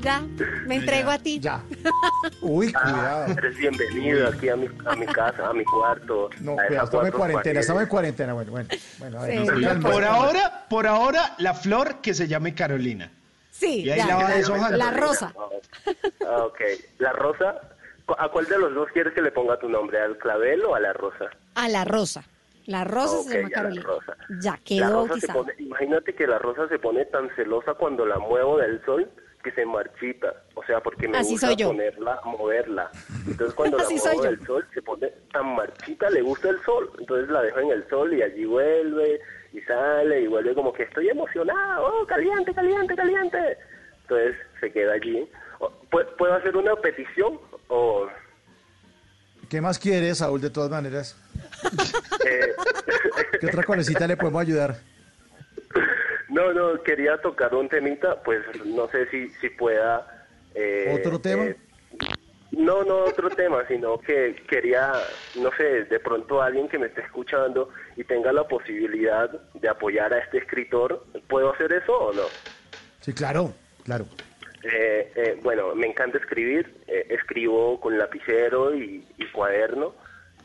ya, 0.00 0.22
me 0.66 0.76
entrego 0.76 1.10
a 1.10 1.18
ti. 1.18 1.40
Ya. 1.40 1.60
Uy, 2.42 2.72
Ah, 2.74 2.82
cuidado. 2.82 3.26
eres 3.38 3.56
bienvenido 3.56 4.28
aquí 4.28 4.48
a 4.48 4.56
mi, 4.56 4.68
a 4.84 4.94
mi 4.96 5.06
casa, 5.06 5.48
a 5.48 5.52
mi 5.52 5.64
cuarto. 5.64 6.30
No, 6.40 6.56
cuidado, 6.56 6.84
estamos 6.84 7.06
en 7.06 7.12
cuarentena, 7.12 7.42
paredes. 7.42 7.60
estamos 7.60 7.82
en 7.82 7.88
cuarentena. 7.88 8.32
Bueno, 8.34 8.50
bueno, 8.52 8.68
bueno, 8.98 9.20
a 9.20 9.22
ver. 9.24 9.46
Sí. 9.46 9.80
Por 9.82 10.04
ahora, 10.04 10.66
por 10.68 10.86
ahora, 10.86 11.34
la 11.38 11.54
flor 11.54 12.00
que 12.00 12.14
se 12.14 12.28
llame 12.28 12.54
Carolina. 12.54 13.10
Sí, 13.50 13.82
Y 13.84 13.90
ahí 13.90 13.98
ya. 13.98 14.06
la 14.06 14.16
va 14.16 14.28
deshojando. 14.30 14.76
La 14.76 14.90
rosa. 14.92 15.32
Ah, 16.26 16.44
ok. 16.44 16.60
La 16.98 17.12
rosa, 17.12 17.54
¿cu- 17.54 17.68
¿a 18.18 18.28
cuál 18.28 18.46
de 18.46 18.58
los 18.58 18.74
dos 18.74 18.88
quieres 18.92 19.12
que 19.14 19.22
le 19.22 19.30
ponga 19.30 19.58
tu 19.58 19.68
nombre? 19.68 19.98
¿Al 20.00 20.16
clavel 20.18 20.64
o 20.64 20.74
a 20.74 20.80
la 20.80 20.92
rosa? 20.92 21.30
A 21.54 21.68
la 21.68 21.84
rosa. 21.84 22.24
La 22.66 22.84
rosa 22.84 23.16
Ok, 23.20 23.28
se 23.28 23.36
llama 23.38 23.50
Carolina. 23.50 23.82
rosa. 23.82 24.16
Ya 24.40 24.58
quedó 24.64 25.06
bautizada. 25.06 25.34
pone, 25.34 25.54
imagínate 25.58 26.14
que 26.14 26.26
la 26.26 26.38
rosa 26.38 26.68
se 26.68 26.78
pone 26.78 27.04
tan 27.06 27.28
celosa 27.34 27.74
cuando 27.74 28.04
la 28.04 28.18
muevo 28.18 28.58
del 28.58 28.84
sol 28.84 29.08
que 29.42 29.52
se 29.52 29.64
marchita. 29.64 30.34
O 30.54 30.62
sea, 30.64 30.80
porque 30.80 31.08
me 31.08 31.16
Así 31.18 31.32
gusta 31.32 31.48
ponerla, 31.56 32.20
moverla. 32.24 32.90
Entonces 33.26 33.54
cuando 33.54 33.78
la 33.78 33.88
muevo 33.88 34.22
del 34.22 34.46
sol 34.46 34.66
se 34.74 34.82
pone 34.82 35.08
tan 35.32 35.54
marchita, 35.54 36.10
le 36.10 36.20
gusta 36.20 36.50
el 36.50 36.60
sol. 36.62 36.90
Entonces 36.98 37.30
la 37.30 37.40
dejo 37.42 37.58
en 37.60 37.70
el 37.70 37.88
sol 37.88 38.12
y 38.12 38.20
allí 38.22 38.44
vuelve 38.44 39.20
y 39.54 39.60
sale 39.62 40.20
y 40.20 40.26
vuelve 40.26 40.54
como 40.54 40.70
que 40.74 40.82
estoy 40.82 41.08
emocionado, 41.08 41.86
oh, 41.86 42.06
caliente, 42.06 42.52
caliente, 42.52 42.94
caliente. 42.94 43.56
Entonces 44.02 44.36
se 44.60 44.70
queda 44.70 44.92
allí. 44.92 45.26
O- 45.60 45.72
¿pu- 45.90 46.06
¿Puedo 46.18 46.34
hacer 46.34 46.54
una 46.54 46.76
petición? 46.76 47.40
O, 47.68 48.08
¿Qué 49.48 49.60
más 49.60 49.78
quieres, 49.78 50.18
Saúl, 50.18 50.40
de 50.40 50.50
todas 50.50 50.70
maneras? 50.70 51.16
eh, 52.26 52.52
¿Qué 53.40 53.46
otra 53.46 53.62
colecita 53.62 54.06
le 54.06 54.16
podemos 54.16 54.42
ayudar? 54.42 54.76
No, 56.28 56.52
no, 56.52 56.82
quería 56.82 57.16
tocar 57.20 57.54
un 57.54 57.68
temita, 57.68 58.22
pues 58.22 58.40
no 58.66 58.88
sé 58.90 59.08
si, 59.10 59.30
si 59.40 59.48
pueda... 59.48 60.26
eh, 60.54 60.94
¿Otro 60.98 61.18
tema? 61.18 61.44
eh, 61.44 61.56
no, 62.52 62.82
no 62.84 63.04
otro 63.04 63.30
tema, 63.36 63.66
sino 63.68 63.98
que 63.98 64.36
quería, 64.48 64.92
no 65.36 65.50
sé, 65.56 65.84
de 65.84 66.00
pronto 66.00 66.42
alguien 66.42 66.68
que 66.68 66.78
me 66.78 66.88
esté 66.88 67.00
escuchando 67.00 67.70
y 67.96 68.04
tenga 68.04 68.30
la 68.32 68.46
posibilidad 68.46 69.30
de 69.54 69.68
apoyar 69.68 70.12
a 70.12 70.18
este 70.18 70.38
escritor, 70.38 71.06
¿puedo 71.28 71.54
hacer 71.54 71.72
eso 71.72 71.92
o 71.92 72.12
no? 72.12 72.22
Sí, 73.00 73.14
claro, 73.14 73.54
claro. 73.84 74.06
Eh, 74.62 75.12
eh, 75.14 75.38
bueno, 75.42 75.74
me 75.74 75.86
encanta 75.86 76.18
escribir, 76.18 76.74
eh, 76.86 77.06
escribo 77.10 77.78
con 77.80 77.96
lapicero 77.96 78.74
y, 78.74 79.04
cuaderno 79.32 79.94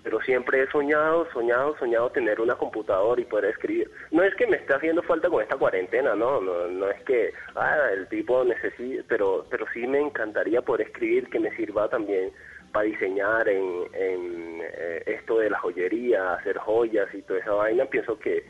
pero 0.03 0.19
siempre 0.21 0.61
he 0.61 0.67
soñado, 0.67 1.25
soñado, 1.31 1.77
soñado 1.77 2.09
tener 2.09 2.41
una 2.41 2.55
computadora 2.55 3.21
y 3.21 3.23
poder 3.23 3.51
escribir. 3.51 3.89
No 4.11 4.21
es 4.21 4.35
que 4.35 4.45
me 4.45 4.57
esté 4.57 4.73
haciendo 4.73 5.01
falta 5.01 5.29
con 5.29 5.41
esta 5.41 5.55
cuarentena, 5.55 6.13
no, 6.13 6.41
no, 6.41 6.89
es 6.89 7.01
que 7.03 7.31
ah, 7.55 7.87
el 7.93 8.07
tipo 8.09 8.43
necesite, 8.43 9.05
pero, 9.07 9.45
pero 9.49 9.65
sí 9.73 9.87
me 9.87 10.01
encantaría 10.01 10.61
poder 10.61 10.87
escribir 10.87 11.29
que 11.29 11.39
me 11.39 11.55
sirva 11.55 11.87
también 11.87 12.33
para 12.73 12.85
diseñar 12.85 13.47
en, 13.47 13.83
en 13.93 14.61
eh, 14.61 15.03
esto 15.05 15.37
de 15.37 15.49
la 15.49 15.59
joyería, 15.59 16.33
hacer 16.33 16.57
joyas 16.57 17.07
y 17.13 17.21
toda 17.21 17.39
esa 17.39 17.53
vaina. 17.53 17.85
Pienso 17.85 18.19
que, 18.19 18.43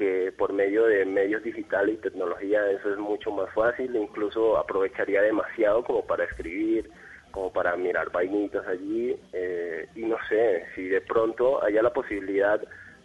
que 0.00 0.32
por 0.32 0.54
medio 0.54 0.86
de 0.86 1.04
medios 1.04 1.42
digitales 1.42 1.96
y 1.96 2.00
tecnología 2.00 2.58
eso 2.70 2.90
es 2.90 2.98
mucho 2.98 3.30
más 3.32 3.52
fácil, 3.54 3.94
e 3.94 3.98
incluso 4.00 4.56
aprovecharía 4.56 5.20
demasiado 5.20 5.84
como 5.84 6.06
para 6.06 6.24
escribir, 6.24 6.90
como 7.30 7.52
para 7.52 7.76
mirar 7.76 8.10
vainitas 8.10 8.66
allí 8.66 9.14
eh, 9.34 9.86
y 9.94 10.00
no 10.06 10.16
sé 10.30 10.64
si 10.74 10.84
de 10.88 11.02
pronto 11.02 11.62
haya 11.62 11.82
la 11.82 11.92
posibilidad 11.92 12.58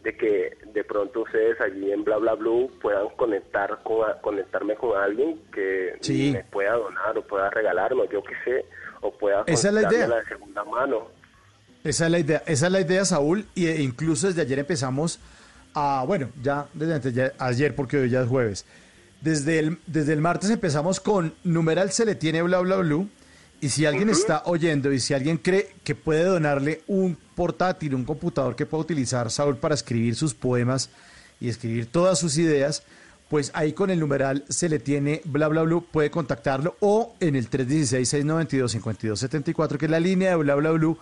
de 0.04 0.16
que 0.16 0.58
de 0.74 0.84
pronto 0.86 1.24
ustedes 1.24 1.60
allí 1.60 1.92
en 1.92 2.06
bla 2.06 2.16
bla 2.18 2.34
blue 2.36 2.72
puedan 2.82 3.10
conectar 3.18 3.80
con 3.84 4.06
conectarme 4.22 4.76
con 4.76 4.98
alguien 4.98 5.42
que 5.54 5.98
Sí. 6.00 6.32
me 6.32 6.46
pueda 6.46 6.76
donar 6.76 7.18
o 7.18 7.24
pueda 7.24 7.50
regalarme 7.50 8.04
yo 8.10 8.24
qué 8.24 8.36
sé 8.46 8.66
o 9.02 9.12
pueda 9.12 9.44
Esa 9.48 9.68
es 9.68 9.74
la 9.74 9.82
idea. 9.92 10.08
de 10.08 10.26
segunda 10.26 10.64
mano 10.64 11.08
Esa 11.84 12.06
es 12.06 12.12
la 12.12 12.20
idea, 12.20 12.42
esa 12.48 12.66
es 12.68 12.72
la 12.72 12.80
idea, 12.80 13.04
Saúl, 13.04 13.46
y 13.54 13.68
eh, 13.68 13.82
incluso 13.82 14.28
desde 14.28 14.42
ayer 14.44 14.60
empezamos 14.60 15.20
a, 15.76 16.04
bueno, 16.08 16.30
ya 16.42 16.68
desde 16.74 16.94
antes, 16.96 17.14
ya- 17.14 17.34
ayer 17.38 17.76
porque 17.76 17.98
hoy 17.98 18.10
ya 18.10 18.22
es 18.22 18.28
jueves. 18.28 18.66
Desde 19.22 19.60
el, 19.60 19.78
desde 19.88 20.14
el 20.14 20.22
martes 20.22 20.50
empezamos 20.50 21.00
con 21.00 21.34
numeral 21.44 21.92
se 21.92 22.06
le 22.06 22.16
tiene 22.16 22.42
bla 22.42 22.60
bla 22.60 22.78
blue. 22.78 23.08
Y 23.62 23.70
si 23.70 23.86
alguien 23.86 24.10
está 24.10 24.44
oyendo 24.46 24.92
y 24.92 25.00
si 25.00 25.14
alguien 25.14 25.38
cree 25.38 25.74
que 25.84 25.96
puede 25.96 26.24
donarle 26.26 26.82
un 26.88 27.18
portátil, 27.36 27.96
un 27.96 28.04
computador 28.04 28.56
que 28.56 28.66
pueda 28.66 28.82
utilizar 28.84 29.32
Saúl 29.32 29.58
para 29.58 29.74
escribir 29.76 30.16
sus 30.16 30.34
poemas 30.34 30.90
y 31.40 31.48
escribir 31.50 31.86
todas 31.88 32.20
sus 32.20 32.38
ideas, 32.38 32.84
pues 33.30 33.50
ahí 33.56 33.74
con 33.74 33.90
el 33.90 34.00
numeral 34.00 34.44
se 34.50 34.70
le 34.70 34.78
tiene 34.78 35.22
bla 35.26 35.48
bla 35.48 35.64
blue, 35.64 35.84
puede 35.90 36.12
contactarlo 36.12 36.76
o 36.82 37.16
en 37.20 37.36
el 37.36 37.50
316-692-5274, 37.50 39.78
que 39.78 39.86
es 39.86 39.92
la 39.92 40.00
línea 40.00 40.32
de 40.32 40.36
bla 40.36 40.56
bla 40.56 40.72
blue, 40.72 40.98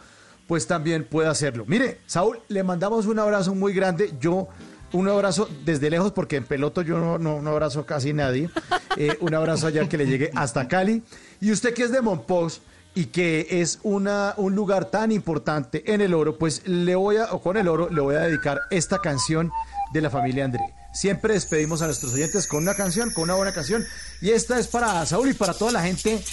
pues 0.48 0.68
también 0.68 1.06
puede 1.06 1.30
hacerlo. 1.30 1.66
Mire, 1.68 2.00
Saúl, 2.06 2.40
le 2.48 2.64
mandamos 2.64 3.06
un 3.06 3.20
abrazo 3.20 3.56
muy 3.56 3.74
grande. 3.74 4.14
Yo, 4.20 4.48
un 4.92 5.08
abrazo 5.08 5.50
desde 5.66 5.90
lejos, 5.90 6.12
porque 6.12 6.36
en 6.36 6.46
peloto 6.46 6.82
yo 6.82 7.00
no, 7.00 7.18
no, 7.18 7.42
no 7.42 7.50
abrazo 7.50 7.86
casi 7.86 8.14
nadie. 8.14 8.50
Eh, 8.96 9.18
un 9.22 9.34
abrazo 9.34 9.66
allá 9.66 9.90
que 9.90 9.98
le 9.98 10.06
llegue 10.06 10.30
hasta 10.36 10.68
Cali. 10.68 11.02
Y 11.42 11.52
usted 11.52 11.74
que 11.74 11.82
es 11.82 11.92
de 11.92 12.00
Monpós 12.00 12.62
y 12.94 13.06
que 13.06 13.48
es 13.50 13.80
una, 13.82 14.36
un 14.38 14.54
lugar 14.54 14.86
tan 14.86 15.12
importante 15.12 15.92
en 15.92 16.02
el 16.02 16.14
oro, 16.14 16.38
pues 16.38 16.68
le 16.68 16.94
voy 16.96 17.18
a, 17.18 17.26
o 17.32 17.42
con 17.42 17.58
el 17.58 17.68
oro, 17.68 17.90
le 17.90 18.02
voy 18.02 18.16
a 18.16 18.20
dedicar 18.20 18.60
esta 18.70 19.00
canción 19.00 19.52
de 19.94 20.02
la 20.02 20.12
familia 20.12 20.46
André. 20.46 20.64
Siempre 20.94 21.34
despedimos 21.34 21.82
a 21.82 21.88
nuestros 21.88 22.14
oyentes 22.14 22.46
con 22.46 22.62
una 22.62 22.76
canción, 22.76 23.12
con 23.12 23.24
una 23.24 23.34
buena 23.34 23.52
canción. 23.52 23.84
Y 24.22 24.30
esta 24.30 24.60
es 24.60 24.68
para 24.68 25.04
Saúl 25.08 25.30
y 25.30 25.34
para 25.34 25.56
toda 25.56 25.72
la 25.72 25.82
gente 25.82 26.24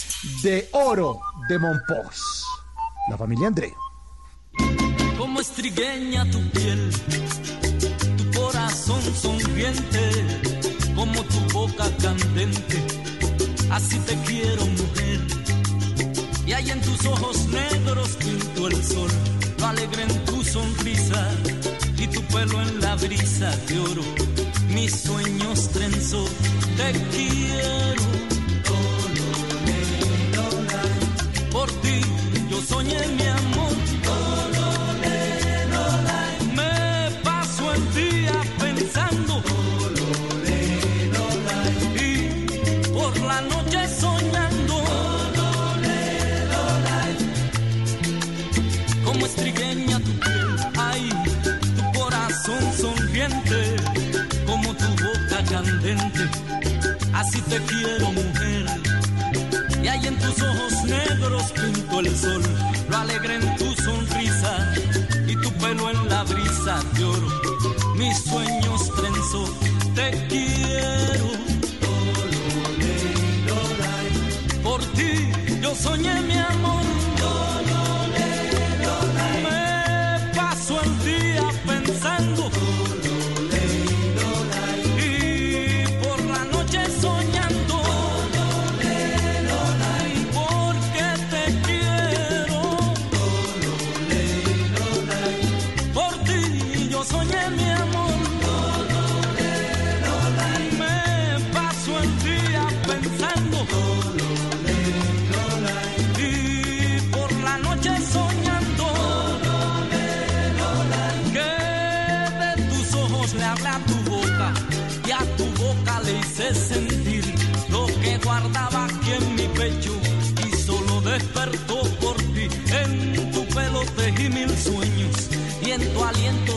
de 0.42 0.68
oro 0.72 1.20
de 1.48 1.58
Monpós. 1.58 2.44
La 3.08 3.16
familia 3.16 3.46
André. 3.46 3.72
Estrigueña 5.40 6.30
tu 6.30 6.38
piel, 6.50 6.90
tu 8.18 8.38
corazón 8.38 9.02
sonriente, 9.14 10.00
como 10.94 11.22
tu 11.22 11.40
boca 11.54 11.84
candente, 12.02 12.76
así 13.70 13.98
te 14.00 14.14
quiero 14.26 14.66
mujer. 14.66 15.20
Y 16.46 16.52
hay 16.52 16.70
en 16.70 16.80
tus 16.82 17.06
ojos 17.06 17.46
negros 17.46 18.16
pinto 18.16 18.68
el 18.68 18.84
sol, 18.84 19.10
lo 19.58 19.66
alegre 19.66 20.02
en 20.02 20.24
tu 20.26 20.44
sonrisa 20.44 21.30
y 21.96 22.06
tu 22.08 22.22
pelo 22.24 22.60
en 22.60 22.80
la 22.80 22.96
brisa 22.96 23.50
de 23.68 23.80
oro. 23.80 24.02
Mis 24.68 24.92
sueños 24.92 25.70
trenzó, 25.70 26.24
te 26.76 26.92
quiero. 27.16 28.02
Por 31.50 31.70
ti 31.82 32.00
yo 32.50 32.60
soñé 32.62 33.06
mi 33.16 33.26
amor. 33.26 33.69
Así 57.14 57.40
te 57.42 57.58
quiero 57.64 58.12
mujer. 58.12 58.66
Y 59.82 59.88
hay 59.88 60.06
en 60.06 60.16
tus 60.18 60.42
ojos 60.42 60.84
negros 60.84 61.42
pinto 61.52 62.00
el 62.00 62.16
sol, 62.16 62.42
lo 62.88 62.96
alegre 62.96 63.36
en 63.36 63.56
tu 63.56 63.82
sonrisa 63.82 64.74
y 65.26 65.36
tu 65.36 65.52
pelo 65.54 65.90
en 65.90 66.08
la 66.08 66.24
brisa 66.24 66.82
de 66.94 67.04
oro. 67.04 67.28
Mis 67.96 68.16
sueños 68.18 68.90
trenzo, 68.96 69.44
te 69.94 70.26
quiero. 70.28 71.30
Por 74.62 74.80
ti 74.92 75.32
yo 75.62 75.74
soñé 75.74 76.20
mi 76.22 76.38
amor. 76.38 76.59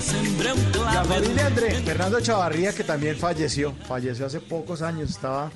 Sembré 0.04 0.54
un 0.54 0.86
La 0.86 1.04
familia 1.04 1.48
André, 1.48 1.72
Fernando 1.82 2.20
Chavarría, 2.20 2.74
que 2.74 2.84
también 2.84 3.18
falleció, 3.18 3.74
falleció 3.88 4.26
hace 4.26 4.40
pocos 4.40 4.82
años, 4.82 5.10
estaba 5.10 5.52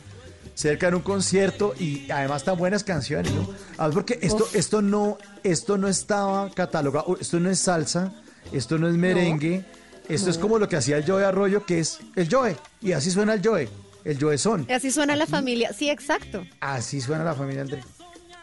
cerca 0.55 0.87
en 0.87 0.95
un 0.95 1.01
concierto 1.01 1.75
y 1.79 2.09
además 2.09 2.43
tan 2.43 2.57
buenas 2.57 2.83
canciones, 2.83 3.31
¿no? 3.33 3.47
Ah, 3.77 3.89
porque 3.93 4.17
esto, 4.21 4.47
esto 4.53 4.81
no, 4.81 5.17
esto 5.43 5.77
no 5.77 5.87
estaba 5.87 6.49
catalogado, 6.51 7.17
esto 7.19 7.39
no 7.39 7.49
es 7.49 7.59
salsa, 7.59 8.13
esto 8.51 8.77
no 8.77 8.87
es 8.87 8.95
merengue, 8.95 9.65
esto 10.09 10.29
es 10.29 10.37
como 10.37 10.57
lo 10.57 10.67
que 10.67 10.77
hacía 10.77 10.97
el 10.97 11.05
Joe 11.05 11.23
Arroyo, 11.23 11.65
que 11.65 11.79
es 11.79 11.99
el 12.15 12.27
Joe, 12.31 12.55
y 12.81 12.93
así 12.93 13.11
suena 13.11 13.33
el 13.33 13.41
Joe, 13.45 13.69
el 14.03 14.19
Joe 14.19 14.37
son. 14.37 14.65
Y 14.67 14.73
así 14.73 14.89
suena 14.89 15.15
la 15.15 15.27
familia. 15.27 15.73
Sí, 15.73 15.89
exacto. 15.89 16.43
Así 16.61 17.01
suena 17.01 17.23
la 17.23 17.35
familia 17.35 17.61
André. 17.61 17.83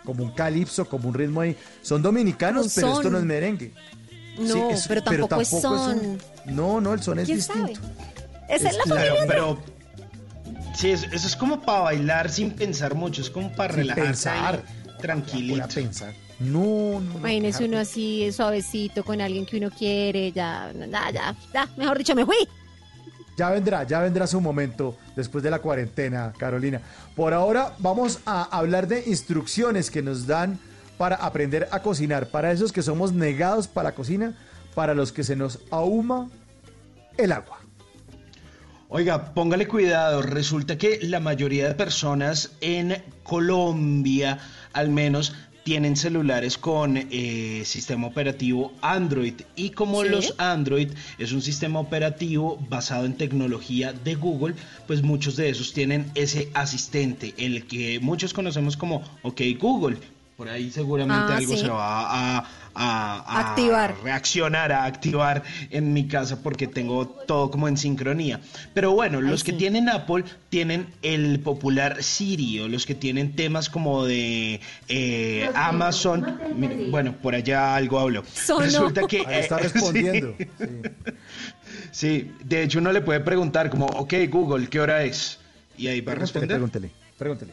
Como 0.04 0.22
un 0.22 0.32
calipso, 0.32 0.84
como 0.84 1.08
un 1.08 1.14
ritmo 1.14 1.40
ahí. 1.40 1.56
Son 1.80 2.02
dominicanos, 2.02 2.70
pero 2.74 2.92
esto 2.92 3.08
no 3.08 3.16
es 3.16 3.24
merengue. 3.24 3.72
No, 4.38 4.52
Sí, 4.54 4.60
es- 4.70 4.88
pero 4.88 5.02
tampoco 5.02 5.40
es 5.40 5.48
son. 5.48 5.98
un- 5.98 6.18
no, 6.46 6.80
no, 6.80 6.92
el 6.94 7.02
son 7.02 7.18
es 7.20 7.26
¿Quién 7.26 7.38
distinto. 7.38 7.74
sabe? 7.80 7.88
Esa 8.48 8.68
es 8.70 8.76
la 8.76 8.82
Claro, 8.84 9.14
pero 9.26 9.58
sí, 10.76 10.90
eso, 10.90 11.06
eso 11.12 11.26
es 11.26 11.36
como 11.36 11.60
para 11.62 11.80
bailar 11.80 12.28
sin 12.30 12.50
pensar 12.50 12.94
mucho, 12.94 13.22
es 13.22 13.30
como 13.30 13.50
para 13.52 13.72
Sin 13.74 13.82
relajarse 13.82 14.28
ahí, 14.28 14.38
pensar. 14.40 14.62
tranquilito. 15.00 15.68
pensar. 15.74 16.12
No, 16.40 17.00
no. 17.00 17.18
Imagínese 17.20 17.64
uno 17.64 17.78
así 17.78 18.30
suavecito 18.32 19.04
con 19.04 19.20
alguien 19.20 19.46
que 19.46 19.56
uno 19.56 19.70
quiere, 19.70 20.32
ya, 20.32 20.72
ya, 20.90 21.10
ya, 21.12 21.34
ya, 21.54 21.68
mejor 21.76 21.96
dicho, 21.98 22.14
me 22.14 22.26
fui. 22.26 22.36
Ya 23.36 23.50
vendrá, 23.50 23.82
ya 23.84 24.00
vendrá 24.00 24.26
su 24.26 24.40
momento 24.40 24.96
después 25.16 25.42
de 25.42 25.50
la 25.50 25.60
cuarentena, 25.60 26.32
Carolina. 26.36 26.80
Por 27.16 27.32
ahora 27.34 27.74
vamos 27.78 28.18
a 28.26 28.42
hablar 28.44 28.86
de 28.88 29.04
instrucciones 29.06 29.90
que 29.90 30.02
nos 30.02 30.26
dan 30.26 30.58
para 30.96 31.16
aprender 31.16 31.68
a 31.70 31.80
cocinar, 31.82 32.28
para 32.28 32.52
esos 32.52 32.72
que 32.72 32.82
somos 32.82 33.12
negados 33.12 33.68
para 33.68 33.90
la 33.90 33.94
cocina, 33.94 34.34
para 34.74 34.94
los 34.94 35.12
que 35.12 35.24
se 35.24 35.36
nos 35.36 35.60
ahuma 35.70 36.30
el 37.16 37.32
agua. 37.32 37.60
Oiga, 38.88 39.34
póngale 39.34 39.66
cuidado, 39.66 40.22
resulta 40.22 40.78
que 40.78 41.00
la 41.02 41.18
mayoría 41.18 41.66
de 41.68 41.74
personas 41.74 42.52
en 42.60 43.02
Colombia, 43.24 44.38
al 44.72 44.90
menos, 44.90 45.34
tienen 45.64 45.96
celulares 45.96 46.58
con 46.58 46.96
eh, 47.10 47.62
sistema 47.64 48.06
operativo 48.06 48.72
Android 48.82 49.32
y 49.56 49.70
como 49.70 50.02
Sí. 50.02 50.10
los 50.10 50.34
Android 50.36 50.90
es 51.18 51.32
un 51.32 51.40
sistema 51.40 51.80
operativo 51.80 52.58
basado 52.68 53.06
en 53.06 53.14
tecnología 53.14 53.94
de 53.94 54.14
Google, 54.14 54.54
pues 54.86 55.02
muchos 55.02 55.36
de 55.36 55.48
esos 55.48 55.72
tienen 55.72 56.10
ese 56.14 56.50
asistente, 56.52 57.34
el 57.38 57.66
que 57.66 57.98
muchos 57.98 58.34
conocemos 58.34 58.76
como 58.76 59.02
OK 59.22 59.40
Google. 59.58 59.96
Por 60.36 60.48
ahí 60.48 60.70
seguramente 60.70 61.32
Ah, 61.32 61.36
algo 61.36 61.54
sí. 61.54 61.60
se 61.60 61.68
va 61.68 62.00
a, 62.00 62.38
a- 62.38 62.44
a 62.74 63.50
Activar. 63.50 63.94
reaccionar, 64.02 64.72
a 64.72 64.84
activar 64.84 65.44
en 65.70 65.92
mi 65.92 66.08
casa 66.08 66.42
porque 66.42 66.66
tengo 66.66 67.06
todo 67.06 67.52
como 67.52 67.68
en 67.68 67.76
sincronía. 67.76 68.40
Pero 68.74 68.90
bueno, 68.90 69.20
los 69.20 69.44
que 69.44 69.52
tienen 69.52 69.88
Apple 69.88 70.24
tienen 70.48 70.88
el 71.02 71.38
popular 71.38 72.02
Siri 72.02 72.58
o 72.58 72.66
los 72.68 72.84
que 72.84 72.96
tienen 72.96 73.36
temas 73.36 73.70
como 73.70 74.04
de 74.06 74.60
eh, 74.88 75.48
Amazon. 75.54 76.36
Mire, 76.56 76.90
bueno, 76.90 77.14
por 77.22 77.36
allá 77.36 77.76
algo 77.76 78.00
hablo. 78.00 78.24
Sonó. 78.34 78.60
Resulta 78.62 79.02
que 79.06 79.18
Ahí 79.24 79.38
está 79.38 79.58
eh, 79.60 79.62
respondiendo. 79.72 80.34
sí. 80.58 80.66
Sí, 81.92 82.32
de 82.44 82.64
hecho 82.64 82.80
uno 82.80 82.90
le 82.90 83.02
puede 83.02 83.20
preguntar 83.20 83.70
como, 83.70 83.86
ok 83.86 84.14
Google, 84.28 84.66
¿qué 84.68 84.80
hora 84.80 85.04
es? 85.04 85.38
Y 85.78 85.86
ahí 85.86 86.00
va 86.00 86.12
a 86.12 86.16
responder. 86.16 86.48
Pregúntele, 86.50 86.90
pregúntele. 87.16 87.52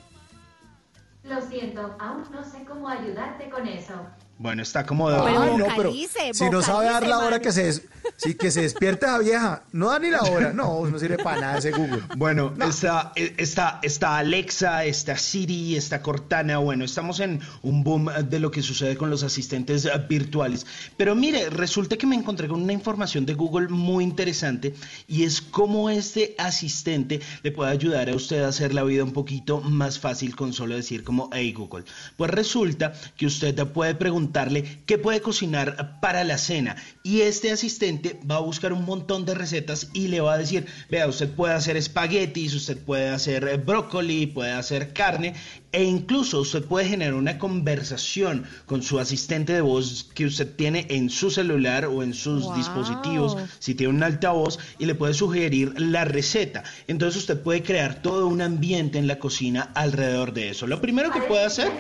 Lo 1.23 1.39
siento, 1.41 1.95
aún 1.99 2.23
no 2.31 2.43
sé 2.43 2.65
cómo 2.65 2.89
ayudarte 2.89 3.49
con 3.49 3.67
eso. 3.67 3.93
Bueno, 4.41 4.63
está 4.63 4.85
como 4.87 5.07
de 5.09 5.17
Ay, 5.17 5.35
no, 5.57 5.65
pero 5.77 5.89
vocalice, 5.89 6.33
si 6.33 6.49
no 6.49 6.63
sabe 6.63 6.85
dar 6.87 7.05
la 7.05 7.19
hora 7.19 7.29
man. 7.31 7.41
que 7.41 7.51
se 7.51 7.63
des- 7.65 7.83
sí, 8.17 8.33
que 8.33 8.49
se 8.49 8.63
despierte 8.63 9.05
la 9.05 9.19
vieja, 9.19 9.63
no 9.71 9.89
da 9.91 9.99
ni 9.99 10.09
la 10.09 10.21
hora, 10.23 10.51
no, 10.51 10.83
no 10.87 10.97
sirve 10.97 11.17
para 11.19 11.39
nada 11.39 11.57
ese 11.59 11.69
Google. 11.71 12.01
Bueno, 12.17 12.51
está, 12.67 13.11
eh, 13.15 13.35
está, 13.37 13.79
está 13.83 14.17
Alexa, 14.17 14.83
está 14.85 15.15
Siri, 15.15 15.75
está 15.75 16.01
Cortana. 16.01 16.57
Bueno, 16.57 16.83
estamos 16.85 17.19
en 17.19 17.39
un 17.61 17.83
boom 17.83 18.09
de 18.29 18.39
lo 18.39 18.49
que 18.49 18.63
sucede 18.63 18.97
con 18.97 19.11
los 19.11 19.21
asistentes 19.21 19.87
virtuales. 20.09 20.65
Pero 20.97 21.13
mire, 21.13 21.51
resulta 21.51 21.95
que 21.95 22.07
me 22.07 22.15
encontré 22.15 22.47
con 22.47 22.63
una 22.63 22.73
información 22.73 23.27
de 23.27 23.35
Google 23.35 23.67
muy 23.67 24.03
interesante 24.03 24.73
y 25.07 25.23
es 25.23 25.39
cómo 25.39 25.91
este 25.91 26.33
asistente 26.39 27.21
le 27.43 27.51
puede 27.51 27.69
ayudar 27.71 28.09
a 28.09 28.15
usted 28.15 28.41
a 28.43 28.47
hacer 28.47 28.73
la 28.73 28.83
vida 28.83 29.03
un 29.03 29.13
poquito 29.13 29.61
más 29.61 29.99
fácil 29.99 30.35
con 30.35 30.51
solo 30.51 30.75
decir 30.75 31.03
como, 31.03 31.29
hey 31.31 31.53
Google. 31.53 31.85
Pues 32.17 32.31
resulta 32.31 32.93
que 33.15 33.27
usted 33.27 33.55
puede 33.67 33.93
preguntarle 34.31 34.83
qué 34.85 34.97
puede 34.97 35.21
cocinar 35.21 35.99
para 35.99 36.23
la 36.23 36.37
cena. 36.37 36.75
Y 37.03 37.21
este 37.21 37.51
asistente 37.51 38.19
va 38.29 38.35
a 38.35 38.41
buscar 38.41 38.73
un 38.73 38.85
montón 38.85 39.25
de 39.25 39.33
recetas 39.33 39.89
y 39.93 40.07
le 40.07 40.21
va 40.21 40.33
a 40.33 40.37
decir, 40.37 40.65
vea, 40.89 41.07
usted 41.07 41.29
puede 41.29 41.53
hacer 41.53 41.75
espaguetis, 41.75 42.53
usted 42.53 42.77
puede 42.77 43.09
hacer 43.09 43.57
brócoli, 43.57 44.27
puede 44.27 44.51
hacer 44.51 44.93
carne 44.93 45.33
e 45.73 45.83
incluso 45.83 46.41
usted 46.41 46.63
puede 46.65 46.87
generar 46.87 47.13
una 47.13 47.37
conversación 47.37 48.43
con 48.65 48.81
su 48.83 48.99
asistente 48.99 49.53
de 49.53 49.61
voz 49.61 50.09
que 50.13 50.25
usted 50.25 50.53
tiene 50.55 50.85
en 50.89 51.09
su 51.09 51.31
celular 51.31 51.85
o 51.85 52.03
en 52.03 52.13
sus 52.13 52.43
Wow. 52.45 52.55
dispositivos, 52.55 53.37
si 53.59 53.73
tiene 53.75 53.93
un 53.93 54.03
altavoz 54.03 54.59
y 54.79 54.85
le 54.85 54.95
puede 54.95 55.13
sugerir 55.13 55.73
la 55.79 56.03
receta. 56.05 56.63
Entonces 56.87 57.21
usted 57.21 57.39
puede 57.41 57.63
crear 57.63 58.01
todo 58.01 58.27
un 58.27 58.41
ambiente 58.41 58.97
en 58.99 59.07
la 59.07 59.17
cocina 59.19 59.71
alrededor 59.73 60.33
de 60.33 60.49
eso. 60.49 60.67
Lo 60.67 60.81
primero 60.81 61.11
que 61.11 61.21
puede 61.21 61.45
hacer 61.45 61.71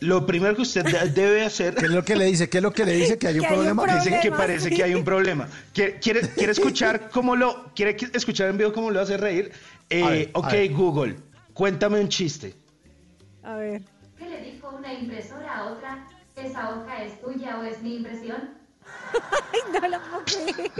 lo 0.00 0.26
primero 0.26 0.54
que 0.54 0.62
usted 0.62 0.84
de- 0.84 1.08
debe 1.10 1.44
hacer. 1.44 1.74
¿Qué 1.76 1.86
es 1.86 1.90
lo 1.90 2.04
que 2.04 2.14
le 2.14 2.26
dice? 2.26 2.48
¿Qué 2.50 2.58
es 2.58 2.62
lo 2.62 2.72
que 2.72 2.84
le 2.84 2.92
dice? 2.92 3.16
Que 3.18 3.28
hay 3.28 3.34
un 3.38 3.40
Que 3.40 3.46
hay 3.46 3.52
un 3.70 3.76
problema. 3.76 3.94
Dice 4.04 4.20
que 4.22 4.30
parece 4.30 4.70
que 4.70 4.84
hay 4.84 4.94
un 4.94 5.04
problema. 5.04 5.48
¿Quiere, 5.72 5.98
quiere, 5.98 6.20
quiere 6.28 6.52
escuchar 6.52 7.08
cómo 7.10 7.36
lo. 7.36 7.72
¿Quiere 7.74 7.96
escuchar 8.12 8.50
en 8.50 8.58
vivo 8.58 8.72
cómo 8.72 8.90
lo 8.90 9.00
hace 9.00 9.16
reír? 9.16 9.50
Eh, 9.88 10.02
ver, 10.04 10.30
ok. 10.34 10.52
Google, 10.72 11.16
cuéntame 11.54 12.00
un 12.00 12.08
chiste. 12.08 12.54
A 13.44 13.56
ver. 13.56 13.82
¿Qué 14.18 14.28
le 14.28 14.40
dijo 14.40 14.70
una 14.70 14.92
impresora 14.92 15.58
a 15.58 15.72
otra? 15.72 16.06
¿Esa 16.34 16.70
hoja 16.70 17.02
es 17.02 17.20
tuya 17.20 17.58
o 17.58 17.64
es 17.64 17.82
mi 17.82 17.96
impresión? 17.96 18.63
Ay, 19.52 19.60
no 19.72 19.88
lo 19.88 20.00
puedo 20.00 20.24
creer. 20.24 20.70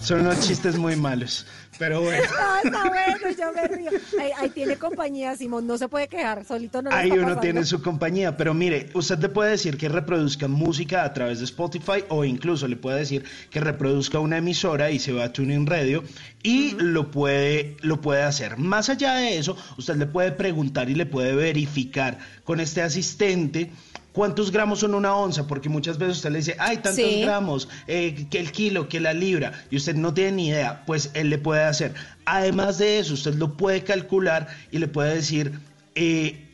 Son 0.00 0.20
unos 0.20 0.40
chistes 0.40 0.76
muy 0.76 0.96
malos. 0.96 1.46
Pero 1.78 2.02
bueno. 2.02 2.22
No, 2.22 2.56
está 2.64 2.88
bueno, 2.88 3.36
yo 3.38 3.52
me 3.52 3.68
río. 3.68 3.90
Ahí, 4.20 4.30
ahí 4.36 4.50
tiene 4.50 4.76
compañía, 4.76 5.36
Simón, 5.36 5.66
no 5.66 5.78
se 5.78 5.88
puede 5.88 6.08
quejar, 6.08 6.44
solito 6.44 6.82
no 6.82 6.90
Ahí 6.92 7.10
uno 7.12 7.38
tiene 7.38 7.64
su 7.64 7.80
compañía, 7.80 8.36
pero 8.36 8.52
mire, 8.52 8.90
usted 8.94 9.18
le 9.18 9.28
puede 9.28 9.52
decir 9.52 9.76
que 9.76 9.88
reproduzca 9.88 10.48
música 10.48 11.04
a 11.04 11.12
través 11.12 11.38
de 11.38 11.44
Spotify 11.44 12.04
o 12.08 12.24
incluso 12.24 12.66
le 12.66 12.76
puede 12.76 12.98
decir 12.98 13.24
que 13.50 13.60
reproduzca 13.60 14.18
una 14.18 14.38
emisora 14.38 14.90
y 14.90 14.98
se 14.98 15.12
va 15.12 15.24
a 15.24 15.32
TuneIn 15.32 15.66
Radio 15.66 16.02
y 16.42 16.72
lo 16.78 17.10
puede 17.10 17.76
lo 17.80 18.00
puede 18.00 18.22
hacer. 18.22 18.58
Más 18.58 18.88
allá 18.88 19.14
de 19.14 19.38
eso, 19.38 19.56
usted 19.76 19.96
le 19.96 20.06
puede 20.06 20.32
preguntar 20.32 20.90
y 20.90 20.94
le 20.94 21.06
puede 21.06 21.34
verificar 21.34 22.18
con 22.44 22.60
este 22.60 22.82
asistente 22.82 23.70
cuántos 24.12 24.50
gramos 24.50 24.80
son 24.80 24.94
una 24.94 25.14
onza, 25.14 25.46
porque 25.46 25.68
muchas 25.68 25.98
veces 25.98 26.16
usted 26.16 26.30
le 26.30 26.38
dice, 26.38 26.56
ay, 26.58 26.78
tantos 26.78 26.96
Sí. 27.04 27.20
gramos, 27.22 27.68
eh, 27.86 28.26
que 28.30 28.38
el 28.40 28.50
kilo, 28.52 28.88
que 28.88 29.00
la 29.00 29.12
libra, 29.12 29.52
y 29.70 29.76
usted 29.76 29.94
no 29.94 30.12
tiene 30.14 30.32
ni 30.32 30.48
idea, 30.48 30.82
pues 30.86 31.10
él 31.14 31.30
le 31.30 31.38
puede 31.38 31.62
hacer. 31.64 31.94
Además 32.24 32.78
de 32.78 32.98
eso, 32.98 33.14
usted 33.14 33.34
lo 33.34 33.56
puede 33.56 33.84
calcular 33.84 34.48
y 34.72 34.78
le 34.78 34.88
puede 34.88 35.14
decir, 35.14 35.52
eh, 35.94 36.44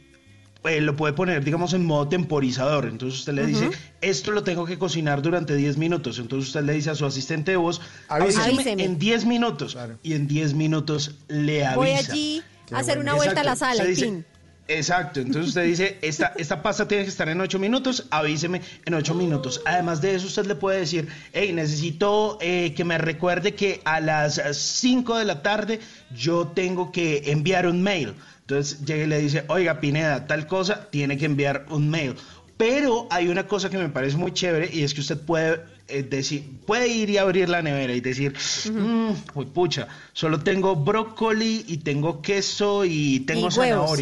eh, 0.65 0.81
lo 0.81 0.97
puede 0.97 1.13
poner, 1.13 1.45
digamos, 1.45 1.75
en 1.75 1.85
modo 1.85 2.09
temporizador. 2.09 2.87
Entonces 2.87 3.21
usted 3.21 3.35
le 3.35 3.47
dice, 3.47 3.71
esto 4.01 4.31
lo 4.31 4.43
tengo 4.45 4.65
que 4.65 4.79
cocinar 4.79 5.21
durante 5.21 5.55
10 5.55 5.77
minutos. 5.77 6.19
Entonces 6.19 6.49
usted 6.49 6.63
le 6.63 6.73
dice 6.73 6.89
a 6.91 6.95
su 6.95 7.05
asistente 7.05 7.51
de 7.51 7.59
voz, 7.59 7.83
Avíseme. 8.09 8.45
avíseme 8.45 8.85
en 8.85 8.99
10 8.99 9.27
minutos. 9.27 9.77
Y 10.03 10.15
en 10.15 10.27
10 10.27 10.55
minutos 10.55 11.17
le 11.29 11.67
avisa. 11.67 11.77
Voy 11.77 11.91
allí 11.91 12.43
a 12.73 12.79
hacer 12.79 12.99
una 12.99 13.13
vuelta 13.15 13.43
a 13.43 13.45
la 13.45 13.57
sala 13.57 13.85
dice, 13.85 14.07
tin. 14.07 14.25
Exacto, 14.67 15.21
entonces 15.21 15.49
usted 15.49 15.65
dice, 15.65 15.99
esta, 16.01 16.33
esta 16.39 16.63
pasta 16.63 16.89
tiene 16.89 17.05
que 17.05 17.11
estar 17.11 17.29
en 17.29 17.39
8 17.39 17.59
minutos, 17.59 18.07
avíseme 18.11 18.63
en 18.87 18.95
8 18.95 19.15
minutos. 19.15 19.61
Además 19.67 20.01
de 20.01 20.15
eso, 20.15 20.27
usted 20.27 20.47
le 20.47 20.55
puede 20.55 20.81
decir, 20.81 21.07
hey, 21.35 21.53
necesito 21.53 22.39
eh, 22.41 22.73
que 22.75 22.83
me 22.85 22.97
recuerde 22.97 23.55
que 23.55 23.83
a 23.85 24.01
las 24.01 24.41
5 24.57 25.19
de 25.19 25.25
la 25.27 25.43
tarde 25.43 25.81
yo 26.17 26.49
tengo 26.49 26.93
que 26.93 27.31
enviar 27.31 27.67
un 27.67 27.83
mail. 27.83 28.15
Entonces 28.41 28.85
llega 28.87 29.05
y 29.05 29.07
le 29.07 29.19
dice, 29.19 29.45
oiga, 29.49 29.81
Pineda, 29.81 30.27
tal 30.27 30.47
cosa, 30.47 30.89
tiene 30.91 31.19
que 31.19 31.27
enviar 31.27 31.67
un 31.69 31.91
mail. 31.91 32.15
Pero 32.57 33.07
hay 33.11 33.29
una 33.29 33.47
cosa 33.47 33.69
que 33.69 33.77
me 33.77 33.89
parece 33.91 34.17
muy 34.17 34.33
chévere 34.33 34.71
y 34.73 34.83
es 34.83 34.95
que 34.95 35.01
usted 35.01 35.19
puede 35.21 35.61
eh, 35.89 36.03
decir, 36.03 36.43
puede 36.67 36.89
ir 36.89 37.11
y 37.11 37.19
abrir 37.19 37.51
la 37.51 37.61
nevera 37.61 37.93
y 37.95 38.01
decir, 38.01 38.33
"Mm, 38.73 39.11
uy, 39.35 39.45
pucha, 39.47 39.89
solo 40.15 40.41
tengo 40.41 40.75
brócoli 40.77 41.65
y 41.69 41.79
tengo 41.79 42.23
queso 42.23 42.85
y 42.87 43.21
tengo 43.21 43.49
Y 43.51 43.59
huevos. 43.59 44.01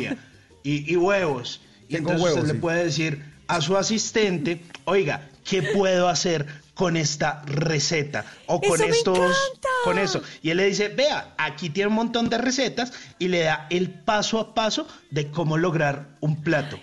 Y, 0.62 0.90
y 0.92 0.96
huevos. 0.96 1.60
Y 1.88 1.94
Tengo 1.94 2.10
entonces 2.10 2.22
huevos, 2.24 2.38
usted 2.40 2.48
sí. 2.50 2.54
le 2.54 2.60
puede 2.60 2.84
decir 2.84 3.24
a 3.48 3.60
su 3.60 3.76
asistente, 3.76 4.62
oiga, 4.84 5.28
¿qué 5.44 5.62
puedo 5.62 6.08
hacer 6.08 6.46
con 6.74 6.96
esta 6.96 7.42
receta? 7.44 8.24
O 8.46 8.60
con 8.60 8.74
¡Eso 8.80 8.84
me 8.88 8.96
estos, 8.96 9.36
con 9.84 9.98
eso. 9.98 10.22
Y 10.42 10.50
él 10.50 10.56
le 10.56 10.66
dice, 10.66 10.88
vea, 10.88 11.34
aquí 11.36 11.68
tiene 11.70 11.88
un 11.88 11.94
montón 11.94 12.28
de 12.30 12.38
recetas 12.38 12.92
y 13.18 13.28
le 13.28 13.40
da 13.40 13.66
el 13.70 13.90
paso 13.90 14.38
a 14.40 14.54
paso 14.54 14.86
de 15.10 15.30
cómo 15.30 15.58
lograr 15.58 16.16
un 16.20 16.42
plato. 16.42 16.78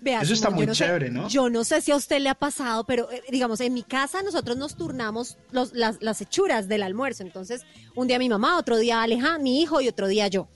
Vea, 0.00 0.20
Eso 0.20 0.32
está 0.34 0.50
muy 0.50 0.66
sé- 0.66 0.72
chévere, 0.72 1.10
¿no? 1.10 1.28
Yo 1.28 1.48
no 1.48 1.62
sé 1.62 1.80
si 1.80 1.92
a 1.92 1.96
usted 1.96 2.20
le 2.20 2.28
ha 2.28 2.34
pasado, 2.34 2.82
pero 2.84 3.08
eh, 3.12 3.22
digamos, 3.30 3.60
en 3.60 3.72
mi 3.72 3.84
casa 3.84 4.20
nosotros 4.22 4.56
nos 4.56 4.74
turnamos 4.76 5.36
los- 5.52 5.72
las, 5.74 5.98
las 6.02 6.20
hechuras 6.20 6.66
del 6.68 6.82
almuerzo. 6.82 7.22
Entonces, 7.22 7.62
un 7.94 8.08
día 8.08 8.18
mi 8.18 8.28
mamá, 8.28 8.58
otro 8.58 8.78
día 8.78 9.00
Aleja, 9.02 9.38
mi 9.38 9.60
hijo 9.62 9.80
y 9.80 9.88
otro 9.88 10.08
día 10.08 10.26
yo. 10.26 10.48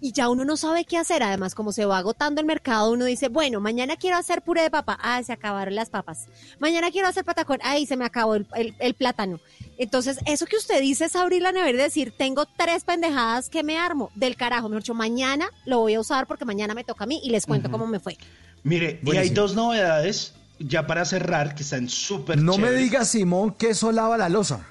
Y 0.00 0.12
ya 0.12 0.28
uno 0.28 0.44
no 0.44 0.56
sabe 0.56 0.84
qué 0.84 0.96
hacer. 0.98 1.22
Además, 1.22 1.54
como 1.54 1.72
se 1.72 1.84
va 1.84 1.98
agotando 1.98 2.40
el 2.40 2.46
mercado, 2.46 2.90
uno 2.90 3.04
dice, 3.04 3.28
bueno, 3.28 3.60
mañana 3.60 3.96
quiero 3.96 4.16
hacer 4.16 4.42
puré 4.42 4.62
de 4.62 4.70
papa. 4.70 4.98
Ah, 5.02 5.22
se 5.22 5.32
acabaron 5.32 5.74
las 5.74 5.90
papas. 5.90 6.26
Mañana 6.58 6.90
quiero 6.90 7.08
hacer 7.08 7.24
patacón. 7.24 7.58
Ay, 7.62 7.86
se 7.86 7.96
me 7.96 8.04
acabó 8.04 8.34
el, 8.34 8.46
el- 8.56 8.74
el 8.78 8.94
plátano. 8.94 9.40
Entonces, 9.78 10.18
eso 10.26 10.46
que 10.46 10.56
usted 10.56 10.80
dice 10.80 11.06
es 11.06 11.16
abrir 11.16 11.42
la 11.42 11.52
nevera 11.52 11.70
y 11.78 11.82
decir, 11.82 12.12
tengo 12.16 12.46
tres 12.56 12.84
pendejadas 12.84 13.48
que 13.48 13.62
me 13.62 13.78
armo 13.78 14.10
del 14.14 14.36
carajo. 14.36 14.68
Mejor 14.68 14.82
dicho, 14.82 14.94
mañana 14.94 15.48
lo 15.64 15.78
voy 15.80 15.94
a 15.94 16.00
usar 16.00 16.26
porque 16.26 16.44
mañana 16.44 16.74
me 16.74 16.84
toca 16.84 17.04
a 17.04 17.06
mí 17.06 17.20
y 17.22 17.30
les 17.30 17.46
cuento 17.46 17.70
cómo 17.70 17.86
me 17.86 18.00
fue. 18.00 18.16
Mire, 18.62 19.00
y 19.02 19.16
hay 19.16 19.30
dos 19.30 19.54
novedades, 19.54 20.34
ya 20.58 20.86
para 20.86 21.04
cerrar, 21.06 21.54
que 21.54 21.62
están 21.62 21.88
súper 21.88 22.36
No 22.42 22.58
me 22.58 22.64
chéveres. 22.64 22.80
diga, 22.90 23.04
Simón, 23.06 23.52
que 23.54 23.70
eso 23.70 23.90
lava 23.92 24.18
la 24.18 24.28
losa. 24.28 24.66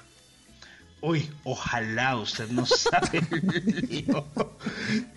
Uy, 1.02 1.30
ojalá 1.44 2.16
usted 2.16 2.48
no 2.50 2.66
sabe. 2.66 3.22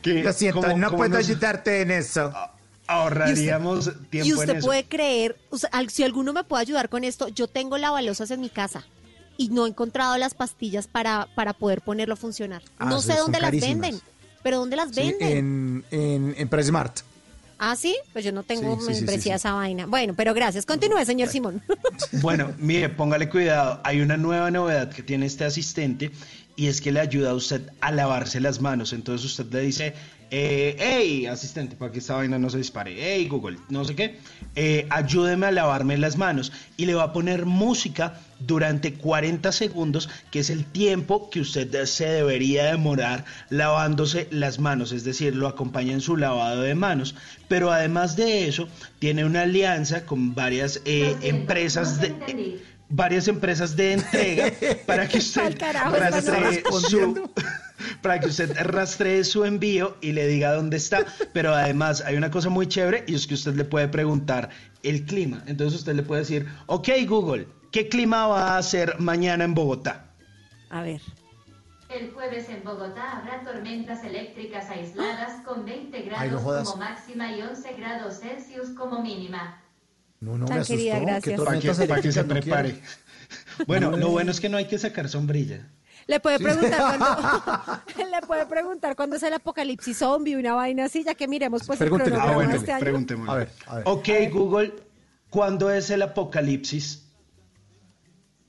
que 0.01 0.23
Lo 0.23 0.33
siento, 0.33 0.61
cómo- 0.61 0.77
no 0.77 0.87
cómo 0.87 0.97
puedo 0.97 1.09
nos 1.17 1.27
ayudarte 1.29 1.81
en 1.81 1.91
eso. 1.91 2.33
Ahorraríamos 2.87 3.85
tiempo 4.09 4.27
Y 4.27 4.31
en 4.31 4.37
usted 4.37 4.55
eso. 4.57 4.65
puede 4.67 4.85
creer, 4.85 5.37
o 5.49 5.57
sea, 5.57 5.69
si 5.89 6.03
alguno 6.03 6.33
me 6.33 6.43
puede 6.43 6.61
ayudar 6.61 6.89
con 6.89 7.03
esto, 7.03 7.27
yo 7.29 7.47
tengo 7.47 7.77
lavalosas 7.77 8.29
en 8.31 8.41
mi 8.41 8.49
casa 8.49 8.83
y 9.37 9.49
no 9.49 9.65
he 9.65 9.69
encontrado 9.69 10.17
las 10.17 10.33
pastillas 10.33 10.87
para, 10.87 11.27
para 11.33 11.53
poder 11.53 11.81
ponerlo 11.81 12.13
a 12.15 12.17
funcionar. 12.17 12.61
Ah, 12.79 12.85
no 12.85 13.01
sí, 13.01 13.11
sé 13.11 13.17
dónde 13.17 13.39
las 13.39 13.49
carísimas. 13.51 13.79
venden, 13.81 14.01
pero 14.43 14.57
¿dónde 14.59 14.75
las 14.75 14.89
Sí, 14.93 14.95
venden? 15.01 15.37
en, 15.37 15.85
en, 15.99 16.35
en 16.37 16.49
Presmart. 16.49 16.99
Ah, 17.59 17.75
sí, 17.75 17.95
pues 18.11 18.25
yo 18.25 18.31
no 18.31 18.43
tengo 18.43 18.79
Sí, 18.79 18.93
sí, 18.93 19.01
membresía 19.01 19.35
esa 19.35 19.53
vaina. 19.53 19.85
Bueno, 19.85 20.13
pero 20.15 20.33
gracias. 20.33 20.65
Continúe, 20.65 21.05
señor 21.05 21.29
Simón. 21.29 21.61
Bueno, 22.21 22.53
mire, 22.57 22.89
póngale 22.89 23.29
cuidado. 23.29 23.81
Hay 23.83 24.01
una 24.01 24.17
nueva 24.17 24.49
novedad 24.51 24.89
que 24.91 25.03
tiene 25.03 25.25
este 25.25 25.45
asistente 25.45 26.11
y 26.55 26.67
es 26.67 26.81
que 26.81 26.91
le 26.91 26.99
ayuda 26.99 27.31
a 27.31 27.33
usted 27.33 27.69
a 27.81 27.91
lavarse 27.91 28.39
las 28.39 28.61
manos. 28.61 28.93
Entonces 28.93 29.25
usted 29.25 29.51
le 29.51 29.61
dice, 29.61 29.93
eh, 30.31 30.75
hey, 30.79 31.25
asistente, 31.25 31.75
para 31.75 31.91
que 31.91 31.99
esta 31.99 32.15
vaina 32.15 32.39
no 32.39 32.49
se 32.49 32.57
dispare, 32.57 32.95
hey, 32.97 33.27
Google, 33.27 33.57
no 33.69 33.85
sé 33.85 33.95
qué, 33.95 34.19
eh, 34.55 34.87
ayúdeme 34.89 35.47
a 35.47 35.51
lavarme 35.51 35.97
las 35.97 36.17
manos. 36.17 36.51
Y 36.77 36.85
le 36.85 36.95
va 36.95 37.03
a 37.03 37.13
poner 37.13 37.45
música 37.45 38.19
durante 38.45 38.93
40 38.93 39.51
segundos, 39.51 40.09
que 40.31 40.39
es 40.39 40.49
el 40.49 40.65
tiempo 40.65 41.29
que 41.29 41.41
usted 41.41 41.85
se 41.85 42.05
debería 42.05 42.65
demorar 42.65 43.25
lavándose 43.49 44.27
las 44.31 44.59
manos, 44.59 44.91
es 44.91 45.03
decir, 45.03 45.35
lo 45.35 45.47
acompaña 45.47 45.93
en 45.93 46.01
su 46.01 46.17
lavado 46.17 46.61
de 46.61 46.75
manos. 46.75 47.15
Pero 47.47 47.71
además 47.71 48.15
de 48.15 48.47
eso, 48.47 48.67
tiene 48.99 49.25
una 49.25 49.43
alianza 49.43 50.05
con 50.05 50.35
varias 50.35 50.81
eh, 50.85 51.15
empresas 51.21 51.99
de 51.99 52.13
varias 52.89 53.27
empresas 53.27 53.75
de 53.75 53.93
entrega 53.93 54.51
para 54.85 55.07
que 55.07 55.17
usted 55.17 55.57
carajo, 55.57 55.95
rastree 55.95 56.63
su, 56.87 57.29
para 58.01 58.19
que 58.19 58.27
usted 58.27 58.55
rastree 58.61 59.23
su 59.23 59.45
envío 59.45 59.97
y 59.99 60.11
le 60.11 60.27
diga 60.27 60.53
dónde 60.53 60.77
está. 60.77 61.05
Pero 61.33 61.53
además 61.55 62.01
hay 62.01 62.15
una 62.15 62.29
cosa 62.29 62.49
muy 62.49 62.67
chévere 62.67 63.03
y 63.07 63.15
es 63.15 63.25
que 63.25 63.33
usted 63.33 63.55
le 63.55 63.65
puede 63.65 63.87
preguntar 63.87 64.49
el 64.83 65.05
clima. 65.05 65.43
Entonces 65.47 65.79
usted 65.79 65.95
le 65.95 66.03
puede 66.03 66.21
decir, 66.21 66.45
ok 66.67 66.89
Google, 67.07 67.47
¿qué 67.73 67.89
clima 67.89 68.27
va 68.27 68.53
a 68.53 68.57
hacer 68.59 68.97
mañana 68.99 69.43
en 69.43 69.53
Bogotá? 69.53 70.05
A 70.69 70.81
ver. 70.83 71.01
El 71.89 72.11
jueves 72.11 72.47
en 72.49 72.63
Bogotá 72.63 73.17
habrá 73.19 73.43
tormentas 73.43 74.03
eléctricas 74.03 74.69
aisladas 74.69 75.43
con 75.45 75.65
20 75.65 76.01
grados 76.03 76.21
Ay, 76.23 76.31
no 76.31 76.39
jodas. 76.39 76.69
como 76.69 76.83
máxima 76.83 77.31
y 77.33 77.41
11 77.41 77.73
grados 77.73 78.19
Celsius 78.21 78.69
como 78.69 79.01
mínima. 79.01 79.61
No, 80.21 80.37
no, 80.37 80.45
Tan 80.45 80.55
me 80.55 80.61
asustó. 80.61 80.77
querida, 80.77 80.99
¿Qué 80.99 81.05
gracias. 81.05 81.41
Para 81.41 81.59
que, 81.59 81.67
tormentas 81.67 81.87
para 81.87 82.01
que 82.01 82.11
se 82.11 82.23
prepare. 82.23 82.81
Bueno, 83.67 83.91
No, 83.91 83.97
lo 83.97 84.09
bueno 84.09 84.29
es 84.31 84.39
que 84.39 84.47
no 84.49 84.57
hay 84.57 84.67
que 84.67 84.77
sacar 84.77 85.09
sombrilla. 85.09 85.67
Le 86.07 86.19
puede 86.19 86.37
preguntar 86.39 86.77
cuándo 86.97 87.81
le 88.11 88.27
puede 88.27 88.45
preguntar 88.45 88.95
cuándo 88.95 89.15
es 89.15 89.23
el 89.23 89.33
apocalipsis 89.33 89.97
zombie, 89.97 90.35
una 90.35 90.53
vaina 90.53 90.85
así, 90.85 91.03
ya 91.03 91.13
que 91.15 91.27
miremos 91.27 91.63
pues 91.65 91.79
el 91.81 91.85
Pregúntele. 91.87 92.11
cronograma 92.15 92.31
Ah, 92.31 92.35
bueno, 92.35 92.55
este 92.59 92.71
año. 92.71 92.79
preguntémosle. 92.81 93.31
A 93.31 93.35
ver, 93.35 93.49
a 93.67 93.75
ver. 93.77 93.83
Ok, 93.87 94.07
Google, 94.31 94.73
¿cuándo 95.29 95.71
es 95.71 95.89
el 95.89 96.01
apocalipsis? 96.03 97.02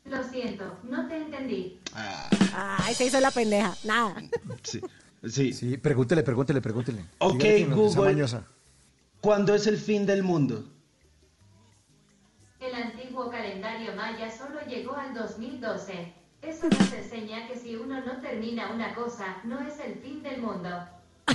Lo 0.04 0.22
siento, 0.22 0.78
no 0.84 1.08
te 1.08 1.16
entendí. 1.16 1.80
Ay, 2.54 2.94
se 2.94 3.06
hizo 3.06 3.20
la 3.20 3.30
pendeja. 3.30 3.74
Nada. 3.84 4.14
Sí, 4.62 4.80
sí. 5.28 5.52
Sí, 5.52 5.76
pregúntele, 5.78 6.22
pregúntele, 6.22 6.60
pregúntele. 6.60 7.04
Ok, 7.18 7.42
Dígale 7.42 7.74
Google. 7.74 8.26
¿Cuándo 9.20 9.54
es 9.54 9.66
el 9.66 9.78
fin 9.78 10.04
del 10.04 10.22
mundo? 10.22 10.64
El 12.60 12.74
antiguo 12.74 13.30
calendario 13.30 13.94
maya 13.96 14.30
solo 14.30 14.60
llegó 14.68 14.94
al 14.96 15.14
2012. 15.14 16.12
Eso 16.42 16.68
nos 16.68 16.92
enseña 16.92 17.48
que 17.48 17.56
si 17.56 17.76
uno 17.76 18.04
no 18.04 18.20
termina 18.20 18.72
una 18.72 18.94
cosa, 18.94 19.38
no 19.44 19.60
es 19.60 19.80
el 19.80 19.94
fin 19.94 20.22
del 20.22 20.42
mundo. 20.42 20.68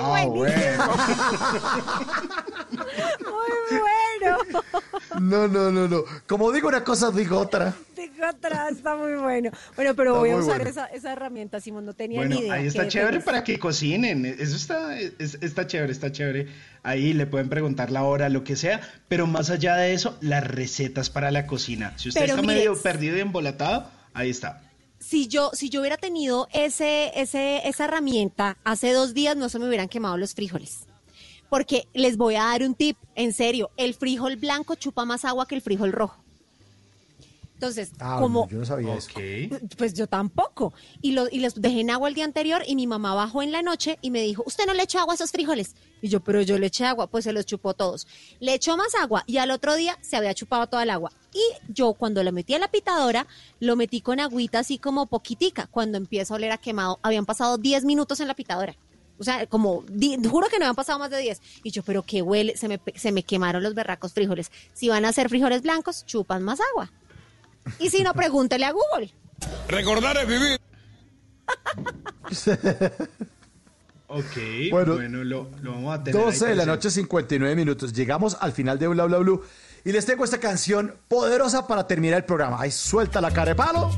Ah, 0.00 0.26
bueno. 0.26 0.54
Muy 3.20 3.78
bueno. 3.80 4.38
No, 5.20 5.48
no, 5.48 5.70
no, 5.72 5.88
no. 5.88 6.04
Como 6.26 6.52
digo 6.52 6.68
una 6.68 6.84
cosa, 6.84 7.10
digo 7.10 7.38
otra. 7.38 7.74
Digo 7.96 8.24
atrás, 8.24 8.72
está 8.76 8.94
muy 8.96 9.14
bueno. 9.14 9.50
Bueno, 9.76 9.94
pero 9.94 10.10
Está 10.10 10.18
voy 10.20 10.30
a 10.30 10.36
usar 10.36 10.56
bueno. 10.58 10.70
esa, 10.70 10.86
esa 10.86 11.12
herramienta, 11.12 11.60
Simón, 11.60 11.84
no 11.86 11.94
tenía 11.94 12.20
Bueno, 12.20 12.34
ni 12.36 12.42
idea. 12.42 12.54
ahí 12.54 12.66
está 12.66 12.86
chévere 12.86 13.20
para 13.20 13.42
que 13.44 13.58
cocinen. 13.58 14.24
Eso 14.26 14.56
está, 14.56 14.96
es- 14.98 15.38
está 15.40 15.66
chévere, 15.66 15.92
está 15.92 16.12
chévere. 16.12 16.48
Ahí 16.82 17.12
le 17.12 17.26
pueden 17.26 17.48
preguntar 17.48 17.90
la 17.90 18.04
hora, 18.04 18.28
lo 18.28 18.44
que 18.44 18.54
sea. 18.56 18.80
Pero 19.08 19.26
más 19.26 19.50
allá 19.50 19.74
de 19.76 19.94
eso, 19.94 20.16
las 20.20 20.46
recetas 20.46 21.10
para 21.10 21.30
la 21.30 21.46
cocina. 21.46 21.94
Si 21.96 22.08
usted 22.10 22.20
Pero 22.20 22.34
está 22.34 22.42
mire, 22.42 22.54
medio 22.54 22.80
perdido 22.80 23.16
y 23.16 23.20
embolatado, 23.20 23.90
ahí 24.14 24.30
está. 24.30 24.62
Si 24.98 25.28
yo, 25.28 25.50
si 25.52 25.70
yo 25.70 25.80
hubiera 25.80 25.96
tenido 25.96 26.48
ese, 26.52 27.12
ese, 27.14 27.66
esa 27.68 27.84
herramienta 27.84 28.58
hace 28.64 28.92
dos 28.92 29.14
días, 29.14 29.36
no 29.36 29.48
se 29.48 29.58
me 29.58 29.68
hubieran 29.68 29.88
quemado 29.88 30.16
los 30.16 30.34
frijoles. 30.34 30.86
Porque 31.48 31.88
les 31.94 32.16
voy 32.16 32.34
a 32.34 32.44
dar 32.44 32.62
un 32.62 32.74
tip, 32.74 32.96
en 33.14 33.32
serio, 33.32 33.70
el 33.76 33.94
frijol 33.94 34.36
blanco 34.36 34.74
chupa 34.74 35.04
más 35.04 35.24
agua 35.24 35.46
que 35.46 35.54
el 35.54 35.62
frijol 35.62 35.92
rojo. 35.92 36.22
Entonces, 37.58 37.90
Ah, 37.98 38.18
como 38.20 38.42
no, 38.44 38.48
yo 38.48 38.58
no 38.58 38.64
sabía 38.64 38.94
eso. 38.94 39.08
Pues 39.76 39.92
yo 39.92 40.06
tampoco. 40.06 40.72
Y, 41.02 41.10
lo, 41.10 41.26
y 41.28 41.40
les 41.40 41.60
dejé 41.60 41.80
en 41.80 41.90
agua 41.90 42.08
el 42.08 42.14
día 42.14 42.24
anterior 42.24 42.62
y 42.64 42.76
mi 42.76 42.86
mamá 42.86 43.14
bajó 43.14 43.42
en 43.42 43.50
la 43.50 43.62
noche 43.62 43.98
y 44.00 44.12
me 44.12 44.22
dijo, 44.22 44.44
usted 44.46 44.64
no 44.64 44.74
le 44.74 44.84
echó 44.84 45.00
agua 45.00 45.14
a 45.14 45.16
esos 45.16 45.32
frijoles. 45.32 45.74
Y 46.00 46.08
yo, 46.08 46.20
pero 46.20 46.40
yo 46.42 46.56
le 46.56 46.66
eché 46.68 46.84
agua, 46.84 47.08
pues 47.08 47.24
se 47.24 47.32
los 47.32 47.44
chupó 47.46 47.74
todos. 47.74 48.06
Le 48.38 48.54
echó 48.54 48.76
más 48.76 48.94
agua 48.94 49.24
y 49.26 49.38
al 49.38 49.50
otro 49.50 49.74
día 49.74 49.98
se 50.00 50.16
había 50.16 50.34
chupado 50.34 50.68
toda 50.68 50.84
el 50.84 50.90
agua. 50.90 51.10
Y 51.34 51.42
yo 51.72 51.94
cuando 51.94 52.22
lo 52.22 52.30
metí 52.30 52.54
a 52.54 52.60
la 52.60 52.68
pitadora, 52.70 53.26
lo 53.58 53.74
metí 53.74 54.00
con 54.02 54.20
agüita 54.20 54.60
así 54.60 54.78
como 54.78 55.06
poquitica. 55.06 55.66
Cuando 55.66 55.98
empieza 55.98 56.34
a 56.34 56.36
oler 56.36 56.52
a 56.52 56.58
quemado, 56.58 57.00
habían 57.02 57.26
pasado 57.26 57.58
10 57.58 57.84
minutos 57.84 58.20
en 58.20 58.28
la 58.28 58.34
pitadora. 58.34 58.76
O 59.20 59.24
sea, 59.24 59.48
como, 59.48 59.82
di- 59.90 60.16
juro 60.28 60.46
que 60.46 60.60
no 60.60 60.64
habían 60.66 60.76
pasado 60.76 61.00
más 61.00 61.10
de 61.10 61.18
10. 61.18 61.40
Y 61.64 61.72
yo, 61.72 61.82
pero 61.82 62.04
qué 62.04 62.22
huele, 62.22 62.56
se 62.56 62.68
me, 62.68 62.80
se 62.94 63.10
me 63.10 63.24
quemaron 63.24 63.64
los 63.64 63.74
berracos 63.74 64.12
frijoles. 64.12 64.52
Si 64.74 64.88
van 64.88 65.04
a 65.04 65.12
ser 65.12 65.28
frijoles 65.28 65.62
blancos, 65.62 66.06
chupan 66.06 66.44
más 66.44 66.60
agua. 66.70 66.92
Y 67.78 67.90
si 67.90 68.02
no, 68.02 68.12
pregúntele 68.14 68.64
a 68.66 68.72
Google. 68.72 69.12
Recordar 69.68 70.16
es 70.18 70.26
vivir. 70.26 70.60
Ok, 74.10 74.70
Bueno, 74.70 74.94
bueno, 74.94 75.24
lo, 75.24 75.50
lo 75.60 75.72
vamos 75.72 75.94
a 75.98 76.02
tener. 76.02 76.18
ahí 76.18 76.26
12 76.26 76.46
de 76.46 76.56
la 76.56 76.64
noche, 76.66 76.90
59 76.90 77.54
minutos. 77.54 77.92
Llegamos 77.92 78.36
al 78.40 78.52
final 78.52 78.78
de 78.78 78.88
Bla 78.88 79.04
Bla 79.04 79.18
Blue 79.18 79.42
y 79.84 79.92
les 79.92 80.06
tengo 80.06 80.24
esta 80.24 80.38
canción 80.38 80.94
poderosa 81.08 81.66
para 81.66 81.86
terminar 81.86 82.18
el 82.18 82.24
programa. 82.24 82.60
Ahí 82.60 82.70
suelta 82.70 83.20
la 83.20 83.30
cara 83.30 83.50
de 83.50 83.54
palo. 83.54 83.90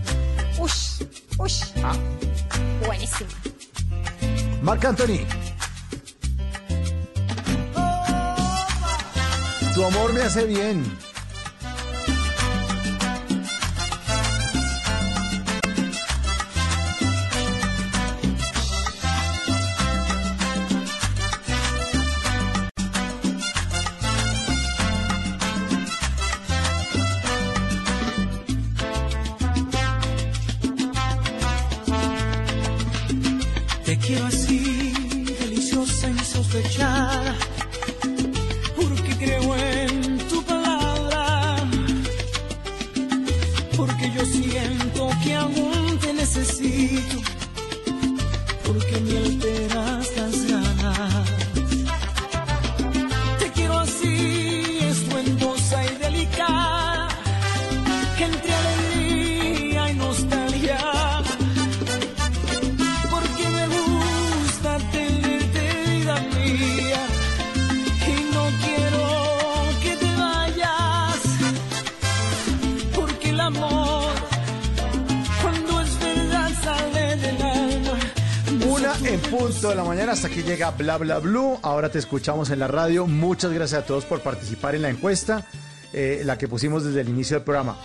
Ush, 0.59 1.03
ush. 1.39 1.63
Buenísima. 2.85 3.31
Marc 4.63 4.85
Anthony. 4.85 5.21
Tu 9.75 9.85
amor 9.85 10.13
me 10.13 10.23
hace 10.23 10.45
bien. 10.45 10.85
Quiero 34.11 34.27
así, 34.27 34.40
Bla 80.69 80.99
Bla 80.99 81.19
Blue. 81.21 81.59
Ahora 81.63 81.89
te 81.89 81.99
escuchamos 81.99 82.51
en 82.51 82.59
la 82.59 82.69
radio. 82.69 83.07
Muchas 83.07 83.51
gracias 83.51 83.83
a 83.83 83.87
todos 83.87 84.05
por 84.05 84.21
participar 84.21 84.75
en 84.75 84.83
la 84.83 84.91
encuesta, 84.91 85.47
eh, 85.95 86.21
la 86.27 86.37
que 86.37 86.49
pusimos 86.49 86.85
desde 86.85 87.01
el 87.01 87.09
inicio 87.09 87.37
del 87.37 87.45
programa. 87.45 87.79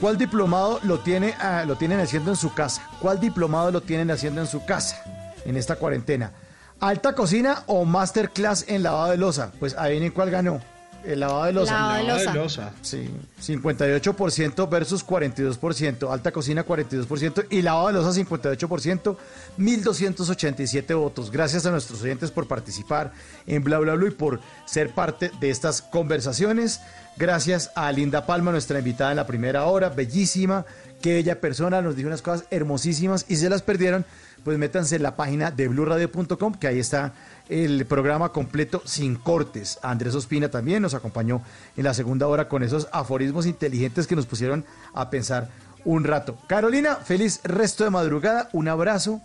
¿Cuál 0.00 0.16
diplomado 0.16 0.78
lo, 0.84 1.00
tiene, 1.00 1.34
ah, 1.40 1.64
lo 1.66 1.74
tienen 1.74 1.98
haciendo 1.98 2.30
en 2.30 2.36
su 2.36 2.54
casa? 2.54 2.88
¿Cuál 3.00 3.18
diplomado 3.18 3.72
lo 3.72 3.80
tienen 3.80 4.12
haciendo 4.12 4.40
en 4.40 4.46
su 4.46 4.64
casa 4.64 5.02
en 5.44 5.56
esta 5.56 5.74
cuarentena? 5.74 6.30
¿Alta 6.78 7.16
cocina 7.16 7.64
o 7.66 7.84
masterclass 7.84 8.64
en 8.68 8.84
lavado 8.84 9.10
de 9.10 9.16
losa? 9.16 9.50
Pues 9.58 9.76
adivinen 9.76 10.12
cuál 10.12 10.30
ganó. 10.30 10.60
El 11.04 11.20
lavado 11.20 11.44
de 11.44 11.52
losa. 11.52 11.72
Lavado 11.72 11.96
de 11.96 12.02
Lavado 12.04 12.18
de 12.18 12.24
losa. 12.26 12.64
losa. 12.64 12.72
Sí, 12.82 13.10
58% 13.42 14.68
versus 14.68 15.06
42%, 15.06 16.12
alta 16.12 16.32
cocina 16.32 16.64
42% 16.64 17.46
y 17.50 17.62
lavado 17.62 17.88
de 17.88 17.92
losa 17.94 18.20
58%, 18.20 19.16
1287 19.56 20.94
votos. 20.94 21.30
Gracias 21.30 21.66
a 21.66 21.70
nuestros 21.70 22.02
oyentes 22.02 22.30
por 22.30 22.46
participar 22.46 23.12
en 23.46 23.64
Bla 23.64 23.78
Bla 23.78 23.94
Bla 23.94 24.08
y 24.08 24.12
por 24.12 24.40
ser 24.66 24.90
parte 24.94 25.30
de 25.40 25.50
estas 25.50 25.82
conversaciones. 25.82 26.80
Gracias 27.16 27.70
a 27.74 27.90
Linda 27.92 28.24
Palma, 28.24 28.50
nuestra 28.50 28.78
invitada 28.78 29.10
en 29.10 29.16
la 29.16 29.26
primera 29.26 29.64
hora, 29.64 29.90
bellísima, 29.90 30.64
Qué 31.00 31.14
bella 31.14 31.40
persona, 31.40 31.80
nos 31.80 31.96
dijo 31.96 32.08
unas 32.08 32.20
cosas 32.20 32.46
hermosísimas 32.50 33.24
y 33.26 33.36
si 33.36 33.42
se 33.42 33.50
las 33.50 33.62
perdieron, 33.62 34.04
pues 34.44 34.58
métanse 34.58 34.96
en 34.96 35.02
la 35.02 35.16
página 35.16 35.50
de 35.50 35.66
blurradio.com, 35.68 36.54
que 36.54 36.66
ahí 36.66 36.78
está 36.78 37.14
el 37.50 37.84
programa 37.84 38.30
completo 38.30 38.80
sin 38.84 39.16
cortes. 39.16 39.78
Andrés 39.82 40.14
Ospina 40.14 40.48
también 40.50 40.82
nos 40.82 40.94
acompañó 40.94 41.42
en 41.76 41.84
la 41.84 41.94
segunda 41.94 42.28
hora 42.28 42.48
con 42.48 42.62
esos 42.62 42.88
aforismos 42.92 43.44
inteligentes 43.44 44.06
que 44.06 44.16
nos 44.16 44.26
pusieron 44.26 44.64
a 44.94 45.10
pensar 45.10 45.50
un 45.84 46.04
rato. 46.04 46.38
Carolina, 46.46 46.96
feliz 46.96 47.40
resto 47.42 47.84
de 47.84 47.90
madrugada, 47.90 48.48
un 48.52 48.68
abrazo 48.68 49.20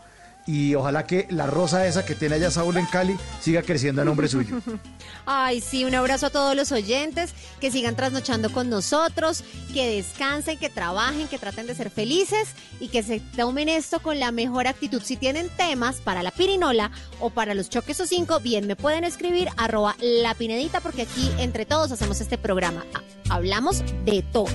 y 0.47 0.75
ojalá 0.75 1.07
que 1.07 1.25
la 1.31 1.47
rosa 1.47 1.87
esa 1.87 2.05
que 2.05 2.13
tiene 2.13 2.35
allá 2.35 2.51
Saúl 2.51 2.77
en 2.77 2.85
Cali 2.85 3.17
siga 3.41 3.63
creciendo 3.63 4.01
a 4.01 4.05
nombre 4.05 4.27
suyo. 4.27 4.57
Ay, 5.25 5.59
sí, 5.59 5.85
un 5.85 5.95
abrazo 5.95 6.27
a 6.27 6.29
todos 6.29 6.55
los 6.55 6.71
oyentes, 6.71 7.33
que 7.59 7.71
sigan 7.71 7.95
trasnochando 7.95 8.51
con 8.51 8.69
nosotros, 8.69 9.43
que 9.73 9.87
descansen, 9.95 10.59
que 10.59 10.69
trabajen, 10.69 11.27
que 11.27 11.39
traten 11.39 11.65
de 11.65 11.73
ser 11.73 11.89
felices 11.89 12.49
y 12.79 12.89
que 12.89 13.01
se 13.01 13.19
tomen 13.19 13.69
esto 13.69 13.99
con 14.01 14.19
la 14.19 14.31
mejor 14.31 14.67
actitud. 14.67 15.01
Si 15.03 15.17
tienen 15.17 15.49
temas 15.57 15.95
para 15.95 16.21
la 16.21 16.29
pirinola 16.29 16.91
o 17.19 17.31
para 17.31 17.55
los 17.55 17.69
choques 17.69 17.99
o 18.01 18.05
cinco, 18.05 18.39
bien, 18.39 18.67
me 18.67 18.75
pueden 18.75 19.03
escribir 19.03 19.49
arroba 19.57 19.95
la 19.99 20.35
pinedita 20.35 20.79
porque 20.79 21.01
aquí 21.03 21.31
entre 21.39 21.65
todos 21.65 21.91
hacemos 21.91 22.21
este 22.21 22.37
programa. 22.37 22.85
Ha- 22.93 23.33
Hablamos 23.35 23.81
de 24.05 24.23
todo. 24.31 24.45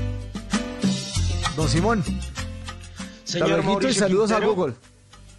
Don 1.57 1.69
Simón. 1.69 2.05
Señor 3.25 3.61
y 3.89 3.93
saludos 3.95 4.31
a 4.31 4.37
Quintero. 4.37 4.55
Google. 4.55 4.75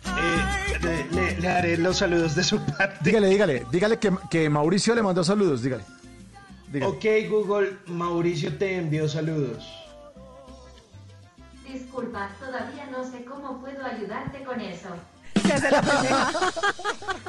Eh, 0.06 1.08
le, 1.12 1.36
le- 1.40 1.48
haré 1.48 1.78
los 1.78 1.98
saludos 1.98 2.36
de 2.36 2.44
su 2.44 2.60
parte. 2.66 2.98
Dígale, 3.02 3.28
dígale, 3.28 3.66
dígale 3.72 4.00
que, 4.00 4.12
que 4.30 4.50
Mauricio 4.50 4.96
le 4.96 5.02
mandó 5.04 5.24
saludos, 5.24 5.62
dígale. 5.64 5.84
dígale. 6.72 6.92
Ok, 6.92 7.06
Google, 7.30 7.78
Mauricio 7.88 8.56
te 8.58 8.78
envió 8.78 9.08
saludos. 9.08 9.64
Disculpa, 11.68 12.30
todavía 12.40 12.88
no 12.88 13.04
sé 13.10 13.24
cómo 13.26 13.62
puedo 13.62 13.84
ayudarte 13.86 14.44
con 14.44 14.60
eso. 14.62 14.90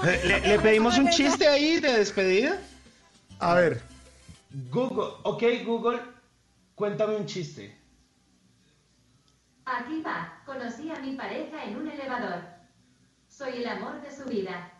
Eh, 0.04 0.20
¿Le, 0.24 0.40
le 0.40 0.58
pedimos 0.58 0.98
un 0.98 1.08
chiste 1.10 1.46
ahí 1.46 1.78
de 1.78 1.92
despedida? 1.98 2.58
A 3.38 3.54
ver. 3.54 3.80
Google, 4.70 5.14
ok, 5.22 5.42
Google, 5.64 6.00
cuéntame 6.74 7.14
un 7.16 7.24
chiste. 7.26 7.76
Aquí 9.64 10.02
va, 10.04 10.42
conocí 10.44 10.90
a 10.90 10.98
mi 10.98 11.14
pareja 11.14 11.64
en 11.64 11.76
un 11.76 11.88
elevador. 11.88 12.40
Soy 13.42 13.60
el 13.60 13.66
amor 13.66 14.00
de 14.00 14.16
su 14.16 14.22
vida. 14.28 14.70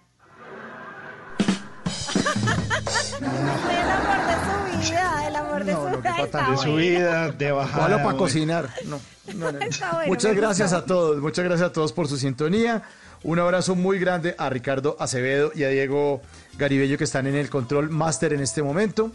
El 3.21 3.91
amor 3.91 4.25
de 4.29 4.85
su 4.85 4.89
vida, 4.89 5.27
el 5.27 5.37
amor 5.37 5.65
de 5.65 5.73
No, 5.73 5.81
su 5.81 5.99
vida. 5.99 6.17
está 6.23 6.51
De 6.51 6.57
su 6.59 6.75
vida, 6.77 7.33
de 7.33 7.51
bajada. 7.51 7.89
Malo 7.89 8.05
para 8.05 8.17
cocinar. 8.17 8.71
No, 8.85 9.01
no, 9.35 9.51
no. 9.51 9.59
Está 9.61 9.95
bueno, 9.95 10.09
muchas 10.09 10.37
gracias 10.37 10.73
a 10.73 10.85
todos, 10.85 11.21
muchas 11.21 11.45
gracias 11.45 11.71
a 11.71 11.73
todos 11.73 11.93
por 11.93 12.07
su 12.07 12.17
sintonía. 12.19 12.83
Un 13.25 13.41
abrazo 13.41 13.75
muy 13.75 13.99
grande 13.99 14.37
a 14.39 14.49
Ricardo 14.49 14.97
Acevedo 15.01 15.51
y 15.57 15.65
a 15.65 15.69
Diego 15.69 16.23
Garibello 16.57 16.97
que 16.99 17.05
están 17.05 17.27
en 17.27 17.35
el 17.35 17.51
control 17.51 17.91
master 17.91 18.33
en 18.33 18.41
este 18.43 18.63
momento, 18.63 19.11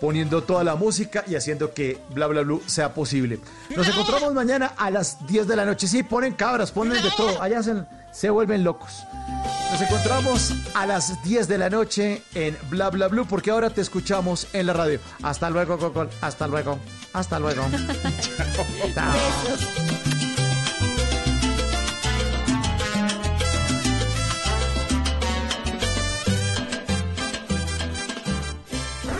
poniendo 0.00 0.42
toda 0.42 0.64
la 0.64 0.74
música 0.74 1.22
y 1.26 1.34
haciendo 1.34 1.74
que 1.74 1.98
Bla 2.14 2.28
Bla 2.28 2.40
Blue 2.42 2.62
sea 2.64 2.94
posible. 2.94 3.40
Nos 3.76 3.88
encontramos 3.88 4.32
mañana 4.32 4.72
a 4.78 4.90
las 4.90 5.26
10 5.26 5.46
de 5.48 5.56
la 5.56 5.66
noche. 5.66 5.86
Sí, 5.86 6.02
ponen 6.02 6.32
cabras, 6.32 6.72
ponen 6.72 7.02
de 7.02 7.10
todo. 7.14 7.42
Allá 7.42 7.62
se, 7.62 7.74
se 8.16 8.30
vuelven 8.30 8.64
locos. 8.64 9.04
Nos 9.70 9.82
encontramos 9.82 10.54
a 10.74 10.86
las 10.86 11.22
10 11.22 11.48
de 11.48 11.58
la 11.58 11.68
noche 11.68 12.22
en 12.34 12.56
Bla 12.70 12.88
Bla 12.88 13.08
Blue 13.08 13.26
porque 13.28 13.50
ahora 13.50 13.68
te 13.68 13.82
escuchamos 13.82 14.48
en 14.54 14.66
la 14.66 14.72
radio. 14.72 15.00
Hasta 15.22 15.50
luego, 15.50 15.76
Cocol. 15.76 16.08
Hasta 16.22 16.46
luego. 16.46 16.78
Hasta 17.12 17.38
luego. 17.38 17.62
Chao. 18.94 19.95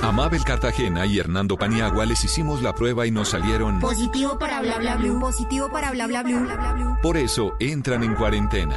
A 0.07 0.13
Mabel 0.13 0.45
Cartagena 0.45 1.05
y 1.05 1.19
Hernando 1.19 1.57
Paniagua 1.57 2.07
les 2.07 2.23
hicimos 2.23 2.63
la 2.63 2.73
prueba 2.73 3.09
y 3.09 3.11
nos 3.11 3.31
salieron. 3.31 3.81
Positivo 3.81 4.39
para 4.39 4.61
bla 4.61 4.79
bla 4.79 4.95
blue. 4.95 5.19
Positivo 5.19 5.69
para 5.69 5.91
bla 5.91 6.07
bla 6.07 6.23
blue. 6.23 6.47
Por 7.03 7.17
eso 7.17 7.57
entran 7.59 8.05
en 8.05 8.15
cuarentena. 8.15 8.77